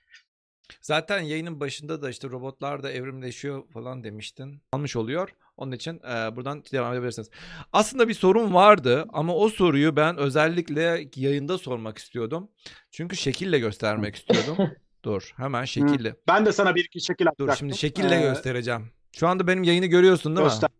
Zaten 0.80 1.20
yayının 1.20 1.60
başında 1.60 2.02
da 2.02 2.10
işte 2.10 2.28
robotlar 2.30 2.82
da 2.82 2.92
evrimleşiyor 2.92 3.68
falan 3.68 4.04
demiştin. 4.04 4.62
Almış 4.72 4.96
oluyor. 4.96 5.28
Onun 5.56 5.72
için 5.72 5.94
e, 5.96 6.36
buradan 6.36 6.64
devam 6.72 6.92
edebilirsiniz. 6.92 7.30
Aslında 7.72 8.08
bir 8.08 8.14
sorun 8.14 8.54
vardı 8.54 9.04
ama 9.12 9.34
o 9.36 9.48
soruyu 9.48 9.96
ben 9.96 10.16
özellikle 10.16 11.08
yayında 11.16 11.58
sormak 11.58 11.98
istiyordum. 11.98 12.50
Çünkü 12.90 13.16
şekille 13.16 13.58
göstermek 13.58 14.16
istiyordum. 14.16 14.70
Dur 15.04 15.32
hemen 15.36 15.64
şekille. 15.64 16.16
Ben 16.28 16.46
de 16.46 16.52
sana 16.52 16.74
bir 16.74 16.84
iki 16.84 17.00
şekil 17.00 17.24
Dur 17.24 17.30
atacaktım. 17.30 17.56
şimdi 17.58 17.78
şekille 17.78 18.16
Ee, 18.16 18.20
göstereceğim. 18.20 18.90
Şu 19.12 19.28
anda 19.28 19.46
benim 19.46 19.62
yayını 19.62 19.86
görüyorsun 19.86 20.36
değil 20.36 20.46
göster. 20.48 20.70
mi? 20.70 20.76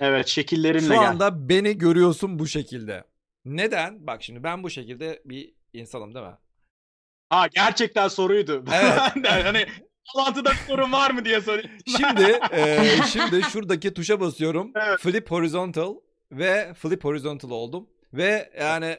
Evet 0.00 0.26
şekillerinle 0.28 0.80
Şu 0.80 0.88
gel. 0.88 1.08
anda 1.08 1.48
beni 1.48 1.78
görüyorsun 1.78 2.38
bu 2.38 2.46
şekilde. 2.46 3.04
Neden? 3.44 4.06
Bak 4.06 4.22
şimdi 4.22 4.42
ben 4.42 4.62
bu 4.62 4.70
şekilde 4.70 5.22
bir 5.24 5.54
insanım 5.72 6.14
değil 6.14 6.26
mi? 6.26 6.32
Ha 7.32 7.46
gerçekten 7.46 8.08
soruydu. 8.08 8.64
Evet. 8.74 8.98
Ben 9.16 9.24
de 9.24 9.28
hani 9.28 9.66
bağlantıda 10.16 10.50
bir 10.50 10.56
sorun 10.56 10.92
var 10.92 11.10
mı 11.10 11.24
diye 11.24 11.40
soruyorum. 11.40 11.70
Şimdi 11.86 12.38
e, 12.52 12.78
şimdi 13.12 13.42
şuradaki 13.42 13.94
tuşa 13.94 14.20
basıyorum. 14.20 14.72
Evet. 14.74 14.98
Flip 15.00 15.30
horizontal 15.30 15.94
ve 16.32 16.74
flip 16.74 17.04
horizontal 17.04 17.50
oldum. 17.50 17.88
Ve 18.12 18.52
yani 18.60 18.96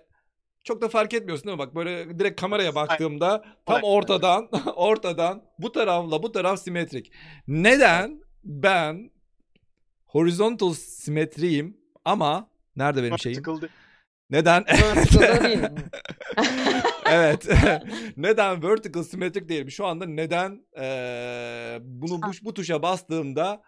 çok 0.63 0.81
da 0.81 0.89
fark 0.89 1.13
etmiyorsun 1.13 1.47
değil 1.47 1.57
mi? 1.57 1.59
Bak 1.59 1.75
böyle 1.75 2.19
direkt 2.19 2.41
kameraya 2.41 2.75
baktığımda 2.75 3.45
tam 3.65 3.83
ortadan 3.83 4.49
ortadan 4.75 5.43
bu 5.59 5.71
tarafla 5.71 6.23
bu 6.23 6.31
taraf 6.31 6.59
simetrik. 6.59 7.11
Neden 7.47 8.21
ben 8.43 9.11
horizontal 10.05 10.73
simetriyim 10.73 11.77
ama 12.05 12.49
nerede 12.75 13.03
benim 13.03 13.19
şeyim? 13.19 13.43
Neden? 14.29 14.65
Vertical 14.65 15.43
değil. 15.43 15.59
Evet. 17.13 17.47
neden 18.17 18.63
vertical 18.63 19.03
symmetric 19.03 19.49
değilim? 19.49 19.71
Şu 19.71 19.85
anda 19.85 20.05
neden 20.05 20.65
eee, 20.77 21.79
bunu 21.81 22.21
bu, 22.21 22.31
bu 22.41 22.53
tuşa 22.53 22.81
bastığımda 22.81 23.61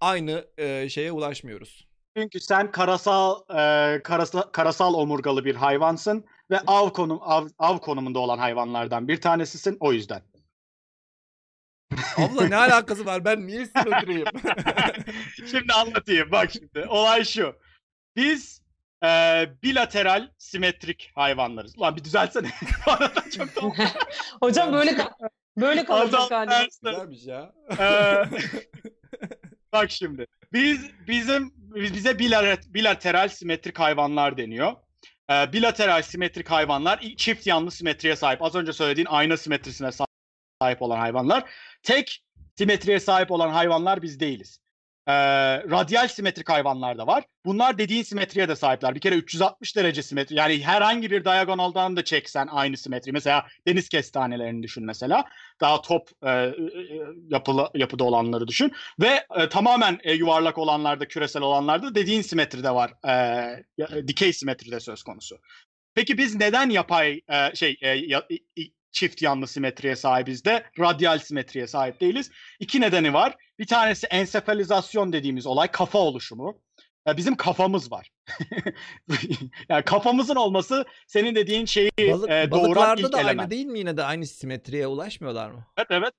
aynı 0.00 0.44
eee, 0.58 0.88
şeye 0.90 1.12
ulaşmıyoruz? 1.12 1.88
Çünkü 2.16 2.40
sen 2.40 2.70
karasal 2.70 3.40
e, 3.50 4.02
karasal, 4.02 4.42
karasal 4.42 4.94
omurgalı 4.94 5.44
bir 5.44 5.54
hayvansın 5.54 6.24
ve 6.50 6.60
av 6.66 6.90
konum 6.90 7.18
av, 7.22 7.48
av 7.58 7.78
konumunda 7.78 8.18
olan 8.18 8.38
hayvanlardan 8.38 9.08
bir 9.08 9.20
tanesisin 9.20 9.76
o 9.80 9.92
yüzden. 9.92 10.22
Abla 12.16 12.48
ne 12.48 12.56
alakası 12.66 13.06
var? 13.06 13.24
Ben 13.24 13.46
niye 13.46 13.66
simetriyim? 13.66 14.26
şimdi 15.50 15.72
anlatayım 15.72 16.32
bak 16.32 16.50
şimdi. 16.50 16.86
Olay 16.88 17.24
şu. 17.24 17.54
Biz 18.16 18.61
e, 19.04 19.08
bilateral 19.62 20.28
simetrik 20.38 21.12
hayvanlarız. 21.14 21.78
Ulan 21.78 21.96
bir 21.96 22.04
düzeltsene. 22.04 22.50
Arada 22.86 23.30
çok 23.36 23.56
da 23.56 23.60
Hocam 24.42 24.72
böyle 24.72 24.96
böyle 25.56 25.84
kalacak 25.84 26.28
galiba. 26.30 26.64
Güzelmiş 26.84 27.26
ya. 27.26 27.52
Ee, 27.78 28.24
bak 29.72 29.90
şimdi. 29.90 30.26
Biz 30.52 30.90
bizim 31.08 31.52
biz- 31.56 31.94
bize 31.94 32.10
bilater- 32.10 32.74
bilateral 32.74 33.28
simetrik 33.28 33.78
hayvanlar 33.78 34.36
deniyor. 34.36 34.72
Ee, 35.30 35.52
bilateral 35.52 36.02
simetrik 36.02 36.50
hayvanlar 36.50 37.00
çift 37.16 37.46
yanlı 37.46 37.70
simetriye 37.70 38.16
sahip. 38.16 38.42
Az 38.42 38.54
önce 38.54 38.72
söylediğin 38.72 39.06
ayna 39.10 39.36
simetrisine 39.36 39.88
sa- 39.88 40.06
sahip 40.62 40.82
olan 40.82 40.98
hayvanlar. 40.98 41.50
Tek 41.82 42.24
simetriye 42.58 43.00
sahip 43.00 43.30
olan 43.30 43.48
hayvanlar 43.48 44.02
biz 44.02 44.20
değiliz. 44.20 44.58
Ee, 45.08 45.12
radyal 45.70 46.08
simetrik 46.08 46.48
hayvanlar 46.48 46.98
da 46.98 47.06
var. 47.06 47.24
Bunlar 47.44 47.78
dediğin 47.78 48.02
simetriye 48.02 48.48
de 48.48 48.56
sahipler. 48.56 48.94
Bir 48.94 49.00
kere 49.00 49.14
360 49.14 49.76
derece 49.76 50.02
simetri. 50.02 50.36
Yani 50.36 50.64
herhangi 50.64 51.10
bir 51.10 51.24
diagonaldan 51.24 51.96
da 51.96 52.04
çeksen 52.04 52.46
aynı 52.50 52.76
simetri. 52.76 53.12
Mesela 53.12 53.46
deniz 53.66 53.88
kestanelerini 53.88 54.62
düşün 54.62 54.84
mesela. 54.86 55.24
Daha 55.60 55.82
top 55.82 56.08
e, 56.22 56.30
e, 56.30 56.52
yapılı 57.28 57.70
yapıda 57.74 58.04
olanları 58.04 58.48
düşün. 58.48 58.72
Ve 59.00 59.26
e, 59.36 59.48
tamamen 59.48 59.98
e, 60.02 60.12
yuvarlak 60.12 60.58
olanlarda, 60.58 61.08
küresel 61.08 61.42
olanlarda 61.42 61.94
dediğin 61.94 62.22
simetri 62.22 62.62
de 62.64 62.70
var. 62.70 62.92
E, 63.04 63.12
ya- 63.78 64.08
dikey 64.08 64.32
simetri 64.32 64.70
de 64.70 64.80
söz 64.80 65.02
konusu. 65.02 65.38
Peki 65.94 66.18
biz 66.18 66.34
neden 66.34 66.70
yapay 66.70 67.20
e, 67.28 67.54
şey 67.54 67.76
e, 67.82 67.88
ya- 67.88 68.26
çift 68.92 69.22
yanlı 69.22 69.46
simetriye 69.46 69.96
sahibiz 69.96 70.44
de 70.44 70.66
radyal 70.78 71.18
simetriye 71.18 71.66
sahip 71.66 72.00
değiliz? 72.00 72.30
İki 72.60 72.80
nedeni 72.80 73.12
var. 73.12 73.36
Bir 73.62 73.66
tanesi 73.66 74.06
ensefalizasyon 74.06 75.12
dediğimiz 75.12 75.46
olay, 75.46 75.68
kafa 75.68 75.98
oluşumu. 75.98 76.60
Ya 77.06 77.16
bizim 77.16 77.36
kafamız 77.36 77.92
var. 77.92 78.10
yani 79.68 79.84
kafamızın 79.84 80.36
olması 80.36 80.84
senin 81.06 81.34
dediğin 81.34 81.66
şeyi 81.66 81.90
Balık, 81.98 82.30
e, 82.30 82.50
doğuran 82.50 82.64
balıklarda 82.64 83.00
ilk 83.00 83.12
da 83.12 83.20
element. 83.20 83.40
aynı 83.40 83.50
değil 83.50 83.66
mi 83.66 83.78
yine 83.78 83.96
de 83.96 84.04
aynı 84.04 84.26
simetriye 84.26 84.86
ulaşmıyorlar 84.86 85.50
mı? 85.50 85.66
Evet 85.76 85.86
evet. 85.90 86.12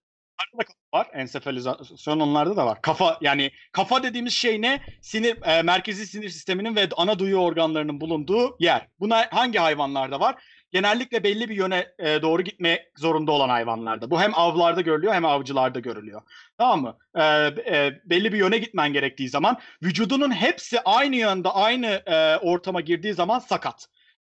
Onlarda 0.54 0.70
da 0.70 0.98
var. 0.98 1.08
Ensefalizasyon 1.14 2.20
onlarda 2.20 2.56
da 2.58 2.66
var. 2.66 2.82
Kafa 2.82 3.18
yani 3.22 3.52
kafa 3.72 4.04
dediğimiz 4.04 4.34
şey 4.34 4.62
ne? 4.62 4.82
Sinir 5.02 5.38
e, 5.46 5.62
merkezi 5.62 6.08
sinir 6.08 6.30
sisteminin 6.30 6.76
ve 6.76 6.90
ana 6.98 7.20
duyu 7.20 7.38
organlarının 7.38 8.02
bulunduğu 8.02 8.56
yer. 8.60 8.88
Buna 9.00 9.28
hangi 9.32 9.60
hayvanlarda 9.60 10.20
var? 10.20 10.44
Genellikle 10.74 11.24
belli 11.24 11.50
bir 11.50 11.56
yöne 11.56 11.88
e, 12.00 12.22
doğru 12.22 12.42
gitmek 12.42 12.82
zorunda 12.98 13.32
olan 13.32 13.50
hayvanlarda. 13.50 14.12
Bu 14.12 14.22
hem 14.22 14.32
avlarda 14.36 14.82
görülüyor 14.82 15.14
hem 15.14 15.26
avcılarda 15.26 15.80
görülüyor. 15.80 16.22
Tamam 16.58 16.82
mı? 16.82 16.98
E, 17.16 17.24
e, 17.24 18.02
belli 18.06 18.34
bir 18.34 18.38
yöne 18.38 18.58
gitmen 18.58 18.94
gerektiği 18.94 19.30
zaman 19.30 19.58
vücudunun 19.84 20.32
hepsi 20.32 20.82
aynı 20.82 21.16
yönde 21.16 21.50
aynı 21.50 21.88
e, 21.88 22.38
ortama 22.38 22.82
girdiği 22.82 23.14
zaman 23.14 23.40
sakat. 23.40 23.88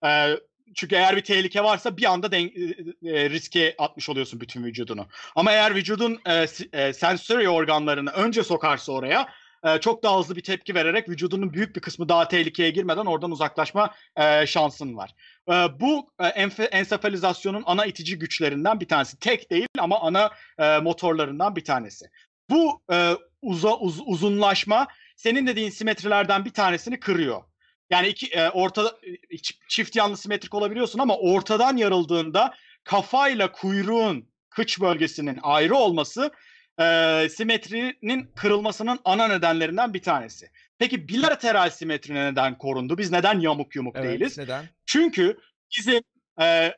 E, 0.05 0.29
çünkü 0.75 0.97
eğer 0.97 1.17
bir 1.17 1.23
tehlike 1.23 1.65
varsa 1.65 1.97
bir 1.97 2.05
anda 2.13 2.33
den- 2.33 2.53
e, 3.05 3.11
e, 3.11 3.31
riske 3.31 3.75
atmış 3.79 4.09
oluyorsun 4.09 4.41
bütün 4.41 4.65
vücudunu. 4.65 5.07
Ama 5.37 5.53
eğer 5.53 5.75
vücudun 5.75 6.21
e, 6.27 6.47
e, 6.73 6.93
sensory 6.93 7.49
organlarını 7.49 8.11
önce 8.11 8.43
sokarsa 8.43 8.93
oraya 8.93 9.29
e, 9.65 9.79
çok 9.81 10.03
daha 10.03 10.19
hızlı 10.19 10.37
bir 10.37 10.43
tepki 10.43 10.75
vererek 10.75 11.09
vücudunun 11.09 11.53
büyük 11.53 11.77
bir 11.77 11.81
kısmı 11.81 12.09
daha 12.09 12.29
tehlikeye 12.29 12.71
girmeden 12.71 13.07
oradan 13.07 13.31
uzaklaşma 13.31 13.95
e, 14.17 14.47
şansın 14.47 14.97
var. 14.97 15.15
E, 15.49 15.53
bu 15.81 16.11
e, 16.21 16.27
ensefalizasyonun 16.73 17.63
ana 17.67 17.87
itici 17.87 18.19
güçlerinden 18.19 18.81
bir 18.81 18.89
tanesi. 18.89 19.19
Tek 19.19 19.51
değil 19.51 19.69
ama 19.79 20.01
ana 20.01 20.31
e, 20.59 20.79
motorlarından 20.79 21.57
bir 21.57 21.65
tanesi. 21.65 22.07
Bu 22.51 22.83
e, 22.93 23.13
uza, 23.43 23.77
uz- 23.77 24.03
uzunlaşma 24.07 24.87
senin 25.17 25.47
dediğin 25.47 25.71
simetrilerden 25.71 26.45
bir 26.45 26.53
tanesini 26.53 27.01
kırıyor. 27.01 27.43
Yani 27.91 28.09
iki 28.09 28.27
e, 28.27 28.49
ortada 28.49 28.99
e, 29.03 29.37
çi- 29.37 29.59
çift 29.69 29.97
yanlı 29.97 30.17
simetrik 30.17 30.55
olabiliyorsun 30.55 30.99
ama 30.99 31.17
ortadan 31.17 31.77
yarıldığında 31.77 32.55
kafayla 32.85 33.53
kuyruğun 33.53 34.29
kıç 34.51 34.81
bölgesinin 34.81 35.39
ayrı 35.43 35.75
olması 35.75 36.31
e, 36.81 37.29
simetrinin 37.29 38.31
kırılmasının 38.37 38.99
ana 39.05 39.29
nedenlerinden 39.29 39.95
bir 39.95 40.03
tanesi. 40.03 40.51
Peki 40.79 41.09
bilateral 41.09 41.71
simetri 41.71 42.15
neden 42.15 42.59
korundu? 42.59 42.99
Biz 42.99 43.13
neden 43.13 43.41
yamuk 43.41 43.77
yumuk 43.77 43.97
Evet, 43.97 44.09
değiliz? 44.09 44.39
neden? 44.39 44.65
Çünkü 44.87 45.39
bizim 45.79 46.03
e, 46.41 46.75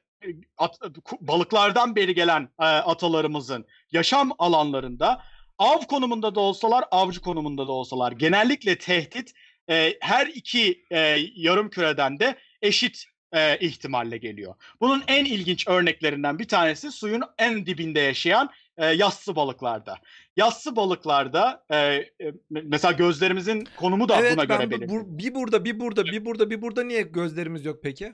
at- 0.59 0.81
balıklardan 1.21 1.97
beri 1.97 2.15
gelen 2.15 2.49
e, 2.61 2.65
atalarımızın 2.65 3.67
yaşam 3.93 4.33
alanlarında 4.39 5.23
av 5.59 5.81
konumunda 5.81 6.35
da 6.35 6.41
olsalar, 6.41 6.85
avcı 6.91 7.21
konumunda 7.21 7.67
da 7.67 7.73
olsalar 7.73 8.13
genellikle 8.13 8.79
tehdit 8.79 9.33
e, 9.71 9.97
her 10.01 10.27
iki 10.27 10.85
e, 10.91 10.99
yarım 11.35 11.71
küreden 11.71 12.19
de 12.21 12.35
eşit 12.63 13.05
e, 13.33 13.59
ihtimalle 13.59 14.17
geliyor. 14.19 14.55
Bunun 14.81 15.05
en 15.09 15.25
ilginç 15.25 15.69
örneklerinden 15.69 16.39
bir 16.39 16.49
tanesi 16.49 16.93
suyun 16.93 17.23
en 17.39 17.67
dibinde 17.67 18.01
yaşayan 18.01 18.51
e, 18.81 18.87
yassı 18.87 19.37
balıklarda. 19.37 19.97
Yassı 20.37 20.77
balıklarda 20.77 21.65
e, 21.71 21.77
e, 21.77 22.07
mesela 22.51 22.93
gözlerimizin 22.93 23.69
konumu 23.77 24.09
da 24.09 24.17
evet 24.21 24.33
buna 24.37 24.49
ben 24.49 24.59
göre 24.59 24.67
bu- 24.67 24.71
belirli. 24.71 24.89
bu- 24.89 25.19
bir 25.19 25.35
burada 25.35 25.65
bir 25.65 25.81
burada 25.81 26.05
bir 26.05 26.25
burada 26.25 26.51
bir 26.51 26.63
burada 26.63 26.85
niye 26.85 27.03
gözlerimiz 27.03 27.65
yok 27.65 27.79
peki? 27.83 28.13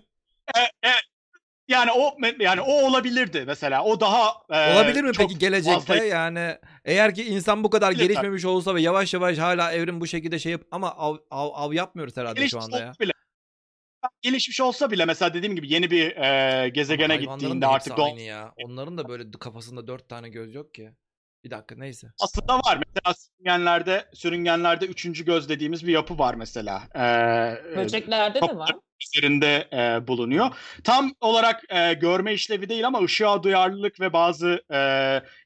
Yani 1.69 1.91
o 1.93 2.17
yani 2.41 2.61
o 2.61 2.73
olabilirdi 2.87 3.45
mesela. 3.47 3.85
O 3.85 4.01
daha 4.01 4.33
e, 4.51 4.75
Olabilir 4.75 5.03
mi 5.05 5.13
peki 5.19 5.39
gelecekte? 5.39 5.81
fazla- 5.81 6.05
Yani 6.05 6.57
eğer 6.85 7.15
ki 7.15 7.25
insan 7.25 7.65
bu 7.65 7.71
kadar 7.71 7.93
gelişmemiş 7.93 8.45
olsa 8.45 8.75
ve 8.75 8.81
yavaş 8.81 9.15
yavaş 9.15 9.39
hala 9.39 9.73
evrim 9.73 10.01
bu 10.01 10.07
şekilde 10.07 10.39
şey 10.39 10.53
yap 10.53 10.61
ama 10.71 10.91
av, 10.97 11.17
av, 11.31 11.51
av 11.55 11.73
yapmıyoruz 11.73 12.17
herhalde 12.17 12.35
şu 12.35 12.41
gelişmiş 12.41 12.65
anda 12.65 12.79
ya. 12.79 12.93
bile 13.01 13.13
gelişmiş 14.23 14.61
olsa 14.61 14.91
bile 14.91 15.05
mesela 15.05 15.35
dediğim 15.35 15.57
gibi 15.57 15.73
yeni 15.73 15.91
bir 15.91 16.17
e, 16.17 16.69
gezegene 16.69 17.05
Ama 17.05 17.15
hayvanların 17.15 17.41
gittiğinde 17.41 17.67
da 17.67 17.71
artık 17.71 17.93
hepsi 17.93 18.03
doğ- 18.03 18.05
aynı 18.07 18.21
ya. 18.21 18.53
Onların 18.65 18.99
da 18.99 19.09
böyle 19.09 19.31
kafasında 19.31 19.87
dört 19.87 20.09
tane 20.09 20.29
göz 20.29 20.55
yok 20.55 20.75
ki. 20.75 20.91
Bir 21.45 21.51
dakika 21.51 21.75
neyse. 21.79 22.07
aslında 22.21 22.59
var. 22.59 22.79
Mesela 22.87 23.15
sürüngenlerde 23.15 24.05
sürüngenlerde 24.15 24.87
üçüncü 24.87 25.25
göz 25.25 25.49
dediğimiz 25.49 25.87
bir 25.87 25.93
yapı 25.93 26.19
var 26.19 26.35
mesela. 26.35 26.83
E, 26.95 27.77
Böceklerde 27.77 28.43
de 28.43 28.57
var. 28.57 28.71
üzerinde 29.07 29.69
e, 29.73 30.09
bulunuyor. 30.09 30.51
Tam 30.85 31.13
olarak 31.21 31.63
e, 31.69 31.93
görme 31.95 32.33
işlevi 32.33 32.69
değil 32.69 32.87
ama 32.87 33.03
ışığa 33.03 33.43
duyarlılık 33.43 34.01
ve 34.01 34.13
bazı 34.13 34.63
e, 34.73 34.81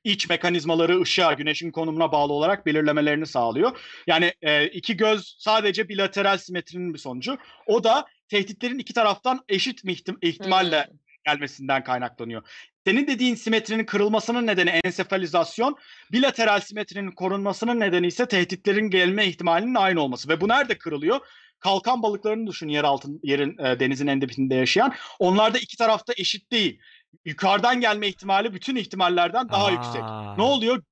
iç 0.04 0.28
mekanizmaları 0.28 1.00
ışığa, 1.00 1.32
güneşin 1.32 1.70
konumuna 1.70 2.12
bağlı 2.12 2.32
olarak 2.32 2.66
belirlemelerini 2.66 3.26
sağlıyor. 3.26 3.80
Yani 4.06 4.32
e, 4.42 4.66
iki 4.66 4.96
göz 4.96 5.36
sadece 5.38 5.88
bilateral 5.88 6.38
simetrinin 6.38 6.94
bir 6.94 6.98
sonucu. 6.98 7.38
O 7.66 7.84
da 7.84 8.06
tehditlerin 8.34 8.78
iki 8.78 8.94
taraftan 8.94 9.44
eşit 9.48 9.84
mi 9.84 9.92
ihtim- 9.92 10.18
ihtimalle 10.22 10.86
Hmm. 10.86 10.96
gelmesinden 11.26 11.84
kaynaklanıyor. 11.84 12.42
Senin 12.86 13.06
dediğin 13.06 13.34
simetrinin 13.34 13.84
kırılmasının 13.84 14.46
nedeni 14.46 14.70
ensefalizasyon, 14.84 15.76
bilateral 16.12 16.60
simetrinin 16.60 17.10
korunmasının 17.10 17.80
nedeni 17.80 18.06
ise 18.06 18.26
tehditlerin 18.26 18.90
gelme 18.90 19.26
ihtimalinin 19.26 19.74
aynı 19.74 20.00
olması. 20.02 20.28
Ve 20.28 20.40
bu 20.40 20.48
nerede 20.48 20.78
kırılıyor? 20.78 21.20
Kalkan 21.58 22.02
balıklarını 22.02 22.46
düşün 22.46 22.68
yer 22.68 22.84
altın 22.84 23.20
yerin 23.22 23.58
e, 23.58 23.80
denizin 23.80 24.06
en 24.06 24.20
dibinde 24.20 24.54
yaşayan. 24.54 24.94
Onlarda 25.18 25.58
iki 25.58 25.76
tarafta 25.76 26.12
eşit 26.16 26.52
değil. 26.52 26.80
Yukarıdan 27.24 27.80
gelme 27.80 28.08
ihtimali 28.08 28.54
bütün 28.54 28.76
ihtimallerden 28.76 29.48
daha 29.48 29.70
yüksek. 29.70 30.02
Aa, 30.02 30.34
Ne 30.36 30.42
oluyor? 30.42 30.82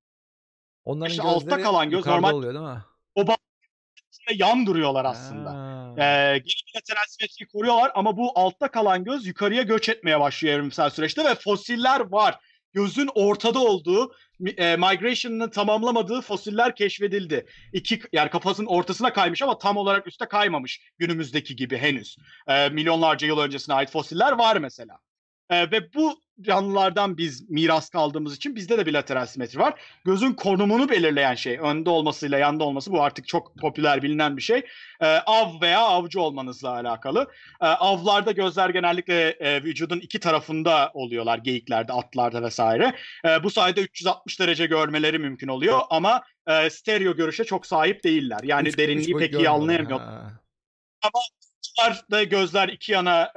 Onların 0.85 1.11
İşte 1.11 1.23
altta 1.23 1.45
gözleri 1.45 1.63
kalan 1.63 1.91
göz 1.91 2.07
normal- 2.07 2.33
oluyor 2.35 2.55
değil 2.55 2.65
mi? 2.65 2.83
Yan 4.35 4.67
duruyorlar 4.67 5.05
aslında. 5.05 5.51
Ee, 5.99 6.39
geri 6.39 6.61
bilateral 6.75 7.05
simetriyi 7.09 7.49
koruyorlar 7.49 7.93
ama 7.95 8.17
bu 8.17 8.33
altta 8.35 8.71
kalan 8.71 9.05
göz 9.05 9.27
yukarıya 9.27 9.63
göç 9.63 9.89
etmeye 9.89 10.21
başlıyor 10.21 10.59
evrimsel 10.59 10.91
süreçte 10.91 11.25
ve 11.25 11.35
fosiller 11.35 12.01
var. 12.01 12.39
Gözün 12.73 13.11
ortada 13.15 13.59
olduğu, 13.59 14.13
e, 14.57 14.77
migration'ını 14.77 15.51
tamamlamadığı 15.51 16.21
fosiller 16.21 16.75
keşfedildi. 16.75 17.47
İki 17.73 18.01
yani 18.13 18.31
kafasının 18.31 18.67
ortasına 18.67 19.13
kaymış 19.13 19.43
ama 19.43 19.59
tam 19.59 19.77
olarak 19.77 20.07
üste 20.07 20.27
kaymamış 20.27 20.81
günümüzdeki 20.99 21.57
gibi 21.57 21.79
henüz. 21.79 22.17
Ee, 22.49 22.69
milyonlarca 22.69 23.27
yıl 23.27 23.39
öncesine 23.39 23.75
ait 23.75 23.91
fosiller 23.91 24.33
var 24.33 24.57
mesela. 24.57 24.99
Ee, 25.51 25.71
ve 25.71 25.95
bu 25.95 26.21
canlılardan 26.41 27.19
biz 27.19 27.51
miras 27.51 27.91
kaldığımız 27.91 28.37
için 28.37 28.57
bizde 28.57 28.79
de 28.79 28.87
bilateral 28.87 29.27
simetri 29.27 29.59
var. 29.59 29.81
Gözün 30.05 30.33
konumunu 30.33 30.89
belirleyen 30.89 31.35
şey, 31.35 31.59
önde 31.59 31.91
olmasıyla 31.91 32.39
yanda 32.39 32.65
olması 32.65 32.93
bu 32.93 33.03
artık 33.03 33.29
çok 33.29 33.57
popüler 33.57 34.03
bilinen 34.03 34.37
bir 34.37 34.43
şey. 34.43 34.63
Ee, 35.01 35.07
av 35.07 35.61
veya 35.61 35.81
avcı 35.81 36.21
olmanızla 36.21 36.71
alakalı. 36.71 37.27
Ee, 37.63 37.67
avlarda 37.67 38.33
gözler 38.33 38.71
genellikle 38.71 39.29
e, 39.31 39.63
vücudun 39.63 40.01
iki 40.01 40.21
tarafında 40.21 40.91
oluyorlar. 40.95 41.39
Geyiklerde, 41.39 41.93
atlarda 41.93 42.43
vesaire. 42.43 42.95
Ee, 43.25 43.43
bu 43.43 43.51
sayede 43.51 43.81
360 43.81 44.41
derece 44.41 44.67
görmeleri 44.67 45.19
mümkün 45.19 45.49
oluyor 45.49 45.81
ama 45.91 46.23
e, 46.47 46.71
stereo 46.71 47.17
görüşe 47.17 47.45
çok 47.45 47.67
sahip 47.67 48.05
değiller. 48.05 48.41
Yani 48.43 48.69
Üç- 48.69 48.75
üç 48.75 48.79
derinliği 48.79 49.15
boyut 49.15 49.31
pek 49.31 49.41
iyi 49.41 49.49
anlayamıyor. 49.49 50.01
Ha. 50.01 50.33
Da 52.11 52.25
gözler 52.25 52.69
iki 52.69 52.93
yana 52.93 53.33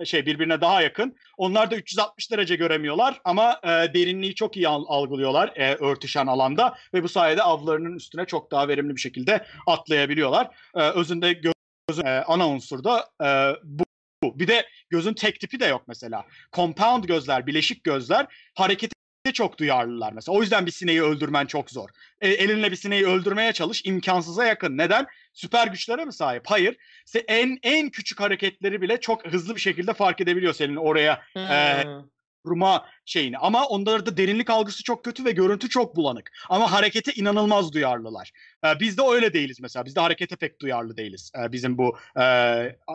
e, 0.00 0.04
şey 0.04 0.26
birbirine 0.26 0.60
daha 0.60 0.82
yakın. 0.82 1.16
Onlar 1.36 1.70
da 1.70 1.76
360 1.76 2.30
derece 2.30 2.56
göremiyorlar 2.56 3.20
ama 3.24 3.60
e, 3.62 3.68
derinliği 3.68 4.34
çok 4.34 4.56
iyi 4.56 4.68
al- 4.68 4.84
algılıyorlar 4.88 5.52
e, 5.56 5.74
örtüşen 5.74 6.26
alanda 6.26 6.78
ve 6.94 7.02
bu 7.02 7.08
sayede 7.08 7.42
avlarının 7.42 7.96
üstüne 7.96 8.24
çok 8.24 8.50
daha 8.50 8.68
verimli 8.68 8.96
bir 8.96 9.00
şekilde 9.00 9.46
atlayabiliyorlar. 9.66 10.48
E, 10.74 10.80
özünde 10.82 11.32
gö- 11.32 11.52
gözün 11.88 12.06
e, 12.06 12.24
ana 12.26 12.48
unsur 12.48 12.84
da 12.84 13.08
e, 13.24 13.56
bu. 13.64 13.84
Bir 14.24 14.48
de 14.48 14.66
gözün 14.90 15.14
tek 15.14 15.40
tipi 15.40 15.60
de 15.60 15.66
yok 15.66 15.82
mesela. 15.88 16.24
Compound 16.52 17.04
gözler, 17.04 17.46
bileşik 17.46 17.84
gözler 17.84 18.26
harekete 18.54 18.92
çok 19.32 19.58
duyarlılar 19.58 20.12
mesela. 20.12 20.38
O 20.38 20.40
yüzden 20.40 20.66
bir 20.66 20.70
sineği 20.70 21.02
öldürmen 21.02 21.46
çok 21.46 21.70
zor. 21.70 21.88
E, 22.20 22.28
elinle 22.28 22.70
bir 22.70 22.76
sineği 22.76 23.06
öldürmeye 23.06 23.52
çalış 23.52 23.82
imkansıza 23.84 24.44
yakın. 24.44 24.78
Neden? 24.78 25.06
Süper 25.38 25.66
güçlere 25.66 26.04
mi 26.04 26.12
sahip? 26.12 26.42
Hayır. 26.46 26.76
Se- 27.06 27.24
en 27.28 27.58
en 27.62 27.90
küçük 27.90 28.20
hareketleri 28.20 28.80
bile 28.82 29.00
çok 29.00 29.26
hızlı 29.26 29.54
bir 29.56 29.60
şekilde 29.60 29.92
fark 29.94 30.20
edebiliyor 30.20 30.54
senin 30.54 30.76
oraya 30.76 31.22
Hmm. 31.32 32.04
vurma 32.46 32.86
şeyini. 33.04 33.38
Ama 33.38 33.66
onlarda 33.66 34.16
derinlik 34.16 34.50
algısı 34.50 34.82
çok 34.84 35.04
kötü 35.04 35.24
ve 35.24 35.30
görüntü 35.32 35.68
çok 35.68 35.96
bulanık. 35.96 36.30
Ama 36.48 36.72
harekete 36.72 37.12
inanılmaz 37.12 37.72
duyarlılar. 37.72 38.30
Ee, 38.64 38.80
biz 38.80 38.98
de 38.98 39.02
öyle 39.10 39.32
değiliz 39.32 39.60
mesela. 39.60 39.84
Biz 39.84 39.96
de 39.96 40.00
harekete 40.00 40.36
pek 40.36 40.60
duyarlı 40.60 40.96
değiliz. 40.96 41.32
Ee, 41.38 41.52
bizim 41.52 41.78
bu 41.78 41.96
e, 42.20 42.24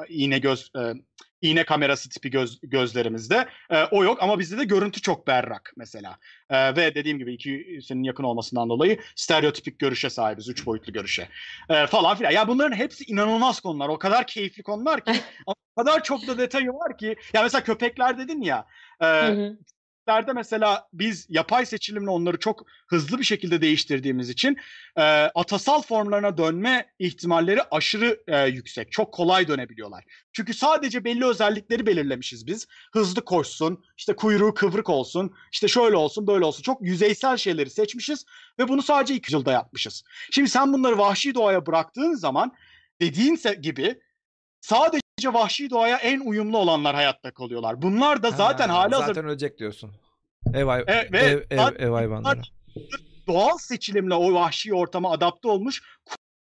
iğne 0.10 0.40
göz 0.40 0.72
e, 0.78 0.82
iğne 1.44 1.66
kamerası 1.66 2.10
tipi 2.10 2.30
göz, 2.30 2.60
gözlerimizde. 2.64 3.48
E, 3.70 3.84
o 3.84 4.04
yok 4.04 4.24
ama 4.24 4.40
bizde 4.40 4.58
de 4.58 4.64
görüntü 4.64 5.02
çok 5.02 5.28
berrak 5.28 5.74
mesela. 5.78 6.18
E, 6.50 6.76
ve 6.76 6.96
dediğim 6.96 7.18
gibi 7.18 7.34
ikisinin 7.34 8.04
yakın 8.04 8.24
olmasından 8.24 8.70
dolayı 8.70 9.00
stereotipik 9.16 9.80
görüşe 9.80 10.10
sahibiz. 10.10 10.50
Üç 10.50 10.66
boyutlu 10.66 10.94
görüşe. 10.94 11.28
E, 11.70 11.88
falan 11.88 12.18
filan. 12.18 12.32
Ya 12.32 12.48
bunların 12.48 12.76
hepsi 12.76 13.04
inanılmaz 13.04 13.60
konular. 13.60 13.90
O 13.90 13.98
kadar 13.98 14.28
keyifli 14.28 14.64
konular 14.64 15.06
ki. 15.06 15.12
ama 15.48 15.56
o 15.76 15.84
kadar 15.84 16.04
çok 16.04 16.28
da 16.28 16.38
detayı 16.38 16.70
var 16.70 16.98
ki. 16.98 17.16
Ya 17.34 17.44
mesela 17.44 17.64
köpekler 17.64 18.18
dedin 18.18 18.42
ya. 18.42 18.66
e, 19.02 19.06
Hı 19.06 19.28
hı. 19.28 19.58
Köpeklerde 20.04 20.34
mesela 20.34 20.88
biz 20.94 21.26
yapay 21.30 21.66
seçilimle 21.66 22.10
onları 22.10 22.40
çok 22.40 22.66
hızlı 22.88 23.20
bir 23.20 23.24
şekilde 23.24 23.62
değiştirdiğimiz 23.62 24.30
için 24.30 24.58
e, 24.96 25.02
atasal 25.36 25.82
formlarına 25.82 26.38
dönme 26.38 26.94
ihtimalleri 27.00 27.62
aşırı 27.72 28.24
e, 28.28 28.48
yüksek. 28.48 28.92
Çok 28.92 29.14
kolay 29.14 29.48
dönebiliyorlar. 29.48 30.04
Çünkü 30.34 30.54
sadece 30.54 31.04
belli 31.04 31.26
özellikleri 31.26 31.86
belirlemişiz 31.86 32.48
biz. 32.48 32.68
Hızlı 32.94 33.26
koşsun, 33.26 33.84
işte 33.98 34.16
kuyruğu 34.16 34.54
kıvrık 34.54 34.90
olsun, 34.90 35.34
işte 35.52 35.68
şöyle 35.68 35.96
olsun, 35.96 36.28
böyle 36.28 36.46
olsun. 36.46 36.64
Çok 36.64 36.82
yüzeysel 36.82 37.38
şeyleri 37.38 37.70
seçmişiz 37.70 38.26
ve 38.60 38.68
bunu 38.68 38.82
sadece 38.82 39.16
200 39.16 39.34
yılda 39.34 39.52
yapmışız. 39.52 40.04
Şimdi 40.32 40.50
sen 40.50 40.74
bunları 40.74 40.98
vahşi 40.98 41.36
doğaya 41.36 41.66
bıraktığın 41.66 42.14
zaman 42.14 42.52
dediğin 43.02 43.40
gibi 43.62 44.02
sadece 44.62 45.03
vahşi 45.30 45.70
doğaya 45.70 45.98
en 45.98 46.20
uyumlu 46.20 46.58
olanlar 46.58 46.96
hayatta 46.96 47.32
kalıyorlar. 47.32 47.82
Bunlar 47.82 48.24
da 48.24 48.32
zaten 48.32 48.70
Ha, 48.70 48.80
hazır 48.80 49.08
Zaten 49.08 49.26
ölecek 49.26 49.58
diyorsun. 49.60 49.92
Ev, 50.54 50.66
hay- 50.66 50.86
ve 50.88 51.18
ev, 51.18 51.42
ev, 51.50 51.76
ev 51.80 51.90
hayvanları. 51.92 52.42
doğal 53.28 53.58
seçilimle 53.58 54.14
o 54.14 54.34
vahşi 54.34 54.74
ortama 54.74 55.12
adapte 55.12 55.48
olmuş 55.48 55.82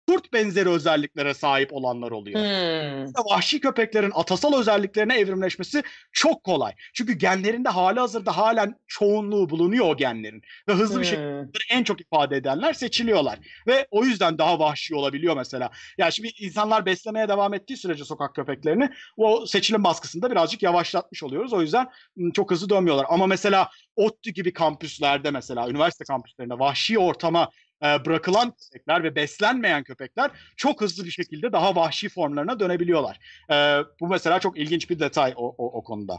kurt 0.08 0.32
benzeri 0.32 0.68
özelliklere 0.68 1.34
sahip 1.34 1.72
olanlar 1.72 2.10
oluyor. 2.10 2.40
Hmm. 2.40 3.12
Vahşi 3.30 3.60
köpeklerin 3.60 4.12
atasal 4.14 4.58
özelliklerine 4.60 5.18
evrimleşmesi 5.18 5.82
çok 6.12 6.44
kolay. 6.44 6.72
Çünkü 6.94 7.12
genlerinde 7.12 7.68
hali 7.68 8.00
hazırda 8.00 8.36
halen 8.36 8.74
çoğunluğu 8.86 9.50
bulunuyor 9.50 9.86
o 9.86 9.96
genlerin. 9.96 10.42
Ve 10.68 10.72
hızlı 10.72 11.00
bir 11.00 11.04
şekilde 11.04 11.24
Hmm. 11.24 11.48
en 11.70 11.84
çok 11.84 12.00
ifade 12.00 12.36
edenler 12.36 12.72
seçiliyorlar. 12.72 13.38
Ve 13.66 13.86
o 13.90 14.04
yüzden 14.04 14.38
daha 14.38 14.58
vahşi 14.58 14.94
olabiliyor 14.94 15.36
mesela. 15.36 15.70
Yani 15.98 16.12
şimdi 16.12 16.30
insanlar 16.40 16.86
beslemeye 16.86 17.28
devam 17.28 17.54
ettiği 17.54 17.76
sürece 17.76 18.04
sokak 18.04 18.34
köpeklerini 18.34 18.90
o 19.16 19.46
seçilim 19.46 19.84
baskısını 19.84 20.22
da 20.22 20.30
birazcık 20.30 20.62
yavaşlatmış 20.62 21.22
oluyoruz. 21.22 21.52
O 21.52 21.60
yüzden 21.60 21.86
çok 22.34 22.50
hızlı 22.50 22.68
dönmüyorlar. 22.70 23.06
Ama 23.08 23.26
mesela 23.26 23.68
ODTÜ 23.96 24.30
gibi 24.30 24.52
kampüslerde 24.52 25.30
mesela 25.30 25.68
üniversite 25.70 26.04
kampüslerinde 26.04 26.58
vahşi 26.58 26.98
ortama 26.98 27.48
e, 27.82 28.04
bırakılan 28.04 28.50
köpekler 28.50 29.04
ve 29.04 29.14
beslenmeyen 29.14 29.84
köpekler 29.84 30.30
çok 30.56 30.80
hızlı 30.80 31.04
bir 31.04 31.10
şekilde 31.10 31.52
daha 31.52 31.76
vahşi 31.76 32.08
formlarına 32.08 32.60
dönebiliyorlar. 32.60 33.18
E, 33.50 33.54
bu 34.00 34.08
mesela 34.08 34.40
çok 34.40 34.58
ilginç 34.58 34.90
bir 34.90 35.00
detay 35.00 35.34
o, 35.36 35.54
o, 35.58 35.78
o 35.78 35.82
konuda. 35.82 36.16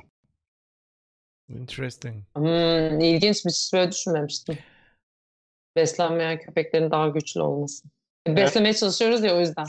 Interesting. 1.49 2.23
Hmm, 2.35 2.99
ilginçmiş. 2.99 3.53
Hiç 3.53 3.73
böyle 3.73 3.91
düşünmemiştim. 3.91 4.57
Beslenmeyen 5.75 6.39
köpeklerin 6.39 6.91
daha 6.91 7.07
güçlü 7.07 7.41
olması. 7.41 7.87
Beslemeye 8.27 8.73
çalışıyoruz 8.73 9.23
ya 9.23 9.35
o 9.35 9.39
yüzden. 9.39 9.65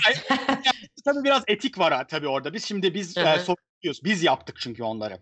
Tabii 1.04 1.24
biraz 1.24 1.42
etik 1.46 1.78
var 1.78 1.92
ha, 1.92 2.06
tabii 2.06 2.28
orada. 2.28 2.54
Biz 2.54 2.64
şimdi 2.64 2.94
biz 2.94 3.16
e, 3.16 3.34
hı. 3.34 3.40
sorumluyuz. 3.40 4.04
Biz 4.04 4.22
yaptık 4.22 4.56
çünkü 4.60 4.82
onları. 4.82 5.18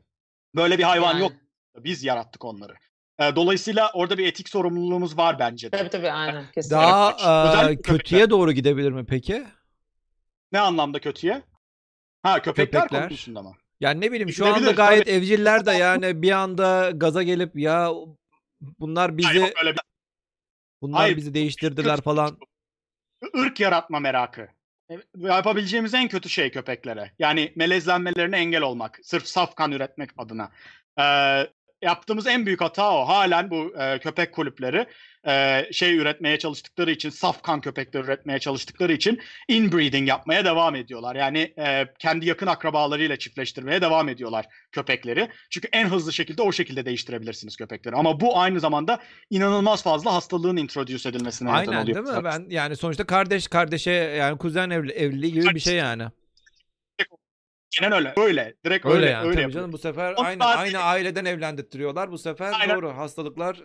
Böyle 0.55 0.78
bir 0.78 0.83
hayvan 0.83 1.12
Yani. 1.12 1.20
yok. 1.20 1.33
Biz 1.78 2.05
yarattık 2.05 2.44
onları. 2.44 2.75
E, 3.20 3.36
dolayısıyla 3.36 3.91
orada 3.94 4.18
bir 4.18 4.26
etik 4.26 4.49
sorumluluğumuz 4.49 5.18
var 5.18 5.39
bence 5.39 5.73
de. 5.73 5.76
Tabii 5.76 5.91
tabii 5.91 6.10
aynen 6.10 6.44
kesinlikle. 6.55 6.76
Daha 6.76 7.70
e, 7.70 7.76
kötüye 7.76 8.31
doğru 8.31 8.52
gidebilir 8.52 8.93
mi 8.93 9.07
peki? 9.07 9.44
Ne 10.52 10.60
anlamda 10.60 11.01
kötüye? 11.01 11.43
Ha 12.23 12.43
köpekler, 12.43 12.83
Köpekler. 12.83 13.09
konusunda 13.09 13.43
mı? 13.43 13.52
Yani 13.81 14.01
ne 14.01 14.12
bileyim 14.12 14.33
şu 14.33 14.47
anda 14.47 14.70
gayet 14.70 15.05
tabii. 15.07 15.15
evciller 15.17 15.67
de 15.67 15.73
yani 15.73 16.23
bir 16.23 16.31
anda 16.31 16.91
gaza 16.91 17.23
gelip 17.23 17.57
ya 17.57 17.91
bunlar 18.60 19.17
bizi 19.18 19.28
Hayır, 19.28 19.43
bir 19.65 19.76
bunlar 20.83 21.01
Hayır, 21.01 21.17
bizi 21.17 21.34
değiştirdiler 21.34 22.01
falan. 22.01 22.39
ırk 23.36 23.60
yaratma 23.60 24.01
merakı. 24.01 24.49
E, 24.91 24.94
Yapabileceğimiz 25.18 25.94
en 25.94 26.09
kötü 26.09 26.28
şey 26.28 26.51
köpeklere. 26.51 27.12
Yani 27.18 27.52
melezlenmelerine 27.57 28.36
engel 28.36 28.62
olmak. 28.62 28.99
Sırf 29.02 29.26
saf 29.26 29.55
kan 29.57 29.73
üretmek 29.73 30.10
adına. 30.18 30.51
Ee, 31.01 31.47
yaptığımız 31.84 32.26
en 32.26 32.46
büyük 32.46 32.60
hata 32.60 32.96
o. 32.96 33.08
Halen 33.08 33.50
bu 33.50 33.74
e, 33.78 33.98
köpek 33.98 34.32
kulüpleri 34.32 34.86
e, 35.26 35.66
şey 35.72 35.96
üretmeye 35.96 36.38
çalıştıkları 36.38 36.90
için, 36.90 37.10
saf 37.10 37.42
kan 37.42 37.60
köpekleri 37.60 38.04
üretmeye 38.04 38.38
çalıştıkları 38.38 38.92
için 38.92 39.20
inbreeding 39.48 40.08
yapmaya 40.08 40.44
devam 40.44 40.74
ediyorlar. 40.74 41.16
Yani 41.16 41.54
e, 41.58 41.86
kendi 41.98 42.26
yakın 42.26 42.46
akrabalarıyla 42.46 43.16
çiftleştirmeye 43.16 43.80
devam 43.80 44.08
ediyorlar 44.08 44.46
köpekleri. 44.72 45.28
Çünkü 45.50 45.68
en 45.72 45.86
hızlı 45.86 46.12
şekilde 46.12 46.42
o 46.42 46.52
şekilde 46.52 46.84
değiştirebilirsiniz 46.84 47.56
köpekleri. 47.56 47.94
Ama 47.96 48.20
bu 48.20 48.38
aynı 48.38 48.60
zamanda 48.60 49.00
inanılmaz 49.30 49.82
fazla 49.82 50.14
hastalığın 50.14 50.56
introduce 50.56 51.08
edilmesine 51.08 51.48
neden 51.48 51.58
Aynen 51.58 51.82
oluyor. 51.82 52.06
değil 52.06 52.16
mi? 52.16 52.24
Ben 52.24 52.46
yani 52.48 52.76
sonuçta 52.76 53.06
kardeş 53.06 53.48
kardeşe 53.48 53.90
yani 53.90 54.38
kuzen 54.38 54.70
evli, 54.70 54.92
evliliği 54.92 55.32
gibi 55.32 55.54
bir 55.54 55.60
şey 55.60 55.76
yani. 55.76 56.04
Aynen 57.83 57.97
öyle. 57.97 58.12
Öyle. 58.17 58.55
Direkt 58.65 58.86
Öyle, 58.86 58.97
öyle. 58.97 59.11
yani 59.11 59.23
öyle 59.25 59.33
tabii 59.35 59.43
yapıyor. 59.43 59.61
canım 59.61 59.73
bu 59.73 59.78
sefer 59.78 60.12
Onlar 60.12 60.28
aynı 60.28 60.41
değil. 60.41 60.59
aynı 60.59 60.78
aileden 60.78 61.25
evlendirtiyorlar. 61.25 62.11
Bu 62.11 62.19
sefer 62.19 62.53
Aynen. 62.61 62.77
doğru 62.77 62.97
hastalıklar. 62.97 63.59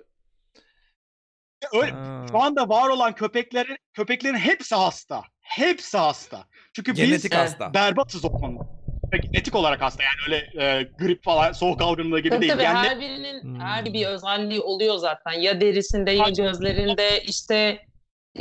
Öyle. 1.74 1.92
Ha. 1.92 2.26
Şu 2.32 2.38
anda 2.42 2.70
var 2.70 2.90
olan 2.90 3.16
köpeklerin 3.16 3.78
köpeklerin 3.94 4.38
hepsi 4.38 4.76
hasta. 4.76 5.24
Hepsi 5.42 5.98
hasta. 5.98 6.44
Çünkü 6.74 6.94
Genetik 6.94 7.32
biz 7.32 7.38
hasta. 7.38 7.74
berbatız 7.74 8.26
o 8.26 8.32
konuda. 8.32 8.64
Peki, 9.12 9.32
Genetik 9.32 9.56
olarak 9.56 9.82
hasta 9.82 10.04
yani 10.04 10.16
öyle 10.28 10.66
e, 10.66 10.84
grip 11.00 11.24
falan 11.24 11.52
soğuk 11.52 11.82
algınlığı 11.82 12.20
gibi 12.20 12.30
Tabii 12.30 12.42
değil. 12.42 12.52
tabii 12.54 12.64
Yani 12.64 12.78
her 12.88 13.00
birinin 13.00 13.42
Hmm. 13.44 13.60
her 13.60 13.86
bir 13.86 14.06
özelliği 14.08 14.60
oluyor 14.62 14.96
zaten. 14.96 15.32
Ya 15.32 15.62
derisinde 15.62 16.12
ya 16.12 16.24
Aynen. 16.24 16.36
gözlerinde 16.36 17.24
işte 17.24 17.86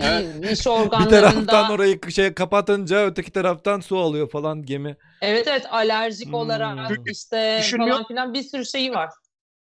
Evet. 0.02 0.52
iş 0.52 0.67
Bir 0.67 1.10
taraftan 1.10 1.70
orayı 1.70 2.01
şey 2.10 2.35
kapatınca 2.35 3.07
öteki 3.07 3.31
taraftan 3.33 3.81
su 3.81 3.99
alıyor 3.99 4.31
falan 4.31 4.62
gemi. 4.62 4.97
Evet 5.23 5.47
evet 5.49 5.67
alerjik 5.70 6.35
olarak 6.35 6.89
Hmm. 6.89 7.05
işte 7.07 7.57
Düşünmüyor- 7.60 7.97
falan 7.97 8.07
filan 8.09 8.35
bir 8.35 8.43
sürü 8.43 8.67
şeyi 8.67 8.93
var. 8.93 9.10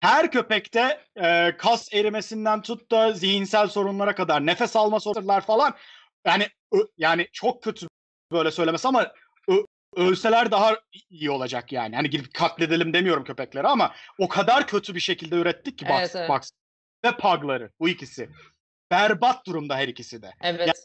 her 0.00 0.30
köpekte 0.30 1.00
e, 1.16 1.56
kas 1.56 1.94
erimesinden 1.94 2.62
tut 2.62 2.90
da 2.90 3.12
zihinsel 3.12 3.68
sorunlara 3.68 4.14
kadar 4.14 4.46
nefes 4.46 4.76
alma 4.76 5.00
sorunlar 5.00 5.40
falan 5.46 5.74
yani 6.26 6.48
ö- 6.72 6.86
yani 6.98 7.28
çok 7.32 7.62
kötü 7.62 7.86
böyle 8.32 8.50
söylemesi 8.50 8.88
ama 8.88 9.12
ö- 9.48 9.64
ölseler 9.96 10.50
daha 10.50 10.76
iyi 11.10 11.30
olacak 11.30 11.72
yani. 11.72 11.96
Hani 11.96 12.10
gidip 12.10 12.34
katledelim 12.34 12.92
demiyorum 12.92 13.24
köpekleri 13.24 13.66
ama 13.68 13.94
o 14.18 14.28
kadar 14.28 14.66
kötü 14.66 14.94
bir 14.94 15.00
şekilde 15.00 15.36
ürettik 15.36 15.78
ki 15.78 15.86
Evet, 15.88 16.02
Box, 16.02 16.16
evet. 16.16 16.28
Box 16.28 16.50
ve 17.04 17.16
Pug'ları 17.16 17.70
bu 17.80 17.88
ikisi. 17.88 18.28
Berbat 18.94 19.46
durumda 19.46 19.76
her 19.76 19.88
ikisi 19.88 20.22
de. 20.22 20.30
Evet. 20.42 20.84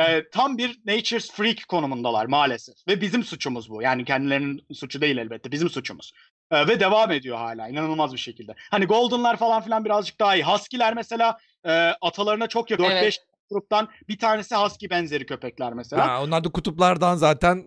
Ee, 0.00 0.22
tam 0.32 0.58
bir 0.58 0.80
nature's 0.86 1.30
freak 1.32 1.68
konumundalar 1.68 2.26
maalesef. 2.26 2.74
Ve 2.88 3.00
bizim 3.00 3.24
suçumuz 3.24 3.70
bu. 3.70 3.82
Yani 3.82 4.04
kendilerinin 4.04 4.66
suçu 4.74 5.00
değil 5.00 5.16
elbette. 5.16 5.52
Bizim 5.52 5.70
suçumuz. 5.70 6.12
Ee, 6.50 6.66
ve 6.68 6.80
devam 6.80 7.12
ediyor 7.12 7.36
hala 7.36 7.68
inanılmaz 7.68 8.12
bir 8.12 8.18
şekilde. 8.18 8.54
Hani 8.70 8.84
Golden'lar 8.86 9.36
falan 9.36 9.62
filan 9.62 9.84
birazcık 9.84 10.20
daha 10.20 10.36
iyi. 10.36 10.44
Husky'ler 10.44 10.94
mesela 10.94 11.38
e, 11.64 11.70
atalarına 12.00 12.46
çok 12.46 12.70
yakın. 12.70 12.84
4-5 12.84 12.90
Evet. 12.90 13.18
gruptan 13.50 13.88
bir 14.08 14.18
tanesi 14.18 14.54
Husky 14.54 14.90
benzeri 14.90 15.26
köpekler 15.26 15.72
mesela. 15.72 16.08
Ha, 16.08 16.22
onlar 16.22 16.44
da 16.44 16.48
kutuplardan 16.52 17.16
zaten. 17.16 17.64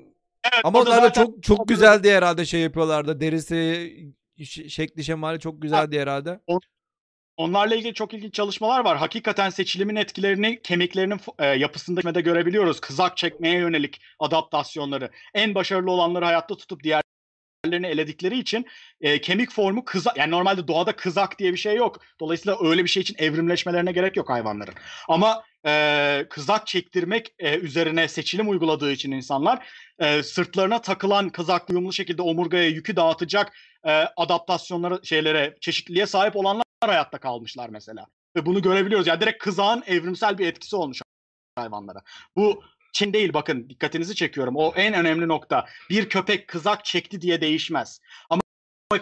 Evet, 0.53 0.61
Ama 0.66 0.80
onlar 0.82 0.92
da 0.98 1.02
zaten- 1.02 1.26
çok 1.26 1.44
çok 1.44 1.68
güzel 1.68 2.03
diye 2.03 2.16
herhalde 2.18 2.45
şey 2.45 2.61
yapıyorlardı. 2.61 3.22
Derisi 3.22 3.92
şekli 4.70 5.03
şemali 5.03 5.40
çok 5.40 5.61
güzel 5.61 5.92
diye 5.92 6.02
herhalde. 6.02 6.40
Onlarla 7.42 7.76
ilgili 7.76 7.94
çok 7.94 8.14
ilginç 8.14 8.34
çalışmalar 8.34 8.86
var. 8.86 8.98
Hakikaten 8.98 9.50
seçilimin 9.50 9.95
etkilerini 9.95 10.61
kemiklerinin 10.61 11.20
e, 11.40 11.45
yapısında 11.45 12.16
da 12.16 12.20
görebiliyoruz. 12.20 12.80
Kızak 12.80 13.18
çekmeye 13.18 13.58
yönelik 13.58 14.02
adaptasyonları. 14.20 15.11
En 15.34 15.56
başarılı 15.56 15.92
olanları 15.92 16.26
hayatta 16.26 16.58
tutup 16.58 16.84
diğerlerini 17.72 17.88
eledikleri 17.88 18.40
için 18.40 18.66
e, 19.01 19.22
kemik 19.22 19.51
formu 19.51 19.85
kızak. 19.85 20.17
Yani 20.17 20.32
normalde 20.32 20.67
doğada 20.67 20.95
kızak 20.95 21.40
diye 21.40 21.51
bir 21.51 21.58
şey 21.58 21.75
yok. 21.75 22.00
Dolayısıyla 22.19 22.58
öyle 22.69 22.83
bir 22.83 22.90
şey 22.90 23.01
için 23.01 23.16
evrimleşmelerine 23.19 23.91
gerek 23.91 24.17
yok 24.17 24.30
hayvanların. 24.30 24.74
Ama 25.09 25.43
e, 25.66 26.25
kızak 26.30 26.67
çektirmek 26.67 27.33
e, 27.40 27.58
üzerine 27.58 28.08
seçilim 28.08 28.50
uyguladığı 28.50 28.91
için 28.91 29.11
insanlar 29.11 29.67
e, 30.00 30.24
sırtlarına 30.24 30.82
takılan 30.82 31.30
kızaklı 31.30 31.75
uyumlu 31.75 31.93
şekilde 31.93 32.22
omurgaya 32.22 32.67
yükü 32.67 32.95
dağıtacak 32.95 33.53
e, 33.85 33.91
adaptasyonlara 34.17 35.00
şeylere 35.03 35.58
çeşitliliğe 35.61 36.06
sahip 36.06 36.35
olanlar 36.35 36.64
hayatta 36.82 37.17
kalmışlar 37.17 37.69
mesela. 37.69 38.06
Ve 38.35 38.45
bunu 38.45 38.61
görebiliyoruz. 38.61 39.08
Yani 39.08 39.22
direkt 39.22 39.43
kızağın 39.43 39.83
evrimsel 39.88 40.38
bir 40.38 40.48
etkisi 40.48 40.75
olmuş 40.75 41.01
hayvanlara. 41.56 42.01
Bu 42.35 42.64
Çin 42.92 43.14
değil 43.14 43.34
bakın 43.34 43.70
dikkatinizi 43.70 44.16
çekiyorum. 44.16 44.56
O 44.56 44.74
en 44.76 44.94
önemli 44.94 45.28
nokta. 45.28 45.66
Bir 45.90 46.10
köpek 46.10 46.48
kızak 46.48 46.86
çekti 46.86 47.22
diye 47.22 47.42
değişmez. 47.42 48.00
Ama 48.30 48.42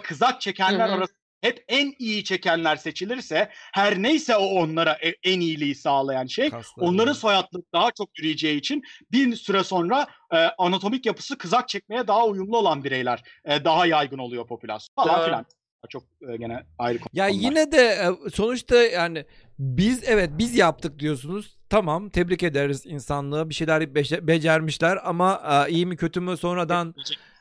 kızak 0.02 0.40
çekenler 0.40 0.88
Hı 0.88 0.92
hı. 0.92 0.96
arasında 0.96 1.20
hep 1.40 1.64
en 1.68 1.94
iyi 1.98 2.24
çekenler 2.24 2.76
seçilirse 2.76 3.50
her 3.72 4.02
neyse 4.02 4.36
o 4.36 4.44
onlara 4.44 4.92
e- 4.92 5.16
en 5.22 5.40
iyiliği 5.40 5.74
sağlayan 5.74 6.26
şey 6.26 6.50
Kasları. 6.50 6.86
onların 6.86 7.12
soyadları 7.12 7.62
daha 7.72 7.90
çok 7.90 8.18
yürüyeceği 8.18 8.58
için 8.58 8.82
bir 9.12 9.36
süre 9.36 9.64
sonra 9.64 10.06
e, 10.32 10.36
anatomik 10.36 11.06
yapısı 11.06 11.38
kızak 11.38 11.68
çekmeye 11.68 12.06
daha 12.06 12.26
uyumlu 12.26 12.58
olan 12.58 12.84
bireyler 12.84 13.22
e, 13.44 13.64
daha 13.64 13.86
yaygın 13.86 14.18
oluyor 14.18 14.46
popülasyon 14.46 15.04
falan 15.04 15.24
filan. 15.24 15.46
Çok 15.88 16.02
e, 16.28 16.36
gene 16.36 16.64
ayrı 16.78 16.98
Ya 17.12 17.28
konular. 17.28 17.42
yine 17.42 17.72
de 17.72 17.78
e, 18.26 18.30
sonuçta 18.30 18.76
yani 18.76 19.24
biz 19.58 20.02
evet 20.08 20.30
biz 20.38 20.56
yaptık 20.56 20.98
diyorsunuz. 20.98 21.58
Tamam 21.70 22.10
tebrik 22.10 22.42
ederiz 22.42 22.86
insanlığı 22.86 23.48
bir 23.48 23.54
şeyler 23.54 23.94
becermişler 24.26 24.98
ama 25.04 25.42
e, 25.68 25.70
iyi 25.70 25.86
mi 25.86 25.96
kötü 25.96 26.20
mü 26.20 26.36
sonradan 26.36 26.94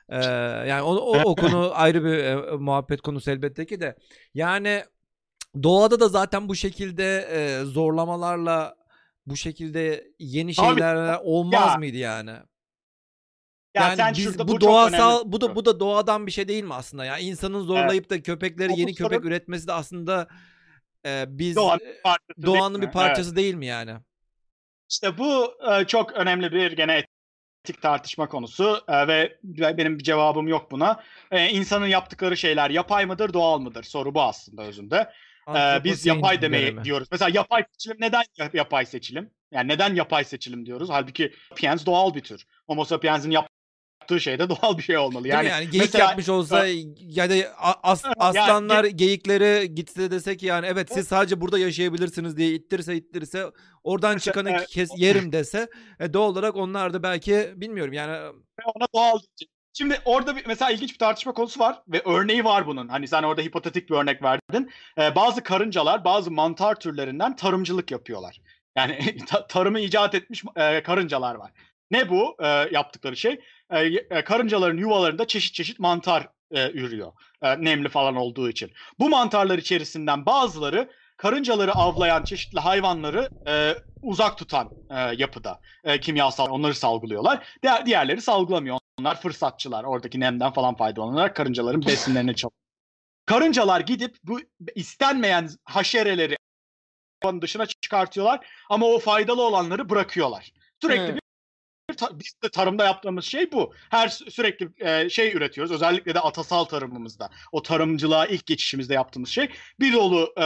e, 0.10 0.26
yani 0.68 0.82
o, 0.82 0.96
o, 0.96 1.20
o 1.20 1.36
konu 1.36 1.72
ayrı 1.74 2.04
bir 2.04 2.18
e, 2.18 2.36
muhabbet 2.58 3.02
konusu 3.02 3.32
elbette 3.32 3.66
ki 3.66 3.80
de. 3.80 3.96
Yani 4.34 4.84
doğada 5.64 6.00
da 6.00 6.08
zaten 6.10 6.50
bu 6.50 6.56
şekilde 6.56 7.28
e, 7.32 7.64
zorlamalarla 7.66 8.76
bu 9.26 9.36
şekilde 9.38 10.12
yeni 10.20 10.50
Abi, 10.50 10.54
şeyler 10.54 11.20
olmaz 11.24 11.72
ya. 11.72 11.78
mıydı 11.78 11.98
yani? 11.98 12.32
Ya 13.76 13.82
yani 13.84 13.98
sen 13.98 14.14
biz 14.14 14.40
bu, 14.40 14.48
çok 14.48 14.62
doğasal 14.62 15.32
bu 15.32 15.42
da 15.42 15.56
bu 15.56 15.66
da 15.66 15.80
doğadan 15.80 16.28
bir 16.28 16.32
şey 16.32 16.48
değil 16.48 16.64
mi 16.64 16.74
aslında? 16.74 17.06
Yani 17.06 17.22
insanın 17.22 17.62
zorlayıp 17.62 18.10
da 18.10 18.24
köpekleri 18.24 18.70
bu 18.74 18.78
yeni 18.80 18.96
köpek 18.96 19.26
üretmesi 19.26 19.68
de 19.68 19.74
aslında 19.74 20.28
e, 21.06 21.26
biz 21.28 21.56
Doğanın 21.56 21.80
e, 21.80 22.02
parçası 22.04 22.42
değil 22.42 22.46
doğanın 22.46 22.80
mi? 22.80 22.88
bir 22.88 22.92
parçası 22.92 23.36
değil 23.36 23.56
mi 23.56 23.66
yani? 23.66 23.96
İşte 24.90 25.18
bu 25.18 25.54
e, 25.72 25.86
çok 25.86 26.14
önemli 26.14 26.52
bir 26.52 26.72
gene 26.72 27.04
etik 27.66 27.82
tartışma 27.82 28.30
konusu 28.30 28.84
e, 28.88 29.08
ve 29.08 29.40
benim 29.44 30.00
bir 30.00 30.04
cevabım 30.04 30.48
yok 30.48 30.72
buna. 30.72 31.04
E, 31.32 31.50
insanın 31.50 31.88
yaptıkları 31.88 32.38
şeyler 32.38 32.70
yapay 32.70 33.06
mıdır, 33.06 33.34
doğal 33.34 33.60
mıdır? 33.60 33.84
Soru 33.84 34.16
bu 34.16 34.22
aslında 34.22 34.64
özünde. 34.64 35.10
E, 35.56 35.84
biz 35.84 36.06
yapay 36.06 36.42
demeyi 36.42 36.68
dönemi. 36.68 36.84
diyoruz. 36.86 37.08
Mesela 37.12 37.32
yapay 37.34 37.64
seçilim 37.72 37.98
neden 38.00 38.24
ya- 38.38 38.50
yapay 38.54 38.86
seçilim? 38.86 39.32
Yani 39.52 39.68
neden 39.68 39.96
yapay 39.96 40.24
seçilim 40.24 40.66
diyoruz? 40.66 40.90
Halbuki 40.90 41.34
sapiens 41.50 41.86
doğal 41.86 42.14
bir 42.14 42.22
tür. 42.22 42.46
Homo 42.68 42.86
sapiens'in 42.86 43.32
yaptığı 44.10 44.24
şey 44.24 44.40
de 44.40 44.50
doğal 44.62 44.78
bir 44.78 44.84
şey 44.84 44.98
olmalı. 44.98 45.28
Yani, 45.28 45.48
yani 45.48 45.70
geyik 45.70 45.86
mesela- 45.86 46.06
yapmış 46.06 46.30
olsa 46.30 46.66
ya 46.98 47.30
da 47.30 47.34
as- 47.84 48.06
aslanlar 48.18 48.86
geyikleri 48.86 49.76
gitse 49.76 50.02
de 50.02 50.12
desek 50.12 50.44
yani 50.44 50.66
evet 50.66 50.90
siz 50.94 51.08
sadece 51.08 51.42
burada 51.42 51.60
yaşayabilirsiniz 51.60 52.38
diye 52.38 52.52
ittirse 52.52 52.96
ittirse 52.96 53.46
oradan 53.84 54.14
Mesela, 54.14 54.32
çıkanı 54.34 54.50
evet. 54.50 54.68
kes 54.68 54.90
yerim 54.98 55.32
dese 55.32 55.70
e, 56.00 56.14
doğal 56.14 56.30
olarak 56.32 56.56
onlar 56.56 56.94
da 56.94 57.04
belki 57.04 57.54
bilmiyorum 57.56 57.94
yani 57.94 58.12
ona 58.76 58.88
doğal 58.96 59.20
diyecek. 59.20 59.50
Şimdi 59.74 60.00
orada 60.06 60.36
bir, 60.36 60.46
mesela 60.48 60.72
ilginç 60.72 60.94
bir 60.94 60.98
tartışma 60.98 61.34
konusu 61.34 61.60
var 61.60 61.82
ve 61.88 62.02
örneği 62.06 62.44
var 62.44 62.68
bunun. 62.68 62.88
Hani 62.88 63.08
sen 63.08 63.24
orada 63.24 63.42
hipotetik 63.42 63.90
bir 63.90 63.96
örnek 63.96 64.24
verdin. 64.24 64.72
Ee, 64.98 65.16
bazı 65.16 65.44
karıncalar 65.44 66.06
bazı 66.06 66.32
mantar 66.32 66.80
türlerinden 66.80 67.36
tarımcılık 67.36 67.92
yapıyorlar. 67.92 68.42
Yani 68.78 69.18
ta- 69.28 69.48
tarımı 69.48 69.80
icat 69.80 70.16
etmiş 70.16 70.44
e, 70.56 70.84
karıncalar 70.84 71.36
var. 71.36 71.52
Ne 71.92 72.10
bu 72.10 72.36
e, 72.40 72.48
yaptıkları 72.48 73.18
şey? 73.18 73.40
E, 73.72 73.80
e, 73.86 74.24
karıncaların 74.24 74.78
yuvalarında 74.78 75.28
çeşit 75.28 75.54
çeşit 75.54 75.80
mantar 75.80 76.28
e, 76.52 76.72
ürüyor. 76.72 77.12
E, 77.42 77.64
nemli 77.64 77.90
falan 77.90 78.16
olduğu 78.16 78.50
için. 78.50 78.72
Bu 79.00 79.10
mantarlar 79.10 79.58
içerisinden 79.58 80.26
bazıları 80.26 80.90
karıncaları 81.18 81.74
avlayan 81.74 82.24
çeşitli 82.24 82.60
hayvanları 82.60 83.30
e, 83.48 83.76
uzak 84.02 84.38
tutan 84.38 84.70
e, 84.90 84.96
yapıda. 84.96 85.60
E, 85.84 86.00
kimyasal 86.00 86.50
onları 86.50 86.74
salgılıyorlar. 86.74 87.48
Diğer, 87.64 87.86
diğerleri 87.86 88.22
salgılamıyor. 88.22 88.78
Onlar 89.00 89.22
fırsatçılar. 89.22 89.84
Oradaki 89.84 90.20
nemden 90.20 90.52
falan 90.52 90.76
faydalanarak 90.76 91.36
karıncaların 91.36 91.86
besinlerini 91.86 92.36
çalıyor. 92.36 92.60
Karıncalar 93.26 93.80
gidip 93.80 94.18
bu 94.24 94.40
istenmeyen 94.76 95.50
haşereleri 95.64 96.38
dışına 97.42 97.66
çıkartıyorlar 97.66 98.48
ama 98.70 98.86
o 98.86 99.00
faydalı 99.00 99.42
olanları 99.42 99.90
bırakıyorlar. 99.90 100.52
Sürekli 100.82 101.14
Hı. 101.14 101.20
Ta- 102.00 102.20
biz 102.20 102.34
de 102.44 102.50
tarımda 102.50 102.86
yaptığımız 102.86 103.26
şey 103.26 103.52
bu. 103.52 103.74
Her 103.90 104.08
sü- 104.08 104.32
sürekli 104.32 104.70
e, 104.80 105.10
şey 105.10 105.32
üretiyoruz. 105.38 105.72
Özellikle 105.72 106.14
de 106.16 106.20
atasal 106.20 106.64
tarımımızda. 106.64 107.30
O 107.52 107.62
tarımcılığa 107.62 108.26
ilk 108.26 108.46
geçişimizde 108.46 108.94
yaptığımız 108.94 109.30
şey. 109.30 109.50
Bir 109.80 109.94
dolu 109.94 110.34
e, 110.38 110.44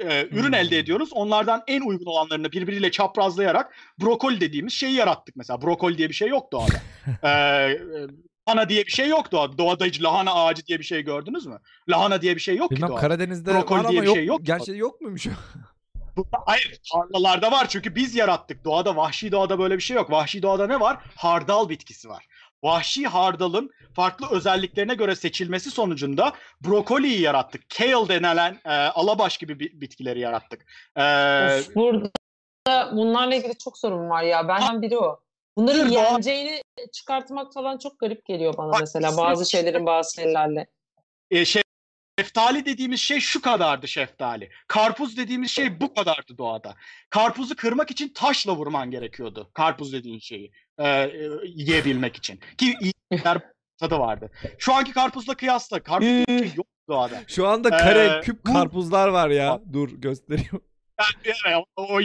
e, 0.00 0.28
ürün 0.30 0.46
Hmm. 0.46 0.54
elde 0.54 0.78
ediyoruz. 0.78 1.08
Onlardan 1.12 1.62
en 1.66 1.80
uygun 1.80 2.06
olanlarını 2.06 2.52
birbiriyle 2.52 2.90
çaprazlayarak 2.90 3.74
brokoli 4.02 4.40
dediğimiz 4.40 4.72
şeyi 4.72 4.94
yarattık 4.94 5.36
mesela. 5.36 5.62
Brokoli 5.62 5.98
diye 5.98 6.08
bir 6.08 6.14
şey 6.14 6.28
yok 6.28 6.52
doğada. 6.52 6.80
e, 7.22 7.28
e, 7.28 7.78
lahana 8.48 8.68
diye 8.68 8.86
bir 8.86 8.92
şey 8.92 9.08
yok 9.08 9.32
doğada. 9.32 9.58
Doğada 9.58 9.84
hiç 9.84 10.02
lahana 10.02 10.34
ağacı 10.34 10.66
diye 10.66 10.78
bir 10.78 10.84
şey 10.84 11.02
gördünüz 11.02 11.46
mü? 11.46 11.58
Lahana 11.88 12.22
diye 12.22 12.34
bir 12.36 12.40
şey 12.40 12.56
yok 12.56 12.68
ki 12.70 12.76
Bilmem 12.76 12.88
doğada. 12.88 13.00
Karadeniz'de 13.00 13.54
Brokoli 13.54 13.78
var 13.84 13.88
diye 13.88 14.00
ama 14.00 14.02
bir 14.02 14.06
yok. 14.06 14.16
şey 14.16 14.24
yok. 14.26 14.40
Gerçi 14.42 14.72
yok 14.76 15.00
muymuş? 15.00 15.26
Hayır 16.46 16.80
tarlalarda 16.92 17.52
var 17.52 17.68
çünkü 17.68 17.94
biz 17.94 18.14
yarattık. 18.14 18.64
Doğada 18.64 18.96
vahşi 18.96 19.32
doğada 19.32 19.58
böyle 19.58 19.76
bir 19.76 19.82
şey 19.82 19.96
yok. 19.96 20.10
Vahşi 20.10 20.42
doğada 20.42 20.66
ne 20.66 20.80
var? 20.80 20.98
Hardal 21.16 21.68
bitkisi 21.68 22.08
var. 22.08 22.26
Vahşi 22.62 23.06
hardalın 23.06 23.70
farklı 23.94 24.26
özelliklerine 24.30 24.94
göre 24.94 25.16
seçilmesi 25.16 25.70
sonucunda 25.70 26.32
brokoliyi 26.60 27.20
yarattık. 27.20 27.62
Kale 27.78 28.08
denilen 28.08 28.60
e, 28.64 28.70
alabaş 28.70 29.38
gibi 29.38 29.60
bi- 29.60 29.80
bitkileri 29.80 30.20
yarattık. 30.20 30.66
E, 30.96 31.02
Of, 31.46 31.74
burada 31.74 32.10
bunlarla 32.92 33.34
ilgili 33.34 33.58
çok 33.58 33.78
sorun 33.78 34.10
var 34.10 34.22
ya. 34.22 34.48
Benden 34.48 34.82
biri 34.82 34.98
o. 34.98 35.20
Bunların 35.56 35.92
doğa- 35.92 36.10
yeneceğini 36.10 36.62
çıkartmak 36.92 37.52
falan 37.52 37.78
çok 37.78 37.98
garip 37.98 38.24
geliyor 38.24 38.54
bana 38.56 38.72
Bak, 38.72 38.80
mesela 38.80 39.16
bazı 39.16 39.50
şeylerin 39.50 39.86
bazı 39.86 40.14
şeylerle. 40.14 40.66
e, 41.30 41.44
şey, 41.44 41.61
şeftali 42.22 42.64
dediğimiz 42.66 43.00
şey 43.00 43.20
şu 43.20 43.42
kadardı 43.42 43.88
şeftali. 43.88 44.50
Karpuz 44.68 45.16
dediğimiz 45.16 45.50
şey 45.50 45.80
bu 45.80 45.94
kadardı 45.94 46.38
doğada. 46.38 46.74
Karpuzu 47.10 47.56
kırmak 47.56 47.90
için 47.90 48.08
taşla 48.08 48.56
vurman 48.56 48.90
gerekiyordu. 48.90 49.50
Karpuz 49.54 49.92
dediğin 49.92 50.18
şeyi 50.18 50.52
e, 50.78 50.88
e, 50.88 51.28
yiyebilmek 51.44 52.16
için. 52.16 52.40
Ki 52.58 52.76
iyi 52.80 52.92
tadı 53.78 53.98
vardı. 53.98 54.30
Şu 54.58 54.74
anki 54.74 54.92
karpuzla 54.92 55.34
kıyasla 55.34 55.82
karpuz 55.82 56.08
şey 56.28 56.52
yok 56.56 56.66
doğada. 56.88 57.20
Şu 57.28 57.48
anda 57.48 57.70
kare 57.70 58.06
Ee, 58.06 58.20
küp 58.20 58.44
karpuzlar 58.44 59.08
var 59.08 59.28
ya. 59.30 59.60
Dur 59.72 59.88
gösteriyorum. 59.88 60.64
Yani 61.44 61.56
o, 61.76 61.82
o 61.82 62.00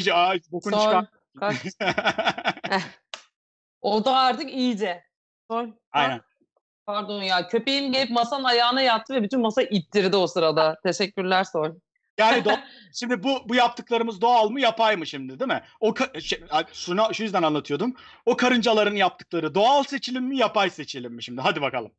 bokunu 0.52 0.76
Son, 0.76 0.84
çıkar. 0.84 1.06
kaç- 1.40 1.58
o 3.82 4.06
da 4.06 4.18
artık 4.18 4.50
iyice. 4.54 5.04
Son, 5.52 5.80
Aynen. 5.92 6.22
Pardon 6.88 7.22
ya 7.22 7.48
köpeğim 7.48 7.92
gelip 7.92 8.10
masanın 8.10 8.44
ayağına 8.44 8.82
yattı 8.82 9.14
ve 9.14 9.24
bütün 9.24 9.42
masa 9.42 9.62
ittirdi 9.62 10.16
o 10.16 10.28
sırada. 10.28 10.78
Teşekkürler 10.84 11.44
Sol. 11.44 11.70
Yani 12.18 12.44
do- 12.44 12.60
şimdi 12.94 13.24
bu 13.24 13.50
bu 13.50 13.56
yaptıklarımız 13.56 14.22
doğal 14.22 14.50
mı 14.50 14.62
yapay 14.62 14.96
mı 14.96 15.08
şimdi 15.08 15.40
değil 15.40 15.48
mi? 15.48 15.64
O 15.80 15.90
ka- 15.90 16.22
şey, 16.22 16.40
şunu 16.74 17.14
şu 17.14 17.24
yüzden 17.24 17.44
anlatıyordum. 17.44 17.96
O 18.26 18.38
karıncaların 18.38 18.96
yaptıkları 18.96 19.56
doğal 19.56 19.84
seçilim 19.84 20.24
mi 20.24 20.38
yapay 20.38 20.70
seçilim 20.70 21.14
mi 21.14 21.24
şimdi? 21.24 21.42
Hadi 21.42 21.62
bakalım. 21.62 21.92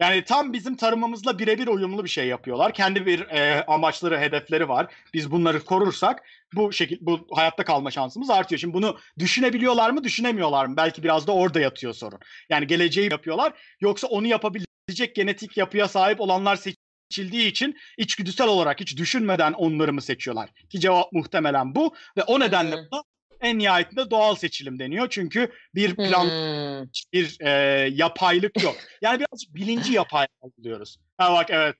Yani 0.00 0.24
tam 0.24 0.52
bizim 0.52 0.76
tarımımızla 0.76 1.38
birebir 1.38 1.66
uyumlu 1.66 2.04
bir 2.04 2.08
şey 2.08 2.26
yapıyorlar. 2.26 2.74
Kendi 2.74 3.06
bir 3.06 3.20
e, 3.20 3.64
amaçları, 3.66 4.18
hedefleri 4.18 4.68
var. 4.68 4.94
Biz 5.14 5.30
bunları 5.30 5.64
korursak 5.64 6.22
bu 6.54 6.72
şekil 6.72 6.98
bu 7.00 7.26
hayatta 7.34 7.64
kalma 7.64 7.90
şansımız 7.90 8.30
artıyor. 8.30 8.58
Şimdi 8.58 8.74
bunu 8.74 8.98
düşünebiliyorlar 9.18 9.90
mı, 9.90 10.04
düşünemiyorlar 10.04 10.66
mı? 10.66 10.76
Belki 10.76 11.02
biraz 11.02 11.26
da 11.26 11.32
orada 11.32 11.60
yatıyor 11.60 11.92
sorun. 11.92 12.18
Yani 12.48 12.66
geleceği 12.66 13.10
yapıyorlar 13.10 13.52
yoksa 13.80 14.06
onu 14.06 14.26
yapabilecek 14.26 15.14
genetik 15.14 15.56
yapıya 15.56 15.88
sahip 15.88 16.20
olanlar 16.20 16.56
seçildiği 16.56 17.46
için 17.50 17.76
içgüdüsel 17.98 18.48
olarak 18.48 18.80
hiç 18.80 18.96
düşünmeden 18.96 19.52
onları 19.52 19.92
mı 19.92 20.02
seçiyorlar? 20.02 20.50
Ki 20.70 20.80
cevap 20.80 21.12
muhtemelen 21.12 21.74
bu 21.74 21.94
ve 22.16 22.22
o 22.22 22.40
nedenle 22.40 22.76
buna 22.76 23.02
en 23.40 23.58
nihayetinde 23.58 24.10
doğal 24.10 24.34
seçilim 24.34 24.78
deniyor. 24.78 25.06
Çünkü 25.10 25.52
bir 25.74 25.96
plan 25.96 26.24
Hmm. 26.24 26.88
bir 27.12 27.36
e, 27.40 27.50
yapaylık 27.92 28.62
yok. 28.62 28.76
Yani 29.02 29.20
birazcık 29.20 29.54
bilinci 29.54 29.92
yapay 29.92 30.26
algılıyoruz. 30.42 30.98
Ha 31.18 31.32
bak 31.34 31.50
evet. 31.50 31.76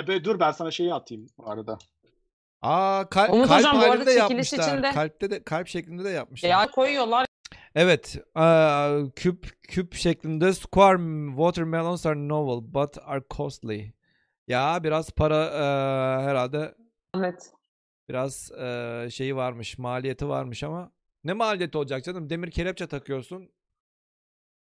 E, 0.00 0.08
be- 0.08 0.24
dur 0.24 0.40
ben 0.40 0.52
sana 0.52 0.70
şeyi 0.70 0.94
atayım 0.94 1.26
bu 1.38 1.50
arada. 1.50 1.78
Aa 2.62 3.04
kal- 3.10 3.32
Umut 3.32 3.48
kalp 3.48 3.58
hocam, 3.58 3.76
bu 3.76 3.78
arada 3.80 3.88
halinde 3.90 4.04
çekiliş 4.04 4.52
yapmışlar. 4.52 4.68
içinde- 4.76 4.92
Kalpte 4.92 5.30
de 5.30 5.42
kalp 5.44 5.68
şeklinde 5.68 6.04
de 6.04 6.10
yapmışlar. 6.10 6.48
Ya 6.50 6.66
koyuyorlar. 6.66 7.26
Evet, 7.74 8.16
eee, 8.36 9.02
küp 9.16 9.62
küp 9.62 9.94
şeklinde 9.94 10.52
square 10.52 11.28
watermelons 11.36 12.06
are 12.06 12.28
novel 12.28 12.74
but 12.74 12.98
are 13.04 13.22
costly. 13.30 13.92
Ya 14.48 14.84
biraz 14.84 15.10
para 15.10 15.44
eee, 15.44 16.24
herhalde 16.28 16.74
Evet. 17.16 17.50
biraz 18.08 18.50
eee, 18.58 19.08
şeyi 19.10 19.36
varmış, 19.36 19.78
maliyeti 19.78 20.28
varmış 20.28 20.62
ama 20.64 20.92
ne 21.24 21.32
maliyeti 21.32 21.78
olacak 21.78 22.04
canım? 22.04 22.30
Demir 22.30 22.50
kelepçe 22.50 22.86
takıyorsun. 22.86 23.50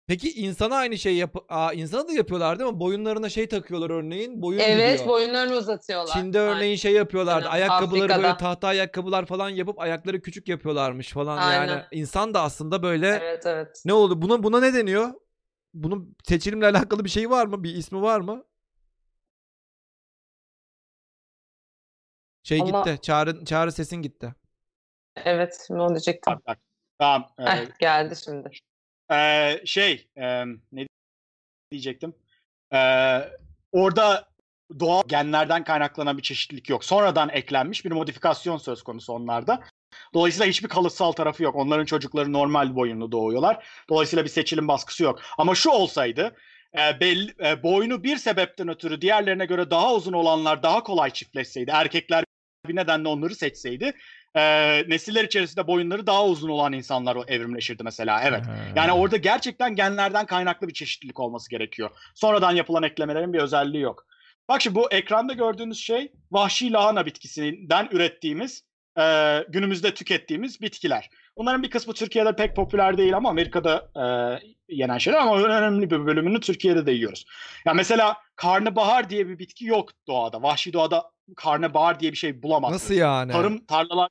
Peki 0.07 0.31
insana 0.31 0.75
aynı 0.75 0.97
şeyi 0.97 1.17
yap 1.17 1.35
Aa, 1.49 1.73
insana 1.73 2.07
da 2.07 2.11
yapıyorlar 2.13 2.59
değil 2.59 2.71
mi? 2.71 2.79
Boyunlarına 2.79 3.29
şey 3.29 3.47
takıyorlar 3.49 3.89
örneğin. 3.89 4.41
Boyun 4.41 4.59
Evet 4.59 4.91
gidiyor. 4.99 5.09
boyunlarını 5.09 5.55
uzatıyorlar. 5.55 6.13
Çin'de 6.13 6.39
Aynen. 6.39 6.55
örneğin 6.57 6.75
şey 6.75 6.93
yapıyorlardı. 6.93 7.47
Aynen, 7.49 7.67
Ayakkabıları 7.69 8.01
böyle 8.01 8.13
Afrika'da. 8.13 8.37
tahta 8.37 8.67
ayakkabılar 8.67 9.25
falan 9.25 9.49
yapıp 9.49 9.79
ayakları 9.79 10.21
küçük 10.21 10.47
yapıyorlarmış 10.47 11.11
falan. 11.11 11.35
Yani 11.51 11.71
Aynen. 11.71 11.85
insan 11.91 12.33
da 12.33 12.41
aslında 12.41 12.83
böyle 12.83 13.07
Evet 13.07 13.45
evet. 13.45 13.81
ne 13.85 13.93
oldu? 13.93 14.21
Buna 14.21 14.43
buna 14.43 14.59
ne 14.59 14.73
deniyor? 14.73 15.09
Bunun 15.73 16.15
seçilimle 16.23 16.65
alakalı 16.67 17.05
bir 17.05 17.09
şey 17.09 17.29
var 17.29 17.45
mı? 17.45 17.63
Bir 17.63 17.75
ismi 17.75 18.01
var 18.01 18.19
mı? 18.19 18.43
Şey 22.43 22.61
Allah- 22.61 22.83
gitti. 22.83 23.01
Çağrı, 23.01 23.45
çağrı 23.45 23.71
sesin 23.71 23.97
gitti. 23.97 24.35
Evet 25.15 25.67
onu 25.69 25.89
diyecektim. 25.89 26.33
Bak, 26.33 26.47
bak. 26.47 26.59
Tamam. 26.99 27.29
e, 27.39 27.43
Heh, 27.43 27.79
geldi 27.79 28.15
şimdi. 28.23 28.49
e, 29.11 29.61
şey 29.65 30.07
e, 30.17 30.45
ne 30.71 30.87
diyecektim? 31.71 32.13
E, 32.73 32.79
orada 33.71 34.29
doğal 34.79 35.03
genlerden 35.07 35.63
kaynaklanan 35.63 36.17
bir 36.17 36.23
çeşitlilik 36.23 36.69
yok. 36.69 36.85
Sonradan 36.85 37.29
eklenmiş 37.29 37.85
bir 37.85 37.91
modifikasyon 37.91 38.57
söz 38.57 38.83
konusu 38.83 39.13
onlarda. 39.13 39.63
Dolayısıyla 40.13 40.47
hiçbir 40.47 40.69
kalıtsal 40.69 41.11
tarafı 41.11 41.43
yok. 41.43 41.55
Onların 41.55 41.85
çocukları 41.85 42.33
normal 42.33 42.75
boyunlu 42.75 43.11
doğuyorlar. 43.11 43.67
Dolayısıyla 43.89 44.23
bir 44.25 44.29
seçilim 44.29 44.67
baskısı 44.67 45.03
yok. 45.03 45.19
Ama 45.37 45.55
şu 45.55 45.69
olsaydı 45.69 46.35
e, 46.77 46.99
belli, 46.99 47.33
e, 47.45 47.63
boynu 47.63 48.03
bir 48.03 48.17
sebepten 48.17 48.67
ötürü 48.67 49.01
diğerlerine 49.01 49.45
göre 49.45 49.71
daha 49.71 49.93
uzun 49.93 50.13
olanlar 50.13 50.63
daha 50.63 50.83
kolay 50.83 51.09
çiftleşseydi, 51.11 51.71
erkekler 51.71 52.23
bir 52.67 52.75
nedenle 52.75 53.07
onları 53.07 53.35
seçseydi, 53.35 53.93
e, 54.35 54.41
nesiller 54.89 55.23
içerisinde 55.23 55.67
boyunları 55.67 56.07
daha 56.07 56.25
uzun 56.25 56.49
olan 56.49 56.73
insanlar 56.73 57.15
o 57.15 57.23
evrimleşirdi 57.27 57.83
mesela. 57.83 58.21
Evet. 58.23 58.43
Yani 58.75 58.91
orada 58.91 59.17
gerçekten 59.17 59.75
genlerden 59.75 60.25
kaynaklı 60.25 60.67
bir 60.67 60.73
çeşitlilik 60.73 61.19
olması 61.19 61.49
gerekiyor. 61.49 61.89
Sonradan 62.15 62.51
yapılan 62.51 62.83
eklemelerin 62.83 63.33
bir 63.33 63.39
özelliği 63.39 63.83
yok. 63.83 64.05
Bak 64.49 64.61
şimdi 64.61 64.75
bu 64.75 64.91
ekranda 64.91 65.33
gördüğünüz 65.33 65.79
şey 65.79 66.11
vahşi 66.31 66.71
lahana 66.71 67.05
bitkisinden 67.05 67.87
ürettiğimiz, 67.91 68.63
e, 68.99 69.03
günümüzde 69.49 69.93
tükettiğimiz 69.93 70.61
bitkiler. 70.61 71.09
Bunların 71.37 71.63
bir 71.63 71.69
kısmı 71.69 71.93
Türkiye'de 71.93 72.35
pek 72.35 72.55
popüler 72.55 72.97
değil 72.97 73.17
ama 73.17 73.29
Amerika'da 73.29 73.91
e, 73.95 74.05
yenen 74.75 74.97
şeyler 74.97 75.19
ama 75.19 75.43
önemli 75.43 75.91
bir 75.91 76.05
bölümünü 76.05 76.39
Türkiye'de 76.39 76.85
de 76.85 76.91
yiyoruz. 76.91 77.25
Ya 77.65 77.73
mesela 77.73 78.17
karnabahar 78.35 79.09
diye 79.09 79.27
bir 79.27 79.39
bitki 79.39 79.65
yok 79.65 79.89
doğada. 80.07 80.41
Vahşi 80.41 80.73
doğada 80.73 81.11
karnabahar 81.35 81.99
diye 81.99 82.11
bir 82.11 82.17
şey 82.17 82.43
bulamazsınız. 82.43 82.81
Nasıl 82.81 82.95
yani? 82.95 83.31
Tarım 83.31 83.65
tarlalar. 83.65 84.09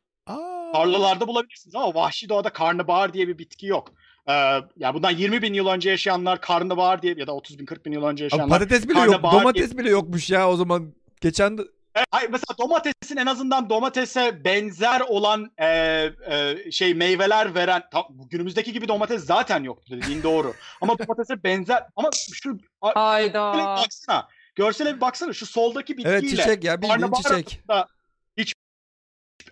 Tarlalarda 0.74 1.26
bulabilirsiniz 1.28 1.74
ama 1.74 1.94
vahşi 1.94 2.28
doğada 2.28 2.50
karnabahar 2.50 3.12
diye 3.14 3.28
bir 3.28 3.38
bitki 3.38 3.66
yok. 3.66 3.92
Ee, 4.28 4.32
ya 4.76 4.94
bundan 4.94 5.10
20 5.10 5.42
bin 5.42 5.54
yıl 5.54 5.66
önce 5.66 5.90
yaşayanlar 5.90 6.40
karnabahar 6.40 7.02
diye 7.02 7.14
ya 7.18 7.26
da 7.26 7.32
30 7.32 7.58
bin 7.58 7.66
40 7.66 7.86
bin 7.86 7.92
yıl 7.92 8.02
önce 8.02 8.24
Abi 8.24 8.32
yaşayanlar. 8.32 8.58
patates 8.58 8.88
bile 8.88 9.00
yok. 9.00 9.22
Domates 9.22 9.78
bile 9.78 9.90
yokmuş 9.90 10.30
ya 10.30 10.50
o 10.50 10.56
zaman. 10.56 10.94
Geçen 11.20 11.58
de 11.58 11.62
Hayır, 12.10 12.30
mesela 12.30 12.58
domatesin 12.58 13.16
en 13.16 13.26
azından 13.26 13.70
domatese 13.70 14.44
benzer 14.44 15.00
olan 15.00 15.50
e, 15.58 15.66
e, 15.66 16.70
şey 16.70 16.94
meyveler 16.94 17.54
veren 17.54 17.82
tam, 17.92 18.04
günümüzdeki 18.30 18.72
gibi 18.72 18.88
domates 18.88 19.24
zaten 19.24 19.62
yoktu 19.62 19.96
dediğin 19.96 20.22
doğru. 20.22 20.54
Ama 20.80 20.98
domatese 20.98 21.44
benzer 21.44 21.82
ama 21.96 22.10
şu 22.32 22.58
Hayda. 22.80 23.52
görsele 23.52 23.62
bir 23.62 23.82
baksana. 23.82 24.28
Görsele 24.54 24.96
bir 24.96 25.00
baksana 25.00 25.32
şu 25.32 25.46
soldaki 25.46 25.96
bitkiyle 25.96 26.18
evet 26.18 26.30
çiçek 26.30 26.64
ya 26.64 26.82
bildiğin 26.82 27.12
çiçek. 27.12 27.32
arasında 27.32 27.88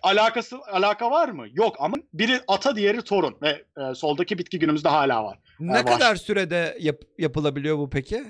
alakası 0.03 0.57
alaka 0.71 1.11
var 1.11 1.29
mı? 1.29 1.45
Yok 1.53 1.75
ama 1.79 1.95
biri 2.13 2.41
ata 2.47 2.75
diğeri 2.75 3.01
torun 3.01 3.35
ve 3.41 3.63
e, 3.77 3.95
soldaki 3.95 4.37
bitki 4.37 4.59
günümüzde 4.59 4.89
hala 4.89 5.23
var. 5.23 5.39
Ne 5.59 5.73
var. 5.73 5.85
kadar 5.85 6.15
sürede 6.15 6.77
yap- 6.79 7.03
yapılabiliyor 7.17 7.77
bu 7.77 7.89
peki? 7.89 8.23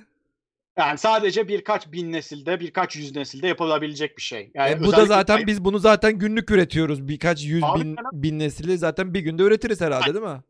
Yani 0.77 0.97
sadece 0.97 1.47
birkaç 1.47 1.91
bin 1.91 2.11
nesilde, 2.11 2.59
birkaç 2.59 2.95
yüz 2.95 3.15
nesilde 3.15 3.47
yapılabilecek 3.47 4.17
bir 4.17 4.21
şey. 4.21 4.51
Yani 4.53 4.71
E, 4.71 4.79
bu 4.83 4.91
da 4.91 5.05
zaten 5.05 5.47
biz 5.47 5.65
bunu 5.65 5.79
zaten 5.79 6.13
günlük 6.19 6.51
üretiyoruz. 6.51 7.07
Birkaç 7.07 7.43
yüz 7.45 7.63
Abi 7.63 7.79
bin, 7.79 7.95
canım. 7.95 8.09
bin 8.13 8.39
nesili 8.39 8.77
zaten 8.77 9.13
bir 9.13 9.19
günde 9.19 9.43
üretiriz 9.43 9.81
herhalde 9.81 10.13
değil 10.13 10.25
mi? 10.25 10.41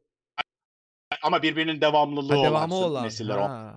ama 1.23 1.41
birbirinin 1.41 1.81
devamlılığı 1.81 2.33
Ha, 2.33 2.39
olan 2.39 2.49
devamı 2.51 2.73
sürü 2.75 2.83
olan. 2.85 3.05
nesiller 3.05 3.35
o. 3.37 3.41
Ha. 3.41 3.73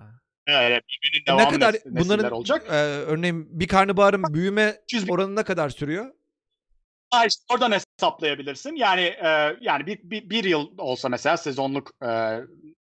Evet, 0.47 0.83
birbirinin 0.89 1.39
E 1.39 1.43
ne 1.45 1.49
kadar 1.49 1.73
nes- 1.73 1.85
nesiller 1.85 2.03
bunların 2.05 2.31
olacak. 2.31 2.65
e, 2.69 2.73
örneğin 2.81 3.59
bir 3.59 3.67
karnabaharın 3.67 4.23
büyüme 4.33 4.75
300 4.83 5.07
bin- 5.07 5.13
oranı 5.13 5.35
ne 5.35 5.43
kadar 5.43 5.69
sürüyor? 5.69 6.05
Ha, 7.09 7.25
işte 7.25 7.43
oradan 7.53 7.71
hesaplayabilirsin. 7.71 8.75
Yani 8.75 9.01
e, 9.01 9.57
yani 9.61 9.85
bir, 9.85 9.99
bir, 10.03 10.29
bir 10.29 10.43
yıl 10.43 10.67
olsa 10.77 11.09
mesela 11.09 11.37
sezonluk 11.37 11.91
e, 12.05 12.37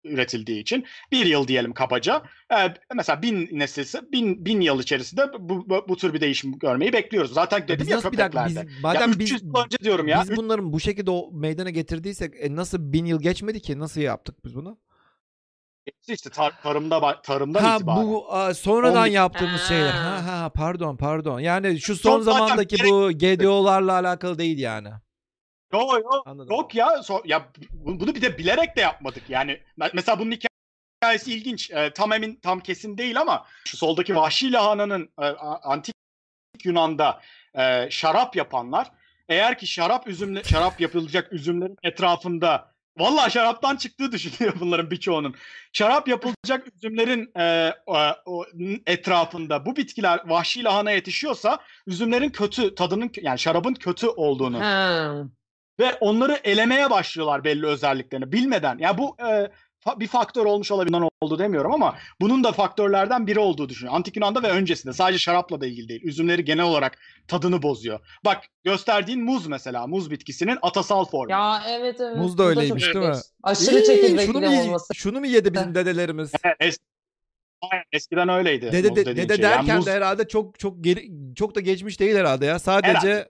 üretildiği 0.03 0.61
için 0.61 0.85
bir 1.11 1.25
yıl 1.25 1.47
diyelim 1.47 1.73
kabaca. 1.73 2.23
E, 2.51 2.73
mesela 2.95 3.21
bin 3.21 3.49
nesilse 3.51 4.01
bin, 4.11 4.45
bin 4.45 4.61
yıl 4.61 4.79
içerisinde 4.79 5.21
bu, 5.39 5.69
bu, 5.69 5.85
bu 5.89 5.97
tür 5.97 6.13
bir 6.13 6.21
değişim 6.21 6.59
görmeyi 6.59 6.93
bekliyoruz. 6.93 7.33
Zaten 7.33 7.59
Ya 7.59 7.67
dedim 7.67 7.79
biz 7.79 7.89
ya 7.89 7.97
nasıl 7.97 8.11
bir 8.11 8.17
dakika 8.17 8.43
köpeklerde. 8.43 8.69
biz 8.69 8.83
madem 8.83 9.11
ya 9.11 9.19
biz 9.19 9.31
300 9.31 9.43
yıl 9.43 9.53
önce 9.65 9.77
diyorum 9.77 10.07
ya. 10.07 10.21
biz 10.23 10.37
bunların 10.37 10.73
bu 10.73 10.79
şekilde 10.79 11.11
o 11.11 11.31
meydana 11.33 11.69
getirdiysek 11.69 12.33
e, 12.39 12.55
nasıl 12.55 12.93
bin 12.93 13.05
yıl 13.05 13.21
geçmedi 13.21 13.61
ki? 13.61 13.79
Nasıl 13.79 14.01
yaptık 14.01 14.45
biz 14.45 14.55
bunu? 14.55 14.77
Üç- 15.89 16.09
işte 16.15 16.29
tar- 16.29 16.61
tarımda 16.63 17.21
tarımdan 17.21 17.63
Ha 17.63 17.75
itibaren. 17.75 18.07
bu 18.07 18.33
a, 18.33 18.53
sonradan 18.53 19.01
On- 19.03 19.11
yaptığımız 19.11 19.61
şeyler. 19.61 19.91
Ha 19.91 20.25
Ha. 20.27 20.49
pardon 20.55 20.97
pardon. 20.97 21.39
Yani 21.39 21.79
şu 21.81 21.95
son 21.95 22.21
zaten 22.21 22.39
zamandaki 22.39 22.75
bu 22.85 23.11
GDO'larla 23.11 23.93
alakalı 23.93 24.39
değil 24.39 24.59
yani. 24.59 24.89
Yok 25.73 25.93
yok. 25.93 26.23
Anladım. 26.25 26.55
Yok 26.55 26.75
ya. 26.75 26.87
So- 26.87 27.21
ya 27.27 27.49
bu- 27.73 27.99
bunu 27.99 28.15
bir 28.15 28.21
de 28.21 28.37
bilerek 28.37 28.75
de 28.77 28.81
yapmadık. 28.81 29.23
Yani 29.29 29.59
me- 29.79 29.91
mesela 29.93 30.19
bunun 30.19 30.35
hikayesi 31.01 31.33
ilginç. 31.33 31.71
Ee, 31.71 31.91
tam 31.93 32.13
emin 32.13 32.35
tam 32.35 32.59
kesin 32.59 32.97
değil 32.97 33.21
ama 33.21 33.45
şu 33.65 33.77
soldaki 33.77 34.15
vahşi 34.15 34.51
lahananın 34.51 35.09
e, 35.21 35.25
antik 35.63 35.95
Yunan'da 36.63 37.21
e, 37.57 37.87
şarap 37.91 38.35
yapanlar 38.35 38.91
eğer 39.29 39.57
ki 39.57 39.67
şarap 39.67 40.07
üzümle 40.07 40.43
şarap 40.43 40.81
yapılacak 40.81 41.33
üzümlerin 41.33 41.77
etrafında 41.83 42.71
Vallahi 42.99 43.31
şaraptan 43.31 43.75
çıktığı 43.75 44.11
düşünüyor 44.11 44.53
bunların 44.59 44.91
birçoğunun. 44.91 45.35
Şarap 45.73 46.07
yapılacak 46.07 46.67
üzümlerin 46.75 47.31
e, 47.35 47.43
e, 47.43 47.73
o, 48.25 48.45
etrafında 48.85 49.65
bu 49.65 49.75
bitkiler 49.75 50.19
vahşi 50.25 50.63
lahana 50.63 50.91
yetişiyorsa 50.91 51.59
üzümlerin 51.87 52.29
kötü 52.29 52.75
tadının 52.75 53.11
yani 53.21 53.39
şarabın 53.39 53.73
kötü 53.73 54.07
olduğunu 54.07 54.61
Ha. 54.61 55.13
ve 55.79 55.93
onları 55.93 56.39
elemeye 56.43 56.89
başlıyorlar 56.89 57.43
belli 57.43 57.65
özelliklerini 57.65 58.31
bilmeden. 58.31 58.77
Ya 58.77 58.97
bu 58.97 59.15
e, 59.29 59.51
bir 59.97 60.07
faktör 60.07 60.45
olmuş 60.45 60.71
olabilir 60.71 61.03
oldu 61.21 61.39
demiyorum 61.39 61.71
ama 61.73 61.95
bunun 62.21 62.43
da 62.43 62.51
faktörlerden 62.51 63.27
biri 63.27 63.39
olduğu 63.39 63.69
düşünüyorum. 63.69 63.95
Antik 63.97 64.15
Yunan'da 64.15 64.43
ve 64.43 64.47
öncesinde 64.49 64.93
sadece 64.93 65.19
şarapla 65.19 65.61
da 65.61 65.65
ilgili 65.67 65.89
değil. 65.89 66.01
Üzümleri 66.03 66.45
genel 66.45 66.65
olarak 66.65 66.97
tadını 67.27 67.61
bozuyor. 67.61 67.99
Bak 68.25 68.43
gösterdiğin 68.63 69.23
muz 69.23 69.47
mesela 69.47 69.87
muz 69.87 70.11
bitkisinin 70.11 70.57
atasal 70.61 71.05
formu. 71.05 71.31
Ya 71.31 71.63
evet 71.69 72.01
evet. 72.01 72.17
Muz 72.17 72.37
da 72.37 72.43
öyleymiş, 72.43 72.85
değil 72.85 73.05
mi? 73.05 73.15
Aşırı 73.43 73.83
çekirdekli 73.83 74.47
olması. 74.47 74.95
şunu 74.95 75.19
mu 75.19 75.25
yedi 75.25 75.53
bizim 75.53 75.75
dedelerimiz? 75.75 76.31
Aynen, 77.61 77.83
eskiden 77.91 78.29
öyleydi. 78.29 78.71
Dede, 78.71 78.95
de- 78.95 79.05
dede 79.05 79.35
şey. 79.35 79.43
Yani 79.45 79.55
derken 79.57 79.77
muz- 79.77 79.85
de 79.85 79.91
herhalde 79.91 80.27
çok 80.27 80.59
çok 80.59 80.83
geri 80.83 81.11
çok 81.35 81.55
da 81.55 81.59
geçmiş 81.59 81.99
değil 81.99 82.15
herhalde 82.15 82.45
ya. 82.45 82.59
Sadece 82.59 83.29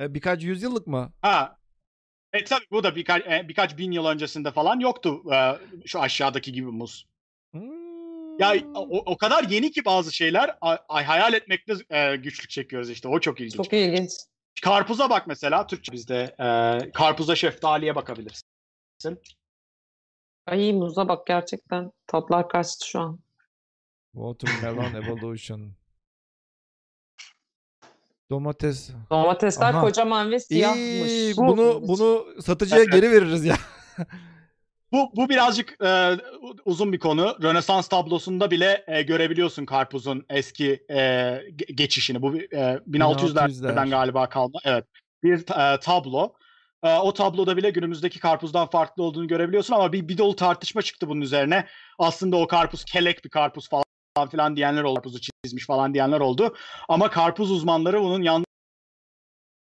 e, 0.00 0.14
birkaç 0.14 0.42
yüzyıllık 0.42 0.86
mı? 0.86 1.12
Ha. 1.22 1.56
E 2.32 2.44
tabii 2.44 2.66
bu 2.70 2.84
da 2.84 2.96
birkaç 2.96 3.26
e, 3.26 3.48
birkaç 3.48 3.78
bin 3.78 3.92
yıl 3.92 4.06
öncesinde 4.06 4.50
falan 4.50 4.80
yoktu 4.80 5.22
e, 5.32 5.52
şu 5.86 6.00
aşağıdaki 6.00 6.52
gibi 6.52 6.66
muz. 6.66 7.06
Hmm. 7.52 8.40
Ya 8.40 8.54
o, 8.74 8.98
o 9.12 9.16
kadar 9.16 9.44
yeni 9.44 9.70
ki 9.70 9.84
bazı 9.84 10.12
şeyler 10.12 10.56
ay, 10.60 10.78
ay- 10.88 11.04
hayal 11.04 11.34
etmekte 11.34 11.74
e, 11.90 12.16
güçlük 12.16 12.50
çekiyoruz 12.50 12.90
işte. 12.90 13.08
O 13.08 13.20
çok 13.20 13.40
ilginç. 13.40 13.56
Çok 13.56 13.72
ilginç. 13.72 14.10
Karpuza 14.62 15.10
bak 15.10 15.26
mesela 15.26 15.66
Türkçe 15.66 15.92
bizde 15.92 16.36
e, 16.38 16.78
karpuza 16.92 17.36
şeftaliye 17.36 17.94
bakabilirsin. 17.94 18.42
Ay 20.46 20.72
muza 20.72 21.08
bak 21.08 21.26
gerçekten. 21.26 21.92
Tatlar 22.06 22.48
kaçtı 22.48 22.88
şu 22.88 23.00
an. 23.00 23.20
Watermelon 24.12 24.94
Evolution. 25.02 25.72
Domates. 28.30 28.90
Domatesler 29.10 29.70
Aha. 29.74 29.80
kocaman 29.80 30.30
ve 30.30 30.40
siyahmış. 30.40 30.78
İyi, 30.80 31.36
Bu- 31.36 31.46
bunu 31.46 31.88
bunu 31.88 32.26
satıcıya 32.42 32.80
Evet. 32.82 32.92
geri 32.92 33.10
veririz 33.10 33.44
ya. 33.44 33.56
Bu 34.92 35.10
bu 35.16 35.28
birazcık 35.28 35.76
e, 35.84 36.10
uzun 36.64 36.92
bir 36.92 36.98
konu. 36.98 37.36
Rönesans 37.42 37.88
tablosunda 37.88 38.50
bile 38.50 38.84
e, 38.86 39.02
görebiliyorsun 39.02 39.64
karpuzun 39.64 40.26
eski 40.30 40.84
e, 40.88 40.96
ge- 40.96 41.72
geçişini. 41.72 42.22
Bu 42.22 42.36
e, 42.36 42.40
1600'lerden 42.90 43.50
1600'ler. 43.50 43.90
galiba 43.90 44.28
kalma. 44.28 44.58
Evet. 44.64 44.84
Bir 45.22 45.38
e, 45.38 45.80
tablo. 45.80 46.32
E, 46.82 46.96
o 46.96 47.14
tabloda 47.14 47.56
bile 47.56 47.70
günümüzdeki 47.70 48.20
karpuzdan 48.20 48.66
farklı 48.70 49.02
olduğunu 49.02 49.26
görebiliyorsun 49.28 49.74
ama 49.74 49.92
bir, 49.92 50.08
bir 50.08 50.18
dolu 50.18 50.36
tartışma 50.36 50.82
çıktı 50.82 51.08
bunun 51.08 51.20
üzerine. 51.20 51.66
Aslında 51.98 52.36
o 52.36 52.46
karpuz 52.46 52.84
kelek 52.84 53.24
bir 53.24 53.30
karpuz 53.30 53.68
falan 53.68 53.84
filan 54.24 54.56
diyenler 54.56 54.82
oldu. 54.82 54.94
Karpuzu 54.94 55.18
çizmiş 55.44 55.66
falan 55.66 55.94
diyenler 55.94 56.20
oldu. 56.20 56.56
Ama 56.88 57.10
karpuz 57.10 57.50
uzmanları 57.50 58.00
bunun 58.00 58.22
yanlış 58.22 58.46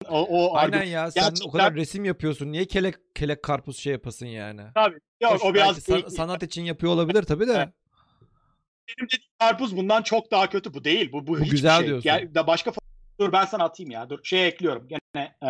o, 0.09 0.21
o 0.23 0.57
Aynen 0.57 0.81
argü- 0.83 0.89
ya 0.89 1.11
sen 1.11 1.35
o 1.45 1.51
kadar 1.51 1.75
resim 1.75 2.05
yapıyorsun. 2.05 2.53
Niye 2.53 2.65
kelek 2.65 2.95
kelek 3.15 3.43
karpuz 3.43 3.79
şey 3.79 3.93
yapasın 3.93 4.27
yani? 4.27 4.63
Tabii. 4.75 4.99
Yok, 5.23 5.33
Hoş, 5.33 5.43
o 5.45 5.55
biraz 5.55 5.79
san- 5.79 6.09
sanat 6.09 6.43
için 6.43 6.63
yapıyor 6.63 6.93
olabilir 6.93 7.23
tabii 7.23 7.49
de. 7.49 7.53
Evet. 7.53 7.69
benim 8.89 9.09
dediğim 9.09 9.31
karpuz 9.39 9.77
bundan 9.77 10.03
çok 10.03 10.31
daha 10.31 10.49
kötü. 10.51 10.75
Bu 10.75 10.85
değil. 10.85 11.13
Bu, 11.13 11.27
bu, 11.27 11.33
Bu 11.33 11.37
hiçbir 11.39 11.51
güzel 11.51 11.79
şey. 11.79 11.87
diyorsun. 11.87 12.09
Ya, 12.09 12.35
da 12.35 12.47
başka 12.47 12.73
Dur 13.21 13.33
ben 13.33 13.45
sana 13.45 13.65
atayım 13.65 13.91
ya. 13.91 14.11
Dur 14.11 14.19
şey 14.23 14.49
ekliyorum. 14.49 14.89
Gene 14.89 15.37
e, 15.43 15.49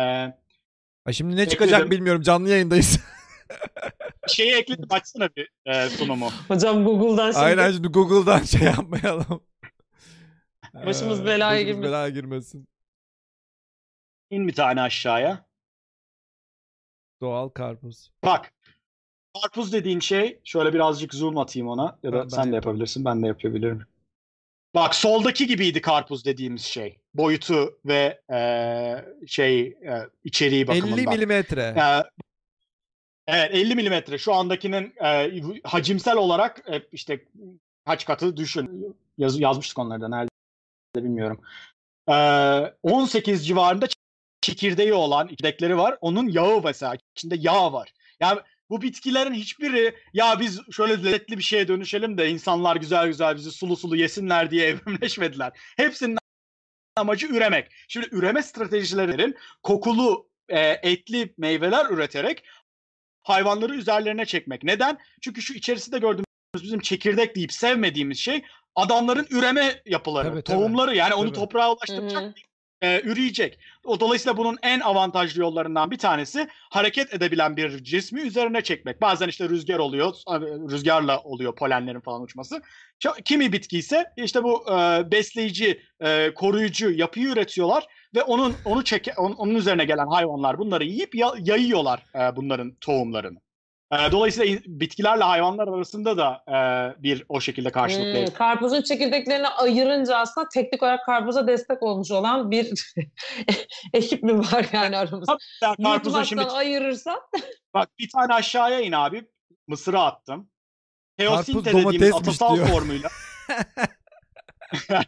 Ay 1.05 1.13
şimdi 1.13 1.35
ne 1.35 1.47
çıkacak 1.49 1.79
Ekledim. 1.79 1.91
bilmiyorum. 1.91 2.21
Canlı 2.21 2.49
yayındayız. 2.49 2.99
şeyi 4.29 4.51
ekledim 4.55 4.87
açsana 4.89 5.29
bir 5.35 5.49
e, 5.65 5.89
sunumu. 5.89 6.29
Hocam 6.47 6.83
Google'dan 6.85 7.31
şimdi 7.31 7.45
Aynen 7.45 7.71
şimdi 7.71 7.87
Google'dan 7.87 8.43
şey 8.43 8.61
yapmayalım. 8.61 9.43
Başımız 10.85 11.21
Ee, 11.21 11.25
belaya 11.25 11.51
başımız 11.51 11.65
girmesin. 11.65 11.83
belaya 11.83 12.09
girmesin. 12.09 12.67
İn 14.29 14.47
bir 14.47 14.53
tane 14.53 14.81
aşağıya. 14.81 15.45
Doğal 17.21 17.49
karpuz. 17.49 18.11
Bak. 18.25 18.53
Karpuz 19.41 19.73
dediğin 19.73 19.99
şey 19.99 20.39
şöyle 20.43 20.73
birazcık 20.73 21.13
zoom 21.13 21.37
atayım 21.37 21.67
ona 21.67 21.99
ya 22.03 22.11
da 22.11 22.15
Ben- 22.15 22.23
ben 22.23 22.27
sen 22.27 22.29
de 22.29 22.37
yapayım. 22.39 22.53
yapabilirsin 22.55 23.05
ben 23.05 23.23
de 23.23 23.27
yapabilirim. 23.27 23.85
Bak 24.75 24.95
soldaki 24.95 25.47
gibiydi 25.47 25.81
karpuz 25.81 26.25
dediğimiz 26.25 26.61
şey. 26.61 26.99
Boyutu 27.13 27.79
ve 27.85 28.21
e, 28.31 29.27
şey 29.27 29.59
e, 29.61 30.09
içeriği 30.23 30.67
bakımından. 30.67 30.97
50 30.97 31.07
milimetre. 31.07 31.61
Ee, 31.77 32.03
evet 33.29 33.49
50 33.53 33.75
milimetre 33.75 34.17
şu 34.17 34.33
andakinin 34.33 34.93
e, 35.03 35.41
hacimsel 35.63 36.17
olarak 36.17 36.63
e, 36.71 36.81
işte 36.91 37.25
kaç 37.85 38.05
katı 38.05 38.37
düşün. 38.37 38.95
Yaz, 39.17 39.39
yazmıştık 39.39 39.79
onlarda 39.79 40.07
nerede 40.07 40.29
bilmiyorum. 40.95 41.41
Ee, 42.09 42.73
18 42.83 43.47
civarında 43.47 43.87
çekirdeği 44.41 44.93
olan 44.93 45.27
çekirdekleri 45.27 45.77
var. 45.77 45.97
Onun 46.01 46.27
yağı 46.27 46.61
mesela 46.63 46.95
içinde 47.15 47.35
yağ 47.39 47.73
var. 47.73 47.93
Yani 48.19 48.39
bu 48.69 48.81
bitkilerin 48.81 49.33
hiçbiri 49.33 49.95
ya 50.13 50.39
biz 50.39 50.61
şöyle 50.71 50.93
lezzetli 50.93 51.37
bir 51.37 51.43
şeye 51.43 51.67
dönüşelim 51.67 52.17
de 52.17 52.29
insanlar 52.29 52.75
güzel 52.75 53.07
güzel 53.07 53.35
bizi 53.35 53.51
sulu 53.51 53.75
sulu 53.75 53.95
yesinler 53.95 54.51
diye 54.51 54.67
evrimleşmediler. 54.69 55.51
Hepsinin 55.77 56.17
amacı 56.95 57.27
üremek. 57.27 57.71
Şimdi 57.87 58.07
üreme 58.11 58.43
stratejilerin 58.43 59.35
kokulu 59.63 60.29
e, 60.49 60.59
etli 60.59 61.33
meyveler 61.37 61.85
üreterek 61.89 62.43
hayvanları 63.23 63.75
üzerlerine 63.75 64.25
çekmek. 64.25 64.63
Neden? 64.63 64.97
Çünkü 65.21 65.41
şu 65.41 65.53
içerisinde 65.53 65.99
gördüğümüz 65.99 66.63
bizim 66.63 66.79
çekirdek 66.79 67.35
deyip 67.35 67.53
sevmediğimiz 67.53 68.19
şey 68.19 68.43
adamların 68.75 69.27
üreme 69.29 69.81
yapıları, 69.85 70.29
Tabii, 70.29 70.41
tabii. 70.41 70.57
tohumları 70.57 70.95
yani 70.95 71.13
onu 71.13 71.27
Tabii. 71.27 71.39
toprağa 71.39 71.71
ulaştıracak, 71.73 72.21
Hı 72.21 72.25
hı. 72.25 72.33
E, 72.81 73.01
üreyecek. 73.01 73.59
O 73.83 73.99
dolayısıyla 73.99 74.37
bunun 74.37 74.57
en 74.63 74.79
avantajlı 74.79 75.41
yollarından 75.41 75.91
bir 75.91 75.97
tanesi 75.97 76.47
hareket 76.69 77.13
edebilen 77.13 77.57
bir 77.57 77.83
cismi 77.83 78.21
üzerine 78.21 78.61
çekmek. 78.61 79.01
Bazen 79.01 79.27
işte 79.27 79.49
rüzgar 79.49 79.79
oluyor, 79.79 80.13
rüzgarla 80.71 81.19
oluyor 81.19 81.55
polenlerin 81.55 81.99
falan 81.99 82.21
uçması. 82.21 82.61
Kimi 83.25 83.53
bitki 83.53 83.77
ise 83.77 84.05
işte 84.17 84.43
bu 84.43 84.63
e, 84.71 85.11
besleyici, 85.11 85.81
e, 86.01 86.33
koruyucu 86.33 86.91
yapıyı 86.91 87.27
üretiyorlar 87.27 87.87
ve 88.15 88.23
onun 88.23 88.61
onu 88.63 88.83
çeke 88.83 89.13
onun, 89.17 89.55
üzerine 89.55 89.85
gelen 89.85 90.07
hayvanlar 90.07 90.57
bunları 90.57 90.83
yiyip 90.83 91.15
ya- 91.15 91.35
yayıyorlar 91.39 92.05
e, 92.15 92.35
bunların 92.35 92.75
tohumlarını. 92.81 93.48
E, 93.91 94.11
dolayısıyla 94.11 94.59
bitkilerle 94.65 95.23
hayvanlar 95.23 95.67
arasında 95.67 96.17
da 96.17 96.43
e, 96.47 96.57
bir 97.03 97.25
o 97.29 97.41
şekilde 97.41 97.71
karşılıklı. 97.71 98.25
Hmm, 98.25 98.33
karpuzun 98.33 98.81
çekirdeklerini 98.81 99.47
ayırınca 99.47 100.17
aslında 100.17 100.49
teknik 100.49 100.83
olarak 100.83 101.05
karpuza 101.05 101.47
destek 101.47 101.83
olmuş 101.83 102.11
olan 102.11 102.51
bir 102.51 102.73
ekip 103.93 104.23
mi 104.23 104.39
var 104.39 104.65
yani 104.73 104.97
aramızda? 104.97 105.37
Tabii, 105.61 105.83
karpuzun 105.83 106.23
şimdi 106.23 106.43
ayırırsan 106.43 107.19
Bak 107.73 107.89
bir 107.99 108.09
tane 108.09 108.33
aşağıya 108.33 108.79
in 108.79 108.91
abi. 108.91 109.27
Mısır'a 109.67 110.05
attım. 110.05 110.49
Teosinte 111.17 111.71
Karpuz 111.71 111.85
dediğimiz 111.85 112.15
atasal 112.15 112.55
diyor. 112.55 112.67
formuyla. 112.67 113.09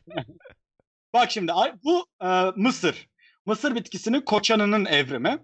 Bak 1.13 1.31
şimdi 1.31 1.51
bu 1.83 2.05
e, 2.23 2.27
mısır. 2.55 3.09
Mısır 3.45 3.75
bitkisinin 3.75 4.21
koçanının 4.21 4.85
evrimi. 4.85 5.39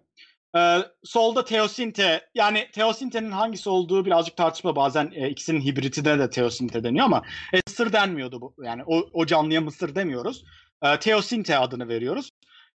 Ee, 0.56 0.78
solda 1.04 1.46
teosinte 1.46 2.30
yani 2.36 2.72
teosintenin 2.72 3.32
hangisi 3.32 3.70
olduğu 3.70 4.06
birazcık 4.06 4.38
tartışma 4.38 4.76
bazen 4.76 5.12
e, 5.16 5.30
ikisinin 5.30 5.62
hibritine 5.62 6.20
de 6.20 6.30
teosinte 6.30 6.84
deniyor 6.84 7.06
ama 7.06 7.24
e, 7.54 7.62
mısır 7.68 7.94
denmiyordu 7.94 8.42
bu 8.42 8.56
yani 8.64 8.84
o, 8.86 9.10
o 9.14 9.26
canlıya 9.26 9.62
mısır 9.62 9.96
demiyoruz. 9.96 10.44
E, 10.84 11.00
teosinte 11.00 11.58
adını 11.58 11.88
veriyoruz. 11.88 12.30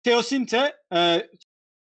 Teosinte 0.03 0.75
e, 0.93 1.29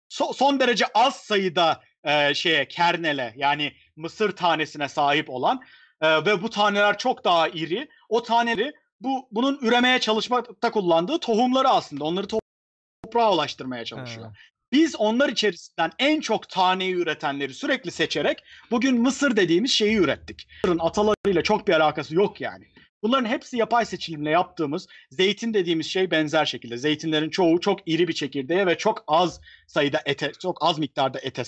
so, 0.09 0.33
son 0.33 0.59
derece 0.59 0.85
az 0.93 1.15
sayıda 1.15 1.81
e, 2.03 2.33
şeye 2.33 2.67
kernele 2.67 3.33
yani 3.37 3.73
mısır 3.95 4.35
tanesine 4.35 4.89
sahip 4.89 5.29
olan 5.29 5.61
e, 6.01 6.25
ve 6.25 6.41
bu 6.43 6.49
taneler 6.49 6.97
çok 6.97 7.23
daha 7.23 7.47
iri. 7.47 7.89
O 8.09 8.23
taneleri 8.23 8.73
bu 9.01 9.27
bunun 9.31 9.59
üremeye 9.61 9.99
çalışmakta 9.99 10.71
kullandığı 10.71 11.19
tohumları 11.19 11.69
aslında 11.69 12.03
onları 12.05 12.27
toprağa 12.27 13.33
ulaştırmaya 13.33 13.85
çalışıyor. 13.85 14.25
Ha. 14.25 14.33
Biz 14.71 14.95
onlar 14.95 15.29
içerisinden 15.29 15.91
en 15.99 16.21
çok 16.21 16.49
taneyi 16.49 16.95
üretenleri 16.95 17.53
sürekli 17.53 17.91
seçerek 17.91 18.43
bugün 18.71 19.01
Mısır 19.01 19.35
dediğimiz 19.35 19.71
şeyi 19.71 19.95
ürettik. 19.97 20.47
Mısır'ın 20.63 20.79
atalarıyla 20.79 21.43
çok 21.43 21.67
bir 21.67 21.73
alakası 21.73 22.15
yok 22.15 22.41
yani. 22.41 22.65
Bunların 23.03 23.29
hepsi 23.29 23.57
yapay 23.57 23.85
seçilimle 23.85 24.29
yaptığımız 24.29 24.87
zeytin 25.11 25.53
dediğimiz 25.53 25.85
şey 25.85 26.11
benzer 26.11 26.45
şekilde. 26.45 26.77
Zeytinlerin 26.77 27.29
çoğu 27.29 27.59
çok 27.59 27.79
iri 27.85 28.07
bir 28.07 28.13
çekirdeğe 28.13 28.65
ve 28.65 28.77
çok 28.77 29.03
az 29.07 29.41
sayıda 29.67 30.01
ete, 30.05 30.31
çok 30.41 30.57
az 30.61 30.79
miktarda 30.79 31.19
ete 31.19 31.43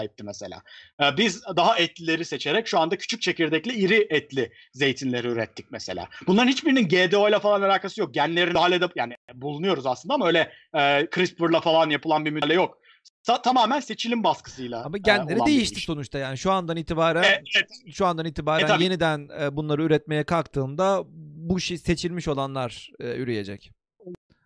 sahipti 0.00 0.24
mesela. 0.24 0.62
Ee, 1.02 1.16
Biz 1.16 1.42
daha 1.56 1.78
etlileri 1.78 2.24
seçerek 2.24 2.66
şu 2.68 2.78
anda 2.78 2.96
küçük 2.98 3.22
çekirdekli 3.22 3.72
iri 3.74 4.06
etli 4.10 4.52
zeytinleri 4.72 5.28
ürettik 5.28 5.66
mesela. 5.70 6.08
Bunların 6.26 6.48
hiçbirinin 6.48 6.88
GDO 6.88 7.28
ile 7.28 7.38
falan 7.38 7.62
alakası 7.62 8.00
yok. 8.00 8.14
Genlerini 8.14 8.48
müdahale 8.48 8.74
edip 8.74 8.90
yani 8.96 9.16
bulunuyoruz 9.34 9.86
aslında 9.86 10.14
ama 10.14 10.26
öyle 10.26 10.52
e, 10.74 11.08
CRISPR'la 11.14 11.60
falan 11.60 11.90
yapılan 11.90 12.24
bir 12.24 12.30
müdahale 12.30 12.54
yok. 12.54 12.78
Sa- 13.28 13.42
tamamen 13.42 13.80
seçilim 13.80 14.24
baskısıyla. 14.24 14.84
Ama 14.84 14.96
e, 14.96 15.00
genleri 15.00 15.40
bir 15.40 15.46
değişti 15.46 15.78
iş. 15.78 15.84
sonuçta 15.84 16.18
yani 16.18 16.38
şu 16.38 16.52
andan 16.52 16.76
itibaren 16.76 17.22
E, 17.22 17.26
evet, 17.56 17.68
şu 17.92 18.06
andan 18.06 18.26
itibaren 18.26 18.64
E, 18.64 18.68
tabii. 18.68 18.82
yeniden 18.84 19.28
e, 19.40 19.56
bunları 19.56 19.82
üretmeye 19.82 20.24
kalktığında 20.24 21.02
bu 21.48 21.60
şey 21.60 21.78
seçilmiş 21.78 22.28
olanlar 22.28 22.90
e, 23.00 23.16
üreyecek. 23.16 23.72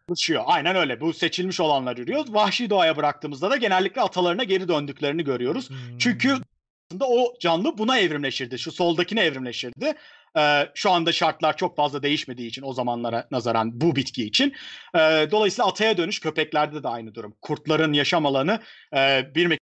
Çalışıyor. 0.09 0.43
Aynen 0.47 0.77
öyle. 0.77 1.01
Bu 1.01 1.13
seçilmiş 1.13 1.61
olanlar 1.61 1.97
yürüyor. 1.97 2.25
Vahşi 2.29 2.71
doğaya 2.71 2.97
bıraktığımızda 2.97 3.51
da 3.51 3.57
genellikle 3.57 4.01
atalarına 4.01 4.45
geri 4.45 4.69
döndüklerini 4.69 5.25
görüyoruz. 5.25 5.69
Çünkü 5.99 6.29
Hmm. 6.29 6.43
aslında 6.91 7.09
o 7.09 7.35
canlı 7.41 7.79
buna 7.79 7.99
evrimleşirdi. 7.99 8.59
Şu 8.59 8.73
soldakine 8.73 9.21
evrimleşirdi. 9.21 9.95
Ee, 10.39 10.69
şu 10.75 10.91
anda 10.91 11.13
şartlar 11.13 11.57
çok 11.57 11.77
fazla 11.77 12.03
değişmediği 12.03 12.49
için 12.49 12.63
o 12.63 12.73
zamanlara 12.73 13.29
nazaran 13.31 13.81
bu 13.81 13.97
bitki 13.97 14.25
için. 14.25 14.55
Ee, 14.95 15.29
dolayısıyla 15.31 15.69
ataya 15.69 15.97
dönüş 15.97 16.21
köpeklerde 16.21 16.83
de 16.83 16.89
aynı 16.89 17.15
durum. 17.15 17.35
Kurtların 17.43 17.93
yaşam 17.93 18.27
alanı 18.27 18.61
e, 18.97 19.31
bir 19.35 19.59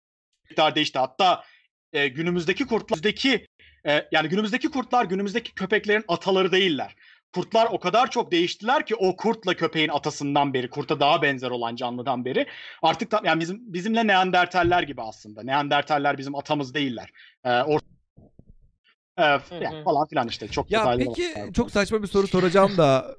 miktar 0.48 0.74
değişti. 0.74 0.98
Hatta 0.98 1.44
e, 1.92 2.08
günümüzdeki 2.08 2.66
kurtlardaki 2.66 3.46
e, 3.86 4.08
yani 4.12 4.28
günümüzdeki 4.28 4.70
kurtlar 4.70 5.04
günümüzdeki 5.04 5.54
köpeklerin 5.54 6.04
ataları 6.08 6.52
değiller. 6.52 6.94
Kurtlar 7.34 7.68
o 7.72 7.80
kadar 7.80 8.10
çok 8.10 8.32
değiştiler 8.32 8.86
ki 8.86 8.94
o 8.96 9.16
kurtla 9.16 9.54
köpeğin 9.54 9.88
atasından 9.88 10.54
beri, 10.54 10.70
kurta 10.70 11.00
daha 11.00 11.22
benzer 11.22 11.50
olan 11.50 11.76
canlıdan 11.76 12.24
beri 12.24 12.46
artık 12.82 13.10
tam, 13.10 13.24
yani 13.24 13.40
bizim 13.40 13.72
bizimle 13.72 14.06
Neandertaller 14.06 14.82
gibi 14.82 15.02
aslında. 15.02 15.42
Neandertaller 15.42 16.18
bizim 16.18 16.34
atamız 16.34 16.74
değiller. 16.74 17.10
Ee, 17.44 17.48
or- 17.48 17.80
Ee, 19.18 19.22
yani 19.60 19.84
falan 19.84 20.06
filan 20.06 20.28
işte 20.28 20.48
çok 20.48 20.70
Ya 20.70 20.94
peki 20.98 21.34
var. 21.36 21.52
çok 21.52 21.70
saçma 21.70 22.02
bir 22.02 22.06
soru 22.06 22.26
soracağım 22.28 22.76
da 22.78 23.06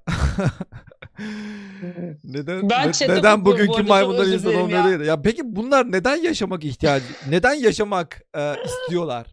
neden 2.24 2.70
Ben 2.70 2.88
ne- 2.88 3.08
neden 3.18 3.42
bu 3.42 3.46
bugünkü 3.46 3.78
çok 3.78 3.88
maymunlar 3.88 4.28
insan 4.28 4.56
olmuyor 4.56 5.00
ya. 5.00 5.06
Ya 5.06 5.22
peki 5.22 5.42
bunlar 5.46 5.92
neden 5.92 6.16
yaşamak 6.16 6.64
ihtiyacı 6.64 7.06
neden 7.30 7.54
yaşamak 7.54 8.22
e, 8.38 8.56
istiyorlar? 8.66 9.28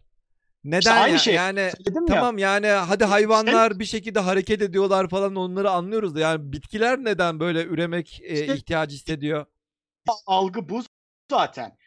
Neden 0.71 0.95
aynı 1.01 1.13
ya- 1.13 1.17
şey. 1.19 1.33
yani 1.35 1.71
Söyledim 1.77 2.05
ya. 2.07 2.15
tamam 2.15 2.37
yani 2.37 2.67
hadi 2.67 3.05
hayvanlar 3.05 3.79
bir 3.79 3.85
şekilde 3.85 4.19
hareket 4.19 4.61
ediyorlar 4.61 5.09
falan 5.09 5.35
onları 5.35 5.69
anlıyoruz 5.69 6.15
da 6.15 6.19
yani 6.19 6.51
bitkiler 6.53 6.97
neden 7.03 7.39
böyle 7.39 7.63
üremek 7.63 8.21
e, 8.23 8.41
İşte- 8.41 8.55
ihtiyacı 8.55 8.95
hissediyor? 8.95 9.45
algı 10.25 10.69
bu 10.69 10.83
zaten. 11.31 11.77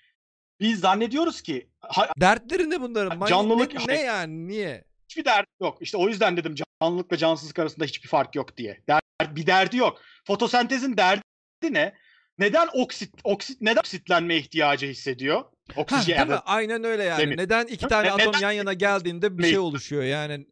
Biz 0.61 0.81
zannediyoruz 0.81 1.43
ki 1.43 1.71
ha- 1.81 2.13
Dertleri 2.21 2.71
ne 2.71 2.81
bunların? 2.81 3.19
Manyak- 3.19 3.29
Canlılık- 3.29 3.75
ne, 3.89 3.95
ne 3.95 4.01
yani 4.01 4.49
niye? 4.49 4.85
hiçbir 5.09 5.25
derdi 5.25 5.47
yok. 5.63 5.79
İşte 5.81 5.97
o 5.97 6.09
yüzden 6.09 6.37
dedim 6.37 6.55
canlılıkla 6.83 7.17
cansızlık 7.17 7.59
arasında 7.59 7.85
hiçbir 7.85 8.09
fark 8.09 8.35
yok 8.35 8.57
diye. 8.57 8.81
Der, 8.89 9.01
bir 9.37 9.47
derdi 9.47 9.77
yok. 9.77 10.01
Fotosentezin 10.27 10.97
derdi 10.97 11.23
ne? 11.63 11.95
Neden 12.39 12.69
oksit 12.75 13.15
oksit 13.25 13.61
neden 13.61 13.81
oksitlenme 13.81 14.37
ihtiyacı 14.37 14.87
hissediyor? 14.87 15.45
Ha, 15.75 15.81
Oksijen 15.81 16.19
değil 16.19 16.29
mi? 16.39 16.43
Aynen 16.47 16.85
öyle 16.85 17.03
yani. 17.05 17.21
Demir. 17.21 17.37
Neden 17.39 17.67
iki 17.67 17.89
tane 17.89 18.09
Ne- 18.09 18.13
atom 18.13 18.29
neden- 18.29 18.41
yan 18.41 18.53
yana 18.53 18.73
geldiğinde 18.73 19.39
bir 19.39 19.45
şey 19.45 19.59
oluşuyor 19.59 20.03
yani? 20.03 20.47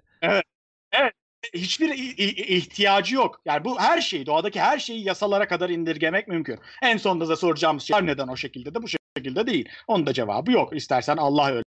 hiçbir 1.55 1.89
i- 1.89 2.25
i- 2.25 2.57
ihtiyacı 2.57 3.15
yok. 3.15 3.41
Yani 3.45 3.65
bu 3.65 3.81
her 3.81 4.01
şeyi, 4.01 4.27
doğadaki 4.27 4.61
her 4.61 4.79
şeyi 4.79 5.05
yasalara 5.05 5.49
kadar 5.49 5.71
indirgemek 5.71 6.29
mümkün. 6.29 6.59
En 6.83 6.97
sonunda 6.97 7.29
da 7.29 7.37
soracağımız 7.37 7.83
şey 7.83 8.07
neden 8.07 8.29
o 8.29 8.37
şekilde 8.37 8.75
de 8.75 8.83
bu 8.83 8.87
şekilde 9.17 9.47
değil. 9.47 9.69
Onun 9.87 10.07
da 10.07 10.13
cevabı 10.13 10.53
yok. 10.53 10.77
İstersen 10.77 11.17
Allah 11.17 11.47
öyle 11.49 11.63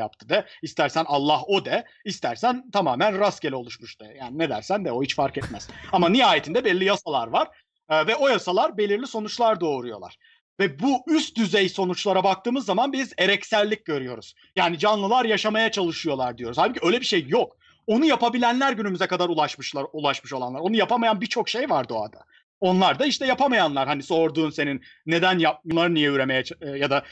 yaptı 0.00 0.28
de, 0.28 0.46
istersen 0.62 1.04
Allah 1.08 1.42
o 1.42 1.64
de, 1.64 1.84
istersen 2.04 2.70
tamamen 2.70 3.18
rastgele 3.18 3.56
oluşmuş 3.56 4.00
de. 4.00 4.04
Yani 4.18 4.38
ne 4.38 4.48
dersen 4.50 4.84
de 4.84 4.92
o 4.92 5.02
hiç 5.02 5.14
fark 5.16 5.38
etmez. 5.38 5.68
Ama 5.92 6.08
nihayetinde 6.08 6.64
belli 6.64 6.84
yasalar 6.84 7.26
var 7.28 7.48
ve 7.90 8.16
o 8.16 8.28
yasalar 8.28 8.76
belirli 8.78 9.06
sonuçlar 9.06 9.60
doğuruyorlar. 9.60 10.16
Ve 10.60 10.78
bu 10.78 11.02
üst 11.06 11.36
düzey 11.36 11.68
sonuçlara 11.68 12.24
baktığımız 12.24 12.66
zaman 12.66 12.92
biz 12.92 13.12
ereksellik 13.18 13.84
görüyoruz. 13.84 14.34
Yani 14.56 14.78
canlılar 14.78 15.24
yaşamaya 15.24 15.72
çalışıyorlar 15.72 16.38
diyoruz. 16.38 16.58
Halbuki 16.58 16.86
öyle 16.86 17.00
bir 17.00 17.06
şey 17.06 17.26
yok. 17.28 17.56
Onu 17.86 18.04
yapabilenler 18.04 18.72
günümüze 18.72 19.06
kadar 19.06 19.28
ulaşmışlar, 19.28 19.86
ulaşmış 19.92 20.32
olanlar. 20.32 20.60
Onu 20.60 20.76
yapamayan 20.76 21.20
birçok 21.20 21.48
şey 21.48 21.70
var 21.70 21.88
doğada. 21.88 22.18
Onlar 22.60 22.98
da 22.98 23.06
işte 23.06 23.26
yapamayanlar. 23.26 23.88
Hani 23.88 24.02
sorduğun 24.02 24.50
senin 24.50 24.82
neden 25.06 25.38
yap, 25.38 25.60
bunları 25.64 25.94
niye 25.94 26.08
üremeye 26.08 26.44
e, 26.60 26.70
ya 26.70 26.90
da 26.90 27.04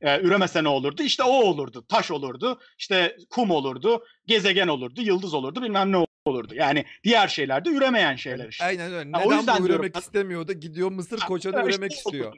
e, 0.00 0.20
üremese 0.20 0.64
ne 0.64 0.68
olurdu? 0.68 1.02
İşte 1.02 1.22
o 1.22 1.32
olurdu. 1.32 1.84
Taş 1.88 2.10
olurdu. 2.10 2.60
işte 2.78 3.16
kum 3.30 3.50
olurdu. 3.50 4.04
Gezegen 4.26 4.68
olurdu. 4.68 5.02
Yıldız 5.02 5.34
olurdu. 5.34 5.62
Bilmem 5.62 5.92
ne 5.92 6.05
olurdu. 6.26 6.54
Yani 6.54 6.84
diğer 7.04 7.28
şeyler 7.28 7.64
de 7.64 7.70
üremeyen 7.70 8.16
şeyler 8.16 8.48
işte. 8.48 8.64
Aynen 8.64 8.92
öyle. 8.92 9.10
Ha, 9.12 9.22
o 9.24 9.26
Neden 9.28 9.36
yüzden 9.38 9.54
bu 9.54 9.66
diyorum 9.66 9.74
üremek 9.84 9.94
ben- 9.94 10.00
istemiyordu? 10.00 10.52
Gidiyor 10.52 10.90
Mısır 10.90 11.20
koçanı 11.20 11.56
Evet, 11.56 11.74
üremek 11.74 11.92
işte 11.92 12.02
istiyor. 12.10 12.34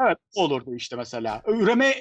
Evet 0.00 0.18
olurdu 0.36 0.74
işte 0.74 0.96
mesela. 0.96 1.42
Üreme 1.46 1.94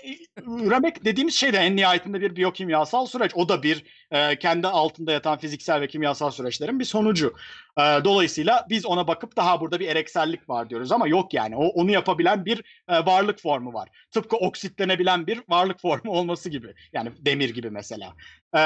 üremek 0.48 1.06
dediğimiz 1.06 1.36
şey 1.36 1.54
de 1.54 1.58
en 1.58 1.76
nihayetinde 1.76 2.22
bir 2.22 2.36
biyokimyasal 2.36 3.06
süreç. 3.06 3.32
O 3.36 3.50
da 3.50 3.64
bir 3.64 3.84
e, 4.12 4.40
kendi 4.40 4.68
altında 4.68 5.12
yatan 5.12 5.38
fiziksel 5.38 5.82
ve 5.82 5.88
kimyasal 5.88 6.32
süreçlerin 6.32 6.80
bir 6.80 6.86
sonucu. 6.86 7.34
E, 7.78 7.82
dolayısıyla 7.82 8.66
biz 8.70 8.86
ona 8.86 9.08
bakıp 9.08 9.38
daha 9.38 9.62
burada 9.62 9.80
bir 9.80 9.88
ereksellik 9.88 10.50
var 10.50 10.70
diyoruz 10.70 10.92
ama 10.92 11.08
yok 11.08 11.34
yani. 11.34 11.56
O 11.56 11.66
onu 11.68 11.92
yapabilen 11.92 12.46
bir 12.46 12.64
e, 12.90 13.06
varlık 13.06 13.40
formu 13.42 13.74
var. 13.74 13.90
Tıpkı 14.12 14.38
oksitlenebilen 14.38 15.28
bir 15.28 15.42
varlık 15.50 15.80
formu 15.82 16.12
olması 16.12 16.50
gibi. 16.50 16.74
Yani 16.94 17.12
demir 17.20 17.50
gibi 17.54 17.70
mesela. 17.70 18.14
E, 18.58 18.62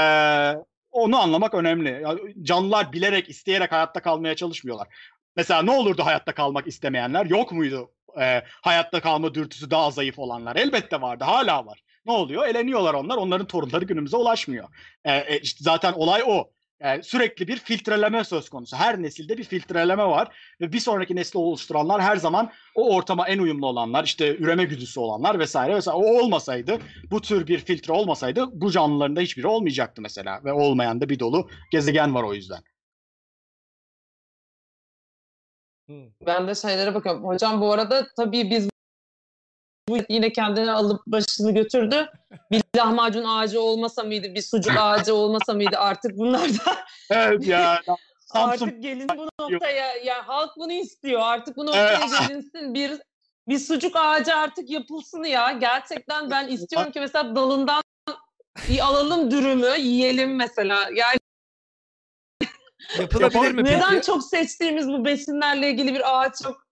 onu 0.92 1.20
anlamak 1.20 1.54
önemli. 1.54 2.02
Ya, 2.04 2.16
Canlılar 2.42 2.94
bilerek, 2.94 3.30
isteyerek 3.30 3.72
hayatta 3.72 4.02
kalmaya 4.02 4.36
çalışmıyorlar. 4.36 4.88
Mesela 5.36 5.62
ne 5.62 5.72
olurdu 5.72 6.06
hayatta 6.06 6.34
kalmak 6.34 6.68
istemeyenler? 6.68 7.26
Yok 7.26 7.52
muydu 7.52 7.92
e, 8.20 8.44
hayatta 8.62 9.02
kalma 9.02 9.34
dürtüsü 9.34 9.72
daha 9.72 9.92
zayıf 9.92 10.20
olanlar? 10.20 10.56
Elbette 10.56 11.02
vardı, 11.02 11.24
hala 11.24 11.66
var. 11.66 11.84
Ne 12.06 12.12
oluyor? 12.12 12.48
Eleniyorlar 12.48 12.94
onlar, 12.94 13.18
onların 13.18 13.48
torunları 13.48 13.86
günümüze 13.86 14.18
ulaşmıyor. 14.18 14.68
E, 15.04 15.18
e, 15.18 15.40
işte 15.40 15.64
zaten 15.64 15.94
olay 15.94 16.24
o. 16.26 16.52
E, 16.82 17.02
sürekli 17.02 17.48
bir 17.48 17.58
filtreleme 17.58 18.24
söz 18.24 18.50
konusu. 18.50 18.78
Her 18.78 19.02
nesilde 19.02 19.38
bir 19.38 19.44
filtreleme 19.44 20.06
var 20.06 20.36
ve 20.62 20.74
bir 20.74 20.80
sonraki 20.80 21.16
nesli 21.16 21.40
oluşturanlar 21.40 22.02
her 22.02 22.16
zaman 22.16 22.52
o 22.76 22.96
ortama 22.96 23.28
en 23.28 23.40
uyumlu 23.40 23.68
olanlar, 23.68 24.04
işte 24.04 24.38
üreme 24.38 24.64
güdüsü 24.64 25.00
olanlar 25.00 25.40
vesaire 25.40 25.76
vesaire. 25.76 25.98
O 25.98 26.24
olmasaydı, 26.24 26.80
bu 27.12 27.22
tür 27.22 27.48
bir 27.48 27.60
filtre 27.60 27.94
olmasaydı 27.94 28.46
bu 28.54 28.72
canlıların 28.72 29.16
da 29.16 29.22
hiçbiri 29.22 29.48
olmayacaktı 29.48 30.02
mesela 30.02 30.42
ve 30.44 30.54
olmayan 30.54 31.02
da 31.02 31.10
bir 31.10 31.20
dolu 31.20 31.50
gezegen 31.72 32.16
var 32.16 32.24
o 32.24 32.34
yüzden. 32.34 32.64
Ben 36.26 36.48
de 36.48 36.56
şeylere 36.56 36.96
bakıyorum. 36.96 37.24
Hocam 37.24 37.62
bu 37.62 37.74
arada 37.74 38.08
tabii 38.18 38.50
biz 38.50 38.70
bu 39.90 39.98
yine 40.10 40.32
kendini 40.32 40.72
alıp 40.72 41.02
başını 41.08 41.52
götürdü. 41.54 42.10
Bir 42.52 42.62
lahmacun 42.78 43.24
ağacı 43.24 43.62
olmasa 43.62 44.04
mıydı, 44.04 44.36
bir 44.36 44.42
sucuk 44.42 44.74
ağacı 44.78 45.16
olmasa 45.16 45.54
mıydı 45.54 45.78
artık 45.78 46.18
bunlar 46.18 46.50
da 46.50 46.78
Evet 47.10 47.48
ya. 47.48 47.82
Samsun 48.20 48.66
artık 48.68 48.84
gelin 48.84 49.08
bu 49.18 49.44
noktaya 49.44 49.96
ya 49.96 50.28
halk 50.28 50.52
bunu 50.58 50.72
istiyor. 50.74 51.22
Artık 51.24 51.58
bu 51.58 51.66
noktaya 51.66 52.00
Evet. 52.00 52.28
gelinsin. 52.28 52.74
Bir 52.74 52.92
bir 53.48 53.60
sucuk 53.60 53.96
ağacı 53.96 54.36
artık 54.36 54.70
yapılsın 54.70 55.24
ya. 55.24 55.52
Gerçekten 55.52 56.30
ben 56.30 56.48
istiyorum 56.48 56.92
ki 56.92 57.00
mesela 57.00 57.36
dalından 57.36 57.84
bir 58.70 58.80
alalım 58.80 59.32
dürümü, 59.32 59.78
yiyelim 59.80 60.36
mesela. 60.36 60.90
Yani 60.96 61.20
Yapılabilir 63.00 63.52
mi 63.52 63.64
neden 63.64 63.92
peki? 63.92 64.06
çok 64.06 64.24
seçtiğimiz 64.24 64.88
bu 64.88 65.06
besinlerle 65.06 65.70
ilgili 65.70 65.94
bir 65.94 66.22
ağaç 66.22 66.34
yok? 66.46 66.68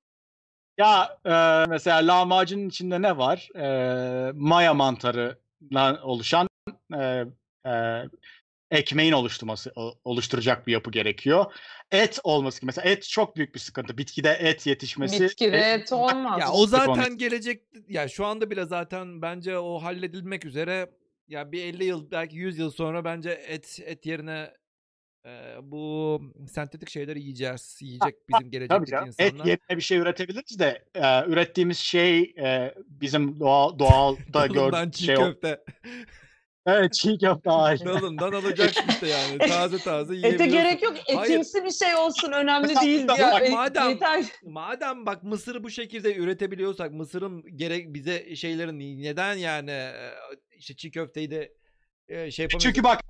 Ya 0.78 1.18
e, 1.26 1.66
mesela 1.70 2.08
lahmacunun 2.08 2.70
içinde 2.70 3.02
ne 3.02 3.18
var? 3.18 3.50
E, 3.56 4.32
maya 4.36 4.74
mantarından 4.74 6.02
oluşan 6.02 6.48
e, 6.94 7.26
e, 7.66 8.04
ekmeğin 8.72 9.12
oluşturması 9.12 9.74
oluşturacak 10.04 10.68
bir 10.68 10.72
yapı 10.72 10.92
gerekiyor. 10.92 11.46
Et 11.92 12.20
olması 12.24 12.60
ki 12.60 12.66
mesela 12.66 12.90
et 12.90 13.04
çok 13.10 13.36
büyük 13.36 13.56
bir 13.56 13.60
sıkıntı. 13.60 13.98
Bitkide 13.98 14.38
et 14.40 14.68
yetişmesi 14.68 15.24
Bitkide 15.24 15.58
e, 15.58 15.74
et 15.74 15.94
olmaz. 15.94 16.40
Ya 16.40 16.52
o 16.52 16.68
zaten 16.68 17.18
gelecek 17.18 17.64
ya 17.88 18.08
şu 18.08 18.26
anda 18.26 18.50
bile 18.52 18.66
zaten 18.66 19.22
bence 19.22 19.58
o 19.58 19.84
halledilmek 19.84 20.46
üzere. 20.46 20.92
Ya 21.28 21.52
bir 21.52 21.64
50 21.64 21.86
yıl 21.86 22.12
belki 22.12 22.36
100 22.36 22.58
yıl 22.58 22.72
sonra 22.72 23.06
bence 23.06 23.30
et 23.30 23.80
et 23.86 24.06
yerine 24.06 24.54
e, 25.26 25.30
bu 25.62 26.22
sentetik 26.52 26.90
şeyleri 26.90 27.20
yiyeceğiz. 27.20 27.78
Yiyecek 27.82 28.16
bizim 28.30 28.40
Tabii 28.42 28.50
gelecekteki 28.52 28.92
canım. 28.92 29.10
Et 29.20 29.26
insanlar. 29.34 29.46
yerine 29.46 29.78
bir 29.78 29.82
şey 29.82 29.98
üretebiliriz 29.98 30.60
de 30.60 30.86
e, 30.96 31.26
ürettiğimiz 31.28 31.78
şey 31.78 32.20
e, 32.22 32.74
bizim 32.88 33.40
doğal 33.40 33.80
doğalda 33.80 34.48
gördüğümüz 34.48 34.92
çiğ 34.96 35.06
şey 35.06 35.18
o. 35.18 35.20
köfte. 35.24 35.64
Evet 36.66 36.94
çiğ 36.94 37.18
köfte 37.18 37.52
aynen. 37.52 37.86
Dalından 37.86 38.32
alacaksın 38.32 38.84
işte 38.90 39.08
yani. 39.08 39.38
Taze 39.50 39.78
taze 39.78 40.16
Ete 40.16 40.28
yiyebiliyorsun. 40.28 40.58
gerek 40.64 40.84
yok. 40.84 40.98
Hayır. 41.16 41.32
Etimsi 41.32 41.64
bir 41.64 41.72
şey 41.72 41.96
olsun. 41.96 42.32
Önemli 42.32 42.76
değil. 42.82 43.08
bak, 43.08 43.20
Ya, 43.20 43.40
E, 43.40 43.50
madem- 43.50 43.90
yeter. 43.90 44.26
Madem 44.44 45.06
bak 45.06 45.24
Mısır'ı 45.24 45.64
bu 45.64 45.70
şekilde 45.70 46.16
üretebiliyorsak 46.16 46.92
Mısır'ın 46.94 47.58
gerek 47.58 47.94
bize 47.94 48.36
şeylerin 48.36 49.02
neden 49.04 49.34
yani 49.36 49.72
e, 49.72 49.92
işte 50.58 50.76
çiğ 50.76 50.92
köfteyi 50.92 51.32
de 51.32 51.54
e, 52.08 52.32
şey 52.32 52.44
yapamıyoruz. 52.44 52.64
Çünkü 52.64 52.84
bak 52.84 53.02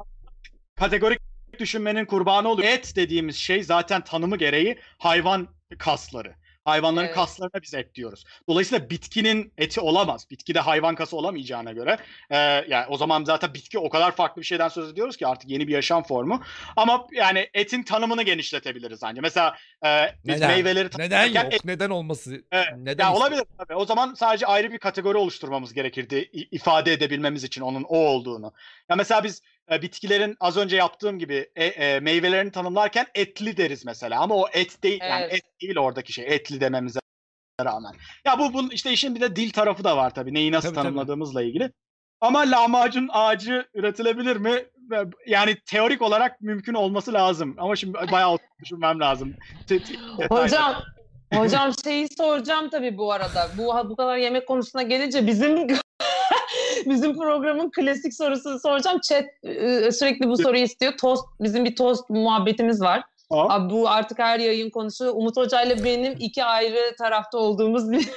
kategorik 0.76 1.20
düşünmenin 1.60 2.06
kurbanı 2.06 2.48
oluyor. 2.50 2.68
Et 2.70 2.94
dediğimiz 2.96 3.36
şey 3.36 3.64
zaten 3.64 4.02
tanımı 4.04 4.38
gereği 4.38 4.80
hayvan 4.98 5.48
kasları. 5.78 6.34
Hayvanların 6.66 7.06
Evet. 7.06 7.16
kaslarına 7.16 7.62
biz 7.64 7.74
et 7.74 7.96
diyoruz. 7.96 8.24
Dolayısıyla 8.50 8.90
bitkinin 8.90 9.54
eti 9.58 9.82
olamaz. 9.82 10.28
Bitkide 10.32 10.60
hayvan 10.60 10.96
kası 10.96 11.18
olamayacağına 11.18 11.72
göre. 11.72 11.98
e, 12.30 12.38
yani 12.68 12.86
o 12.90 12.98
zaman 12.98 13.24
zaten 13.24 13.54
bitki 13.54 13.80
o 13.80 13.90
kadar 13.90 14.12
farklı 14.16 14.42
bir 14.42 14.46
şeyden 14.46 14.68
söz 14.68 14.90
ediyoruz 14.92 15.18
ki 15.18 15.28
artık 15.28 15.50
yeni 15.50 15.68
bir 15.68 15.74
yaşam 15.74 16.04
formu. 16.04 16.42
Ama 16.76 17.08
yani 17.12 17.50
etin 17.54 17.84
tanımını 17.84 18.24
genişletebiliriz 18.24 19.02
bence. 19.04 19.22
Mesela 19.22 19.56
e, 19.86 19.88
biz 20.26 20.36
Neden? 20.36 20.52
meyveleri 20.52 20.90
Neden 20.98 21.26
yok? 21.26 21.54
et- 21.54 21.66
Neden 21.66 21.90
olması? 21.90 22.42
Evet. 22.52 22.68
Neden 22.78 23.04
ya 23.04 23.10
ist- 23.12 23.18
olabilir 23.18 23.44
tabii. 23.58 23.76
O 23.76 23.86
zaman 23.86 24.14
sadece 24.14 24.46
ayrı 24.46 24.72
bir 24.72 24.78
kategori 24.80 25.18
oluşturmamız 25.18 25.74
gerekirdi 25.74 26.30
ifade 26.52 26.94
edebilmemiz 26.94 27.44
için 27.44 27.62
onun 27.62 27.84
o 27.84 27.98
olduğunu. 27.98 28.54
Ya 28.90 28.96
mesela 28.96 29.24
biz 29.24 29.42
e, 29.72 29.82
bitkilerin 29.82 30.36
az 30.40 30.58
önce 30.58 30.76
yaptığım 30.76 31.20
gibi 31.20 31.50
e, 31.56 31.66
e, 31.66 32.00
meyvelerini 32.00 32.52
tanımlarken 32.52 33.06
etli 33.16 33.58
deriz 33.58 33.86
mesela 33.86 34.22
ama 34.22 34.36
o 34.36 34.48
et 34.54 34.84
değil 34.84 35.02
yani 35.02 35.24
Evet. 35.24 35.34
et 35.34 35.62
değil 35.62 35.78
oradaki 35.78 36.14
şey 36.14 36.26
etli 36.28 36.62
dememize 36.62 37.00
rağmen. 37.66 37.94
Ya 38.26 38.40
bu 38.40 38.54
bunun 38.54 38.70
işte 38.70 38.92
işin 38.92 39.16
bir 39.16 39.22
de 39.22 39.36
dil 39.36 39.52
tarafı 39.52 39.84
da 39.84 39.98
var 39.98 40.14
tabii 40.14 40.34
neyi 40.34 40.52
nasıl 40.52 40.68
Tabii, 40.68 40.76
tabii. 40.76 40.84
tanımladığımızla 40.84 41.44
ilgili. 41.44 41.72
Ama 42.22 42.40
lahmacun 42.40 43.10
ağacı 43.14 43.66
üretilebilir 43.74 44.36
mi? 44.36 44.66
Yani 45.28 45.58
teorik 45.66 46.02
olarak 46.02 46.42
mümkün 46.42 46.74
olması 46.74 47.14
lazım. 47.14 47.56
Ama 47.58 47.76
şimdi 47.76 47.98
bayağı 48.12 48.38
düşünmem 48.64 49.00
lazım. 49.00 49.34
Hocam 50.30 50.76
Hocam 51.34 51.72
şeyi 51.84 52.08
soracağım 52.18 52.70
tabii 52.70 52.98
bu 52.98 53.12
arada. 53.12 53.48
Bu 53.58 53.90
bu 53.90 53.96
kadar 53.96 54.18
yemek 54.18 54.48
konusuna 54.48 54.82
gelince 54.82 55.28
bizim 55.28 55.68
bizim 56.86 57.18
programın 57.18 57.72
klasik 57.72 58.14
sorusunu 58.14 58.60
soracağım. 58.60 59.00
Chat 59.00 59.26
e, 59.44 59.92
sürekli 59.92 60.30
bu 60.30 60.38
soruyu 60.38 60.64
istiyor. 60.64 60.94
Tost 60.98 61.26
bizim 61.40 61.66
bir 61.66 61.76
tost 61.76 62.10
muhabbetimiz 62.10 62.82
var. 62.82 63.04
Aa. 63.30 63.54
Abi 63.54 63.74
bu 63.74 63.90
artık 63.90 64.20
her 64.20 64.40
yayın 64.40 64.70
konusu. 64.70 65.12
Umut 65.12 65.38
Hoca 65.38 65.62
ile 65.62 65.84
benim 65.84 66.16
iki 66.20 66.44
ayrı 66.44 66.96
tarafta 66.98 67.38
olduğumuz 67.38 67.92
bir 67.92 68.10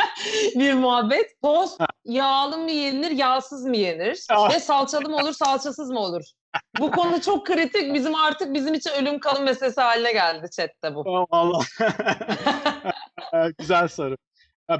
bir 0.54 0.74
muhabbet. 0.74 1.42
Tost 1.42 1.80
yağlı 2.04 2.58
mı 2.58 2.70
yenir, 2.70 3.10
yağsız 3.10 3.64
mı 3.64 3.76
yenir? 3.76 4.26
Aa. 4.30 4.50
Ve 4.50 4.60
salçalı 4.60 5.08
mı 5.08 5.16
olur, 5.16 5.32
salçasız 5.32 5.90
mı 5.90 6.00
olur? 6.00 6.22
Bu 6.78 6.90
konu 6.90 7.20
çok 7.20 7.46
kritik. 7.46 7.94
Bizim 7.94 8.14
artık 8.14 8.54
bizim 8.54 8.74
için 8.74 8.90
ölüm 8.90 9.20
kalım 9.20 9.44
meselesi 9.44 9.80
haline 9.80 10.12
geldi 10.12 10.50
chatte 10.56 10.94
bu. 10.94 11.04
Tamam, 11.04 11.26
Allah. 11.30 11.60
Güzel 13.58 13.88
soru. 13.88 14.16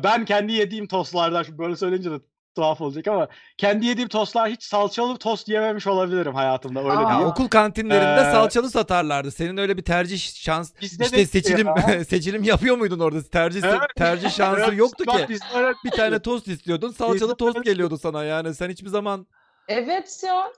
Ben 0.05 0.25
kendi 0.25 0.53
yediğim 0.53 0.87
tostlardan 0.87 1.45
böyle 1.59 1.77
söyleyince 1.77 2.11
de 2.11 2.15
tuhaf 2.55 2.81
olacak 2.81 3.09
ama 3.09 3.29
kendi 3.59 3.87
yediğim 3.87 4.09
tostlar 4.09 4.51
hiç 4.51 4.63
salçalı 4.63 5.17
tost 5.17 5.49
yememiş 5.49 5.87
olabilirim 5.87 6.35
hayatımda 6.35 6.81
öyle 6.81 6.91
Aa. 6.93 7.03
Ya 7.03 7.09
diyeyim. 7.09 7.27
okul 7.27 7.49
kantinlerinde 7.49 8.21
Ee, 8.29 8.33
salçalı 8.33 8.71
satarlardı. 8.71 9.31
Senin 9.31 9.57
öyle 9.57 9.77
bir 9.77 9.83
tercih 9.83 10.19
şans 10.35 10.73
Bizde 10.81 11.05
işte 11.05 11.17
de 11.17 11.27
seçilim 11.27 11.67
ya. 11.67 12.05
seçilim 12.09 12.43
yapıyor 12.43 12.77
muydun 12.77 12.99
orada? 12.99 13.23
Tercih 13.23 13.63
Evet. 13.65 13.81
tercih 13.97 14.31
şansı 14.37 14.61
Evet, 14.69 14.79
yoktu 14.79 15.05
bak 15.07 15.29
ki. 15.29 15.39
öyle- 15.57 15.75
Bir 15.85 15.91
tane 15.91 16.19
tost 16.23 16.49
istiyordun. 16.49 16.91
Salçalı 16.93 17.37
tost 17.37 17.65
geliyordu 17.65 17.99
sana 17.99 18.25
yani. 18.25 18.55
Sen 18.55 18.71
hiçbir 18.71 18.89
zaman 18.89 19.27
Evet 19.69 20.21
ya. 20.27 20.53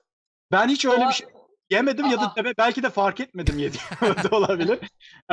Ben 0.53 0.69
hiç 0.69 0.85
öyle 0.85 1.07
bir 1.09 1.13
şey 1.13 1.27
yemedim 1.71 2.07
ya 2.11 2.17
da 2.21 2.23
Aa. 2.33 2.35
deme- 2.37 2.55
belki 2.59 2.83
de 2.83 2.91
fark 2.91 3.21
etmedim 3.21 3.59
yediğim 3.59 3.87
de 4.31 4.37
olabilir. 4.37 4.79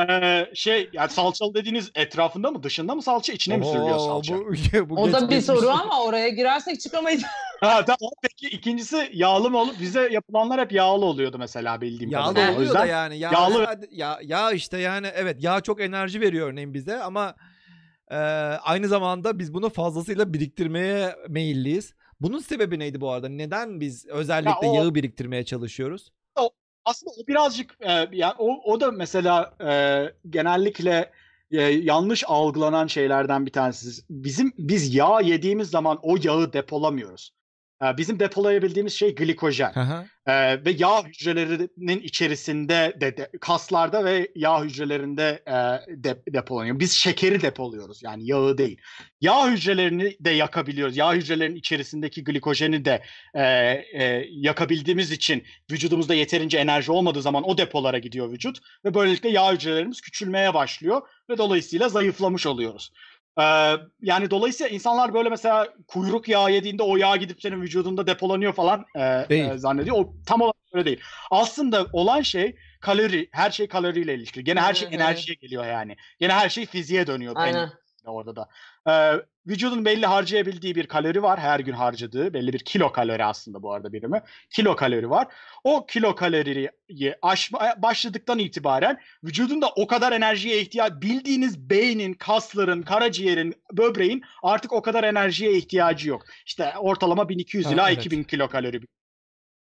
Ee, 0.08 0.46
şey 0.54 0.90
yani 0.92 1.10
salçalı 1.10 1.54
dediğiniz 1.54 1.90
etrafında 1.94 2.50
mı 2.50 2.62
dışında 2.62 2.94
mı 2.94 3.02
salça 3.02 3.32
içine 3.32 3.56
mi 3.56 3.64
sürülüyor 3.64 3.96
Oo, 3.96 4.06
salça? 4.06 4.34
Bu, 4.36 4.90
bu 4.90 5.00
O 5.02 5.04
geç- 5.06 5.14
da 5.14 5.20
bir 5.22 5.28
geçmiş. 5.28 5.44
soru 5.44 5.68
ama 5.70 6.02
oraya 6.02 6.28
girersek 6.28 6.80
çıkamayız. 6.80 7.22
Ha 7.62 7.84
tamam 7.84 8.10
peki 8.22 8.56
ikincisi 8.56 9.10
yağlı 9.12 9.50
mı 9.50 9.58
olup 9.58 9.80
bize 9.80 10.08
yapılanlar 10.12 10.60
hep 10.60 10.72
yağlı 10.72 11.04
oluyordu 11.04 11.38
mesela 11.38 11.80
bildiğim 11.80 12.10
Yağlı 12.10 12.28
kadarıyla. 12.34 12.50
O 12.52 12.54
oluyor 12.54 12.66
yüzden 12.66 12.82
da 12.82 12.86
yani. 12.86 13.18
Yağ, 13.18 13.30
yağlı- 13.32 13.78
yağ, 13.90 14.18
yağ 14.22 14.52
işte 14.52 14.78
yani 14.78 15.06
evet 15.14 15.36
yağ 15.42 15.60
çok 15.60 15.80
enerji 15.80 16.20
veriyor 16.20 16.48
örneğin 16.52 16.74
bize 16.74 16.98
ama 17.02 17.34
e, 18.10 18.16
aynı 18.62 18.88
zamanda 18.88 19.38
biz 19.38 19.54
bunu 19.54 19.70
fazlasıyla 19.70 20.32
biriktirmeye 20.32 21.16
meyilliyiz. 21.28 21.94
Bunun 22.20 22.38
sebebi 22.38 22.78
neydi 22.78 23.00
bu 23.00 23.10
arada? 23.10 23.28
Neden 23.28 23.80
biz 23.80 24.06
özellikle 24.06 24.68
o- 24.68 24.74
yağı 24.74 24.94
biriktirmeye 24.94 25.44
çalışıyoruz? 25.44 26.12
Aslında 26.84 27.12
o 27.12 27.26
birazcık 27.26 27.76
e, 27.80 28.08
yani 28.12 28.34
o, 28.38 28.72
o 28.72 28.80
da 28.80 28.90
mesela 28.90 29.54
e, 29.60 30.04
genellikle 30.30 31.12
e, 31.50 31.62
yanlış 31.62 32.24
algılanan 32.26 32.86
şeylerden 32.86 33.46
bir 33.46 33.52
tanesi. 33.52 34.02
Bizim 34.10 34.52
biz 34.58 34.94
yağ 34.94 35.20
yediğimiz 35.20 35.70
zaman 35.70 35.98
o 36.02 36.16
yağı 36.22 36.52
depolamıyoruz. 36.52 37.32
E, 37.82 37.96
bizim 37.96 38.20
depolayabildiğimiz 38.20 38.92
şey 38.92 39.14
glikojen. 39.14 39.72
Hı 39.72 39.80
hı. 39.80 40.04
E, 40.26 40.64
ve 40.64 40.70
yağ 40.70 41.04
hücrelerinin 41.04 42.00
içerisinde 42.00 42.96
de, 43.00 43.16
de- 43.16 43.30
kaslarda 43.40 44.04
ve 44.04 44.28
yağ 44.34 44.64
hücrelerinde 44.64 45.42
e, 45.46 45.52
de, 46.04 46.22
depolanıyor. 46.28 46.78
Biz 46.78 46.92
şekeri 46.92 47.42
depoluyoruz 47.42 48.02
yani 48.02 48.26
yağı 48.26 48.58
değil. 48.58 48.80
Yağ 49.20 49.50
hücrelerini 49.50 50.16
de 50.20 50.30
yakabiliyoruz. 50.30 50.96
Yağ 50.96 51.14
hücrelerinin 51.14 51.56
içerisindeki 51.56 52.24
glikojeni 52.24 52.84
de 52.84 53.02
e, 53.34 53.42
e, 53.42 54.26
yakabildiğimiz 54.30 55.10
için 55.10 55.44
vücudumuzda 55.70 56.14
yeterince 56.14 56.58
enerji 56.58 56.92
olmadığı 56.92 57.22
zaman 57.22 57.48
o 57.48 57.58
depolara 57.58 57.98
gidiyor 57.98 58.30
vücut 58.32 58.58
ve 58.84 58.94
böylelikle 58.94 59.28
yağ 59.28 59.52
hücrelerimiz 59.52 60.00
küçülmeye 60.00 60.54
başlıyor 60.54 61.02
ve 61.30 61.38
dolayısıyla 61.38 61.88
zayıflamış 61.88 62.46
oluyoruz. 62.46 62.92
Ee, 63.40 63.74
yani 64.02 64.30
dolayısıyla 64.30 64.70
insanlar 64.70 65.14
böyle 65.14 65.28
mesela 65.28 65.68
kuyruk 65.88 66.28
yağı 66.28 66.52
yediğinde 66.52 66.82
o 66.82 66.96
yağ 66.96 67.16
gidip 67.16 67.42
senin 67.42 67.62
vücudunda 67.62 68.06
depolanıyor 68.06 68.52
falan 68.52 68.84
e, 68.96 69.00
Değil. 69.28 69.50
e, 69.50 69.58
zannediyor. 69.58 69.96
O 69.96 70.14
tam 70.26 70.40
olarak 70.40 70.56
öyle 70.72 70.84
değil. 70.84 71.00
Aslında 71.30 71.86
olan 71.92 72.22
şey 72.22 72.56
kalori, 72.80 73.28
her 73.32 73.50
şey 73.50 73.68
kaloriyle 73.68 74.14
ilişkili. 74.14 74.44
Gene 74.44 74.60
her 74.60 74.74
şey 74.74 74.88
enerjiye 74.92 75.34
geliyor 75.34 75.66
yani. 75.66 75.96
Gene 76.20 76.32
her 76.32 76.48
şey 76.48 76.66
fiziğe 76.66 77.06
dönüyor. 77.06 77.36
en 77.36 77.70
Aynen. 78.04 78.16
orada 78.16 78.36
da. 78.36 78.48
Ee, 78.88 79.22
vücudun 79.46 79.84
belli 79.84 80.06
harcayabildiği 80.06 80.74
bir 80.74 80.86
kalori 80.86 81.22
var. 81.22 81.40
Her 81.40 81.60
gün 81.60 81.72
harcadığı 81.72 82.34
belli 82.34 82.52
bir 82.52 82.58
kilo 82.58 82.92
kalori 82.92 83.24
aslında 83.24 83.62
bu 83.62 83.72
arada 83.72 83.92
birimi. 83.92 84.22
Kilo 84.50 84.76
kalori 84.76 85.10
var. 85.10 85.28
O 85.64 85.86
kilo 85.86 86.14
kaloriyi 86.14 86.70
aşmaya 87.22 87.82
başladıktan 87.82 88.38
itibaren 88.38 88.98
vücudunda 89.24 89.68
o 89.76 89.86
kadar 89.86 90.12
enerjiye 90.12 90.60
ihtiyaç 90.60 90.92
bildiğiniz 90.92 91.70
beynin, 91.70 92.14
kasların, 92.14 92.82
karaciğerin, 92.82 93.54
böbreğin 93.72 94.22
artık 94.42 94.72
o 94.72 94.82
kadar 94.82 95.04
enerjiye 95.04 95.52
ihtiyacı 95.56 96.08
yok. 96.08 96.22
İşte 96.46 96.72
ortalama 96.78 97.28
1200 97.28 97.66
Ha, 97.66 97.72
ila 97.72 97.88
evet. 97.90 97.98
2000 97.98 98.24
kilokalori. 98.24 98.80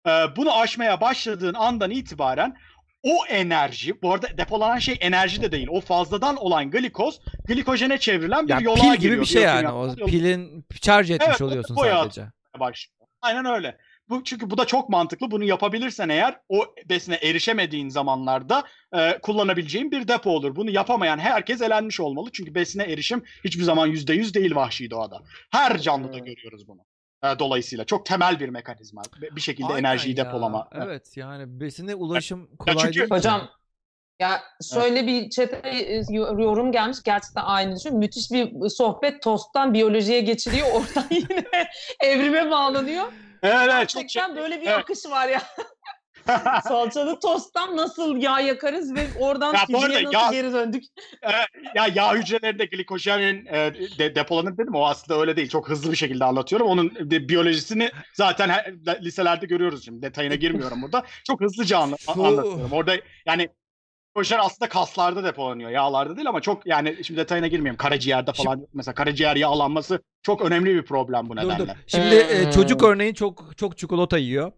Ee, 0.08 0.12
bunu 0.36 0.60
aşmaya 0.60 1.02
başladığın 1.02 1.53
andan 1.53 1.92
itibaren 1.92 2.58
o 3.03 3.25
enerji, 3.25 4.01
bu 4.01 4.14
arada 4.14 4.38
depolanan 4.38 4.80
şey 4.80 4.98
enerji 5.01 5.41
de 5.41 5.51
değil. 5.51 5.67
O 5.72 5.82
fazladan 5.82 6.35
olan 6.35 6.72
glikoz 6.72 7.22
glikojene 7.48 7.98
çevrilen 7.98 8.48
bir 8.48 8.53
Ya 8.53 8.59
yola 8.59 8.75
pil 8.82 8.90
gibi 8.91 8.98
giriyor. 8.99 9.22
bir 9.22 9.25
şey 9.25 9.41
yani. 9.41 9.69
O 9.69 9.95
pilin 9.95 10.65
charge 10.82 11.14
etmiş 11.14 11.30
Evet, 11.30 11.41
oluyorsun 11.41 11.75
sadece. 11.75 12.22
başlıyor. 12.59 13.07
Aynen 13.22 13.45
öyle. 13.45 13.77
Bu 14.09 14.23
çünkü 14.23 14.49
bu 14.49 14.57
da 14.57 14.65
çok 14.65 14.90
mantıklı. 14.90 15.32
Bunu 15.32 15.43
yapabilirsen 15.43 16.09
eğer 16.09 16.40
o 16.49 16.65
besine 16.90 17.15
erişemediğin 17.15 17.90
zamanlarda 17.90 18.64
e, 18.95 19.19
kullanabileceğin 19.22 19.91
bir 19.91 20.07
depo 20.07 20.30
olur. 20.30 20.56
Bunu 20.56 20.69
yapamayan 20.72 21.19
herkes 21.19 21.61
elenmiş 21.61 21.99
olmalı. 21.99 22.30
Çünkü 22.33 22.56
besine 22.56 22.83
erişim 22.83 23.23
hiçbir 23.43 23.64
zaman 23.64 23.90
%100 23.91 24.33
değil 24.33 24.56
vahşi 24.56 24.90
doğada. 24.90 25.19
Her 25.51 25.77
canlıda 25.77 26.17
görüyoruz 26.19 26.67
bunu. 26.67 26.82
E, 27.24 27.40
dolayısıyla 27.40 27.85
çok 27.85 28.06
temel 28.06 28.40
bir 28.40 28.50
mekanizma. 28.50 29.02
Bir 29.35 29.42
şekilde 29.42 29.68
Aynen 29.74 29.80
enerjiyi 29.90 30.19
ya. 30.19 30.26
depolama. 30.26 30.68
Evet 30.72 31.18
yani 31.18 31.60
besine 31.60 31.95
ulaşım 31.95 32.40
Ya 32.42 32.58
kolay 32.58 32.77
çünkü- 32.85 33.00
değil. 33.00 33.10
Hocam 33.11 33.50
Ya 34.19 34.42
şöyle 34.74 35.08
bir 35.08 35.30
çete 35.30 35.56
e, 35.69 36.02
yorum 36.11 36.72
gelmiş 36.72 36.98
gerçekten 37.03 37.43
aynı 37.43 37.76
düşün. 37.76 37.98
Müthiş 37.98 38.32
bir 38.32 38.69
sohbet 38.69 39.22
tosttan 39.24 39.74
biyolojiye 39.74 40.22
geçiliyor. 40.22 40.68
Oradan 40.74 41.06
yine 41.10 41.43
evrime 42.00 42.52
bağlanıyor. 42.52 43.03
Evet, 43.43 43.56
evet 43.72 43.90
çok 43.90 43.90
şey. 43.90 44.02
Gerçekten 44.02 44.35
böyle 44.35 44.61
bir 44.61 44.68
Evet. 44.68 44.77
akış 44.80 45.06
var 45.06 45.27
ya. 45.27 45.42
Salçalı 46.68 47.19
tosttan 47.19 47.77
nasıl 47.77 48.16
yağ 48.18 48.40
yakarız 48.40 48.95
ve 48.95 49.08
oradan 49.19 49.53
Ya 49.53 49.60
fiziğe 49.60 49.80
arada 49.85 49.93
nasıl 50.03 50.11
yağ- 50.14 50.32
geri 50.32 50.53
döndük? 50.53 50.84
ya 51.76 51.88
yağ 51.95 52.14
hücrelerinde 52.16 52.66
glikojenin 52.66 53.45
e, 53.45 53.74
de, 54.00 54.16
depolanır 54.16 54.58
dedim. 54.58 54.76
O 54.76 54.85
aslında 54.85 55.19
öyle 55.19 55.35
değil. 55.35 55.50
Çok 55.50 55.69
hızlı 55.69 55.92
bir 55.92 55.98
şekilde 55.98 56.26
anlatıyorum. 56.26 56.68
Onun 56.68 56.92
de- 56.95 57.30
biyolojisini 57.30 57.92
zaten 58.14 58.50
he- 58.50 58.74
liselerde 59.02 59.45
görüyoruz 59.45 59.85
şimdi. 59.85 60.02
Detayına 60.02 60.35
girmiyorum 60.35 60.82
burada. 60.82 61.03
Çok 61.27 61.42
hızlıca 61.42 61.77
anla- 61.77 61.95
anlatıyorum. 62.08 62.72
Orada 62.72 62.95
yani 63.26 63.50
glikojen 64.16 64.40
aslında 64.40 64.69
kaslarda 64.69 65.24
depolanıyor. 65.24 65.69
Yağlarda 65.69 66.16
değil 66.16 66.27
ama 66.30 66.42
çok 66.42 66.66
yani 66.68 66.98
şimdi 67.03 67.19
detayına 67.19 67.48
girmeyeyim. 67.48 67.77
Karaciğerde 67.77 68.34
falan 68.34 68.68
mesela 68.74 68.95
karaciğer 68.95 69.35
yağlanması 69.35 70.00
çok 70.22 70.42
önemli 70.42 70.76
bir 70.76 70.85
problem 70.85 71.30
bu 71.30 71.38
Dur 71.38 71.42
nedenle. 71.43 71.60
dur. 71.60 71.68
Şimdi 71.88 72.16
e, 72.16 72.43
Hmm. 72.43 72.52
çocuk 72.52 72.84
örneğin 72.84 73.14
çok 73.14 73.58
çok 73.58 73.77
çikolata 73.77 74.18
yiyor. 74.18 74.52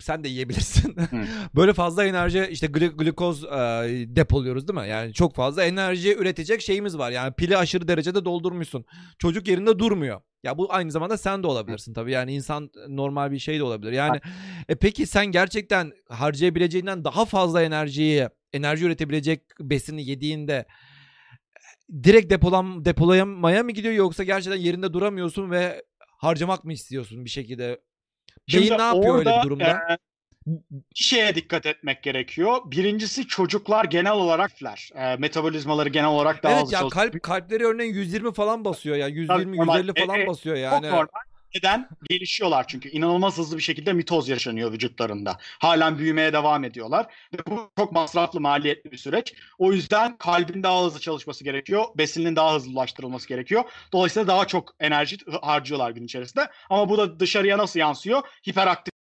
Sen 0.00 0.24
de 0.24 0.28
yiyebilirsin. 0.28 0.96
Böyle 1.56 1.72
fazla 1.72 2.04
enerji 2.04 2.48
işte 2.50 2.66
gli- 2.66 2.96
glikoz 2.96 3.44
e, 3.44 3.48
depoluyoruz 4.16 4.68
değil 4.68 4.80
mi? 4.80 4.88
Yani 4.88 5.12
çok 5.12 5.34
fazla 5.34 5.64
enerji 5.64 6.14
üretecek 6.16 6.60
şeyimiz 6.60 6.98
var. 6.98 7.10
Yani 7.10 7.32
pili 7.32 7.56
aşırı 7.56 7.88
derecede 7.88 8.24
doldurmuşsun. 8.24 8.84
Çocuk 9.18 9.48
yerinde 9.48 9.78
durmuyor. 9.78 10.20
Ya 10.42 10.58
bu 10.58 10.72
aynı 10.74 10.90
zamanda 10.90 11.16
sen 11.16 11.42
de 11.42 11.46
olabilirsin 11.46 11.94
tabii. 11.94 12.12
Yani 12.12 12.34
insan 12.34 12.70
normal 12.88 13.30
bir 13.30 13.38
şey 13.38 13.58
de 13.58 13.62
olabilir. 13.62 13.92
Yani 13.92 14.20
e, 14.68 14.74
peki 14.74 15.06
sen 15.06 15.26
gerçekten 15.26 15.92
harcayabileceğinden 16.08 17.04
daha 17.04 17.24
fazla 17.24 17.62
enerjiyi, 17.62 18.28
enerji 18.52 18.84
üretebilecek 18.84 19.42
besini 19.60 20.04
yediğinde 20.04 20.66
direkt 22.02 22.30
depolan 22.30 22.84
depolamaya 22.84 23.62
mı 23.62 23.72
gidiyor 23.72 23.94
yoksa 23.94 24.24
gerçekten 24.24 24.60
yerinde 24.60 24.92
duramıyorsun 24.92 25.50
ve 25.50 25.82
harcamak 26.18 26.64
mı 26.64 26.72
istiyorsun 26.72 27.24
bir 27.24 27.30
şekilde? 27.30 27.80
Beyin 28.52 28.78
ne 28.78 28.82
yapıyor 28.82 29.18
öyle 29.18 29.30
bir 29.38 29.42
durumda? 29.42 29.64
e, 29.90 29.98
bir 30.70 30.94
şeye 30.94 31.34
dikkat 31.34 31.66
etmek 31.66 32.02
gerekiyor. 32.02 32.58
Birincisi 32.66 33.26
çocuklar 33.26 33.84
genel 33.84 34.12
olarak 34.12 34.50
e, 34.94 35.16
metabolizmaları 35.16 35.88
genel 35.88 36.08
olarak 36.08 36.42
daha 36.42 36.52
evet 36.52 36.62
hızlı 36.62 36.74
ya 36.74 36.80
çalışıyor. 36.80 37.10
kalp 37.10 37.22
kalpleri 37.22 37.66
örneğin 37.66 37.94
120 37.94 38.32
falan 38.32 38.64
basıyor 38.64 38.96
ya. 38.96 39.08
120 39.08 39.56
normal. 39.56 39.78
150 39.78 39.94
falan 40.06 40.18
E, 40.20 40.22
e, 40.22 40.26
basıyor 40.26 40.56
Çok 40.56 40.62
yani. 40.64 40.86
normal. 40.86 41.06
Neden? 41.54 41.88
Gelişiyorlar 42.10 42.66
çünkü. 42.68 42.88
inanılmaz 42.88 43.38
hızlı 43.38 43.56
bir 43.56 43.62
şekilde 43.62 43.92
mitoz 43.92 44.28
yaşanıyor 44.28 44.72
vücutlarında. 44.72 45.36
Halen 45.40 45.98
büyümeye 45.98 46.32
devam 46.32 46.64
ediyorlar. 46.64 47.06
Ve 47.34 47.38
bu 47.46 47.70
çok 47.78 47.92
masraflı, 47.92 48.40
maliyetli 48.40 48.92
bir 48.92 48.96
süreç. 48.96 49.34
O 49.58 49.72
yüzden 49.72 50.16
kalbin 50.18 50.62
daha 50.62 50.84
hızlı 50.84 51.00
çalışması 51.00 51.44
gerekiyor. 51.44 51.84
Besinin 51.96 52.36
daha 52.36 52.54
hızlı 52.54 52.72
ulaştırılması 52.72 53.28
gerekiyor. 53.28 53.64
Dolayısıyla 53.92 54.26
daha 54.26 54.46
çok 54.46 54.74
enerji 54.80 55.16
harcıyorlar 55.42 55.90
gün 55.90 56.04
içerisinde. 56.04 56.50
Ama 56.70 56.88
bu 56.88 56.98
da 56.98 57.20
dışarıya 57.20 57.58
nasıl 57.58 57.80
yansıyor? 57.80 58.22
Hiperaktif 58.48 58.97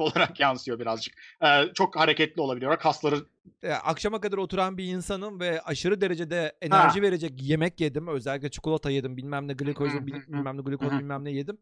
olarak 0.00 0.40
yansıyor 0.40 0.78
birazcık. 0.78 1.14
Ee, 1.42 1.64
çok 1.74 1.96
hareketli 1.96 2.40
olabiliyorlar. 2.40 2.80
Kasları 2.80 3.16
E, 3.62 3.72
akşama 3.72 4.20
kadar 4.20 4.38
oturan 4.38 4.78
bir 4.78 4.84
insanım 4.84 5.40
ve 5.40 5.60
aşırı 5.60 6.00
derecede 6.00 6.52
enerji 6.62 7.02
verecek 7.02 7.32
yemek 7.42 7.80
yedim. 7.80 8.08
Özellikle 8.08 8.50
çikolata 8.50 8.90
yedim. 8.90 9.16
Bilmem 9.16 9.48
ne 9.48 9.52
glikoz, 9.52 10.06
bilmem 10.06 10.56
ne 10.58 10.62
glikoz 10.62 10.90
bilmem 10.90 11.24
ne 11.24 11.30
yedim. 11.30 11.58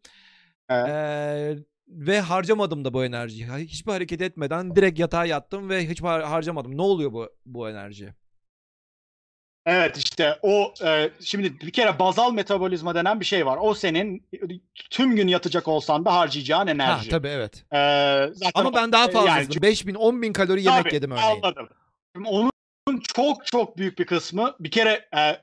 Evet. 0.69 0.89
Ee, 0.89 1.57
ve 1.89 2.21
harcamadım 2.21 2.85
da 2.85 2.95
bu 2.95 3.05
enerjiyi. 3.05 3.47
Ha- 3.47 3.59
Hiçbir 3.59 3.93
hareket 3.93 4.23
etmeden 4.23 4.77
direkt 4.77 4.99
yatağa 4.99 5.25
yattım 5.25 5.69
ve 5.69 5.89
hiç 5.89 6.01
har- 6.01 6.23
harcamadım. 6.25 6.77
Ne 6.77 6.83
oluyor 6.83 7.13
bu 7.13 7.29
bu 7.47 7.71
enerji? 7.71 8.15
Evet 9.67 9.97
işte 9.97 10.39
o 10.43 10.75
e, 10.85 11.11
şimdi 11.21 11.61
bir 11.61 11.71
kere 11.71 11.99
bazal 11.99 12.33
metabolizma 12.33 12.95
denen 12.95 13.21
bir 13.21 13.25
şey 13.25 13.47
var. 13.47 13.59
O 13.61 13.75
senin 13.75 14.27
tüm 14.91 15.17
gün 15.17 15.29
yatacak 15.29 15.69
olsan 15.69 16.05
da 16.05 16.15
harcayacağın 16.15 16.67
Ha 16.67 16.71
enerji. 16.71 17.11
tabii 17.11 17.29
evet. 17.29 17.65
E, 17.73 17.79
zaten 18.35 18.61
Ama 18.61 18.75
ben 18.75 18.93
daha 18.93 19.05
e, 19.05 19.11
fazlasını 19.11 19.55
yani 19.55 19.63
5000 19.63 19.95
10000 19.95 20.33
kalori 20.33 20.63
yemek 20.63 20.85
Tabii, 20.85 20.95
yedim 20.95 21.11
örneğin. 21.11 21.43
Anladım. 21.43 21.69
Şimdi 22.17 22.29
onun 22.29 22.53
çok 23.15 23.47
çok 23.47 23.79
büyük 23.79 23.99
bir 23.99 24.05
kısmı 24.05 24.57
bir 24.61 24.71
kere 24.71 25.09
e, 25.17 25.37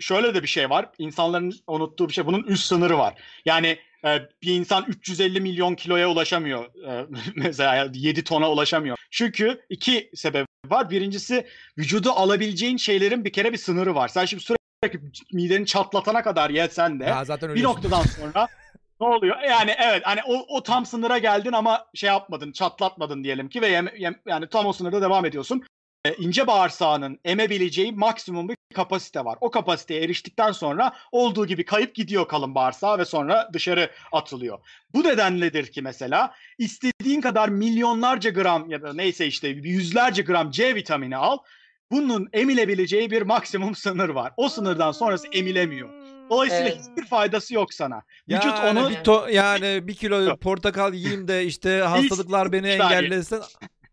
şöyle 0.00 0.34
de 0.34 0.42
bir 0.42 0.48
şey 0.48 0.70
var. 0.70 0.88
İnsanların 0.98 1.54
unuttuğu 1.66 2.08
bir 2.08 2.14
şey. 2.14 2.26
Bunun 2.26 2.42
üst 2.42 2.66
sınırı 2.66 2.98
var. 2.98 3.14
Yani 3.44 3.78
e, 4.04 4.28
bir 4.42 4.54
insan 4.54 4.84
350 4.88 5.40
milyon 5.40 5.74
kiloya 5.74 6.10
ulaşamıyor. 6.10 6.64
E, 6.64 7.06
mesela 7.36 7.90
7 7.94 8.24
tona 8.24 8.50
ulaşamıyor. 8.50 8.96
Çünkü 9.10 9.60
iki 9.70 10.10
sebep 10.14 10.46
var. 10.66 10.90
Birincisi 10.90 11.46
vücudu 11.78 12.10
alabileceğin 12.10 12.76
şeylerin 12.76 13.24
bir 13.24 13.32
kere 13.32 13.52
bir 13.52 13.58
sınırı 13.58 13.94
var. 13.94 14.08
Sen 14.08 14.24
şimdi 14.24 14.42
sürekli 14.42 15.00
mideni 15.32 15.66
çatlatana 15.66 16.22
kadar 16.22 16.50
yesen 16.50 17.00
de 17.00 17.04
Ya 17.04 17.24
zaten 17.24 17.54
bir 17.54 17.62
noktadan 17.62 18.02
sonra 18.02 18.48
ne 19.00 19.06
oluyor? 19.06 19.36
Yani 19.48 19.74
evet 19.78 20.02
hani 20.04 20.20
o, 20.26 20.56
o 20.56 20.62
tam 20.62 20.86
sınıra 20.86 21.18
geldin 21.18 21.52
ama 21.52 21.86
şey 21.94 22.08
yapmadın, 22.08 22.52
çatlatmadın 22.52 23.24
diyelim 23.24 23.48
ki 23.48 23.62
ve 23.62 23.68
yem- 23.68 23.96
yem- 23.96 24.20
yani 24.26 24.48
tam 24.48 24.66
o 24.66 24.72
sınırda 24.72 25.02
devam 25.02 25.24
ediyorsun. 25.24 25.62
E, 26.04 26.14
ince 26.14 26.46
bağırsağının 26.46 27.18
emebileceği 27.24 27.92
maksimum 27.92 28.48
bir 28.48 28.56
kapasite 28.74 29.24
var. 29.24 29.38
O 29.40 29.50
kapasiteye 29.50 30.02
eriştikten 30.02 30.52
sonra 30.52 30.92
olduğu 31.12 31.46
gibi 31.46 31.64
kayıp 31.64 31.94
gidiyor 31.94 32.28
kalın 32.28 32.54
bağırsağa 32.54 32.98
ve 32.98 33.04
sonra 33.04 33.50
dışarı 33.52 33.90
atılıyor. 34.12 34.58
Bu 34.94 35.04
nedenledir 35.04 35.66
ki 35.66 35.82
mesela 35.82 36.34
istediğin 36.58 37.20
kadar 37.20 37.48
milyonlarca 37.48 38.30
gram 38.30 38.70
ya 38.70 38.82
da 38.82 38.94
neyse 38.94 39.26
işte 39.26 39.48
yüzlerce 39.48 40.22
gram 40.22 40.50
C 40.50 40.74
vitamini 40.74 41.16
al. 41.16 41.38
Bunun 41.90 42.28
emilebileceği 42.32 43.10
bir 43.10 43.22
maksimum 43.22 43.74
sınır 43.74 44.08
var. 44.08 44.32
O 44.36 44.48
sınırdan 44.48 44.92
sonrası 44.92 45.28
emilemiyor. 45.32 45.88
Dolayısıyla 46.30 46.68
Evet. 46.68 46.78
hiçbir 46.80 47.08
faydası 47.08 47.54
yok 47.54 47.74
sana. 47.74 48.02
Vücut 48.28 48.44
yani 48.44 48.80
onu 48.80 48.90
bir 48.90 48.94
to- 48.94 49.32
yani 49.32 49.88
bir 49.88 49.94
kilo 49.94 50.36
portakal 50.36 50.94
yiyeyim 50.94 51.28
de 51.28 51.44
işte 51.44 51.80
hastalıklar 51.86 52.52
beni 52.52 52.68
engellesin. 52.68 53.40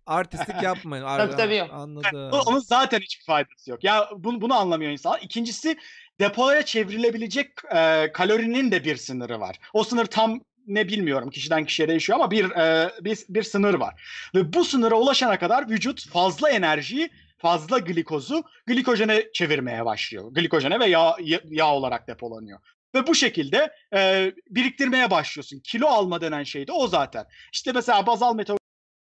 Artistlik 0.08 0.64
yapmayın. 0.64 1.04
Ar- 1.04 1.18
Tabii, 1.20 1.36
tabii. 1.38 1.62
Anladım. 1.72 2.32
Onun 2.48 2.60
zaten 2.60 3.00
hiçbir 3.00 3.26
faydası 3.26 3.72
yok. 3.72 3.84
Ya 3.84 4.10
bunu, 4.18 4.42
bunu 4.42 4.54
anlamıyor 4.54 4.92
insan. 4.92 5.18
İkincisi 5.22 5.78
depoya 6.20 6.66
çevrilebilecek 6.66 7.48
e, 7.76 8.12
kalorinin 8.14 8.72
de 8.72 8.84
bir 8.84 8.96
sınırı 8.96 9.40
var. 9.40 9.56
O 9.74 9.84
sınır 9.84 10.06
tam 10.06 10.42
ne 10.68 10.88
bilmiyorum 10.88 11.30
kişiden 11.30 11.66
kişiye 11.66 11.88
değişiyor 11.88 12.20
ama 12.20 12.32
bir, 12.32 12.52
e, 12.52 12.92
bir 13.02 13.18
bir 13.30 13.44
sınır 13.44 13.74
var. 13.74 14.02
Ve 14.36 14.54
bu 14.54 14.66
sınıra 14.66 14.96
ulaşana 14.96 15.40
kadar 15.40 15.70
vücut 15.70 16.10
fazla 16.10 16.50
enerjiyi 16.50 17.10
fazla 17.38 17.78
glikozu 17.80 18.44
glikojene 18.68 19.24
çevirmeye 19.34 19.86
başlıyor. 19.86 20.32
Glikojene 20.32 20.80
ve 20.80 20.86
yağ, 20.86 21.16
ya- 21.22 21.42
yağ 21.46 21.74
olarak 21.74 22.08
depolanıyor. 22.08 22.60
Ve 22.96 23.08
bu 23.08 23.16
şekilde 23.16 23.72
e, 23.96 24.32
biriktirmeye 24.50 25.12
başlıyorsun. 25.12 25.60
Kilo 25.60 25.88
alma 25.88 26.22
denen 26.22 26.44
şey 26.44 26.68
de 26.68 26.72
o 26.72 26.88
zaten. 26.88 27.26
İşte 27.54 27.72
mesela 27.72 28.08
bazal 28.08 28.34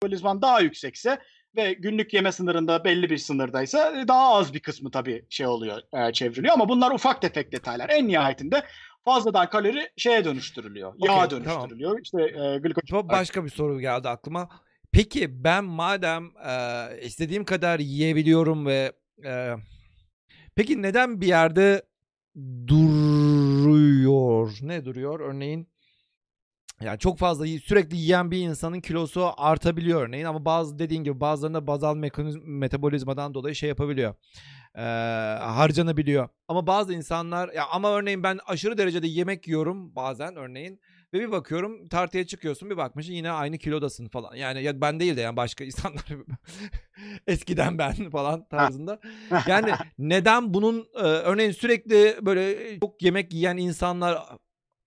metabolizman 0.02 0.42
daha 0.42 0.60
yüksekse 0.60 1.18
ve 1.56 1.72
günlük 1.72 2.14
yeme 2.14 2.32
sınırında 2.32 2.84
belli 2.84 3.10
bir 3.10 3.18
sınırdaysa 3.18 4.00
e, 4.00 4.08
daha 4.08 4.34
az 4.34 4.54
bir 4.54 4.60
kısmı 4.60 4.90
tabii 4.90 5.24
şey 5.30 5.46
oluyor, 5.46 5.80
e, 5.92 6.12
çevriliyor 6.12 6.54
ama 6.54 6.68
bunlar 6.68 6.90
ufak 6.90 7.22
tefek 7.22 7.52
detaylar. 7.52 7.88
En 7.88 8.08
nihayetinde 8.08 8.64
fazladan 9.04 9.50
kalori 9.50 9.88
şeye 9.96 10.24
dönüştürülüyor, 10.24 10.94
yağa 10.98 11.24
Okey, 11.24 11.28
tamam. 11.38 11.44
dönüştürülüyor. 11.44 12.00
İşte 12.02 12.22
e, 12.22 12.58
glikojen. 12.58 12.98
Ba- 12.98 13.08
Başka 13.08 13.44
bir 13.44 13.50
soru 13.50 13.80
geldi 13.80 14.08
aklıma. 14.08 14.48
Peki 14.92 15.44
ben 15.44 15.64
madem 15.64 16.24
e, 16.46 16.86
istediğim 17.02 17.44
kadar 17.44 17.78
yiyebiliyorum 17.80 18.66
ve 18.66 18.92
e, 19.24 19.54
peki 20.56 20.82
neden 20.82 21.20
bir 21.20 21.26
yerde 21.26 21.82
duruyor? 22.66 24.58
Ne 24.62 24.84
duruyor? 24.84 25.20
Örneğin 25.20 25.68
yani 26.83 26.99
çok 26.99 27.18
fazla 27.18 27.47
sürekli 27.47 27.97
yiyen 27.97 28.31
bir 28.31 28.39
insanın 28.39 28.81
kilosu 28.81 29.31
artabiliyor 29.36 30.02
örneğin 30.02 30.25
ama 30.25 30.44
bazı 30.44 30.78
dediğin 30.78 31.05
gibi 31.05 31.20
bazılarında 31.20 31.67
bazal 31.67 31.97
metabolizmadan 32.44 33.34
dolayı 33.34 33.55
şey 33.55 33.68
yapabiliyor. 33.68 34.15
E, 34.75 34.83
harcanabiliyor. 35.41 36.28
Ama 36.49 36.67
bazı 36.67 36.94
insanlar 36.94 37.52
ya 37.52 37.67
ama 37.67 37.91
örneğin 37.91 38.23
ben 38.23 38.39
aşırı 38.47 38.78
derecede 38.78 39.07
yemek 39.07 39.47
yiyorum 39.49 39.97
bazen 39.97 40.36
örneğin 40.36 40.81
ve 41.12 41.20
bir 41.20 41.33
bakıyorum 41.33 41.89
tartıya 41.89 42.26
çıkıyorsun 42.26 42.70
bir 42.70 42.76
bakmışsın 42.76 43.12
yine 43.12 43.31
aynı 43.31 43.59
kilodasın 43.59 44.09
falan. 44.09 44.34
Yani 44.34 44.62
ya 44.62 44.81
ben 44.81 45.00
değil 45.00 45.17
de 45.17 45.20
yani 45.20 45.36
başka 45.36 45.65
insanlar 45.70 46.05
eskiden 47.26 47.78
ben 47.78 48.10
falan 48.10 48.49
tarzında. 48.49 49.00
Yani 49.47 49.73
neden 49.99 50.55
bunun 50.55 50.89
e, 50.94 51.02
örneğin 51.02 51.50
sürekli 51.50 52.17
böyle 52.23 52.57
çok 52.81 53.02
yemek 53.02 53.33
yiyen 53.33 53.57
insanlar 53.57 54.18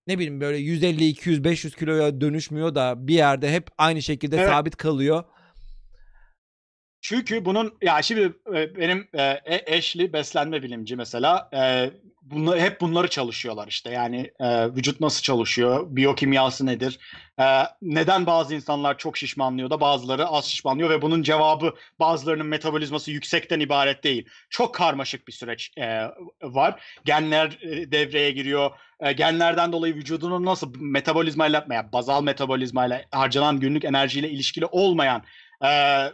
ne 0.06 0.18
bileyim 0.18 0.40
böyle 0.40 0.56
150 0.56 1.06
200 1.06 1.44
500 1.44 1.76
kiloya 1.76 2.20
dönüşmüyor 2.20 2.74
da 2.74 3.08
bir 3.08 3.14
yerde 3.14 3.52
hep 3.52 3.68
aynı 3.78 4.02
şekilde 4.02 4.36
Evet. 4.36 4.48
sabit 4.48 4.76
kalıyor. 4.76 5.24
Çünkü 7.00 7.44
bunun 7.44 7.78
ya 7.82 8.02
şimdi 8.02 8.20
e, 8.54 8.76
benim 8.76 9.08
e, 9.14 9.22
e- 9.22 9.78
Ashley 9.78 10.12
beslenme 10.12 10.62
bilimci 10.62 10.96
mesela 10.96 11.50
e, 11.54 11.90
bunları, 12.24 12.60
hep 12.60 12.80
bunları 12.80 13.08
çalışıyorlar 13.08 13.68
işte 13.68 13.90
yani 13.90 14.30
e, 14.40 14.74
vücut 14.74 15.00
nasıl 15.00 15.22
çalışıyor, 15.22 15.86
biyokimyası 15.88 16.66
nedir, 16.66 16.98
e, 17.40 17.44
neden 17.82 18.26
bazı 18.26 18.54
insanlar 18.54 18.98
çok 18.98 19.16
şişmanlıyor 19.16 19.70
da 19.70 19.80
bazıları 19.80 20.26
az 20.26 20.44
şişmanlıyor 20.44 20.90
ve 20.90 21.02
bunun 21.02 21.22
cevabı 21.22 21.74
bazılarının 22.00 22.46
metabolizması 22.46 23.10
yüksekten 23.10 23.60
ibaret 23.60 24.04
değil. 24.04 24.26
Çok 24.50 24.74
karmaşık 24.74 25.28
bir 25.28 25.32
süreç 25.32 25.72
e, 25.78 26.10
var. 26.42 26.82
Genler 27.04 27.58
e, 27.62 27.92
devreye 27.92 28.30
giriyor. 28.30 28.70
E, 29.00 29.12
genlerden 29.12 29.72
dolayı 29.72 29.94
vücudunun 29.94 30.44
nasıl 30.44 30.72
metabolizmayla, 30.80 31.66
yani 31.70 31.92
bazal 31.92 32.22
metabolizmayla 32.22 33.02
harcanan 33.10 33.60
günlük 33.60 33.84
enerjiyle 33.84 34.30
ilişkili 34.30 34.66
olmayan 34.66 35.22
e, 35.64 35.68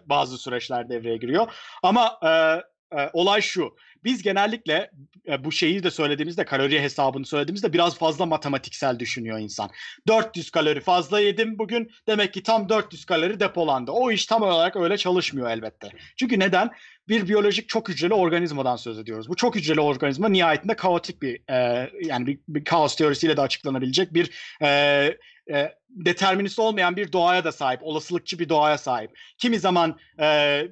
bazı 0.06 0.38
süreçler 0.38 0.88
devreye 0.88 1.16
giriyor. 1.16 1.52
Ama 1.82 2.18
e, 2.22 2.62
e, 2.98 3.10
olay 3.12 3.40
şu. 3.40 3.76
Biz 4.04 4.22
genellikle 4.22 4.90
e, 5.28 5.44
bu 5.44 5.52
şeyi 5.52 5.82
de 5.82 5.90
söylediğimizde 5.90 6.44
kalori 6.44 6.80
hesabını 6.80 7.26
söylediğimizde 7.26 7.72
biraz 7.72 7.98
fazla 7.98 8.26
matematiksel 8.26 8.98
düşünüyor 8.98 9.38
insan. 9.38 9.70
400 10.08 10.50
kalori 10.50 10.80
fazla 10.80 11.20
yedim 11.20 11.58
bugün 11.58 11.90
demek 12.06 12.34
ki 12.34 12.42
tam 12.42 12.68
400 12.68 13.04
kalori 13.04 13.40
depolandı. 13.40 13.90
O 13.90 14.10
iş 14.10 14.26
tam 14.26 14.42
olarak 14.42 14.76
öyle 14.76 14.96
çalışmıyor 14.96 15.50
elbette. 15.50 15.88
Çünkü 16.16 16.38
neden? 16.38 16.70
Bir 17.08 17.28
biyolojik 17.28 17.68
çok 17.68 17.88
hücreli 17.88 18.14
organizmadan 18.14 18.76
söz 18.76 18.98
ediyoruz. 18.98 19.28
Bu 19.28 19.36
çok 19.36 19.54
hücreli 19.56 19.80
organizma 19.80 20.28
nihayetinde 20.28 20.76
kaotik 20.76 21.22
bir 21.22 21.42
e, 21.50 21.90
yani 22.04 22.26
bir, 22.26 22.38
bir 22.48 22.64
kaos 22.64 22.96
teorisiyle 22.96 23.36
de 23.36 23.40
açıklanabilecek 23.40 24.14
bir 24.14 24.30
e, 24.62 24.68
e, 25.50 25.74
determinist 25.88 26.58
olmayan 26.58 26.96
bir 26.96 27.12
doğaya 27.12 27.44
da 27.44 27.52
sahip, 27.52 27.80
olasılıkçı 27.82 28.38
bir 28.38 28.48
doğaya 28.48 28.78
sahip. 28.78 29.18
Kimi 29.38 29.58
zaman 29.58 29.98
e, 30.20 30.62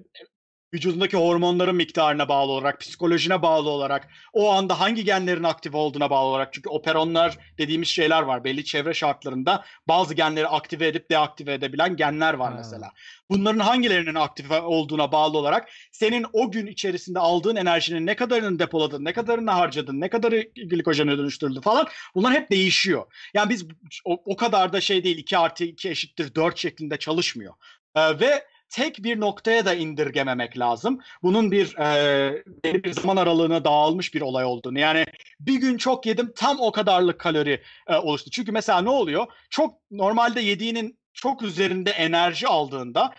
vücudundaki 0.75 1.17
hormonların 1.17 1.77
miktarına 1.77 2.29
bağlı 2.29 2.53
olarak, 2.53 2.81
psikolojine 2.81 3.43
bağlı 3.43 3.71
olarak, 3.71 4.09
o 4.33 4.51
anda 4.51 4.81
hangi 4.81 5.05
genlerin 5.05 5.43
aktif 5.43 5.75
olduğuna 5.75 6.11
bağlı 6.11 6.29
olarak. 6.29 6.53
Çünkü 6.53 6.69
operonlar 6.69 7.39
dediğimiz 7.59 7.89
şeyler 7.89 8.23
var. 8.23 8.45
Belli 8.45 8.65
çevre 8.65 8.95
şartlarında 8.95 9.65
bazı 9.89 10.15
genleri 10.15 10.49
aktive 10.49 10.87
edip 10.87 11.11
deaktive 11.11 11.53
edebilen 11.53 11.97
genler 11.97 12.35
var 12.35 12.51
Ha. 12.51 12.57
mesela. 12.59 12.91
Bunların 13.31 13.59
hangilerinin 13.59 14.15
aktif 14.15 14.51
olduğuna 14.51 15.13
bağlı 15.13 15.39
olarak 15.39 15.69
senin 15.93 16.27
o 16.33 16.51
gün 16.51 16.67
içerisinde 16.67 17.19
aldığın 17.19 17.57
enerjinin 17.57 18.07
ne 18.07 18.17
kadarını 18.17 18.59
depoladın, 18.59 19.05
ne 19.05 19.13
kadarını 19.13 19.51
harcadın, 19.51 20.01
ne 20.01 20.11
kadarı 20.11 20.41
glikojene 20.57 21.19
dönüştürüldü 21.19 21.61
falan 21.61 21.87
bunlar 22.15 22.33
hep 22.35 22.51
değişiyor. 22.51 23.05
Yani 23.35 23.51
biz 23.51 23.67
o, 24.05 24.23
o 24.25 24.37
kadar 24.37 24.73
da 24.73 24.81
şey 24.81 25.05
değil 25.05 25.19
2 25.19 25.39
artı 25.39 25.65
2 25.65 25.91
eşittir 25.91 26.35
4 26.35 26.59
şeklinde 26.59 26.97
çalışmıyor. 26.97 27.55
Ee, 27.97 28.21
ve 28.21 28.45
tek 28.71 29.05
bir 29.05 29.21
noktaya 29.21 29.67
da 29.67 29.75
indirgememek 29.75 30.59
lazım. 30.59 31.01
Bunun 31.23 31.53
bir 31.53 31.77
e, 31.79 32.43
bir 32.65 32.93
zaman 32.93 33.17
aralığına 33.17 33.65
dağılmış 33.65 34.15
bir 34.15 34.21
olay 34.21 34.45
olduğunu. 34.45 34.79
Yani 34.79 35.07
bir 35.41 35.57
gün 35.61 35.77
çok 35.77 36.07
yedim 36.07 36.33
tam 36.37 36.61
o 36.61 36.73
kadarlık 36.73 37.19
kalori 37.19 37.63
e, 37.87 37.97
oluştu. 37.97 38.31
Çünkü 38.31 38.53
mesela 38.53 38.81
ne 38.81 38.91
oluyor? 38.91 39.27
Çok 39.51 39.75
normalde 39.91 40.41
yediğinin 40.41 40.99
çok 41.13 41.43
üzerinde 41.43 41.91
enerji 41.91 42.49
aldığında 42.49 43.15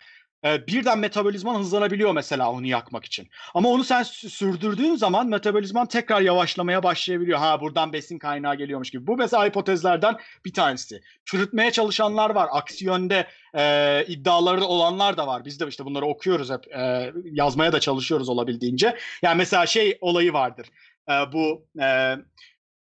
e, 0.45 0.67
birden 0.67 0.99
metabolizman 0.99 1.59
hızlanabiliyor 1.59 2.11
mesela 2.13 2.51
onu 2.51 2.65
yakmak 2.65 3.05
için. 3.05 3.29
Ama 3.53 3.69
onu 3.69 3.83
sen 3.83 4.01
sü- 4.01 4.29
sürdürdüğün 4.29 4.95
zaman 4.95 5.27
metabolizman 5.27 5.87
tekrar 5.87 6.21
yavaşlamaya 6.21 6.83
başlayabiliyor. 6.83 7.39
Ha 7.39 7.61
buradan 7.61 7.93
besin 7.93 8.19
kaynağı 8.19 8.55
geliyormuş 8.55 8.89
gibi. 8.91 9.07
Bu 9.07 9.17
mesela 9.17 9.45
hipotezlerden 9.45 10.17
bir 10.45 10.53
tanesi. 10.53 11.01
Çürütmeye 11.25 11.71
çalışanlar 11.71 12.29
var. 12.29 12.47
Aksi 12.51 12.85
yönde 12.85 13.27
e, 13.55 14.05
iddiaları 14.07 14.63
olanlar 14.65 15.17
da 15.17 15.27
var. 15.27 15.45
Biz 15.45 15.59
de 15.59 15.67
işte 15.67 15.85
bunları 15.85 16.05
okuyoruz 16.05 16.49
hep. 16.51 16.67
e, 16.77 17.11
yazmaya 17.23 17.71
da 17.71 17.79
çalışıyoruz 17.79 18.29
olabildiğince. 18.29 18.97
Yani 19.21 19.37
mesela 19.37 19.65
şey 19.65 19.97
olayı 20.01 20.33
vardır. 20.33 20.67
E, 21.09 21.13
bu 21.33 21.65
e, 21.81 22.15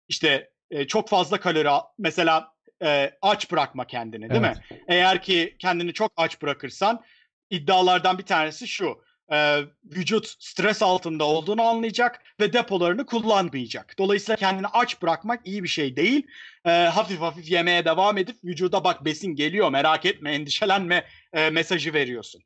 işte 0.07 0.49
e, 0.71 0.87
çok 0.87 1.09
fazla 1.09 1.39
kalori 1.39 1.69
al- 1.69 1.85
mesela 1.97 2.51
e, 2.83 3.11
aç 3.21 3.51
bırakma 3.51 3.87
kendini 3.87 4.29
değil 4.29 4.41
Evet. 4.43 4.57
mi? 4.57 4.63
Eğer 4.87 5.21
ki 5.21 5.55
kendini 5.59 5.93
çok 5.93 6.11
aç 6.17 6.41
bırakırsan 6.41 7.01
iddialardan 7.49 8.17
bir 8.17 8.23
tanesi 8.23 8.67
şu. 8.67 9.01
e, 9.31 9.59
vücut 9.85 10.27
stres 10.39 10.81
altında 10.81 11.23
olduğunu 11.23 11.61
anlayacak 11.61 12.21
ve 12.39 12.53
depolarını 12.53 13.05
kullanmayacak. 13.05 13.95
Dolayısıyla 13.99 14.35
kendini 14.35 14.67
aç 14.67 15.01
bırakmak 15.01 15.47
iyi 15.47 15.63
bir 15.63 15.67
şey 15.67 15.95
değil. 15.95 16.27
E, 16.65 16.69
hafif 16.71 17.19
hafif 17.21 17.51
yemeye 17.51 17.85
devam 17.85 18.17
edip 18.17 18.35
vücuda 18.43 18.83
bak 18.83 19.05
besin 19.05 19.35
geliyor 19.35 19.69
merak 19.71 20.05
etme 20.05 20.31
endişelenme 20.33 21.05
e, 21.33 21.49
mesajı 21.49 21.93
veriyorsun. 21.93 22.41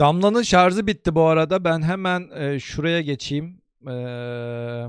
Damla'nın 0.00 0.42
şarjı 0.42 0.86
bitti 0.86 1.14
bu 1.14 1.22
arada. 1.22 1.64
Ben 1.64 1.82
hemen 1.82 2.30
e, 2.34 2.60
şuraya 2.60 3.00
geçeyim. 3.00 3.62
Ee, 3.86 4.86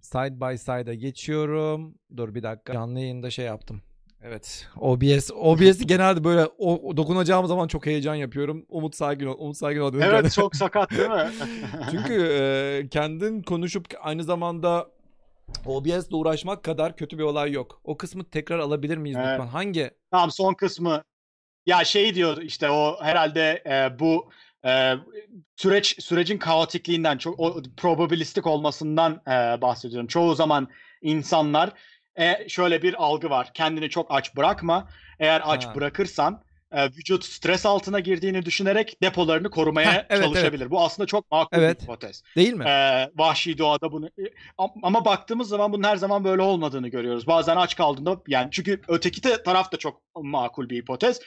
side 0.00 0.40
by 0.40 0.56
side'a 0.56 0.94
geçiyorum. 0.94 1.94
Dur 2.16 2.34
bir 2.34 2.42
dakika. 2.42 2.72
Canlı 2.72 3.00
yayında 3.00 3.30
şey 3.30 3.44
yaptım. 3.44 3.82
Evet. 4.22 4.66
OBS. 4.80 5.30
OBS'i 5.34 5.86
genelde 5.86 6.24
böyle 6.24 6.46
o, 6.58 6.96
dokunacağım 6.96 7.46
zaman 7.46 7.68
çok 7.68 7.86
heyecan 7.86 8.14
yapıyorum. 8.14 8.66
Umut 8.68 8.94
sakin 8.96 9.26
ol. 9.26 9.36
Umut 9.38 9.56
sakin 9.56 9.80
ol. 9.80 9.94
Evet 9.94 10.32
çok 10.32 10.56
sakat 10.56 10.90
değil 10.90 11.08
mi? 11.08 11.30
Çünkü 11.90 12.14
e, 12.22 12.88
kendin 12.88 13.42
konuşup 13.42 13.86
aynı 14.00 14.24
zamanda 14.24 14.90
OBS'le 15.66 16.12
uğraşmak 16.12 16.62
kadar 16.62 16.96
kötü 16.96 17.18
bir 17.18 17.22
olay 17.22 17.52
yok. 17.52 17.80
O 17.84 17.96
kısmı 17.96 18.24
tekrar 18.24 18.58
alabilir 18.58 18.96
miyiz 18.96 19.18
Evet. 19.20 19.28
lütfen? 19.30 19.46
Hangi? 19.46 19.90
Tamam 20.10 20.30
son 20.30 20.54
kısmı 20.54 21.02
ya 21.66 21.84
şey 21.84 22.14
diyor 22.14 22.42
işte 22.42 22.70
o 22.70 22.96
herhalde 23.02 23.62
e, 23.66 23.98
bu 23.98 24.30
e, 24.66 24.94
süreç 25.56 26.02
sürecin 26.04 26.38
kaotikliğinden 26.38 27.18
çok 27.18 27.40
o 27.40 27.62
probabilistik 27.76 28.46
olmasından 28.46 29.12
e, 29.26 29.60
bahsediyorum. 29.62 30.06
Çoğu 30.06 30.34
zaman 30.34 30.68
insanlar 31.02 31.72
e, 32.18 32.48
şöyle 32.48 32.82
bir 32.82 32.94
algı 33.04 33.30
var. 33.30 33.50
Kendini 33.54 33.90
çok 33.90 34.06
aç 34.10 34.36
bırakma. 34.36 34.88
Eğer 35.18 35.42
aç 35.44 35.66
Ha. 35.66 35.74
bırakırsan 35.74 36.42
e, 36.72 36.86
vücut 36.86 37.24
stres 37.24 37.66
altına 37.66 38.00
girdiğini 38.00 38.44
düşünerek 38.44 39.02
depolarını 39.02 39.50
korumaya 39.50 39.92
Heh, 39.92 40.04
evet, 40.10 40.24
çalışabilir. 40.24 40.70
Bu 40.70 40.80
aslında 40.80 41.06
çok 41.06 41.30
makul 41.30 41.58
Evet. 41.58 41.78
bir 41.78 41.82
hipotez. 41.82 42.22
Değil 42.36 42.54
mi? 42.54 42.64
Ee, 42.68 43.10
vahşi 43.16 43.58
doğada 43.58 43.92
bunu 43.92 44.10
Am- 44.58 44.80
ama 44.82 45.04
baktığımız 45.04 45.48
zaman 45.48 45.72
bunun 45.72 45.82
her 45.82 45.96
zaman 45.96 46.24
böyle 46.24 46.42
olmadığını 46.42 46.88
görüyoruz. 46.88 47.26
Bazen 47.26 47.56
aç 47.56 47.76
kaldığında 47.76 48.20
yani 48.28 48.48
çünkü 48.50 48.80
öteki 48.88 49.22
de 49.22 49.42
taraf 49.42 49.72
da 49.72 49.76
çok 49.76 50.02
makul 50.16 50.68
bir 50.68 50.76
hipotez. 50.76 51.20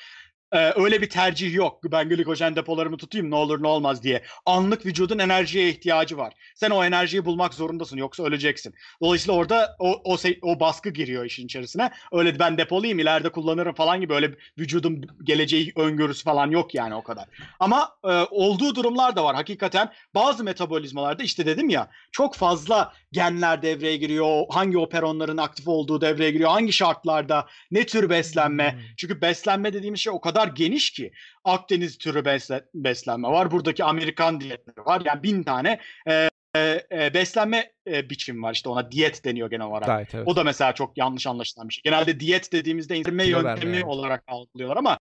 Ee, 0.53 0.73
öyle 0.75 1.01
bir 1.01 1.09
tercih 1.09 1.53
yok. 1.53 1.91
Ben 1.91 2.09
glikojen 2.09 2.55
depolarımı 2.55 2.97
tutayım 2.97 3.31
ne 3.31 3.35
olur 3.35 3.63
ne 3.63 3.67
olmaz 3.67 4.03
diye. 4.03 4.23
Anlık 4.45 4.85
vücudun 4.85 5.19
enerjiye 5.19 5.69
ihtiyacı 5.69 6.17
var. 6.17 6.33
Sen 6.55 6.69
o 6.69 6.83
enerjiyi 6.83 7.25
bulmak 7.25 7.53
zorundasın 7.53 7.97
yoksa 7.97 8.23
öleceksin. 8.23 8.73
Dolayısıyla 9.01 9.39
orada 9.39 9.75
o 9.79 10.01
o, 10.03 10.17
o 10.41 10.59
baskı 10.59 10.89
giriyor 10.89 11.25
işin 11.25 11.45
içerisine. 11.45 11.91
Öyle 12.11 12.39
ben 12.39 12.57
depolayayım 12.57 12.99
ileride 12.99 13.29
kullanırım 13.29 13.73
falan 13.75 14.01
gibi 14.01 14.13
öyle 14.13 14.35
vücudun 14.59 15.05
geleceği 15.23 15.73
öngörüsü 15.75 16.23
falan 16.23 16.51
yok 16.51 16.75
yani 16.75 16.95
o 16.95 17.03
kadar. 17.03 17.25
Ama 17.59 17.95
e, 18.03 18.11
olduğu 18.31 18.75
durumlar 18.75 19.15
da 19.15 19.23
var 19.23 19.35
hakikaten. 19.35 19.91
Bazı 20.15 20.43
metabolizmalarda 20.43 21.23
işte 21.23 21.45
dedim 21.45 21.69
ya 21.69 21.89
çok 22.11 22.35
fazla 22.35 22.93
genler 23.11 23.61
devreye 23.61 23.97
giriyor. 23.97 24.45
Hangi 24.49 24.77
operonların 24.77 25.37
aktif 25.37 25.67
olduğu 25.67 26.01
devreye 26.01 26.31
giriyor. 26.31 26.49
Hangi 26.49 26.73
şartlarda 26.73 27.47
ne 27.71 27.85
tür 27.85 28.09
beslenme. 28.09 28.73
Hmm. 28.73 28.79
Çünkü 28.97 29.21
beslenme 29.21 29.73
dediğimiz 29.73 29.99
şey 29.99 30.13
o 30.13 30.21
kadar 30.21 30.47
geniş 30.47 30.91
ki. 30.91 31.11
Akdeniz 31.43 31.97
türü 31.97 32.19
besle- 32.19 32.65
beslenme 32.73 33.27
var. 33.27 33.51
Buradaki 33.51 33.83
Amerikan 33.83 34.41
diyetleri 34.41 34.85
var. 34.85 35.01
Yani 35.05 35.23
bin 35.23 35.43
tane 35.43 35.79
e, 36.07 36.29
e, 36.55 36.87
e, 36.91 37.13
beslenme 37.13 37.71
e, 37.87 38.09
biçimi 38.09 38.41
var. 38.41 38.53
İşte 38.53 38.69
ona 38.69 38.91
diyet 38.91 39.25
deniyor 39.25 39.49
genel 39.49 39.67
olarak. 39.67 39.85
Gayet 39.85 40.15
evet. 40.15 40.27
O 40.27 40.35
da 40.35 40.43
mesela 40.43 40.73
çok 40.73 40.97
yanlış 40.97 41.27
anlaşılan 41.27 41.69
bir 41.69 41.73
şey. 41.73 41.81
Genelde 41.83 42.19
diyet 42.19 42.53
dediğimizde 42.53 42.97
indirme 42.97 43.25
yöntemi 43.25 43.75
yani. 43.75 43.85
olarak 43.85 44.23
algılıyorlar 44.27 44.77
ama 44.77 44.99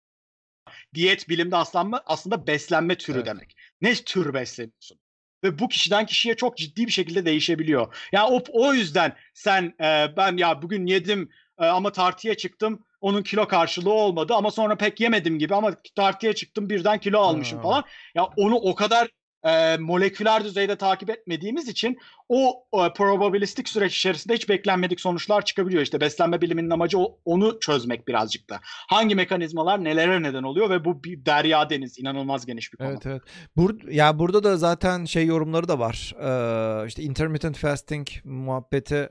diyet 0.93 1.29
bilimde 1.29 1.55
aslında 1.55 2.03
aslında 2.05 2.47
beslenme 2.47 2.97
türü 2.97 3.17
Evet. 3.17 3.27
demek. 3.27 3.55
Ne 3.81 3.95
tür 3.95 4.33
besleniyorsun? 4.33 4.99
Ve 5.43 5.59
bu 5.59 5.67
kişiden 5.67 6.05
kişiye 6.05 6.35
çok 6.35 6.57
ciddi 6.57 6.85
bir 6.87 6.91
şekilde 6.91 7.25
değişebiliyor. 7.25 7.95
Yani 8.11 8.29
o, 8.31 8.43
o 8.51 8.73
yüzden 8.73 9.15
sen 9.33 9.73
e, 9.81 10.07
ben 10.17 10.37
ya 10.37 10.61
bugün 10.61 10.85
yedim 10.85 11.29
e, 11.59 11.65
ama 11.65 11.91
tartıya 11.91 12.35
çıktım 12.35 12.85
onun 13.01 13.23
kilo 13.23 13.47
karşılığı 13.47 13.93
olmadı 13.93 14.33
ama 14.33 14.51
sonra 14.51 14.75
pek 14.77 14.99
yemedim 14.99 15.39
gibi 15.39 15.55
ama 15.55 15.71
tartıya 15.95 16.33
çıktım 16.33 16.69
birden 16.69 16.99
kilo 16.99 17.19
almışım 17.19 17.57
Ha. 17.57 17.61
falan. 17.61 17.83
Ya 18.15 18.23
onu 18.23 18.55
o 18.55 18.75
kadar 18.75 19.07
e, 19.47 19.77
moleküler 19.77 20.43
düzeyde 20.43 20.75
takip 20.75 21.09
etmediğimiz 21.09 21.67
için 21.67 21.97
o 22.29 22.63
e, 22.73 22.93
probabilistik 22.93 23.69
süreç 23.69 23.97
içerisinde 23.97 24.33
hiç 24.33 24.49
beklenmedik 24.49 25.01
sonuçlar 25.01 25.45
çıkabiliyor. 25.45 25.83
İşte 25.83 26.01
beslenme 26.01 26.41
biliminin 26.41 26.69
amacı 26.69 26.99
o- 26.99 27.17
onu 27.25 27.59
çözmek 27.59 28.07
birazcık 28.07 28.49
da. 28.49 28.59
Hangi 28.63 29.15
mekanizmalar 29.15 29.83
nelere 29.83 30.21
neden 30.23 30.43
oluyor 30.43 30.69
ve 30.69 30.85
bu 30.85 31.03
bir 31.03 31.25
derya 31.25 31.69
deniz 31.69 31.99
inanılmaz 31.99 32.45
geniş 32.45 32.73
bir 32.73 32.77
konu. 32.77 32.87
Evet 32.89 33.05
evet. 33.05 33.21
Bur 33.57 33.89
ya 33.91 34.19
burada 34.19 34.43
da 34.43 34.57
zaten 34.57 35.05
şey 35.05 35.25
yorumları 35.25 35.67
da 35.67 35.79
var. 35.79 36.13
Ee, 36.21 36.87
işte 36.87 37.03
intermittent 37.03 37.57
fasting 37.57 38.07
muhabbeti 38.23 39.09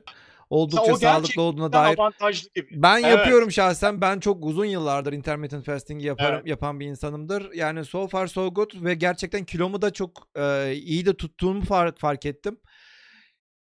oldukça 0.49 0.93
o 0.93 0.95
sağlıklı 0.95 1.41
olduğuna 1.41 1.73
dair 1.73 1.97
avantajlı 1.99 2.49
gibi. 2.55 2.67
ben 2.71 3.03
Evet. 3.03 3.17
yapıyorum 3.17 3.51
şahsen. 3.51 4.01
Ben 4.01 4.19
çok 4.19 4.45
uzun 4.45 4.65
yıllardır 4.65 5.13
intermittent 5.13 5.65
fasting 5.65 6.03
yaparım, 6.03 6.35
Evet. 6.35 6.47
yapan 6.47 6.79
bir 6.79 6.85
insanımdır. 6.85 7.53
Yani 7.53 7.85
so 7.85 8.07
far 8.07 8.27
so 8.27 8.53
good 8.53 8.71
ve 8.83 8.93
gerçekten 8.93 9.45
kilomu 9.45 9.81
da 9.81 9.93
çok 9.93 10.27
e, 10.35 10.73
iyi 10.73 11.05
de 11.05 11.17
tuttuğumu 11.17 11.61
fark, 11.61 11.99
fark 11.99 12.25
ettim. 12.25 12.59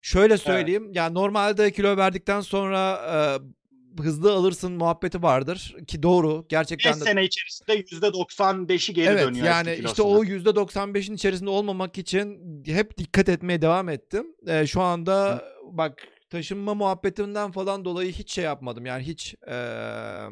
Şöyle 0.02 0.38
söyleyeyim. 0.38 0.92
Yani 0.94 1.14
normalde 1.14 1.72
kilo 1.72 1.98
verdikten 1.98 2.42
sonra 2.42 3.00
e, 3.14 4.04
hızlı 4.04 4.34
alırsın 4.34 4.72
muhabbeti 4.72 5.24
vardır 5.24 5.76
ki 5.88 6.04
doğru. 6.04 6.38
5 6.42 6.46
Gerçekten 6.50 7.00
de 7.00 7.04
sene 7.04 7.24
içerisinde 7.24 7.80
%95'i 7.80 8.94
geri 8.94 9.08
evet 9.08 9.28
dönüyor 9.28 9.46
yani 9.46 9.80
işte 9.86 10.02
o 10.02 10.24
%95'in 10.24 11.16
içerisinde 11.16 11.50
olmamak 11.50 11.98
için 11.98 12.40
hep 12.66 12.98
dikkat 12.98 13.30
etmeye 13.30 13.62
devam 13.62 13.90
ettim. 13.90 14.26
Ee, 14.48 14.68
şu 14.68 14.82
anda 14.82 15.44
bak 15.72 16.04
taşınma 16.30 16.74
muhabbetinden 16.74 17.52
falan 17.52 17.86
dolayı 17.86 18.12
hiç 18.12 18.32
şey 18.34 18.44
yapmadım. 18.46 18.86
Yani 18.86 19.04
hiç 19.04 19.36
eee, 19.48 20.30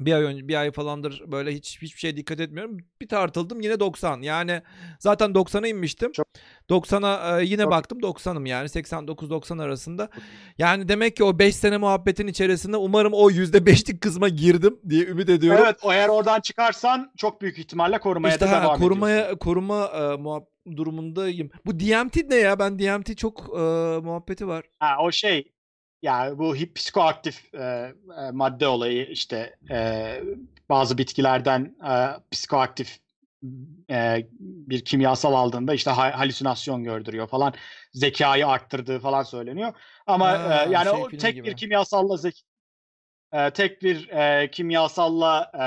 bir 0.00 0.12
ay 0.12 0.22
önce 0.22 0.48
bir 0.48 0.54
ay 0.54 0.72
falandır 0.72 1.22
böyle 1.26 1.54
hiç 1.54 1.82
hiçbir 1.82 1.98
şeye 1.98 2.16
dikkat 2.16 2.40
etmiyorum. 2.40 2.76
Bir 3.00 3.08
tartıldım 3.08 3.60
yine 3.60 3.80
90. 3.80 4.22
Yani 4.22 4.62
zaten 4.98 5.30
90'a 5.34 5.68
inmiştim. 5.68 6.12
Çok- 6.12 6.26
90'a 6.70 7.40
e, 7.40 7.44
yine 7.44 7.62
Çok- 7.62 7.70
baktım 7.70 7.98
90'ım 8.02 8.46
yani 8.46 8.68
89-90 8.68 9.58
arasında. 9.62 10.08
Yani 10.58 10.88
demek 10.88 11.16
ki 11.16 11.24
o 11.24 11.38
5 11.38 11.56
sene 11.56 11.76
muhabbetin 11.78 12.26
içerisinde 12.26 12.76
umarım 12.76 13.12
o 13.12 13.30
%5'lik 13.30 14.00
kısma 14.00 14.28
girdim 14.28 14.78
diye 14.88 15.04
ümit 15.06 15.28
ediyorum. 15.28 15.62
Evet 15.64 15.76
o 15.82 15.92
eğer 15.92 16.08
oradan 16.08 16.40
çıkarsan 16.40 17.12
çok 17.16 17.40
büyük 17.42 17.58
ihtimalle 17.58 17.98
korumaya 17.98 18.34
İşte 18.34 18.46
da 18.46 18.50
ha, 18.58 18.62
devam 18.64 18.78
korumaya 18.78 19.16
ediyorsun. 19.18 19.38
koruma 19.38 19.84
e, 19.86 19.98
muhab- 19.98 20.46
durumundayım. 20.76 21.50
Bu 21.66 21.80
DMT 21.80 22.16
ne 22.30 22.34
ya? 22.34 22.58
Ben 22.58 22.78
DMT 22.78 23.16
çok 23.16 23.40
e, 23.56 23.60
muhabbeti 24.02 24.46
var. 24.48 24.64
Ha, 24.78 24.96
o 25.02 25.12
şey 25.12 25.52
ya 26.02 26.38
bu 26.38 26.56
hip 26.56 26.74
psikoaktif 26.76 27.54
e, 27.54 27.58
e, 27.58 27.94
madde 28.32 28.66
olayı 28.68 29.06
işte 29.06 29.56
e, 29.70 30.20
bazı 30.68 30.98
bitkilerden 30.98 31.76
e, 31.88 31.92
psikoaktif 32.30 32.98
e, 33.90 34.26
bir 34.40 34.84
kimyasal 34.84 35.34
aldığında 35.34 35.74
işte 35.74 35.90
ha- 35.90 36.18
halüsinasyon 36.18 36.84
gördürüyor 36.84 37.26
falan 37.28 37.54
zekayı 37.92 38.46
arttırdığı 38.46 38.98
falan 39.00 39.22
söyleniyor. 39.22 39.72
Ama 40.06 40.28
Ha, 40.28 40.64
e, 40.66 40.70
yani 40.70 40.90
şey 40.90 41.02
o 41.02 41.08
tek 41.08 41.34
gibi. 41.34 41.46
bir 41.46 41.56
kimyasalla 41.56 42.16
zek 42.16 42.44
e, 43.32 43.50
tek 43.50 43.82
bir 43.82 44.08
e, 44.08 44.50
kimyasalla 44.50 45.52
e, 45.54 45.64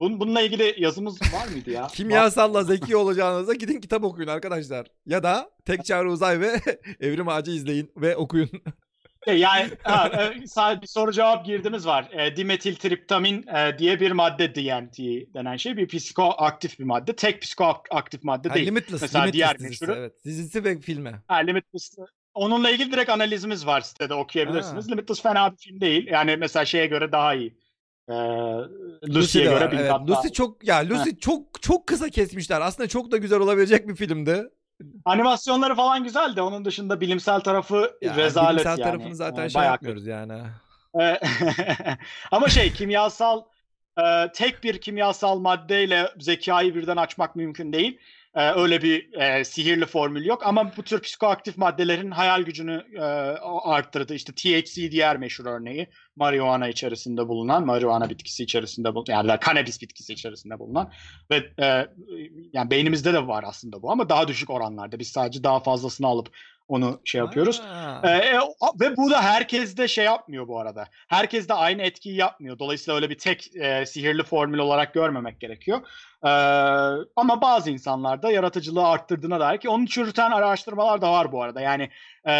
bun, 0.00 0.20
bununla 0.20 0.40
ilgili 0.40 0.74
yazımız 0.78 1.22
var 1.22 1.48
mıydı 1.52 1.70
ya? 1.70 1.86
Kimyasalla 1.92 2.64
zeki 2.64 2.96
olacağınıza 2.96 3.54
gidin 3.54 3.80
kitap 3.80 4.04
okuyun 4.04 4.28
arkadaşlar. 4.28 4.86
Ya 5.06 5.22
da 5.22 5.50
Tek 5.64 5.84
Çare 5.84 6.08
Uzay 6.08 6.40
ve 6.40 6.60
Evrim 7.00 7.28
Ağacı 7.28 7.50
izleyin 7.50 7.92
ve 7.96 8.16
okuyun. 8.16 8.50
Şey, 9.24 9.38
yani 9.38 9.70
ha, 9.82 10.08
e, 10.08 10.46
sadece 10.46 10.82
bir 10.82 10.86
soru 10.86 11.12
cevap 11.12 11.46
girdimiz 11.46 11.86
var. 11.86 12.08
E, 12.12 12.36
dimetiltriptamin 12.36 13.46
e, 13.46 13.78
diye 13.78 14.00
bir 14.00 14.12
madde 14.12 14.54
DMT 14.54 14.98
denen 15.34 15.56
şey 15.56 15.76
bir 15.76 15.88
psikoaktif 15.88 16.78
bir 16.78 16.84
madde. 16.84 17.16
Tek 17.16 17.42
psikoaktif 17.42 18.24
madde 18.24 18.48
Ha, 18.48 18.54
değil. 18.54 18.66
Limitless, 18.66 19.02
Mesela 19.02 19.24
Limitless 19.24 19.34
diğer 19.34 19.58
dizisi, 19.58 19.84
meşhuru- 19.84 19.98
evet. 19.98 20.24
Dizisi 20.24 20.64
ve 20.64 20.80
filmi. 20.80 21.22
Ha, 21.28 21.34
Limitless. 21.36 21.96
Onunla 22.34 22.70
ilgili 22.70 22.92
direkt 22.92 23.10
analizimiz 23.10 23.66
var 23.66 23.80
sitede 23.80 24.14
okuyabilirsiniz. 24.14 24.86
Ha. 24.86 24.90
Limitless 24.90 25.22
fena 25.22 25.52
bir 25.52 25.56
film 25.56 25.80
değil. 25.80 26.06
Yani 26.06 26.36
mesela 26.36 26.64
şeye 26.64 26.86
göre 26.86 27.12
daha 27.12 27.34
iyi. 27.34 27.54
E, 28.08 28.14
Lucy 28.14 29.18
Lucy'ye 29.18 29.44
göre 29.44 29.72
bir 29.72 29.78
evet. 29.78 29.92
Lucy 30.08 30.28
çok 30.28 30.64
ya 30.64 30.88
Lucy 30.88 31.10
çok 31.20 31.62
çok 31.62 31.86
kısa 31.86 32.08
kesmişler. 32.08 32.60
Aslında 32.60 32.88
çok 32.88 33.10
da 33.10 33.16
güzel 33.16 33.40
olabilecek 33.40 33.88
bir 33.88 33.96
filmdi. 33.96 34.42
Animasyonları 35.04 35.74
falan 35.74 36.04
güzel 36.04 36.36
de 36.36 36.42
onun 36.42 36.64
dışında 36.64 37.00
bilimsel 37.00 37.40
tarafı 37.40 37.98
Ya, 38.02 38.16
rezalet 38.16 38.50
bilimsel 38.64 38.70
yani. 38.70 38.82
tarafını 38.82 39.14
zaten 39.14 39.44
E, 39.44 39.48
şey 39.48 39.60
bayağı 39.60 39.72
yapmıyoruz 39.72 40.06
yani. 40.06 40.42
Ee, 41.00 41.20
Ama 42.30 42.48
şey 42.48 42.72
kimyasal 42.72 43.42
e, 43.98 44.32
tek 44.34 44.64
bir 44.64 44.80
kimyasal 44.80 45.38
maddeyle 45.38 46.10
zekayı 46.18 46.74
birden 46.74 46.96
açmak 46.96 47.36
mümkün 47.36 47.72
değil. 47.72 47.98
Ee, 48.36 48.50
öyle 48.50 48.82
bir 48.82 49.12
e, 49.12 49.44
sihirli 49.44 49.86
formül 49.86 50.24
yok 50.24 50.46
ama 50.46 50.76
bu 50.76 50.82
tür 50.82 51.00
psikoaktif 51.00 51.56
maddelerin 51.56 52.10
hayal 52.10 52.42
gücünü 52.42 52.84
e, 52.96 53.00
arttırdı. 53.64 54.14
İşte 54.14 54.32
THC 54.32 54.90
diğer 54.90 55.16
meşhur 55.16 55.46
örneği. 55.46 55.88
Marihuana 56.16 56.68
içerisinde 56.68 57.28
bulunan, 57.28 57.66
marihuana 57.66 58.10
bitkisi 58.10 58.42
içerisinde 58.44 58.94
bulunan, 58.94 59.12
yani 59.12 59.40
cannabis 59.46 59.82
bitkisi 59.82 60.12
içerisinde 60.12 60.58
bulunan 60.58 60.92
ve 61.30 61.36
e, 61.62 61.86
yani 62.52 62.70
beynimizde 62.70 63.12
de 63.12 63.26
var 63.26 63.44
aslında 63.46 63.82
bu 63.82 63.92
ama 63.92 64.08
daha 64.08 64.28
düşük 64.28 64.50
oranlarda. 64.50 64.98
Biz 64.98 65.08
sadece 65.08 65.44
daha 65.44 65.60
fazlasını 65.60 66.06
alıp 66.06 66.28
onu 66.68 67.00
şey 67.04 67.18
yapıyoruz. 67.18 67.62
Ee, 68.04 68.08
e, 68.08 68.38
ve 68.80 68.96
bu 68.96 69.10
da 69.10 69.22
herkes 69.22 69.76
de 69.76 69.88
şey 69.88 70.04
yapmıyor 70.04 70.48
bu 70.48 70.60
arada. 70.60 70.88
Herkes 71.08 71.48
de 71.48 71.54
aynı 71.54 71.82
etkiyi 71.82 72.16
yapmıyor. 72.16 72.58
Dolayısıyla 72.58 72.96
öyle 72.96 73.10
bir 73.10 73.18
tek 73.18 73.56
e, 73.56 73.86
sihirli 73.86 74.22
formül 74.22 74.58
olarak 74.58 74.94
görmemek 74.94 75.40
gerekiyor. 75.40 75.80
Ee, 76.24 76.28
ama 77.16 77.40
bazı 77.40 77.70
insanlarda 77.70 78.30
yaratıcılığı 78.30 78.86
arttırdığına 78.86 79.40
dair 79.40 79.58
ki 79.58 79.68
onu 79.68 79.86
çürüten 79.86 80.30
araştırmalar 80.30 81.00
da 81.02 81.12
var 81.12 81.32
bu 81.32 81.42
arada. 81.42 81.60
Yani 81.60 81.90
e, 82.26 82.32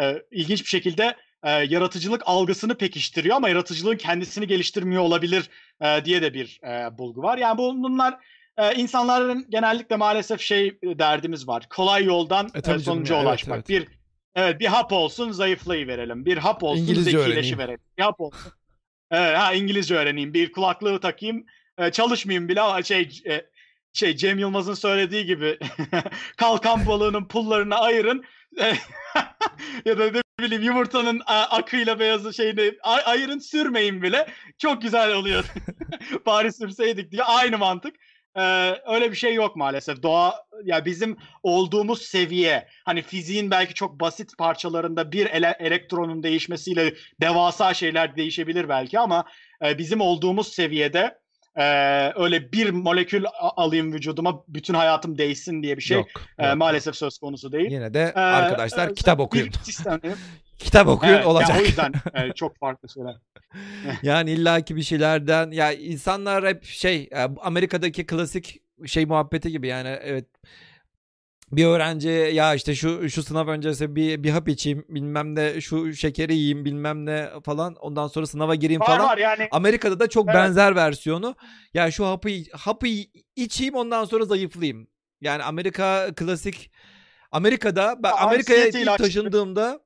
e, 0.00 0.22
ilginç 0.30 0.60
bir 0.62 0.68
şekilde 0.68 1.16
e, 1.44 1.50
yaratıcılık 1.50 2.22
algısını 2.26 2.74
pekiştiriyor 2.74 3.36
ama 3.36 3.48
yaratıcılığın 3.48 3.96
kendisini 3.96 4.46
geliştirmiyor 4.46 5.02
olabilir 5.02 5.50
e, 5.80 6.04
diye 6.04 6.22
de 6.22 6.34
bir 6.34 6.60
e, 6.64 6.98
bulgu 6.98 7.22
var. 7.22 7.38
Yani 7.38 7.58
bu- 7.58 7.82
bunlar 7.82 8.14
e, 8.58 8.74
insanların 8.74 9.46
genellikle 9.48 9.96
maalesef 9.96 10.40
şey 10.40 10.78
derdimiz 10.82 11.48
var. 11.48 11.66
Kolay 11.70 12.04
yoldan 12.04 12.50
E, 12.54 12.72
e, 12.72 12.78
sonuca 12.78 13.14
ya, 13.14 13.20
evet, 13.20 13.28
ulaşmak. 13.30 13.56
evet. 13.56 13.68
Bir 13.68 14.02
Evet 14.34 14.60
bir 14.60 14.66
hap 14.66 14.92
olsun 14.92 15.30
zayıflayı 15.30 15.86
verelim. 15.86 16.24
Bir 16.24 16.36
hap 16.36 16.62
olsun 16.62 16.82
İngilizce 16.82 17.10
zekileşi 17.10 17.30
öğreneyim. 17.32 17.58
verelim. 17.58 17.80
Bir 17.98 18.02
hap 18.02 18.20
olsun. 18.20 18.52
Evet, 19.10 19.38
ha 19.38 19.52
İngilizce 19.52 19.94
öğreneyim. 19.96 20.34
Bir 20.34 20.52
kulaklığı 20.52 21.00
takayım. 21.00 21.46
e, 21.78 21.90
çalışmayayım 21.90 22.48
bile 22.48 22.82
şey 22.82 23.22
e, 23.26 23.42
şey 23.92 24.16
Cem 24.16 24.38
Yılmaz'ın 24.38 24.74
söylediği 24.74 25.26
gibi 25.26 25.58
kalkan 26.36 26.86
balığının 26.86 27.24
pullarını 27.24 27.76
ayırın. 27.78 28.24
E, 28.60 28.64
ya 29.84 29.98
da 29.98 30.04
ne 30.10 30.44
bileyim 30.44 30.62
yumurtanın 30.62 31.20
akıyla 31.26 31.98
beyazı 31.98 32.34
şeyini 32.34 32.74
ay- 32.82 33.02
ayırın 33.06 33.38
sürmeyin 33.38 34.02
bile. 34.02 34.26
Çok 34.58 34.82
güzel 34.82 35.14
oluyor. 35.14 35.44
Bari 36.26 36.52
sürseydik 36.52 37.10
diye 37.12 37.22
aynı 37.24 37.58
mantık. 37.58 37.96
Ee, 38.36 38.74
öyle 38.86 39.10
bir 39.10 39.16
şey 39.16 39.34
yok 39.34 39.56
maalesef. 39.56 40.02
Doğa 40.02 40.34
ya 40.64 40.84
bizim 40.84 41.16
olduğumuz 41.42 42.02
seviye 42.02 42.68
hani 42.84 43.02
fiziğin 43.02 43.50
belki 43.50 43.74
çok 43.74 44.00
basit 44.00 44.38
parçalarında 44.38 45.12
bir 45.12 45.26
ele- 45.26 45.56
elektronun 45.60 46.22
değişmesiyle 46.22 46.94
devasa 47.20 47.74
şeyler 47.74 48.16
değişebilir 48.16 48.68
belki 48.68 48.98
ama 48.98 49.24
e, 49.64 49.78
bizim 49.78 50.00
olduğumuz 50.00 50.48
seviyede 50.52 51.21
e, 51.56 51.64
öyle 52.16 52.52
bir 52.52 52.70
molekül 52.70 53.24
alayım 53.40 53.92
vücuduma 53.92 54.42
bütün 54.48 54.74
hayatım 54.74 55.18
değişsin 55.18 55.62
diye 55.62 55.76
bir 55.76 55.82
şey 55.82 55.96
yok, 55.96 56.06
e, 56.38 56.46
yok. 56.46 56.56
maalesef 56.56 56.96
söz 56.96 57.18
konusu 57.18 57.52
değil. 57.52 57.70
Yine 57.70 57.94
de 57.94 58.12
Ee, 58.16 58.20
arkadaşlar 58.20 58.88
e, 58.88 58.94
kitap 58.94 59.20
okuyun. 59.20 59.48
kitap 60.58 60.88
okuyun 60.88 61.12
Evet, 61.12 61.24
yani 61.24 61.30
olacak. 61.32 61.56
o 61.60 61.62
yüzden 61.64 61.92
e, 62.14 62.32
çok 62.34 62.58
farklı 62.58 62.88
şeyler. 62.88 63.16
Yani 64.02 64.30
illaki 64.30 64.76
bir 64.76 64.82
şeylerden 64.82 65.50
ya 65.50 65.72
insanlar 65.72 66.46
hep 66.46 66.64
şey 66.64 67.08
e, 67.12 67.20
Amerika'daki 67.40 68.06
klasik 68.06 68.60
şey 68.86 69.06
muhabbeti 69.06 69.50
gibi 69.50 69.66
yani 69.66 69.88
evet 70.02 70.24
bir 71.52 71.66
öğrenci 71.66 72.08
ya 72.08 72.54
işte 72.54 72.74
şu 72.74 73.10
şu 73.10 73.22
sınav 73.22 73.48
öncesi 73.48 73.96
bir 73.96 74.22
bir 74.22 74.30
hap 74.30 74.48
içeyim 74.48 74.84
bilmem 74.88 75.34
ne 75.34 75.60
şu 75.60 75.92
şekeri 75.94 76.34
yiyeyim 76.34 76.64
bilmem 76.64 77.06
ne 77.06 77.28
falan 77.44 77.74
ondan 77.74 78.06
sonra 78.08 78.26
sınava 78.26 78.54
gireyim 78.54 78.80
Var 78.80 78.86
falan. 78.86 79.04
var 79.06 79.18
yani 79.18 79.48
Amerika'da 79.50 80.00
da 80.00 80.08
çok 80.08 80.24
Evet. 80.26 80.34
benzer 80.36 80.76
versiyonu. 80.76 81.34
Ya 81.74 81.90
şu 81.90 82.06
hapı 82.06 82.28
hapı 82.52 82.86
içeyim 83.36 83.74
ondan 83.74 84.04
sonra 84.04 84.24
zayıflayayım. 84.24 84.86
Yani 85.20 85.42
Amerika 85.42 86.08
klasik 86.16 86.70
Amerika'da 87.32 87.96
ben 88.02 88.08
Ya, 88.08 88.16
Amerika'ya 88.16 88.66
ilk 88.68 88.98
taşındığımda 88.98 89.80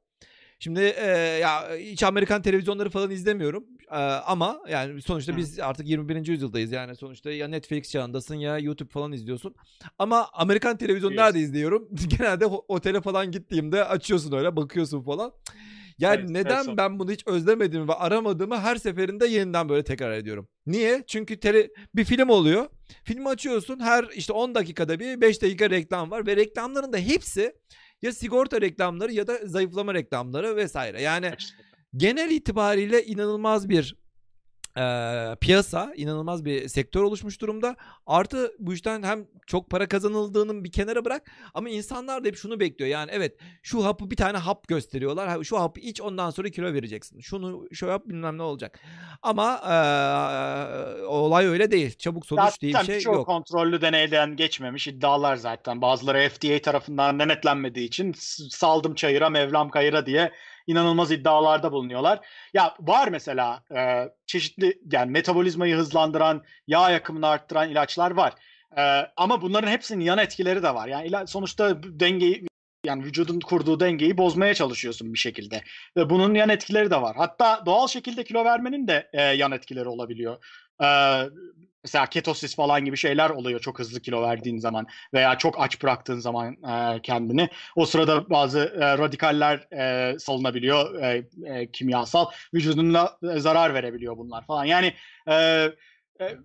şimdi 0.59 0.81
e, 0.81 1.07
ya 1.41 1.77
hiç 1.77 2.03
Amerikan 2.03 2.43
televizyonları 2.43 2.91
falan 2.91 3.11
izlemiyorum. 3.11 3.65
E, 3.91 3.97
ama 3.99 4.61
yani 4.69 5.03
sonuçta 5.03 5.37
biz 5.37 5.59
artık 5.61 5.87
21. 5.89 6.27
yüzyıldayız. 6.27 6.73
Yani 6.73 6.97
sonuçta 6.97 7.31
ya 7.33 7.49
Netflix 7.49 7.91
çağındasın 7.91 8.35
ya 8.35 8.59
YouTube 8.59 8.89
falan 8.91 9.13
izliyorsun. 9.13 9.55
Ama 9.99 10.29
Amerikan 10.33 10.77
televizyonu 10.77 11.13
Biliyorsun. 11.13 11.35
nerede 11.35 11.45
izliyorum? 11.45 11.89
Genelde 12.19 12.45
ho- 12.45 12.65
otele 12.69 13.01
falan 13.01 13.31
gittiğimde 13.31 13.85
açıyorsun 13.85 14.33
öyle 14.33 14.57
bakıyorsun 14.57 15.03
falan. 15.03 15.33
Yani 15.99 16.17
Evet, 16.21 16.31
neden 16.31 16.65
evet. 16.65 16.77
ben 16.79 16.99
bunu 16.99 17.11
hiç 17.11 17.27
özlemediğimi 17.27 17.89
ve 17.89 17.95
aramadığımı 17.95 18.59
her 18.59 18.77
seferinde 18.77 19.27
yeniden 19.27 19.69
böyle 19.69 19.85
tekrar 19.85 20.13
ediyorum. 20.13 20.49
Niye? 20.67 21.05
Çünkü 21.07 21.41
tele, 21.41 21.69
bir 21.95 22.05
film 22.05 22.29
oluyor. 22.29 22.67
Filmi 23.05 23.29
açıyorsun. 23.29 23.81
Her 23.81 24.05
işte 24.15 24.33
10 24.33 24.55
dakikada 24.55 25.01
bir 25.01 25.21
5 25.21 25.43
dakika 25.43 25.71
reklam 25.71 26.11
var 26.11 26.27
ve 26.27 26.37
reklamların 26.37 26.93
da 26.93 26.99
hepsi 26.99 27.53
ya 28.07 28.13
sigorta 28.13 28.61
reklamları 28.61 29.13
ya 29.13 29.27
da 29.27 29.39
zayıflama 29.45 29.95
reklamları 29.95 30.57
vesaire. 30.57 31.03
Yani 31.03 31.33
genel 31.97 32.31
itibariyle 32.31 33.05
inanılmaz 33.05 33.69
bir 33.69 33.97
Eee, 34.77 35.37
piyasa 35.41 35.93
inanılmaz 35.97 36.45
bir 36.45 36.69
sektör 36.69 37.03
oluşmuş 37.03 37.41
durumda. 37.41 37.77
Artı 38.07 38.53
bu 38.59 38.75
işten 38.75 39.03
hem 39.03 39.27
çok 39.47 39.71
para 39.71 39.89
kazanıldığının 39.89 40.65
bir 40.65 40.73
kenara 40.73 41.05
bırak 41.05 41.31
ama 41.55 41.69
insanlar 41.69 42.25
da 42.25 42.29
hep 42.29 42.37
şunu 42.37 42.61
bekliyor. 42.61 42.91
Yani 42.91 43.11
evet 43.15 43.37
şu 43.63 43.85
hapı 43.85 44.11
bir 44.11 44.17
tane 44.17 44.39
hap 44.39 44.69
gösteriyorlar. 44.69 45.45
Şu 45.45 45.61
hapı 45.61 45.81
iç 45.81 46.01
ondan 46.01 46.31
sonra 46.31 46.49
kilo 46.49 46.73
vereceksin. 46.75 47.21
Şunu 47.21 47.69
şu 47.73 47.87
yap 47.87 48.03
bilmem 48.07 48.39
ne 48.39 48.43
olacak. 48.43 48.81
Ama 49.23 49.61
eee, 49.67 51.03
olay 51.05 51.47
öyle 51.47 51.71
değil. 51.71 51.97
Çabuk 51.99 52.27
sonuç 52.27 52.61
diye 52.61 52.73
bir 52.73 52.79
Zaten 52.79 52.99
şey 52.99 53.13
yok. 53.13 53.27
kontrollü 53.27 53.81
deneyden 53.81 54.37
geçmemiş 54.37 54.89
iddialar 54.89 55.37
zaten. 55.37 55.83
Bazıları 55.83 56.29
FDA 56.29 56.63
tarafından 56.63 57.19
denetlenmediği 57.21 57.87
için 57.87 58.13
saldım 58.51 58.95
çayıra 58.95 59.31
mevlam 59.31 59.69
kayıra 59.71 60.07
diye 60.07 60.33
inanılmaz 60.67 61.11
iddialarda 61.13 61.73
bulunuyorlar. 61.73 62.27
Ya 62.55 62.75
var 62.81 63.09
mesela 63.09 63.63
e, 63.77 64.09
çeşitli 64.27 64.79
yani 64.93 65.11
metabolizmayı 65.11 65.77
hızlandıran, 65.77 66.45
yağ 66.67 66.91
yakımını 66.91 67.29
arttıran 67.29 67.71
ilaçlar 67.71 68.11
var. 68.11 68.35
E, 68.79 68.83
ama 69.17 69.43
bunların 69.43 69.71
hepsinin 69.71 70.05
yan 70.05 70.19
etkileri 70.19 70.63
de 70.63 70.75
var. 70.75 70.89
Yani 70.89 71.09
ila- 71.09 71.27
sonuçta 71.27 71.83
dengeyi 71.83 72.47
yani 72.87 73.05
vücudun 73.05 73.41
kurduğu 73.41 73.81
dengeyi 73.81 74.19
bozmaya 74.19 74.55
çalışıyorsun 74.55 75.13
bir 75.13 75.19
şekilde. 75.19 75.63
Ve 75.97 76.11
bunun 76.11 76.35
yan 76.35 76.49
etkileri 76.49 76.91
de 76.91 77.03
var. 77.03 77.17
Hatta 77.17 77.63
doğal 77.67 77.89
şekilde 77.89 78.25
kilo 78.25 78.45
vermenin 78.45 78.89
de 78.89 79.11
e, 79.13 79.23
yan 79.23 79.53
etkileri 79.53 79.89
olabiliyor. 79.89 80.45
E, 80.83 80.89
mesela 81.85 82.07
ketosis 82.07 82.57
falan 82.57 82.85
gibi 82.85 82.97
şeyler 82.97 83.31
oluyor 83.31 83.61
çok 83.61 83.79
hızlı 83.79 84.01
kilo 84.01 84.23
verdiğin 84.23 84.59
zaman 84.59 84.87
veya 85.15 85.39
çok 85.39 85.61
aç 85.61 85.83
bıraktığın 85.83 86.19
zaman 86.19 86.53
e, 86.53 87.03
kendini. 87.03 87.49
O 87.77 87.87
sırada 87.87 88.31
bazı 88.31 88.59
e, 88.81 88.99
radikaller 88.99 89.73
e, 89.73 90.19
salınabiliyor 90.19 91.03
e, 91.03 91.25
e, 91.45 91.71
kimyasal. 91.71 92.27
Vücuduna 92.55 93.11
zarar 93.23 93.75
verebiliyor 93.75 94.17
bunlar 94.17 94.47
falan. 94.47 94.65
Yani 94.65 94.95
e, 95.29 95.69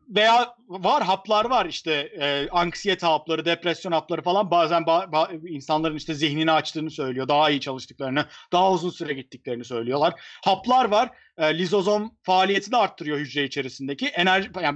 veya 0.10 0.56
var 0.70 1.04
haplar 1.04 1.46
var 1.46 1.66
işte 1.66 1.92
e, 1.94 2.50
anksiyete 2.50 3.08
hapları, 3.08 3.46
depresyon 3.46 3.92
hapları 3.92 4.22
falan 4.22 4.52
bazen 4.52 4.82
ba- 4.82 5.12
ba- 5.12 5.50
insanların 5.50 5.98
işte 5.98 6.14
zihnini 6.14 6.52
açtığını 6.52 6.92
söylüyor. 6.92 7.28
Daha 7.28 7.50
iyi 7.50 7.62
çalıştıklarını, 7.62 8.26
daha 8.52 8.72
uzun 8.72 8.90
süre 8.90 9.14
gittiklerini 9.14 9.66
söylüyorlar. 9.66 10.14
Haplar 10.46 10.86
var. 10.86 11.10
E, 11.38 11.58
lizozom 11.58 12.12
faaliyetini 12.24 12.78
arttırıyor 12.78 13.18
hücre 13.18 13.44
içerisindeki. 13.44 14.08
Enerji 14.08 14.50
yani 14.64 14.76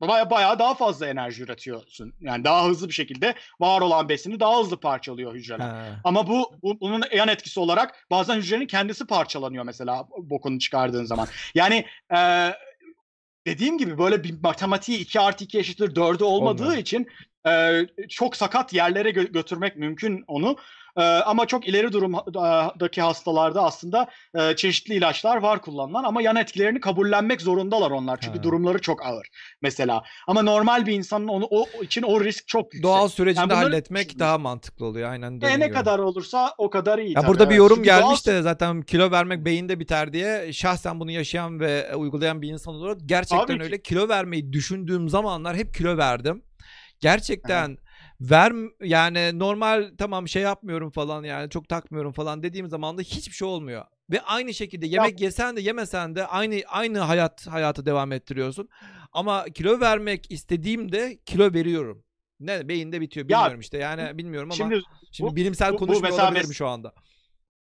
baya, 0.00 0.30
bayağı 0.30 0.58
daha 0.58 0.74
fazla 0.74 1.06
enerji 1.06 1.42
üretiyorsun. 1.42 2.14
Yani 2.20 2.44
daha 2.44 2.66
hızlı 2.66 2.88
bir 2.88 2.94
şekilde 2.94 3.34
var 3.60 3.80
olan 3.80 4.08
besini 4.08 4.40
daha 4.40 4.60
hızlı 4.60 4.80
parçalıyor 4.80 5.34
hücreler. 5.34 5.68
Ha. 5.68 5.86
Ama 6.04 6.26
bu, 6.28 6.52
bu 6.62 6.80
bunun 6.80 7.02
yan 7.14 7.28
etkisi 7.28 7.60
olarak 7.60 8.06
bazen 8.10 8.36
hücrenin 8.36 8.66
kendisi 8.66 9.06
parçalanıyor 9.06 9.64
mesela 9.64 10.08
bokunu 10.18 10.58
çıkardığın 10.58 11.04
zaman. 11.04 11.28
Yani 11.54 11.86
e, 12.16 12.52
dediğim 13.46 13.78
gibi 13.78 13.98
böyle 13.98 14.24
bir 14.24 14.42
matematiği 14.42 14.98
2 14.98 15.20
artı 15.20 15.44
2 15.44 15.58
eşittir 15.58 15.94
4'ü 15.94 16.24
olmadığı 16.24 16.62
Olmuyor. 16.62 16.80
için 16.80 17.06
e, 17.46 17.86
çok 18.08 18.36
sakat 18.36 18.72
yerlere 18.72 19.10
gö- 19.10 19.32
götürmek 19.32 19.76
mümkün 19.76 20.24
onu. 20.26 20.56
E, 20.96 21.02
ama 21.02 21.46
çok 21.46 21.68
ileri 21.68 21.92
durumdaki 21.92 23.02
hastalarda 23.02 23.62
aslında 23.62 24.06
e, 24.34 24.56
çeşitli 24.56 24.94
ilaçlar 24.94 25.36
var 25.36 25.62
kullanılan 25.62 26.04
ama 26.04 26.22
yan 26.22 26.36
etkilerini 26.36 26.80
kabullenmek 26.80 27.40
zorundalar 27.40 27.90
onlar. 27.90 28.18
Çünkü 28.20 28.38
Ha. 28.38 28.42
durumları 28.42 28.78
çok 28.80 29.06
ağır 29.06 29.28
mesela. 29.62 30.02
Ama 30.26 30.42
normal 30.42 30.86
bir 30.86 30.92
insanın 30.92 31.28
onu 31.28 31.46
o 31.50 31.82
için 31.84 32.02
o 32.02 32.24
risk 32.24 32.48
çok 32.48 32.64
yüksek. 32.64 32.82
Doğal 32.82 33.08
sürecinde 33.08 33.40
Yani 33.40 33.54
halletmek 33.54 34.18
daha 34.18 34.38
mantıklı 34.38 34.86
oluyor. 34.86 35.10
Aynen 35.10 35.40
E, 35.40 35.60
ne 35.60 35.70
kadar 35.70 35.98
olursa 35.98 36.54
o 36.58 36.70
kadar 36.70 36.98
iyi. 36.98 37.08
Ya 37.08 37.20
tabii, 37.20 37.28
burada 37.28 37.50
bir 37.50 37.54
yorum 37.54 37.76
Çünkü 37.76 37.88
doğal 37.90 38.00
gelmiş 38.00 38.26
de 38.26 38.42
zaten 38.42 38.82
kilo 38.82 39.10
vermek 39.10 39.44
beyinde 39.44 39.80
biter 39.80 40.12
diye 40.12 40.52
şahsen 40.52 41.00
bunu 41.00 41.10
yaşayan 41.10 41.60
ve 41.60 41.96
uygulayan 41.96 42.42
bir 42.42 42.48
insan 42.48 42.74
olarak 42.74 42.98
gerçekten 43.06 43.56
ki. 43.58 43.62
öyle 43.62 43.82
kilo 43.82 44.08
vermeyi 44.08 44.52
düşündüğüm 44.52 45.08
zamanlar 45.08 45.56
hep 45.56 45.74
kilo 45.74 45.96
verdim. 45.96 46.42
Gerçekten 47.00 47.78
ver 48.20 48.52
yani 48.82 49.38
normal 49.38 49.90
tamam 49.98 50.28
şey 50.28 50.42
yapmıyorum 50.42 50.90
falan 50.90 51.24
yani 51.24 51.50
çok 51.50 51.68
takmıyorum 51.68 52.12
falan 52.12 52.42
dediğim 52.42 52.68
zaman 52.68 52.98
da 52.98 53.02
hiçbir 53.02 53.32
şey 53.34 53.48
olmuyor. 53.48 53.84
Ve 54.10 54.20
aynı 54.20 54.54
şekilde 54.54 54.86
yemek 54.86 55.20
yesen 55.20 55.56
de 55.56 55.60
yemesen 55.60 56.16
de 56.16 56.26
aynı 56.26 56.60
aynı 56.66 56.98
hayat 56.98 57.46
hayatı 57.46 57.86
devam 57.86 58.12
ettiriyorsun. 58.12 58.68
Ama 59.12 59.44
kilo 59.44 59.80
vermek 59.80 60.32
istediğimde 60.32 61.18
kilo 61.26 61.52
veriyorum. 61.54 62.04
Ne 62.40 62.68
beyinde 62.68 63.00
bitiyor 63.00 63.28
Ya, 63.28 63.36
bilmiyorum 63.36 63.60
işte. 63.60 63.78
Yani 63.78 64.18
bilmiyorum 64.18 64.50
ama 64.50 64.56
şimdi, 64.56 64.80
Şimdi 65.10 65.30
bu- 65.30 65.36
bilimsel 65.36 65.70
bu- 65.70 65.74
bu 65.74 65.78
konuşmuyor 65.78 66.02
mesela 66.10 66.28
olabilirim 66.28 66.50
mes- 66.50 66.54
şu 66.54 66.66
anda. 66.66 66.92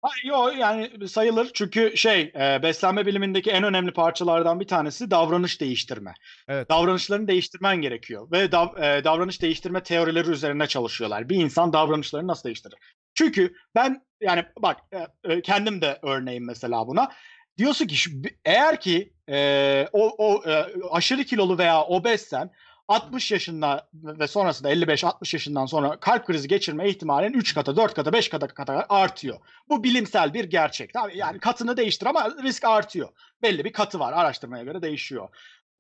Ha, 0.03 0.09
yo 0.25 0.49
yani 0.49 1.09
sayılır 1.09 1.51
çünkü 1.55 1.97
şey 1.97 2.21
e, 2.21 2.63
beslenme 2.63 3.07
bilimindeki 3.07 3.51
en 3.51 3.65
önemli 3.65 3.93
parçalardan 3.93 4.61
bir 4.61 4.67
tanesi 4.67 5.11
davranış 5.11 5.61
değiştirme. 5.61 6.15
Evet. 6.49 6.71
Davranışlarını 6.71 7.29
değiştirmen 7.29 7.77
gerekiyor 7.77 8.31
ve 8.33 8.45
dav- 8.45 8.99
e, 8.99 9.05
davranış 9.05 9.43
değiştirme 9.43 9.83
teorileri 9.83 10.31
üzerine 10.31 10.67
çalışıyorlar. 10.67 11.29
Bir 11.29 11.37
insan 11.37 11.73
davranışlarını 11.73 12.29
nasıl 12.29 12.45
değiştirir? 12.45 12.79
Çünkü 13.15 13.55
ben 13.75 14.03
yani 14.21 14.45
bak 14.59 14.81
e, 14.93 15.33
e, 15.33 15.43
kendim 15.43 15.81
de 15.83 15.99
örneğim 16.03 16.47
mesela 16.47 16.87
buna. 16.87 17.13
Diyorsun 17.59 17.87
ki 17.87 18.23
eğer 18.45 18.81
ki 18.81 19.13
e, 19.29 19.89
o, 19.93 20.11
o 20.19 20.51
e, 20.51 20.67
aşırı 20.91 21.25
kilolu 21.25 21.59
veya 21.59 21.85
obezsen 21.85 22.51
60 22.91 23.33
yaşında 23.33 23.89
ve 23.95 24.27
sonrasında 24.27 24.73
55-60 24.73 25.35
yaşından 25.37 25.67
sonra 25.67 26.01
kalp 26.01 26.27
krizi 26.27 26.49
geçirme 26.49 26.89
ihtimalin 26.89 27.33
3 27.33 27.55
kata, 27.55 27.77
4 27.77 27.95
kata, 27.95 28.13
5 28.13 28.29
kata 28.29 28.47
kadar 28.47 28.87
artıyor. 28.89 29.39
Bu 29.69 29.85
bilimsel 29.85 30.35
bir 30.35 30.45
gerçek. 30.45 30.91
Yani 31.15 31.39
katını 31.39 31.77
değiştir 31.77 32.07
ama 32.07 32.31
risk 32.43 32.65
artıyor. 32.65 33.09
Belli 33.43 33.65
bir 33.65 33.73
katı 33.73 33.99
var. 33.99 34.13
Araştırmaya 34.13 34.65
göre 34.65 34.83
değişiyor. 34.83 35.29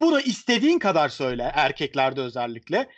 Bunu 0.00 0.20
istediğin 0.20 0.78
kadar 0.78 1.08
söyle 1.08 1.52
erkeklerde 1.55 2.20
özellikle. 2.20 2.89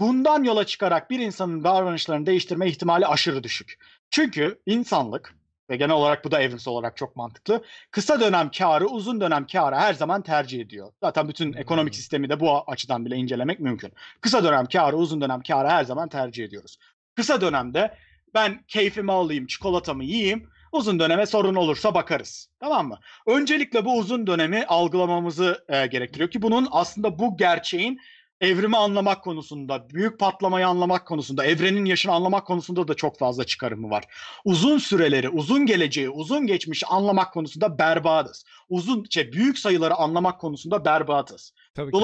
Bundan 0.00 0.44
yola 0.44 0.66
çıkarak 0.66 1.10
bir 1.10 1.18
insanın 1.18 1.64
davranışlarını 1.64 2.26
değiştirme 2.26 2.68
ihtimali 2.68 3.06
aşırı 3.06 3.42
düşük. 3.42 3.78
Çünkü 4.10 4.60
insanlık 4.66 5.34
ve 5.70 5.76
genel 5.76 5.94
olarak 5.94 6.24
bu 6.24 6.30
da 6.30 6.40
evrimsel 6.40 6.72
olarak 6.72 6.96
çok 6.96 7.16
mantıklı. 7.16 7.64
Kısa 7.90 8.20
dönem 8.20 8.50
karı 8.58 8.86
uzun 8.86 9.20
dönem 9.20 9.46
karı 9.46 9.76
her 9.76 9.94
zaman 9.94 10.22
tercih 10.22 10.60
ediyor. 10.60 10.92
Zaten 11.02 11.28
bütün 11.28 11.52
ekonomik 11.52 11.92
Hmm. 11.92 11.96
sistemi 11.98 12.28
de 12.28 12.40
bu 12.40 12.64
açıdan 12.66 13.04
bile 13.06 13.16
incelemek 13.16 13.60
mümkün. 13.60 13.92
Kısa 14.20 14.44
dönem 14.44 14.66
karı 14.66 14.96
uzun 14.96 15.20
dönem 15.20 15.42
karı 15.42 15.68
her 15.68 15.84
zaman 15.84 16.08
tercih 16.08 16.44
ediyoruz. 16.44 16.78
Kısa 17.16 17.40
dönemde 17.40 17.94
ben 18.34 18.64
keyfimi 18.68 19.12
alayım, 19.12 19.46
çikolatamı 19.46 20.04
yiyeyim. 20.04 20.48
Uzun 20.72 20.98
döneme 21.00 21.26
sorun 21.26 21.54
olursa 21.54 21.94
bakarız. 21.94 22.48
Tamam 22.60 22.88
mı? 22.88 22.98
Öncelikle 23.26 23.84
bu 23.84 23.98
uzun 23.98 24.26
dönemi 24.26 24.64
algılamamızı 24.66 25.64
e, 25.68 25.86
gerektiriyor 25.86 26.30
ki 26.30 26.42
bunun 26.42 26.68
aslında 26.70 27.18
bu 27.18 27.36
gerçeğin 27.36 28.00
evrimi 28.40 28.76
anlamak 28.76 29.24
konusunda, 29.24 29.90
büyük 29.90 30.18
patlamayı 30.18 30.66
anlamak 30.68 31.06
konusunda, 31.06 31.44
evrenin 31.44 31.84
yaşını 31.84 32.12
anlamak 32.12 32.46
konusunda 32.46 32.88
da 32.88 32.94
çok 32.94 33.18
fazla 33.18 33.44
çıkarımı 33.44 33.90
var. 33.90 34.04
Uzun 34.44 34.78
süreleri, 34.78 35.28
uzun 35.28 35.66
geleceği, 35.66 36.10
uzun 36.10 36.46
geçmişi 36.46 36.86
anlamak 36.86 37.32
konusunda 37.32 37.78
berbatız. 37.78 38.44
Uzun, 38.68 39.04
şey, 39.10 39.32
büyük 39.32 39.58
sayıları 39.58 39.94
anlamak 39.94 40.40
konusunda 40.40 40.84
berbatız. 40.84 41.52
Tabii 41.74 41.92
ki. 41.92 41.98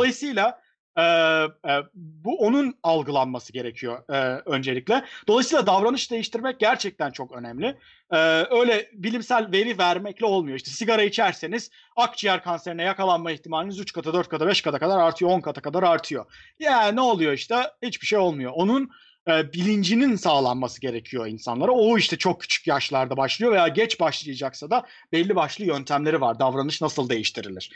E, 0.96 1.02
e, 1.02 1.82
bu 1.94 2.38
onun 2.38 2.74
algılanması 2.82 3.52
gerekiyor 3.52 4.02
e, 4.08 4.42
öncelikle. 4.46 5.04
Dolayısıyla 5.28 5.66
davranış 5.66 6.10
değiştirmek 6.10 6.60
gerçekten 6.60 7.10
çok 7.10 7.32
önemli. 7.32 7.76
E, 8.10 8.16
öyle 8.50 8.90
bilimsel 8.92 9.52
veri 9.52 9.78
vermekle 9.78 10.26
olmuyor. 10.26 10.56
İşte 10.56 10.70
sigara 10.70 11.02
içerseniz 11.02 11.70
akciğer 11.96 12.42
kanserine 12.42 12.82
yakalanma 12.82 13.32
ihtimaliniz 13.32 13.80
3 13.80 13.92
kata, 13.92 14.14
4 14.14 14.28
kata, 14.28 14.46
5 14.46 14.62
kata 14.62 14.78
kadar 14.78 14.98
artıyor, 14.98 15.30
10 15.30 15.40
kata 15.40 15.60
kadar 15.60 15.82
artıyor. 15.82 16.24
Ya 16.58 16.88
ne 16.88 17.00
oluyor 17.00 17.32
işte? 17.32 17.56
Hiçbir 17.82 18.06
şey 18.06 18.18
olmuyor. 18.18 18.52
Onun 18.54 18.90
e, 19.28 19.52
bilincinin 19.52 20.16
sağlanması 20.16 20.80
gerekiyor 20.80 21.26
insanlara. 21.26 21.72
O 21.72 21.98
işte 21.98 22.16
çok 22.18 22.40
küçük 22.40 22.66
yaşlarda 22.66 23.16
başlıyor 23.16 23.52
veya 23.52 23.68
geç 23.68 24.00
başlayacaksa 24.00 24.70
da 24.70 24.86
belli 25.12 25.36
başlı 25.36 25.64
yöntemleri 25.64 26.20
var. 26.20 26.38
Davranış 26.38 26.82
nasıl 26.82 27.08
değiştirilir? 27.08 27.70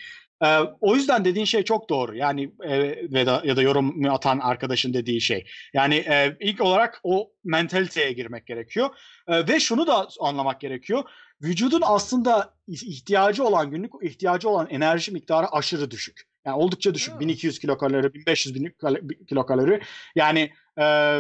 Ee, 0.44 0.58
o 0.80 0.96
yüzden 0.96 1.24
dediğin 1.24 1.44
şey 1.44 1.62
çok 1.62 1.90
doğru. 1.90 2.16
Yani 2.16 2.52
e, 2.64 3.26
da 3.26 3.42
ya 3.44 3.56
da 3.56 3.62
yorum 3.62 4.04
atan 4.04 4.38
arkadaşın 4.38 4.94
dediği 4.94 5.20
şey. 5.20 5.46
Yani 5.74 5.94
e, 5.94 6.36
ilk 6.40 6.60
olarak 6.60 7.00
o 7.02 7.30
mentaliteye 7.44 8.12
girmek 8.12 8.46
gerekiyor. 8.46 8.90
E, 9.28 9.48
ve 9.48 9.60
şunu 9.60 9.86
da 9.86 10.08
anlamak 10.20 10.60
gerekiyor. 10.60 11.04
Vücudun 11.42 11.82
aslında 11.84 12.54
ihtiyacı 12.68 13.44
olan 13.44 13.70
günlük 13.70 13.92
ihtiyacı 14.02 14.48
olan 14.48 14.66
enerji 14.70 15.12
miktarı 15.12 15.46
aşırı 15.52 15.90
düşük. 15.90 16.22
Yani 16.44 16.56
oldukça 16.56 16.94
düşük. 16.94 17.14
Ha. 17.14 17.20
1200 17.20 17.58
kilokalori, 17.58 18.14
1500 18.14 18.54
bin 18.54 18.74
kal- 18.80 19.08
kilokalori. 19.28 19.80
Yani 20.14 20.52
e, 20.80 21.16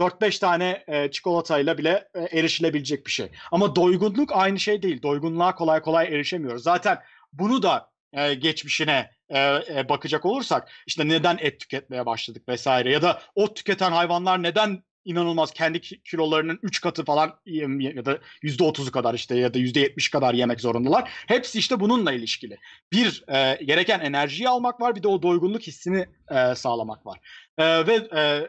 4-5 0.00 0.40
tane 0.40 0.84
e, 0.86 1.10
çikolatayla 1.10 1.78
bile 1.78 2.08
e, 2.14 2.38
erişilebilecek 2.38 3.06
bir 3.06 3.10
şey. 3.10 3.28
Ama 3.52 3.76
doygunluk 3.76 4.30
aynı 4.32 4.60
şey 4.60 4.82
değil. 4.82 5.02
Doygunluğa 5.02 5.54
kolay 5.54 5.82
kolay 5.82 6.06
erişemiyoruz. 6.06 6.62
Zaten 6.62 6.98
bunu 7.32 7.62
da 7.62 7.90
e, 8.12 8.34
geçmişine 8.34 9.10
e, 9.28 9.38
e, 9.40 9.88
bakacak 9.88 10.24
olursak 10.24 10.68
işte 10.86 11.08
neden 11.08 11.38
et 11.40 11.60
tüketmeye 11.60 12.06
başladık 12.06 12.48
vesaire 12.48 12.92
ya 12.92 13.02
da 13.02 13.22
ot 13.34 13.56
tüketen 13.56 13.92
hayvanlar 13.92 14.42
neden 14.42 14.82
inanılmaz 15.04 15.52
kendi 15.52 15.80
ki- 15.80 16.02
kilolarının 16.02 16.58
3 16.62 16.80
katı 16.80 17.04
falan 17.04 17.40
ya 17.46 18.04
da 18.04 18.18
%30'u 18.42 18.92
kadar 18.92 19.14
işte 19.14 19.36
ya 19.36 19.54
da 19.54 19.58
%70 19.58 20.10
kadar 20.10 20.34
yemek 20.34 20.60
zorundalar. 20.60 21.10
Hepsi 21.26 21.58
işte 21.58 21.80
bununla 21.80 22.12
ilişkili. 22.12 22.58
Bir 22.92 23.24
e, 23.28 23.64
gereken 23.64 24.00
enerjiyi 24.00 24.48
almak 24.48 24.80
var 24.80 24.96
bir 24.96 25.02
de 25.02 25.08
o 25.08 25.22
doygunluk 25.22 25.62
hissini 25.62 26.06
e, 26.30 26.54
sağlamak 26.54 27.06
var. 27.06 27.18
E, 27.58 27.86
ve 27.86 27.94
e, 28.16 28.48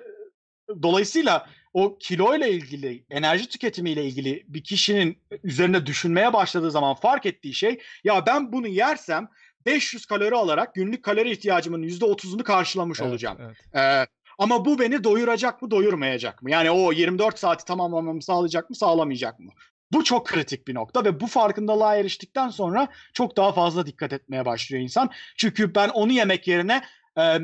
dolayısıyla 0.83 1.47
o 1.73 1.97
kilo 1.97 2.35
ile 2.35 2.51
ilgili, 2.51 3.03
enerji 3.09 3.49
tüketimiyle 3.49 4.05
ilgili 4.05 4.43
bir 4.47 4.63
kişinin 4.63 5.17
üzerine 5.43 5.85
düşünmeye 5.85 6.33
başladığı 6.33 6.71
zaman 6.71 6.95
fark 6.95 7.25
ettiği 7.25 7.53
şey 7.53 7.79
ya 8.03 8.25
ben 8.25 8.51
bunu 8.51 8.67
yersem 8.67 9.27
500 9.65 10.05
kalori 10.05 10.35
alarak 10.35 10.75
günlük 10.75 11.03
kalori 11.03 11.31
ihtiyacımın 11.31 11.83
%30'unu 11.83 12.43
karşılamış 12.43 12.99
Evet, 13.01 13.09
olacağım. 13.09 13.37
evet. 13.41 13.57
Ee, 13.75 14.07
ama 14.37 14.65
bu 14.65 14.79
beni 14.79 15.03
doyuracak 15.03 15.61
mı, 15.61 15.71
doyurmayacak 15.71 16.43
mı? 16.43 16.51
Yani 16.51 16.71
o 16.71 16.91
24 16.91 17.39
saati 17.39 17.65
tamamlamamı 17.65 18.21
sağlayacak 18.21 18.69
mı, 18.69 18.75
sağlamayacak 18.75 19.39
mı? 19.39 19.51
Bu 19.91 20.03
çok 20.03 20.27
kritik 20.27 20.67
bir 20.67 20.75
nokta 20.75 21.05
ve 21.05 21.19
bu 21.19 21.27
farkındalığa 21.27 21.95
eriştikten 21.95 22.49
sonra 22.49 22.87
çok 23.13 23.37
daha 23.37 23.51
fazla 23.51 23.85
dikkat 23.85 24.13
etmeye 24.13 24.45
başlıyor 24.45 24.83
insan. 24.83 25.09
Çünkü 25.37 25.75
ben 25.75 25.89
onu 25.89 26.11
yemek 26.11 26.47
yerine 26.47 26.83
e, 27.17 27.39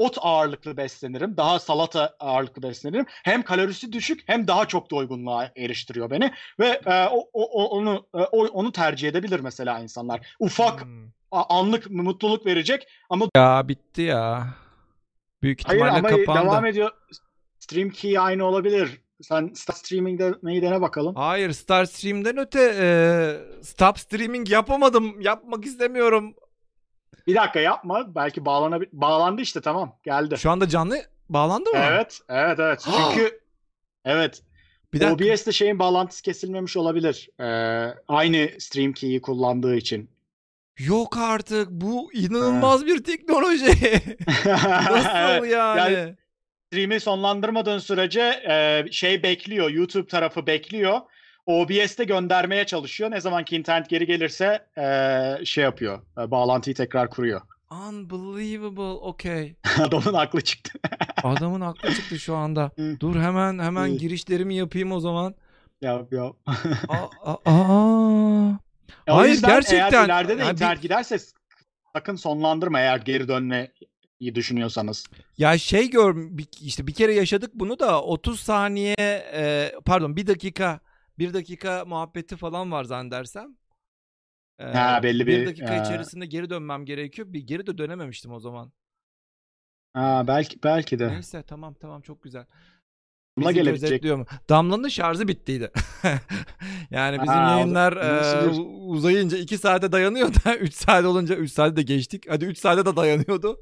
ot 0.00 0.18
ağırlıklı 0.20 0.76
beslenirim, 0.76 1.36
daha 1.36 1.58
salata 1.58 2.16
ağırlıklı 2.20 2.62
beslenirim. 2.62 3.06
Hem 3.08 3.42
kalorisi 3.42 3.92
düşük 3.92 4.22
hem 4.26 4.48
daha 4.48 4.68
çok 4.68 4.90
doygunluğa 4.90 5.50
eriştiriyor 5.56 6.10
beni 6.10 6.32
ve 6.60 6.80
e, 6.86 7.06
o, 7.08 7.28
o- 7.32 7.64
onu 7.68 8.06
e, 8.14 8.18
o- 8.18 8.46
onu 8.46 8.72
tercih 8.72 9.08
edebilir 9.08 9.40
mesela 9.40 9.78
insanlar. 9.80 10.34
Ufak 10.40 10.82
Hmm. 10.84 11.08
anlık 11.32 11.90
mutluluk 11.90 12.46
verecek 12.46 12.86
ama 13.10 13.26
Ya 13.36 13.68
bitti 13.68 14.02
ya. 14.02 14.46
Büyük 15.42 15.60
Hayır 15.68 15.80
ihtimalle 15.80 15.98
ama 15.98 16.08
kapandı. 16.08 16.50
devam 16.50 16.66
ediyor. 16.66 16.90
Stream 17.60 17.90
key 17.90 18.18
aynı 18.18 18.44
olabilir. 18.44 19.00
Sen 19.22 19.50
Star 19.54 19.74
Streaming'de 19.74 20.34
neyi 20.42 20.62
dene 20.62 20.80
bakalım. 20.80 21.14
Hayır 21.14 21.52
Star 21.52 21.84
Stream'den 21.84 22.36
öte 22.38 22.74
e, 22.80 22.86
stop 23.62 23.98
streaming 23.98 24.50
yapamadım. 24.50 25.20
Yapmak 25.20 25.64
istemiyorum. 25.66 26.34
Bir 27.30 27.34
dakika 27.34 27.60
yapma. 27.60 28.14
Belki 28.14 28.44
bağlanabilir. 28.44 28.90
Bağlandı 28.92 29.42
işte 29.42 29.60
tamam. 29.60 29.96
Geldi. 30.02 30.38
Şu 30.38 30.50
anda 30.50 30.68
canlı 30.68 31.02
bağlandı 31.28 31.70
mı? 31.70 31.78
Evet, 31.78 32.20
evet, 32.28 32.58
evet. 32.58 32.84
Çünkü 32.84 33.40
evet. 34.04 34.42
Bir 34.92 35.00
dakika. 35.00 35.32
OBS'te 35.32 35.52
şeyin 35.52 35.78
bağlantısı 35.78 36.22
kesilmemiş 36.22 36.76
olabilir. 36.76 37.28
Ee, 37.40 37.94
aynı 38.08 38.48
stream 38.58 38.92
key'i 38.92 39.20
kullandığı 39.20 39.76
için. 39.76 40.10
Yok 40.78 41.16
artık. 41.18 41.70
Bu 41.70 42.12
inanılmaz 42.12 42.86
bir 42.86 43.04
teknoloji. 43.04 43.66
Nasıl 44.90 45.44
yani? 45.44 45.48
Yani- 45.48 46.16
Stream'i 46.72 47.00
sonlandırmadığın 47.00 47.78
sürece 47.78 48.42
e, 48.48 48.84
şey 48.92 49.22
bekliyor. 49.22 49.70
YouTube 49.70 50.06
tarafı 50.06 50.46
bekliyor. 50.46 51.00
OBS'te 51.46 52.04
göndermeye 52.04 52.66
çalışıyor. 52.66 53.10
Ne 53.10 53.20
zaman 53.20 53.44
ki 53.44 53.56
internet 53.56 53.88
geri 53.88 54.06
gelirse 54.06 54.66
e, 54.78 55.44
şey 55.44 55.64
yapıyor. 55.64 56.02
e, 56.18 56.30
bağlantıyı 56.30 56.76
tekrar 56.76 57.10
kuruyor. 57.10 57.40
Unbelievable. 57.88 58.82
Okay. 58.82 59.54
Adamın 59.78 60.14
aklı 60.14 60.40
çıktı. 60.40 60.78
Adamın 61.22 61.60
aklı 61.60 61.94
çıktı 61.94 62.18
şu 62.18 62.36
anda. 62.36 62.70
Dur 63.00 63.16
hemen 63.20 63.58
hemen 63.58 63.98
girişlerimi 63.98 64.54
yapayım 64.54 64.92
o 64.92 65.00
zaman. 65.00 65.34
Yap 65.80 66.12
yap. 66.12 66.36
Aa, 66.88 66.94
aa, 67.32 67.36
aa. 67.44 68.50
O 69.08 69.16
Hayır, 69.16 69.32
yüzden 69.32 69.50
gerçekten. 69.50 69.92
Eğer 69.92 70.04
ileride 70.04 70.38
de 70.38 70.40
Yani 70.42 70.48
bir- 70.48 70.52
internet 70.54 70.82
giderse 70.82 71.18
sakın 71.96 72.16
sonlandırma 72.16 72.80
eğer 72.80 72.98
geri 72.98 73.28
dönmeyi 73.28 74.34
düşünüyorsanız. 74.34 75.06
Ya 75.38 75.58
şey 75.58 75.90
gör 75.90 76.16
bir- 76.16 76.48
işte 76.62 76.86
bir 76.86 76.94
kere 76.94 77.14
yaşadık 77.14 77.50
bunu 77.54 77.78
da 77.78 78.02
30 78.02 78.40
saniye 78.40 78.94
e, 79.34 79.72
pardon 79.84 80.16
bir 80.16 80.26
dakika 80.26 80.80
bir 81.20 81.34
dakika 81.34 81.84
muhabbeti 81.84 82.36
falan 82.36 82.72
var 82.72 82.84
zannedersem. 82.84 83.56
E, 84.58 84.64
Ha, 84.64 85.00
belli 85.02 85.26
bir, 85.26 85.46
dakika 85.46 85.74
e, 85.76 85.82
içerisinde 85.82 86.26
geri 86.26 86.50
dönmem 86.50 86.84
gerekiyor. 86.84 87.32
Bir 87.32 87.40
geri 87.40 87.66
de 87.66 87.78
dönememiştim 87.78 88.32
o 88.32 88.40
zaman. 88.40 88.72
Ha, 89.92 90.24
belki 90.26 90.62
belki 90.64 90.98
de. 90.98 91.08
Neyse 91.08 91.42
tamam 91.42 91.74
tamam 91.74 92.02
çok 92.02 92.22
güzel. 92.22 92.46
Bizi 93.38 93.54
gelebilecek. 93.54 94.04
mu? 94.04 94.26
Damla'nın 94.48 94.88
şarjı 94.88 95.28
bittiydi. 95.28 95.70
yani 96.90 97.16
bizim 97.22 97.34
da- 97.34 97.50
yayınlar 97.50 97.92
e, 97.96 98.50
bir- 98.50 98.58
uzayınca 98.94 99.38
2 99.38 99.58
saate 99.58 99.92
dayanıyor 99.92 100.34
da 100.34 100.56
3 100.60 100.74
saat 100.74 101.04
olunca 101.04 101.34
3 101.36 101.52
saate 101.52 101.76
de 101.76 101.82
geçtik. 101.82 102.24
Hadi 102.30 102.44
3 102.44 102.58
saate 102.58 102.86
de 102.86 102.96
dayanıyordu. 102.96 103.60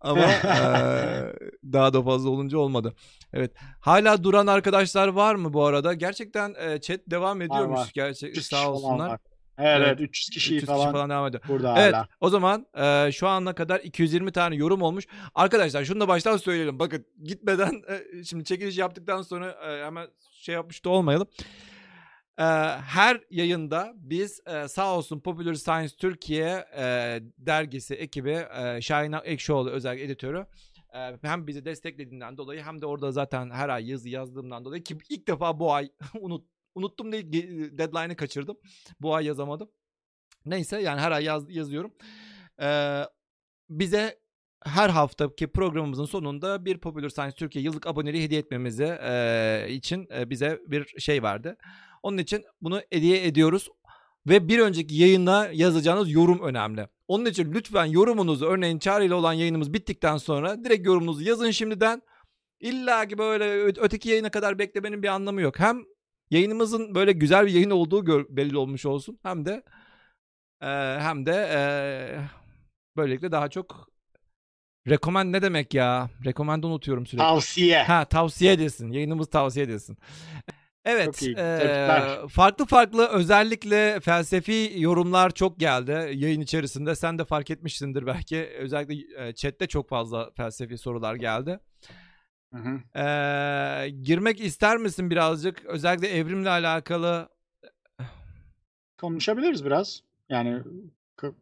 Ama 0.00 0.20
e, 0.44 1.32
daha 1.72 1.92
da 1.92 2.02
fazla 2.02 2.30
olunca 2.30 2.58
olmadı. 2.58 2.94
Evet. 3.32 3.52
Hala 3.80 4.24
duran 4.24 4.46
arkadaşlar 4.46 5.08
var 5.08 5.34
mı 5.34 5.52
bu 5.52 5.64
arada? 5.64 5.94
Gerçekten 5.94 6.54
e, 6.58 6.80
chat 6.80 7.00
devam 7.06 7.42
ediyormuş. 7.42 7.78
var. 7.78 7.90
Gerçek 7.94 8.30
300 8.30 8.46
sağ 8.46 8.72
olsunlar. 8.72 9.08
var. 9.08 9.18
Evet, 9.58 9.76
Evet, 9.78 9.86
evet 9.88 10.00
300 10.00 10.30
kişi 10.30 10.54
300 10.56 10.66
falan, 10.66 10.80
kişi 10.80 10.92
falan 10.92 11.10
devam 11.10 11.26
ediyor. 11.26 11.42
burada 11.48 11.74
Evet 11.78 11.94
hala. 11.94 12.08
o 12.20 12.28
zaman 12.30 12.66
e, 12.78 13.12
şu 13.12 13.28
ana 13.28 13.54
kadar 13.54 13.80
220 13.80 14.32
tane 14.32 14.56
yorum 14.56 14.82
olmuş. 14.82 15.06
Arkadaşlar 15.34 15.84
şunu 15.84 16.00
da 16.00 16.08
baştan 16.08 16.36
söyleyelim. 16.36 16.78
Bakın 16.78 17.06
gitmeden 17.24 17.82
e, 17.88 18.24
şimdi 18.24 18.44
çekiliş 18.44 18.78
yaptıktan 18.78 19.22
sonra 19.22 19.50
e, 19.50 19.84
hemen 19.84 20.06
şey 20.32 20.54
yapmış 20.54 20.84
da 20.84 20.90
olmayalım. 20.90 21.26
E, 22.38 22.44
her 22.44 23.20
yayında 23.30 23.92
biz 23.96 24.40
e, 24.46 24.68
sağ 24.68 24.96
olsun 24.96 25.20
Popular 25.20 25.54
Science 25.54 25.94
Türkiye 25.98 26.64
e, 26.76 26.84
dergisi 27.38 27.94
ekibi 27.94 28.46
e, 28.56 28.80
Şahin 28.80 29.14
Ekşioğlu 29.24 29.70
özel 29.70 29.98
editörü 29.98 30.46
e, 30.94 31.18
hem 31.22 31.46
bizi 31.46 31.64
desteklediğinden 31.64 32.36
dolayı 32.36 32.62
hem 32.62 32.80
de 32.80 32.86
orada 32.86 33.12
zaten 33.12 33.50
her 33.50 33.68
ay 33.68 33.90
yazı 33.90 34.08
yazdığımdan 34.08 34.64
dolayı 34.64 34.82
ki 34.82 34.98
ilk 35.10 35.28
defa 35.28 35.60
bu 35.60 35.72
ay 35.72 35.90
unut, 36.20 36.46
unuttum 36.74 37.12
değil 37.12 37.32
deadline'ı 37.78 38.16
kaçırdım. 38.16 38.56
Bu 39.00 39.14
ay 39.14 39.26
yazamadım. 39.26 39.70
Neyse 40.46 40.80
yani 40.82 41.00
her 41.00 41.12
ay 41.12 41.24
yaz, 41.24 41.50
yazıyorum. 41.50 41.94
Ee, 42.62 43.02
bize 43.70 44.18
her 44.64 44.88
haftaki 44.88 45.46
programımızın 45.46 46.04
sonunda 46.04 46.64
bir 46.64 46.78
Popular 46.78 47.08
Science 47.08 47.36
Türkiye 47.36 47.64
yıllık 47.64 47.86
aboneliği 47.86 48.22
hediye 48.22 48.40
etmemizi 48.40 48.98
e, 49.02 49.66
için 49.70 50.08
e, 50.14 50.30
bize 50.30 50.60
bir 50.66 51.00
şey 51.00 51.22
verdi. 51.22 51.56
Onun 52.02 52.18
için 52.18 52.44
bunu 52.60 52.80
hediye 52.90 53.26
ediyoruz. 53.26 53.68
Ve 54.26 54.48
bir 54.48 54.58
önceki 54.58 54.94
yayına 54.94 55.48
yazacağınız 55.52 56.10
yorum 56.12 56.40
önemli. 56.42 56.88
Onun 57.08 57.24
için 57.24 57.52
lütfen 57.52 57.84
yorumunuzu 57.84 58.46
örneğin 58.46 58.78
Çağrı 58.78 59.04
ile 59.04 59.14
olan 59.14 59.32
yayınımız 59.32 59.72
bittikten 59.72 60.16
sonra 60.16 60.64
direkt 60.64 60.86
yorumunuzu 60.86 61.22
yazın 61.22 61.50
şimdiden. 61.50 62.02
İlla 62.60 63.08
ki 63.08 63.18
böyle 63.18 63.62
öteki 63.62 64.08
yayına 64.08 64.30
kadar 64.30 64.58
beklemenin 64.58 65.02
bir 65.02 65.08
anlamı 65.08 65.40
yok. 65.40 65.58
Hem 65.58 65.84
yayınımızın 66.30 66.94
böyle 66.94 67.12
güzel 67.12 67.46
bir 67.46 67.52
yayın 67.52 67.70
olduğu 67.70 68.04
gör- 68.04 68.26
belli 68.28 68.56
olmuş 68.58 68.86
olsun 68.86 69.18
hem 69.22 69.44
de 69.44 69.62
e, 70.62 70.66
hem 71.00 71.26
de 71.26 71.48
e, 71.52 71.58
böylelikle 72.96 73.32
daha 73.32 73.48
çok 73.48 73.88
rekomen 74.88 75.32
ne 75.32 75.42
demek 75.42 75.74
ya? 75.74 76.10
Rekomende 76.24 76.66
unutuyorum 76.66 77.06
sürekli. 77.06 77.24
Tavsiye. 77.24 77.82
Ha 77.82 78.04
tavsiye 78.04 78.52
edilsin. 78.52 78.90
Yayınımız 78.92 79.30
tavsiye 79.30 79.64
edilsin. 79.64 79.98
Evet. 80.86 81.18
Tebrikler. 81.18 82.28
farklı 82.28 82.66
farklı 82.66 83.08
özellikle 83.08 84.00
felsefi 84.00 84.72
yorumlar 84.76 85.30
çok 85.30 85.60
geldi 85.60 86.10
yayın 86.14 86.40
içerisinde. 86.40 86.94
Sen 86.94 87.18
de 87.18 87.24
fark 87.24 87.50
etmişsindir 87.50 88.06
belki. 88.06 88.48
Özellikle 88.58 89.26
e, 89.28 89.34
chatte 89.34 89.66
çok 89.66 89.88
fazla 89.88 90.30
felsefi 90.36 90.78
sorular 90.78 91.14
geldi. 91.14 91.60
Hı 92.54 92.58
hı. 92.58 92.80
Eee, 92.96 93.88
girmek 93.90 94.40
ister 94.40 94.76
misin 94.76 95.10
birazcık? 95.10 95.64
Özellikle 95.64 96.08
evrimle 96.08 96.50
alakalı. 96.50 97.28
Konuşabiliriz 98.98 99.64
biraz. 99.64 100.02
Yani 100.28 100.62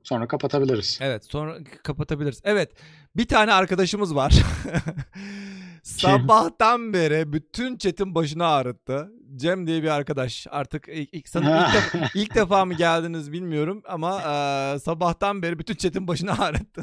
sonra 0.03 0.29
kapatabiliriz. 0.29 0.99
Evet 1.03 1.25
sonra 1.25 1.59
kapatabiliriz. 1.83 2.41
Evet 2.45 2.71
bir 3.17 3.29
tane 3.29 3.53
arkadaşımız 3.53 4.15
var. 4.15 4.35
Sabahtan 5.83 6.93
beri 6.93 7.33
bütün 7.33 7.77
chat'in 7.77 8.15
başını 8.15 8.47
ağrıttı. 8.47 9.11
Cem 9.37 9.67
diye 9.67 9.83
bir 9.83 9.89
arkadaş. 9.89 10.47
Artık 10.51 10.89
ilk, 10.89 11.15
ilk, 11.15 11.27
ilk, 11.27 11.35
defa, 11.35 12.09
ilk 12.15 12.35
defa 12.35 12.65
mı 12.65 12.75
geldiniz 12.75 13.33
bilmiyorum 13.33 13.83
ama 13.89 14.13
eee, 14.23 14.79
sabahtan 14.79 15.43
beri 15.43 15.59
bütün 15.59 15.75
chat'in 15.75 16.09
başını 16.09 16.39
ağrıttı. 16.43 16.83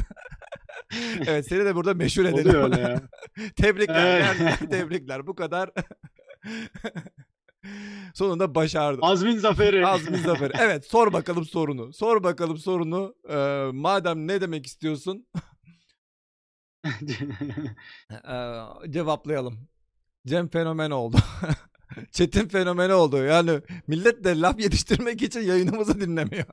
evet 1.28 1.48
seni 1.48 1.66
de 1.66 1.76
burada 1.76 1.94
meşhur 1.94 2.26
edelim. 2.26 2.50
Oluyor 2.50 2.64
öyle 2.64 2.82
ya. 2.82 3.02
tebrikler. 3.56 4.36
Evet. 4.42 4.72
tebrikler. 4.72 5.28
Bu 5.28 5.36
kadar. 5.36 5.70
Sonunda 8.14 8.56
başardım. 8.56 9.04
Azmin 9.04 9.38
zaferi. 9.38 9.88
Azmi 9.88 10.18
Zafer. 10.18 10.52
Evet 10.60 10.86
sor 10.86 11.14
bakalım 11.14 11.46
sorunu. 11.46 11.94
Sor 11.94 12.24
bakalım 12.24 12.58
sorunu. 12.58 13.16
Ee, 13.30 13.70
madem 13.74 14.28
ne 14.28 14.42
demek 14.42 14.66
istiyorsun 14.66 15.28
ee, 18.12 18.62
cevaplayalım. 18.90 19.68
Cem 20.28 20.48
fenomen 20.48 20.92
oldu. 20.92 21.18
Çetin 22.12 22.48
fenomeni 22.48 22.94
oldu. 22.94 23.24
Yani 23.24 23.62
millet 23.88 24.24
de 24.24 24.42
laf 24.42 24.60
yetiştirmek 24.60 25.22
için 25.22 25.42
yayınımızı 25.42 26.02
dinlemiyor. 26.02 26.46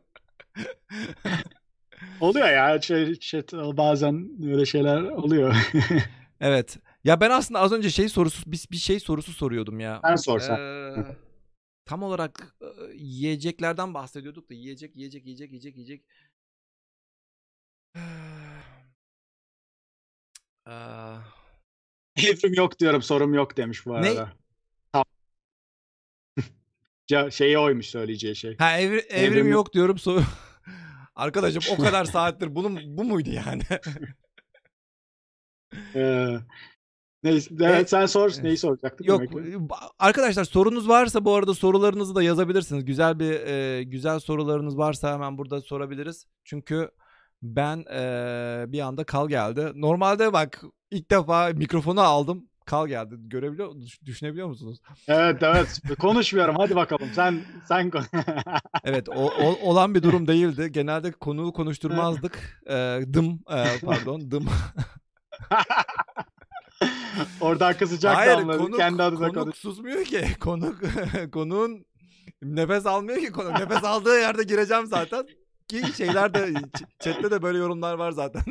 oluyor 2.20 2.48
ya. 2.48 2.80
Şey, 2.80 3.20
şey, 3.20 3.42
bazen 3.52 4.42
böyle 4.42 4.66
şeyler 4.66 5.02
oluyor. 5.02 5.54
Evet. 6.40 6.78
Ya 7.08 7.20
ben 7.20 7.30
aslında 7.30 7.60
az 7.60 7.72
önce 7.72 7.90
şey 7.90 8.08
sorusu 8.08 8.52
bir, 8.52 8.66
bir 8.70 8.76
şey 8.76 9.00
sorusu 9.00 9.32
soruyordum 9.32 9.80
ya. 9.80 10.00
Sen 10.04 10.16
sor 10.16 10.40
sen. 10.40 10.58
Ee, 10.58 11.16
tam 11.84 12.02
olarak 12.02 12.56
e, 12.60 12.66
yiyeceklerden 12.94 13.94
bahsediyorduk 13.94 14.50
da 14.50 14.54
yiyecek 14.54 14.96
yiyecek 14.96 15.24
yiyecek 15.26 15.50
yiyecek 15.50 15.76
yiyecek. 15.76 16.04
Ee, 20.66 20.72
Evrim 22.16 22.54
yok 22.54 22.78
diyorum 22.78 23.02
sorum 23.02 23.34
yok 23.34 23.56
demiş 23.56 23.86
bu 23.86 23.90
Ne? 23.92 23.96
arada. 23.96 24.32
Tamam. 24.92 25.04
Ya 27.10 27.30
şeyi 27.30 27.58
oymuş 27.58 27.86
söyleyeceği 27.86 28.36
şey. 28.36 28.56
ha 28.56 28.80
evri- 28.80 29.06
evrim, 29.08 29.32
Evrim 29.32 29.52
yok. 29.52 29.72
diyorum. 29.72 29.98
So 29.98 30.20
Arkadaşım 31.14 31.62
o 31.72 31.78
kadar 31.82 32.04
saattir 32.04 32.54
bunun 32.54 32.98
bu 32.98 33.04
muydu 33.04 33.30
yani? 33.30 33.62
Ee, 35.94 36.36
neyse, 37.22 37.54
evet, 37.60 37.90
sen 37.90 38.06
sor. 38.06 38.30
e, 38.40 38.42
Neyi 38.44 38.56
soracaktın? 38.58 39.04
Yok 39.04 39.22
ba- 39.22 39.90
arkadaşlar 39.98 40.44
sorunuz 40.44 40.88
varsa 40.88 41.24
bu 41.24 41.34
arada 41.34 41.54
sorularınızı 41.54 42.14
da 42.14 42.22
yazabilirsiniz. 42.22 42.84
Güzel 42.84 43.18
bir 43.18 43.32
e, 43.46 43.82
güzel 43.82 44.18
sorularınız 44.20 44.78
varsa 44.78 45.12
hemen 45.12 45.38
burada 45.38 45.60
sorabiliriz. 45.60 46.26
Çünkü 46.44 46.90
ben 47.42 47.84
e, 47.92 48.64
bir 48.68 48.80
anda 48.80 49.04
kal 49.04 49.28
geldi. 49.28 49.72
Normalde 49.74 50.32
bak 50.32 50.62
ilk 50.90 51.10
defa 51.10 51.48
mikrofonu 51.54 52.00
aldım. 52.00 52.44
Kal 52.64 52.88
geldi. 52.88 53.14
Görebiliyor 53.18 53.80
düş- 53.80 54.02
düşünebiliyor 54.04 54.48
musunuz? 54.48 54.78
Evet 55.08 55.36
evet. 55.42 55.80
Konuşmuyorum. 55.98 56.56
Hadi 56.58 56.76
bakalım. 56.76 57.08
Sen 57.14 57.40
sen 57.68 57.90
Evet 58.84 59.08
o, 59.08 59.24
o- 59.30 59.70
olan 59.70 59.94
bir 59.94 60.02
durum 60.02 60.26
değildi. 60.28 60.72
Genelde 60.72 61.12
konuğu 61.12 61.52
konuşturmazdık. 61.52 62.62
E, 62.66 63.00
dım 63.12 63.40
e, 63.50 63.64
pardon 63.84 64.30
dım. 64.30 64.46
Oradan 67.40 67.76
kızacak 67.76 68.16
Hayır 68.16 68.32
anladım. 68.32 68.64
konuk, 68.64 68.78
Kendi 68.78 69.02
adına 69.02 69.18
konuk 69.28 69.34
konuş. 69.34 69.56
susmuyor 69.56 70.04
ki. 70.04 70.26
Konuk 70.40 70.80
konuğun 71.32 71.84
nefes 72.42 72.86
almıyor 72.86 73.18
ki 73.18 73.32
konuk. 73.32 73.58
Nefes 73.60 73.84
aldığı 73.84 74.18
yerde 74.20 74.42
gireceğim 74.42 74.86
zaten. 74.86 75.26
Ki 75.68 75.82
şeylerde 75.96 76.38
ç- 76.38 76.84
chatte 77.00 77.30
de 77.30 77.42
böyle 77.42 77.58
yorumlar 77.58 77.94
var 77.94 78.10
zaten. 78.12 78.42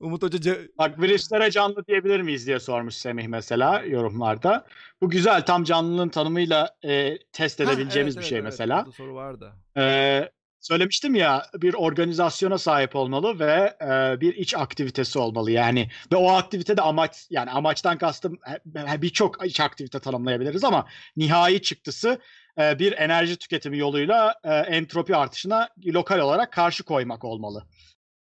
Umut 0.00 0.22
Hoca 0.22 0.38
ce- 0.38 0.68
Bak 0.78 1.00
virüslere 1.00 1.50
canlı 1.50 1.86
diyebilir 1.86 2.20
miyiz 2.20 2.46
diye 2.46 2.60
sormuş 2.60 2.94
Semih 2.94 3.26
mesela 3.26 3.82
yorumlarda. 3.82 4.66
Bu 5.02 5.10
güzel. 5.10 5.42
Tam 5.46 5.64
canlılığın 5.64 6.08
tanımıyla 6.08 6.76
e, 6.84 7.18
test 7.32 7.60
Ha, 7.60 7.64
edebileceğimiz 7.64 8.16
evet, 8.16 8.16
bir 8.16 8.20
evet, 8.22 8.28
şey 8.28 8.38
evet. 8.38 8.44
mesela. 8.44 8.76
Burada 8.84 8.92
soru 8.96 9.14
vardı. 9.14 9.52
Ee, 9.76 10.30
söylemiştim 10.68 11.14
ya 11.14 11.46
bir 11.54 11.74
organizasyona 11.74 12.58
sahip 12.58 12.96
olmalı 12.96 13.38
ve 13.38 13.76
e, 13.82 14.20
bir 14.20 14.34
iç 14.34 14.54
aktivitesi 14.54 15.18
olmalı 15.18 15.50
yani 15.50 15.90
ve 16.12 16.16
o 16.16 16.30
aktivite 16.30 16.76
de 16.76 16.82
amaç 16.82 17.26
yani 17.30 17.50
amaçtan 17.50 17.98
kastım 17.98 18.38
birçok 18.76 19.46
iç 19.46 19.60
aktivite 19.60 20.00
tanımlayabiliriz 20.00 20.64
ama 20.64 20.86
nihai 21.16 21.62
çıktısı 21.62 22.18
e, 22.58 22.78
bir 22.78 22.92
enerji 22.92 23.36
tüketimi 23.36 23.78
yoluyla 23.78 24.34
e, 24.44 24.54
entropi 24.54 25.16
artışına 25.16 25.68
lokal 25.86 26.18
olarak 26.18 26.52
karşı 26.52 26.82
koymak 26.84 27.24
olmalı. 27.24 27.64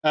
E, 0.04 0.10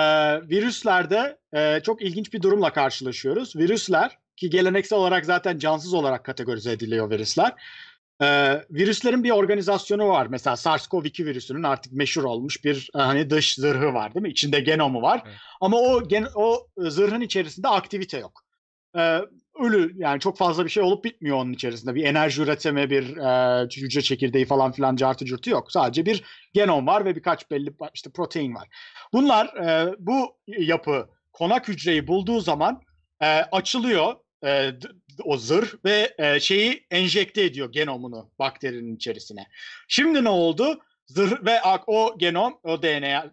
virüslerde 0.50 1.38
e, 1.54 1.80
çok 1.84 2.02
ilginç 2.02 2.34
bir 2.34 2.42
durumla 2.42 2.74
karşılaşıyoruz. 2.74 3.56
Virüsler 3.56 4.18
ki 4.36 4.50
geleneksel 4.50 5.00
olarak 5.00 5.26
zaten 5.26 5.60
cansız 5.60 5.94
olarak 5.94 6.26
kategorize 6.26 6.72
ediliyor 6.72 7.10
virüsler. 7.10 7.54
Ee, 8.22 8.62
virüslerin 8.72 9.24
bir 9.24 9.32
organizasyonu 9.32 10.08
var. 10.08 10.28
Mesela 10.30 10.56
SARS-CoV-2 10.56 11.26
virüsünün 11.26 11.64
artık 11.64 11.94
meşhur 11.94 12.24
olmuş 12.24 12.64
bir 12.64 12.90
e, 12.96 13.00
hani 13.00 13.30
dış 13.30 13.56
zırhı 13.56 13.94
var 13.94 14.14
değil 14.14 14.24
mi? 14.24 14.30
İçinde 14.30 14.60
genomu 14.60 15.02
var. 15.02 15.22
Evet. 15.26 15.36
Ama 15.62 15.78
o 15.78 16.08
gen 16.08 16.28
o 16.36 16.68
zırhın 16.78 17.22
içerisinde 17.22 17.68
aktivite 17.68 18.20
yok. 18.20 18.42
Ee, 18.98 19.20
ölü 19.60 19.94
yani 19.96 20.20
çok 20.20 20.38
fazla 20.38 20.66
bir 20.66 20.70
şey 20.70 20.84
olup 20.84 21.04
bitmiyor 21.04 21.38
onun 21.38 21.54
içerisinde. 21.54 21.96
Bir 21.96 22.04
enerji 22.04 22.42
üretimi, 22.42 22.90
bir 22.90 23.18
e, 23.18 23.64
hücre 23.64 24.02
çekirdeği 24.02 24.46
falan 24.46 24.72
filan 24.72 24.96
cartı 24.96 25.26
curtu 25.26 25.50
yok. 25.50 25.72
Sadece 25.72 26.06
bir 26.06 26.24
genom 26.54 26.88
var 26.88 27.06
ve 27.06 27.16
birkaç 27.16 27.52
belli 27.52 27.74
işte 27.94 28.10
protein 28.12 28.56
var. 28.56 28.68
Bunlar 29.14 29.46
e, 29.46 29.96
bu 30.00 30.38
yapı 30.48 31.10
konak 31.34 31.68
hücreyi 31.68 32.08
bulduğu 32.08 32.40
zaman 32.40 32.82
e, 33.22 33.26
açılıyor 33.28 34.16
e, 34.46 34.72
o 35.26 35.38
zırh 35.38 35.68
ve 35.86 36.14
e, 36.18 36.40
şeyi 36.40 36.86
enjekte 36.92 37.44
ediyor 37.44 37.72
genomunu 37.72 38.32
bakterinin 38.40 38.96
içerisine. 38.96 39.48
Şimdi 39.88 40.24
ne 40.24 40.30
oldu? 40.30 40.80
Zırh 41.08 41.46
ve 41.46 41.62
ak- 41.62 41.90
o 41.90 42.16
genom, 42.18 42.60
o 42.64 42.82
DNA, 42.84 43.32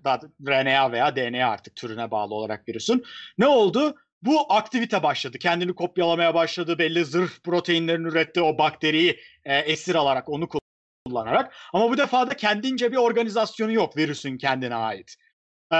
RNA 0.49 0.93
veya 0.93 1.17
DNA 1.17 1.49
artık 1.51 1.77
türüne 1.77 2.11
bağlı 2.11 2.35
olarak 2.35 2.69
virüsün. 2.69 3.05
Ne 3.39 3.47
oldu? 3.47 3.95
Bu 4.23 4.53
aktivite 4.53 5.03
başladı. 5.03 5.39
Kendini 5.39 5.75
kopyalamaya 5.75 6.35
başladı. 6.35 6.79
Belli 6.79 7.05
zırh 7.05 7.31
proteinlerini 7.45 8.09
üretti. 8.09 8.43
O 8.43 8.59
bakteriyi 8.59 9.21
e, 9.45 9.59
esir 9.59 9.95
alarak, 9.95 10.29
onu 10.29 10.49
kullanarak. 11.07 11.55
Ama 11.73 11.91
bu 11.91 11.99
defa 11.99 12.31
da 12.31 12.37
kendince 12.37 12.93
bir 12.93 12.97
organizasyonu 12.97 13.73
yok 13.73 13.97
virüsün 13.97 14.39
kendine 14.39 14.75
ait. 14.75 15.17
Ee, 15.73 15.77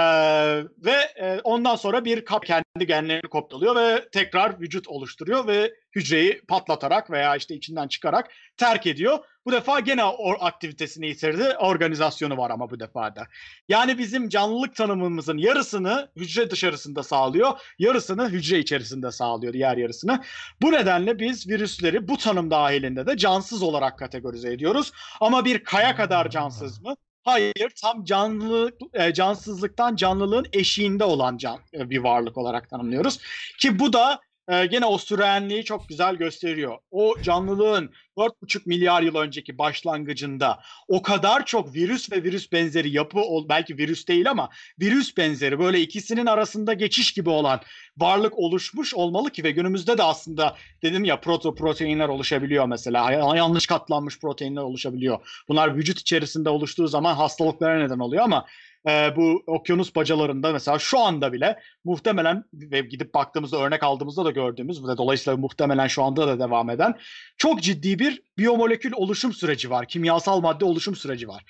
ve 0.77 0.91
e, 1.15 1.39
ondan 1.43 1.75
sonra 1.75 2.05
bir 2.05 2.25
kap 2.25 2.45
kendi 2.45 2.87
genlerini 2.87 3.29
kopyalıyor 3.29 3.75
ve 3.75 4.09
tekrar 4.11 4.59
vücut 4.59 4.87
oluşturuyor 4.87 5.47
ve 5.47 5.73
hücreyi 5.95 6.41
patlatarak 6.47 7.11
veya 7.11 7.35
işte 7.35 7.55
içinden 7.55 7.87
çıkarak 7.87 8.27
terk 8.57 8.87
ediyor. 8.87 9.19
Bu 9.45 9.51
defa 9.51 9.79
gene 9.79 10.03
o 10.03 10.31
aktivitesini 10.39 11.07
yitirdi. 11.07 11.43
Organizasyonu 11.43 12.37
var 12.37 12.49
ama 12.49 12.69
bu 12.69 12.79
defa 12.79 13.15
da. 13.15 13.27
Yani 13.69 13.97
bizim 13.97 14.29
canlılık 14.29 14.75
tanımımızın 14.75 15.37
yarısını 15.37 16.11
hücre 16.15 16.49
dışarısında 16.49 17.03
sağlıyor, 17.03 17.59
yarısını 17.79 18.29
hücre 18.29 18.59
içerisinde 18.59 19.11
sağlıyor, 19.11 19.53
diğer 19.53 19.77
yarısını. 19.77 20.23
Bu 20.61 20.71
nedenle 20.71 21.19
biz 21.19 21.49
virüsleri 21.49 22.07
bu 22.07 22.17
tanım 22.17 22.51
dahilinde 22.51 23.07
de 23.07 23.17
cansız 23.17 23.63
olarak 23.63 23.99
kategorize 23.99 24.53
ediyoruz. 24.53 24.91
Ama 25.21 25.45
bir 25.45 25.63
kaya 25.63 25.95
kadar 25.95 26.29
cansız 26.29 26.81
mı? 26.81 26.95
Hayır, 27.23 27.71
tam 27.81 28.03
canlı 28.03 28.71
e, 28.93 29.13
cansızlıktan 29.13 29.95
canlılığın 29.95 30.45
eşiğinde 30.53 31.03
olan 31.03 31.37
can, 31.37 31.59
e, 31.73 31.89
bir 31.89 31.97
varlık 31.97 32.37
olarak 32.37 32.69
tanımlıyoruz. 32.69 33.19
Ki 33.57 33.79
bu 33.79 33.93
da 33.93 34.19
e, 34.49 34.65
gene 34.65 34.85
o 34.85 34.97
sürenliği 34.97 35.63
çok 35.63 35.89
güzel 35.89 36.15
gösteriyor. 36.15 36.77
O 36.91 37.15
canlılığın 37.23 37.91
4,5 38.17 38.61
milyar 38.65 39.01
yıl 39.01 39.15
önceki 39.15 39.57
başlangıcında 39.57 40.59
o 40.87 41.01
kadar 41.01 41.45
çok 41.45 41.73
virüs 41.75 42.11
ve 42.11 42.23
virüs 42.23 42.51
benzeri 42.51 42.89
yapı, 42.91 43.19
belki 43.49 43.77
virüs 43.77 44.07
değil 44.07 44.29
ama 44.31 44.49
virüs 44.81 45.17
benzeri 45.17 45.59
böyle 45.59 45.79
ikisinin 45.81 46.25
arasında 46.25 46.73
geçiş 46.73 47.11
gibi 47.13 47.29
olan 47.29 47.61
varlık 47.97 48.37
oluşmuş 48.39 48.93
olmalı 48.93 49.29
ki 49.29 49.43
ve 49.43 49.51
günümüzde 49.51 49.97
de 49.97 50.03
aslında 50.03 50.55
dedim 50.83 51.03
ya 51.05 51.19
protoproteinler 51.19 52.07
oluşabiliyor 52.09 52.65
mesela. 52.65 53.11
Ya- 53.11 53.35
Yanlış 53.35 53.67
katlanmış 53.67 54.19
proteinler 54.19 54.61
oluşabiliyor. 54.61 55.43
Bunlar 55.49 55.75
vücut 55.75 55.99
içerisinde 55.99 56.49
oluştuğu 56.49 56.87
zaman 56.87 57.13
hastalıklara 57.15 57.77
neden 57.79 57.99
oluyor 57.99 58.23
ama 58.23 58.45
e, 58.87 59.15
bu 59.15 59.43
okyanus 59.47 59.95
bacalarında 59.95 60.51
mesela 60.53 60.79
şu 60.79 60.99
anda 60.99 61.33
bile 61.33 61.59
muhtemelen 61.83 62.43
ve 62.53 62.81
gidip 62.81 63.13
baktığımızda 63.13 63.57
örnek 63.57 63.83
aldığımızda 63.83 64.25
da 64.25 64.31
gördüğümüz 64.31 64.87
ve 64.87 64.97
dolayısıyla 64.97 65.37
muhtemelen 65.37 65.87
şu 65.87 66.03
anda 66.03 66.27
da 66.27 66.39
devam 66.39 66.69
eden 66.69 66.97
çok 67.37 67.61
ciddi 67.61 67.99
bir 67.99 68.21
biyomolekül 68.37 68.91
oluşum 68.95 69.33
süreci 69.33 69.69
var. 69.69 69.87
Kimyasal 69.87 70.41
madde 70.41 70.65
oluşum 70.65 70.95
süreci 70.95 71.27
var. 71.27 71.43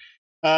Ee, 0.43 0.49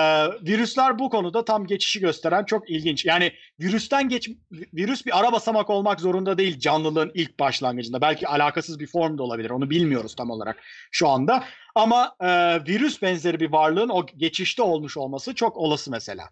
virüsler 0.42 1.00
bu 1.00 1.10
konuda 1.10 1.46
tam 1.46 1.68
geçişi 1.68 2.00
gösteren 2.00 2.46
çok 2.46 2.70
ilginç. 2.70 3.06
Yani 3.06 3.34
virüsten 3.60 4.10
geç 4.10 4.30
virüs 4.52 5.06
bir 5.06 5.20
ara 5.20 5.32
basamak 5.32 5.70
olmak 5.70 6.00
zorunda 6.00 6.38
değil 6.38 6.60
canlılığın 6.60 7.12
ilk 7.14 7.40
başlangıcında. 7.40 8.02
Belki 8.02 8.28
alakasız 8.28 8.80
bir 8.80 8.88
form 8.88 9.18
da 9.18 9.24
olabilir. 9.24 9.50
Onu 9.50 9.70
bilmiyoruz 9.70 10.16
tam 10.16 10.30
olarak 10.30 10.58
şu 10.92 11.08
anda. 11.08 11.44
Ama 11.76 12.16
e, 12.22 12.28
virüs 12.68 13.02
benzeri 13.02 13.40
bir 13.40 13.52
varlığın 13.52 13.90
o 13.90 14.06
geçişte 14.06 14.62
olmuş 14.62 14.98
olması 14.98 15.36
çok 15.36 15.58
olası 15.58 15.92
mesela. 15.92 16.24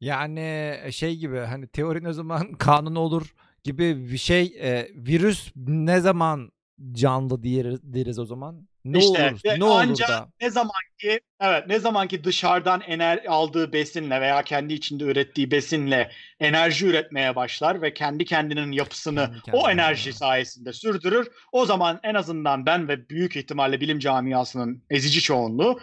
Yani 0.00 0.78
şey 0.92 1.16
gibi 1.16 1.38
hani 1.38 1.68
teori 1.68 2.04
ne 2.04 2.12
zaman 2.12 2.52
kanun 2.58 2.94
olur 2.94 3.34
gibi 3.64 4.12
bir 4.12 4.18
şey 4.18 4.56
e, 4.60 4.88
virüs 4.94 5.52
ne 5.56 6.00
zaman 6.00 6.52
canlı 6.92 7.42
deriz, 7.42 7.80
deriz 7.82 8.18
o 8.18 8.24
zaman? 8.24 8.68
Ne 8.84 8.98
İşte, 8.98 9.30
olur? 9.30 9.40
ve 9.44 9.58
Ne 9.58 9.64
olur 9.64 9.98
da? 9.98 10.28
Ne 10.40 10.50
zaman 10.50 10.70
ki 10.98 11.20
evet 11.40 11.66
ne 11.68 11.78
zaman 11.78 12.08
ki 12.08 12.24
dışarıdan 12.24 12.80
ener 12.80 13.24
aldığı 13.28 13.72
besinle 13.72 14.20
veya 14.20 14.42
kendi 14.42 14.74
içinde 14.74 15.04
ürettiği 15.04 15.50
besinle 15.50 16.10
enerji 16.40 16.86
üretmeye 16.86 17.36
başlar 17.36 17.82
ve 17.82 17.94
kendi 17.94 18.24
kendinin 18.24 18.72
yapısını 18.72 19.26
Kendi 19.26 19.40
kendine. 19.42 19.62
o 19.62 19.70
enerji 19.70 20.12
sayesinde 20.12 20.72
sürdürür. 20.72 21.28
O 21.52 21.66
zaman 21.66 22.00
en 22.02 22.14
azından 22.14 22.66
ben 22.66 22.88
ve 22.88 23.08
büyük 23.08 23.36
ihtimalle 23.36 23.80
bilim 23.80 23.98
camiasının 23.98 24.82
ezici 24.90 25.20
çoğunluğu 25.20 25.80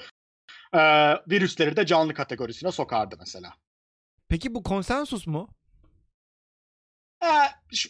e, 0.74 0.80
virüsleri 1.30 1.78
de 1.78 1.86
canlı 1.86 2.14
kategorisine 2.14 2.72
sokardı 2.72 3.16
mesela. 3.20 3.54
Peki 4.32 4.56
bu 4.56 4.64
konsensus 4.64 5.28
mu? 5.28 5.50
Ee, 7.24 7.28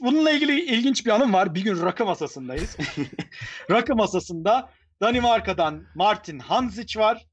bununla 0.01 0.31
ilgili 0.31 0.61
ilginç 0.61 1.05
bir 1.05 1.11
anım 1.11 1.33
var. 1.33 1.55
Bir 1.55 1.63
gün 1.63 1.81
rakı 1.81 2.05
masasındayız. 2.05 2.77
rakı 3.71 3.95
masasında 3.95 4.69
Danimarka'dan 5.01 5.83
Martin 5.95 6.39
Hanzic 6.39 6.99
var. 6.99 7.25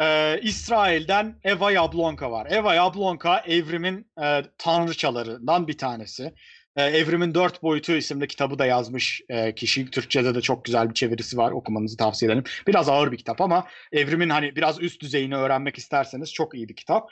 Ee, 0.00 0.40
İsrail'den 0.42 1.40
Eva 1.44 1.72
Yablonka 1.72 2.30
var. 2.30 2.46
Eva 2.50 2.74
Yablonka 2.74 3.38
evrimin 3.38 4.10
e, 4.22 4.42
tanrıçalarından 4.58 5.68
bir 5.68 5.78
tanesi. 5.78 6.34
E, 6.76 6.82
Evrimin 6.82 7.34
Dört 7.34 7.62
Boyutu 7.62 7.92
isimli 7.92 8.26
kitabı 8.26 8.58
da 8.58 8.66
yazmış 8.66 9.22
e, 9.28 9.54
kişi. 9.54 9.90
Türkçe'de 9.90 10.34
de 10.34 10.40
çok 10.40 10.64
güzel 10.64 10.88
bir 10.88 10.94
çevirisi 10.94 11.36
var. 11.36 11.50
Okumanızı 11.50 11.96
tavsiye 11.96 12.30
ederim. 12.30 12.44
Biraz 12.66 12.88
ağır 12.88 13.12
bir 13.12 13.16
kitap 13.16 13.40
ama 13.40 13.66
evrimin 13.92 14.28
hani 14.28 14.56
biraz 14.56 14.82
üst 14.82 15.02
düzeyini 15.02 15.36
öğrenmek 15.36 15.78
isterseniz 15.78 16.32
çok 16.32 16.54
iyi 16.54 16.68
bir 16.68 16.76
kitap. 16.76 17.10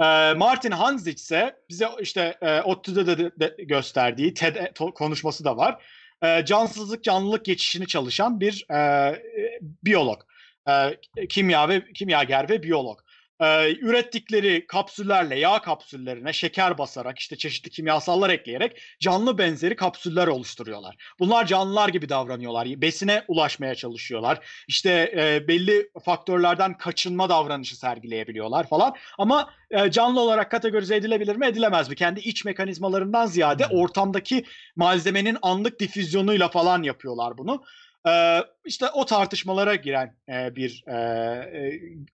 E, 0.00 0.34
Martin 0.34 0.70
Hanzich 0.70 1.16
ise 1.16 1.56
bize 1.68 1.88
işte 2.00 2.38
e, 2.40 2.60
ODTÜ'de 2.60 3.18
de, 3.40 3.54
gösterdiği 3.64 4.34
TED 4.34 4.56
konuşması 4.94 5.44
da 5.44 5.56
var. 5.56 5.84
E, 6.22 6.44
cansızlık 6.44 7.04
canlılık 7.04 7.44
geçişini 7.44 7.86
çalışan 7.86 8.40
bir 8.40 8.66
e, 8.70 8.76
e, 8.76 9.58
biyolog. 9.62 10.22
E, 10.68 10.98
kimya 11.28 11.68
ve 11.68 11.92
kimyager 11.92 12.48
ve 12.48 12.62
biyolog. 12.62 13.00
Ee, 13.40 13.76
ürettikleri 13.80 14.66
kapsüllerle 14.66 15.38
yağ 15.38 15.62
kapsüllerine 15.62 16.32
şeker 16.32 16.78
basarak 16.78 17.18
işte 17.18 17.36
çeşitli 17.36 17.70
kimyasallar 17.70 18.30
ekleyerek 18.30 18.80
canlı 19.00 19.38
benzeri 19.38 19.76
kapsüller 19.76 20.26
oluşturuyorlar. 20.26 20.96
Bunlar 21.18 21.46
canlılar 21.46 21.88
gibi 21.88 22.08
davranıyorlar. 22.08 22.68
Besine 22.80 23.24
ulaşmaya 23.28 23.74
çalışıyorlar. 23.74 24.46
İşte 24.68 25.12
e, 25.16 25.48
belli 25.48 25.90
faktörlerden 26.04 26.78
kaçınma 26.78 27.28
davranışı 27.28 27.76
sergileyebiliyorlar 27.76 28.68
falan. 28.68 28.94
Ama 29.18 29.50
e, 29.70 29.90
canlı 29.90 30.20
olarak 30.20 30.50
kategorize 30.50 30.96
edilebilir 30.96 31.36
mi 31.36 31.46
edilemez 31.46 31.88
mi? 31.88 31.94
Kendi 31.94 32.20
iç 32.20 32.44
mekanizmalarından 32.44 33.26
ziyade 33.26 33.66
ortamdaki 33.66 34.44
malzemenin 34.76 35.38
anlık 35.42 35.80
difüzyonuyla 35.80 36.48
falan 36.48 36.82
yapıyorlar 36.82 37.38
bunu. 37.38 37.64
Ee, 38.08 38.44
işte 38.64 38.86
o 38.94 39.04
tartışmalara 39.04 39.74
giren 39.74 40.16
e, 40.28 40.56
bir 40.56 40.84
e, 40.86 40.94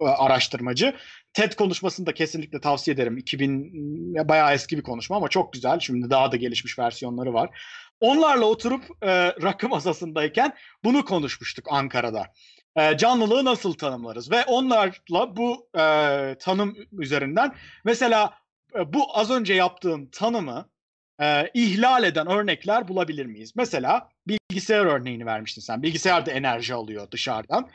e, 0.01 0.07
araştırmacı. 0.07 0.97
TED 1.33 1.52
konuşmasını 1.52 2.07
da 2.07 2.15
kesinlikle 2.15 2.60
tavsiye 2.60 2.94
ederim. 2.94 3.19
2000 3.19 4.15
ya 4.15 4.28
bayağı 4.28 4.55
eski 4.55 4.78
bir 4.78 4.83
konuşma 4.83 5.17
ama 5.17 5.28
çok 5.28 5.52
güzel. 5.52 5.81
Şimdi 5.81 6.10
daha 6.10 6.33
da 6.33 6.36
gelişmiş 6.36 6.78
versiyonları 6.78 7.35
var. 7.35 7.51
Onlarla 8.01 8.44
oturup 8.44 8.85
e, 9.02 9.09
rakı 9.43 9.69
masasındayken 9.69 10.52
bunu 10.85 11.05
konuşmuştuk 11.05 11.67
Ankara'da. 11.70 12.27
E, 12.77 12.97
canlılığı 12.97 13.44
nasıl 13.44 13.73
tanımlarız? 13.73 14.31
Ve 14.31 14.44
onlarla 14.44 15.36
bu 15.36 15.69
e, 15.78 16.36
tanım 16.41 16.77
üzerinden 16.93 17.55
mesela 17.85 18.35
e, 18.75 18.93
bu 18.93 19.19
az 19.19 19.31
önce 19.31 19.55
yaptığım 19.55 20.10
tanımı 20.10 20.70
e, 21.20 21.50
ihlal 21.55 22.05
eden 22.05 22.26
örnekler 22.26 22.89
bulabilir 22.89 23.26
miyiz? 23.26 23.52
Mesela 23.57 24.08
bilgisayar 24.28 24.86
örneğini 24.86 25.26
vermiştin 25.26 25.62
sen. 25.62 25.82
Bilgisayar 25.82 26.26
da 26.26 26.31
enerji 26.31 26.74
alıyor 26.74 27.10
dışarıdan. 27.10 27.70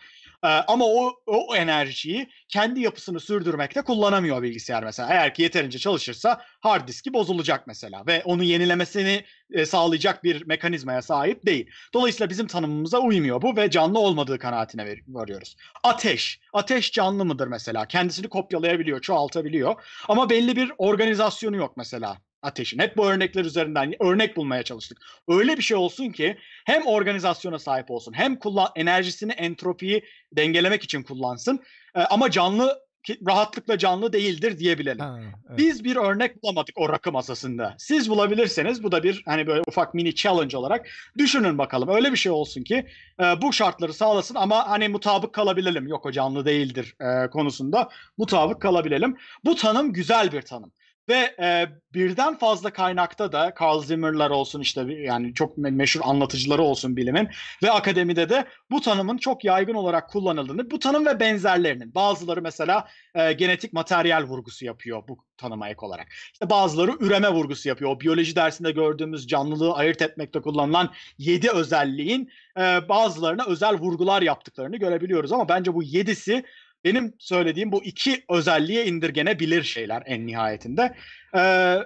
Ee, 0.46 0.48
ama 0.48 0.86
o, 0.86 1.14
o 1.26 1.56
enerjiyi 1.56 2.30
kendi 2.50 2.82
yapısını 2.82 3.20
sürdürmekte 3.20 3.82
kullanamıyor 3.82 4.42
bilgisayar 4.42 4.84
mesela. 4.84 5.10
Eğer 5.10 5.34
ki 5.34 5.42
yeterince 5.42 5.80
çalışırsa 5.80 6.42
hard 6.60 6.88
diski 6.88 7.14
bozulacak 7.14 7.68
mesela 7.68 8.04
ve 8.08 8.22
onu 8.26 8.44
yenilemesini 8.44 9.24
e, 9.54 9.66
sağlayacak 9.66 10.24
bir 10.24 10.46
mekanizmaya 10.46 11.02
sahip 11.02 11.46
değil. 11.46 11.70
Dolayısıyla 11.94 12.30
bizim 12.30 12.48
tanımımıza 12.48 13.00
uymuyor 13.00 13.42
bu 13.42 13.56
ve 13.56 13.70
canlı 13.70 14.00
olmadığı 14.00 14.40
kanaatine 14.40 14.96
varıyoruz. 15.08 15.56
Ateş. 15.84 16.40
Ateş 16.54 16.92
canlı 16.92 17.26
mıdır 17.26 17.48
mesela? 17.48 17.86
Kendisini 17.88 18.28
kopyalayabiliyor, 18.28 19.02
çoğaltabiliyor. 19.02 19.76
Ama 20.08 20.30
belli 20.30 20.56
bir 20.56 20.72
organizasyonu 20.78 21.56
yok 21.56 21.78
mesela 21.78 22.18
ateşin. 22.46 22.80
Hep 22.80 22.98
bu 22.98 23.08
örnekler 23.08 23.46
üzerinden 23.46 24.04
örnek 24.04 24.38
bulmaya 24.38 24.64
çalıştık. 24.64 24.98
Öyle 25.28 25.58
bir 25.58 25.64
şey 25.64 25.78
olsun 25.78 26.10
ki 26.10 26.38
hem 26.66 26.86
organizasyona 26.86 27.60
sahip 27.60 27.92
olsun 27.92 28.14
hem 28.14 28.40
kullan 28.40 28.70
enerjisini 28.76 29.32
entropiyi 29.32 30.04
dengelemek 30.32 30.84
için 30.84 31.04
kullansın 31.04 31.60
e, 31.96 32.02
ama 32.02 32.32
canlı 32.32 32.86
rahatlıkla 33.28 33.78
canlı 33.78 34.14
değildir 34.14 34.60
diyebilelim. 34.60 35.00
Ha, 35.00 35.20
evet. 35.50 35.58
Biz 35.58 35.84
bir 35.84 35.96
örnek 35.96 36.44
bulamadık 36.44 36.76
o 36.78 36.90
rakı 36.90 37.12
masasında. 37.12 37.76
Siz 37.78 38.10
bulabilirseniz 38.10 38.84
bu 38.84 38.92
da 38.92 39.04
bir 39.04 39.24
hani 39.26 39.48
böyle 39.48 39.62
ufak 39.68 39.94
mini 39.94 40.16
challenge 40.16 40.58
olarak 40.58 40.88
düşünün 41.18 41.58
bakalım. 41.58 41.90
Öyle 41.90 42.12
bir 42.12 42.18
şey 42.18 42.32
olsun 42.32 42.62
ki 42.62 42.86
e, 43.20 43.24
bu 43.42 43.54
şartları 43.54 43.94
sağlasın 43.94 44.36
ama 44.36 44.70
hani 44.70 44.90
mutabık 44.90 45.34
kalabilelim. 45.34 45.88
Yok 45.88 46.06
o 46.06 46.12
canlı 46.12 46.46
değildir 46.46 46.96
e, 47.02 47.30
konusunda 47.30 47.90
mutabık 48.18 48.62
kalabilelim. 48.62 49.18
Bu 49.46 49.56
tanım 49.56 49.94
güzel 49.94 50.32
bir 50.32 50.42
tanım. 50.42 50.72
Ve 51.10 51.36
e, 51.40 51.68
birden 51.94 52.38
fazla 52.38 52.70
kaynakta 52.70 53.32
da 53.32 53.54
Carl 53.62 53.82
Zimmer'lar 53.82 54.30
olsun 54.30 54.62
işte 54.62 54.82
yani 54.94 55.34
çok 55.34 55.58
meşhur 55.58 56.02
anlatıcıları 56.04 56.62
olsun 56.62 56.98
bilimin 56.98 57.30
ve 57.64 57.72
akademide 57.72 58.30
de 58.30 58.46
bu 58.72 58.82
tanımın 58.82 59.18
çok 59.18 59.46
yaygın 59.46 59.74
olarak 59.74 60.10
kullanıldığını, 60.10 60.72
bu 60.72 60.80
tanım 60.80 61.06
ve 61.06 61.20
benzerlerinin 61.20 61.96
bazıları 61.96 62.42
mesela 62.42 62.88
e, 63.16 63.34
genetik 63.34 63.74
materyal 63.74 64.24
vurgusu 64.24 64.66
yapıyor 64.66 65.04
bu 65.08 65.18
tanıma 65.38 65.70
ek 65.70 65.86
olarak. 65.86 66.08
İşte 66.34 66.50
bazıları 66.50 66.92
üreme 67.00 67.30
vurgusu 67.30 67.70
yapıyor. 67.70 67.92
O 67.92 68.00
biyoloji 68.00 68.36
dersinde 68.36 68.72
gördüğümüz 68.72 69.28
canlılığı 69.28 69.74
ayırt 69.74 70.02
etmekte 70.02 70.42
kullanılan 70.42 70.94
yedi 71.18 71.50
özelliğin 71.50 72.30
e, 72.58 72.90
bazılarına 72.90 73.46
özel 73.46 73.76
vurgular 73.76 74.22
yaptıklarını 74.22 74.78
görebiliyoruz 74.78 75.32
ama 75.32 75.50
bence 75.50 75.74
bu 75.74 75.84
yedisi 75.84 76.44
benim 76.86 77.14
söylediğim 77.20 77.72
bu 77.72 77.84
iki 77.84 78.26
özelliğe 78.30 78.86
indirgenebilir 78.86 79.64
şeyler 79.64 80.04
en 80.06 80.28
nihayetinde. 80.28 80.96
Ee, 81.36 81.78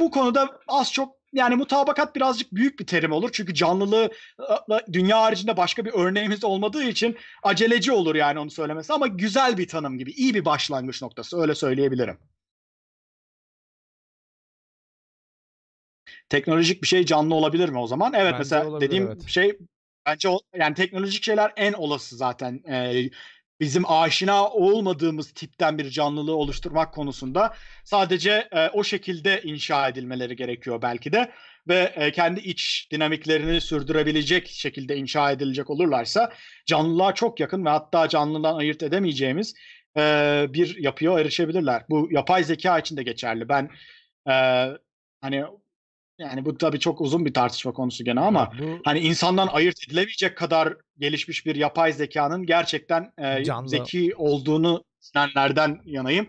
bu 0.00 0.10
konuda 0.10 0.60
az 0.68 0.92
çok 0.92 1.16
yani 1.32 1.54
mutabakat 1.56 2.16
birazcık 2.16 2.54
büyük 2.54 2.80
bir 2.80 2.86
terim 2.86 3.12
olur. 3.12 3.30
Çünkü 3.32 3.54
canlılığı 3.54 4.10
dünya 4.92 5.20
haricinde 5.20 5.56
başka 5.56 5.84
bir 5.84 5.92
örneğimiz 5.94 6.44
olmadığı 6.44 6.84
için 6.84 7.16
aceleci 7.42 7.92
olur 7.92 8.14
yani 8.14 8.38
onu 8.38 8.50
söylemesi. 8.50 8.92
Ama 8.92 9.06
güzel 9.06 9.58
bir 9.58 9.68
tanım 9.68 9.98
gibi, 9.98 10.10
iyi 10.10 10.34
bir 10.34 10.44
başlangıç 10.44 11.02
noktası 11.02 11.40
öyle 11.40 11.54
söyleyebilirim. 11.54 12.18
Teknolojik 16.28 16.82
bir 16.82 16.86
şey 16.88 17.06
canlı 17.06 17.34
olabilir 17.34 17.68
mi 17.68 17.78
o 17.78 17.86
zaman? 17.86 18.12
Evet 18.12 18.26
bence 18.26 18.38
mesela 18.38 18.66
olabilir, 18.66 18.88
dediğim 18.88 19.06
evet. 19.06 19.28
şey 19.28 19.58
bence 20.06 20.28
o, 20.28 20.40
yani 20.54 20.74
teknolojik 20.74 21.22
şeyler 21.22 21.52
en 21.56 21.72
olası 21.72 22.16
zaten. 22.16 22.62
Ee, 22.68 23.10
bizim 23.60 23.90
aşina 23.90 24.48
olmadığımız 24.48 25.32
tipten 25.32 25.78
bir 25.78 25.90
canlılığı 25.90 26.36
oluşturmak 26.36 26.94
konusunda 26.94 27.54
sadece 27.84 28.48
e, 28.52 28.68
o 28.68 28.84
şekilde 28.84 29.42
inşa 29.42 29.88
edilmeleri 29.88 30.36
gerekiyor 30.36 30.82
belki 30.82 31.12
de 31.12 31.32
ve 31.68 31.92
e, 31.96 32.12
kendi 32.12 32.40
iç 32.40 32.88
dinamiklerini 32.92 33.60
sürdürebilecek 33.60 34.48
şekilde 34.48 34.96
inşa 34.96 35.30
edilecek 35.30 35.70
olurlarsa 35.70 36.32
canlılığa 36.66 37.14
çok 37.14 37.40
yakın 37.40 37.64
ve 37.64 37.68
hatta 37.68 38.08
canlıdan 38.08 38.56
ayırt 38.56 38.82
edemeyeceğimiz 38.82 39.54
e, 39.96 40.00
bir 40.48 40.76
yapıya 40.76 41.20
erişebilirler. 41.20 41.82
Bu 41.90 42.08
yapay 42.10 42.44
zeka 42.44 42.78
için 42.78 42.96
de 42.96 43.02
geçerli. 43.02 43.48
Ben 43.48 43.70
e, 44.28 44.34
hani 45.20 45.44
yani 46.18 46.44
bu 46.44 46.58
tabii 46.58 46.80
çok 46.80 47.00
uzun 47.00 47.24
bir 47.24 47.34
tartışma 47.34 47.72
konusu 47.72 48.04
gene 48.04 48.20
ama 48.20 48.52
bu... 48.58 48.78
hani 48.84 49.00
insandan 49.00 49.46
ayırt 49.46 49.88
edilemeyecek 49.88 50.36
kadar 50.36 50.74
gelişmiş 50.98 51.46
bir 51.46 51.56
yapay 51.56 51.92
zekanın 51.92 52.46
gerçekten 52.46 53.12
e, 53.18 53.44
zeki 53.66 54.14
olduğunu 54.16 54.84
düşünenlerden 55.02 55.80
yanayım. 55.84 56.28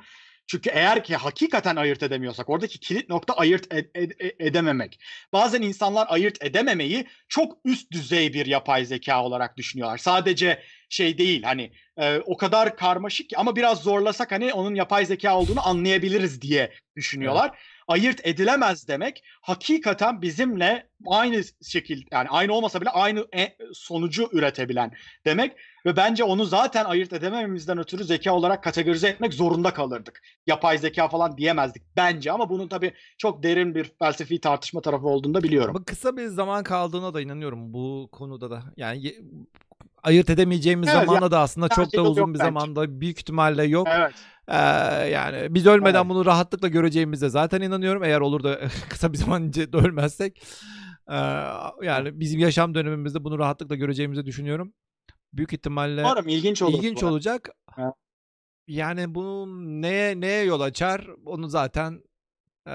Çünkü 0.50 0.70
eğer 0.70 1.04
ki 1.04 1.16
hakikaten 1.16 1.76
ayırt 1.76 2.04
edemiyorsak 2.04 2.50
oradaki 2.50 2.80
kilit 2.80 3.10
nokta 3.10 3.34
ayırt 3.34 3.68
ed- 3.68 3.92
ed- 3.92 4.36
edememek. 4.40 5.00
Bazen 5.34 5.62
insanlar 5.62 6.08
ayırt 6.10 6.44
edememeyi 6.44 7.08
çok 7.30 7.58
üst 7.66 7.92
düzey 7.92 8.34
bir 8.34 8.46
yapay 8.46 8.86
zeka 8.86 9.24
olarak 9.24 9.58
düşünüyorlar. 9.58 9.98
Sadece 9.98 10.64
şey 10.90 11.18
değil 11.18 11.44
hani 11.44 11.72
e, 11.98 12.20
o 12.20 12.38
kadar 12.38 12.78
karmaşık 12.78 13.30
ki 13.30 13.38
ama 13.38 13.56
biraz 13.56 13.84
zorlasak 13.84 14.32
hani 14.32 14.54
onun 14.54 14.76
yapay 14.76 15.06
zeka 15.06 15.38
olduğunu 15.38 15.68
anlayabiliriz 15.68 16.42
diye 16.42 16.74
düşünüyorlar. 16.96 17.50
Evet 17.54 17.77
ayırt 17.88 18.28
edilemez 18.28 18.88
demek 18.88 19.24
hakikaten 19.42 20.22
bizimle 20.22 20.90
aynı 21.08 21.42
şekilde 21.62 22.06
yani 22.12 22.30
aynı 22.30 22.54
olmasa 22.54 22.82
bile 22.82 22.90
aynı 22.90 23.28
e, 23.36 23.58
sonucu 23.74 24.30
üretebilen 24.32 24.92
demek 25.26 25.56
ve 25.86 25.96
bence 25.96 26.24
onu 26.24 26.46
zaten 26.46 26.86
ayırt 26.86 27.14
edemememizden 27.14 27.78
ötürü 27.78 28.04
zeka 28.04 28.34
olarak 28.34 28.64
kategorize 28.64 29.08
etmek 29.08 29.34
zorunda 29.34 29.74
kalırdık. 29.74 30.22
Yapay 30.48 30.78
zeka 30.78 31.08
falan 31.08 31.38
diyemezdik 31.38 31.84
bence 31.96 32.32
ama 32.32 32.50
bunun 32.50 32.68
tabii 32.68 32.94
çok 33.18 33.44
derin 33.44 33.76
bir 33.76 33.92
felsefi 34.00 34.42
tartışma 34.42 34.82
tarafı 34.82 35.08
olduğunu 35.08 35.34
da 35.34 35.44
biliyorum. 35.44 35.76
Ama 35.76 35.86
kısa 35.86 36.18
bir 36.18 36.28
zaman 36.28 36.64
kaldığına 36.64 37.14
da 37.14 37.22
inanıyorum 37.22 37.74
bu 37.74 38.10
konuda 38.12 38.52
da. 38.52 38.64
Yani 38.78 39.16
ayırt 40.04 40.30
edemeyeceğimiz 40.30 40.90
evet, 40.90 41.00
zamanda 41.00 41.32
da 41.32 41.40
aslında 41.40 41.70
çok 41.70 41.94
da 41.94 42.02
uzun 42.02 42.34
bir 42.34 42.40
bence. 42.40 42.46
zamanda 42.46 43.02
büyük 43.02 43.20
ihtimalle 43.20 43.64
yok. 43.64 43.88
Evet. 43.92 44.14
Ee, 44.48 44.56
yani 45.09 45.56
biz 45.56 45.66
ölmeden 45.66 46.00
evet. 46.00 46.09
bunu 46.09 46.26
rahatlıkla 46.26 46.67
göreceğimize 46.67 47.30
zaten 47.30 47.61
inanıyorum. 47.61 48.03
Eğer 48.03 48.19
olur 48.19 48.43
da 48.43 48.59
kısa 48.90 49.14
bir 49.14 49.17
zaman 49.17 49.43
önce 49.43 49.67
ölmezsek. 49.74 50.43
Ee, 51.09 51.16
yani 51.84 52.19
bizim 52.19 52.40
yaşam 52.40 52.76
dönemimizde 52.76 53.24
bunu 53.24 53.40
rahatlıkla 53.40 53.76
göreceğimizi 53.76 54.26
düşünüyorum. 54.26 54.74
Büyük 55.34 55.53
ihtimalle 55.53 56.01
Umarım 56.01 56.27
ilginç 56.27 56.61
olur. 56.61 56.77
İlginç 56.77 57.03
olacak. 57.03 57.50
Evet. 57.77 57.93
Yani 58.67 59.16
bunu 59.16 59.48
neye 59.82 60.22
neye 60.22 60.43
yol 60.43 60.61
açar 60.61 61.08
onu 61.26 61.48
zaten 61.48 62.03
Ee, 62.68 62.72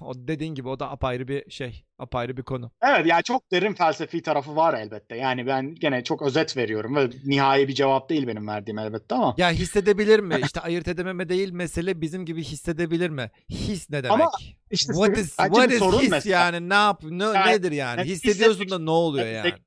o 0.00 0.12
dediğin 0.16 0.54
gibi 0.54 0.68
o 0.68 0.80
da 0.80 0.90
apayrı 0.90 1.28
bir 1.28 1.50
şey. 1.50 1.84
Apayrı 1.98 2.36
bir 2.36 2.42
konu. 2.42 2.70
Evet 2.82 3.06
yani 3.06 3.22
çok 3.22 3.50
derin 3.52 3.74
felsefi 3.74 4.22
tarafı 4.22 4.56
var 4.56 4.74
elbette. 4.74 5.16
Yani 5.16 5.46
ben 5.46 5.74
gene 5.74 6.04
çok 6.04 6.22
özet 6.22 6.56
veriyorum 6.56 6.96
ve 6.96 7.10
nihai 7.24 7.68
bir 7.68 7.74
cevap 7.74 8.08
değil 8.10 8.26
benim 8.26 8.48
verdiğim 8.48 8.78
elbette 8.78 9.14
ama. 9.14 9.34
Ya 9.38 9.50
hissedebilir 9.50 10.20
mi? 10.20 10.36
İşte 10.44 10.60
ayırt 10.60 10.88
edememe 10.88 11.28
değil 11.28 11.52
mesele 11.52 12.00
bizim 12.00 12.24
gibi 12.26 12.44
hissedebilir 12.44 13.10
mi? 13.10 13.30
His 13.50 13.90
ne 13.90 14.02
demek? 14.04 14.12
Ama 14.12 14.30
İşte 14.70 14.92
what 14.92 15.18
is, 15.18 15.36
what 15.36 15.72
is 15.72 15.78
sorun 15.78 15.98
his 16.00 16.10
mesela. 16.10 16.40
yani 16.40 16.68
ne 16.68 16.74
yap 16.74 17.00
ne, 17.02 17.24
Yani- 17.24 17.52
nedir 17.52 17.72
yani? 17.72 17.98
yani 18.00 18.10
Hissediyorsun 18.10 18.70
da 18.70 18.78
ne 18.78 18.90
oluyor 18.90 19.26
Yani 19.26 19.36
yani? 19.36 19.48
zek- 19.48 19.62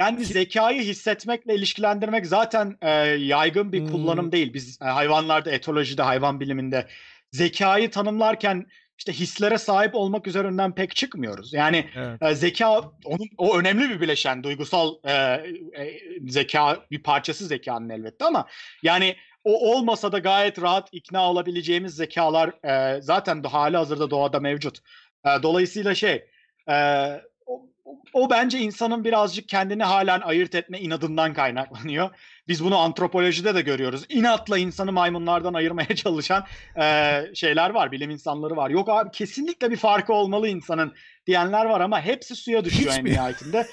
Yani 0.00 0.24
zekayı 0.24 0.82
hissetmekle 0.82 1.54
ilişkilendirmek 1.54 2.26
zaten 2.26 2.76
e, 2.82 2.90
yaygın 3.06 3.72
bir 3.72 3.80
Hmm. 3.80 3.88
kullanım 3.90 4.32
değil. 4.32 4.54
Biz 4.54 4.78
e, 4.82 4.84
hayvanlarda, 4.84 5.50
etolojide, 5.50 6.02
hayvan 6.02 6.40
biliminde 6.40 6.86
zekayı 7.32 7.90
tanımlarken 7.90 8.66
işte 8.98 9.12
hislere 9.12 9.58
sahip 9.58 9.94
olmak 9.94 10.26
üzerinden 10.26 10.74
pek 10.74 10.96
çıkmıyoruz. 10.96 11.52
Yani 11.52 11.86
Evet. 11.96 12.22
e, 12.22 12.34
zeka 12.34 12.80
onun 13.04 13.28
o 13.38 13.58
önemli 13.58 13.90
bir 13.90 14.00
bileşen, 14.00 14.42
duygusal 14.42 14.94
e, 15.04 15.12
e, 15.12 15.98
zeka 16.28 16.86
bir 16.90 17.02
parçası 17.02 17.46
zekanın 17.46 17.88
elbette 17.88 18.24
ama 18.24 18.46
yani 18.82 19.16
o 19.44 19.72
olmasa 19.72 20.12
da 20.12 20.18
gayet 20.18 20.62
rahat 20.62 20.88
ikna 20.92 21.30
olabileceğimiz 21.30 21.94
zekalar 21.94 22.64
e, 22.64 23.02
zaten 23.02 23.42
hali 23.42 23.76
hazırda 23.76 24.10
doğada 24.10 24.40
mevcut. 24.40 24.78
E, 25.26 25.42
dolayısıyla 25.42 25.94
şey 25.94 26.24
e, 26.68 27.06
o, 27.46 27.66
o 28.12 28.30
bence 28.30 28.58
insanın 28.58 29.04
birazcık 29.04 29.48
kendini 29.48 29.84
halen 29.84 30.20
ayırt 30.20 30.54
etme 30.54 30.80
inadından 30.80 31.34
kaynaklanıyor. 31.34 32.10
Biz 32.52 32.64
bunu 32.64 32.78
antropolojide 32.78 33.54
de 33.54 33.60
görüyoruz. 33.60 34.04
İnatla 34.08 34.58
insanı 34.58 34.92
maymunlardan 34.92 35.54
ayırmaya 35.54 35.88
çalışan 35.96 36.44
e, 36.80 37.20
şeyler 37.34 37.70
var, 37.70 37.92
bilim 37.92 38.10
insanları 38.10 38.56
var. 38.56 38.70
Yok 38.70 38.88
abi 38.88 39.10
kesinlikle 39.10 39.70
bir 39.70 39.76
farkı 39.76 40.12
olmalı 40.12 40.48
insanın 40.48 40.94
diyenler 41.26 41.64
var 41.64 41.80
ama 41.80 42.00
hepsi 42.00 42.36
suya 42.36 42.64
düşüyor 42.64 42.90
Hiç 42.92 42.98
en 42.98 43.04
mi? 43.04 43.10
nihayetinde. 43.10 43.66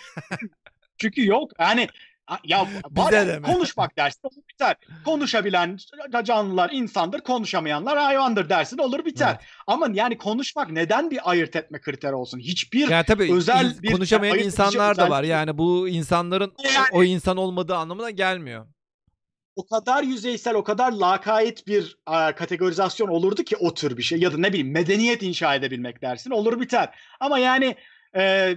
Çünkü 0.98 1.26
yok 1.28 1.52
yani 1.60 1.88
ya 2.44 2.68
Bize 2.90 3.28
de 3.28 3.42
konuşmak 3.42 3.98
dersin 3.98 4.20
olur 4.24 4.44
biter. 4.54 4.76
Konuşabilen 5.06 5.78
canlılar 6.24 6.70
insandır, 6.74 7.22
konuşamayanlar 7.22 7.98
hayvandır 7.98 8.50
dersin 8.50 8.78
olur 8.78 9.06
biter. 9.06 9.30
Evet. 9.30 9.40
Ama 9.68 9.88
yani 9.94 10.18
konuşmak 10.18 10.72
neden 10.72 11.12
bir 11.12 11.30
ayırt 11.30 11.56
etme 11.56 11.82
kriteri 11.82 12.14
olsun? 12.16 12.40
Hiçbir 12.40 12.90
Yani 12.90 13.06
tabii 13.06 13.34
özel 13.34 13.66
ins- 13.66 13.82
bir- 13.82 13.92
konuşamayan 13.92 14.36
edici 14.36 14.46
insanlar 14.46 14.98
da 14.98 15.10
var. 15.10 15.24
Yani 15.24 15.58
bu 15.58 15.90
insanların 15.90 16.54
o- 16.58 16.64
Yani- 16.74 16.88
o 16.92 17.04
insan 17.04 17.38
olmadığı 17.38 17.76
anlamına 17.76 18.10
gelmiyor. 18.10 18.68
o 19.56 19.66
kadar 19.66 20.04
yüzeysel, 20.04 20.56
o 20.56 20.64
kadar 20.64 20.92
lakayt 20.92 21.68
bir 21.68 21.98
e, 22.12 22.36
kategorizasyon 22.36 23.08
olurdu 23.08 23.44
ki 23.44 23.58
o 23.58 23.74
tür 23.74 23.98
bir 23.98 24.04
şey. 24.04 24.20
Ya 24.20 24.34
da 24.34 24.38
ne 24.38 24.50
bileyim 24.50 24.72
medeniyet 24.72 25.24
inşa 25.24 25.56
edebilmek 25.56 26.02
dersin 26.02 26.32
olur 26.32 26.60
biter. 26.62 26.90
Ama 27.20 27.40
yani 27.40 27.76
e, 28.16 28.54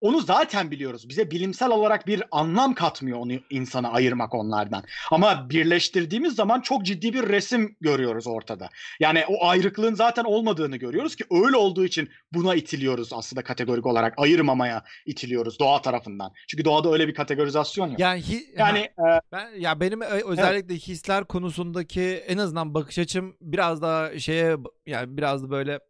onu 0.00 0.20
zaten 0.20 0.70
biliyoruz. 0.70 1.08
Bize 1.08 1.30
bilimsel 1.30 1.70
olarak 1.70 2.06
bir 2.06 2.22
anlam 2.30 2.74
katmıyor 2.74 3.18
onu 3.18 3.32
insana 3.50 3.90
ayırmak 3.92 4.34
onlardan. 4.34 4.84
Ama 5.10 5.50
birleştirdiğimiz 5.50 6.34
zaman 6.34 6.60
çok 6.60 6.86
ciddi 6.86 7.12
bir 7.14 7.28
resim 7.28 7.76
görüyoruz 7.80 8.26
ortada. 8.26 8.68
Yani 9.00 9.24
o 9.28 9.46
ayrıklığın 9.46 9.94
zaten 9.94 10.24
olmadığını 10.24 10.76
görüyoruz 10.76 11.16
ki 11.16 11.24
öyle 11.30 11.56
olduğu 11.56 11.84
için 11.84 12.08
buna 12.32 12.54
itiliyoruz 12.54 13.12
aslında 13.12 13.42
kategorik 13.42 13.86
olarak. 13.86 14.14
Ayırmamaya 14.16 14.84
itiliyoruz 15.06 15.58
doğa 15.58 15.82
tarafından. 15.82 16.32
Çünkü 16.48 16.64
doğada 16.64 16.92
öyle 16.92 17.08
bir 17.08 17.14
kategorizasyon 17.14 17.88
yok. 17.88 17.98
Yani 18.00 18.20
hi- 18.20 18.44
Yani 18.58 18.88
ha, 18.96 19.16
e, 19.16 19.20
ben 19.32 19.48
ya 19.60 19.80
benim 19.80 20.00
ö- 20.00 20.28
özellikle 20.28 20.74
hisler 20.74 21.24
konusundaki 21.24 22.02
en 22.02 22.38
azından 22.38 22.74
bakış 22.74 22.98
açım 22.98 23.36
biraz 23.40 23.82
daha 23.82 24.18
şeye 24.18 24.56
yani 24.86 25.16
biraz 25.16 25.42
da 25.42 25.50
böyle 25.50 25.80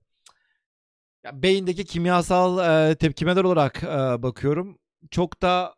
ya 1.29 1.43
beyindeki 1.43 1.85
kimyasal 1.85 2.59
e, 2.91 2.95
tepkimeler 2.95 3.45
olarak 3.45 3.83
e, 3.83 4.23
bakıyorum. 4.23 4.79
Çok 5.11 5.43
da 5.43 5.75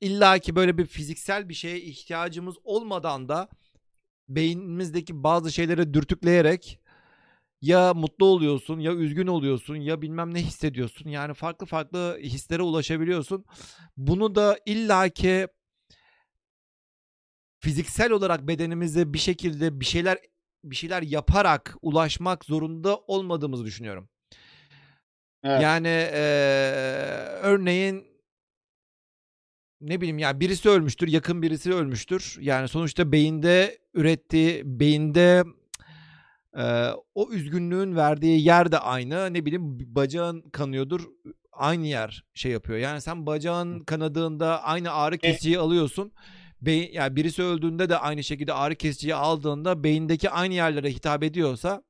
illaki 0.00 0.56
böyle 0.56 0.78
bir 0.78 0.86
fiziksel 0.86 1.48
bir 1.48 1.54
şeye 1.54 1.80
ihtiyacımız 1.80 2.56
olmadan 2.64 3.28
da 3.28 3.48
beynimizdeki 4.28 5.22
bazı 5.24 5.52
şeyleri 5.52 5.94
dürtükleyerek 5.94 6.80
ya 7.62 7.94
mutlu 7.94 8.26
oluyorsun 8.26 8.80
ya 8.80 8.92
üzgün 8.94 9.26
oluyorsun 9.26 9.76
ya 9.76 10.02
bilmem 10.02 10.34
ne 10.34 10.42
hissediyorsun. 10.42 11.08
Yani 11.08 11.34
farklı 11.34 11.66
farklı 11.66 12.18
hislere 12.22 12.62
ulaşabiliyorsun. 12.62 13.44
Bunu 13.96 14.34
da 14.34 14.58
illaki 14.66 15.48
fiziksel 17.60 18.12
olarak 18.12 18.48
bedenimize 18.48 19.12
bir 19.12 19.18
şekilde 19.18 19.80
bir 19.80 19.84
şeyler 19.84 20.18
bir 20.64 20.76
şeyler 20.76 21.02
yaparak 21.02 21.76
ulaşmak 21.82 22.44
zorunda 22.44 22.96
olmadığımızı 22.98 23.64
düşünüyorum. 23.64 24.08
Evet. 25.44 25.62
Yani 25.62 25.86
eee, 25.88 26.14
örneğin 27.42 28.06
ne 29.80 30.00
bileyim 30.00 30.18
ya 30.18 30.40
birisi 30.40 30.68
ölmüştür, 30.68 31.08
yakın 31.08 31.42
birisi 31.42 31.74
ölmüştür. 31.74 32.36
Yani 32.40 32.68
sonuçta 32.68 33.12
beyinde 33.12 33.78
ürettiği, 33.94 34.62
beyinde 34.64 35.44
eee, 36.56 36.90
o 37.14 37.30
üzgünlüğün 37.32 37.96
verdiği 37.96 38.44
yer 38.44 38.72
de 38.72 38.78
aynı. 38.78 39.34
Ne 39.34 39.44
bileyim 39.46 39.78
bacağın 39.94 40.40
kanıyordur, 40.40 41.00
aynı 41.52 41.86
yer 41.86 42.24
şey 42.34 42.52
yapıyor. 42.52 42.78
Yani 42.78 43.00
sen 43.00 43.26
bacağın 43.26 43.80
kanadığında 43.80 44.62
aynı 44.62 44.92
ağrı 44.92 45.18
kesiciyi 45.18 45.58
alıyorsun. 45.58 46.12
Beyin, 46.62 46.92
yani 46.92 47.16
birisi 47.16 47.42
öldüğünde 47.42 47.88
de 47.88 47.98
aynı 47.98 48.24
şekilde 48.24 48.52
ağrı 48.52 48.74
kesiciyi 48.74 49.14
aldığında 49.14 49.84
beyindeki 49.84 50.30
aynı 50.30 50.54
yerlere 50.54 50.90
hitap 50.90 51.22
ediyorsa 51.22 51.82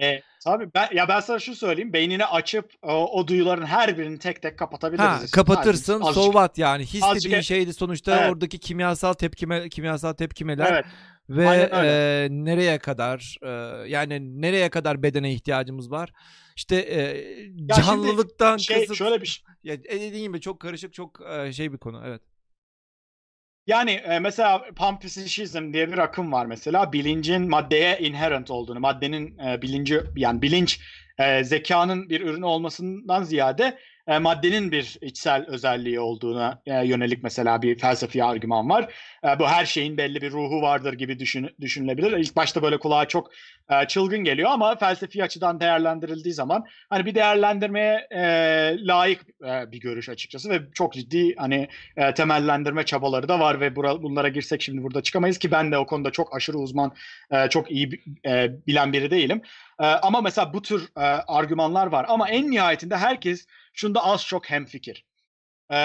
E, 0.00 0.22
tabii 0.44 0.68
ben 0.74 0.88
ya 0.94 1.08
ben 1.08 1.20
sana 1.20 1.38
şu 1.38 1.54
söyleyeyim. 1.54 1.92
Beynini 1.92 2.24
açıp 2.24 2.70
o, 2.82 2.92
o 3.20 3.28
duyuların 3.28 3.66
her 3.66 3.98
birini 3.98 4.18
tek 4.18 4.42
tek 4.42 4.58
kapatabiliriz. 4.58 5.04
Ha, 5.06 5.20
kapatırsın 5.32 6.00
Azıcık- 6.00 6.14
so 6.14 6.22
what 6.24 6.58
yani 6.58 6.84
his 6.84 7.02
azıcık- 7.02 7.24
dediğin 7.24 7.40
şeydi 7.40 7.74
sonuçta 7.74 8.18
Evet. 8.20 8.30
oradaki 8.32 8.58
kimyasal 8.58 9.12
tepkime 9.12 9.68
kimyasal 9.68 10.12
tepkimeler 10.12 10.72
Evet. 10.72 10.84
ve 11.28 11.44
e, 11.72 12.28
nereye 12.30 12.78
kadar 12.78 13.36
e, 13.42 13.48
yani 13.88 14.40
nereye 14.42 14.68
kadar 14.68 15.02
bedene 15.02 15.32
ihtiyacımız 15.32 15.90
var 15.90 16.12
işte 16.56 16.76
e, 16.76 17.24
canlılıktan 17.76 18.56
Şey 18.56 18.80
kasıt 18.80 18.96
şöyle 18.96 19.22
bir 19.22 19.26
şey. 19.26 19.44
ya, 19.64 19.74
e, 19.74 20.00
dediğim 20.00 20.32
gibi 20.32 20.40
çok 20.40 20.60
karışık 20.60 20.94
çok 20.94 21.20
e, 21.30 21.52
şey 21.52 21.72
bir 21.72 21.78
konu 21.78 22.02
evet 22.06 22.22
Yani 23.66 23.90
e, 23.90 24.18
mesela 24.18 24.64
panpsişizm 24.76 25.72
diye 25.72 25.92
bir 25.92 25.98
akım 25.98 26.32
var 26.32 26.46
mesela. 26.46 26.92
Bilincin 26.92 27.50
maddeye 27.50 27.98
inherent 27.98 28.50
olduğunu, 28.50 28.80
maddenin 28.80 29.38
e, 29.38 29.62
bilinci 29.62 30.00
yani 30.16 30.42
bilinç 30.42 30.80
e, 31.18 31.44
zekanın 31.44 32.08
bir 32.10 32.20
ürünü 32.20 32.44
olmasından 32.44 33.22
ziyade 33.22 33.78
e, 34.08 34.18
maddenin 34.18 34.72
bir 34.72 34.98
içsel 35.00 35.46
özelliği 35.46 36.00
olduğuna 36.00 36.62
e, 36.66 36.86
yönelik 36.86 37.22
mesela 37.22 37.62
bir 37.62 37.78
felsefi 37.78 38.24
argüman 38.24 38.70
var. 38.70 38.94
E, 39.24 39.38
bu 39.38 39.48
her 39.48 39.66
şeyin 39.66 39.96
belli 39.96 40.22
bir 40.22 40.30
ruhu 40.30 40.62
vardır 40.62 40.92
gibi 40.92 41.18
düşün, 41.18 41.50
düşünülebilir. 41.60 42.12
İlk 42.12 42.36
başta 42.36 42.62
böyle 42.62 42.78
kulağa 42.78 43.08
çok 43.08 43.30
e, 43.70 43.86
çılgın 43.86 44.24
geliyor 44.24 44.50
ama 44.50 44.76
felsefi 44.76 45.24
açıdan 45.24 45.60
değerlendirildiği 45.60 46.34
zaman 46.34 46.64
hani 46.90 47.06
bir 47.06 47.14
değerlendirmeye 47.14 48.06
e, 48.10 48.20
layık 48.86 49.20
e, 49.44 49.72
bir 49.72 49.80
görüş 49.80 50.08
açıkçası 50.08 50.50
ve 50.50 50.60
çok 50.74 50.92
ciddi 50.92 51.34
hani 51.36 51.68
e, 51.96 52.14
temellendirme 52.14 52.84
çabaları 52.84 53.28
da 53.28 53.40
var 53.40 53.60
ve 53.60 53.76
bura- 53.76 54.02
bunlara 54.02 54.28
girsek 54.28 54.62
şimdi 54.62 54.82
burada 54.82 55.02
çıkamayız 55.02 55.38
ki 55.38 55.50
ben 55.50 55.72
de 55.72 55.78
o 55.78 55.86
konuda 55.86 56.10
çok 56.10 56.36
aşırı 56.36 56.58
uzman, 56.58 56.92
e, 57.30 57.48
çok 57.48 57.70
iyi 57.70 57.90
e, 58.26 58.50
bilen 58.66 58.92
biri 58.92 59.10
değilim. 59.10 59.42
E, 59.80 59.84
ama 59.86 60.20
mesela 60.20 60.54
bu 60.54 60.62
tür 60.62 60.88
e, 60.96 61.00
argümanlar 61.00 61.86
var 61.86 62.06
ama 62.08 62.28
en 62.28 62.50
nihayetinde 62.50 62.96
herkes 62.96 63.46
şunda 63.72 64.04
az 64.04 64.26
çok 64.26 64.50
hemfikir. 64.50 65.04
E, 65.72 65.76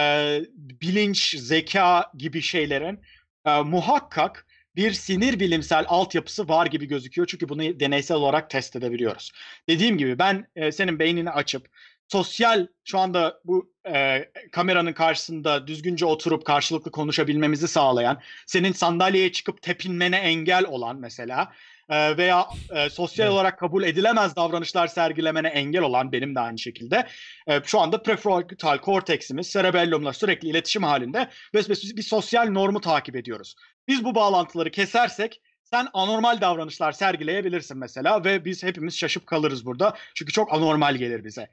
bilinç, 0.56 1.38
zeka 1.38 2.12
gibi 2.18 2.42
şeylerin 2.42 3.00
e, 3.46 3.62
muhakkak 3.62 4.48
bir 4.76 4.92
sinir 4.94 5.40
bilimsel 5.40 5.86
altyapısı 5.88 6.48
var 6.48 6.66
gibi 6.66 6.86
gözüküyor. 6.86 7.28
Çünkü 7.28 7.50
bunu 7.50 7.80
deneysel 7.80 8.18
olarak 8.18 8.50
test 8.50 8.76
edebiliyoruz. 8.76 9.32
Dediğim 9.70 9.98
gibi 9.98 10.20
ben 10.20 10.48
e, 10.56 10.72
senin 10.72 11.00
beynini 11.00 11.32
açıp 11.32 11.68
sosyal 12.08 12.68
şu 12.84 13.00
anda 13.00 13.40
bu 13.46 13.74
e, 13.88 14.30
kameranın 14.52 14.94
karşısında 14.94 15.68
düzgünce 15.68 16.06
oturup 16.06 16.46
karşılıklı 16.46 16.92
konuşabilmemizi 16.92 17.68
sağlayan, 17.68 18.22
senin 18.46 18.72
sandalyeye 18.72 19.32
çıkıp 19.32 19.62
tepinmene 19.62 20.18
engel 20.18 20.66
olan 20.66 20.98
mesela 20.98 21.52
e, 21.92 22.18
veya 22.18 22.48
e, 22.76 22.90
sosyal 22.90 23.26
Evet. 23.26 23.34
olarak 23.34 23.60
kabul 23.60 23.84
edilemez 23.84 24.36
davranışlar 24.36 24.88
sergilemene 24.88 25.48
engel 25.48 25.82
olan 25.82 26.12
benim 26.12 26.36
de 26.36 26.40
aynı 26.40 26.60
şekilde 26.60 27.08
e, 27.48 27.62
şu 27.64 27.80
anda 27.80 28.04
prefrontal 28.04 28.78
korteksimiz 28.78 29.52
cerebellumla 29.52 30.14
sürekli 30.14 30.48
iletişim 30.50 30.84
halinde 30.84 31.30
ve 31.54 31.60
biz 31.70 31.98
bir 31.98 32.04
sosyal 32.04 32.50
normu 32.50 32.82
takip 32.82 33.16
ediyoruz. 33.16 33.56
Biz 33.88 34.04
bu 34.04 34.16
bağlantıları 34.16 34.72
kesersek 34.72 35.42
sen 35.64 35.88
anormal 35.94 36.42
davranışlar 36.42 36.92
sergileyebilirsin 36.92 37.78
mesela 37.78 38.24
ve 38.24 38.46
biz 38.46 38.64
hepimiz 38.64 38.98
şaşıp 38.98 39.28
kalırız 39.28 39.66
burada. 39.66 39.98
Çünkü 40.16 40.32
çok 40.32 40.54
anormal 40.54 40.96
gelir 40.96 41.24
bize. 41.24 41.48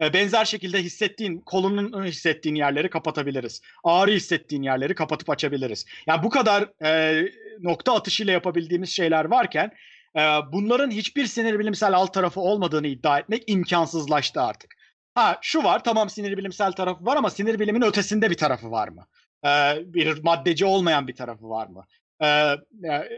E, 0.00 0.12
Benzer 0.12 0.44
şekilde 0.44 0.82
hissettiğin, 0.82 1.40
kolunun 1.40 2.04
hissettiğin 2.04 2.54
yerleri 2.54 2.90
kapatabiliriz. 2.90 3.62
Ağrı 3.84 4.10
hissettiğin 4.10 4.62
yerleri 4.62 4.94
kapatıp 4.94 5.30
açabiliriz. 5.30 5.86
Yani 6.06 6.22
bu 6.22 6.30
kadar 6.30 6.84
e, 6.84 7.22
nokta 7.60 7.94
atışıyla 7.94 8.32
yapabildiğimiz 8.32 8.90
şeyler 8.90 9.24
varken 9.24 9.70
e, 10.16 10.20
bunların 10.52 10.90
hiçbir 10.90 11.26
sinir 11.26 11.58
bilimsel 11.58 11.92
alt 11.94 12.14
tarafı 12.14 12.40
olmadığını 12.40 12.86
iddia 12.86 13.18
etmek 13.18 13.42
imkansızlaştı 13.46 14.42
artık. 14.42 14.74
Ha 15.14 15.38
şu 15.42 15.64
var 15.64 15.84
tamam 15.84 16.10
sinir 16.10 16.36
bilimsel 16.36 16.72
tarafı 16.72 17.06
var 17.06 17.16
ama 17.16 17.30
sinir 17.30 17.58
bilimin 17.60 17.82
ötesinde 17.82 18.30
bir 18.30 18.36
tarafı 18.36 18.70
var 18.70 18.88
mı? 18.88 19.06
Ee, 19.46 19.74
bir 19.94 20.22
maddeci 20.22 20.64
olmayan 20.64 21.08
bir 21.08 21.14
tarafı 21.14 21.48
var 21.48 21.66
mı? 21.66 21.84
Ee, 22.22 22.54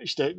işte 0.03 0.35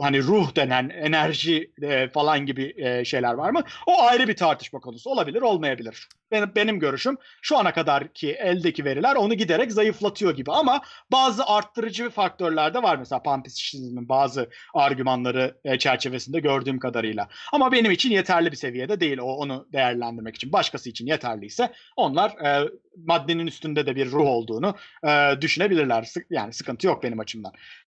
hani 0.00 0.22
ruh 0.22 0.56
denen 0.56 0.88
enerji 0.88 1.70
e, 1.82 2.08
falan 2.08 2.46
gibi 2.46 2.74
e, 2.76 3.04
şeyler 3.04 3.34
var 3.34 3.50
mı? 3.50 3.62
O 3.86 4.02
ayrı 4.02 4.28
bir 4.28 4.36
tartışma 4.36 4.80
konusu. 4.80 5.10
Olabilir, 5.10 5.42
olmayabilir. 5.42 6.08
Benim, 6.30 6.52
benim 6.56 6.80
görüşüm 6.80 7.16
şu 7.42 7.58
ana 7.58 7.72
kadar 7.72 8.12
ki 8.12 8.32
eldeki 8.32 8.84
veriler 8.84 9.16
onu 9.16 9.34
giderek 9.34 9.72
zayıflatıyor 9.72 10.36
gibi 10.36 10.52
ama 10.52 10.82
bazı 11.12 11.46
arttırıcı 11.46 12.10
faktörler 12.10 12.74
de 12.74 12.82
var. 12.82 12.96
Mesela 12.96 13.22
panpsişizmin 13.22 14.08
bazı 14.08 14.50
argümanları 14.74 15.56
e, 15.64 15.78
çerçevesinde 15.78 16.40
gördüğüm 16.40 16.78
kadarıyla. 16.78 17.28
Ama 17.52 17.72
benim 17.72 17.90
için 17.90 18.10
yeterli 18.10 18.52
bir 18.52 18.56
seviyede 18.56 19.00
değil 19.00 19.18
o 19.18 19.26
onu 19.26 19.68
değerlendirmek 19.72 20.36
için. 20.36 20.52
Başkası 20.52 20.90
için 20.90 21.06
yeterliyse 21.06 21.72
onlar 21.96 22.30
e, 22.30 22.68
maddenin 23.06 23.46
üstünde 23.46 23.86
de 23.86 23.96
bir 23.96 24.10
ruh 24.10 24.26
olduğunu 24.26 24.74
e, 25.06 25.40
düşünebilirler. 25.40 26.08
Yani 26.30 26.52
sıkıntı 26.52 26.86
yok 26.86 27.02
benim 27.02 27.20
açımdan. 27.20 27.52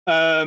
Ee, 0.08 0.44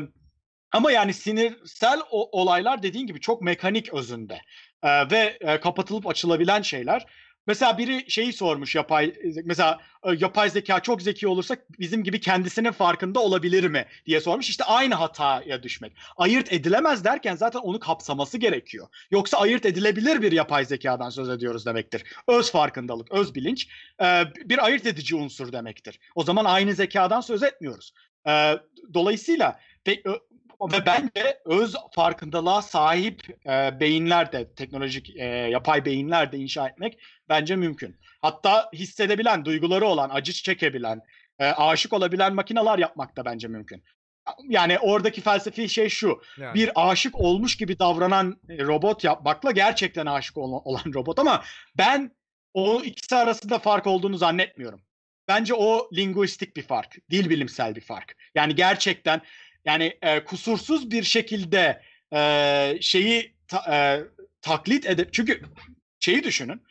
ama 0.71 0.91
yani 0.91 1.13
sinirsel 1.13 1.99
o, 2.11 2.41
olaylar 2.41 2.83
dediğin 2.83 3.07
gibi 3.07 3.19
çok 3.19 3.41
mekanik 3.41 3.93
özünde 3.93 4.41
ee, 4.83 5.09
ve 5.11 5.37
e, 5.41 5.59
kapatılıp 5.59 6.07
açılabilen 6.07 6.61
şeyler. 6.61 7.05
Mesela 7.47 7.77
biri 7.77 8.11
şeyi 8.11 8.33
sormuş 8.33 8.75
yapay 8.75 9.13
mesela 9.45 9.79
e, 10.03 10.11
yapay 10.19 10.49
zeka 10.49 10.79
çok 10.79 11.01
zeki 11.01 11.27
olursa 11.27 11.57
bizim 11.79 12.03
gibi 12.03 12.19
kendisinin 12.19 12.71
farkında 12.71 13.19
olabilir 13.19 13.63
mi 13.63 13.85
diye 14.05 14.21
sormuş. 14.21 14.49
İşte 14.49 14.63
aynı 14.63 14.95
hataya 14.95 15.63
düşmek. 15.63 15.93
Ayırt 16.17 16.53
edilemez 16.53 17.03
derken 17.03 17.35
zaten 17.35 17.59
onu 17.59 17.79
kapsaması 17.79 18.37
gerekiyor. 18.37 18.87
Yoksa 19.11 19.37
ayırt 19.37 19.65
edilebilir 19.65 20.21
bir 20.21 20.31
yapay 20.31 20.65
zekadan 20.65 21.09
söz 21.09 21.29
ediyoruz 21.29 21.65
demektir. 21.65 22.03
Öz 22.27 22.51
farkındalık, 22.51 23.11
öz 23.11 23.35
bilinç 23.35 23.67
e, 24.01 24.23
bir 24.45 24.65
ayırt 24.65 24.85
edici 24.85 25.15
unsur 25.15 25.51
demektir. 25.51 25.99
O 26.15 26.23
zaman 26.23 26.45
aynı 26.45 26.73
zekadan 26.73 27.21
söz 27.21 27.43
etmiyoruz. 27.43 27.93
E, 28.27 28.53
dolayısıyla 28.93 29.59
ve, 30.61 30.85
bence 30.85 31.39
öz 31.45 31.75
farkındalığa 31.91 32.61
sahip 32.61 33.45
e, 33.45 33.79
beyinler 33.79 34.31
de 34.31 34.53
teknolojik 34.53 35.15
e, 35.15 35.25
yapay 35.25 35.85
beyinler 35.85 36.31
de 36.31 36.37
inşa 36.37 36.67
etmek 36.67 36.99
bence 37.29 37.55
mümkün. 37.55 37.97
Hatta 38.21 38.69
hissedebilen, 38.73 39.45
duyguları 39.45 39.85
olan, 39.85 40.09
acı 40.13 40.33
çekebilen, 40.33 41.01
e, 41.39 41.45
aşık 41.45 41.93
olabilen 41.93 42.33
makineler 42.33 42.77
yapmak 42.77 43.17
da 43.17 43.25
bence 43.25 43.47
mümkün. 43.47 43.83
Yani 44.49 44.79
oradaki 44.79 45.21
felsefi 45.21 45.69
şey 45.69 45.89
şu. 45.89 46.21
Yani. 46.37 46.53
Bir 46.53 46.71
aşık 46.75 47.19
olmuş 47.19 47.57
gibi 47.57 47.79
davranan 47.79 48.41
robot 48.49 49.03
yapmakla 49.03 49.51
gerçekten 49.51 50.05
aşık 50.05 50.37
olan 50.37 50.93
robot 50.93 51.19
ama 51.19 51.43
ben 51.77 52.11
o 52.53 52.81
ikisi 52.81 53.15
arasında 53.15 53.59
fark 53.59 53.87
olduğunu 53.87 54.17
zannetmiyorum. 54.17 54.81
Bence 55.27 55.53
o 55.53 55.89
linguistik 55.93 56.57
bir 56.57 56.61
fark, 56.61 56.97
dil 57.09 57.29
bilimsel 57.29 57.75
bir 57.75 57.81
fark. 57.81 58.15
Yani 58.35 58.55
gerçekten 58.55 59.21
yani 59.67 59.97
e, 60.01 60.23
kusursuz 60.23 60.91
bir 60.91 61.03
şekilde 61.03 61.81
e, 62.13 62.77
şeyi 62.81 63.35
ta, 63.47 63.75
e, 63.75 64.03
taklit 64.41 64.85
edip 64.85 65.13
çünkü 65.13 65.41
şeyi 65.99 66.23
düşünün. 66.23 66.61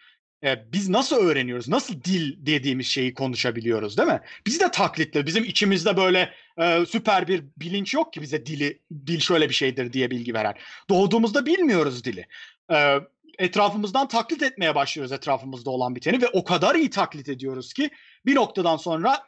E, 0.44 0.73
biz 0.73 0.89
nasıl 0.89 1.16
öğreniyoruz? 1.16 1.68
Nasıl 1.68 2.02
dil 2.05 2.47
dediğimiz 2.47 2.86
şeyi 2.86 3.15
konuşabiliyoruz 3.15 3.99
değil 3.99 4.08
mi? 4.08 4.20
Biz 4.47 4.60
de 4.60 4.70
taklitle 4.70 5.26
bizim 5.26 5.44
içimizde 5.44 5.97
böyle 5.97 6.34
e, 6.58 6.86
süper 6.86 7.28
bir 7.28 7.44
bilinç 7.57 7.94
yok 7.94 8.12
ki 8.12 8.23
bize 8.23 8.47
dili 8.47 8.81
dil 9.07 9.20
şöyle 9.20 9.49
bir 9.49 9.55
şeydir 9.55 9.92
diye 9.92 10.10
bilgi 10.10 10.34
veren. 10.34 10.55
Doğduğumuzda 10.91 11.47
bilmiyoruz 11.47 12.05
dili. 12.05 12.26
E, 12.73 12.99
etrafımızdan 13.39 14.08
taklit 14.08 14.42
etmeye 14.42 14.75
başlıyoruz 14.75 15.12
etrafımızda 15.12 15.70
olan 15.70 15.94
biteni 15.94 16.23
ve 16.23 16.28
o 16.28 16.44
kadar 16.44 16.75
iyi 16.75 16.91
taklit 16.91 17.28
ediyoruz 17.28 17.73
ki 17.73 17.91
bir 18.26 18.34
noktadan 18.34 18.76
sonra 18.76 19.23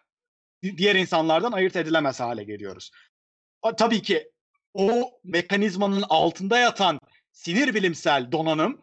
diğer 0.63 0.95
insanlardan 0.95 1.53
ayırt 1.53 1.77
edilemez 1.77 2.21
hale 2.21 2.45
geliyoruz. 2.45 2.91
Tabii 3.77 4.03
ki 4.03 4.31
o 4.75 5.11
mekanizmanın 5.25 6.05
altında 6.09 6.59
yatan 6.59 7.01
sinir 7.33 7.75
bilimsel 7.75 8.33
donanım 8.33 8.81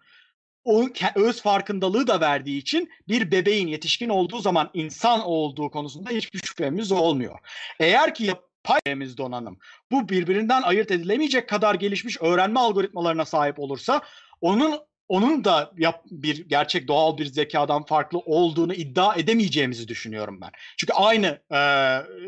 o 0.63 0.87
öz 1.15 1.41
farkındalığı 1.41 2.07
da 2.07 2.21
verdiği 2.21 2.57
için 2.57 2.89
bir 3.07 3.31
bebeğin 3.31 3.67
yetişkin 3.67 4.09
olduğu 4.09 4.39
zaman 4.39 4.69
insan 4.73 5.21
olduğu 5.21 5.71
konusunda 5.71 6.09
hiçbir 6.09 6.39
şüphemiz 6.39 6.91
olmuyor. 6.91 7.39
Eğer 7.79 8.15
ki 8.15 8.23
yapay 8.23 8.79
donanım 9.17 9.57
bu 9.91 10.09
birbirinden 10.09 10.61
ayırt 10.61 10.91
edilemeyecek 10.91 11.49
kadar 11.49 11.75
gelişmiş 11.75 12.21
öğrenme 12.21 12.59
algoritmalarına 12.59 13.25
sahip 13.25 13.59
olursa 13.59 14.01
onun 14.41 14.79
onun 15.07 15.43
da 15.43 15.71
yap, 15.77 16.03
bir 16.11 16.49
gerçek 16.49 16.87
doğal 16.87 17.17
bir 17.17 17.25
zekadan 17.25 17.85
farklı 17.85 18.19
olduğunu 18.19 18.73
iddia 18.73 19.15
edemeyeceğimizi 19.15 19.87
düşünüyorum 19.87 20.41
ben. 20.41 20.51
Çünkü 20.77 20.93
aynı 20.93 21.41
e, 21.51 21.57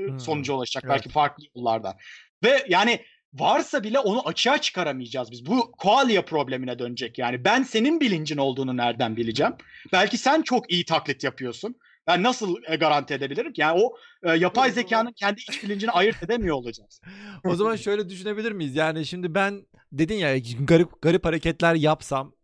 hmm. 0.08 0.20
sonuca 0.20 0.54
ulaşacak 0.54 0.84
evet. 0.84 0.94
belki 0.94 1.10
farklı 1.10 1.44
yollardan. 1.56 1.96
Ve 2.44 2.66
yani 2.70 3.00
varsa 3.34 3.84
bile 3.84 4.00
onu 4.00 4.28
açığa 4.28 4.58
çıkaramayacağız 4.58 5.32
biz. 5.32 5.46
Bu 5.46 5.72
koalya 5.72 6.26
problemine 6.26 6.80
dönecek 6.80 7.18
yani. 7.18 7.44
Ben 7.44 7.64
senin 7.64 8.00
bilincin 8.00 8.38
olduğunu 8.38 8.78
nereden 8.78 9.18
bileceğim? 9.18 9.54
Belki 9.94 10.18
sen 10.18 10.42
çok 10.42 10.72
iyi 10.72 10.86
taklit 10.86 11.24
yapıyorsun. 11.24 11.76
Ben 12.08 12.24
nasıl 12.24 12.56
e, 12.68 12.76
garanti 12.76 13.14
edebilirim 13.14 13.54
ki? 13.54 13.62
Yani 13.62 13.82
o 13.82 13.96
e, 14.24 14.38
yapay 14.38 14.72
zekanın 14.72 15.12
kendi 15.12 15.40
iç 15.40 15.64
bilincini 15.64 15.92
ayırt 15.92 16.24
edemiyor 16.24 16.56
olacağız. 16.56 17.02
o 17.46 17.56
zaman 17.56 17.76
şöyle 17.76 18.10
düşünebilir 18.10 18.52
miyiz? 18.52 18.76
Yani 18.76 19.06
şimdi 19.06 19.36
ben 19.36 19.66
dedin 19.92 20.16
ya 20.16 20.38
garip 20.38 21.02
garip 21.02 21.26
hareketler 21.26 21.76
yapsam 21.76 22.38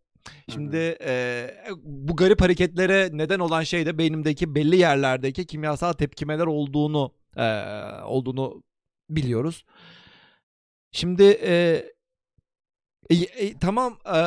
Şimdi 0.49 0.97
e, 1.05 1.47
bu 1.83 2.15
garip 2.15 2.41
hareketlere 2.41 3.09
neden 3.11 3.39
olan 3.39 3.63
şey 3.63 3.85
de 3.85 3.97
beynimdeki 3.97 4.55
belli 4.55 4.77
yerlerdeki 4.77 5.45
kimyasal 5.45 5.93
tepkimeler 5.93 6.45
olduğunu 6.45 7.13
e, 7.37 7.43
olduğunu 8.05 8.63
biliyoruz. 9.09 9.65
Şimdi 10.91 11.23
e, 11.23 11.83
e, 13.09 13.15
e, 13.15 13.59
tamam 13.59 13.97
e, 14.05 14.19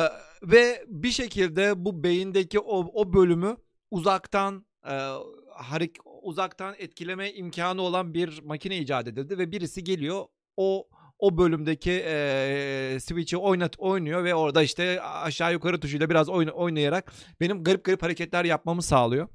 ve 0.43 0.85
bir 0.87 1.11
şekilde 1.11 1.85
bu 1.85 2.03
beyindeki 2.03 2.59
o, 2.59 2.91
o 2.93 3.13
bölümü 3.13 3.57
uzaktan 3.91 4.65
e, 4.85 4.93
harik 5.53 5.95
uzaktan 6.21 6.75
etkileme 6.77 7.33
imkanı 7.33 7.81
olan 7.81 8.13
bir 8.13 8.41
makine 8.43 8.77
icat 8.77 9.07
edildi 9.07 9.37
ve 9.37 9.51
birisi 9.51 9.83
geliyor 9.83 10.25
o 10.57 10.87
o 11.19 11.37
bölümdeki 11.37 12.03
e, 12.05 12.97
switch'i 12.99 13.37
oynat 13.37 13.79
oynuyor 13.79 14.23
ve 14.23 14.35
orada 14.35 14.63
işte 14.63 15.01
aşağı 15.01 15.53
yukarı 15.53 15.79
tuşuyla 15.79 16.09
biraz 16.09 16.29
oyna, 16.29 16.51
oynayarak 16.51 17.13
benim 17.41 17.63
garip 17.63 17.83
garip 17.83 18.03
hareketler 18.03 18.45
yapmamı 18.45 18.81
sağlıyor. 18.81 19.27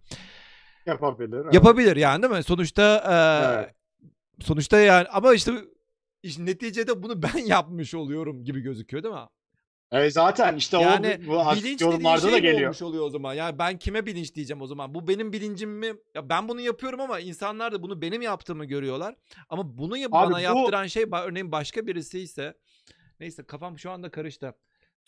Yapabilir. 0.87 1.37
Evet. 1.45 1.55
Yapabilir 1.55 1.97
yani 1.97 2.23
değil 2.23 2.35
mi? 2.35 2.43
Sonuçta 2.43 2.83
e, 2.97 3.55
evet. 3.55 3.75
Sonuçta 4.43 4.79
yani 4.79 5.09
ama 5.09 5.35
işte, 5.35 5.53
işte 6.23 6.47
neticede 6.47 7.03
bunu 7.03 7.23
ben 7.35 7.39
yapmış 7.47 7.95
oluyorum 7.95 8.45
gibi 8.45 8.61
gözüküyor 8.61 9.03
değil 9.03 9.15
mi? 9.15 9.29
E 9.93 10.11
zaten 10.11 10.57
işte 10.57 10.79
yani 10.79 11.21
o 11.29 11.47
bu 11.47 11.57
bilinç 11.57 11.81
yorumlarda 11.81 12.21
şey 12.21 12.33
da 12.33 12.39
geliyor. 12.39 12.69
olmuş 12.69 12.83
oluyor 12.83 13.07
o 13.07 13.11
zaman. 13.11 13.35
Yani 13.35 13.59
ben 13.59 13.79
kime 13.79 14.07
bilinç 14.07 14.35
diyeceğim 14.35 14.63
o 14.63 14.67
zaman? 14.67 14.95
Bu 14.95 15.09
benim 15.09 15.33
bilincim 15.33 15.71
mi? 15.71 15.95
Ya 16.15 16.29
ben 16.29 16.49
bunu 16.49 16.61
yapıyorum 16.61 17.01
ama 17.01 17.21
insanlar 17.21 17.73
da 17.73 17.83
bunu 17.83 18.03
benim 18.03 18.23
yaptığımı 18.23 18.65
görüyorlar. 18.65 19.15
Ama 19.49 19.79
bunu 19.79 19.95
Abi 19.95 20.13
bana 20.13 20.37
bu... 20.37 20.41
yaptıran 20.41 20.87
şey 20.87 21.05
örneğin 21.25 21.53
başka 21.53 21.87
birisi 21.87 22.21
ise 22.21 22.55
neyse 23.21 23.43
kafam 23.43 23.79
şu 23.79 23.91
anda 23.91 24.11
karıştı. 24.11 24.55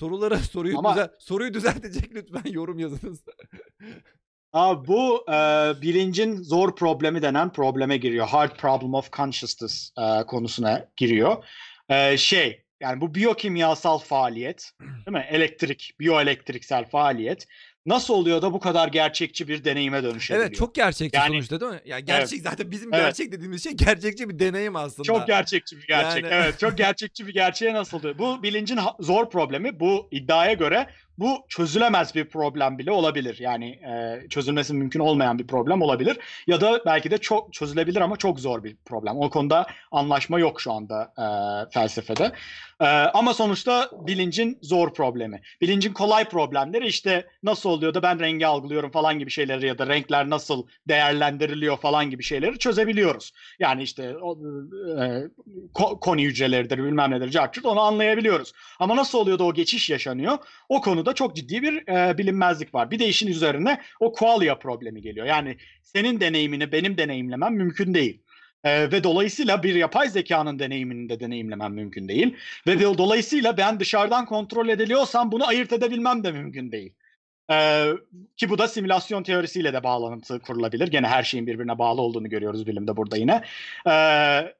Sorulara 0.00 0.38
soruyu 0.52 0.78
ama... 0.78 0.92
düzel 0.92 1.08
soruyu 1.18 1.54
düzeltecek 1.54 2.14
lütfen 2.14 2.52
yorum 2.52 2.78
yazınız. 2.78 3.24
Abi 4.54 4.88
bu 4.88 5.24
e, 5.28 5.34
bilincin 5.82 6.42
zor 6.42 6.76
problemi 6.76 7.22
denen 7.22 7.52
probleme 7.52 7.96
giriyor. 7.96 8.26
Hard 8.28 8.56
problem 8.56 8.94
of 8.94 9.12
consciousness 9.12 9.90
e, 9.98 10.26
konusuna 10.26 10.88
giriyor. 10.96 11.44
E, 11.88 12.16
şey 12.16 12.64
yani 12.80 13.00
bu 13.00 13.14
biyokimyasal 13.14 13.98
faaliyet, 13.98 14.70
değil 14.80 15.16
mi? 15.16 15.26
Elektrik, 15.30 15.94
biyoelektriksel 16.00 16.84
faaliyet 16.84 17.46
nasıl 17.86 18.14
oluyor 18.14 18.42
da 18.42 18.52
bu 18.52 18.60
kadar 18.60 18.88
gerçekçi 18.88 19.48
bir 19.48 19.64
deneyime 19.64 20.02
dönüşebiliyor? 20.02 20.46
Evet 20.46 20.56
çok 20.56 20.74
gerçekçi 20.74 21.16
yani, 21.16 21.28
sonuçta 21.28 21.60
değil 21.60 21.72
mi? 21.72 21.80
Yani 21.84 22.04
gerçek 22.04 22.38
evet. 22.38 22.50
zaten 22.50 22.70
bizim 22.70 22.94
evet. 22.94 23.04
gerçek 23.04 23.32
dediğimiz 23.32 23.64
şey 23.64 23.72
gerçekçi 23.72 24.28
bir 24.28 24.38
deneyim 24.38 24.76
aslında. 24.76 25.06
Çok 25.06 25.26
gerçekçi 25.26 25.76
bir 25.76 25.86
gerçek. 25.86 26.24
Yani... 26.24 26.34
Evet 26.34 26.58
çok 26.58 26.78
gerçekçi 26.78 27.26
bir 27.26 27.34
gerçeğe 27.34 27.74
nasıl 27.74 27.98
oluyor? 27.98 28.18
Bu 28.18 28.42
bilincin 28.42 28.78
zor 29.00 29.30
problemi 29.30 29.80
bu 29.80 30.08
iddiaya 30.10 30.52
göre 30.52 30.86
bu 31.18 31.44
çözülemez 31.48 32.14
bir 32.14 32.28
problem 32.28 32.78
bile 32.78 32.90
olabilir. 32.90 33.36
Yani 33.40 33.70
e, 33.70 34.20
çözülmesi 34.30 34.74
mümkün 34.74 35.00
olmayan 35.00 35.38
bir 35.38 35.46
problem 35.46 35.82
olabilir. 35.82 36.18
Ya 36.46 36.60
da 36.60 36.80
belki 36.86 37.10
de 37.10 37.18
çok 37.18 37.52
çözülebilir 37.52 38.00
ama 38.00 38.16
çok 38.16 38.40
zor 38.40 38.64
bir 38.64 38.76
problem. 38.84 39.16
O 39.16 39.30
konuda 39.30 39.66
anlaşma 39.92 40.38
yok 40.38 40.60
şu 40.60 40.72
anda 40.72 41.12
e, 41.18 41.26
felsefede. 41.70 42.32
E, 42.80 42.86
ama 42.86 43.34
sonuçta 43.34 43.90
bilincin 44.06 44.58
zor 44.62 44.94
problemi. 44.94 45.40
Bilincin 45.60 45.92
kolay 45.92 46.24
problemleri 46.28 46.86
işte 46.86 47.26
nasıl 47.42 47.70
oluyor 47.70 47.94
da 47.94 48.02
ben 48.02 48.20
rengi 48.20 48.46
algılıyorum 48.46 48.90
falan 48.90 49.18
gibi 49.18 49.30
şeyleri 49.30 49.66
ya 49.66 49.78
da 49.78 49.86
renkler 49.86 50.30
nasıl 50.30 50.66
değerlendiriliyor 50.88 51.76
falan 51.76 52.10
gibi 52.10 52.22
şeyleri 52.22 52.58
çözebiliyoruz. 52.58 53.32
Yani 53.58 53.82
işte 53.82 54.16
o, 54.16 54.38
e, 55.00 55.22
koni 55.74 56.24
hücreleridir 56.24 56.78
bilmem 56.78 57.10
nedir 57.10 57.30
cartçut 57.30 57.66
onu 57.66 57.80
anlayabiliyoruz. 57.80 58.52
Ama 58.78 58.96
nasıl 58.96 59.18
oluyor 59.18 59.38
da 59.38 59.44
o 59.44 59.54
geçiş 59.54 59.90
yaşanıyor? 59.90 60.38
O 60.68 60.80
konuda 60.80 61.12
çok 61.12 61.36
ciddi 61.36 61.62
bir 61.62 61.88
e, 61.88 62.18
bilinmezlik 62.18 62.74
var. 62.74 62.90
Bir 62.90 62.98
de 62.98 63.08
işin 63.08 63.28
üzerine 63.28 63.80
o 64.00 64.12
qualia 64.12 64.58
problemi 64.58 65.02
geliyor. 65.02 65.26
Yani 65.26 65.56
senin 65.82 66.20
deneyimini 66.20 66.72
benim 66.72 66.98
deneyimlemem 66.98 67.54
mümkün 67.54 67.94
değil. 67.94 68.22
Ee, 68.64 68.92
ve 68.92 69.04
dolayısıyla 69.04 69.62
bir 69.62 69.74
yapay 69.74 70.08
zekanın 70.08 70.58
deneyimini 70.58 71.08
de 71.08 71.20
deneyimlemem 71.20 71.72
mümkün 71.72 72.08
değil. 72.08 72.36
Ve 72.66 72.80
dolayısıyla 72.80 73.56
ben 73.56 73.80
dışarıdan 73.80 74.26
kontrol 74.26 74.68
ediliyorsam 74.68 75.32
bunu 75.32 75.46
ayırt 75.46 75.72
edebilmem 75.72 76.24
de 76.24 76.32
mümkün 76.32 76.72
değil. 76.72 76.92
Ee, 77.50 77.90
ki 78.36 78.50
bu 78.50 78.58
da 78.58 78.68
simülasyon 78.68 79.22
teorisiyle 79.22 79.72
de 79.72 79.82
bağlantı 79.84 80.40
kurulabilir. 80.40 80.88
Gene 80.88 81.06
her 81.06 81.22
şeyin 81.22 81.46
birbirine 81.46 81.78
bağlı 81.78 82.00
olduğunu 82.00 82.28
görüyoruz 82.28 82.66
bilimde 82.66 82.96
burada 82.96 83.16
yine. 83.16 83.42
Ee, 83.88 84.54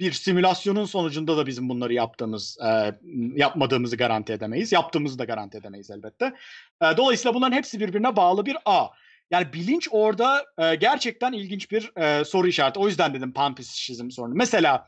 bir 0.00 0.12
simülasyonun 0.12 0.84
sonucunda 0.84 1.36
da 1.36 1.46
bizim 1.46 1.68
bunları 1.68 1.94
yaptığımız, 1.94 2.58
e, 2.66 2.94
yapmadığımızı 3.36 3.96
garanti 3.96 4.32
edemeyiz. 4.32 4.72
Yaptığımızı 4.72 5.18
da 5.18 5.24
garanti 5.24 5.58
edemeyiz 5.58 5.90
elbette. 5.90 6.34
E, 6.82 6.96
dolayısıyla 6.96 7.34
bunların 7.34 7.56
hepsi 7.56 7.80
birbirine 7.80 8.16
bağlı 8.16 8.46
bir 8.46 8.56
ağ. 8.64 8.88
Yani 9.30 9.52
bilinç 9.52 9.88
orada 9.90 10.44
e, 10.58 10.74
gerçekten 10.74 11.32
ilginç 11.32 11.70
bir 11.70 11.96
e, 11.96 12.24
soru 12.24 12.48
işareti. 12.48 12.78
O 12.78 12.88
yüzden 12.88 13.14
dedim 13.14 13.32
panpsişizm 13.32 14.10
sorunu. 14.10 14.34
Mesela 14.34 14.86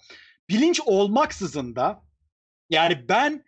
bilinç 0.49 0.81
olmaksızın 0.87 1.77
da 1.77 2.03
yani 2.71 3.09
ben 3.09 3.45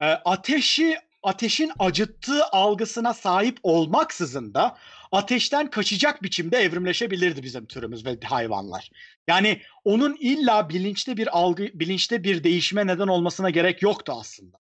e, 0.00 0.06
ateşi 0.06 0.96
ateşin 1.22 1.72
acıttığı 1.78 2.44
algısına 2.44 3.14
sahip 3.14 3.58
olmaksızın 3.62 4.54
da 4.54 4.78
ateşten 5.12 5.70
kaçacak 5.70 6.22
biçimde 6.22 6.56
evrimleşebilirdi 6.56 7.42
bizim 7.42 7.66
türümüz 7.66 8.06
ve 8.06 8.18
hayvanlar. 8.24 8.90
Yani 9.28 9.62
onun 9.84 10.16
illa 10.20 10.68
bilinçli 10.68 11.16
bir 11.16 11.38
algı, 11.38 11.68
bilinçte 11.74 12.24
bir 12.24 12.44
değişime 12.44 12.86
neden 12.86 13.08
olmasına 13.08 13.50
gerek 13.50 13.82
yoktu 13.82 14.12
aslında. 14.20 14.58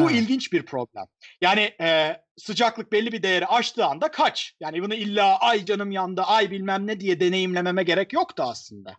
Bu 0.00 0.06
ha. 0.06 0.12
ilginç 0.12 0.52
bir 0.52 0.62
problem. 0.62 1.04
Yani 1.40 1.74
e, 1.80 2.16
sıcaklık 2.36 2.92
belli 2.92 3.12
bir 3.12 3.22
değeri 3.22 3.46
aştığı 3.46 3.84
anda 3.84 4.10
kaç. 4.10 4.54
Yani 4.60 4.82
bunu 4.82 4.94
illa 4.94 5.38
ay 5.38 5.64
canım 5.64 5.90
yandı, 5.90 6.22
ay 6.22 6.50
bilmem 6.50 6.86
ne 6.86 7.00
diye 7.00 7.20
deneyimlememe 7.20 7.82
gerek 7.82 8.12
yoktu 8.12 8.42
aslında. 8.46 8.90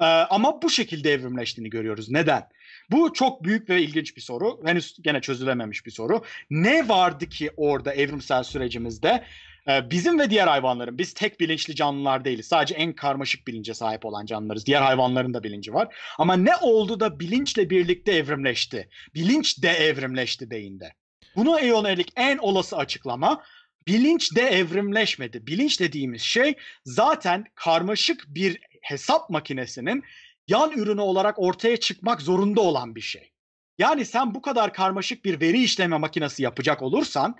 E, 0.00 0.04
ama 0.04 0.62
bu 0.62 0.70
şekilde 0.70 1.12
evrimleştiğini 1.12 1.70
görüyoruz. 1.70 2.10
Neden? 2.10 2.48
Bu 2.90 3.12
çok 3.12 3.44
büyük 3.44 3.68
ve 3.70 3.82
ilginç 3.82 4.16
bir 4.16 4.22
soru. 4.22 4.60
Henüz 4.64 4.96
gene 5.02 5.20
çözülememiş 5.20 5.86
bir 5.86 5.90
soru. 5.90 6.24
Ne 6.50 6.88
vardı 6.88 7.28
ki 7.28 7.50
orada 7.56 7.94
evrimsel 7.94 8.42
sürecimizde? 8.42 9.24
Ee, 9.68 9.90
bizim 9.90 10.18
ve 10.18 10.30
diğer 10.30 10.46
hayvanların, 10.46 10.98
biz 10.98 11.14
tek 11.14 11.40
bilinçli 11.40 11.74
canlılar 11.74 12.24
değiliz. 12.24 12.46
Sadece 12.46 12.74
en 12.74 12.92
karmaşık 12.92 13.46
bilince 13.46 13.74
sahip 13.74 14.04
olan 14.04 14.26
canlılarız. 14.26 14.66
Diğer 14.66 14.82
hayvanların 14.82 15.34
da 15.34 15.42
bilinci 15.42 15.74
var. 15.74 15.96
Ama 16.18 16.36
ne 16.36 16.56
oldu 16.56 17.00
da 17.00 17.20
bilinçle 17.20 17.70
birlikte 17.70 18.12
evrimleşti? 18.12 18.88
Bilinç 19.14 19.62
de 19.62 19.68
evrimleşti 19.68 20.50
beyinde. 20.50 20.92
Bunu 21.36 21.60
yönelik 21.60 22.12
en 22.16 22.38
olası 22.38 22.76
açıklama 22.76 23.42
bilinç 23.86 24.36
de 24.36 24.42
evrimleşmedi. 24.42 25.46
Bilinç 25.46 25.80
dediğimiz 25.80 26.22
şey 26.22 26.54
zaten 26.84 27.44
karmaşık 27.54 28.24
bir 28.28 28.60
hesap 28.82 29.30
makinesinin 29.30 30.04
yan 30.48 30.72
ürünü 30.72 31.00
olarak 31.00 31.38
ortaya 31.38 31.76
çıkmak 31.76 32.22
zorunda 32.22 32.60
olan 32.60 32.94
bir 32.94 33.00
şey. 33.00 33.30
Yani 33.78 34.04
sen 34.04 34.34
bu 34.34 34.42
kadar 34.42 34.72
karmaşık 34.72 35.24
bir 35.24 35.40
veri 35.40 35.62
işleme 35.62 35.96
makinesi 35.98 36.42
yapacak 36.42 36.82
olursan 36.82 37.36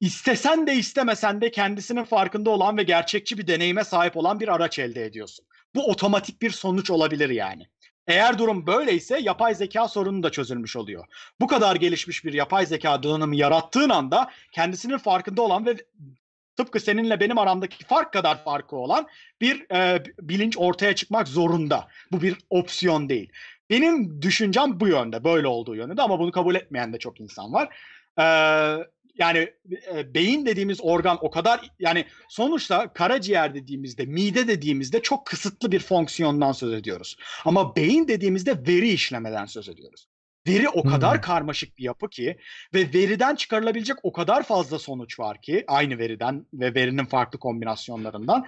istesen 0.00 0.66
de 0.66 0.74
istemesen 0.74 1.40
de 1.40 1.50
kendisinin 1.50 2.04
farkında 2.04 2.50
olan 2.50 2.76
ve 2.76 2.82
gerçekçi 2.82 3.38
bir 3.38 3.46
deneyime 3.46 3.84
sahip 3.84 4.16
olan 4.16 4.40
bir 4.40 4.48
araç 4.48 4.78
elde 4.78 5.04
ediyorsun. 5.04 5.46
Bu 5.74 5.90
otomatik 5.90 6.42
bir 6.42 6.50
sonuç 6.50 6.90
olabilir 6.90 7.30
yani. 7.30 7.66
Eğer 8.06 8.38
durum 8.38 8.66
böyleyse 8.66 9.18
yapay 9.18 9.54
zeka 9.54 9.88
sorunu 9.88 10.22
da 10.22 10.30
çözülmüş 10.30 10.76
oluyor. 10.76 11.04
Bu 11.40 11.46
kadar 11.46 11.76
gelişmiş 11.76 12.24
bir 12.24 12.32
yapay 12.32 12.66
zeka 12.66 13.02
donanımı 13.02 13.36
yarattığın 13.36 13.90
anda 13.90 14.30
kendisinin 14.52 14.98
farkında 14.98 15.42
olan 15.42 15.66
ve 15.66 15.76
tıpkı 16.56 16.80
seninle 16.80 17.20
benim 17.20 17.38
aramdaki 17.38 17.84
fark 17.84 18.12
kadar 18.12 18.44
farkı 18.44 18.76
olan 18.76 19.06
bir 19.40 19.74
e, 19.74 20.04
bilinç 20.20 20.58
ortaya 20.58 20.94
çıkmak 20.94 21.28
zorunda. 21.28 21.88
Bu 22.12 22.22
bir 22.22 22.36
opsiyon 22.50 23.08
değil. 23.08 23.32
Benim 23.70 24.22
düşüncem 24.22 24.80
bu 24.80 24.88
yönde, 24.88 25.24
böyle 25.24 25.46
olduğu 25.46 25.76
yönde 25.76 26.02
ama 26.02 26.18
bunu 26.18 26.32
kabul 26.32 26.54
etmeyen 26.54 26.92
de 26.92 26.98
çok 26.98 27.20
insan 27.20 27.52
var. 27.52 27.68
Ee, 28.18 28.84
yani 29.18 29.48
e, 29.94 30.14
beyin 30.14 30.46
dediğimiz 30.46 30.78
organ 30.80 31.18
o 31.20 31.30
kadar 31.30 31.70
yani 31.78 32.04
sonuçta 32.28 32.92
karaciğer 32.92 33.54
dediğimizde, 33.54 34.06
mide 34.06 34.48
dediğimizde 34.48 35.02
çok 35.02 35.26
kısıtlı 35.26 35.72
bir 35.72 35.80
fonksiyondan 35.80 36.52
söz 36.52 36.72
ediyoruz. 36.72 37.16
Ama 37.44 37.76
beyin 37.76 38.08
dediğimizde 38.08 38.66
veri 38.66 38.88
işlemeden 38.88 39.46
söz 39.46 39.68
ediyoruz. 39.68 40.08
Veri 40.48 40.68
o 40.68 40.82
kadar 40.82 41.14
hmm. 41.14 41.20
karmaşık 41.20 41.78
bir 41.78 41.84
yapı 41.84 42.08
ki 42.10 42.36
ve 42.74 42.92
veriden 42.94 43.34
çıkarılabilecek 43.34 43.96
o 44.02 44.12
kadar 44.12 44.42
fazla 44.42 44.78
sonuç 44.78 45.20
var 45.20 45.40
ki 45.40 45.64
aynı 45.66 45.98
veriden 45.98 46.46
ve 46.52 46.74
verinin 46.74 47.04
farklı 47.04 47.38
kombinasyonlarından. 47.38 48.46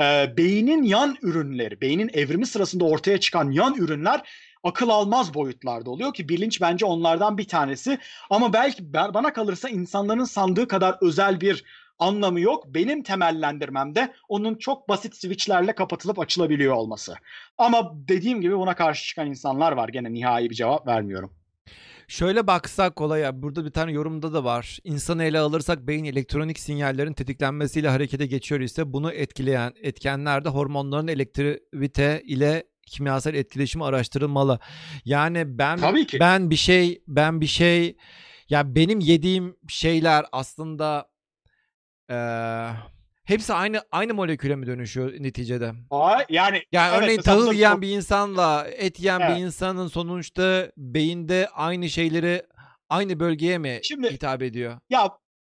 E, 0.00 0.36
beynin 0.36 0.82
yan 0.82 1.16
ürünleri, 1.22 1.80
beynin 1.80 2.10
evrimi 2.14 2.46
sırasında 2.46 2.84
ortaya 2.84 3.20
çıkan 3.20 3.50
yan 3.50 3.74
ürünler 3.74 4.20
akıl 4.62 4.88
almaz 4.88 5.34
boyutlarda 5.34 5.90
oluyor 5.90 6.14
ki 6.14 6.28
bilinç 6.28 6.60
bence 6.60 6.86
onlardan 6.86 7.38
bir 7.38 7.48
tanesi. 7.48 7.98
Ama 8.30 8.52
belki 8.52 8.94
bana 8.94 9.32
kalırsa 9.32 9.68
insanların 9.68 10.24
sandığı 10.24 10.68
kadar 10.68 10.96
özel 11.00 11.40
bir 11.40 11.64
anlamı 11.98 12.40
yok. 12.40 12.64
Benim 12.66 13.02
temellendirmemde 13.02 14.12
onun 14.28 14.54
çok 14.54 14.88
basit 14.88 15.16
switchlerle 15.16 15.74
kapatılıp 15.74 16.18
açılabiliyor 16.18 16.74
olması. 16.74 17.14
Ama 17.58 17.92
dediğim 17.94 18.40
gibi 18.40 18.58
buna 18.58 18.74
karşı 18.74 19.06
çıkan 19.06 19.26
insanlar 19.26 19.72
var. 19.72 19.88
Gene 19.88 20.12
nihai 20.12 20.50
bir 20.50 20.54
cevap 20.54 20.86
vermiyorum. 20.86 21.32
Şöyle 22.08 22.46
baksak 22.46 23.00
olaya 23.00 23.42
burada 23.42 23.64
bir 23.64 23.70
tane 23.70 23.92
yorumda 23.92 24.32
da 24.32 24.44
var. 24.44 24.78
İnsanı 24.84 25.24
ele 25.24 25.38
alırsak 25.38 25.86
beyin 25.86 26.04
elektronik 26.04 26.58
sinyallerin 26.58 27.12
tetiklenmesiyle 27.12 27.88
harekete 27.88 28.26
geçiyor 28.26 28.60
ise 28.60 28.92
bunu 28.92 29.12
etkileyen 29.12 29.72
etkenler 29.82 30.44
de 30.44 30.48
hormonların 30.48 31.08
elektrivite 31.08 32.22
ile 32.26 32.64
kimyasal 32.86 33.34
etkileşimi 33.34 33.84
araştırılmalı. 33.84 34.58
Yani 35.04 35.58
ben 35.58 35.78
Tabii 35.78 36.06
ki. 36.06 36.20
ben 36.20 36.50
bir 36.50 36.56
şey 36.56 37.02
ben 37.08 37.40
bir 37.40 37.46
şey 37.46 37.96
ya 38.48 38.74
benim 38.74 39.00
yediğim 39.00 39.56
şeyler 39.68 40.24
aslında 40.32 41.08
eee 42.10 42.70
hepsi 43.24 43.52
aynı 43.52 43.82
aynı 43.92 44.14
moleküle 44.14 44.56
mi 44.56 44.66
dönüşüyor 44.66 45.12
neticede? 45.18 45.72
Aa, 45.90 46.18
yani 46.28 46.62
yani 46.72 46.90
evet, 46.92 47.02
örneğin 47.02 47.20
tahıl 47.20 47.52
yiyen 47.52 47.72
çok... 47.72 47.82
bir 47.82 47.88
insanla 47.88 48.66
et 48.68 49.00
yiyen 49.00 49.20
evet. 49.20 49.36
bir 49.36 49.42
insanın 49.42 49.88
sonuçta 49.88 50.72
beyinde 50.76 51.48
aynı 51.54 51.88
şeyleri 51.88 52.42
aynı 52.88 53.20
bölgeye 53.20 53.58
mi 53.58 53.80
Şimdi, 53.82 54.10
hitap 54.10 54.42
ediyor? 54.42 54.78
Ya 54.90 55.10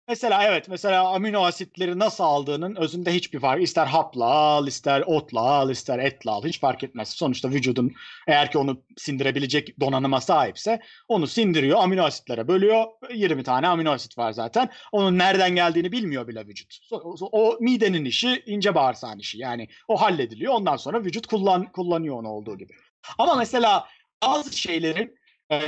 Mesela 0.09 0.45
evet 0.45 0.69
mesela 0.69 1.09
amino 1.09 1.45
asitleri 1.45 1.99
nasıl 1.99 2.25
aldığının 2.25 2.77
özünde 2.77 3.15
hiçbir 3.15 3.41
fark. 3.41 3.63
İster 3.63 3.87
hapla 3.87 4.25
al, 4.25 4.67
ister 4.67 5.03
otla 5.07 5.41
al, 5.41 5.71
ister 5.71 5.99
etle 5.99 6.31
al 6.31 6.45
hiç 6.45 6.61
fark 6.61 6.85
etmez. 6.85 7.09
Sonuçta 7.09 7.51
vücudun 7.51 7.93
eğer 8.27 8.51
ki 8.51 8.59
onu 8.59 8.83
sindirebilecek 8.97 9.81
donanıma 9.81 10.21
sahipse 10.21 10.81
onu 11.09 11.27
sindiriyor, 11.27 11.79
amino 11.79 12.05
asitlere 12.05 12.49
bölüyor. 12.49 12.85
20 13.15 13.43
tane 13.43 13.69
amino 13.69 13.91
asit 13.91 14.19
var 14.19 14.33
zaten. 14.33 14.71
Onun 14.93 15.19
nereden 15.19 15.55
geldiğini 15.55 15.93
bilmiyor 15.93 16.29
bile 16.29 16.47
vücut. 16.47 16.79
O, 16.91 17.15
o 17.33 17.57
midenin 17.61 18.05
işi, 18.05 18.43
ince 18.47 18.75
bağırsağın 18.75 19.19
işi. 19.19 19.39
Yani 19.39 19.69
o 19.89 20.01
hallediliyor. 20.01 20.55
Ondan 20.55 20.77
sonra 20.77 21.05
vücut 21.05 21.27
kullan 21.27 21.73
kullanıyor 21.73 22.17
onu 22.17 22.29
olduğu 22.29 22.59
gibi. 22.59 22.73
Ama 23.19 23.35
mesela 23.35 23.87
bazı 24.23 24.59
şeylerin 24.59 25.19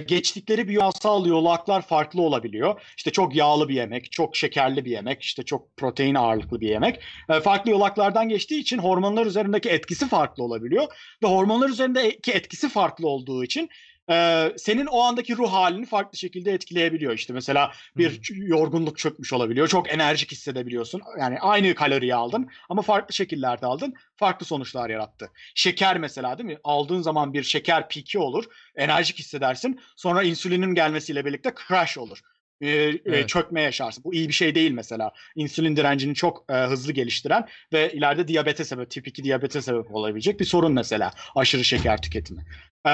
geçtikleri 0.07 0.68
biyomsal 0.68 1.26
yolaklar 1.26 1.83
farklı 1.83 2.23
olabiliyor. 2.23 2.81
İşte 2.97 3.10
çok 3.10 3.34
yağlı 3.34 3.68
bir 3.68 3.75
yemek, 3.75 4.12
çok 4.12 4.36
şekerli 4.36 4.84
bir 4.84 4.91
yemek, 4.91 5.23
işte 5.23 5.42
çok 5.42 5.76
protein 5.76 6.15
ağırlıklı 6.15 6.60
bir 6.60 6.68
yemek. 6.68 7.00
farklı 7.42 7.70
yolaklardan 7.70 8.28
geçtiği 8.28 8.60
için 8.60 8.78
hormonlar 8.78 9.26
üzerindeki 9.26 9.68
etkisi 9.68 10.09
farklı 10.09 10.44
olabiliyor. 10.44 10.86
Ve 11.23 11.26
hormonlar 11.26 11.68
üzerindeki 11.68 12.33
etkisi 12.33 12.68
farklı 12.68 13.09
olduğu 13.09 13.44
için 13.44 13.68
e, 14.10 14.48
senin 14.56 14.86
o 14.86 15.00
andaki 15.00 15.36
ruh 15.36 15.52
halini 15.52 15.86
farklı 15.86 16.18
şekilde 16.18 16.52
etkileyebiliyor. 16.52 17.12
İşte 17.12 17.32
mesela 17.32 17.72
bir 17.97 18.10
hmm. 18.10 18.47
yorgunluk 18.47 18.98
çökmüş 18.98 19.32
olabiliyor. 19.32 19.68
Çok 19.68 19.92
enerjik 19.92 20.32
hissedebiliyorsun. 20.32 21.02
Yani 21.18 21.40
aynı 21.40 21.74
kaloriyi 21.74 22.14
aldın 22.14 22.50
ama 22.68 22.82
farklı 22.82 23.14
şekillerde 23.14 23.66
aldın. 23.66 23.94
Farklı 24.16 24.47
sonuçlar 24.47 24.90
yarattı. 24.90 25.30
Şeker 25.55 25.98
mesela 25.98 26.39
değil 26.39 26.47
mi? 26.47 26.58
Aldığın 26.64 27.02
zaman 27.02 27.32
bir 27.32 27.42
şeker 27.42 27.89
piki 27.89 28.18
olur. 28.18 28.44
Enerjik 28.76 29.18
hissedersin. 29.18 29.80
Sonra 29.97 30.22
insülinin 30.22 30.74
gelmesiyle 30.74 31.24
birlikte 31.24 31.55
crash 31.68 31.98
olur. 31.98 32.18
E, 32.60 32.68
e, 32.68 33.00
Evet. 33.05 33.28
çökme 33.28 33.62
yaşarsın. 33.62 34.05
Bu 34.05 34.14
iyi 34.14 34.28
bir 34.28 34.34
şey 34.34 34.55
değil 34.55 34.70
mesela. 34.70 35.12
İnsülin 35.36 35.76
direncini 35.76 36.14
çok 36.14 36.44
e, 36.50 36.55
hızlı 36.55 36.92
geliştiren 36.92 37.48
ve 37.72 37.92
ileride 37.92 38.28
diyabete 38.28 38.64
sebep, 38.64 38.90
tip 38.90 39.08
2 39.08 39.24
diyabete 39.24 39.62
sebep 39.62 39.94
olabilecek 39.94 40.40
bir 40.40 40.44
sorun 40.44 40.72
mesela 40.72 41.10
aşırı 41.36 41.64
şeker 41.64 42.02
tüketimi. 42.02 42.44
E, 42.86 42.90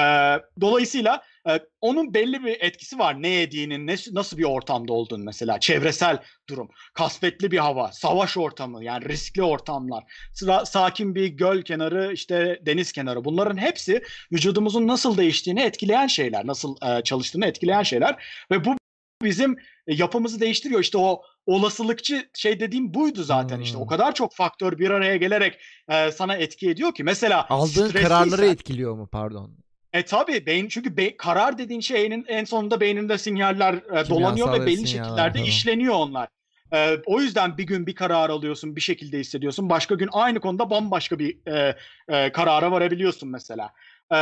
dolayısıyla 0.61 1.23
e, 1.49 1.59
onun 1.81 2.13
belli 2.13 2.43
bir 2.45 2.57
etkisi 2.59 2.99
var. 2.99 3.21
Ne 3.21 3.27
yediğinin, 3.27 3.87
ne, 3.87 3.95
nasıl 4.11 4.37
bir 4.37 4.43
ortamda 4.43 4.93
olduğunu 4.93 5.23
mesela. 5.23 5.59
Çevresel 5.59 6.17
durum, 6.49 6.69
kasvetli 6.93 7.51
bir 7.51 7.57
hava, 7.57 7.91
savaş 7.91 8.37
ortamı 8.37 8.83
yani 8.83 9.05
riskli 9.09 9.43
ortamlar, 9.43 10.03
sıra, 10.33 10.65
sakin 10.65 11.15
bir 11.15 11.27
göl 11.27 11.61
kenarı, 11.61 12.13
işte 12.13 12.59
deniz 12.65 12.91
kenarı. 12.91 13.25
Bunların 13.25 13.57
hepsi 13.57 14.03
vücudumuzun 14.31 14.87
nasıl 14.87 15.17
değiştiğini 15.17 15.61
etkileyen 15.61 16.07
şeyler, 16.07 16.47
nasıl 16.47 16.75
e, 16.85 17.03
çalıştığını 17.03 17.45
etkileyen 17.45 17.83
şeyler 17.83 18.23
ve 18.51 18.65
bu 18.65 18.75
bizim 19.21 19.57
e, 19.87 19.93
yapımızı 19.95 20.39
değiştiriyor. 20.39 20.81
İşte 20.81 20.97
o 20.97 21.21
olasılıkçı 21.45 22.29
şey 22.33 22.59
dediğim 22.59 22.93
buydu 22.93 23.23
zaten 23.23 23.59
işte. 23.59 23.75
Hmm. 23.75 23.83
O 23.83 23.87
kadar 23.87 24.15
çok 24.15 24.35
faktör 24.35 24.79
bir 24.79 24.89
araya 24.89 25.17
gelerek 25.17 25.59
e, 25.89 26.11
sana 26.11 26.35
etki 26.35 26.69
ediyor 26.69 26.93
ki. 26.93 27.03
Mesela 27.03 27.45
Aldığın 27.49 27.91
kararları 27.91 28.45
etkiliyor 28.45 28.95
mu 28.95 29.07
pardon? 29.11 29.51
e 29.93 30.05
tabii 30.05 30.45
beyin 30.45 30.67
çünkü 30.67 30.97
be- 30.97 31.17
karar 31.17 31.57
dediğin 31.57 31.79
şeyin 31.79 32.25
en 32.27 32.43
sonunda 32.43 32.79
beyninde 32.79 33.17
sinyaller 33.17 33.73
e, 33.73 34.09
dolanıyor 34.09 34.53
ve 34.53 34.65
belli 34.65 34.87
şekillerde 34.87 35.33
tamam. 35.33 35.49
işleniyor 35.49 35.93
onlar. 35.93 36.27
E, 36.73 36.97
o 37.05 37.21
yüzden 37.21 37.57
bir 37.57 37.63
gün 37.63 37.87
bir 37.87 37.95
karar 37.95 38.29
alıyorsun, 38.29 38.75
bir 38.75 38.81
şekilde 38.81 39.19
hissediyorsun. 39.19 39.69
Başka 39.69 39.95
gün 39.95 40.09
aynı 40.11 40.39
konuda 40.39 40.69
bambaşka 40.69 41.19
bir 41.19 41.37
e, 41.51 41.75
e, 42.09 42.31
karara 42.31 42.71
varabiliyorsun 42.71 43.29
mesela. 43.29 43.73
E, 44.11 44.17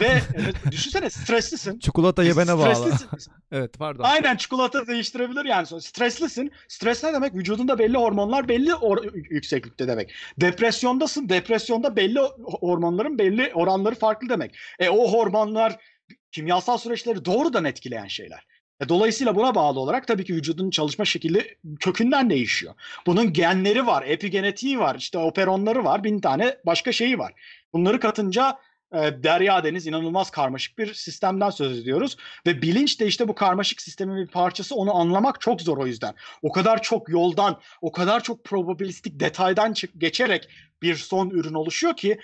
ve 0.00 0.06
e, 0.06 0.70
düşünsene 0.70 1.10
streslisin. 1.10 1.78
Çikolata 1.78 2.22
yemene 2.22 2.58
bağlı. 2.58 2.76
Streslisin. 2.76 3.32
evet 3.52 3.78
pardon. 3.78 4.04
Aynen 4.04 4.36
çikolata 4.36 4.86
değiştirebilir 4.86 5.44
yani. 5.44 5.66
Streslisin. 5.66 6.52
Stres 6.68 7.04
ne 7.04 7.12
demek? 7.12 7.34
Vücudunda 7.34 7.78
belli 7.78 7.96
hormonlar 7.96 8.48
belli 8.48 8.70
yükseklikte 9.14 9.88
demek. 9.88 10.14
Depresyondasın. 10.40 11.28
Depresyonda 11.28 11.96
belli 11.96 12.18
hormonların 12.60 13.18
belli 13.18 13.52
oranları 13.54 13.94
farklı 13.94 14.28
demek. 14.28 14.56
E 14.78 14.88
o 14.88 15.12
hormonlar 15.12 15.76
kimyasal 16.32 16.78
süreçleri 16.78 17.24
doğrudan 17.24 17.64
etkileyen 17.64 18.08
şeyler. 18.08 18.46
E, 18.80 18.88
dolayısıyla 18.88 19.34
buna 19.36 19.54
bağlı 19.54 19.80
olarak 19.80 20.06
tabii 20.06 20.24
ki 20.24 20.34
vücudun 20.34 20.70
çalışma 20.70 21.04
şekli 21.04 21.56
kökünden 21.80 22.30
değişiyor. 22.30 22.74
Bunun 23.06 23.32
genleri 23.32 23.86
var, 23.86 24.04
epigenetiği 24.06 24.78
var, 24.78 24.96
işte 24.98 25.18
operonları 25.18 25.84
var, 25.84 26.04
bin 26.04 26.20
tane 26.20 26.56
başka 26.66 26.92
şeyi 26.92 27.18
var. 27.18 27.32
Bunları 27.72 28.00
katınca 28.00 28.58
e, 28.94 29.22
derya 29.22 29.64
deniz 29.64 29.86
inanılmaz 29.86 30.30
karmaşık 30.30 30.78
bir 30.78 30.94
sistemden 30.94 31.50
söz 31.50 31.78
ediyoruz. 31.78 32.16
Ve 32.46 32.62
bilinç 32.62 33.00
de 33.00 33.06
işte 33.06 33.28
bu 33.28 33.34
karmaşık 33.34 33.82
sistemin 33.82 34.16
bir 34.16 34.26
parçası. 34.26 34.74
Onu 34.74 34.96
anlamak 34.96 35.40
çok 35.40 35.62
zor 35.62 35.78
o 35.78 35.86
yüzden. 35.86 36.14
O 36.42 36.52
kadar 36.52 36.82
çok 36.82 37.08
yoldan, 37.08 37.60
o 37.80 37.92
kadar 37.92 38.22
çok 38.22 38.44
probabilistik 38.44 39.20
detaydan 39.20 39.74
geçerek 39.98 40.48
bir 40.82 40.94
son 40.94 41.30
ürün 41.30 41.54
oluşuyor 41.54 41.96
ki 41.96 42.18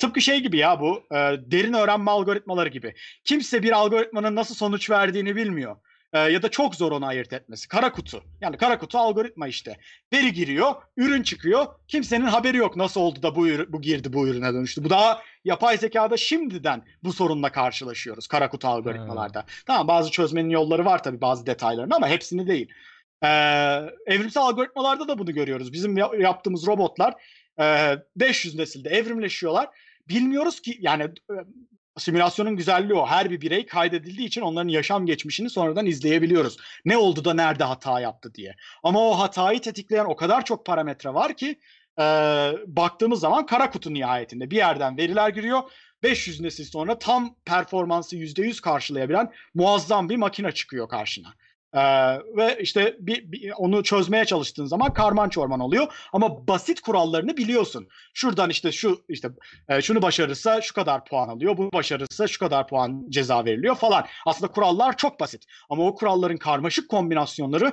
tıpkı 0.00 0.20
şey 0.20 0.40
gibi 0.40 0.56
ya 0.56 0.80
bu 0.80 1.02
e, 1.10 1.16
derin 1.50 1.72
öğrenme 1.72 2.10
algoritmaları 2.10 2.68
gibi. 2.68 2.94
Kimse 3.24 3.62
bir 3.62 3.72
algoritmanın 3.72 4.34
nasıl 4.34 4.54
sonuç 4.54 4.90
verdiğini 4.90 5.36
bilmiyor. 5.36 5.76
E, 6.12 6.18
ya 6.18 6.42
da 6.42 6.50
çok 6.50 6.74
zor 6.74 6.92
onu 6.92 7.06
ayırt 7.06 7.32
etmesi. 7.32 7.68
Kara 7.68 7.92
kutu. 7.92 8.24
Yani 8.40 8.56
kara 8.56 8.78
kutu 8.78 8.98
algoritma 8.98 9.48
işte. 9.48 9.76
Veri 10.12 10.32
giriyor, 10.32 10.74
ürün 10.96 11.22
çıkıyor. 11.22 11.66
Kimsenin 11.88 12.24
haberi 12.24 12.56
yok 12.56 12.76
nasıl 12.76 13.00
oldu 13.00 13.22
da 13.22 13.36
bu, 13.36 13.46
bu 13.68 13.80
girdi 13.82 14.12
bu 14.12 14.28
ürüne 14.28 14.52
dönüştü. 14.54 14.84
Bu 14.84 14.90
daha 14.90 15.22
yapay 15.44 15.78
zekada 15.78 16.16
şimdiden 16.16 16.82
bu 17.04 17.12
sorunla 17.12 17.52
karşılaşıyoruz 17.52 18.26
kara 18.26 18.48
kutu 18.48 18.68
algoritmalarda. 18.68 19.44
Tamam 19.66 19.88
bazı 19.88 20.10
çözmenin 20.10 20.50
yolları 20.50 20.84
var 20.84 21.02
tabii 21.02 21.20
bazı 21.20 21.46
detaylarını 21.46 21.94
ama 21.96 22.08
hepsini 22.08 22.46
değil. 22.46 22.68
Ee, 23.24 23.28
evrimsel 24.06 24.42
algoritmalarda 24.42 25.08
da 25.08 25.18
bunu 25.18 25.32
görüyoruz. 25.34 25.72
Bizim 25.72 25.96
ya- 25.96 26.10
yaptığımız 26.18 26.66
robotlar 26.66 27.14
e, 27.60 27.96
500 28.16 28.54
nesilde 28.54 28.88
evrimleşiyorlar. 28.90 29.68
Bilmiyoruz 30.08 30.60
ki 30.60 30.76
yani 30.80 31.02
e, 31.02 31.34
simülasyonun 31.98 32.56
güzelliği 32.56 32.94
o. 32.94 33.06
Her 33.06 33.30
bir 33.30 33.40
birey 33.40 33.66
kaydedildiği 33.66 34.28
için 34.28 34.40
onların 34.40 34.68
yaşam 34.68 35.06
geçmişini 35.06 35.50
sonradan 35.50 35.86
izleyebiliyoruz. 35.86 36.56
Ne 36.84 36.96
oldu 36.96 37.24
da 37.24 37.34
nerede 37.34 37.64
hata 37.64 38.00
yaptı 38.00 38.34
diye. 38.34 38.56
Ama 38.82 39.08
o 39.08 39.18
hatayı 39.18 39.60
tetikleyen 39.60 40.04
o 40.04 40.16
kadar 40.16 40.44
çok 40.44 40.66
parametre 40.66 41.14
var 41.14 41.36
ki 41.36 41.58
e, 41.98 42.02
baktığımız 42.66 43.20
zaman 43.20 43.46
kara 43.46 43.70
kutu 43.70 43.94
nihayetinde 43.94 44.50
bir 44.50 44.56
yerden 44.56 44.96
veriler 44.96 45.28
giriyor. 45.28 45.62
500 46.02 46.40
nesil 46.40 46.64
sonra 46.64 46.98
tam 46.98 47.36
performansı 47.44 48.16
%100 48.16 48.60
karşılayabilen 48.60 49.32
muazzam 49.54 50.08
bir 50.08 50.16
makine 50.16 50.52
çıkıyor 50.52 50.88
karşına. 50.88 51.34
Ee, 51.74 51.80
ve 52.36 52.58
işte 52.60 52.96
bir, 53.00 53.32
bir- 53.32 53.52
onu 53.56 53.82
çözmeye 53.82 54.24
çalıştığın 54.24 54.66
zaman 54.66 54.92
karman 54.92 55.28
çorman 55.28 55.60
oluyor 55.60 55.94
ama 56.12 56.48
basit 56.48 56.80
kurallarını 56.80 57.36
biliyorsun. 57.36 57.88
Şuradan 58.14 58.50
işte 58.50 58.72
şu 58.72 59.04
işte 59.08 59.28
e, 59.68 59.82
şunu 59.82 60.02
başarırsa 60.02 60.60
şu 60.60 60.74
kadar 60.74 61.04
puan 61.04 61.28
alıyor, 61.28 61.56
bunu 61.56 61.72
başarırsa 61.72 62.26
şu 62.28 62.38
kadar 62.38 62.68
puan 62.68 63.06
ceza 63.08 63.44
veriliyor 63.44 63.74
falan. 63.76 64.06
Aslında 64.26 64.52
kurallar 64.52 64.96
çok 64.96 65.20
basit 65.20 65.44
ama 65.70 65.86
o 65.86 65.94
kuralların 65.94 66.36
karmaşık 66.36 66.88
kombinasyonları 66.88 67.72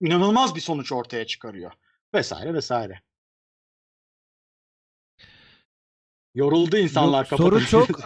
inanılmaz 0.00 0.54
bir 0.54 0.60
sonuç 0.60 0.92
ortaya 0.92 1.26
çıkarıyor. 1.26 1.72
Vesaire 2.14 2.54
vesaire. 2.54 3.00
Yoruldu 6.38 6.76
insanlar 6.76 7.28
Yok, 7.30 7.40
soru 7.40 7.60
çok. 7.66 7.88
Eee, 7.98 8.04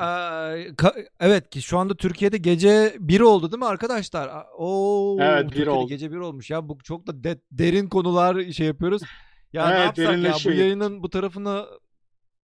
ka- 0.70 1.06
evet 1.20 1.50
ki 1.50 1.62
şu 1.62 1.78
anda 1.78 1.94
Türkiye'de 1.94 2.38
gece 2.38 2.96
1 2.98 3.20
oldu 3.20 3.50
değil 3.52 3.58
mi 3.58 3.66
arkadaşlar? 3.66 4.30
Oo, 4.58 5.16
Evet, 5.20 5.42
bir 5.42 5.48
Türkiye'de 5.48 5.70
oldu. 5.70 5.88
Gece 5.88 6.12
1 6.12 6.16
olmuş 6.16 6.50
ya. 6.50 6.68
Bu 6.68 6.78
çok 6.84 7.06
da 7.06 7.24
de- 7.24 7.40
derin 7.50 7.88
konular 7.88 8.52
şey 8.52 8.66
yapıyoruz. 8.66 9.02
Ya 9.52 9.66
ne 9.68 9.74
Evet, 9.74 9.84
yapsak 9.84 10.04
ya 10.04 10.10
bu 10.10 10.12
derinleşiyor. 10.22 10.56
yayının 10.56 11.02
bu 11.02 11.10
tarafını 11.10 11.66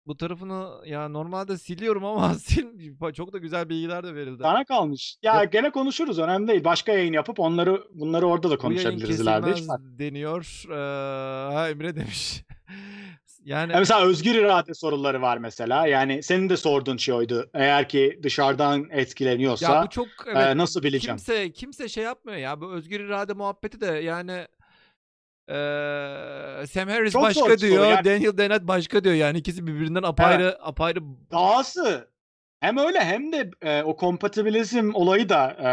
bu 0.06 0.16
tarafını 0.16 0.68
ya 0.86 1.08
normalde 1.08 1.58
siliyorum 1.58 2.04
ama 2.04 2.34
sil 2.46 2.66
çok 3.14 3.32
da 3.32 3.38
güzel 3.38 3.68
bilgiler 3.68 4.04
de 4.04 4.14
verildi. 4.14 4.42
Sana 4.42 4.64
kalmış. 4.64 5.16
Ya 5.22 5.34
Ya- 5.34 5.44
gene 5.44 5.70
konuşuruz 5.70 6.18
önemli 6.18 6.48
değil. 6.48 6.64
Başka 6.64 6.92
yayın 6.92 7.12
yapıp 7.12 7.40
onları 7.40 7.84
bunları 7.94 8.26
orada 8.26 8.50
da 8.50 8.58
Bu 8.62 8.72
yayın 8.72 8.82
konuşabiliriz 8.82 9.20
ileride. 9.20 9.46
Hiç 9.46 9.54
kesilmez 9.54 9.66
fark- 9.80 9.98
deniyor. 9.98 10.62
Eee, 10.70 11.54
ha 11.54 11.68
Emre 11.70 11.96
demiş. 11.96 12.42
yani 13.44 13.72
Ya 13.72 13.78
mesela 13.78 14.06
özgür 14.06 14.34
irade 14.34 14.74
soruları 14.74 15.22
var 15.22 15.36
mesela. 15.38 15.86
Yani 15.86 16.22
senin 16.22 16.48
de 16.48 16.56
sorduğun 16.56 16.96
şey 16.96 17.14
oydu. 17.14 17.50
Eğer 17.54 17.88
ki 17.88 18.20
dışarıdan 18.22 18.86
etkileniyorsa 18.90 19.74
ya 19.74 19.82
bu 19.82 19.88
çok 19.88 20.06
e, 20.06 20.30
evet 20.30 20.56
nasıl 20.56 20.82
bileceğim? 20.82 21.16
Kimse 21.16 21.52
kimse 21.52 21.88
şey 21.88 22.04
yapmıyor 22.04 22.38
ya. 22.38 22.60
Bu 22.60 22.72
özgür 22.72 23.00
irade 23.00 23.32
muhabbeti 23.32 23.80
de 23.80 23.86
yani 23.86 24.46
eee 25.48 26.66
Sam 26.66 26.88
Harris 26.88 27.12
Çok 27.12 27.22
başka 27.22 27.58
diyor, 27.58 27.86
yani. 27.86 28.04
Daniel 28.04 28.38
Dennett 28.38 28.62
başka 28.62 29.04
diyor. 29.04 29.14
Yani 29.14 29.38
ikisi 29.38 29.66
birbirinden 29.66 30.02
apayrı 30.02 30.58
apayrı 30.60 31.00
Dahası 31.30 32.08
hem 32.60 32.78
öyle 32.78 33.00
hem 33.00 33.32
de 33.32 33.50
e, 33.62 33.82
o 33.82 33.96
kompatibilizm 33.96 34.90
olayı 34.94 35.28
da 35.28 35.50
e, 35.50 35.68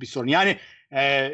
bir 0.00 0.06
sorun. 0.06 0.28
Yani 0.28 0.56
e, 0.92 1.30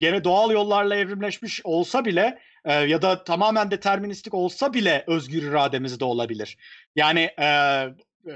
gene 0.00 0.24
doğal 0.24 0.50
yollarla 0.50 0.96
evrimleşmiş 0.96 1.60
olsa 1.64 2.04
bile 2.04 2.38
e, 2.64 2.72
ya 2.72 3.02
da 3.02 3.24
tamamen 3.24 3.70
deterministik 3.70 4.34
olsa 4.34 4.74
bile 4.74 5.04
özgür 5.06 5.42
irademiz 5.42 6.00
de 6.00 6.04
olabilir. 6.04 6.56
Yani 6.96 7.20
e, 7.38 7.44
e, 7.46 8.32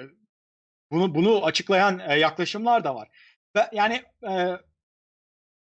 bunu 0.90 1.14
bunu 1.14 1.44
açıklayan 1.44 1.98
e, 2.08 2.18
yaklaşımlar 2.18 2.84
da 2.84 2.94
var. 2.94 3.08
Ve 3.56 3.68
yani 3.72 4.02
e, 4.28 4.58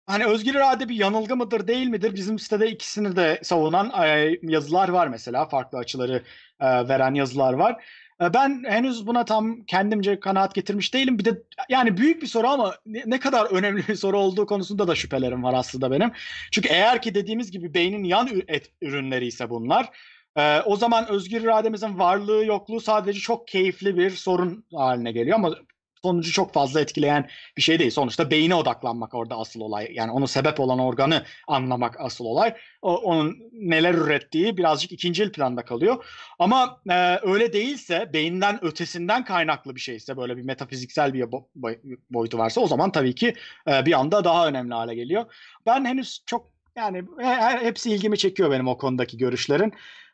hani 0.06 0.26
özgür 0.26 0.54
irade 0.54 0.88
bir 0.88 0.94
yanılgı 0.94 1.36
mıdır 1.36 1.66
değil 1.66 1.86
midir? 1.86 2.14
Bizim 2.14 2.38
sitede 2.38 2.70
ikisini 2.70 3.16
de 3.16 3.40
savunan 3.42 4.04
e, 4.04 4.38
yazılar 4.42 4.88
var 4.88 5.08
mesela. 5.08 5.48
Farklı 5.48 5.78
açıları 5.78 6.22
e, 6.60 6.88
veren 6.88 7.14
yazılar 7.14 7.52
var. 7.52 7.84
E, 8.20 8.34
Ben 8.34 8.64
henüz 8.68 9.06
buna 9.06 9.24
tam 9.24 9.64
kendimce 9.64 10.20
kanaat 10.20 10.54
getirmiş 10.54 10.94
değilim. 10.94 11.18
Bir 11.18 11.24
de 11.24 11.42
yani 11.68 11.96
büyük 11.96 12.22
bir 12.22 12.26
soru 12.26 12.46
ama 12.48 12.74
ne, 12.86 13.20
kadar 13.20 13.46
önemli 13.46 13.88
bir 13.88 13.94
soru 13.94 14.18
olduğu 14.18 14.46
konusunda 14.46 14.88
da 14.88 14.94
şüphelerim 14.94 15.42
var 15.42 15.54
aslında 15.54 15.90
benim. 15.90 16.12
Çünkü 16.52 16.68
eğer 16.68 17.02
ki 17.02 17.14
dediğimiz 17.14 17.50
gibi 17.50 17.74
beynin 17.74 18.04
yan 18.04 18.28
et 18.48 18.72
ürünleri 18.82 19.26
ise 19.26 19.50
bunlar, 19.50 19.90
e, 20.36 20.60
o 20.60 20.76
zaman 20.76 21.08
özgür 21.08 21.42
irademizin 21.42 21.98
varlığı 21.98 22.44
yokluğu 22.44 22.80
sadece 22.80 23.20
çok 23.20 23.48
keyifli 23.48 23.96
bir 23.96 24.10
sorun 24.10 24.64
haline 24.74 25.12
geliyor 25.12 25.36
ama 25.36 25.54
sonucu 26.04 26.32
çok 26.32 26.52
fazla 26.52 26.80
etkileyen 26.80 27.28
bir 27.56 27.62
şey 27.62 27.78
değil. 27.78 27.90
Sonuçta 27.90 28.30
beyine 28.30 28.54
odaklanmak 28.54 29.14
orada 29.14 29.36
asıl 29.36 29.60
olay. 29.60 29.88
Yani 29.92 30.12
onu 30.12 30.28
sebep 30.28 30.60
olan 30.60 30.78
organı 30.78 31.24
anlamak 31.48 32.00
asıl 32.00 32.24
olay. 32.24 32.54
O, 32.82 32.96
onun 32.96 33.36
neler 33.52 33.94
ürettiği 33.94 34.56
birazcık 34.56 34.92
ikincil 34.92 35.32
planda 35.32 35.64
kalıyor. 35.64 36.04
Ama 36.38 36.80
e, 36.90 37.18
öyle 37.22 37.52
değilse, 37.52 38.10
beyinden 38.12 38.64
ötesinden 38.64 39.24
kaynaklı 39.24 39.74
bir 39.74 39.80
şeyse, 39.80 40.16
böyle 40.16 40.36
bir 40.36 40.42
metafiziksel 40.42 41.14
bir 41.14 41.22
bo- 41.22 41.46
boy- 41.54 41.78
boyutu 42.10 42.38
varsa 42.38 42.60
o 42.60 42.66
zaman 42.66 42.92
tabii 42.92 43.14
ki 43.14 43.34
e, 43.68 43.86
bir 43.86 43.92
anda 43.92 44.24
daha 44.24 44.48
önemli 44.48 44.74
hale 44.74 44.94
geliyor. 44.94 45.24
Ben 45.66 45.84
henüz 45.84 46.22
çok 46.26 46.50
yani 46.76 47.02
he- 47.18 47.26
he- 47.36 47.64
hepsi 47.64 47.90
ilgimi 47.90 48.18
çekiyor 48.18 48.50
benim 48.50 48.68
o 48.68 48.78
konudaki 48.78 49.18
görüşlerin. 49.18 49.72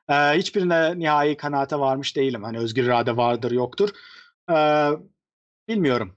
E, 0.08 0.14
hiçbirine 0.14 0.98
nihai 0.98 1.36
kanaate 1.36 1.78
varmış 1.78 2.16
değilim. 2.16 2.42
Hani 2.42 2.58
özgür 2.58 2.84
irade 2.84 3.16
vardır 3.16 3.50
yoktur. 3.50 3.90
E, 4.50 4.54
bilmiyorum. 5.68 6.12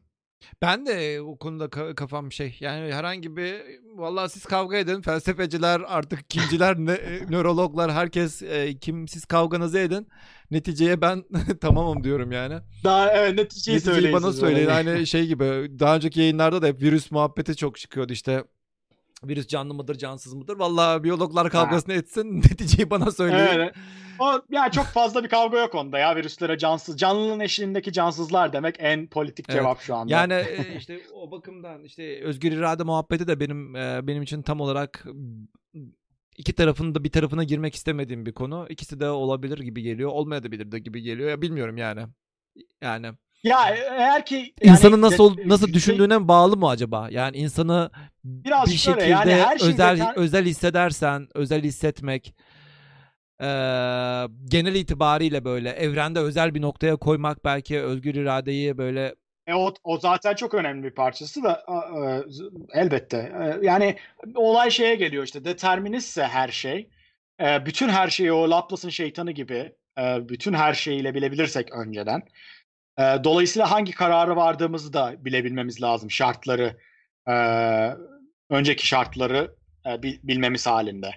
Ben 0.62 0.86
de 0.86 1.22
o 1.22 1.38
konuda 1.38 1.66
ka- 1.66 1.96
kafam 1.96 2.32
şey 2.32 2.58
yani 2.60 2.94
herhangi 2.94 3.38
bir 3.38 3.56
vallahi 3.96 4.30
siz 4.30 4.46
kavga 4.46 4.78
edin 4.78 5.02
felsefeciler 5.02 5.82
artık 5.88 6.30
kimciler 6.30 6.78
ne, 6.78 6.92
e, 6.92 7.20
nörologlar 7.30 7.92
herkes 7.92 8.42
e, 8.42 8.80
kim 8.80 9.08
siz 9.08 9.26
kavganızı 9.26 9.80
edin 9.80 10.08
neticeye 10.52 11.02
ben 11.02 11.24
tamamım 11.62 12.04
diyorum 12.04 12.32
yani. 12.32 12.56
Daha 12.84 13.14
evet 13.14 13.36
neticeyi, 13.40 13.76
Neticeyi 13.76 13.96
söyleyin 13.96 14.16
bana 14.16 14.34
söyleyin 14.34 14.70
hani 14.70 15.08
şey 15.08 15.28
gibi 15.28 15.46
daha 15.80 15.96
önceki 15.96 16.20
yayınlarda 16.20 16.62
da 16.62 16.68
hep 16.68 16.82
virüs 16.82 17.12
muhabbeti 17.12 17.56
çok 17.56 17.78
çıkıyordu 17.78 18.14
işte 18.14 18.44
virüs 19.24 19.48
canlı 19.48 19.74
mıdır 19.74 19.96
cansız 19.96 20.34
mıdır 20.34 20.60
vallahi 20.60 21.04
biyologlar 21.04 21.50
kavgasını 21.50 21.94
etsin 21.94 22.38
neticeyi 22.50 22.90
bana 22.90 23.12
söyleyin. 23.12 23.48
Evet. 23.54 23.76
O 24.20 24.42
yani 24.50 24.72
çok 24.72 24.86
fazla 24.86 25.24
bir 25.24 25.30
kavga 25.30 25.60
yok 25.60 25.76
onda 25.76 26.00
ya 26.00 26.16
virüslere 26.16 26.58
cansız. 26.58 26.98
Canlının 26.98 27.40
eşliğindeki 27.40 27.92
cansızlar 27.92 28.54
demek 28.54 28.76
en 28.80 29.08
politik 29.08 29.46
Evet. 29.50 29.60
cevap 29.60 29.82
şu 29.82 29.96
anda. 29.96 30.14
Yani 30.14 30.34
e, 30.34 30.76
işte 30.78 31.02
o 31.14 31.32
bakımdan 31.32 31.84
işte 31.84 32.24
özgür 32.24 32.52
irade 32.52 32.84
muhabbeti 32.84 33.28
de 33.28 33.40
benim 33.40 33.76
e, 33.76 34.08
benim 34.08 34.24
için 34.24 34.42
tam 34.42 34.62
olarak 34.62 35.06
iki 36.38 36.54
tarafın 36.54 36.96
da 36.96 37.04
bir 37.04 37.12
tarafına 37.12 37.44
girmek 37.44 37.76
istemediğim 37.76 38.26
bir 38.26 38.34
konu. 38.34 38.66
İkisi 38.70 39.00
de 39.00 39.10
olabilir 39.10 39.60
gibi 39.60 39.82
geliyor. 39.82 40.10
Olmayabilir 40.10 40.72
de 40.72 40.80
gibi 40.80 41.02
geliyor. 41.02 41.30
Ya 41.30 41.42
bilmiyorum 41.42 41.78
yani. 41.78 42.06
Yani 42.82 43.12
ya 43.44 43.76
eğer 43.76 44.26
ki 44.26 44.36
yani 44.36 44.72
insanın 44.72 45.02
nasıl 45.02 45.38
de- 45.38 45.48
nasıl 45.50 45.66
şey- 45.66 45.74
düşündüğüne 45.74 46.28
bağlı 46.28 46.58
mı 46.58 46.70
acaba? 46.70 47.08
Yani 47.12 47.38
insanı 47.38 47.92
Birazcık 48.24 48.74
bir 48.74 48.80
şekilde 48.80 49.06
Yani 49.06 49.34
her 49.34 49.58
şey 49.58 49.68
özel 49.70 49.98
deter- 50.00 50.14
özel 50.16 50.46
hissedersen, 50.46 51.28
özel 51.36 51.64
hissetmek 51.64 52.34
e, 53.42 53.46
genel 54.46 54.76
itibariyle 54.76 55.46
böyle 55.46 55.70
evrende 55.70 56.20
özel 56.20 56.56
bir 56.56 56.62
noktaya 56.62 56.96
koymak 56.96 57.46
belki 57.46 57.80
özgür 57.82 58.16
iradeyi 58.16 58.78
böyle 58.78 59.16
E 59.48 59.54
o, 59.54 59.74
o 59.84 59.98
zaten 60.00 60.34
çok 60.36 60.54
önemli 60.54 60.84
bir 60.84 60.92
parçası 60.96 61.44
da 61.44 61.64
a- 61.68 62.24
elbette. 62.74 63.18
E, 63.18 63.66
Yani 63.66 63.96
olay 64.36 64.72
şeye 64.72 64.96
geliyor 64.96 65.24
işte 65.24 65.46
deterministse 65.46 66.24
her 66.24 66.48
şey. 66.50 66.90
e, 67.42 67.66
Bütün 67.66 67.90
her 67.90 68.08
şeyi 68.08 68.32
o 68.32 68.50
Laplace'ın 68.50 68.90
şeytanı 68.90 69.32
gibi 69.32 69.72
e, 70.00 70.30
bütün 70.30 70.54
her 70.54 70.74
şeyiyle 70.74 71.14
bilebilirsek 71.16 71.72
önceden. 71.74 72.22
E, 73.00 73.24
Dolayısıyla 73.24 73.72
hangi 73.72 73.92
kararı 73.92 74.36
vardığımızı 74.36 74.94
da 74.94 75.26
bilebilmemiz 75.26 75.82
lazım. 75.82 76.12
Şartları, 76.12 76.78
e, 77.30 77.34
önceki 78.50 78.88
şartları 78.88 79.56
e, 79.86 80.04
bil- 80.04 80.20
bilmemiz 80.24 80.68
halinde. 80.68 81.12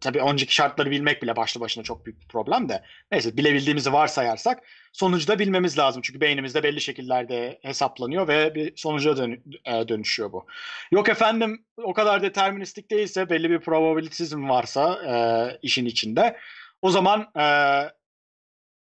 Tabii 0.00 0.20
önceki 0.22 0.54
şartları 0.54 0.90
bilmek 0.90 1.22
bile 1.22 1.36
başlı 1.36 1.60
başına 1.60 1.84
çok 1.84 2.06
büyük 2.06 2.20
bir 2.20 2.26
problem 2.28 2.68
de. 2.68 2.82
Neyse 3.12 3.36
bilebildiğimizi 3.36 3.92
varsayarsak 3.92 4.62
sonucu 4.92 5.28
da 5.28 5.38
bilmemiz 5.38 5.78
lazım. 5.78 6.02
Çünkü 6.02 6.20
beynimizde 6.20 6.62
belli 6.62 6.80
şekillerde 6.80 7.58
hesaplanıyor 7.62 8.28
ve 8.28 8.54
bir 8.54 8.72
sonuca 8.76 9.16
dön- 9.16 9.42
e, 9.64 9.88
dönüşüyor 9.88 10.32
bu. 10.32 10.46
Yok 10.92 11.08
efendim 11.08 11.64
o 11.76 11.92
kadar 11.94 12.22
deterministik 12.22 12.90
değilse 12.90 13.30
belli 13.30 13.50
bir 13.50 13.58
probabilitizm 13.60 14.48
varsa 14.48 14.98
e, 15.06 15.14
işin 15.62 15.86
içinde 15.86 16.36
o 16.82 16.90
zaman 16.90 17.30
e, 17.38 17.44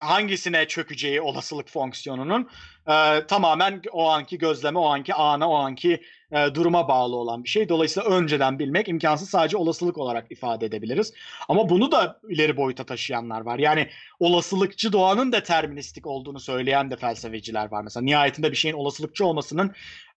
hangisine 0.03 0.69
çökeceği 0.69 1.21
olasılık 1.21 1.69
fonksiyonunun 1.69 2.51
e, 2.87 3.27
tamamen 3.27 3.83
o 3.93 4.09
anki 4.09 4.39
gözleme, 4.39 4.79
o 4.79 4.87
anki 4.87 5.15
ana, 5.15 5.51
o 5.51 5.55
anki 5.55 6.03
e, 6.33 6.55
duruma 6.55 6.89
bağlı 6.89 7.17
olan 7.17 7.45
bir 7.45 7.49
şey. 7.49 7.69
Dolayısıyla 7.69 8.11
önceden 8.11 8.59
bilmek 8.59 8.89
imkansız 8.89 9.31
sadece 9.31 9.57
olasılık 9.57 9.99
olarak 9.99 10.33
ifade 10.33 10.67
edebiliriz. 10.67 11.13
Ama 11.49 11.69
bunu 11.69 11.93
da 11.93 12.21
ileri 12.29 12.57
boyuta 12.57 12.85
taşıyanlar 12.85 13.41
var. 13.41 13.59
Yani 13.59 13.89
olasılıkçı 14.21 14.93
doğanın 14.93 15.33
deterministik 15.33 16.07
olduğunu 16.07 16.41
söyleyen 16.41 16.91
de 16.91 16.97
felsefeciler 16.97 17.71
var. 17.71 17.83
Mesela 17.83 18.05
nihayetinde 18.05 18.51
bir 18.51 18.57
şeyin 18.57 18.75
olasılıkçı 18.75 19.27
olmasının 19.27 19.73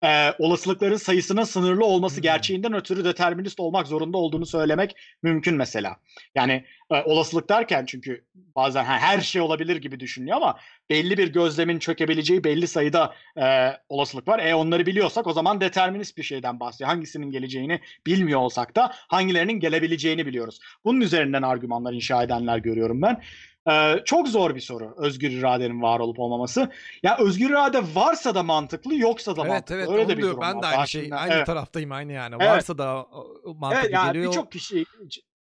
e, 0.04 0.32
olasılıkların 0.38 0.96
sayısının 0.96 1.44
sınırlı 1.44 1.84
olması 1.84 2.16
Hmm. 2.16 2.22
gerçeğinden 2.22 2.74
ötürü 2.74 3.04
determinist 3.04 3.60
olmak 3.60 3.86
zorunda 3.86 4.18
olduğunu 4.18 4.46
söylemek 4.46 4.96
mümkün 5.22 5.56
mesela. 5.56 5.96
Yani 6.34 6.64
e, 6.90 7.02
olasılık 7.02 7.48
derken 7.48 7.86
çünkü 7.86 8.24
bazen 8.34 8.84
ha, 8.84 8.98
her 8.98 9.20
şey 9.20 9.42
olabilir 9.42 9.76
gibi 9.76 10.00
düşünüyor 10.00 10.36
ama 10.36 10.56
belli 10.90 11.18
bir 11.18 11.32
gözlemin 11.32 11.78
çökebileceği 11.78 12.44
belli 12.44 12.66
sayıda 12.66 13.14
e, 13.36 13.70
olasılık 13.88 14.28
var. 14.28 14.38
E 14.38 14.54
onları 14.54 14.86
biliyorsak 14.86 15.26
o 15.26 15.32
zaman 15.32 15.60
determinist 15.60 16.16
bir 16.18 16.22
şeyden 16.22 16.60
bahsediyor. 16.60 16.90
Hangisinin 16.90 17.30
geleceğini 17.30 17.80
bilmiyor 18.06 18.40
olsak 18.40 18.76
da 18.76 18.92
hangilerinin 19.08 19.60
gelebileceğini 19.60 20.26
biliyoruz. 20.26 20.58
Bunun 20.84 21.00
üzerinden 21.00 21.42
argümanlar 21.42 21.92
inşa 21.92 22.22
edenler 22.22 22.58
görüyorum 22.58 23.02
ben. 23.02 23.22
E, 23.70 24.04
çok 24.04 24.28
zor 24.28 24.54
bir 24.54 24.60
soru 24.60 24.94
özgür 24.98 25.30
iradenin 25.30 25.82
var 25.82 26.00
olup 26.00 26.18
olmaması. 26.18 26.70
Ya 27.02 27.18
özgür 27.18 27.50
irade 27.50 27.82
varsa 27.94 28.34
da 28.34 28.42
mantıklı 28.42 28.94
yoksa 28.94 29.36
da 29.36 29.40
Evet 29.40 29.50
mantıklı. 29.50 29.74
evet 29.76 29.88
Öyle 29.88 30.08
de 30.08 30.12
bir 30.12 30.16
diyor. 30.16 30.28
durum 30.30 30.40
Ben 30.42 30.54
var. 30.56 30.62
de 30.62 30.66
aynı 30.66 30.76
Daha 30.76 30.86
şey 30.86 31.02
şimdi- 31.02 31.14
aynı 31.14 31.34
evet. 31.34 31.46
taraftayım 31.46 31.92
aynı 31.92 32.12
yani. 32.12 32.34
Evet. 32.40 32.50
Varsa 32.50 32.78
da 32.78 33.06
mantıklı 33.44 33.80
Evet 33.84 33.94
yani 33.94 34.12
geliyor. 34.12 34.30
birçok 34.32 34.52
kişi 34.52 34.84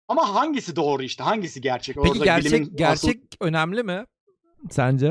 ama 0.08 0.36
hangisi 0.36 0.76
doğru 0.76 1.04
işte 1.04 1.24
hangisi 1.24 1.62
gerçek? 1.62 1.96
Peki 1.96 2.12
Orada 2.12 2.24
gerçek 2.26 2.52
bilimin 2.52 2.76
gerçek 2.76 3.16
asıl- 3.16 3.48
önemli 3.48 3.84
mi 3.84 4.06
sence? 4.70 5.08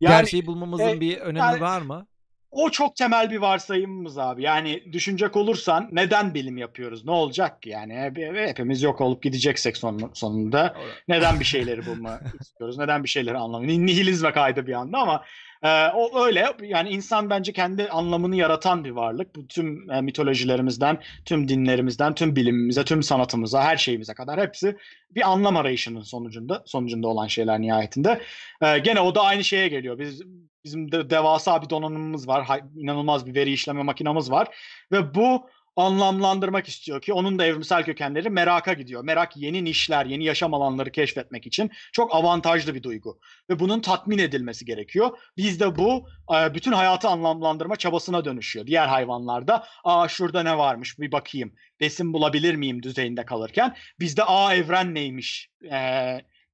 yani 0.00 0.12
Gerçeği 0.18 0.46
bulmamızın 0.46 0.88
e, 0.88 1.00
bir 1.00 1.18
önemi 1.18 1.38
yani- 1.38 1.60
var 1.60 1.80
mı? 1.80 2.06
o 2.50 2.70
çok 2.70 2.96
temel 2.96 3.30
bir 3.30 3.36
varsayımımız 3.38 4.18
abi. 4.18 4.42
Yani 4.42 4.92
düşünecek 4.92 5.36
olursan 5.36 5.88
neden 5.92 6.34
bilim 6.34 6.56
yapıyoruz? 6.56 7.04
Ne 7.04 7.10
olacak 7.10 7.62
ki 7.62 7.70
yani? 7.70 7.94
Hep- 7.98 8.48
Hepimiz 8.48 8.82
yok 8.82 9.00
olup 9.00 9.22
gideceksek 9.22 9.76
son, 9.76 10.10
sonunda. 10.14 10.74
Neden 11.08 11.40
bir 11.40 11.44
şeyleri 11.54 11.86
bulma 11.86 12.20
istiyoruz? 12.40 12.78
Neden 12.78 13.04
bir 13.04 13.08
şeyleri 13.08 13.38
anlamı? 13.38 13.66
Nihilizme 13.66 14.32
kaydı 14.32 14.66
bir 14.66 14.72
anda 14.72 14.98
ama 14.98 15.24
e, 15.62 15.88
o 15.94 16.24
öyle. 16.24 16.46
Yani 16.62 16.90
insan 16.90 17.30
bence 17.30 17.52
kendi 17.52 17.88
anlamını 17.88 18.36
yaratan 18.36 18.84
bir 18.84 18.90
varlık. 18.90 19.36
Bu 19.36 19.46
tüm 19.46 19.90
e, 19.90 20.00
mitolojilerimizden, 20.00 21.02
tüm 21.24 21.48
dinlerimizden, 21.48 22.14
tüm 22.14 22.36
bilimimize, 22.36 22.84
tüm 22.84 23.02
sanatımıza, 23.02 23.62
her 23.64 23.76
şeyimize 23.76 24.14
kadar 24.14 24.40
hepsi 24.40 24.76
bir 25.10 25.30
anlam 25.30 25.56
arayışının 25.56 26.02
sonucunda 26.02 26.62
sonucunda 26.66 27.08
olan 27.08 27.26
şeyler 27.26 27.60
nihayetinde. 27.60 28.20
E, 28.62 28.78
gene 28.78 29.00
o 29.00 29.14
da 29.14 29.22
aynı 29.22 29.44
şeye 29.44 29.68
geliyor. 29.68 29.98
Biz 29.98 30.22
bizim 30.64 30.92
de 30.92 31.10
devasa 31.10 31.62
bir 31.62 31.70
donanımımız 31.70 32.28
var. 32.28 32.44
hay- 32.44 32.62
inanılmaz 32.76 33.26
bir 33.26 33.34
veri 33.34 33.52
işleme 33.52 33.82
makinamız 33.82 34.30
var 34.30 34.56
ve 34.92 35.14
bu 35.14 35.50
anlamlandırmak 35.78 36.68
istiyor 36.68 37.00
ki 37.00 37.12
onun 37.12 37.38
da 37.38 37.44
evrimsel 37.46 37.84
kökenleri 37.84 38.30
meraka 38.30 38.72
gidiyor. 38.72 39.04
Merak 39.04 39.36
yeni 39.36 39.64
nişler, 39.64 40.06
yeni 40.06 40.24
yaşam 40.24 40.54
alanları 40.54 40.92
keşfetmek 40.92 41.46
için 41.46 41.70
çok 41.92 42.14
avantajlı 42.14 42.74
bir 42.74 42.82
duygu. 42.82 43.20
Ve 43.50 43.58
bunun 43.58 43.80
tatmin 43.80 44.18
edilmesi 44.18 44.64
gerekiyor. 44.64 45.18
Bizde 45.36 45.76
bu 45.76 46.08
e, 46.34 46.54
bütün 46.54 46.72
hayatı 46.72 47.08
anlamlandırma 47.08 47.76
çabasına 47.76 48.24
dönüşüyor. 48.24 48.66
Diğer 48.66 48.86
hayvanlarda 48.86 49.64
aa 49.84 50.08
şurada 50.08 50.42
ne 50.42 50.58
varmış 50.58 50.98
bir 50.98 51.12
bakayım. 51.12 51.52
Besin 51.80 52.12
bulabilir 52.12 52.54
miyim 52.54 52.82
düzeyinde 52.82 53.24
kalırken 53.24 53.76
bizde 54.00 54.24
aa 54.24 54.54
evren 54.54 54.94
neymiş 54.94 55.50
e, 55.70 55.78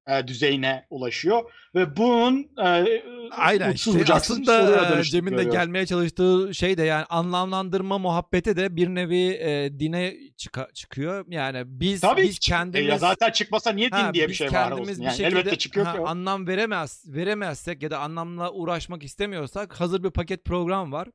e, 0.09 0.29
düzeyine 0.29 0.87
ulaşıyor. 0.91 1.51
Ve 1.75 1.97
bunun 1.97 2.49
e, 2.65 3.03
Aynen 3.31 3.73
işte 3.73 4.05
aslında 4.13 4.99
e, 4.99 5.03
Cem'in 5.03 5.39
de 5.39 5.45
gelmeye 5.45 5.87
çalıştığı 5.87 6.55
şey 6.55 6.77
de 6.79 6.83
yani 6.83 7.05
anlamlandırma 7.05 7.99
muhabbeti 7.99 8.57
de 8.57 8.77
bir 8.77 8.89
nevi 8.89 9.29
e, 9.41 9.79
dine 9.79 10.15
çıka- 10.37 10.73
çıkıyor. 10.73 11.25
Yani 11.29 11.63
biz 11.67 12.01
Tabii 12.01 12.23
biz 12.23 12.39
ki. 12.39 12.53
E, 12.53 12.55
kendimiz 12.55 12.89
ya 12.89 12.99
zaten 12.99 13.31
çıkmasa 13.31 13.73
niye 13.73 13.89
din 13.91 13.97
Ha, 13.97 14.15
diye 14.15 14.29
bir 14.29 14.35
şey 14.35 14.53
var 14.53 14.71
olsun 14.71 14.87
bir 14.99 15.03
yani. 15.03 15.17
şekilde 15.17 15.39
Elbette 15.41 15.57
çıkıyor 15.59 15.87
ha, 15.87 15.93
ki 15.93 15.99
anlam 16.01 16.47
veremez 16.47 17.05
veremezsek 17.07 17.83
ya 17.83 17.91
da 17.91 17.99
anlamla 17.99 18.53
uğraşmak 18.53 19.05
istemiyorsak 19.05 19.81
hazır 19.81 20.03
bir 20.03 20.11
paket 20.11 20.45
program 20.45 20.93
var. 20.93 21.09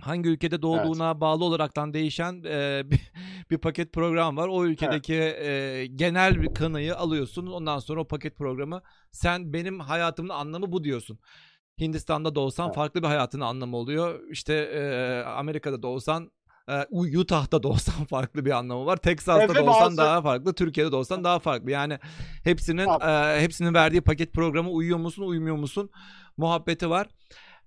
Hangi 0.00 0.28
ülkede 0.28 0.62
doğduğuna 0.62 1.20
bağlı 1.20 1.44
olaraktan 1.44 1.94
değişen 1.94 2.42
e, 2.46 2.82
bir, 2.90 3.00
bir 3.50 3.58
paket 3.58 3.92
program 3.92 4.36
var. 4.36 4.48
O 4.48 4.64
ülkedeki 4.64 5.14
e, 5.14 5.86
genel 5.86 6.42
bir 6.42 6.54
kanıyı 6.54 6.96
alıyorsun. 6.96 7.46
Ondan 7.46 7.78
sonra 7.78 8.00
o 8.00 8.04
paket 8.08 8.36
programı 8.36 8.82
sen 9.12 9.52
benim 9.52 9.80
hayatımın 9.80 10.28
anlamı 10.28 10.72
bu 10.72 10.84
diyorsun. 10.84 11.18
Hindistan'da 11.80 12.34
doğsan 12.34 12.66
Evet. 12.66 12.74
farklı 12.74 13.02
bir 13.02 13.06
hayatın 13.06 13.40
anlamı 13.40 13.76
oluyor. 13.76 14.20
İşte 14.30 14.54
e, 14.54 14.82
Amerika'da 15.28 15.82
doğsan 15.82 16.30
e, 16.68 16.86
Utah'da 17.18 17.62
doğsan 17.62 18.04
farklı 18.10 18.44
bir 18.44 18.50
anlamı 18.50 18.86
var. 18.86 18.96
Texas'ta 18.96 19.42
Evet, 19.44 19.50
ve 19.56 19.66
doğsan 19.66 19.82
bazı- 19.82 19.96
daha 19.96 20.22
farklı. 20.22 20.54
Türkiye'de 20.54 20.92
doğsan 20.92 21.24
daha 21.24 21.38
farklı. 21.38 21.70
Yani 21.70 21.98
hepsinin 22.44 22.88
e, 22.88 23.40
hepsinin 23.40 23.74
verdiği 23.74 24.00
paket 24.00 24.32
programı 24.32 24.70
uyuyor 24.70 24.98
musun, 24.98 25.22
uymuyor 25.22 25.56
musun 25.56 25.90
muhabbeti 26.36 26.90
var. 26.90 27.06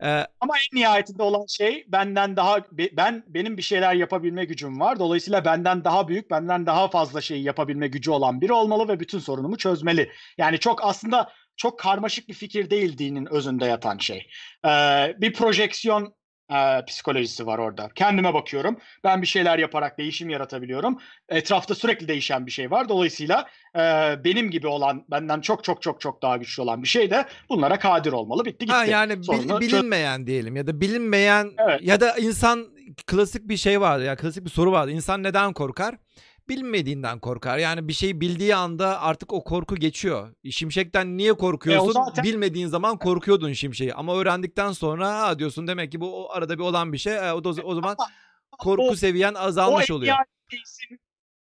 E, 0.03 0.07
Ama 0.39 0.53
en 0.57 0.79
nihayetinde 0.79 1.23
olan 1.23 1.45
şey 1.49 1.85
benden 1.87 2.35
daha 2.35 2.57
be- 2.71 2.97
ben 2.97 3.23
benim 3.27 3.57
bir 3.57 3.61
şeyler 3.61 3.93
yapabilme 3.95 4.45
gücüm 4.45 4.79
var. 4.79 4.99
Dolayısıyla 4.99 5.45
benden 5.45 5.83
daha 5.83 6.07
büyük, 6.07 6.31
benden 6.31 6.65
daha 6.65 6.87
fazla 6.87 7.21
şey 7.21 7.41
yapabilme 7.41 7.87
gücü 7.87 8.11
olan 8.11 8.41
biri 8.41 8.53
olmalı 8.53 8.87
ve 8.87 8.99
bütün 8.99 9.19
sorunumu 9.19 9.57
çözmeli. 9.57 10.11
Yani 10.37 10.59
çok 10.59 10.83
aslında 10.83 11.31
çok 11.57 11.79
karmaşık 11.79 12.27
bir 12.29 12.33
fikir 12.33 12.69
değil 12.69 12.97
dinin 12.97 13.25
özünde 13.33 13.65
yatan 13.65 13.97
şey. 13.97 14.27
Ee, 14.65 15.15
bir 15.17 15.33
projeksiyon 15.33 16.15
e, 16.51 16.85
psikolojisi 16.85 17.45
var 17.47 17.57
orada. 17.59 17.89
Kendime 17.95 18.33
bakıyorum. 18.33 18.77
Ben 19.03 19.21
bir 19.21 19.27
şeyler 19.27 19.59
yaparak 19.59 19.97
değişim 19.97 20.29
yaratabiliyorum. 20.29 20.97
Etrafta 21.29 21.75
sürekli 21.75 22.07
değişen 22.07 22.45
bir 22.45 22.51
şey 22.51 22.71
var. 22.71 22.89
Dolayısıyla 22.89 23.47
e, 23.75 23.79
benim 24.23 24.51
gibi 24.51 24.67
olan, 24.67 25.05
benden 25.11 25.41
çok 25.41 25.63
çok 25.63 25.81
çok 25.81 26.01
çok 26.01 26.21
daha 26.21 26.37
güçlü 26.37 26.61
olan 26.63 26.83
bir 26.83 26.87
şey 26.87 27.11
de 27.11 27.25
bunlara 27.49 27.79
kadir 27.79 28.11
olmalı. 28.11 28.45
Bitti 28.45 28.65
gitti. 28.65 28.75
Ha 28.77 28.85
yani 28.85 29.21
bil- 29.21 29.59
bilinmeyen 29.59 30.27
diyelim 30.27 30.55
ya 30.55 30.67
da 30.67 30.81
bilinmeyen 30.81 31.51
Evet. 31.57 31.79
ya 31.83 32.01
da 32.01 32.17
insan 32.17 32.67
klasik 33.07 33.47
bir 33.49 33.57
şey 33.57 33.81
vardı 33.81 34.03
ya 34.05 34.15
klasik 34.15 34.45
bir 34.45 34.49
soru 34.49 34.71
vardı. 34.71 34.91
İnsan 34.91 35.23
neden 35.23 35.53
korkar? 35.53 35.95
Bilmediğinden 36.49 37.19
korkar. 37.19 37.57
Yani 37.57 37.87
bir 37.87 37.93
şeyi 37.93 38.21
bildiği 38.21 38.55
anda 38.55 39.01
artık 39.01 39.33
o 39.33 39.43
korku 39.43 39.75
geçiyor. 39.75 40.33
Şimşekten 40.51 41.17
niye 41.17 41.33
korkuyorsun? 41.33 41.89
E, 41.89 41.93
zaten- 41.93 42.23
Bilmediğin 42.23 42.67
zaman 42.67 42.97
korkuyordun 42.97 43.53
şimşeği. 43.53 43.93
Ama 43.93 44.15
öğrendikten 44.17 44.71
sonra 44.71 45.19
ha 45.21 45.39
diyorsun 45.39 45.67
demek 45.67 45.91
ki 45.91 46.01
bu 46.01 46.33
arada 46.33 46.57
bir 46.57 46.63
olan 46.63 46.93
bir 46.93 46.97
şey. 46.97 47.13
E, 47.15 47.33
o, 47.33 47.43
da, 47.43 47.49
o 47.49 47.75
zaman 47.75 47.95
korku 48.59 48.87
o- 48.87 48.95
seviyen 48.95 49.33
azalmış 49.33 49.91
o 49.91 49.95
oluyor. 49.95 50.15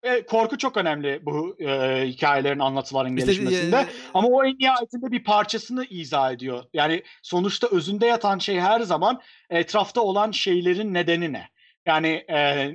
e, 0.03 0.25
korku 0.25 0.57
çok 0.57 0.77
önemli 0.77 1.19
bu 1.25 1.56
e, 1.59 2.03
hikayelerin 2.07 2.59
anlatıların 2.59 3.17
İşte, 3.17 3.33
gelişmesinde. 3.33 3.75
e, 3.75 3.88
Ama 4.14 4.27
o 4.27 4.43
en 4.43 4.56
nihayetinde 4.59 5.11
bir 5.11 5.24
parçasını 5.24 5.85
izah 5.85 6.32
ediyor. 6.32 6.64
Yani 6.74 7.03
sonuçta 7.24 7.67
özünde 7.72 8.06
yatan 8.06 8.40
şey 8.40 8.59
her 8.59 8.80
zaman 8.82 9.22
etrafta 9.49 10.01
olan 10.01 10.32
şeylerin 10.32 10.93
nedeni 10.93 11.33
ne? 11.33 11.49
Yani 11.88 12.25
e, 12.30 12.69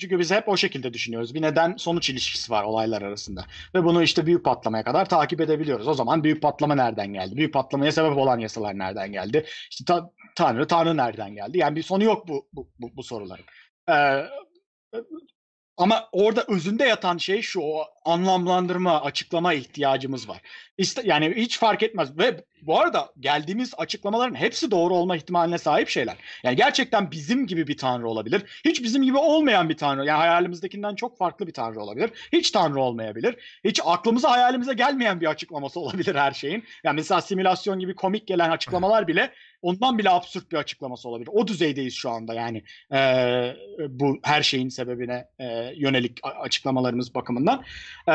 çünkü 0.00 0.18
biz 0.18 0.30
hep 0.30 0.48
o 0.48 0.56
şekilde 0.56 0.92
düşünüyoruz. 0.94 1.34
Bir 1.34 1.42
neden 1.42 1.76
sonuç 1.76 2.10
ilişkisi 2.10 2.52
var 2.52 2.64
olaylar 2.64 3.02
arasında. 3.02 3.44
Ve 3.74 3.84
bunu 3.84 4.02
işte 4.02 4.26
büyük 4.26 4.44
patlamaya 4.44 4.84
kadar 4.84 5.08
takip 5.08 5.40
edebiliyoruz. 5.40 5.88
O 5.88 5.94
zaman 5.94 6.24
büyük 6.24 6.42
patlama 6.42 6.74
nereden 6.74 7.12
geldi? 7.12 7.36
Büyük 7.36 7.54
patlamaya 7.54 7.92
sebep 7.92 8.16
olan 8.18 8.38
yasalar 8.38 8.78
nereden 8.78 9.12
geldi? 9.12 9.46
İşte 9.70 9.84
ta- 9.84 10.10
Tanrı, 10.36 10.66
Tanrı 10.66 10.96
nereden 10.96 11.34
geldi? 11.34 11.58
Yani 11.58 11.76
bir 11.76 11.82
sonu 11.82 12.04
yok 12.04 12.28
bu 12.28 12.48
bu, 12.52 12.70
bu, 12.78 12.96
bu 12.96 13.02
soruların. 13.02 13.44
E, 13.90 13.94
ama 15.82 16.08
orada 16.12 16.44
özünde 16.48 16.84
yatan 16.84 17.18
şey 17.18 17.42
şu 17.42 17.60
o 17.60 17.84
anlamlandırma, 18.04 19.02
açıklama 19.02 19.54
ihtiyacımız 19.54 20.28
var. 20.28 20.40
İşte, 20.78 21.02
yani 21.04 21.34
hiç 21.36 21.58
fark 21.58 21.82
etmez 21.82 22.18
ve 22.18 22.44
bu 22.62 22.80
arada 22.80 23.12
geldiğimiz 23.20 23.74
açıklamaların 23.76 24.34
hepsi 24.34 24.70
doğru 24.70 24.94
olma 24.94 25.16
ihtimaline 25.16 25.58
sahip 25.58 25.88
şeyler. 25.88 26.16
Yani 26.42 26.56
gerçekten 26.56 27.10
bizim 27.10 27.46
gibi 27.46 27.66
bir 27.66 27.76
tanrı 27.76 28.08
olabilir. 28.08 28.42
Hiç 28.64 28.82
bizim 28.82 29.02
gibi 29.02 29.16
olmayan 29.16 29.68
bir 29.68 29.76
tanrı. 29.76 30.06
Yani 30.06 30.18
hayalimizdekinden 30.18 30.94
çok 30.94 31.18
farklı 31.18 31.46
bir 31.46 31.52
tanrı 31.52 31.80
olabilir. 31.80 32.10
Hiç 32.32 32.50
tanrı 32.50 32.80
olmayabilir. 32.80 33.36
Hiç 33.64 33.80
aklımıza 33.84 34.30
hayalimize 34.30 34.74
gelmeyen 34.74 35.20
bir 35.20 35.26
açıklaması 35.26 35.80
olabilir 35.80 36.14
her 36.14 36.32
şeyin. 36.32 36.64
Yani 36.84 36.96
mesela 36.96 37.20
simülasyon 37.20 37.78
gibi 37.78 37.94
komik 37.94 38.26
gelen 38.26 38.50
açıklamalar 38.50 39.08
bile 39.08 39.32
ondan 39.62 39.98
bile 39.98 40.10
absürt 40.10 40.52
bir 40.52 40.56
açıklaması 40.56 41.08
olabilir. 41.08 41.30
O 41.32 41.46
düzeydeyiz 41.46 41.94
şu 41.94 42.10
anda 42.10 42.34
yani 42.34 42.62
e, 42.92 42.98
bu 43.88 44.18
her 44.22 44.42
şeyin 44.42 44.68
sebebine 44.68 45.28
e, 45.38 45.72
yönelik 45.76 46.20
açıklamalarımız 46.22 47.14
bakımından. 47.14 47.64
E, 48.08 48.14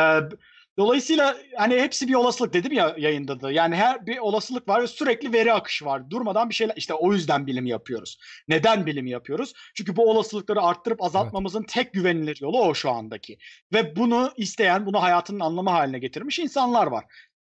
dolayısıyla 0.77 1.37
hani 1.57 1.81
hepsi 1.81 2.07
bir 2.07 2.13
olasılık 2.13 2.53
dedim 2.53 2.71
ya 2.71 2.95
yayında 2.97 3.41
da. 3.41 3.51
Yani 3.51 3.75
her 3.75 4.05
bir 4.05 4.17
olasılık 4.17 4.69
var 4.69 4.81
ve 4.81 4.87
sürekli 4.87 5.33
veri 5.33 5.53
akışı 5.53 5.85
var. 5.85 6.09
Durmadan 6.09 6.49
bir 6.49 6.55
şeyler 6.55 6.75
işte 6.77 6.93
o 6.93 7.13
yüzden 7.13 7.47
bilim 7.47 7.65
yapıyoruz. 7.65 8.17
Neden 8.47 8.85
bilim 8.85 9.07
yapıyoruz? 9.07 9.53
Çünkü 9.75 9.95
bu 9.95 10.11
olasılıkları 10.11 10.61
arttırıp 10.61 11.03
azaltmamızın 11.03 11.63
tek 11.63 11.93
güvenilir 11.93 12.39
yolu 12.41 12.61
o 12.61 12.73
şu 12.73 12.91
andaki. 12.91 13.37
Ve 13.73 13.95
bunu 13.95 14.31
isteyen, 14.37 14.85
bunu 14.85 15.01
hayatının 15.01 15.39
anlamı 15.39 15.69
haline 15.69 15.99
getirmiş 15.99 16.39
insanlar 16.39 16.87
var. 16.87 17.05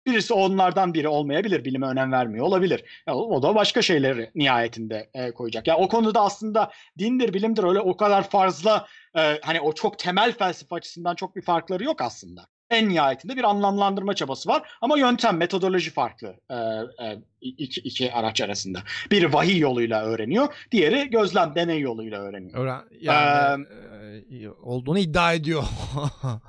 Birisi 0.05 0.33
onlardan 0.33 0.93
biri 0.93 1.07
olmayabilir, 1.07 1.65
bilime 1.65 1.87
önem 1.87 2.11
vermiyor 2.11 2.45
olabilir. 2.45 2.83
Ya, 3.07 3.15
o 3.15 3.43
da 3.43 3.55
başka 3.55 3.81
şeyleri 3.81 4.31
nihayetinde 4.35 5.09
e, 5.13 5.31
koyacak. 5.31 5.67
Ya 5.67 5.77
o 5.77 5.87
konuda 5.87 6.21
aslında 6.21 6.71
dindir, 6.97 7.33
bilimdir 7.33 7.63
öyle 7.63 7.79
o 7.79 7.97
kadar 7.97 8.29
fazla 8.29 8.87
e, 9.17 9.39
hani 9.41 9.61
o 9.61 9.73
çok 9.73 9.99
temel 9.99 10.31
felsefe 10.31 10.75
açısından 10.75 11.15
çok 11.15 11.35
bir 11.35 11.41
farkları 11.41 11.83
yok 11.83 12.01
aslında. 12.01 12.47
En 12.69 12.89
nihayetinde 12.89 13.35
bir 13.35 13.43
anlamlandırma 13.43 14.13
çabası 14.13 14.49
var 14.49 14.69
ama 14.81 14.97
yöntem, 14.97 15.37
metodoloji 15.37 15.91
farklı 15.91 16.35
e, 16.49 16.55
e, 17.05 17.17
iki, 17.41 17.81
iki 17.81 18.13
araç 18.13 18.41
arasında. 18.41 18.79
Biri 19.11 19.33
vahiy 19.33 19.59
yoluyla 19.59 20.05
öğreniyor, 20.05 20.47
diğeri 20.71 21.09
gözlem, 21.09 21.55
deney 21.55 21.79
yoluyla 21.79 22.21
öğreniyor. 22.21 22.59
Öğren, 22.59 22.81
yani 23.01 23.65
e, 24.31 24.49
olduğunu 24.49 24.99
iddia 24.99 25.33
ediyor. 25.33 25.63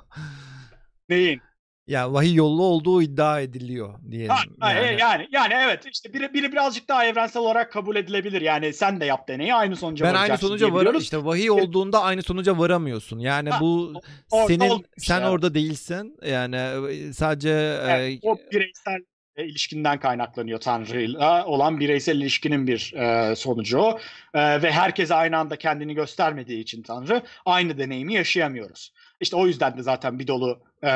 Neyin? 1.09 1.41
Ya 1.87 2.13
vahiy 2.13 2.35
yollu 2.35 2.63
olduğu 2.63 3.01
iddia 3.01 3.41
ediliyor 3.41 3.99
diyelim. 4.11 4.35
Ha, 4.59 4.73
e, 4.73 4.85
yani. 4.85 5.01
yani. 5.01 5.27
yani 5.31 5.53
evet 5.57 5.83
işte 5.93 6.13
biri 6.13 6.33
biri 6.33 6.51
birazcık 6.51 6.89
daha 6.89 7.05
evrensel 7.05 7.41
olarak 7.41 7.71
kabul 7.71 7.95
edilebilir. 7.95 8.41
Yani 8.41 8.73
sen 8.73 9.01
de 9.01 9.05
yap 9.05 9.27
deneyi 9.27 9.53
aynı 9.53 9.75
sonuca 9.75 10.05
ben 10.05 10.09
aynı 10.09 10.19
varacaksın 10.19 10.47
sonuca 10.47 10.65
var 10.65 10.71
diyebiliyoruz. 10.71 11.03
işte 11.03 11.25
vahiy 11.25 11.51
olduğunda 11.51 12.01
aynı 12.01 12.23
sonuca 12.23 12.57
varamıyorsun. 12.57 13.19
Yani 13.19 13.49
Ha, 13.49 13.61
bu 13.61 13.93
orada 14.31 14.47
senin 14.47 14.85
sen 14.97 15.21
ya. 15.21 15.31
orada 15.31 15.53
değilsin. 15.53 16.17
Yani 16.25 16.55
e, 16.55 17.13
sadece 17.13 17.49
Evet, 17.83 18.23
e, 18.23 18.29
o 18.29 18.37
bireysel 18.51 18.99
e, 19.35 19.45
ilişkinden 19.45 19.99
kaynaklanıyor 19.99 20.59
Tanrı'yla 20.59 21.45
olan 21.45 21.79
bireysel 21.79 22.15
ilişkinin 22.15 22.67
bir 22.67 22.93
e, 22.93 23.35
sonucu 23.35 23.79
o. 23.79 23.99
E, 24.33 24.61
ve 24.61 24.71
herkese 24.71 25.15
aynı 25.15 25.37
anda 25.37 25.55
kendini 25.55 25.93
göstermediği 25.93 26.59
için 26.61 26.83
Tanrı 26.83 27.21
aynı 27.45 27.77
deneyimi 27.77 28.13
yaşayamıyoruz. 28.13 28.93
İşte 29.21 29.35
o 29.35 29.47
yüzden 29.47 29.77
de 29.77 29.83
zaten 29.83 30.19
bir 30.19 30.27
dolu 30.27 30.59
e, 30.81 30.89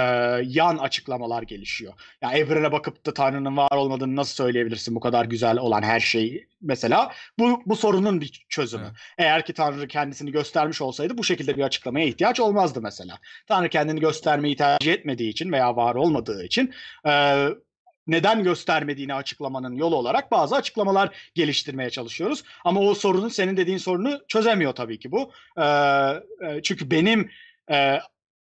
yan 0.44 0.78
açıklamalar 0.78 1.44
gelişiyor. 1.44 1.94
Yani 2.22 2.38
evrene 2.38 2.72
bakıp 2.72 3.06
da 3.06 3.14
Tanrı'nın 3.14 3.58
var 3.58 3.78
olmadığını 3.78 4.16
nasıl 4.16 4.36
söyleyebilirsin 4.36 4.96
bu 4.96 5.00
kadar 5.00 5.26
güzel 5.26 5.58
olan 5.58 5.82
her 5.82 6.00
şeyi 6.00 6.48
mesela? 6.62 7.12
Bu, 7.40 7.62
bu 7.66 7.76
sorunun 7.76 8.22
bir 8.22 8.46
çözümü. 8.50 8.84
Evet. 8.86 8.96
Eğer 9.18 9.46
ki 9.46 9.54
Tanrı 9.54 9.88
kendisini 9.88 10.32
göstermiş 10.32 10.82
olsaydı 10.82 11.18
bu 11.18 11.24
şekilde 11.24 11.58
bir 11.58 11.64
açıklamaya 11.64 12.06
ihtiyaç 12.06 12.40
olmazdı 12.40 12.82
mesela. 12.82 13.20
Tanrı 13.48 13.70
kendini 13.70 14.00
göstermeyi 14.00 14.56
tercih 14.56 14.94
etmediği 14.94 15.30
için 15.30 15.52
veya 15.52 15.76
var 15.76 15.96
olmadığı 15.96 16.44
için 16.44 16.74
e, 17.08 17.48
neden 18.08 18.44
göstermediğini 18.44 19.14
açıklamanın 19.14 19.76
yolu 19.76 19.96
olarak 19.96 20.32
bazı 20.32 20.56
açıklamalar 20.56 21.32
geliştirmeye 21.36 21.90
çalışıyoruz. 21.90 22.44
Ama 22.66 22.80
o 22.82 22.96
sorunun 22.96 23.30
senin 23.30 23.58
dediğin 23.58 23.78
sorunu 23.78 24.20
çözemiyor 24.28 24.74
tabii 24.74 25.00
ki 25.00 25.12
bu. 25.12 25.32
E, 25.62 26.62
çünkü 26.64 26.92
benim 26.92 27.30
e, 27.72 28.00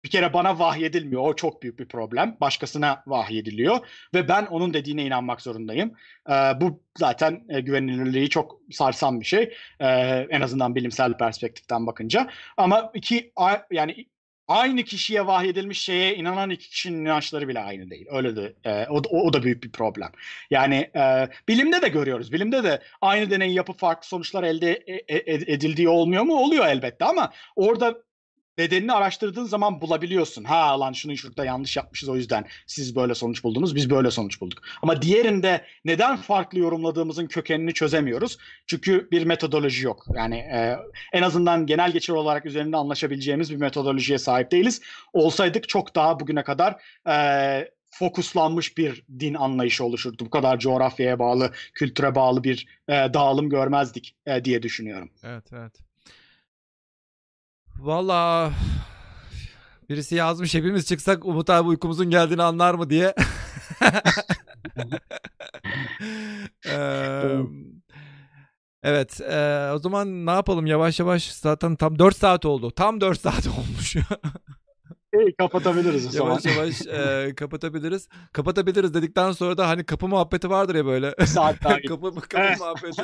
bir 0.03 0.09
kere 0.09 0.33
bana 0.33 0.59
vahyedilmiyor. 0.59 1.21
O 1.21 1.35
çok 1.35 1.63
büyük 1.63 1.79
bir 1.79 1.85
problem. 1.87 2.37
Başkasına 2.41 3.03
vahyediliyor 3.07 3.79
ve 4.13 4.27
ben 4.27 4.45
onun 4.45 4.73
dediğine 4.73 5.05
inanmak 5.05 5.41
zorundayım. 5.41 5.93
Ee, 6.29 6.33
bu 6.33 6.83
zaten 6.97 7.43
e, 7.49 7.61
güvenilirliği 7.61 8.29
çok 8.29 8.59
sarsan 8.71 9.19
bir 9.19 9.25
şey. 9.25 9.53
Ee, 9.79 9.87
en 10.29 10.41
azından 10.41 10.75
bilimsel 10.75 11.17
perspektiften 11.17 11.87
bakınca. 11.87 12.29
Ama 12.57 12.91
iki 12.93 13.31
a- 13.35 13.57
yani 13.71 14.05
aynı 14.47 14.83
kişiye 14.83 15.27
vahyedilmiş 15.27 15.79
şeye 15.81 16.15
inanan 16.15 16.49
iki 16.49 16.69
kişinin 16.69 17.01
inançları 17.05 17.47
bile 17.47 17.59
aynı 17.59 17.89
değil. 17.89 18.05
Öyle 18.11 18.35
de 18.35 18.53
e, 18.63 18.85
o, 18.89 18.97
o, 19.09 19.21
o 19.27 19.33
da 19.33 19.43
büyük 19.43 19.63
bir 19.63 19.71
problem. 19.71 20.11
Yani 20.49 20.75
e, 20.95 21.27
bilimde 21.47 21.81
de 21.81 21.87
görüyoruz. 21.87 22.31
Bilimde 22.31 22.63
de 22.63 22.81
aynı 23.01 23.29
deneyi 23.29 23.53
yapıp 23.53 23.79
farklı 23.79 24.07
sonuçlar 24.07 24.43
elde 24.43 24.71
e- 24.71 25.15
e- 25.15 25.53
edildiği 25.53 25.89
olmuyor 25.89 26.23
mu? 26.23 26.35
Oluyor 26.35 26.65
elbette 26.65 27.05
ama 27.05 27.31
orada 27.55 27.97
bedenini 28.57 28.93
araştırdığın 28.93 29.43
zaman 29.43 29.81
bulabiliyorsun. 29.81 30.43
Ha 30.43 30.79
lan 30.79 30.93
şunu 30.93 31.17
şurada 31.17 31.45
yanlış 31.45 31.77
yapmışız 31.77 32.09
o 32.09 32.15
yüzden 32.15 32.45
siz 32.67 32.95
böyle 32.95 33.15
sonuç 33.15 33.43
buldunuz, 33.43 33.75
biz 33.75 33.89
böyle 33.89 34.11
sonuç 34.11 34.41
bulduk. 34.41 34.61
Ama 34.81 35.01
diğerinde 35.01 35.65
neden 35.85 36.17
farklı 36.17 36.59
yorumladığımızın 36.59 37.27
kökenini 37.27 37.73
çözemiyoruz. 37.73 38.37
Çünkü 38.67 39.07
bir 39.11 39.23
metodoloji 39.23 39.85
yok. 39.85 40.05
Yani 40.15 40.35
e, 40.35 40.77
en 41.13 41.21
azından 41.21 41.65
genel 41.65 41.91
geçer 41.91 42.13
olarak 42.13 42.45
üzerinde 42.45 42.77
anlaşabileceğimiz 42.77 43.51
bir 43.51 43.57
metodolojiye 43.57 44.17
sahip 44.17 44.51
değiliz. 44.51 44.81
Olsaydık 45.13 45.69
çok 45.69 45.95
daha 45.95 46.19
bugüne 46.19 46.43
kadar 46.43 46.81
e, 47.09 47.71
fokuslanmış 47.91 48.77
bir 48.77 49.03
din 49.19 49.33
anlayışı 49.33 49.83
oluşurdu. 49.83 50.25
Bu 50.25 50.29
kadar 50.29 50.59
coğrafyaya 50.59 51.19
bağlı, 51.19 51.51
kültüre 51.73 52.15
bağlı 52.15 52.43
bir 52.43 52.67
e, 52.87 52.93
dağılım 52.93 53.49
görmezdik 53.49 54.15
e, 54.25 54.45
diye 54.45 54.63
düşünüyorum. 54.63 55.09
evet 55.23 55.53
evet. 55.53 55.90
Valla 57.81 58.51
birisi 59.89 60.15
yazmış 60.15 60.55
hepimiz 60.55 60.87
çıksak 60.87 61.25
Umut 61.25 61.49
abi 61.49 61.67
uykumuzun 61.67 62.09
geldiğini 62.09 62.43
anlar 62.43 62.73
mı 62.73 62.89
diye. 62.89 63.13
Evet 68.83 69.21
o 69.75 69.79
zaman 69.79 70.25
ne 70.25 70.31
yapalım 70.31 70.65
yavaş 70.65 70.99
yavaş 70.99 71.31
zaten 71.31 71.75
tam 71.75 71.99
4 71.99 72.17
saat 72.17 72.45
oldu. 72.45 72.71
Tam 72.71 73.01
4 73.01 73.21
saat 73.21 73.47
olmuş. 73.57 73.95
İyi 75.13 75.35
kapatabiliriz 75.39 76.07
o 76.07 76.09
zaman. 76.09 76.29
yavaş 76.29 76.45
yavaş 76.45 76.81
eee, 76.85 77.35
kapatabiliriz. 77.35 78.07
Kapatabiliriz 78.33 78.93
dedikten 78.93 79.31
sonra 79.31 79.57
da 79.57 79.67
hani 79.69 79.85
kapı 79.85 80.07
muhabbeti 80.07 80.49
vardır 80.49 80.75
ya 80.75 80.85
böyle. 80.85 81.13
Bir 81.19 81.25
saat 81.25 81.63
daha 81.63 81.77
kapı 81.87 82.15
kapı 82.21 82.59
muhabbeti. 82.59 83.03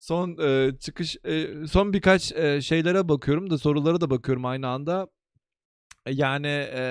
Son 0.00 0.36
e, 0.42 0.78
çıkış 0.78 1.16
e, 1.24 1.66
son 1.66 1.92
birkaç 1.92 2.32
e, 2.32 2.60
şeylere 2.60 3.08
bakıyorum 3.08 3.50
da 3.50 3.58
sorulara 3.58 4.00
da 4.00 4.10
bakıyorum 4.10 4.44
aynı 4.44 4.68
anda. 4.68 5.08
Yani 6.08 6.68
e, 6.74 6.82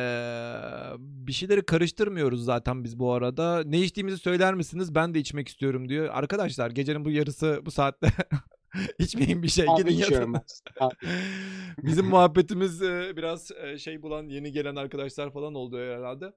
bir 1.00 1.32
şeyleri 1.32 1.66
karıştırmıyoruz 1.66 2.46
zaten 2.46 2.84
biz 2.84 3.00
bu 3.00 3.14
arada. 3.14 3.64
Ne 3.66 3.80
içtiğimizi 3.80 4.18
söyler 4.18 4.54
misiniz? 4.54 4.96
Ben 4.96 5.14
de 5.14 5.20
içmek 5.20 5.48
istiyorum 5.48 5.90
diyor. 5.90 6.10
Arkadaşlar 6.12 6.72
gecenin 6.72 7.06
bu 7.06 7.12
yarısı 7.12 7.62
bu 7.66 7.72
saatte 7.72 8.08
İçmeyin 9.00 9.44
bir 9.44 9.48
şey. 9.48 9.66
Abi 9.70 9.84
Gidin 9.84 9.98
yatın. 9.98 10.36
Bizim 11.84 12.06
muhabbetimiz 12.06 12.82
e, 12.82 13.14
biraz 13.18 13.52
e, 13.52 13.78
şey 13.78 14.02
bulan 14.02 14.24
yeni 14.24 14.52
gelen 14.52 14.76
arkadaşlar 14.76 15.34
falan 15.34 15.56
oldu 15.56 15.80
herhalde. 15.80 16.34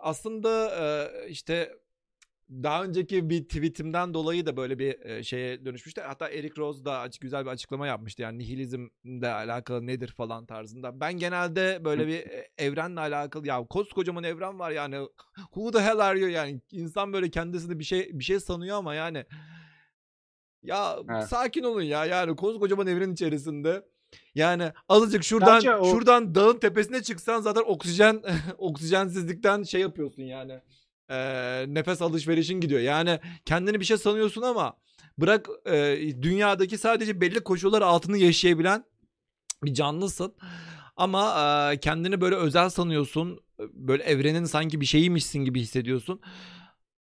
Aslında 0.00 0.70
e, 0.80 1.28
işte 1.28 1.72
daha 2.50 2.84
önceki 2.84 3.30
bir 3.30 3.44
tweetimden 3.44 4.14
dolayı 4.14 4.46
da 4.46 4.56
böyle 4.56 4.78
bir 4.78 5.22
şeye 5.22 5.64
dönüşmüştü. 5.64 6.00
Hatta 6.00 6.28
Eric 6.28 6.54
Rose 6.58 6.84
da 6.84 6.98
açık 6.98 7.22
güzel 7.22 7.44
bir 7.44 7.50
açıklama 7.50 7.86
yapmıştı. 7.86 8.22
Yani 8.22 8.38
nihilizmle 8.38 9.28
alakalı 9.32 9.86
nedir 9.86 10.08
falan 10.08 10.46
tarzında. 10.46 11.00
Ben 11.00 11.12
genelde 11.12 11.84
böyle 11.84 12.06
bir 12.06 12.18
e, 12.18 12.48
evrenle 12.58 13.00
alakalı 13.00 13.46
ya 13.46 13.66
koskocaman 13.66 14.24
evren 14.24 14.58
var 14.58 14.70
yani 14.70 14.96
who 15.36 15.70
the 15.70 15.80
hell 15.80 15.98
are 15.98 16.18
you 16.20 16.28
yani 16.30 16.60
insan 16.72 17.12
böyle 17.12 17.30
kendisini 17.30 17.78
bir 17.78 17.84
şey 17.84 18.10
bir 18.12 18.24
şey 18.24 18.40
sanıyor 18.40 18.76
ama 18.76 18.94
yani 18.94 19.24
ya 20.62 20.96
Evet. 21.10 21.24
sakin 21.28 21.62
olun 21.62 21.82
ya 21.82 22.04
yani 22.04 22.36
koskocaman 22.36 22.86
evren 22.86 23.12
içerisinde 23.12 23.84
yani 24.34 24.72
azıcık 24.88 25.24
şuradan 25.24 25.60
o- 25.80 25.84
şuradan 25.90 26.34
dağın 26.34 26.58
tepesine 26.58 27.02
çıksan 27.02 27.40
zaten 27.40 27.62
oksijen 27.66 28.22
oksijensizlikten 28.58 29.62
şey 29.62 29.80
yapıyorsun 29.80 30.22
yani. 30.22 30.60
Ee, 31.10 31.64
nefes 31.68 32.02
alışverişin 32.02 32.60
gidiyor. 32.60 32.80
Yani 32.80 33.20
kendini 33.44 33.80
bir 33.80 33.84
şey 33.84 33.96
sanıyorsun 33.96 34.42
ama 34.42 34.76
bırak 35.18 35.48
e, 35.66 35.98
dünyadaki 36.22 36.78
sadece 36.78 37.20
belli 37.20 37.40
koşullar 37.40 37.82
altını 37.82 38.18
yaşayabilen 38.18 38.84
bir 39.62 39.74
canlısın. 39.74 40.34
Ama 40.96 41.34
e, 41.72 41.76
kendini 41.80 42.20
böyle 42.20 42.36
özel 42.36 42.68
sanıyorsun. 42.70 43.40
Böyle 43.58 44.02
evrenin 44.02 44.44
sanki 44.44 44.80
bir 44.80 44.86
şeyiymişsin 44.86 45.44
gibi 45.44 45.60
hissediyorsun. 45.60 46.20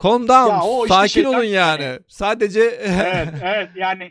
Calm 0.03 0.23
down. 0.29 0.51
Ya 0.51 0.63
o 0.63 0.85
işte 0.85 0.95
Sakin 0.95 1.09
şeyden- 1.09 1.29
olun 1.29 1.45
yani. 1.45 1.99
Sadece 2.09 2.61
evet, 2.83 3.29
evet 3.43 3.69
yani 3.77 4.11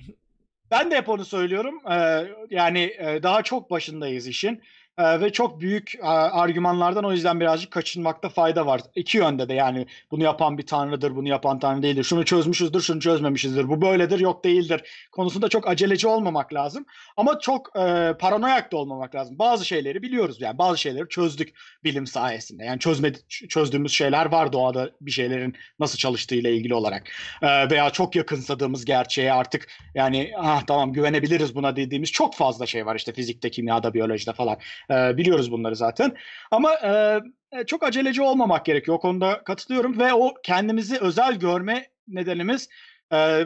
ben 0.72 0.91
de 0.91 0.98
hep 0.98 1.09
onu 1.09 1.25
söylüyorum. 1.25 1.82
Ee, 1.91 2.27
yani 2.49 2.80
e, 2.99 3.24
daha 3.24 3.43
çok 3.43 3.72
başındayız 3.72 4.27
işin. 4.27 4.61
Ee, 5.00 5.22
ve 5.22 5.32
çok 5.32 5.61
büyük 5.61 5.95
e, 5.95 6.08
argümanlardan 6.08 7.06
o 7.06 7.11
yüzden 7.11 7.40
birazcık 7.40 7.72
kaçınmakta 7.72 8.30
fayda 8.30 8.66
var. 8.66 8.82
İki 8.95 9.18
yönde 9.18 9.50
de 9.50 9.53
yani 9.53 9.86
bunu 10.11 10.24
yapan 10.24 10.58
bir 10.58 10.66
tanrıdır, 10.66 11.16
bunu 11.16 11.30
yapan 11.30 11.60
tanrı 11.60 11.82
değildir. 11.82 12.03
Şunu 12.03 12.26
çözmüşüzdür, 12.26 12.82
şunu 12.82 13.00
çözmemişizdir. 13.00 13.69
Bu 13.69 13.82
böyledir, 13.82 14.19
yok 14.19 14.44
değildir. 14.44 14.82
Konusunda 15.11 15.50
çok 15.50 15.68
aceleci 15.68 16.08
olmamak 16.08 16.53
lazım. 16.53 16.86
Ama 17.18 17.40
çok 17.40 17.68
e, 17.76 18.14
paranoyak 18.19 18.72
da 18.72 18.78
olmamak 18.78 19.16
lazım. 19.16 19.40
Bazı 19.40 19.66
şeyleri 19.66 20.02
biliyoruz 20.02 20.42
yani 20.42 20.58
bazı 20.58 20.78
şeyleri 20.78 21.10
çözdük 21.10 21.53
bilim 21.84 22.08
sayesinde. 22.08 22.66
Yani 22.66 22.80
çözmedi, 22.80 23.18
çözdüğümüz 23.28 23.92
şeyler 23.92 24.26
var 24.26 24.53
doğada 24.53 24.92
bir 25.02 25.11
şeylerin 25.11 25.56
nasıl 25.80 25.98
çalıştığıyla 25.98 26.50
ilgili 26.50 26.74
olarak. 26.74 27.03
Ee, 27.42 27.69
veya 27.69 27.90
çok 27.90 28.16
yakınsadığımız 28.16 28.86
gerçeğe 28.86 29.34
artık 29.34 29.68
yani 29.95 30.32
ah 30.38 30.61
tamam 30.68 30.94
güvenebiliriz 30.94 31.56
buna 31.56 31.76
dediğimiz 31.76 32.11
çok 32.11 32.36
fazla 32.36 32.66
şey 32.66 32.86
var 32.86 32.95
işte 32.95 33.14
fizikte, 33.14 33.50
kimyada, 33.50 33.94
biyolojide 33.94 34.34
falan. 34.34 34.58
Ee, 34.92 35.18
biliyoruz 35.18 35.51
bunları 35.51 35.76
zaten. 35.76 36.16
Ama 36.51 36.74
e, 36.74 37.19
e, 37.59 37.66
çok 37.66 37.84
aceleci 37.84 38.22
olmamak 38.22 38.66
gerekiyor. 38.66 38.98
O 38.98 39.00
konuda 39.00 39.43
katılıyorum 39.43 40.00
ve 40.00 40.14
o 40.14 40.34
kendimizi 40.43 40.98
özel 40.98 41.35
görme 41.40 41.88
nedenimiz 42.08 42.69
e, 43.14 43.45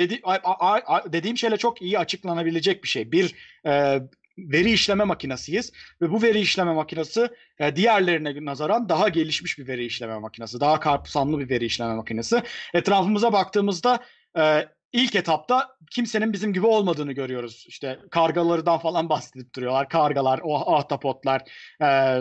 dedi, 0.00 0.20
a- 0.24 0.34
a- 0.34 0.94
a- 0.96 1.12
dediğim 1.12 1.38
şeyle 1.38 1.56
çok 1.56 1.82
iyi 1.82 1.98
açıklanabilecek 1.98 2.84
bir 2.84 2.88
şey. 2.88 3.12
Bir 3.12 3.34
e, 3.66 4.00
veri 4.38 4.70
işleme 4.72 5.04
makinesiyiz 5.04 5.72
ve 6.02 6.10
bu 6.10 6.22
veri 6.22 6.40
işleme 6.40 6.72
makinesi 6.72 7.28
e, 7.58 7.76
diğerlerine 7.76 8.44
nazaran 8.44 8.88
daha 8.88 9.08
gelişmiş 9.08 9.58
bir 9.58 9.68
veri 9.68 9.84
işleme 9.84 10.18
makinesi. 10.18 10.60
Daha 10.60 10.80
kapsamlı 10.80 11.38
bir 11.38 11.50
veri 11.50 11.64
işleme 11.64 11.94
makinesi. 11.94 12.42
Etrafımıza 12.74 13.32
baktığımızda 13.32 13.98
e, 14.38 14.68
ilk 14.92 15.14
etapta 15.14 15.76
kimsenin 15.90 16.32
bizim 16.32 16.52
gibi 16.52 16.66
olmadığını 16.66 17.12
görüyoruz. 17.12 17.64
İşte 17.68 17.98
kargalardan 18.10 18.78
falan 18.78 19.08
bahsedip 19.08 19.54
duruyorlar. 19.54 19.88
Kargalar, 19.88 20.40
o 20.44 20.74
ahtapotlar, 20.74 21.42
e, 21.82 22.20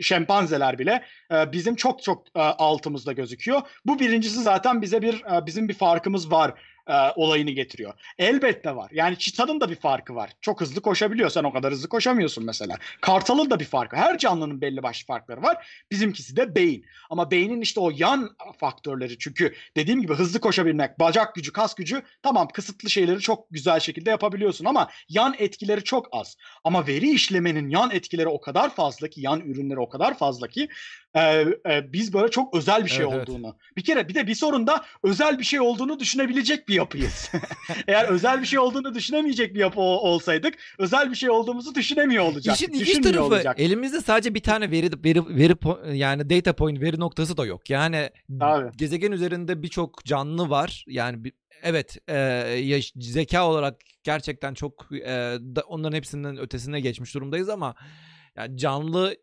şempanzeler 0.00 0.78
bile 0.78 1.04
e, 1.32 1.52
bizim 1.52 1.74
çok 1.74 2.02
çok 2.02 2.26
e, 2.36 2.40
altımızda 2.40 3.12
gözüküyor. 3.12 3.60
Bu 3.84 3.98
birincisi 3.98 4.42
zaten 4.42 4.82
bize 4.82 5.02
bir 5.02 5.24
e, 5.24 5.46
bizim 5.46 5.68
bir 5.68 5.74
farkımız 5.74 6.30
var 6.30 6.54
e, 6.88 6.94
olayını 7.16 7.50
getiriyor. 7.50 7.94
Elbette 8.18 8.76
var. 8.76 8.90
Yani 8.94 9.18
çitanın 9.18 9.60
da 9.60 9.70
bir 9.70 9.76
farkı 9.76 10.14
var. 10.14 10.30
Çok 10.40 10.60
hızlı 10.60 10.80
koşabiliyor. 10.80 11.30
Sen 11.30 11.44
o 11.44 11.52
kadar 11.52 11.72
hızlı 11.72 11.88
koşamıyorsun 11.88 12.44
mesela. 12.44 12.76
Kartalın 13.00 13.50
da 13.50 13.60
bir 13.60 13.64
farkı. 13.64 13.96
Her 13.96 14.18
canlının 14.18 14.60
belli 14.60 14.82
başlı 14.82 15.06
farkları 15.06 15.42
var. 15.42 15.66
Bizimkisi 15.90 16.36
de 16.36 16.54
beyin. 16.54 16.84
Ama 17.10 17.30
beynin 17.30 17.60
işte 17.60 17.80
o 17.80 17.90
yan 17.94 18.36
faktörleri 18.58 19.18
çünkü 19.18 19.54
dediğim 19.76 20.02
gibi 20.02 20.14
hızlı 20.14 20.40
koşabilmek, 20.40 21.00
bacak 21.00 21.34
gücü, 21.34 21.52
kas 21.52 21.74
gücü 21.74 22.02
tamam 22.22 22.48
kısıtlı 22.48 22.90
şeyleri 22.90 23.20
çok 23.20 23.50
güzel 23.50 23.80
şekilde 23.80 24.10
yapabiliyorsun 24.10 24.64
ama 24.64 24.88
yan 25.08 25.34
etkileri 25.38 25.84
çok 25.84 26.08
az. 26.12 26.36
Ama 26.64 26.86
veri 26.86 27.10
işlemenin 27.10 27.68
yan 27.68 27.90
etkileri 27.90 28.28
o 28.28 28.40
kadar 28.40 28.74
fazla 28.74 29.08
ki, 29.08 29.20
yan 29.20 29.40
ürünleri 29.40 29.80
o 29.80 29.88
kadar 29.88 30.18
fazla 30.18 30.48
ki 30.48 30.68
e, 31.14 31.20
e, 31.70 31.92
biz 31.92 32.12
böyle 32.12 32.30
çok 32.30 32.54
özel 32.56 32.84
bir 32.84 32.90
şey 32.90 33.04
Evet, 33.04 33.14
evet. 33.16 33.28
olduğunu. 33.28 33.56
Bir 33.76 33.84
kere 33.84 34.08
bir 34.08 34.14
de 34.14 34.26
bir 34.26 34.34
sorun 34.34 34.66
da 34.66 34.84
özel 35.02 35.38
bir 35.38 35.44
şey 35.44 35.60
olduğunu 35.60 36.00
düşünebilecek 36.00 36.68
bir 36.68 36.74
yapıyız. 36.74 37.30
Eğer 37.88 38.08
özel 38.08 38.40
bir 38.40 38.46
şey 38.46 38.58
olduğunu 38.58 38.94
düşünemeyecek 38.94 39.54
bir 39.54 39.60
yapı 39.60 39.80
ol- 39.80 40.12
olsaydık 40.12 40.54
özel 40.78 41.10
bir 41.10 41.16
şey 41.16 41.30
olduğumuzu 41.30 41.74
düşünemiyor 41.74 42.24
olacaktık. 42.24 42.68
İşin 42.68 42.80
ilginç 42.80 43.04
tarafı 43.04 43.22
olacaktık. 43.24 43.66
elimizde 43.66 44.00
sadece 44.00 44.34
bir 44.34 44.40
tane 44.42 44.70
veri 44.70 44.90
veri 45.04 45.26
veri 45.36 45.96
yani 45.98 46.30
data 46.30 46.52
point 46.52 46.80
veri 46.80 47.00
noktası 47.00 47.36
da 47.36 47.46
yok. 47.46 47.70
Yani 47.70 48.10
Tabii. 48.40 48.76
gezegen 48.76 49.12
üzerinde 49.12 49.62
birçok 49.62 50.04
canlı 50.04 50.50
var. 50.50 50.84
Yani 50.86 51.24
bir- 51.24 51.32
evet 51.62 51.96
e, 52.08 52.16
yaş- 52.60 52.92
zeka 52.96 53.48
olarak 53.48 53.80
gerçekten 54.04 54.54
çok 54.54 54.88
e, 54.92 55.08
da- 55.56 55.62
onların 55.66 55.96
hepsinden 55.96 56.38
ötesine 56.38 56.80
geçmiş 56.80 57.14
durumdayız 57.14 57.48
ama 57.48 57.74
yani 58.36 58.56
canlı 58.58 59.16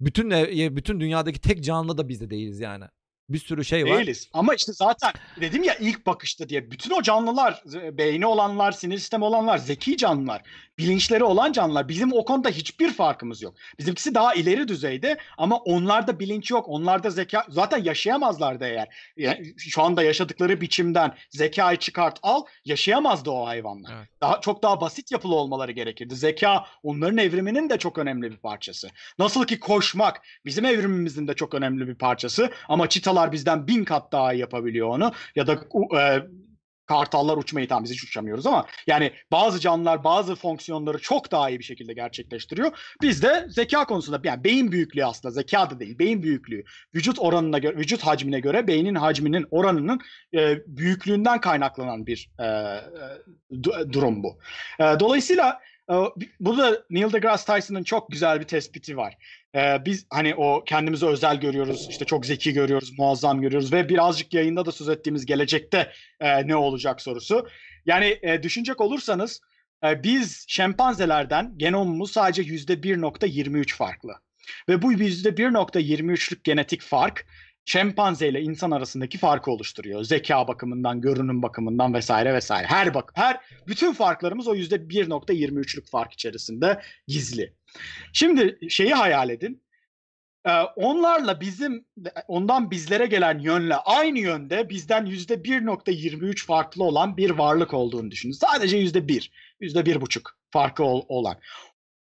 bütün 0.00 0.30
ev- 0.30 0.76
bütün 0.76 1.00
dünyadaki 1.00 1.40
tek 1.40 1.64
canlı 1.64 1.98
da 1.98 2.08
biz 2.08 2.20
de 2.20 2.30
değiliz 2.30 2.60
yani. 2.60 2.84
Bir 3.28 3.38
sürü 3.38 3.64
şey 3.64 3.84
var. 3.84 3.98
Değiliz. 3.98 4.28
Ama 4.32 4.54
işte 4.54 4.72
zaten 4.72 5.12
dedim 5.40 5.62
ya 5.62 5.74
ilk 5.74 6.06
bakışta 6.06 6.48
diye 6.48 6.70
bütün 6.70 6.90
o 6.90 7.02
canlılar, 7.02 7.62
beyni 7.92 8.26
olanlar, 8.26 8.72
sinir 8.72 8.98
sistemi 8.98 9.24
olanlar, 9.24 9.58
zeki 9.58 9.96
canlılar, 9.96 10.42
bilinçleri 10.78 11.24
olan 11.24 11.52
canlılar 11.52 11.88
bizim 11.88 12.12
o 12.12 12.24
konuda 12.24 12.48
hiçbir 12.48 12.92
farkımız 12.92 13.42
yok. 13.42 13.54
Bizimkisi 13.78 14.14
daha 14.14 14.34
ileri 14.34 14.68
düzeyde 14.68 15.18
ama 15.38 15.56
onlarda 15.56 16.18
bilinç 16.18 16.50
yok. 16.50 16.68
Onlarda 16.68 17.10
zeka 17.10 17.44
zaten 17.48 17.84
yaşayamazlardı 17.84 18.64
eğer. 18.64 18.88
Yani 19.16 19.54
şu 19.58 19.82
anda 19.82 20.02
yaşadıkları 20.02 20.60
biçimden 20.60 21.14
zekayı 21.30 21.78
çıkart 21.78 22.18
al 22.22 22.42
yaşayamazdı 22.64 23.30
o 23.30 23.46
hayvanlar. 23.46 23.92
Evet. 23.98 24.08
Daha 24.20 24.40
çok 24.40 24.62
daha 24.62 24.80
basit 24.80 25.12
yapılı 25.12 25.34
olmaları 25.34 25.72
gerekirdi. 25.72 26.16
Zeka 26.16 26.64
onların 26.82 27.18
evriminin 27.18 27.70
de 27.70 27.78
çok 27.78 27.98
önemli 27.98 28.30
bir 28.30 28.36
parçası. 28.36 28.88
Nasıl 29.18 29.44
ki 29.44 29.60
koşmak 29.60 30.22
bizim 30.44 30.64
evrimimizin 30.64 31.28
de 31.28 31.34
çok 31.34 31.54
önemli 31.54 31.88
bir 31.88 31.94
parçası 31.94 32.50
ama 32.68 32.88
çitalar 32.88 33.15
bizden 33.32 33.66
bin 33.66 33.84
kat 33.84 34.12
daha 34.12 34.32
iyi 34.32 34.40
yapabiliyor 34.40 34.88
onu 34.88 35.12
ya 35.36 35.46
da 35.46 35.52
e, 36.00 36.22
kartallar 36.86 37.36
uçmayı 37.36 37.68
tam 37.68 37.84
biz 37.84 37.92
hiç 37.92 38.04
uçamıyoruz 38.04 38.46
ama 38.46 38.66
yani 38.86 39.12
bazı 39.32 39.60
canlılar 39.60 40.04
bazı 40.04 40.34
fonksiyonları 40.34 40.98
çok 40.98 41.32
daha 41.32 41.50
iyi 41.50 41.58
bir 41.58 41.64
şekilde 41.64 41.92
gerçekleştiriyor. 41.92 42.96
Biz 43.02 43.22
de 43.22 43.46
zeka 43.48 43.84
konusunda 43.84 44.20
yani 44.24 44.44
beyin 44.44 44.72
büyüklüğü 44.72 45.04
aslında 45.04 45.32
zeka 45.34 45.70
da 45.70 45.80
değil 45.80 45.98
beyin 45.98 46.22
büyüklüğü 46.22 46.64
vücut 46.94 47.18
oranına 47.18 47.58
göre 47.58 47.76
vücut 47.76 48.02
hacmine 48.02 48.40
göre 48.40 48.66
beynin 48.66 48.94
hacminin 48.94 49.46
oranının 49.50 50.00
e, 50.34 50.58
büyüklüğünden 50.66 51.40
kaynaklanan 51.40 52.06
bir 52.06 52.30
e, 52.38 52.44
e, 52.44 52.80
du- 53.52 53.92
durum 53.92 54.22
bu. 54.22 54.38
E, 54.80 54.84
dolayısıyla 55.00 55.60
burada 56.40 56.82
Neil 56.90 57.12
deGrasse 57.12 57.52
Tyson'ın 57.52 57.82
çok 57.84 58.10
güzel 58.10 58.40
bir 58.40 58.44
tespiti 58.44 58.96
var. 58.96 59.16
Ee, 59.54 59.84
biz 59.84 60.06
hani 60.10 60.34
o 60.34 60.64
kendimizi 60.64 61.06
özel 61.06 61.40
görüyoruz, 61.40 61.86
işte 61.90 62.04
çok 62.04 62.26
zeki 62.26 62.52
görüyoruz, 62.52 62.98
muazzam 62.98 63.40
görüyoruz 63.40 63.72
ve 63.72 63.88
birazcık 63.88 64.34
yayında 64.34 64.66
da 64.66 64.72
söz 64.72 64.88
ettiğimiz 64.88 65.26
gelecekte 65.26 65.92
e, 66.20 66.46
ne 66.46 66.56
olacak 66.56 67.00
sorusu. 67.00 67.48
Yani 67.86 68.18
e, 68.22 68.42
düşünecek 68.42 68.80
olursanız 68.80 69.40
e, 69.84 70.02
biz 70.02 70.44
şempanzelerden 70.48 71.52
genomumuz 71.56 72.12
sadece 72.12 72.42
%1.23 72.42 73.76
farklı. 73.76 74.12
Ve 74.68 74.82
bu 74.82 74.92
%1.23'lük 74.92 76.44
genetik 76.44 76.82
fark 76.82 77.26
şempanze 77.66 78.28
ile 78.28 78.40
insan 78.42 78.70
arasındaki 78.70 79.18
farkı 79.18 79.50
oluşturuyor. 79.50 80.04
Zeka 80.04 80.48
bakımından, 80.48 81.00
görünüm 81.00 81.42
bakımından 81.42 81.94
vesaire 81.94 82.34
vesaire. 82.34 82.66
Her 82.66 82.94
bak 82.94 83.12
her 83.14 83.40
bütün 83.66 83.92
farklarımız 83.92 84.48
o 84.48 84.54
%1.23'lük 84.54 85.90
fark 85.90 86.12
içerisinde 86.12 86.80
gizli. 87.06 87.54
Şimdi 88.12 88.58
şeyi 88.70 88.94
hayal 88.94 89.30
edin. 89.30 89.62
Ee, 90.46 90.50
onlarla 90.76 91.40
bizim 91.40 91.84
ondan 92.28 92.70
bizlere 92.70 93.06
gelen 93.06 93.38
yönle 93.38 93.76
aynı 93.76 94.18
yönde 94.18 94.68
bizden 94.68 95.06
yüzde 95.06 95.34
1.23 95.34 96.46
farklı 96.46 96.84
olan 96.84 97.16
bir 97.16 97.30
varlık 97.30 97.74
olduğunu 97.74 98.10
düşünün. 98.10 98.32
Sadece 98.32 98.76
yüzde 98.76 99.08
bir, 99.08 99.30
yüzde 99.60 99.86
bir 99.86 100.00
buçuk 100.00 100.38
farkı 100.50 100.84
ol- 100.84 101.04
olan. 101.08 101.36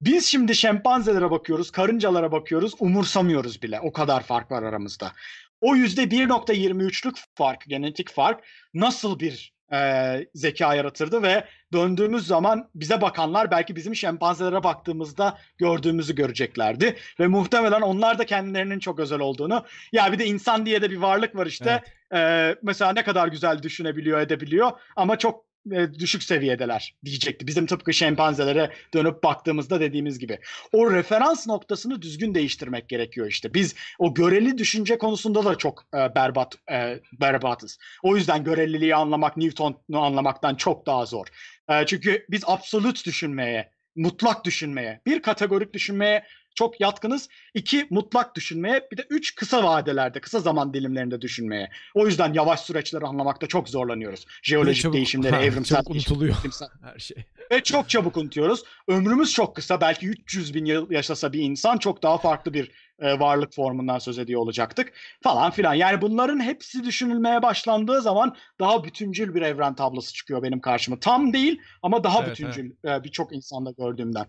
Biz 0.01 0.27
şimdi 0.27 0.55
şempanzelere 0.55 1.31
bakıyoruz, 1.31 1.71
karıncalara 1.71 2.33
bakıyoruz, 2.33 2.75
umursamıyoruz 2.81 3.63
bile. 3.63 3.81
O 3.81 3.93
kadar 3.93 4.23
fark 4.23 4.51
var 4.51 4.63
aramızda. 4.63 5.13
O 5.61 5.77
yüzde 5.77 6.03
1.23'lük 6.03 7.17
fark, 7.35 7.65
genetik 7.69 8.13
fark 8.13 8.45
nasıl 8.75 9.21
bir 9.21 9.57
e, 9.73 10.27
zeka 10.35 10.75
yaratırdı 10.75 11.23
ve 11.23 11.45
döndüğümüz 11.73 12.27
zaman 12.27 12.71
bize 12.75 13.01
bakanlar 13.01 13.51
belki 13.51 13.77
bizim 13.77 13.95
şempanzelere 13.95 14.63
baktığımızda 14.63 15.39
gördüğümüzü 15.59 16.15
göreceklerdi 16.15 16.97
ve 17.21 17.27
muhtemelen 17.27 17.81
onlar 17.81 18.19
da 18.19 18.27
kendilerinin 18.27 18.79
çok 18.79 19.01
özel 19.01 19.21
olduğunu 19.21 19.65
ya 19.93 20.13
bir 20.13 20.19
de 20.19 20.27
insan 20.27 20.67
diye 20.67 20.83
de 20.83 20.91
bir 20.91 20.97
varlık 20.97 21.37
var 21.37 21.47
işte 21.47 21.83
e, 22.15 22.55
mesela 22.63 22.93
ne 22.93 23.05
kadar 23.05 23.29
güzel 23.29 23.63
düşünebiliyor 23.63 24.21
edebiliyor 24.21 24.73
ama 24.97 25.19
çok 25.19 25.46
e, 25.73 25.95
düşük 25.95 26.23
seviyedeler 26.23 26.95
diyecekti. 27.05 27.47
Bizim 27.47 27.67
tıpkı 27.67 27.93
şempanzelere 27.93 28.71
dönüp 28.95 29.25
baktığımızda 29.25 29.81
dediğimiz 29.81 30.19
gibi. 30.19 30.39
O 30.73 30.91
referans 30.91 31.47
noktasını 31.47 32.03
düzgün 32.03 32.35
değiştirmek 32.35 32.89
gerekiyor 32.89 33.27
işte. 33.27 33.55
Biz 33.55 33.75
o 33.99 34.15
göreli 34.15 34.59
düşünce 34.59 34.99
konusunda 34.99 35.45
da 35.45 35.59
çok 35.59 35.83
e, 35.95 36.15
berbat 36.15 36.55
e, 36.71 37.01
berbatız. 37.13 37.79
O 38.03 38.17
yüzden 38.17 38.45
göreliliği 38.45 38.95
anlamak 38.95 39.37
Newton'u 39.37 39.99
anlamaktan 39.99 40.55
çok 40.55 40.87
daha 40.87 41.07
zor. 41.07 41.27
E, 41.69 41.87
çünkü 41.87 42.27
biz 42.31 42.43
absolut 42.47 43.07
düşünmeye, 43.07 43.71
mutlak 43.97 44.45
düşünmeye, 44.45 45.01
bir 45.07 45.23
kategorik 45.23 45.75
düşünmeye 45.75 46.25
çok 46.57 46.81
yatkınız. 46.81 47.29
İki 47.55 47.87
mutlak 47.91 48.35
düşünmeye 48.35 48.89
bir 48.93 48.97
de 48.97 49.07
üç 49.11 49.35
kısa 49.35 49.65
vadelerde, 49.65 50.21
kısa 50.21 50.41
zaman 50.41 50.75
dilimlerinde 50.75 51.21
düşünmeye. 51.21 51.71
O 51.95 52.07
yüzden 52.07 52.33
yavaş 52.33 52.61
süreçleri 52.61 53.05
anlamakta 53.05 53.47
çok 53.47 53.69
zorlanıyoruz. 53.69 54.25
Jeolojik 54.43 54.83
Çabuk- 54.83 54.93
değişimleri, 54.97 55.35
Ha, 55.35 55.43
evrimsel 55.43 55.77
değişimleri, 55.77 55.97
unutuluyor. 55.99 56.35
iklimsel- 56.37 56.71
Her 56.93 56.99
şey. 56.99 57.17
ve 57.53 57.63
çok 57.63 57.89
çabuk 57.89 58.17
unutuyoruz. 58.17 58.63
Ömrümüz 58.89 59.33
çok 59.33 59.57
kısa. 59.57 59.81
Belki 59.81 60.07
300 60.07 60.55
bin 60.55 60.65
yıl 60.65 60.91
yaşasa 60.91 61.33
bir 61.33 61.41
insan 61.41 61.79
çok 61.79 62.03
daha 62.03 62.19
farklı 62.19 62.55
bir 62.55 62.71
e, 62.99 63.19
varlık 63.21 63.53
formundan 63.55 63.99
söz 63.99 64.19
ediyor 64.19 64.41
olacaktık 64.41 64.93
falan 65.23 65.51
filan. 65.51 65.75
Yani 65.75 66.01
bunların 66.01 66.41
hepsi 66.41 66.85
düşünülmeye 66.85 67.43
başlandığı 67.43 68.03
zaman 68.03 68.37
daha 68.61 68.85
bütüncül 68.85 69.35
bir 69.35 69.43
evren 69.43 69.75
tablosu 69.75 70.15
çıkıyor 70.15 70.43
benim 70.43 70.61
karşıma. 70.61 71.01
Tam 71.01 71.33
değil 71.33 71.61
ama 71.83 72.05
daha 72.05 72.19
Evet, 72.21 72.31
bütüncül 72.31 72.71
e, 72.85 73.05
birçok 73.05 73.33
insanda 73.33 73.71
gördüğümden. 73.79 74.27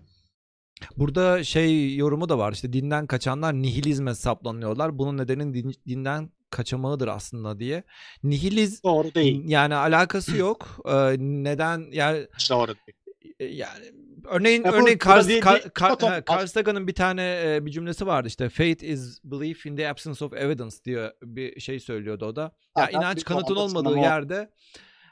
Burada 0.97 1.43
şey 1.43 1.95
yorumu 1.95 2.30
da 2.30 2.38
var 2.38 2.51
işte 2.53 2.73
dinden 2.73 3.07
kaçanlar 3.07 3.53
nihilizme 3.53 4.15
saplanıyorlar. 4.15 4.97
Bunun 4.97 5.17
nedeni 5.17 5.53
din- 5.53 5.75
dinden 5.88 6.30
kaçamağıdır 6.49 7.07
aslında 7.07 7.59
diye. 7.59 7.83
Nihiliz 8.23 8.83
Doğru 8.83 9.14
değil. 9.15 9.41
yani 9.47 9.75
alakası 9.75 10.38
yok. 10.38 10.67
Ee, 10.85 11.15
neden 11.19 11.85
yani 11.91 12.27
Doğru 12.49 12.67
değil. 12.67 12.97
e, 13.39 13.45
yani 13.45 13.85
örneğin 14.25 14.64
Ya 14.64 14.72
örneğin 14.72 14.99
da 14.99 15.27
değil- 15.27 15.41
Platon- 15.41 16.09
ha, 16.09 16.22
Carl 16.30 16.47
Sagan'ın 16.47 16.88
bir 16.88 16.95
tane 16.95 17.41
e, 17.45 17.65
bir 17.65 17.72
cümlesi 17.72 18.07
vardı 18.07 18.27
işte 18.27 18.49
faith 18.49 18.83
is 18.83 19.19
belief 19.23 19.65
in 19.65 19.75
the 19.75 19.89
absence 19.89 20.25
of 20.25 20.33
evidence 20.33 20.75
diye 20.85 21.14
bir 21.23 21.59
şey 21.59 21.80
söylüyordu 21.80 22.25
o 22.25 22.35
da. 22.35 22.41
Ya 22.41 22.51
Zaten 22.77 22.97
inanç 22.99 23.23
kanıtın 23.23 23.56
olmadığı 23.56 23.89
sınavı 23.89 23.99
o. 23.99 24.03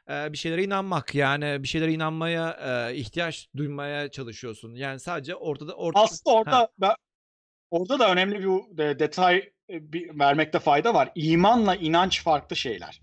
e, 0.10 0.34
bir 0.34 0.38
şeylere 0.38 0.64
inanmak 0.64 1.16
yani 1.16 1.64
bir 1.64 1.68
şeylere 1.68 1.94
inanmaya 1.94 2.52
e, 2.90 2.96
ihtiyaç 2.96 3.50
duymaya 3.58 4.12
çalışıyorsun. 4.12 4.76
Yani 4.76 5.00
sadece 5.00 5.36
ortada 5.36 5.74
ortada 5.74 6.04
Aslında 6.04 6.36
orada 6.36 6.70
ben, 6.78 6.96
orada 7.72 8.00
da 8.00 8.12
önemli 8.12 8.40
bir 8.40 8.78
de- 8.78 9.00
detay 9.00 9.50
bir, 9.70 10.20
vermekte 10.20 10.60
fayda 10.60 10.94
var. 10.94 11.12
İmanla 11.16 11.76
inanç 11.76 12.24
farklı 12.24 12.56
şeyler. 12.56 13.02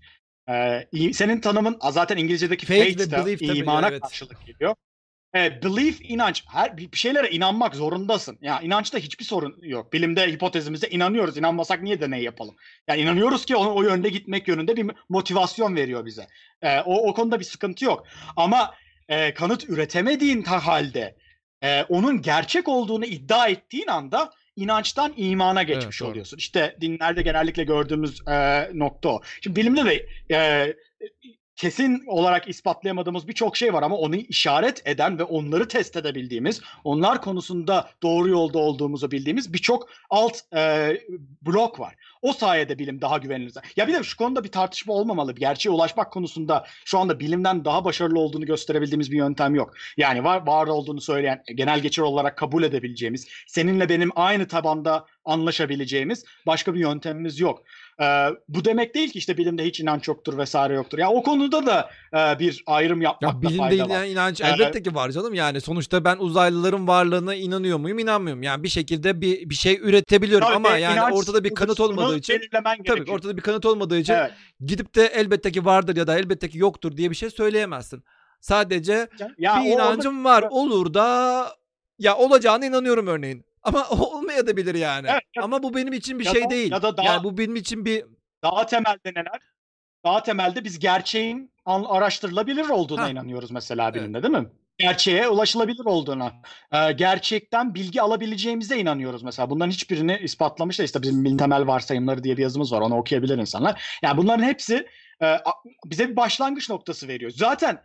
Ee, 0.49 1.13
senin 1.13 1.41
tanımın 1.41 1.77
zaten 1.91 2.17
İngilizce'deki 2.17 2.65
Faith 2.65 2.83
faith, 2.83 2.99
de 2.99 3.17
belief 3.17 3.39
tabii, 3.39 3.57
imana 3.57 3.89
evet. 3.89 4.01
karşılık 4.01 4.45
geliyor. 4.45 4.75
Evet, 5.33 5.63
belief 5.63 6.01
inanç. 6.01 6.43
Her 6.47 6.77
bir 6.77 6.97
şeylere 6.97 7.29
inanmak 7.29 7.75
zorundasın. 7.75 8.37
Ya 8.41 8.61
inançta 8.61 8.97
hiçbir 8.97 9.25
sorun 9.25 9.57
yok. 9.61 9.93
Bilimde 9.93 10.27
hipotezimize 10.27 10.87
inanıyoruz. 10.87 11.37
İnanmasak 11.37 11.81
niye 11.81 12.01
deney 12.01 12.23
yapalım? 12.23 12.55
Yani 12.87 13.01
inanıyoruz 13.01 13.45
ki 13.45 13.55
onu 13.55 13.75
o 13.75 13.83
yönde 13.83 14.09
gitmek 14.09 14.47
yönünde 14.47 14.75
bir 14.75 14.91
motivasyon 15.09 15.75
veriyor 15.75 16.05
bize. 16.05 16.27
Ee, 16.61 16.79
o 16.79 17.09
o 17.09 17.13
konuda 17.13 17.39
bir 17.39 17.45
sıkıntı 17.45 17.85
yok. 17.85 18.07
Ama 18.35 18.73
e, 19.09 19.33
kanıt 19.33 19.69
üretemediğin 19.69 20.41
ta 20.41 20.67
halde 20.67 21.15
e, 21.63 21.83
onun 21.83 22.21
gerçek 22.21 22.67
olduğunu 22.67 23.05
iddia 23.05 23.47
ettiğin 23.47 23.87
anda 23.87 24.31
inançtan 24.55 25.13
imana 25.17 25.63
geçmiş 25.63 26.01
doğru. 26.01 26.09
oluyorsun. 26.09 26.37
İşte 26.37 26.77
dinlerde 26.81 27.21
genellikle 27.21 27.63
gördüğümüz 27.63 28.27
e, 28.27 28.69
nokta 28.73 29.09
o. 29.09 29.21
Şimdi 29.41 29.55
bilimde 29.59 29.85
de 29.85 30.05
e, 30.31 30.73
kesin 31.55 32.03
olarak 32.07 32.49
ispatlayamadığımız 32.49 33.27
birçok 33.27 33.57
şey 33.57 33.73
var 33.73 33.83
ama 33.83 33.97
onu 33.97 34.15
işaret 34.15 34.87
eden 34.87 35.19
ve 35.19 35.23
onları 35.23 35.67
test 35.67 35.95
edebildiğimiz, 35.95 36.61
onlar 36.83 37.21
konusunda 37.21 37.89
doğru 38.03 38.29
yolda 38.29 38.57
olduğumuzu 38.57 39.11
bildiğimiz 39.11 39.53
birçok 39.53 39.89
alt 40.09 40.39
e, 40.55 40.97
blok 41.41 41.79
var. 41.79 41.95
O 42.21 42.33
sayede 42.33 42.79
bilim 42.79 43.01
daha 43.01 43.17
güvenilir. 43.17 43.53
Ya 43.75 43.87
bir 43.87 43.93
de 43.93 44.03
şu 44.03 44.17
konuda 44.17 44.43
bir 44.43 44.51
tartışma 44.51 44.93
olmamalı. 44.93 45.35
Gerçeğe 45.35 45.69
ulaşmak 45.69 46.11
konusunda 46.11 46.65
şu 46.85 46.99
anda 46.99 47.19
bilimden 47.19 47.65
daha 47.65 47.85
başarılı 47.85 48.19
olduğunu 48.19 48.45
gösterebildiğimiz 48.45 49.11
bir 49.11 49.17
yöntem 49.17 49.55
yok. 49.55 49.73
Yani 49.97 50.23
var 50.23 50.47
var 50.47 50.67
olduğunu 50.67 51.01
söyleyen, 51.01 51.43
genel 51.55 51.79
geçer 51.79 52.03
olarak 52.03 52.37
kabul 52.37 52.63
edebileceğimiz, 52.63 53.27
seninle 53.47 53.89
benim 53.89 54.11
aynı 54.15 54.47
tabanda 54.47 55.05
anlaşabileceğimiz 55.25 56.25
başka 56.47 56.73
bir 56.73 56.79
yöntemimiz 56.79 57.39
yok. 57.39 57.63
Ee, 58.01 58.27
bu 58.47 58.65
demek 58.65 58.95
değil 58.95 59.09
ki 59.11 59.17
işte 59.19 59.37
bilimde 59.37 59.65
hiç 59.65 59.79
inanç 59.79 60.07
yoktur 60.07 60.37
vesaire 60.37 60.73
yoktur. 60.73 60.97
Ya 60.97 61.09
o 61.11 61.23
konuda 61.23 61.65
da 61.65 61.89
e, 62.13 62.39
bir 62.39 62.63
ayrım 62.67 63.01
Ya 63.01 63.09
yapmakta 63.09 63.41
bilimde 63.41 63.57
fayda 63.57 63.83
var. 63.83 63.89
inan- 63.89 64.07
inanç 64.09 64.41
Ee, 64.41 64.43
elbette 64.47 64.83
ki 64.83 64.95
var 64.95 65.09
canım 65.11 65.33
yani 65.33 65.61
sonuçta 65.61 66.03
ben 66.05 66.17
uzaylıların 66.19 66.87
varlığına 66.87 67.35
inanıyor 67.35 67.77
muyum 67.77 67.99
inanmıyorum 67.99 68.43
yani 68.43 68.63
bir 68.63 68.69
şekilde 68.69 69.21
bir 69.21 69.49
bir 69.49 69.55
şey 69.55 69.79
üretebiliyorum 69.81 70.47
Tabii 70.47 70.55
ama 70.55 70.77
yani 70.77 71.13
ortada 71.15 71.43
bir 71.43 71.55
kanıt 71.55 71.79
olmadığı 71.79 72.17
için 72.17 72.41
tabii 72.53 72.83
gerekiyor. 72.83 73.17
ortada 73.17 73.37
bir 73.37 73.41
kanıt 73.41 73.65
olmadığı 73.65 73.97
için 73.97 74.13
Evet. 74.13 74.31
gidip 74.65 74.95
de 74.95 75.05
elbette 75.05 75.51
ki 75.51 75.65
vardır 75.65 75.95
ya 75.95 76.07
da 76.07 76.19
elbette 76.19 76.49
ki 76.49 76.57
yoktur 76.57 76.97
diye 76.97 77.09
bir 77.09 77.15
şey 77.15 77.29
söyleyemezsin. 77.29 78.03
Sadece 78.41 79.07
Ya 79.37 79.55
bir 79.65 79.71
o 79.71 79.73
orada- 79.75 79.83
inancım 79.93 80.25
var 80.25 80.45
olur 80.49 80.93
da 80.93 81.47
ya 81.99 82.17
olacağına 82.17 82.65
inanıyorum 82.65 83.07
örneğin. 83.07 83.45
Ama 83.63 83.87
olmayabilir 83.89 84.75
yani. 84.75 85.07
Evet, 85.11 85.21
ya- 85.35 85.43
Ama 85.43 85.63
bu 85.63 85.73
benim 85.75 85.93
için 85.93 86.19
bir 86.19 86.25
ya 86.25 86.31
şey 86.31 86.43
da- 86.45 86.49
değil. 86.49 86.71
ya 86.71 86.81
da 86.81 86.97
daha- 86.97 87.05
Yani 87.05 87.23
bu 87.23 87.37
benim 87.37 87.55
için 87.55 87.85
bir 87.85 88.05
Daha 88.43 88.65
temelde 88.65 89.09
neler? 89.15 89.39
Daha 90.05 90.23
temelde 90.23 90.63
biz 90.63 90.79
gerçeğin 90.79 91.53
araştırılabilir 91.65 92.69
olduğuna 92.69 93.01
Ha. 93.03 93.09
inanıyoruz 93.09 93.51
mesela 93.51 93.93
bilimde 93.93 94.23
değil 94.23 94.33
mi? 94.33 94.47
Gerçeğe 94.77 95.27
ulaşılabilir 95.29 95.85
olduğuna, 95.85 96.31
e, 96.71 96.91
gerçekten 96.91 97.75
bilgi 97.75 98.01
alabileceğimize 98.01 98.77
inanıyoruz 98.77 99.23
mesela. 99.23 99.49
Bunların 99.49 99.71
hiçbirini 99.71 100.17
ispatlamış 100.21 100.79
da 100.79 100.83
işte 100.83 101.01
bizim 101.01 101.37
temel 101.37 101.67
varsayımları 101.67 102.23
diye 102.23 102.37
bir 102.37 102.41
yazımız 102.41 102.73
var. 102.73 102.81
Onu 102.81 102.97
okuyabilir 102.97 103.37
insanlar. 103.37 103.99
Yani 104.03 104.17
bunların 104.17 104.43
hepsi 104.43 104.87
e, 105.21 105.37
bize 105.85 106.09
bir 106.09 106.15
başlangıç 106.15 106.69
noktası 106.69 107.07
veriyor. 107.07 107.31
Zaten 107.35 107.81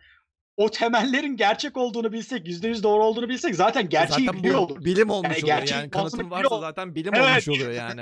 o 0.59 0.69
temellerin 0.71 1.37
gerçek 1.37 1.77
olduğunu 1.77 2.11
bilsek, 2.11 2.47
yüzde 2.47 2.67
yüz 2.67 2.83
doğru 2.83 3.03
olduğunu 3.03 3.29
bilsek 3.29 3.55
zaten 3.55 3.89
gerçeği 3.89 4.25
zaten 4.27 4.39
biliyor 4.43 4.59
oluruz. 4.59 4.85
bilim 4.85 5.09
olmuş 5.09 5.43
oluyor. 5.43 5.57
gerçek 5.57 5.77
Yani 5.77 5.89
kanıtın 5.89 6.19
biliyor 6.19 6.31
varsa 6.43 6.55
ol- 6.55 6.61
zaten 6.61 6.95
bilim 6.95 7.13
Evet. 7.15 7.25
olmuş 7.29 7.49
oluyor 7.49 7.71
yani. 7.71 8.01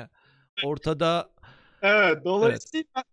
Ortada 0.64 1.30
Evet, 1.82 2.26
dolayısıyla 2.26 3.04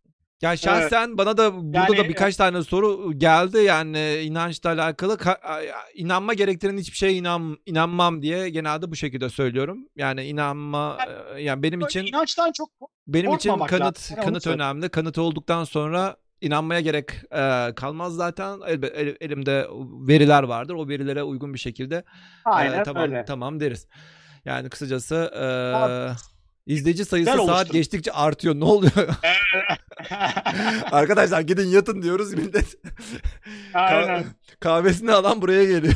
Ya 0.42 0.56
şahsen 0.56 1.18
bana 1.18 1.36
da 1.36 1.54
burada 1.54 1.92
da 1.92 1.96
Yani, 1.96 2.08
birkaç 2.08 2.36
tane 2.36 2.62
soru 2.62 3.12
geldi 3.18 3.58
yani 3.58 4.14
inançla 4.22 4.70
alakalı 4.70 5.14
Ka- 5.14 5.72
inanma 5.94 6.34
gerektiren 6.34 6.78
hiçbir 6.78 6.96
şeye 6.96 7.12
inan 7.12 7.58
inanmam 7.66 8.22
diye 8.22 8.50
genelde 8.50 8.90
bu 8.90 8.96
şekilde 8.96 9.28
söylüyorum. 9.28 9.88
Yani 9.96 10.24
inanma 10.24 10.98
e, 11.34 11.42
yani 11.42 11.62
benim 11.62 11.80
için 11.80 12.06
inançtan 12.06 12.52
çok 12.52 12.70
benim 13.06 13.34
için 13.34 13.50
kanıt 13.58 13.80
lazım. 13.80 14.16
Yani 14.16 14.24
kanıt 14.24 14.46
önemli. 14.46 14.88
Kanıt 14.88 15.18
olduktan 15.18 15.64
sonra 15.64 16.16
inanmaya 16.40 16.80
gerek 16.80 17.10
e, 17.32 17.74
kalmaz 17.74 18.14
zaten. 18.14 18.60
Elbe, 18.66 18.86
el- 18.86 19.16
elimde 19.20 19.66
veriler 20.08 20.42
vardır. 20.42 20.74
O 20.74 20.88
verilere 20.88 21.22
uygun 21.22 21.54
bir 21.54 21.58
şekilde 21.58 21.96
e, 21.96 22.04
aynen 22.44 22.84
tamam 22.84 23.02
öyle. 23.02 23.24
tamam 23.24 23.60
deriz. 23.60 23.86
Yani 24.44 24.68
kısacası 24.68 25.30
e, 25.34 25.44
Abi, 25.76 26.16
izleyici 26.66 27.04
sayısı 27.04 27.30
güzel 27.30 27.46
saat 27.46 27.56
oluşturun. 27.56 27.72
geçtikçe 27.78 28.12
artıyor. 28.12 28.54
Ne 28.54 28.64
oluyor? 28.64 28.92
Arkadaşlar 30.92 31.40
gidin 31.40 31.66
yatın 31.68 32.02
diyoruz 32.02 32.34
millet. 32.34 32.74
Aynen. 33.74 34.20
Ka- 34.22 34.24
kahvesini 34.60 35.12
alan 35.12 35.42
buraya 35.42 35.64
geliyor. 35.64 35.94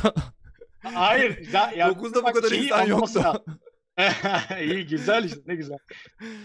Hayır. 0.82 1.52
Ya, 1.52 1.72
ya, 1.76 1.88
9'da 1.88 2.22
bu 2.22 2.32
kadar 2.32 2.50
insan 2.50 2.90
lazım. 2.90 3.22
İyi 4.60 4.86
güzel 4.86 5.24
işte 5.24 5.40
ne 5.46 5.54
güzel. 5.54 5.78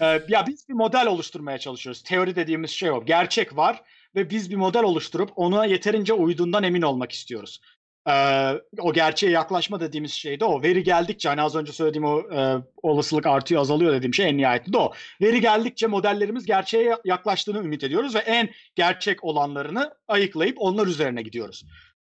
Ee, 0.01 0.21
ya 0.27 0.47
biz 0.47 0.69
bir 0.69 0.73
model 0.73 1.07
oluşturmaya 1.07 1.57
çalışıyoruz. 1.57 2.03
Teori 2.03 2.35
dediğimiz 2.35 2.71
şey 2.71 2.91
o. 2.91 3.05
Gerçek 3.05 3.57
var 3.57 3.81
ve 4.15 4.29
biz 4.29 4.51
bir 4.51 4.55
model 4.55 4.83
oluşturup 4.83 5.31
ona 5.35 5.65
yeterince 5.65 6.13
uyduğundan 6.13 6.63
emin 6.63 6.81
olmak 6.81 7.11
istiyoruz. 7.11 7.61
Ee, 8.09 8.53
o 8.79 8.93
gerçeğe 8.93 9.31
yaklaşma 9.31 9.79
dediğimiz 9.79 10.11
şey 10.11 10.39
de 10.39 10.45
o. 10.45 10.63
Veri 10.63 10.83
geldikçe 10.83 11.29
hani 11.29 11.41
az 11.41 11.55
önce 11.55 11.71
söylediğim 11.71 12.05
o 12.05 12.19
e, 12.19 12.57
olasılık 12.83 13.25
artıyor 13.27 13.61
azalıyor 13.61 13.93
dediğim 13.93 14.13
şey 14.13 14.29
en 14.29 14.37
nihayetinde 14.37 14.77
o. 14.77 14.93
Veri 15.21 15.41
geldikçe 15.41 15.87
modellerimiz 15.87 16.45
gerçeğe 16.45 16.97
yaklaştığını 17.05 17.57
ümit 17.57 17.83
ediyoruz 17.83 18.15
ve 18.15 18.19
en 18.19 18.49
gerçek 18.75 19.23
olanlarını 19.23 19.93
ayıklayıp 20.07 20.55
onlar 20.59 20.87
üzerine 20.87 21.21
gidiyoruz. 21.21 21.65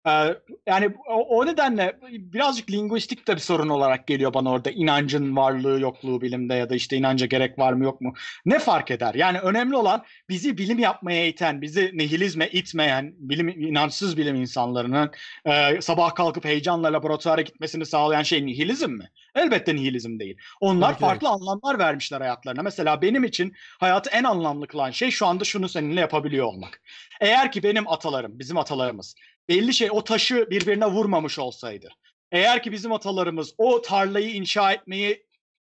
Ee, 0.08 0.36
yani 0.68 0.90
o, 1.08 1.14
o 1.14 1.46
nedenle 1.46 2.00
birazcık 2.12 2.72
linguistik 2.72 3.28
de 3.28 3.36
bir 3.36 3.42
sorun 3.42 3.70
olarak 3.70 4.08
geliyor 4.08 4.34
bana 4.34 4.52
orada 4.52 4.72
inancın 4.72 5.36
varlığı 5.36 5.80
yokluğu 5.80 6.22
bilimde 6.22 6.54
ya 6.54 6.70
da 6.70 6.76
işte 6.76 6.98
inanca 6.98 7.26
gerek 7.26 7.60
var 7.60 7.74
mı 7.74 7.84
yok 7.84 8.02
mu 8.02 8.14
ne 8.46 8.60
fark 8.60 8.92
eder? 8.92 9.14
Yani 9.14 9.40
önemli 9.40 9.76
olan 9.76 10.04
bizi 10.30 10.58
bilim 10.58 10.80
yapmaya 10.80 11.28
iten, 11.28 11.62
bizi 11.62 11.92
nihilizme 11.94 12.48
itmeyen 12.48 13.14
bilim 13.18 13.50
inançsız 13.50 14.18
bilim 14.18 14.36
insanlarının 14.36 15.12
e, 15.46 15.82
sabah 15.82 16.16
kalkıp 16.16 16.46
heyecanla 16.46 16.94
laboratuvara 16.94 17.42
gitmesini 17.42 17.86
sağlayan 17.86 18.24
şey 18.24 18.46
nihilizm 18.46 18.92
mi? 18.92 19.10
Elbette 19.36 19.76
nihilizm 19.76 20.20
değil. 20.20 20.38
Onlar 20.62 20.94
ki 20.94 21.00
farklı 21.02 21.30
anlamlar 21.30 21.80
vermişler 21.80 22.22
hayatlarına. 22.22 22.62
Mesela 22.62 23.02
benim 23.02 23.24
için 23.24 23.54
hayatı 23.80 24.10
en 24.10 24.24
anlamlı 24.24 24.68
kılan 24.68 24.92
şey 24.92 25.12
şu 25.12 25.26
anda 25.26 25.44
şunu 25.44 25.70
seninle 25.70 26.00
yapabiliyor 26.00 26.46
olmak. 26.46 26.82
Eğer 27.22 27.52
ki 27.52 27.64
benim 27.64 27.88
atalarım, 27.88 28.40
bizim 28.40 28.58
atalarımız 28.58 29.16
belli 29.50 29.74
şey 29.74 29.90
o 29.92 30.04
taşı 30.04 30.48
birbirine 30.50 30.86
vurmamış 30.86 31.40
olsaydı. 31.40 31.90
Eğer 32.32 32.64
ki 32.64 32.72
bizim 32.72 32.92
atalarımız 32.92 33.54
o 33.58 33.82
tarlayı 33.82 34.34
inşa 34.34 34.72
etmeyi 34.72 35.26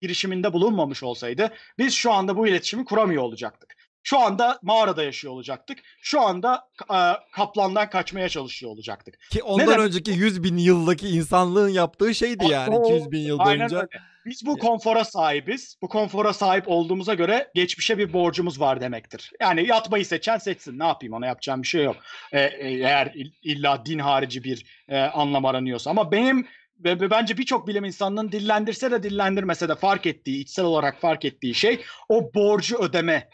girişiminde 0.01 0.53
bulunmamış 0.53 1.03
olsaydı 1.03 1.55
biz 1.79 1.95
şu 1.95 2.13
anda 2.13 2.37
bu 2.37 2.49
iletişimi 2.49 2.85
kuramıyor 2.85 3.23
olacaktık. 3.23 3.76
Şu 4.09 4.19
anda 4.21 4.59
mağarada 4.63 5.03
yaşıyor 5.03 5.33
olacaktık. 5.35 5.79
Şu 6.01 6.21
anda 6.21 6.69
e, 6.95 6.99
kaplandan 7.33 7.91
kaçmaya 7.91 8.29
çalışıyor 8.29 8.73
olacaktık. 8.73 9.19
Ki 9.31 9.43
ondan 9.43 9.67
demek? 9.67 9.79
önceki 9.81 10.11
100 10.11 10.43
bin 10.43 10.57
yıldaki 10.57 11.09
insanlığın 11.09 11.69
yaptığı 11.69 12.15
şeydi 12.15 12.45
yani 12.51 12.77
O- 12.79 12.85
200 12.85 13.11
bin 13.11 13.19
yıl 13.21 13.39
Aynen 13.41 13.59
boyunca. 13.59 13.77
öyle. 13.79 13.89
Biz 14.27 14.47
bu 14.47 14.59
konfora 14.59 15.05
sahibiz. 15.05 15.77
Bu 15.83 15.89
konfora 15.89 16.33
sahip 16.33 16.65
olduğumuza 16.69 17.15
göre 17.15 17.51
geçmişe 17.55 17.99
bir 17.99 18.13
borcumuz 18.13 18.61
var 18.61 18.81
demektir. 18.81 19.33
Yani 19.41 19.67
yatmayı 19.67 20.07
seçen 20.07 20.39
seçsin. 20.39 20.79
Ne 20.79 20.87
yapayım 20.87 21.15
ona 21.15 21.27
yapacağım 21.27 21.63
bir 21.63 21.69
şey 21.69 21.85
yok. 21.85 21.97
Ee, 22.33 22.41
e, 22.41 22.69
eğer 22.69 23.13
il- 23.15 23.33
illa 23.43 23.87
din 23.87 23.99
harici 23.99 24.45
bir 24.45 24.67
e, 24.89 24.99
anlam 24.99 25.45
aranıyorsa. 25.45 25.91
Ama 25.91 26.13
benim 26.13 26.47
ve 26.79 27.01
ve 27.01 27.11
bence 27.11 27.39
birçok 27.39 27.69
bilim 27.69 27.85
insanının 27.85 28.33
dillendirse 28.33 28.91
de 28.91 29.03
dillendirmese 29.03 29.69
de 29.69 29.75
fark 29.75 30.07
ettiği, 30.07 30.41
içsel 30.41 30.65
olarak 30.65 31.01
fark 31.01 31.25
ettiği 31.25 31.55
şey 31.55 31.85
o 32.09 32.35
borcu 32.35 32.79
ödeme 32.79 33.29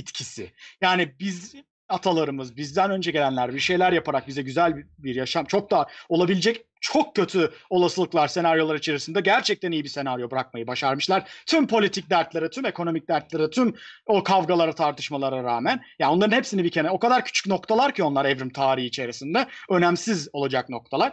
itkisi. 0.00 0.52
Yani 0.80 1.14
biz 1.20 1.54
atalarımız, 1.88 2.56
bizden 2.56 2.90
önce 2.90 3.10
gelenler 3.10 3.54
bir 3.54 3.60
şeyler 3.60 3.92
yaparak 3.92 4.28
bize 4.28 4.42
güzel 4.42 4.74
bir, 4.98 5.14
yaşam, 5.14 5.44
çok 5.44 5.70
da 5.70 5.86
olabilecek 6.08 6.66
çok 6.80 7.16
kötü 7.16 7.50
olasılıklar, 7.70 8.28
senaryolar 8.28 8.74
içerisinde 8.74 9.20
gerçekten 9.20 9.72
iyi 9.72 9.84
bir 9.84 9.88
senaryo 9.88 10.30
bırakmayı 10.30 10.66
başarmışlar. 10.66 11.30
Tüm 11.46 11.66
politik 11.66 12.10
dertlere, 12.10 12.50
tüm 12.50 12.66
ekonomik 12.66 13.08
dertlere, 13.08 13.50
tüm 13.50 13.74
o 14.06 14.22
kavgalara, 14.22 14.72
tartışmalara 14.72 15.44
rağmen. 15.44 15.80
Yani 15.98 16.12
onların 16.12 16.36
hepsini 16.36 16.64
bir 16.64 16.70
kenara, 16.70 16.92
o 16.92 16.98
kadar 16.98 17.24
küçük 17.24 17.46
noktalar 17.46 17.94
ki 17.94 18.02
onlar 18.02 18.24
evrim 18.24 18.50
tarihi 18.50 18.86
içerisinde. 18.86 19.46
Önemsiz 19.70 20.28
olacak 20.32 20.68
noktalar. 20.68 21.12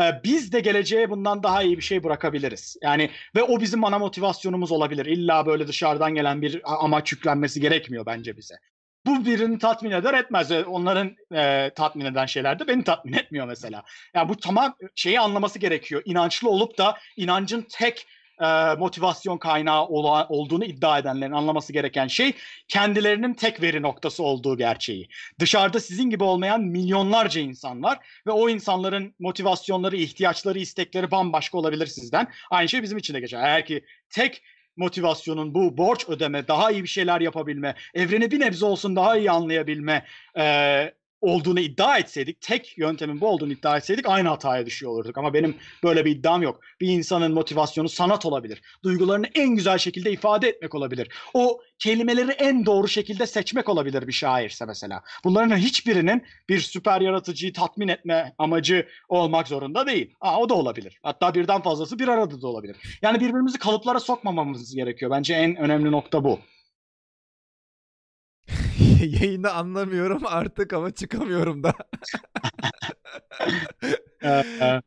Ee, 0.00 0.20
biz 0.24 0.52
de 0.52 0.60
geleceğe 0.60 1.10
bundan 1.10 1.42
daha 1.42 1.62
iyi 1.62 1.76
bir 1.76 1.82
şey 1.82 2.04
bırakabiliriz. 2.04 2.76
Yani 2.82 3.10
ve 3.36 3.42
o 3.42 3.60
bizim 3.60 3.84
ana 3.84 3.98
motivasyonumuz 3.98 4.72
olabilir. 4.72 5.06
İlla 5.06 5.46
böyle 5.46 5.68
dışarıdan 5.68 6.14
gelen 6.14 6.42
bir 6.42 6.62
amaç 6.84 7.12
yüklenmesi 7.12 7.60
gerekmiyor 7.60 8.06
bence 8.06 8.36
bize. 8.36 8.54
Bu 9.06 9.24
birini 9.26 9.58
tatmin 9.58 9.90
eder 9.90 10.14
etmez. 10.14 10.50
Ee, 10.50 10.64
Onların 10.64 11.16
e, 11.34 11.70
tatmin 11.74 12.04
eden 12.04 12.26
şeyler 12.26 12.58
de 12.58 12.68
beni 12.68 12.84
tatmin 12.84 13.12
etmiyor 13.12 13.46
mesela. 13.46 13.82
Yani 14.14 14.28
bu 14.28 14.36
tamam 14.36 14.76
şeyi 14.94 15.20
anlaması 15.20 15.58
gerekiyor. 15.58 16.02
İnançlı 16.04 16.48
olup 16.48 16.78
da 16.78 16.98
inancın 17.16 17.66
tek 17.70 18.06
e, 18.40 18.74
motivasyon 18.78 19.38
kaynağı 19.38 19.86
ola- 19.86 20.28
olduğunu 20.28 20.64
iddia 20.64 20.98
edenlerin 20.98 21.32
anlaması 21.32 21.72
gereken 21.72 22.06
şey 22.06 22.32
kendilerinin 22.68 23.34
tek 23.34 23.62
veri 23.62 23.82
noktası 23.82 24.22
olduğu 24.22 24.56
gerçeği. 24.56 25.08
Dışarıda 25.40 25.80
sizin 25.80 26.10
gibi 26.10 26.24
olmayan 26.24 26.60
milyonlarca 26.60 27.40
insan 27.40 27.82
var 27.82 27.98
ve 28.26 28.30
o 28.30 28.48
insanların 28.48 29.14
motivasyonları, 29.18 29.96
ihtiyaçları, 29.96 30.58
istekleri 30.58 31.10
bambaşka 31.10 31.58
olabilir 31.58 31.86
sizden. 31.86 32.28
Aynı 32.50 32.68
şey 32.68 32.82
bizim 32.82 32.98
için 32.98 33.14
de 33.14 33.20
geçer. 33.20 33.40
Eğer 33.42 33.66
ki 33.66 33.84
tek 34.10 34.42
motivasyonun 34.76 35.54
bu 35.54 35.76
borç 35.76 36.08
ödeme, 36.08 36.48
daha 36.48 36.70
iyi 36.70 36.82
bir 36.82 36.88
şeyler 36.88 37.20
yapabilme, 37.20 37.74
evreni 37.94 38.30
bir 38.30 38.40
nebze 38.40 38.66
olsun 38.66 38.96
daha 38.96 39.16
iyi 39.16 39.30
anlayabilme 39.30 40.04
e, 40.38 40.94
olduğunu 41.24 41.60
iddia 41.60 41.98
etseydik, 41.98 42.40
tek 42.40 42.78
yöntemin 42.78 43.20
bu 43.20 43.26
olduğunu 43.26 43.52
iddia 43.52 43.76
etseydik 43.76 44.08
aynı 44.08 44.28
hataya 44.28 44.66
düşüyor 44.66 44.92
olurduk. 44.92 45.18
Ama 45.18 45.34
benim 45.34 45.56
böyle 45.82 46.04
bir 46.04 46.10
iddiam 46.10 46.42
yok. 46.42 46.60
Bir 46.80 46.88
insanın 46.88 47.32
motivasyonu 47.32 47.88
sanat 47.88 48.26
olabilir. 48.26 48.62
Duygularını 48.82 49.26
en 49.34 49.48
güzel 49.48 49.78
şekilde 49.78 50.12
ifade 50.12 50.48
etmek 50.48 50.74
olabilir. 50.74 51.08
O 51.34 51.60
kelimeleri 51.78 52.30
en 52.30 52.66
doğru 52.66 52.88
şekilde 52.88 53.26
seçmek 53.26 53.68
olabilir 53.68 54.06
bir 54.06 54.12
şairse 54.12 54.64
mesela. 54.64 55.02
Bunların 55.24 55.56
hiçbirinin 55.56 56.22
bir 56.48 56.60
süper 56.60 57.00
yaratıcıyı 57.00 57.52
tatmin 57.52 57.88
etme 57.88 58.34
amacı 58.38 58.88
olmak 59.08 59.48
zorunda 59.48 59.86
değil. 59.86 60.14
Aa, 60.20 60.40
o 60.40 60.48
da 60.48 60.54
olabilir. 60.54 60.98
Hatta 61.02 61.34
birden 61.34 61.62
fazlası 61.62 61.98
bir 61.98 62.08
arada 62.08 62.42
da 62.42 62.48
olabilir. 62.48 62.76
Yani 63.02 63.20
birbirimizi 63.20 63.58
kalıplara 63.58 64.00
sokmamamız 64.00 64.74
gerekiyor. 64.74 65.10
Bence 65.10 65.34
en 65.34 65.56
önemli 65.56 65.92
nokta 65.92 66.24
bu. 66.24 66.40
Yayını 69.20 69.52
anlamıyorum 69.52 70.22
artık 70.26 70.72
ama 70.72 70.90
çıkamıyorum 70.90 71.62
da. 71.62 71.74
Ee, 74.24 74.80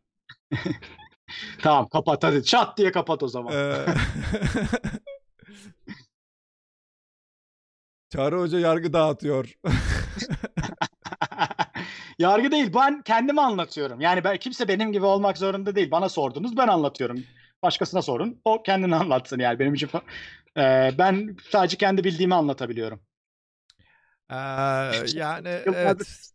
tamam 1.61 1.87
kapat 1.89 2.23
hadi. 2.23 2.43
Çat 2.43 2.77
diye 2.77 2.91
kapat 2.91 3.23
o 3.23 3.27
zaman. 3.27 3.53
Ee, 3.53 3.75
Çağrı 8.09 8.39
Hoca 8.39 8.59
yargı 8.59 8.93
dağıtıyor. 8.93 9.53
Yargı 12.19 12.51
değil. 12.51 12.71
Ben 12.75 13.01
kendimi 13.01 13.41
anlatıyorum. 13.41 14.01
Yani 14.01 14.23
ben 14.23 14.37
kimse 14.37 14.67
benim 14.67 14.91
gibi 14.91 15.05
olmak 15.05 15.37
zorunda 15.37 15.75
değil. 15.75 15.91
Bana 15.91 16.09
sordunuz 16.09 16.57
ben 16.57 16.67
anlatıyorum. 16.67 17.23
Başkasına 17.63 18.01
sorun. 18.01 18.41
O 18.45 18.63
kendini 18.63 18.95
anlatsın 18.95 19.39
yani. 19.39 19.59
Benim 19.59 19.73
için 19.73 19.89
Ee, 20.57 20.91
ben 20.97 21.37
sadece 21.49 21.77
kendi 21.77 22.03
bildiğimi 22.03 22.35
anlatabiliyorum. 22.35 23.01
Ee, 24.30 24.35
yani 25.14 25.47
evet. 25.47 26.31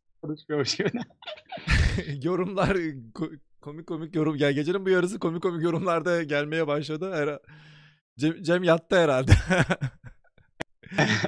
Gibi. 0.79 0.91
yorumlar 2.23 2.77
ko- 3.15 3.39
komik 3.61 3.87
komik 3.87 4.15
yorum. 4.15 4.37
Ya 4.37 4.53
gecenin 4.53 4.87
bu 4.87 4.91
yarısı 4.91 5.19
komik 5.19 5.43
komik 5.43 5.63
yorumlarda 5.63 6.23
gelmeye 6.23 6.67
başladı. 6.67 7.13
Her 7.15 7.39
Cem, 8.19 8.43
Cem 8.43 8.65
yattı 8.65 8.97
herhalde. 8.97 9.33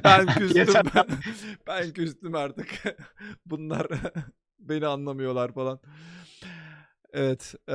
ben 0.05 0.27
küstüm. 0.27 0.67
Ben 1.67 1.93
küstüm 1.93 2.35
artık. 2.35 2.83
Bunlar 3.47 3.87
beni 4.59 4.87
anlamıyorlar 4.87 5.53
falan. 5.53 5.81
Evet. 7.13 7.55
eee, 7.69 7.75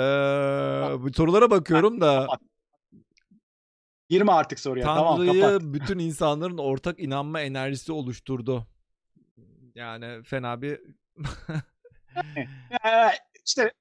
bu 0.99 1.13
sorulara 1.13 1.51
bakıyorum 1.51 2.01
da 2.01 2.27
Girme 4.09 4.31
artık 4.31 4.59
soruya. 4.59 4.85
Tamam 4.85 5.17
Tanrı'yı 5.17 5.41
kapat. 5.41 5.61
bütün 5.61 5.99
insanların 5.99 6.57
ortak 6.57 6.99
inanma 6.99 7.41
enerjisi 7.41 7.91
oluşturdu. 7.91 8.67
Yani 9.75 10.23
fena 10.23 10.61
bir 10.61 10.79
işte 13.45 13.71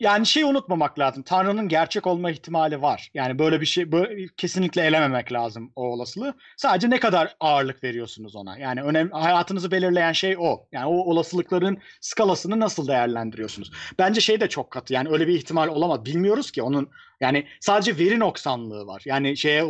yani 0.00 0.26
şey 0.26 0.42
unutmamak 0.42 0.98
lazım. 0.98 1.22
Tanrı'nın 1.22 1.68
gerçek 1.68 2.06
olma 2.06 2.30
ihtimali 2.30 2.82
var. 2.82 3.10
Yani 3.14 3.38
böyle 3.38 3.60
bir 3.60 3.66
şey 3.66 3.92
böyle, 3.92 4.26
kesinlikle 4.36 4.82
elememek 4.82 5.32
lazım 5.32 5.72
o 5.76 5.82
olasılığı. 5.82 6.34
Sadece 6.56 6.90
ne 6.90 7.00
kadar 7.00 7.36
ağırlık 7.40 7.84
veriyorsunuz 7.84 8.36
ona. 8.36 8.58
Yani 8.58 8.82
önem 8.82 9.10
hayatınızı 9.10 9.70
belirleyen 9.70 10.12
şey 10.12 10.36
o. 10.38 10.66
Yani 10.72 10.86
o 10.86 10.92
olasılıkların 10.92 11.78
skalasını 12.00 12.60
nasıl 12.60 12.88
değerlendiriyorsunuz? 12.88 13.72
Bence 13.98 14.20
şey 14.20 14.40
de 14.40 14.48
çok 14.48 14.70
katı. 14.70 14.94
Yani 14.94 15.08
öyle 15.08 15.26
bir 15.26 15.34
ihtimal 15.34 15.68
olamaz. 15.68 16.04
Bilmiyoruz 16.04 16.50
ki 16.50 16.62
onun 16.62 16.90
yani 17.20 17.46
sadece 17.60 17.98
veri 17.98 18.18
noksanlığı 18.18 18.86
var. 18.86 19.02
Yani 19.04 19.36
şeye 19.36 19.64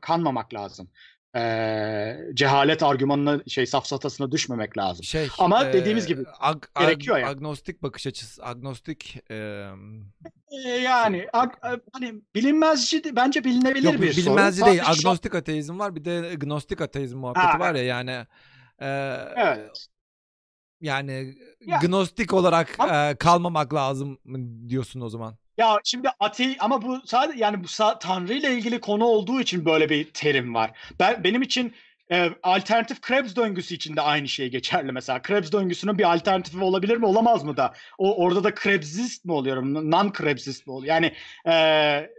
kanmamak 0.00 0.54
lazım. 0.54 0.88
Ee, 1.36 2.18
cehalet 2.34 2.82
argümanına 2.82 3.40
şey 3.48 3.66
safsatasına 3.66 4.32
düşmemek 4.32 4.78
lazım. 4.78 5.04
şey. 5.04 5.28
Ama 5.38 5.64
eee, 5.64 5.72
dediğimiz 5.72 6.06
gibi 6.06 6.22
ag- 6.22 6.66
ag- 6.74 6.80
gerekiyor 6.86 7.18
ya. 7.18 7.28
Agnostik 7.28 7.82
bakış 7.82 8.06
açısı. 8.06 8.44
Agnostik 8.46 9.18
Ee, 9.30 9.36
Yani 10.82 11.26
ag- 11.32 11.58
a- 11.62 11.80
hani 11.92 12.14
bilinmezci 12.34 13.04
de- 13.04 13.16
bence 13.16 13.44
bilinebilir 13.44 13.82
Yok 13.84 13.94
bir 13.94 14.16
bilinmezci 14.16 14.64
değil. 14.64 14.78
Sadece 14.82 15.00
şu- 15.02 15.08
Agnostik 15.08 15.34
ateizm 15.34 15.78
var. 15.78 15.96
Bir 15.96 16.04
de 16.04 16.34
gnostik 16.34 16.80
ateizm 16.80 17.18
muhabbeti 17.18 17.46
Ha, 17.46 17.58
var 17.60 17.74
ya 17.74 17.82
yani. 17.82 18.26
eee, 18.80 19.18
Evet. 19.36 19.86
Yani 20.80 21.34
Ya- 21.66 21.78
gnostik 21.78 22.32
olarak 22.34 22.74
Ama- 22.78 22.92
eee, 23.08 23.16
kalmamak 23.16 23.74
lazım 23.74 24.18
diyorsun 24.68 25.00
o 25.00 25.08
zaman. 25.08 25.36
Ya 25.56 25.78
şimdi 25.84 26.08
atei 26.20 26.56
ama 26.60 26.82
bu 26.82 27.00
sadece 27.06 27.38
yani 27.38 27.62
bu 27.64 27.66
sa- 27.66 27.98
Tanrı 27.98 28.32
ile 28.34 28.52
ilgili 28.54 28.80
konu 28.80 29.04
olduğu 29.04 29.40
için 29.40 29.64
böyle 29.64 29.88
bir 29.90 30.10
terim 30.12 30.54
var. 30.54 30.70
Ben 31.00 31.24
benim 31.24 31.42
için 31.42 31.74
e, 32.12 32.30
alternatif 32.42 33.00
Krebs 33.00 33.36
döngüsü 33.36 33.74
için 33.74 33.96
de 33.96 34.00
aynı 34.00 34.28
şey 34.28 34.50
geçerli 34.50 34.92
mesela. 34.92 35.22
Krebs 35.22 35.52
döngüsünün 35.52 35.98
bir 35.98 36.12
alternatifi 36.12 36.58
olabilir 36.64 36.96
mi 36.96 37.06
olamaz 37.06 37.44
mı 37.44 37.56
da? 37.56 37.74
O 37.98 38.16
orada 38.24 38.44
da 38.44 38.54
Krebsist 38.54 39.24
mi 39.24 39.32
oluyorum? 39.32 39.90
Non 39.90 40.12
Krebsist 40.12 40.66
mi 40.66 40.72
oluyor? 40.72 40.94
Yani 40.94 41.12
e, 41.46 42.10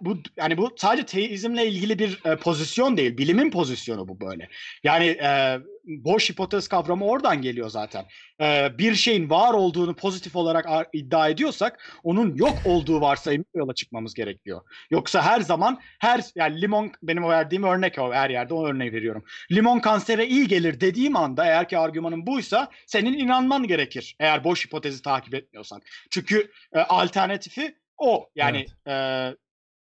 bu 0.00 0.18
yani 0.36 0.56
bu 0.56 0.74
sadece 0.76 1.06
teizmle 1.06 1.66
ilgili 1.66 1.98
bir 1.98 2.20
e, 2.24 2.36
pozisyon 2.36 2.96
değil. 2.96 3.16
Bilimin 3.18 3.50
pozisyonu 3.50 4.08
bu 4.08 4.20
böyle. 4.20 4.48
Yani 4.84 5.06
e, 5.06 5.58
boş 5.84 6.30
hipotez 6.30 6.68
kavramı 6.68 7.04
oradan 7.04 7.42
geliyor 7.42 7.70
zaten. 7.70 8.04
E, 8.40 8.78
bir 8.78 8.94
şeyin 8.94 9.30
var 9.30 9.54
olduğunu 9.54 9.94
pozitif 9.96 10.36
olarak 10.36 10.66
ar- 10.68 10.86
iddia 10.92 11.28
ediyorsak 11.28 12.00
onun 12.02 12.34
yok 12.34 12.58
olduğu 12.64 13.00
varsayımı 13.00 13.44
yola 13.54 13.74
çıkmamız 13.74 14.14
gerekiyor. 14.14 14.60
Yoksa 14.90 15.22
her 15.22 15.40
zaman 15.40 15.80
her 16.00 16.24
yani 16.34 16.60
limon 16.60 16.92
benim 17.02 17.22
verdiğim 17.24 17.64
örnek 17.64 17.98
o 17.98 18.12
her 18.12 18.30
yerde 18.30 18.54
o 18.54 18.66
örneği 18.66 18.92
veriyorum. 18.92 19.24
Limon 19.52 19.78
kansere 19.78 20.26
iyi 20.26 20.48
gelir 20.48 20.80
dediğim 20.80 21.16
anda 21.16 21.46
eğer 21.46 21.68
ki 21.68 21.78
argümanın 21.78 22.26
buysa 22.26 22.70
senin 22.86 23.18
inanman 23.18 23.66
gerekir. 23.66 24.16
Eğer 24.20 24.44
boş 24.44 24.66
hipotezi 24.66 25.02
takip 25.02 25.34
etmiyorsan. 25.34 25.82
Çünkü 26.10 26.50
e, 26.72 26.78
alternatifi 26.78 27.74
o. 27.98 28.30
Yani 28.34 28.66
e, 28.88 28.94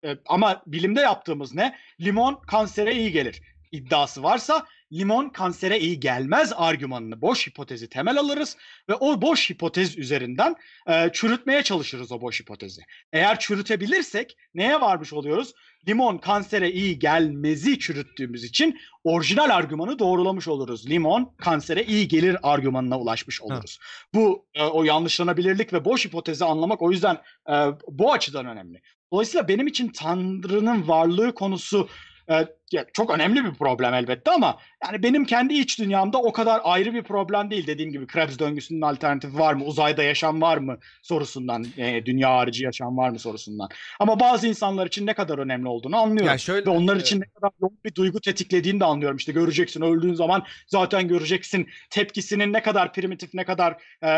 e, 0.04 0.18
ama 0.26 0.64
bilimde 0.68 1.02
yaptığımız 1.02 1.56
ne? 1.56 1.76
Limon 2.02 2.42
kansere 2.48 2.96
iyi 2.96 3.12
gelir 3.12 3.42
iddiası 3.72 4.24
varsa 4.24 4.66
limon 4.94 5.30
kansere 5.30 5.80
iyi 5.80 6.00
gelmez 6.00 6.54
argümanını 6.56 7.22
boş 7.22 7.48
hipotezi 7.48 7.90
temel 7.90 8.20
alırız 8.20 8.58
ve 8.90 8.96
o 8.96 9.22
boş 9.22 9.50
hipotez 9.50 9.98
üzerinden 9.98 10.56
e, 10.88 11.10
çürütmeye 11.14 11.64
çalışırız 11.64 12.12
o 12.12 12.22
boş 12.22 12.40
hipotezi. 12.40 12.82
Eğer 13.14 13.40
çürütebilirsek 13.40 14.38
neye 14.54 14.82
varmış 14.82 15.14
oluyoruz? 15.14 15.54
Limon 15.88 16.18
kansere 16.18 16.72
iyi 16.72 17.00
gelmezi 17.00 17.80
çürüttüğümüz 17.80 18.44
için 18.44 18.80
orijinal 19.04 19.50
argümanı 19.50 20.00
doğrulamış 20.00 20.48
oluruz. 20.48 20.90
Limon 20.90 21.36
kansere 21.38 21.84
iyi 21.84 22.08
gelir 22.08 22.38
argümanına 22.44 23.00
ulaşmış 23.00 23.42
oluruz. 23.42 23.80
Bu 24.14 24.46
e, 24.54 24.64
o 24.64 24.84
yanlışlanabilirlik 24.84 25.74
ve 25.74 25.86
boş 25.86 26.06
hipotezi 26.06 26.46
anlamak 26.46 26.82
o 26.82 26.92
yüzden 26.92 27.22
e, 27.50 27.54
bu 27.88 28.14
açıdan 28.14 28.46
önemli. 28.46 28.82
Dolayısıyla 29.12 29.48
benim 29.48 29.68
için 29.68 29.90
Tanrı'nın 29.90 30.88
varlığı 30.88 31.34
konusu 31.36 31.90
e, 32.30 32.48
çok 32.94 33.10
önemli 33.10 33.46
bir 33.46 33.54
problem 33.54 33.94
elbette 33.94 34.32
ama 34.32 34.58
yani 34.84 35.04
benim 35.04 35.26
kendi 35.26 35.54
iç 35.54 35.80
dünyamda 35.80 36.18
o 36.18 36.32
kadar 36.32 36.62
ayrı 36.64 36.94
bir 36.94 37.04
problem 37.04 37.52
değil. 37.52 37.68
Dediğim 37.68 37.92
gibi 37.92 38.08
Krebs 38.08 38.40
döngüsünün 38.40 38.82
alternatifi 38.82 39.40
var 39.40 39.54
mı? 39.54 39.66
Uzayda 39.66 40.04
yaşam 40.04 40.42
var 40.42 40.58
mı 40.58 40.78
sorusundan, 41.02 41.66
e, 41.78 42.06
dünya 42.06 42.30
harici 42.30 42.64
yaşam 42.64 42.98
var 42.98 43.10
mı 43.10 43.20
sorusundan. 43.20 43.70
Ama 44.00 44.20
bazı 44.20 44.48
insanlar 44.48 44.88
için 44.88 45.06
ne 45.06 45.14
kadar 45.14 45.38
önemli 45.38 45.68
olduğunu 45.68 45.98
anlıyorum. 45.98 46.28
Ya 46.28 46.38
şöyle 46.38 46.66
Ve 46.66 46.70
onlar 46.70 46.96
e, 46.96 47.00
için 47.00 47.22
ne 47.22 47.26
kadar 47.26 47.52
yoğun 47.62 47.80
bir 47.86 47.96
duygu 47.96 48.22
tetiklediğini 48.22 48.80
de 48.80 48.86
anlıyorum. 48.86 49.18
İşte 49.18 49.32
göreceksin 49.32 49.82
öldüğün 49.82 50.14
zaman 50.14 50.44
zaten 50.68 51.08
göreceksin 51.08 51.70
tepkisinin 51.90 52.54
ne 52.54 52.62
kadar 52.62 52.94
primitif, 52.94 53.34
ne 53.34 53.46
kadar 53.46 53.78
e, 54.04 54.12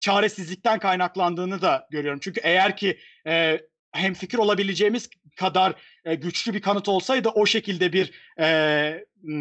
çaresizlikten 0.00 0.78
kaynaklandığını 0.78 1.62
da 1.62 1.86
görüyorum. 1.90 2.20
Çünkü 2.22 2.40
eğer 2.44 2.76
ki 2.76 2.98
e, 3.26 3.60
hem 3.92 4.14
fikir 4.14 4.38
olabileceğimiz 4.38 5.08
kadar 5.36 5.74
e, 6.08 6.14
güçlü 6.14 6.54
bir 6.54 6.60
kanıt 6.60 6.88
olsaydı 6.88 7.28
o 7.28 7.46
şekilde 7.46 7.92
bir 7.92 8.12
e, 8.40 8.46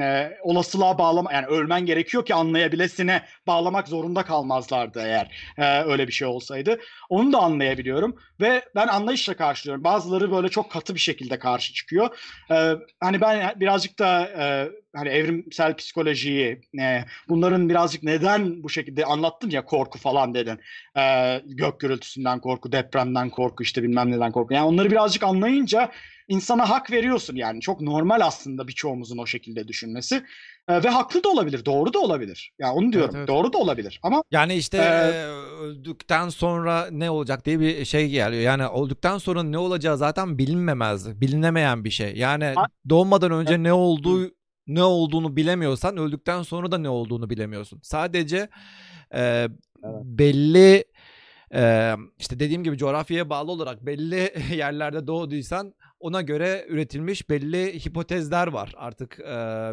e, 0.01 0.37
olasılığa 0.43 0.97
bağlama 0.97 1.33
yani 1.33 1.45
ölmen 1.45 1.85
gerekiyor 1.85 2.25
ki 2.25 2.35
anlayabilesine 2.35 3.21
bağlamak 3.47 3.87
zorunda 3.87 4.23
kalmazlardı 4.23 5.01
eğer 5.01 5.53
e, 5.57 5.83
öyle 5.83 6.07
bir 6.07 6.13
şey 6.13 6.27
olsaydı. 6.27 6.79
Onu 7.09 7.33
da 7.33 7.39
anlayabiliyorum 7.39 8.15
ve 8.41 8.65
ben 8.75 8.87
anlayışla 8.87 9.33
karşılıyorum. 9.33 9.83
Bazıları 9.83 10.31
böyle 10.31 10.49
çok 10.49 10.71
katı 10.71 10.95
bir 10.95 10.99
şekilde 10.99 11.39
karşı 11.39 11.73
çıkıyor. 11.73 12.17
E, 12.51 12.73
hani 12.99 13.21
ben 13.21 13.59
birazcık 13.59 13.99
da 13.99 14.21
e, 14.23 14.69
hani 14.95 15.09
evrimsel 15.09 15.75
psikolojiyi 15.75 16.61
e, 16.79 17.05
bunların 17.29 17.69
birazcık 17.69 18.03
neden 18.03 18.63
bu 18.63 18.69
şekilde 18.69 19.05
anlattın 19.05 19.49
ya 19.49 19.65
korku 19.65 19.99
falan 19.99 20.33
dedin. 20.33 20.59
E, 20.97 21.41
gök 21.45 21.79
gürültüsünden 21.79 22.39
korku, 22.39 22.71
depremden 22.71 23.29
korku 23.29 23.63
işte 23.63 23.83
bilmem 23.83 24.11
neden 24.11 24.31
korku. 24.31 24.53
Yani 24.53 24.65
onları 24.65 24.91
birazcık 24.91 25.23
anlayınca 25.23 25.91
insana 26.27 26.69
hak 26.69 26.91
veriyorsun 26.91 27.35
yani. 27.35 27.61
Çok 27.61 27.81
normal 27.81 28.21
aslında 28.21 28.67
birçoğumuzun 28.67 29.17
o 29.17 29.25
şekilde 29.25 29.67
düşünmesi. 29.67 30.23
E, 30.67 30.83
ve 30.83 30.89
haklı 30.89 31.23
da 31.23 31.29
olabilir, 31.29 31.65
doğru 31.65 31.93
da 31.93 31.99
olabilir. 31.99 32.53
Ya 32.59 32.73
onu 32.73 32.93
diyorum. 32.93 33.15
evet. 33.17 33.27
Doğru 33.27 33.53
da 33.53 33.57
olabilir. 33.57 33.99
Ama 34.03 34.23
Yani 34.31 34.55
işte 34.55 34.77
Ee, 34.77 34.81
e, 34.81 35.25
öldükten 35.61 36.29
sonra 36.29 36.87
ne 36.91 37.09
olacak 37.09 37.45
diye 37.45 37.59
bir 37.59 37.85
şey 37.85 38.09
geliyor. 38.09 38.41
Yani 38.41 38.65
öldükten 38.65 39.17
sonra 39.17 39.43
ne 39.43 39.57
olacağı 39.57 39.97
zaten 39.97 40.37
bilinmemez, 40.37 41.21
bilinemeyen 41.21 41.83
bir 41.83 41.91
şey. 41.91 42.15
Yani 42.15 42.55
doğmadan 42.89 43.31
önce 43.31 43.63
ne 43.63 43.73
olduğu 43.73 44.37
ne 44.67 44.83
olduğunu 44.83 45.35
bilemiyorsan 45.35 45.97
öldükten 45.97 46.43
sonra 46.43 46.71
da 46.71 46.77
ne 46.77 46.89
olduğunu 46.89 47.29
bilemiyorsun. 47.29 47.79
Sadece 47.83 48.49
e, 49.13 49.47
belli 50.03 50.85
e, 51.53 51.93
işte 52.19 52.39
dediğim 52.39 52.63
gibi 52.63 52.77
coğrafyaya 52.77 53.29
bağlı 53.29 53.51
olarak 53.51 53.85
belli 53.85 54.33
yerlerde 54.55 55.07
doğduysan 55.07 55.73
ona 55.99 56.21
göre 56.21 56.65
üretilmiş 56.69 57.29
belli 57.29 57.85
hipotezler 57.85 58.47
var. 58.47 58.73
Artık 58.77 59.19
e, 59.19 59.25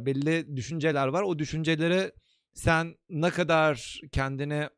belli 0.07 0.57
düşünceler 0.57 1.07
var. 1.07 1.23
O 1.23 1.39
düşünceleri 1.39 2.13
sen 2.55 2.95
ne 3.09 3.31
kadar 3.31 4.01
kendini 4.13 4.69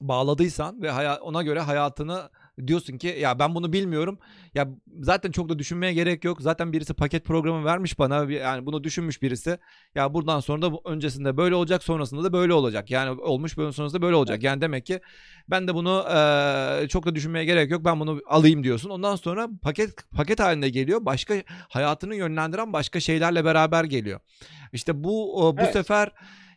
bağladıysan 0.00 0.82
ve 0.82 1.10
ona 1.10 1.42
göre 1.42 1.60
hayatını 1.60 2.30
diyorsun 2.66 2.98
ki 2.98 3.16
ya 3.20 3.38
ben 3.38 3.54
bunu 3.54 3.72
bilmiyorum. 3.72 4.18
Ya 4.54 4.68
zaten 5.00 5.30
çok 5.30 5.48
da 5.48 5.58
düşünmeye 5.58 5.92
gerek 5.92 6.24
yok. 6.24 6.40
Zaten 6.42 6.72
birisi 6.72 6.94
paket 6.94 7.24
programı 7.24 7.64
vermiş 7.64 7.98
bana. 7.98 8.32
Yani 8.32 8.66
bunu 8.66 8.84
düşünmüş 8.84 9.22
birisi. 9.22 9.58
Ya 9.94 10.14
buradan 10.14 10.40
sonra 10.40 10.62
da 10.62 10.72
bu- 10.72 10.82
öncesinde 10.84 11.36
böyle 11.36 11.54
olacak, 11.54 11.82
sonrasında 11.82 12.24
da 12.24 12.32
böyle 12.32 12.52
olacak. 12.52 12.90
Yani 12.90 13.20
olmuş 13.20 13.58
böyle 13.58 13.72
sonrasında 13.72 14.02
böyle 14.02 14.14
olacak. 14.16 14.42
Yani 14.42 14.60
demek 14.60 14.86
ki 14.86 15.00
ben 15.50 15.68
de 15.68 15.74
bunu 15.74 16.04
eee, 16.08 16.88
çok 16.88 17.06
da 17.06 17.14
düşünmeye 17.14 17.44
gerek 17.44 17.70
yok. 17.70 17.84
Ben 17.84 18.00
bunu 18.00 18.20
alayım 18.26 18.64
diyorsun. 18.64 18.90
Ondan 18.90 19.16
sonra 19.16 19.48
paket 19.62 20.10
paket 20.10 20.40
halinde 20.40 20.68
geliyor. 20.68 21.04
Başka 21.04 21.34
hayatını 21.68 22.14
yönlendiren 22.14 22.72
başka 22.72 23.00
şeylerle 23.00 23.44
beraber 23.44 23.84
geliyor. 23.84 24.20
İşte 24.72 25.04
bu 25.04 25.12
bu 25.58 25.62
Evet. 25.62 25.72
sefer 25.72 26.12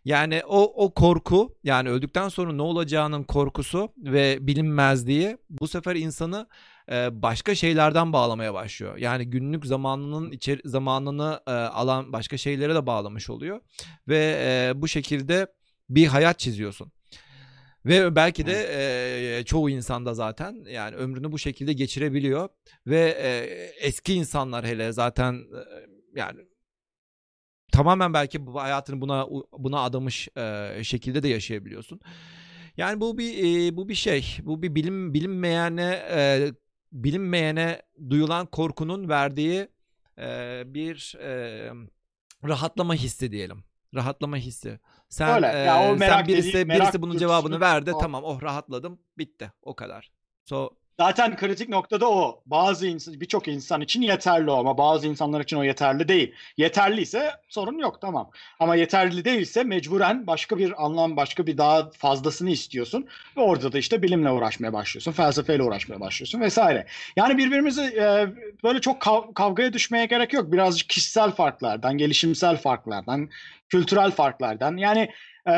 yani 0.06 0.42
o 0.48 0.86
o 0.86 0.94
korku 0.94 1.58
yani 1.64 1.90
öldükten 1.90 2.30
sonra 2.30 2.54
ne 2.54 2.62
olacağının 2.62 3.24
korkusu 3.24 3.92
ve 3.98 4.38
bilinmezliği 4.42 5.38
bu 5.50 5.68
sefer 5.68 5.96
insanı 5.96 6.48
e, 6.92 7.22
başka 7.22 7.56
şeylerden 7.56 8.14
bağlamaya 8.14 8.54
başlıyor. 8.54 8.98
Yani 8.98 9.30
günlük 9.30 9.66
zamanının 9.66 10.32
içeri 10.32 10.62
zamanını 10.66 11.40
e, 11.48 11.52
alan 11.52 12.14
başka 12.14 12.38
şeylere 12.38 12.76
de 12.76 12.86
bağlamış 12.86 13.30
oluyor 13.30 13.62
ve 14.08 14.38
e, 14.40 14.82
bu 14.82 14.88
şekilde 14.88 15.48
bir 15.90 16.08
hayat 16.08 16.40
çiziyorsun. 16.40 16.92
Ve 17.86 18.16
belki 18.16 18.46
de 18.46 18.68
e, 19.40 19.44
çoğu 19.44 19.70
insanda 19.70 20.14
zaten 20.14 20.66
yani 20.70 20.96
ömrünü 20.96 21.32
bu 21.32 21.40
şekilde 21.40 21.74
geçirebiliyor 21.74 22.50
ve 22.88 23.18
e, 23.22 23.30
eski 23.88 24.14
insanlar 24.14 24.66
hele 24.66 24.92
zaten 24.92 25.34
e, 25.34 26.20
yani 26.20 26.40
tamamen 27.76 28.14
belki 28.14 28.46
bu 28.48 28.62
hayatını 28.62 29.02
buna 29.02 29.28
buna 29.58 29.80
adamış 29.80 30.28
e, 30.38 30.84
şekilde 30.84 31.24
de 31.24 31.28
yaşayabiliyorsun. 31.28 32.00
Yani 32.78 33.02
bu 33.02 33.18
bir 33.18 33.38
e, 33.68 33.78
bu 33.78 33.90
bir 33.90 33.96
şey. 33.96 34.38
Bu 34.44 34.62
bir 34.62 34.76
bilim 34.76 35.14
bilinmeyene 35.14 36.06
e, 36.12 36.52
bilinmeyene 36.92 37.82
duyulan 38.10 38.46
korkunun 38.46 39.10
verdiği 39.10 39.68
e, 40.20 40.64
bir 40.66 41.16
e, 41.22 41.70
rahatlama 42.48 42.94
hissi 42.96 43.32
diyelim. 43.32 43.64
Rahatlama 43.96 44.38
hissi. 44.38 44.80
Sen 45.10 45.36
Öyle. 45.36 45.48
e, 45.48 45.58
Ya 45.60 45.80
o 45.84 45.88
sen 45.90 46.00
merak 46.00 46.28
birisi 46.28 46.54
dediği- 46.54 46.66
merak 46.66 46.82
birisi 46.82 47.02
bunun 47.02 47.18
cevabını 47.18 47.60
verdi. 47.60 47.94
o- 47.94 47.98
Tamam 48.00 48.24
oh 48.24 48.42
rahatladım. 48.42 49.00
Bitti. 49.18 49.52
O 49.62 49.76
kadar. 49.76 50.12
So 50.46 50.70
Zaten 51.00 51.36
kritik 51.36 51.70
noktada 51.70 52.10
o. 52.10 52.42
Bazı 52.46 52.88
insan, 52.88 53.22
birçok 53.22 53.48
insan 53.48 53.82
için 53.82 54.02
yeterli 54.02 54.52
o 54.52 54.54
ama 54.56 54.78
bazı 54.78 55.08
insanlar 55.08 55.42
için 55.42 55.58
o 55.58 55.64
yeterli 55.64 56.08
değil. 56.08 56.34
Yeterliyse 56.58 57.32
sorun 57.50 57.78
yok 57.78 58.02
tamam. 58.02 58.32
Ama 58.60 58.76
yeterli 58.76 59.26
değilse 59.26 59.64
mecburen 59.64 60.28
başka 60.28 60.58
bir 60.58 60.86
anlam, 60.86 61.18
başka 61.18 61.48
bir 61.48 61.58
daha 61.58 61.90
fazlasını 61.92 62.50
istiyorsun. 62.50 63.08
Ve 63.38 63.42
orada 63.42 63.72
da 63.72 63.78
işte 63.78 64.02
bilimle 64.02 64.32
uğraşmaya 64.32 64.74
başlıyorsun, 64.74 65.12
felsefeyle 65.12 65.64
uğraşmaya 65.64 66.00
başlıyorsun 66.00 66.42
vesaire. 66.42 66.86
Yani 67.16 67.38
birbirimizi 67.38 67.82
e, 67.82 68.28
böyle 68.64 68.82
çok 68.82 69.02
kav- 69.02 69.34
kavgaya 69.34 69.74
düşmeye 69.74 70.06
gerek 70.06 70.34
yok. 70.34 70.52
Birazcık 70.52 70.90
kişisel 70.90 71.32
farklardan, 71.32 71.98
gelişimsel 71.98 72.58
farklardan, 72.58 73.30
kültürel 73.70 74.12
farklardan. 74.12 74.78
Yani 74.78 75.10
e, 75.48 75.56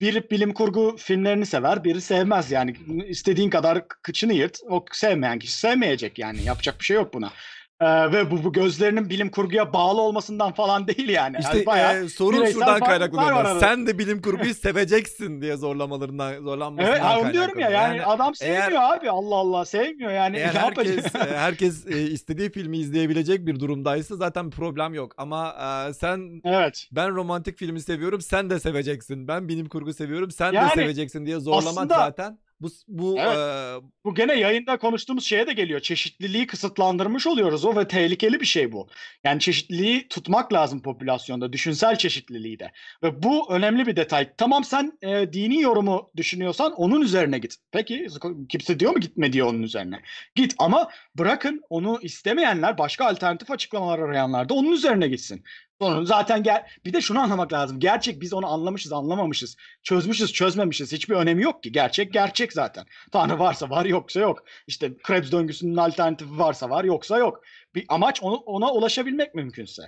biri 0.00 0.30
bilim 0.30 0.54
kurgu 0.54 0.96
filmlerini 0.98 1.46
sever, 1.46 1.84
biri 1.84 2.00
sevmez. 2.00 2.50
Yani 2.50 2.76
istediğin 3.08 3.50
kadar 3.50 3.88
kıçını 3.88 4.32
yırt. 4.32 4.60
O 4.68 4.84
sevmeyen 4.92 5.38
kişi 5.38 5.52
sevmeyecek 5.52 6.18
yani. 6.18 6.42
Yapacak 6.42 6.80
bir 6.80 6.84
şey 6.84 6.96
yok 6.96 7.14
buna. 7.14 7.32
Ee, 7.80 8.12
ve 8.12 8.30
bu, 8.30 8.44
bu 8.44 8.52
gözlerinin 8.52 9.10
bilim 9.10 9.30
kurguya 9.30 9.72
bağlı 9.72 10.00
olmasından 10.00 10.52
falan 10.52 10.86
değil 10.86 11.08
yani. 11.08 11.36
İşte 11.40 11.56
yani 11.56 11.66
bayağı 11.66 12.04
e, 12.04 12.08
sorun 12.08 12.46
şuradan 12.46 12.80
kaynaklanıyor. 12.80 13.60
Sen 13.60 13.86
de 13.86 13.98
bilim 13.98 14.22
kurguyu 14.22 14.54
seveceksin 14.54 15.40
diye 15.42 15.56
zorlamalarından 15.56 16.42
zorlanmasından 16.42 17.16
Evet, 17.16 17.24
onu 17.24 17.32
diyorum 17.32 17.58
ya 17.58 17.66
kaynaklanıyor. 17.66 18.04
yani, 18.04 18.14
adam 18.14 18.32
eğer- 18.40 18.62
sevmiyor 18.62 18.82
abi. 18.82 19.10
Allah 19.10 19.34
Allah 19.34 19.64
sevmiyor 19.64 20.12
yani. 20.12 20.36
Eğer 20.36 20.54
herkes 20.54 21.14
e, 21.14 21.36
herkes 21.36 21.86
e, 21.86 22.00
istediği 22.02 22.50
filmi 22.50 22.78
izleyebilecek 22.78 23.46
bir 23.46 23.60
durumdaysa 23.60 24.16
zaten 24.16 24.50
problem 24.50 24.94
yok. 24.94 25.14
Ama 25.16 25.56
e, 25.88 25.94
sen 25.94 26.40
evet. 26.44 26.88
ben 26.92 27.14
romantik 27.14 27.58
filmi 27.58 27.80
seviyorum, 27.80 28.20
sen 28.20 28.50
de 28.50 28.60
seveceksin. 28.60 29.28
Ben 29.28 29.48
bilim 29.48 29.68
kurgu 29.68 29.92
seviyorum, 29.92 30.30
sen 30.30 30.52
de 30.52 30.56
Yani 30.56 30.70
seveceksin 30.74 31.26
diye 31.26 31.38
zorlamak 31.40 31.88
zaten 31.88 32.38
Bu 32.60 32.68
bu 32.88 33.16
Evet. 33.18 33.36
eee, 33.36 33.88
Bu 34.04 34.14
gene 34.14 34.34
yayında 34.34 34.78
konuştuğumuz 34.78 35.24
şeye 35.26 35.46
de 35.46 35.52
geliyor. 35.52 35.80
Çeşitliliği 35.80 36.46
kısıtlandırmış 36.46 37.26
oluyoruz 37.26 37.64
o 37.64 37.76
ve 37.76 37.88
tehlikeli 37.88 38.40
bir 38.40 38.46
şey 38.46 38.72
bu. 38.72 38.88
Yani 39.24 39.40
çeşitliliği 39.40 40.08
tutmak 40.08 40.52
lazım 40.52 40.82
popülasyonda, 40.82 41.52
düşünsel 41.52 41.96
çeşitliliği 41.96 42.58
de. 42.58 42.72
Ve 43.02 43.22
bu 43.22 43.52
önemli 43.52 43.86
bir 43.86 43.96
detay. 43.96 44.30
Tamam 44.38 44.64
sen 44.64 44.98
e, 45.02 45.32
dini 45.32 45.60
yorumu 45.60 46.10
düşünüyorsan 46.16 46.72
onun 46.72 47.00
üzerine 47.00 47.38
git. 47.38 47.56
Peki 47.72 48.06
kimse 48.48 48.80
diyor 48.80 48.92
mu 48.92 49.00
gitme 49.00 49.32
diyor 49.32 49.46
onun 49.46 49.62
üzerine. 49.62 50.00
Git 50.34 50.54
ama 50.58 50.88
bırakın 51.14 51.62
onu 51.70 51.98
istemeyenler, 52.02 52.78
başka 52.78 53.06
alternatif 53.06 53.50
açıklamalar 53.50 53.98
arayanlar 53.98 54.48
da 54.48 54.54
onun 54.54 54.72
üzerine 54.72 55.08
gitsin. 55.08 55.44
Sonra 55.82 56.04
zaten 56.04 56.42
gel 56.42 56.66
bir 56.84 56.92
de 56.92 57.00
şunu 57.00 57.20
anlamak 57.20 57.52
lazım. 57.52 57.80
Gerçek 57.80 58.20
biz 58.20 58.32
onu 58.32 58.46
anlamışız, 58.46 58.92
anlamamışız. 58.92 59.56
Çözmüşüz, 59.82 60.32
çözmemişiz. 60.32 60.92
Hiçbir 60.92 61.14
önemi 61.14 61.42
yok 61.42 61.62
ki. 61.62 61.72
Gerçek 61.72 62.12
gerçek 62.12 62.52
zaten. 62.52 62.84
Tanrı 63.12 63.38
varsa 63.38 63.70
var, 63.70 63.84
yoksa 63.84 64.20
yok. 64.20 64.44
İşte 64.66 64.96
Krebs 65.02 65.32
döngüsünün 65.32 65.76
alternatifi 65.76 66.38
varsa 66.38 66.70
var, 66.70 66.84
yoksa 66.84 67.18
yok. 67.18 67.40
Bir 67.74 67.84
amaç 67.88 68.22
onu, 68.22 68.34
ona 68.36 68.72
ulaşabilmek 68.72 69.34
mümkünse. 69.34 69.82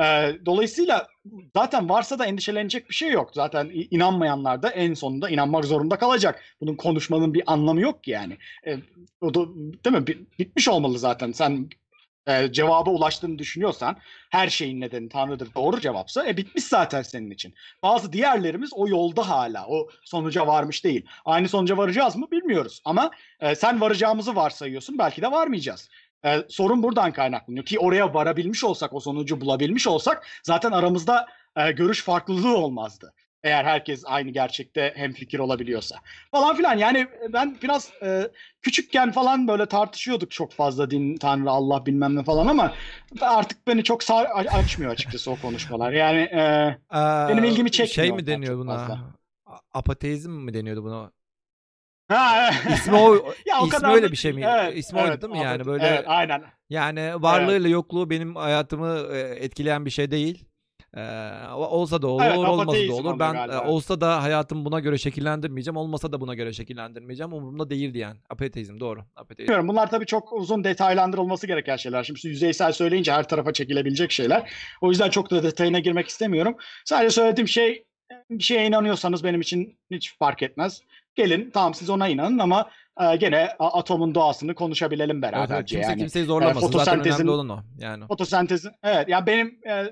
Ee, 0.00 0.32
dolayısıyla 0.46 1.06
zaten 1.56 1.88
varsa 1.88 2.18
da 2.18 2.26
endişelenecek 2.26 2.88
bir 2.90 2.94
şey 2.94 3.10
yok. 3.10 3.30
Zaten 3.34 3.70
inanmayanlar 3.90 4.62
da 4.62 4.70
en 4.70 4.94
sonunda 4.94 5.30
inanmak 5.30 5.64
zorunda 5.64 5.98
kalacak. 5.98 6.42
Bunun 6.60 6.74
konuşmanın 6.76 7.34
bir 7.34 7.42
anlamı 7.46 7.80
yok 7.80 8.04
ki 8.04 8.10
yani. 8.10 8.38
Ee, 8.66 8.76
o 9.20 9.34
da, 9.34 9.40
değil 9.84 9.96
mi? 9.96 10.06
Bi- 10.06 10.26
Bitmiş 10.38 10.68
olmalı 10.68 10.98
zaten. 10.98 11.32
Sen 11.32 11.68
e, 12.26 12.52
cevaba 12.52 12.90
ulaştığını 12.90 13.38
düşünüyorsan 13.38 13.96
her 14.30 14.48
şeyin 14.48 14.80
nedeni 14.80 15.08
Tanrı'dır 15.08 15.54
doğru 15.54 15.80
cevapsa 15.80 16.26
e 16.26 16.36
bitmiş 16.36 16.64
zaten 16.64 17.02
senin 17.02 17.30
için. 17.30 17.54
Bazı 17.82 18.12
diğerlerimiz 18.12 18.70
o 18.72 18.88
yolda 18.88 19.28
hala. 19.28 19.66
O 19.66 19.88
sonuca 20.04 20.46
varmış 20.46 20.84
değil. 20.84 21.06
Aynı 21.24 21.48
sonuca 21.48 21.76
varacağız 21.76 22.16
mı 22.16 22.30
bilmiyoruz. 22.30 22.80
Ama 22.84 23.10
e, 23.40 23.54
sen 23.54 23.80
varacağımızı 23.80 24.36
varsayıyorsun. 24.36 24.98
Belki 24.98 25.22
de 25.22 25.30
varmayacağız. 25.30 25.88
E, 26.24 26.44
sorun 26.48 26.82
buradan 26.82 27.12
kaynaklanıyor 27.12 27.64
ki 27.64 27.78
oraya 27.78 28.14
varabilmiş 28.14 28.64
olsak, 28.64 28.92
o 28.92 29.00
sonucu 29.00 29.40
bulabilmiş 29.40 29.86
olsak 29.86 30.26
zaten 30.42 30.70
aramızda 30.72 31.26
e, 31.56 31.72
görüş 31.72 32.02
farklılığı 32.02 32.56
olmazdı. 32.56 33.14
Eğer 33.46 33.64
herkes 33.64 34.02
aynı 34.06 34.30
gerçekte 34.30 34.92
hemfikir 34.96 35.38
olabiliyorsa. 35.38 35.96
Falan 36.30 36.56
filan 36.56 36.78
yani 36.78 37.06
ben 37.32 37.56
biraz 37.62 37.90
e, 38.02 38.30
küçükken 38.62 39.12
falan 39.12 39.48
böyle 39.48 39.66
tartışıyorduk 39.66 40.30
çok 40.30 40.52
fazla 40.52 40.90
din, 40.90 41.16
tanrı, 41.16 41.50
Allah 41.50 41.86
bilmem 41.86 42.16
ne 42.16 42.24
falan 42.24 42.46
ama 42.46 42.74
artık 43.20 43.66
beni 43.66 43.84
çok 43.84 44.02
sar- 44.02 44.26
açmıyor 44.52 44.92
açıkçası 44.92 45.30
o 45.30 45.36
konuşmalar. 45.40 45.92
Yani 45.92 46.20
e, 46.20 46.76
Benim 47.28 47.44
eee, 47.44 47.50
ilgimi 47.50 47.70
çekmiyor 47.70 48.06
Şey 48.08 48.12
mi 48.16 48.26
deniyor 48.26 48.58
buna? 48.58 48.78
fazla. 48.78 48.98
Apateizm 49.74 50.30
mi 50.32 50.54
deniyordu 50.54 50.84
buna? 50.84 51.10
ha, 52.08 52.50
İsmi 52.72 52.94
o 52.96 53.14
Ya 53.46 53.60
o 53.60 53.66
ismi 53.66 53.70
kadar 53.78 53.94
öyle 53.94 54.12
bir 54.12 54.16
şey 54.16 54.32
mi? 54.32 54.42
Evet, 54.44 54.76
İsmi 54.76 54.98
oydu 54.98 55.10
evet, 55.10 55.22
değil 55.22 55.32
mi 55.32 55.38
yani 55.38 55.56
evet, 55.56 55.66
böyle 55.66 55.86
Evet, 55.86 56.04
aynen. 56.08 56.42
yani 56.70 57.12
varlığıyla 57.22 57.68
yokluğu 57.70 58.10
benim 58.10 58.36
hayatımı 58.36 59.06
e, 59.12 59.18
etkileyen 59.18 59.84
bir 59.84 59.90
şey 59.90 60.10
değil. 60.10 60.44
Ee, 60.96 61.48
olsa 61.54 62.02
da 62.02 62.06
olur, 62.06 62.22
Evet, 62.24 62.38
olmasa 62.38 62.78
da 62.88 62.94
olur. 62.94 63.18
Ben 63.18 63.32
galiba. 63.32 63.54
e, 63.54 63.58
olsa 63.68 64.00
da 64.00 64.22
hayatımı 64.22 64.64
buna 64.64 64.80
göre 64.80 64.98
şekillendirmeyeceğim, 64.98 65.76
olmasa 65.76 66.12
da 66.12 66.20
buna 66.20 66.34
göre 66.34 66.52
şekillendirmeyeceğim. 66.52 67.32
Umurumda 67.32 67.70
değil 67.70 67.94
diyen. 67.94 68.16
Apateizm 68.30 68.80
doğru. 68.80 69.00
Bilmiyorum 69.38 69.68
bunlar 69.68 69.90
tabii 69.90 70.06
çok 70.06 70.32
uzun 70.32 70.64
detaylandırılması 70.64 71.46
gereken 71.46 71.76
şeyler. 71.76 72.04
Şimdi 72.04 72.26
yüzeysel 72.26 72.72
söyleyince 72.72 73.12
her 73.12 73.28
tarafa 73.28 73.52
çekilebilecek 73.52 74.10
şeyler. 74.12 74.50
O 74.80 74.90
yüzden 74.90 75.10
çok 75.10 75.30
da 75.30 75.42
detayına 75.42 75.78
girmek 75.78 76.08
istemiyorum. 76.08 76.56
Sadece 76.84 77.10
söylediğim 77.10 77.48
şey 77.48 77.84
bir 78.30 78.44
şeye 78.44 78.66
inanıyorsanız 78.66 79.24
benim 79.24 79.40
için 79.40 79.78
hiç 79.90 80.18
fark 80.18 80.42
etmez. 80.42 80.80
Gelin 81.14 81.50
tamam 81.54 81.74
siz 81.74 81.90
ona 81.90 82.08
inanın 82.08 82.38
ama 82.38 82.70
e, 83.00 83.16
gene 83.16 83.48
atomun 83.58 84.14
doğasını 84.14 84.54
konuşabilelim 84.54 85.16
Evet, 85.24 85.34
evet, 85.36 85.48
beraberce 85.48 85.76
kimse 85.76 85.90
yani. 85.90 85.98
kimseyi 85.98 86.24
zorlamasın. 86.24 86.60
Zaten 86.72 86.98
fotosentezin- 87.00 87.14
önemli 87.16 87.30
olan 87.30 87.48
o. 87.48 87.58
Yani. 87.78 88.06
Fotosentezin 88.06 88.70
evet 88.82 89.08
yani 89.08 89.26
benim 89.26 89.58
e, 89.68 89.84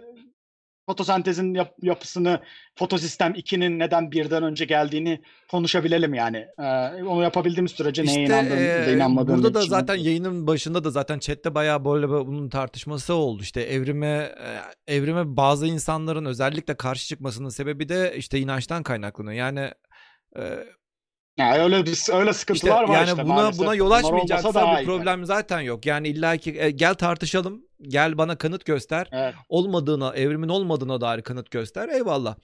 fotosentezin 0.87 1.55
yap- 1.55 1.75
yapısını 1.83 2.41
fotosistem 2.75 3.33
2'nin 3.35 3.79
neden 3.79 4.11
birden 4.13 4.43
önce 4.43 4.65
geldiğini 4.65 5.23
konuşabilelim 5.51 6.15
yani. 6.15 6.47
E, 6.59 6.65
onu 7.05 7.23
yapabildiğimiz 7.23 7.73
sürece 7.73 8.05
neye 8.05 8.27
inandığım 8.27 8.59
da 8.59 8.91
inanmadığım 8.91 9.37
burada 9.37 9.55
da 9.55 9.61
için- 9.61 9.71
zaten 9.71 9.95
yayının 9.97 10.47
başında 10.47 10.85
da 10.85 10.91
zaten 10.91 11.19
chatte 11.19 11.55
bayağı 11.55 11.85
böyle 11.85 12.11
böyle 12.11 12.27
bunun 12.27 12.49
tartışması 12.49 13.15
oldu. 13.15 13.43
İşte 13.43 13.61
evrime 13.61 14.33
e, 14.87 14.95
evrime 14.97 15.37
bazı 15.37 15.67
insanların 15.67 16.25
özellikle 16.25 16.75
karşı 16.75 17.07
çıkmasının 17.07 17.49
sebebi 17.49 17.89
de 17.89 18.15
işte 18.17 18.39
inançtan 18.39 18.83
kaynaklanıyor. 18.83 19.35
Yani 19.35 19.71
e, 20.39 20.43
Yani 21.37 21.59
öyle 21.59 21.87
bir 21.87 22.13
öyle 22.13 22.31
işte 22.31 22.33
sıkıntılar 22.33 22.83
var 22.83 22.95
yani 22.95 23.09
işte 23.11 23.25
buna 23.25 23.35
maalesef. 23.35 23.59
buna 23.61 23.75
yol 23.75 23.91
açmayacaksa 23.91 24.79
bu 24.79 24.85
problem 24.85 25.25
zaten 25.25 25.61
yok. 25.61 25.87
Yani 25.87 26.09
illa 26.09 26.37
ki 26.37 26.55
e, 26.59 26.71
gel 26.71 26.95
tartışalım. 26.95 27.63
Gel 27.83 28.19
bana 28.19 28.39
kanıt 28.39 28.65
göster. 28.65 29.09
Evet. 29.13 29.35
Olmadığına, 29.49 30.15
evrimin 30.15 30.49
olmadığına 30.49 31.01
dair 31.01 31.23
kanıt 31.23 31.51
göster. 31.51 31.89
Eyvallah. 31.89 32.37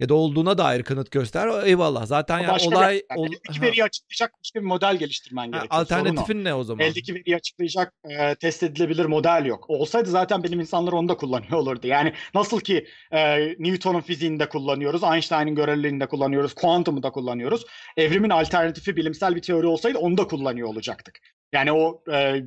Ya 0.00 0.08
da 0.08 0.14
olduğuna 0.14 0.58
dair 0.58 0.82
kanıt 0.82 1.10
göster. 1.10 1.64
Eyvallah. 1.64 2.06
Zaten 2.06 2.38
yani 2.38 2.52
Başka 2.52 2.68
olay 2.68 3.02
yani 3.10 3.20
ol- 3.20 3.26
eldeki 3.26 3.62
veriyi 3.62 3.84
açıklayacak 3.84 4.32
başka 4.40 4.60
bir 4.60 4.64
model 4.64 4.96
geliştirmen 4.96 5.52
Ha, 5.52 5.58
gerekiyor. 5.58 5.70
Sorun 5.70 5.78
o. 5.78 5.80
alternatifin 5.80 6.44
ne 6.44 6.54
o 6.54 6.64
zaman? 6.64 6.84
Eldeki 6.86 7.14
veriyi 7.14 7.36
açıklayacak 7.36 7.92
e, 8.08 8.34
test 8.34 8.62
edilebilir 8.62 9.04
model 9.04 9.44
yok. 9.46 9.70
Olsaydı 9.70 10.10
zaten 10.10 10.42
bilim 10.42 10.60
insanları 10.60 10.96
onu 10.96 11.08
da 11.08 11.16
kullanıyor 11.16 11.52
olurdu. 11.52 11.86
Yani 11.86 12.12
nasıl 12.34 12.60
ki 12.60 12.86
e, 13.12 13.38
Newton'un 13.58 14.00
fiziğini 14.00 14.40
de 14.40 14.48
kullanıyoruz, 14.48 15.02
Einstein'ın 15.02 15.54
göreliliğini 15.54 16.00
de 16.00 16.06
kullanıyoruz, 16.06 16.54
kuantumu 16.54 17.02
da 17.02 17.10
kullanıyoruz. 17.10 17.64
Evrimin 17.96 18.30
alternatifi 18.30 18.96
bilimsel 18.96 19.36
bir 19.36 19.42
teori 19.42 19.66
olsaydı 19.66 19.98
onu 19.98 20.18
da 20.18 20.26
kullanıyor 20.26 20.68
olacaktık. 20.68 21.18
Yani 21.52 21.72
o 21.72 22.02
e, 22.12 22.42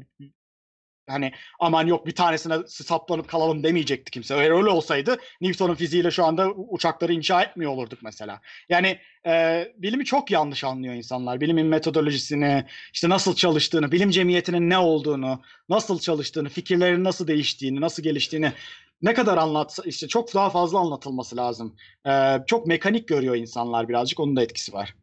hani 1.10 1.32
aman 1.60 1.88
yok 1.88 2.06
bir 2.06 2.16
tanesine 2.16 2.58
saplanıp 2.68 3.28
kalalım 3.28 3.64
demeyecekti 3.64 4.12
kimse. 4.12 4.36
Eğer 4.36 4.52
öyle 4.52 4.70
olsaydı 4.70 5.18
Newton'un 5.42 5.76
fiziğiyle 5.76 6.12
şu 6.12 6.26
anda 6.26 6.52
uçakları 6.52 7.14
inşa 7.14 7.42
etmiyor 7.44 7.72
olurduk 7.72 8.00
mesela. 8.04 8.42
Yani 8.70 9.00
e, 9.26 9.66
bilimi 9.78 10.06
çok 10.06 10.32
yanlış 10.32 10.64
anlıyor 10.64 10.94
insanlar. 10.94 11.42
Bilimin 11.42 11.66
metodolojisini, 11.68 12.66
işte 12.94 13.10
nasıl 13.10 13.36
çalıştığını, 13.36 13.92
bilim 13.92 14.10
cemiyetinin 14.10 14.70
ne 14.70 14.78
olduğunu, 14.78 15.42
nasıl 15.70 16.00
çalıştığını, 16.00 16.50
fikirlerin 16.50 17.04
nasıl 17.04 17.28
değiştiğini, 17.28 17.82
nasıl 17.82 18.04
geliştiğini 18.04 18.54
ne 19.02 19.14
kadar 19.14 19.38
anlatsa 19.38 19.84
işte 19.86 20.08
çok 20.08 20.34
daha 20.34 20.50
fazla 20.50 20.80
anlatılması 20.80 21.38
lazım. 21.38 21.76
E, 22.08 22.38
çok 22.48 22.68
mekanik 22.68 23.08
görüyor 23.08 23.36
insanlar 23.36 23.90
birazcık. 23.90 24.20
Onun 24.20 24.36
da 24.36 24.44
etkisi 24.44 24.74
var. 24.74 24.96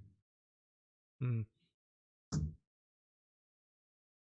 Hmm. 1.20 1.44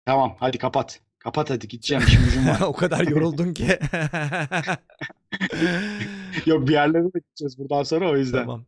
Tamam 0.05 0.35
hadi 0.39 0.57
kapat. 0.57 1.01
Kapat 1.25 1.49
hadi 1.49 1.67
gideceğim 1.67 2.03
işim 2.07 2.23
gücüm 2.25 2.47
var. 2.47 2.61
o 2.67 2.73
kadar 2.73 3.07
yoruldun 3.07 3.53
ki. 3.53 3.67
Yok 6.45 6.67
bir 6.67 6.73
yerlere 6.73 7.03
de 7.03 7.19
gideceğiz 7.19 7.57
buradan 7.59 7.83
sonra 7.83 8.09
o 8.11 8.17
yüzden. 8.17 8.39
tamam. 8.41 8.65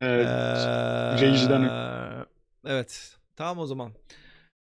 Evet. 0.00 0.26
Ee, 0.26 0.30
rejiden- 1.20 2.26
Evet. 2.66 3.16
Tamam 3.36 3.58
o 3.58 3.66
zaman. 3.66 3.92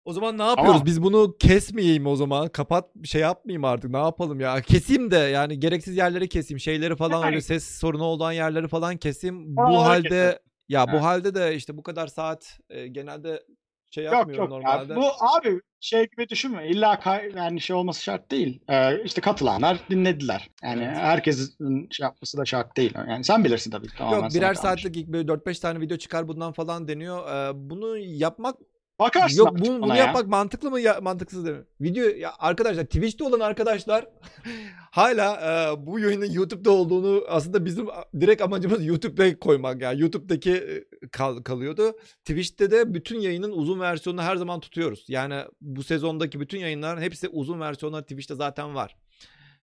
O 0.04 0.12
zaman 0.12 0.38
ne 0.38 0.42
yapıyoruz? 0.42 0.74
Ama- 0.74 0.86
Biz 0.86 1.02
bunu 1.02 1.36
kesmeyeyim 1.38 2.06
o 2.06 2.16
zaman. 2.16 2.48
Kapat 2.48 2.84
bir 2.96 3.08
şey 3.08 3.20
yapmayayım 3.20 3.64
artık. 3.64 3.90
Ne 3.90 3.98
yapalım 3.98 4.40
ya? 4.40 4.60
Keseyim 4.60 5.10
de 5.10 5.16
yani 5.16 5.60
gereksiz 5.60 5.96
yerleri 5.96 6.28
keseyim. 6.28 6.60
Şeyleri 6.60 6.96
falan 6.96 7.20
Yani- 7.20 7.26
öyle 7.26 7.40
ses 7.40 7.78
sorunu 7.78 8.04
olan 8.04 8.32
yerleri 8.32 8.68
falan 8.68 8.96
keseyim. 8.96 9.56
Bu 9.56 9.78
halde 9.84 10.02
keselim. 10.02 10.38
ya 10.68 10.86
bu 10.86 10.90
Evet. 10.90 11.02
halde 11.02 11.34
de 11.34 11.54
işte 11.54 11.76
bu 11.76 11.82
kadar 11.82 12.06
saat 12.06 12.58
e, 12.70 12.86
genelde 12.88 13.42
şey 13.90 14.04
Yok 14.04 14.12
yapmıyorum 14.14 14.50
yok. 14.52 14.62
normalde. 14.64 14.92
Ya 14.92 14.98
bu 14.98 15.06
abi 15.36 15.60
şey 15.80 16.06
gibi 16.08 16.28
düşünme. 16.28 16.68
İlla 16.68 17.00
kay- 17.00 17.32
yani 17.36 17.60
şey 17.60 17.76
olması 17.76 18.02
şart 18.02 18.30
değil. 18.30 18.60
Ee, 18.68 19.02
işte 19.04 19.20
katılanlar 19.20 19.78
dinlediler. 19.90 20.50
Yani 20.62 20.82
Evet. 20.84 20.96
herkesin 20.96 21.88
şey 21.90 22.04
yapması 22.04 22.38
da 22.38 22.44
şart 22.44 22.76
değil. 22.76 22.94
Yani 23.08 23.24
sen 23.24 23.44
bilirsin 23.44 23.70
tabii. 23.70 23.86
Tamamen 23.98 24.22
Yok 24.22 24.34
birer 24.34 24.54
saatlik 24.54 24.96
ilk 24.96 25.08
böyle 25.08 25.28
4-5 25.28 25.60
tane 25.60 25.80
video 25.80 25.96
çıkar 25.96 26.28
bundan 26.28 26.52
falan 26.52 26.88
deniyor. 26.88 27.28
Ee, 27.30 27.52
bunu 27.54 27.98
yapmak 27.98 28.56
Bakarsın 29.00 29.38
Yok 29.38 29.58
bunu, 29.58 29.82
bunu 29.82 29.96
ya. 29.96 29.96
yapmak 30.04 30.26
mantıklı 30.26 30.70
mı 30.70 30.80
ya 30.80 31.00
mantıksız 31.00 31.44
değil 31.46 31.56
mi? 31.56 31.64
Video 31.80 32.04
ya 32.08 32.32
arkadaşlar 32.38 32.84
Twitch'te 32.84 33.24
olan 33.24 33.40
arkadaşlar 33.40 34.06
hala 34.90 35.34
e, 35.34 35.86
bu 35.86 35.98
yayının 35.98 36.30
YouTube'da 36.32 36.70
olduğunu 36.70 37.24
aslında 37.28 37.64
bizim 37.64 37.86
direkt 38.20 38.42
amacımız 38.42 38.86
YouTube'da 38.86 39.38
koymak 39.38 39.82
yani 39.82 40.00
YouTube'daki 40.00 40.52
e, 40.52 40.84
kal- 41.12 41.42
kalıyordu. 41.42 41.92
Twitch'te 42.24 42.70
de 42.70 42.94
bütün 42.94 43.20
yayının 43.20 43.52
uzun 43.52 43.80
versiyonunu 43.80 44.22
her 44.22 44.36
zaman 44.36 44.60
tutuyoruz. 44.60 45.04
Yani 45.08 45.42
bu 45.60 45.82
sezondaki 45.82 46.40
bütün 46.40 46.58
yayınların 46.58 47.00
hepsi 47.00 47.28
uzun 47.28 47.60
versiyonlar 47.60 48.02
Twitch'te 48.02 48.34
zaten 48.34 48.74
var. 48.74 48.96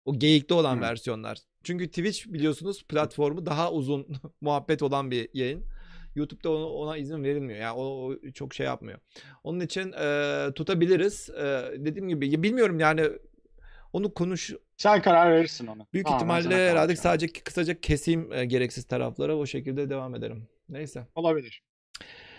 O 0.04 0.18
geyikte 0.18 0.54
olan 0.54 0.76
Hı. 0.76 0.80
versiyonlar. 0.80 1.38
Çünkü 1.64 1.88
Twitch 1.88 2.26
biliyorsunuz 2.26 2.84
platformu 2.88 3.46
daha 3.46 3.72
uzun 3.72 4.06
muhabbet 4.40 4.82
olan 4.82 5.10
bir 5.10 5.28
yayın. 5.34 5.64
YouTube'da 6.15 6.51
ona, 6.51 6.67
ona 6.67 6.97
izin 6.97 7.25
verilmiyor. 7.25 7.60
Yani 7.60 7.73
o, 7.76 7.83
o 7.83 8.17
çok 8.34 8.55
şey 8.55 8.67
yapmıyor. 8.67 8.99
Onun 9.44 9.60
için 9.60 9.93
e, 9.93 10.49
tutabiliriz. 10.55 11.31
E, 11.31 11.43
dediğim 11.76 12.09
gibi 12.09 12.31
ya 12.31 12.43
bilmiyorum 12.43 12.81
yani 12.81 13.09
onu 13.93 14.15
konuş 14.15 14.52
Sen 14.76 15.02
karar 15.02 15.33
verirsin 15.33 15.67
ona. 15.67 15.86
büyük 15.93 16.09
sana 16.09 16.17
ihtimalle 16.17 16.70
herhalde 16.70 16.97
sadece 16.97 17.33
kısaca 17.33 17.81
keseyim 17.81 18.33
e, 18.33 18.44
gereksiz 18.44 18.84
taraflara 18.84 19.36
o 19.36 19.47
şekilde 19.47 19.91
devam 19.91 20.15
ederim. 20.15 20.49
Neyse. 20.68 21.07
Olabilir. 21.15 21.62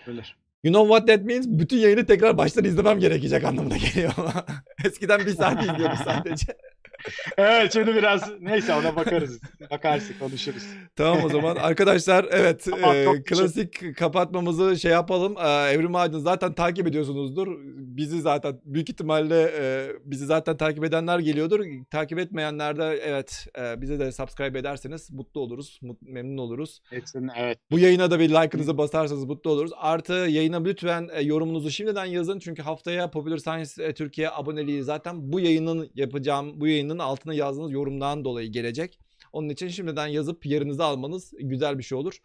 Olabilir. 0.08 0.38
You 0.64 0.74
know 0.74 0.88
what 0.88 1.08
that 1.08 1.26
means? 1.26 1.48
Bütün 1.48 1.78
yayını 1.78 2.06
tekrar 2.06 2.38
baştan 2.38 2.64
izlemem 2.66 3.00
gerekecek 3.00 3.44
anlamına 3.44 3.78
geliyor. 3.78 4.14
Eskiden 4.86 5.20
bir 5.20 5.36
saat 5.36 5.64
izliyorduk 5.64 5.98
sadece. 5.98 6.58
Evet 7.38 7.74
şimdi 7.74 7.96
biraz 7.96 8.32
neyse 8.42 8.74
ona 8.74 8.96
bakarız. 8.96 9.40
Bakarsın 9.72 10.16
konuşuruz. 10.20 10.64
Tamam 10.96 11.24
o 11.26 11.30
zaman 11.30 11.56
arkadaşlar 11.56 12.26
evet 12.32 12.66
Tamam, 12.72 12.96
e, 12.96 13.24
klasik 13.24 13.98
kapatmamızı 13.98 14.80
şey 14.80 14.92
yapalım. 14.92 15.36
E, 15.38 15.72
Evrim 15.72 15.96
Aydın 15.96 16.20
zaten 16.20 16.54
takip 16.54 16.88
ediyorsunuzdur. 16.88 17.48
Bizi 17.76 18.22
zaten 18.22 18.60
büyük 18.66 18.90
ihtimalle 18.90 19.52
e, 19.60 19.88
bizi 20.06 20.26
zaten 20.26 20.58
takip 20.58 20.84
edenler 20.84 21.20
geliyordur. 21.20 21.66
Takip 21.92 22.20
etmeyenler 22.20 22.78
de 22.78 23.00
evet 23.06 23.48
e, 23.60 23.82
bize 23.82 24.00
de 24.00 24.12
subscribe 24.12 24.60
ederseniz 24.60 25.12
mutlu 25.12 25.42
oluruz. 25.42 25.80
mut- 25.82 26.02
memnun 26.02 26.38
oluruz. 26.38 26.82
Hepsinin 26.90 27.30
evet. 27.38 27.58
Bu 27.72 27.80
yayına 27.80 28.12
da 28.12 28.20
bir 28.20 28.30
like'ınızı 28.30 28.78
basarsanız 28.78 29.24
mutlu 29.26 29.50
oluruz. 29.52 29.72
Artı 29.78 30.14
yayına 30.14 30.64
lütfen 30.64 31.10
e, 31.14 31.22
yorumunuzu 31.22 31.72
şimdiden 31.72 32.06
yazın. 32.06 32.40
Çünkü 32.40 32.62
haftaya 32.62 33.12
Popular 33.12 33.38
Science 33.38 33.84
e, 33.84 33.94
Türkiye 33.94 34.30
aboneliği 34.32 34.84
zaten 34.84 35.32
bu 35.34 35.40
yayının 35.40 35.90
yapacağım, 35.96 36.62
bu 36.62 36.68
yayının 36.68 36.95
altına 37.00 37.34
yazdığınız 37.34 37.72
yorumdan 37.72 38.26
dolayı 38.26 38.52
gelecek. 38.52 39.00
Onun 39.34 39.50
için 39.50 39.68
şimdiden 39.68 40.08
yazıp 40.08 40.46
yerinizi 40.46 40.84
almanız 40.84 41.34
güzel 41.40 41.78
bir 41.78 41.84
şey 41.84 41.98
olur. 41.98 42.18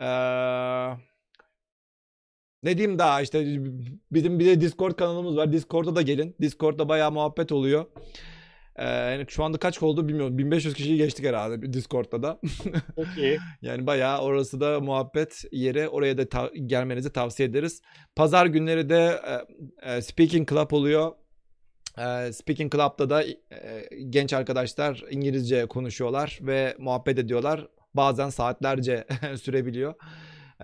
Ee, 0.00 0.06
ne 2.62 2.78
diyeyim 2.78 2.98
daha 2.98 3.20
işte 3.22 3.44
bizim 4.12 4.38
bir 4.38 4.46
de 4.46 4.60
Discord 4.60 4.92
kanalımız 4.92 5.36
var. 5.36 5.52
Discord'a 5.52 5.96
da 5.96 6.02
gelin. 6.02 6.36
Discord'da 6.40 6.88
bayağı 6.88 7.12
muhabbet 7.12 7.52
oluyor. 7.52 7.86
Ee, 8.80 9.24
şu 9.28 9.44
anda 9.44 9.58
kaç 9.58 9.82
oldu 9.82 10.08
bilmiyorum. 10.08 10.38
1500 10.38 10.74
kişiyi 10.74 10.96
geçtik 10.96 11.26
herhalde 11.26 11.72
Discord'da 11.72 12.22
da. 12.22 12.40
Çok 12.96 13.06
iyi. 13.18 13.38
Yani 13.62 13.86
bayağı 13.86 14.20
orası 14.20 14.60
da 14.60 14.80
muhabbet 14.80 15.44
yeri. 15.52 15.88
Oraya 15.88 16.18
da 16.18 16.28
ta- 16.28 16.50
gelmenizi 16.66 17.12
tavsiye 17.12 17.48
ederiz. 17.48 17.82
Pazar 18.16 18.46
günleri 18.46 18.88
de 18.88 19.20
e, 19.82 19.92
e, 19.92 20.02
Speaking 20.02 20.48
Club 20.50 20.70
oluyor. 20.70 21.12
E, 21.98 22.32
Speaking 22.32 22.72
Club'da 22.72 23.10
da 23.10 23.22
e, 23.24 23.36
genç 24.10 24.32
arkadaşlar 24.32 25.04
İngilizce 25.10 25.66
konuşuyorlar 25.66 26.38
ve 26.42 26.76
muhabbet 26.78 27.18
ediyorlar. 27.18 27.68
Bazen 27.94 28.28
saatlerce 28.28 29.04
sürebiliyor. 29.42 29.94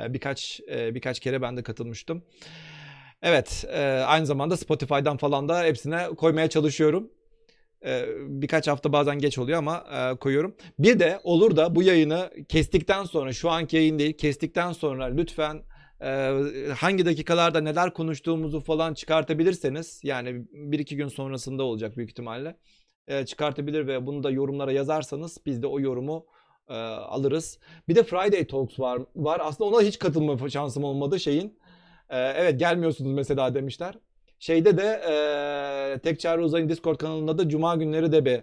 E, 0.01 0.15
birkaç 0.15 0.61
e, 0.71 0.95
birkaç 0.95 1.21
kere 1.21 1.43
ben 1.43 1.57
de 1.57 1.63
katılmıştım. 1.63 2.25
Evet, 3.23 3.65
e, 3.69 3.83
aynı 3.87 4.27
zamanda 4.27 4.57
Spotify'dan 4.57 5.17
falan 5.17 5.49
da 5.49 5.63
hepsine 5.63 6.07
koymaya 6.17 6.49
çalışıyorum. 6.49 7.11
E, 7.85 8.05
birkaç 8.19 8.69
hafta 8.69 8.93
bazen 8.93 9.19
geç 9.19 9.39
oluyor 9.39 9.59
ama 9.59 9.85
koyuyorum. 10.21 10.57
Bir 10.79 10.99
de 10.99 11.21
olur 11.25 11.57
da 11.57 11.75
bu 11.75 11.83
yayını 11.83 12.31
kestikten 12.49 13.05
sonra 13.05 13.33
şu 13.33 13.51
anki 13.51 13.77
yayın 13.77 13.99
değil 13.99 14.17
kestikten 14.17 14.73
sonra 14.73 15.05
lütfen 15.05 15.63
hangi 16.77 17.07
dakikalarda 17.07 17.61
neler 17.61 17.95
konuştuğumuzu 17.95 18.61
falan 18.61 18.95
çıkartabilirseniz 18.95 20.01
yani 20.03 20.45
bir 20.53 20.79
iki 20.79 20.97
gün 20.97 21.09
sonrasında 21.09 21.63
olacak 21.63 21.97
büyük 21.97 22.11
ihtimalle 22.11 22.57
çıkartabilir 23.27 23.87
ve 23.87 24.07
bunu 24.07 24.23
da 24.23 24.31
yorumlara 24.31 24.73
yazarsanız 24.73 25.39
biz 25.47 25.63
de 25.63 25.67
o 25.67 25.81
yorumu 25.81 26.27
alırız. 26.69 27.59
Bir 27.89 27.95
de 27.95 28.03
Friday 28.03 28.47
Talks 28.47 28.81
var. 28.81 29.03
var. 29.17 29.41
Aslında 29.45 29.71
ona 29.71 29.83
hiç 29.83 29.99
katılma 29.99 30.49
şansım 30.49 30.85
olmadı 30.85 31.21
şeyin. 31.21 31.59
Evet 32.11 32.59
gelmiyorsunuz 32.59 33.13
mesela 33.13 33.55
demişler. 33.55 33.95
Şeyde 34.39 34.79
de 34.79 35.01
Tek 36.03 36.21
Çare 36.21 36.41
Uzay'ın 36.41 36.69
Discord 36.69 36.97
kanalında 36.97 37.39
da 37.39 37.49
Cuma 37.49 37.77
günleri 37.77 38.13
de 38.13 38.25
bir 38.25 38.43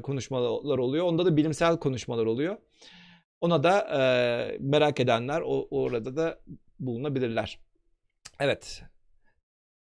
konuşmalar 0.00 0.78
oluyor. 0.78 1.06
Onda 1.06 1.26
da 1.26 1.36
bilimsel 1.36 1.76
konuşmalar 1.76 2.26
oluyor. 2.26 2.56
Ona 3.42 3.62
da 3.62 3.80
e, 3.80 4.58
merak 4.60 5.00
edenler 5.00 5.40
o, 5.40 5.68
orada 5.70 6.16
da 6.16 6.38
bulunabilirler. 6.80 7.58
Evet. 8.40 8.82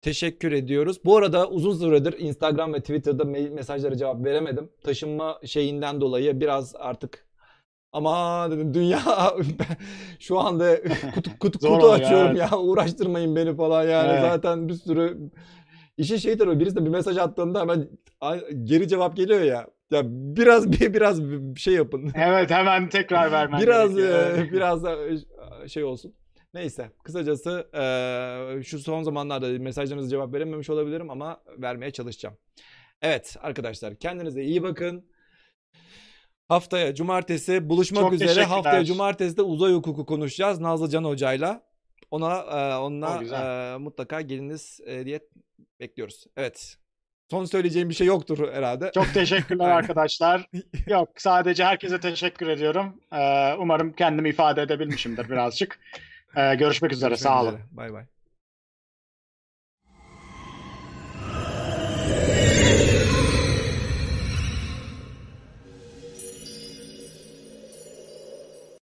Teşekkür 0.01 0.51
ediyoruz. 0.51 1.05
Bu 1.05 1.17
arada 1.17 1.49
uzun 1.49 1.73
süredir 1.73 2.19
Instagram 2.19 2.73
ve 2.73 2.79
Twitter'da 2.79 3.25
mail 3.25 3.51
mesajlara 3.51 3.97
cevap 3.97 4.25
veremedim. 4.25 4.69
Taşınma 4.83 5.39
şeyinden 5.45 6.01
dolayı 6.01 6.39
biraz 6.39 6.75
artık 6.75 7.27
ama 7.91 8.47
dedim 8.51 8.73
dünya 8.73 8.99
şu 10.19 10.39
anda 10.39 10.83
kutu, 11.15 11.39
kutu, 11.39 11.59
kutu 11.59 11.91
açıyorum 11.91 12.27
evet. 12.27 12.51
ya 12.51 12.59
uğraştırmayın 12.59 13.35
beni 13.35 13.55
falan 13.55 13.83
yani 13.83 14.11
Evet. 14.11 14.21
zaten 14.21 14.69
bir 14.69 14.73
sürü 14.73 15.31
işin 15.97 16.17
şeyi 16.17 16.37
tabii 16.37 16.59
birisi 16.59 16.75
de 16.75 16.85
bir 16.85 16.89
mesaj 16.89 17.17
attığında 17.17 17.61
hemen 17.61 17.89
geri 18.63 18.87
cevap 18.87 19.15
geliyor 19.15 19.41
ya. 19.41 19.67
Ya 19.91 20.01
biraz 20.05 20.71
bir 20.71 20.93
biraz 20.93 21.23
bir 21.23 21.59
şey 21.59 21.73
yapın. 21.73 22.11
Evet 22.15 22.51
hemen 22.51 22.89
tekrar 22.89 23.31
vermen 23.31 23.61
Biraz 23.61 23.95
gerekiyor. 23.95 24.47
e, 24.47 24.51
biraz 24.51 24.83
da 24.83 24.97
e, 25.63 25.67
şey 25.67 25.83
olsun. 25.83 26.13
Neyse 26.53 26.91
kısacası 27.03 27.69
e, 27.73 28.63
şu 28.63 28.79
son 28.79 29.03
zamanlarda 29.03 29.47
mesajlarınıza 29.47 30.09
cevap 30.09 30.33
verememiş 30.33 30.69
olabilirim 30.69 31.09
ama 31.09 31.41
vermeye 31.57 31.91
çalışacağım. 31.91 32.37
Evet 33.01 33.37
arkadaşlar 33.41 33.95
kendinize 33.95 34.43
iyi 34.43 34.63
bakın. 34.63 35.05
Haftaya 36.47 36.95
cumartesi 36.95 37.69
buluşmak 37.69 38.01
Çok 38.01 38.13
üzere. 38.13 38.43
Haftaya 38.43 38.85
cumartesi 38.85 39.37
de 39.37 39.41
uzay 39.41 39.73
hukuku 39.73 40.05
konuşacağız 40.05 40.59
Nazlı 40.59 40.89
Can 40.89 41.03
Hoca'yla. 41.03 41.63
Ona 42.11 42.35
e, 42.35 42.77
onunla 42.77 43.23
e, 43.23 43.77
mutlaka 43.77 44.21
geliniz 44.21 44.79
e, 44.85 45.05
diye 45.05 45.19
bekliyoruz. 45.79 46.25
Evet. 46.37 46.77
Son 47.31 47.45
söyleyeceğim 47.45 47.89
bir 47.89 47.93
şey 47.93 48.07
yoktur 48.07 48.53
herhalde. 48.53 48.91
Çok 48.93 49.13
teşekkürler 49.13 49.69
arkadaşlar. 49.69 50.49
Yok 50.87 51.09
sadece 51.17 51.65
herkese 51.65 51.99
teşekkür 51.99 52.47
ediyorum. 52.47 52.95
Ee, 53.13 53.53
umarım 53.59 53.93
kendimi 53.93 54.29
ifade 54.29 54.61
edebilmişimdir 54.61 55.29
birazcık. 55.29 55.79
Ee, 56.35 56.55
görüşmek 56.55 56.91
üzere. 56.91 57.09
Görüşmek 57.09 57.31
Sağ 57.31 57.43
olun. 57.43 57.59
Bay 57.71 57.93
bay. 57.93 58.18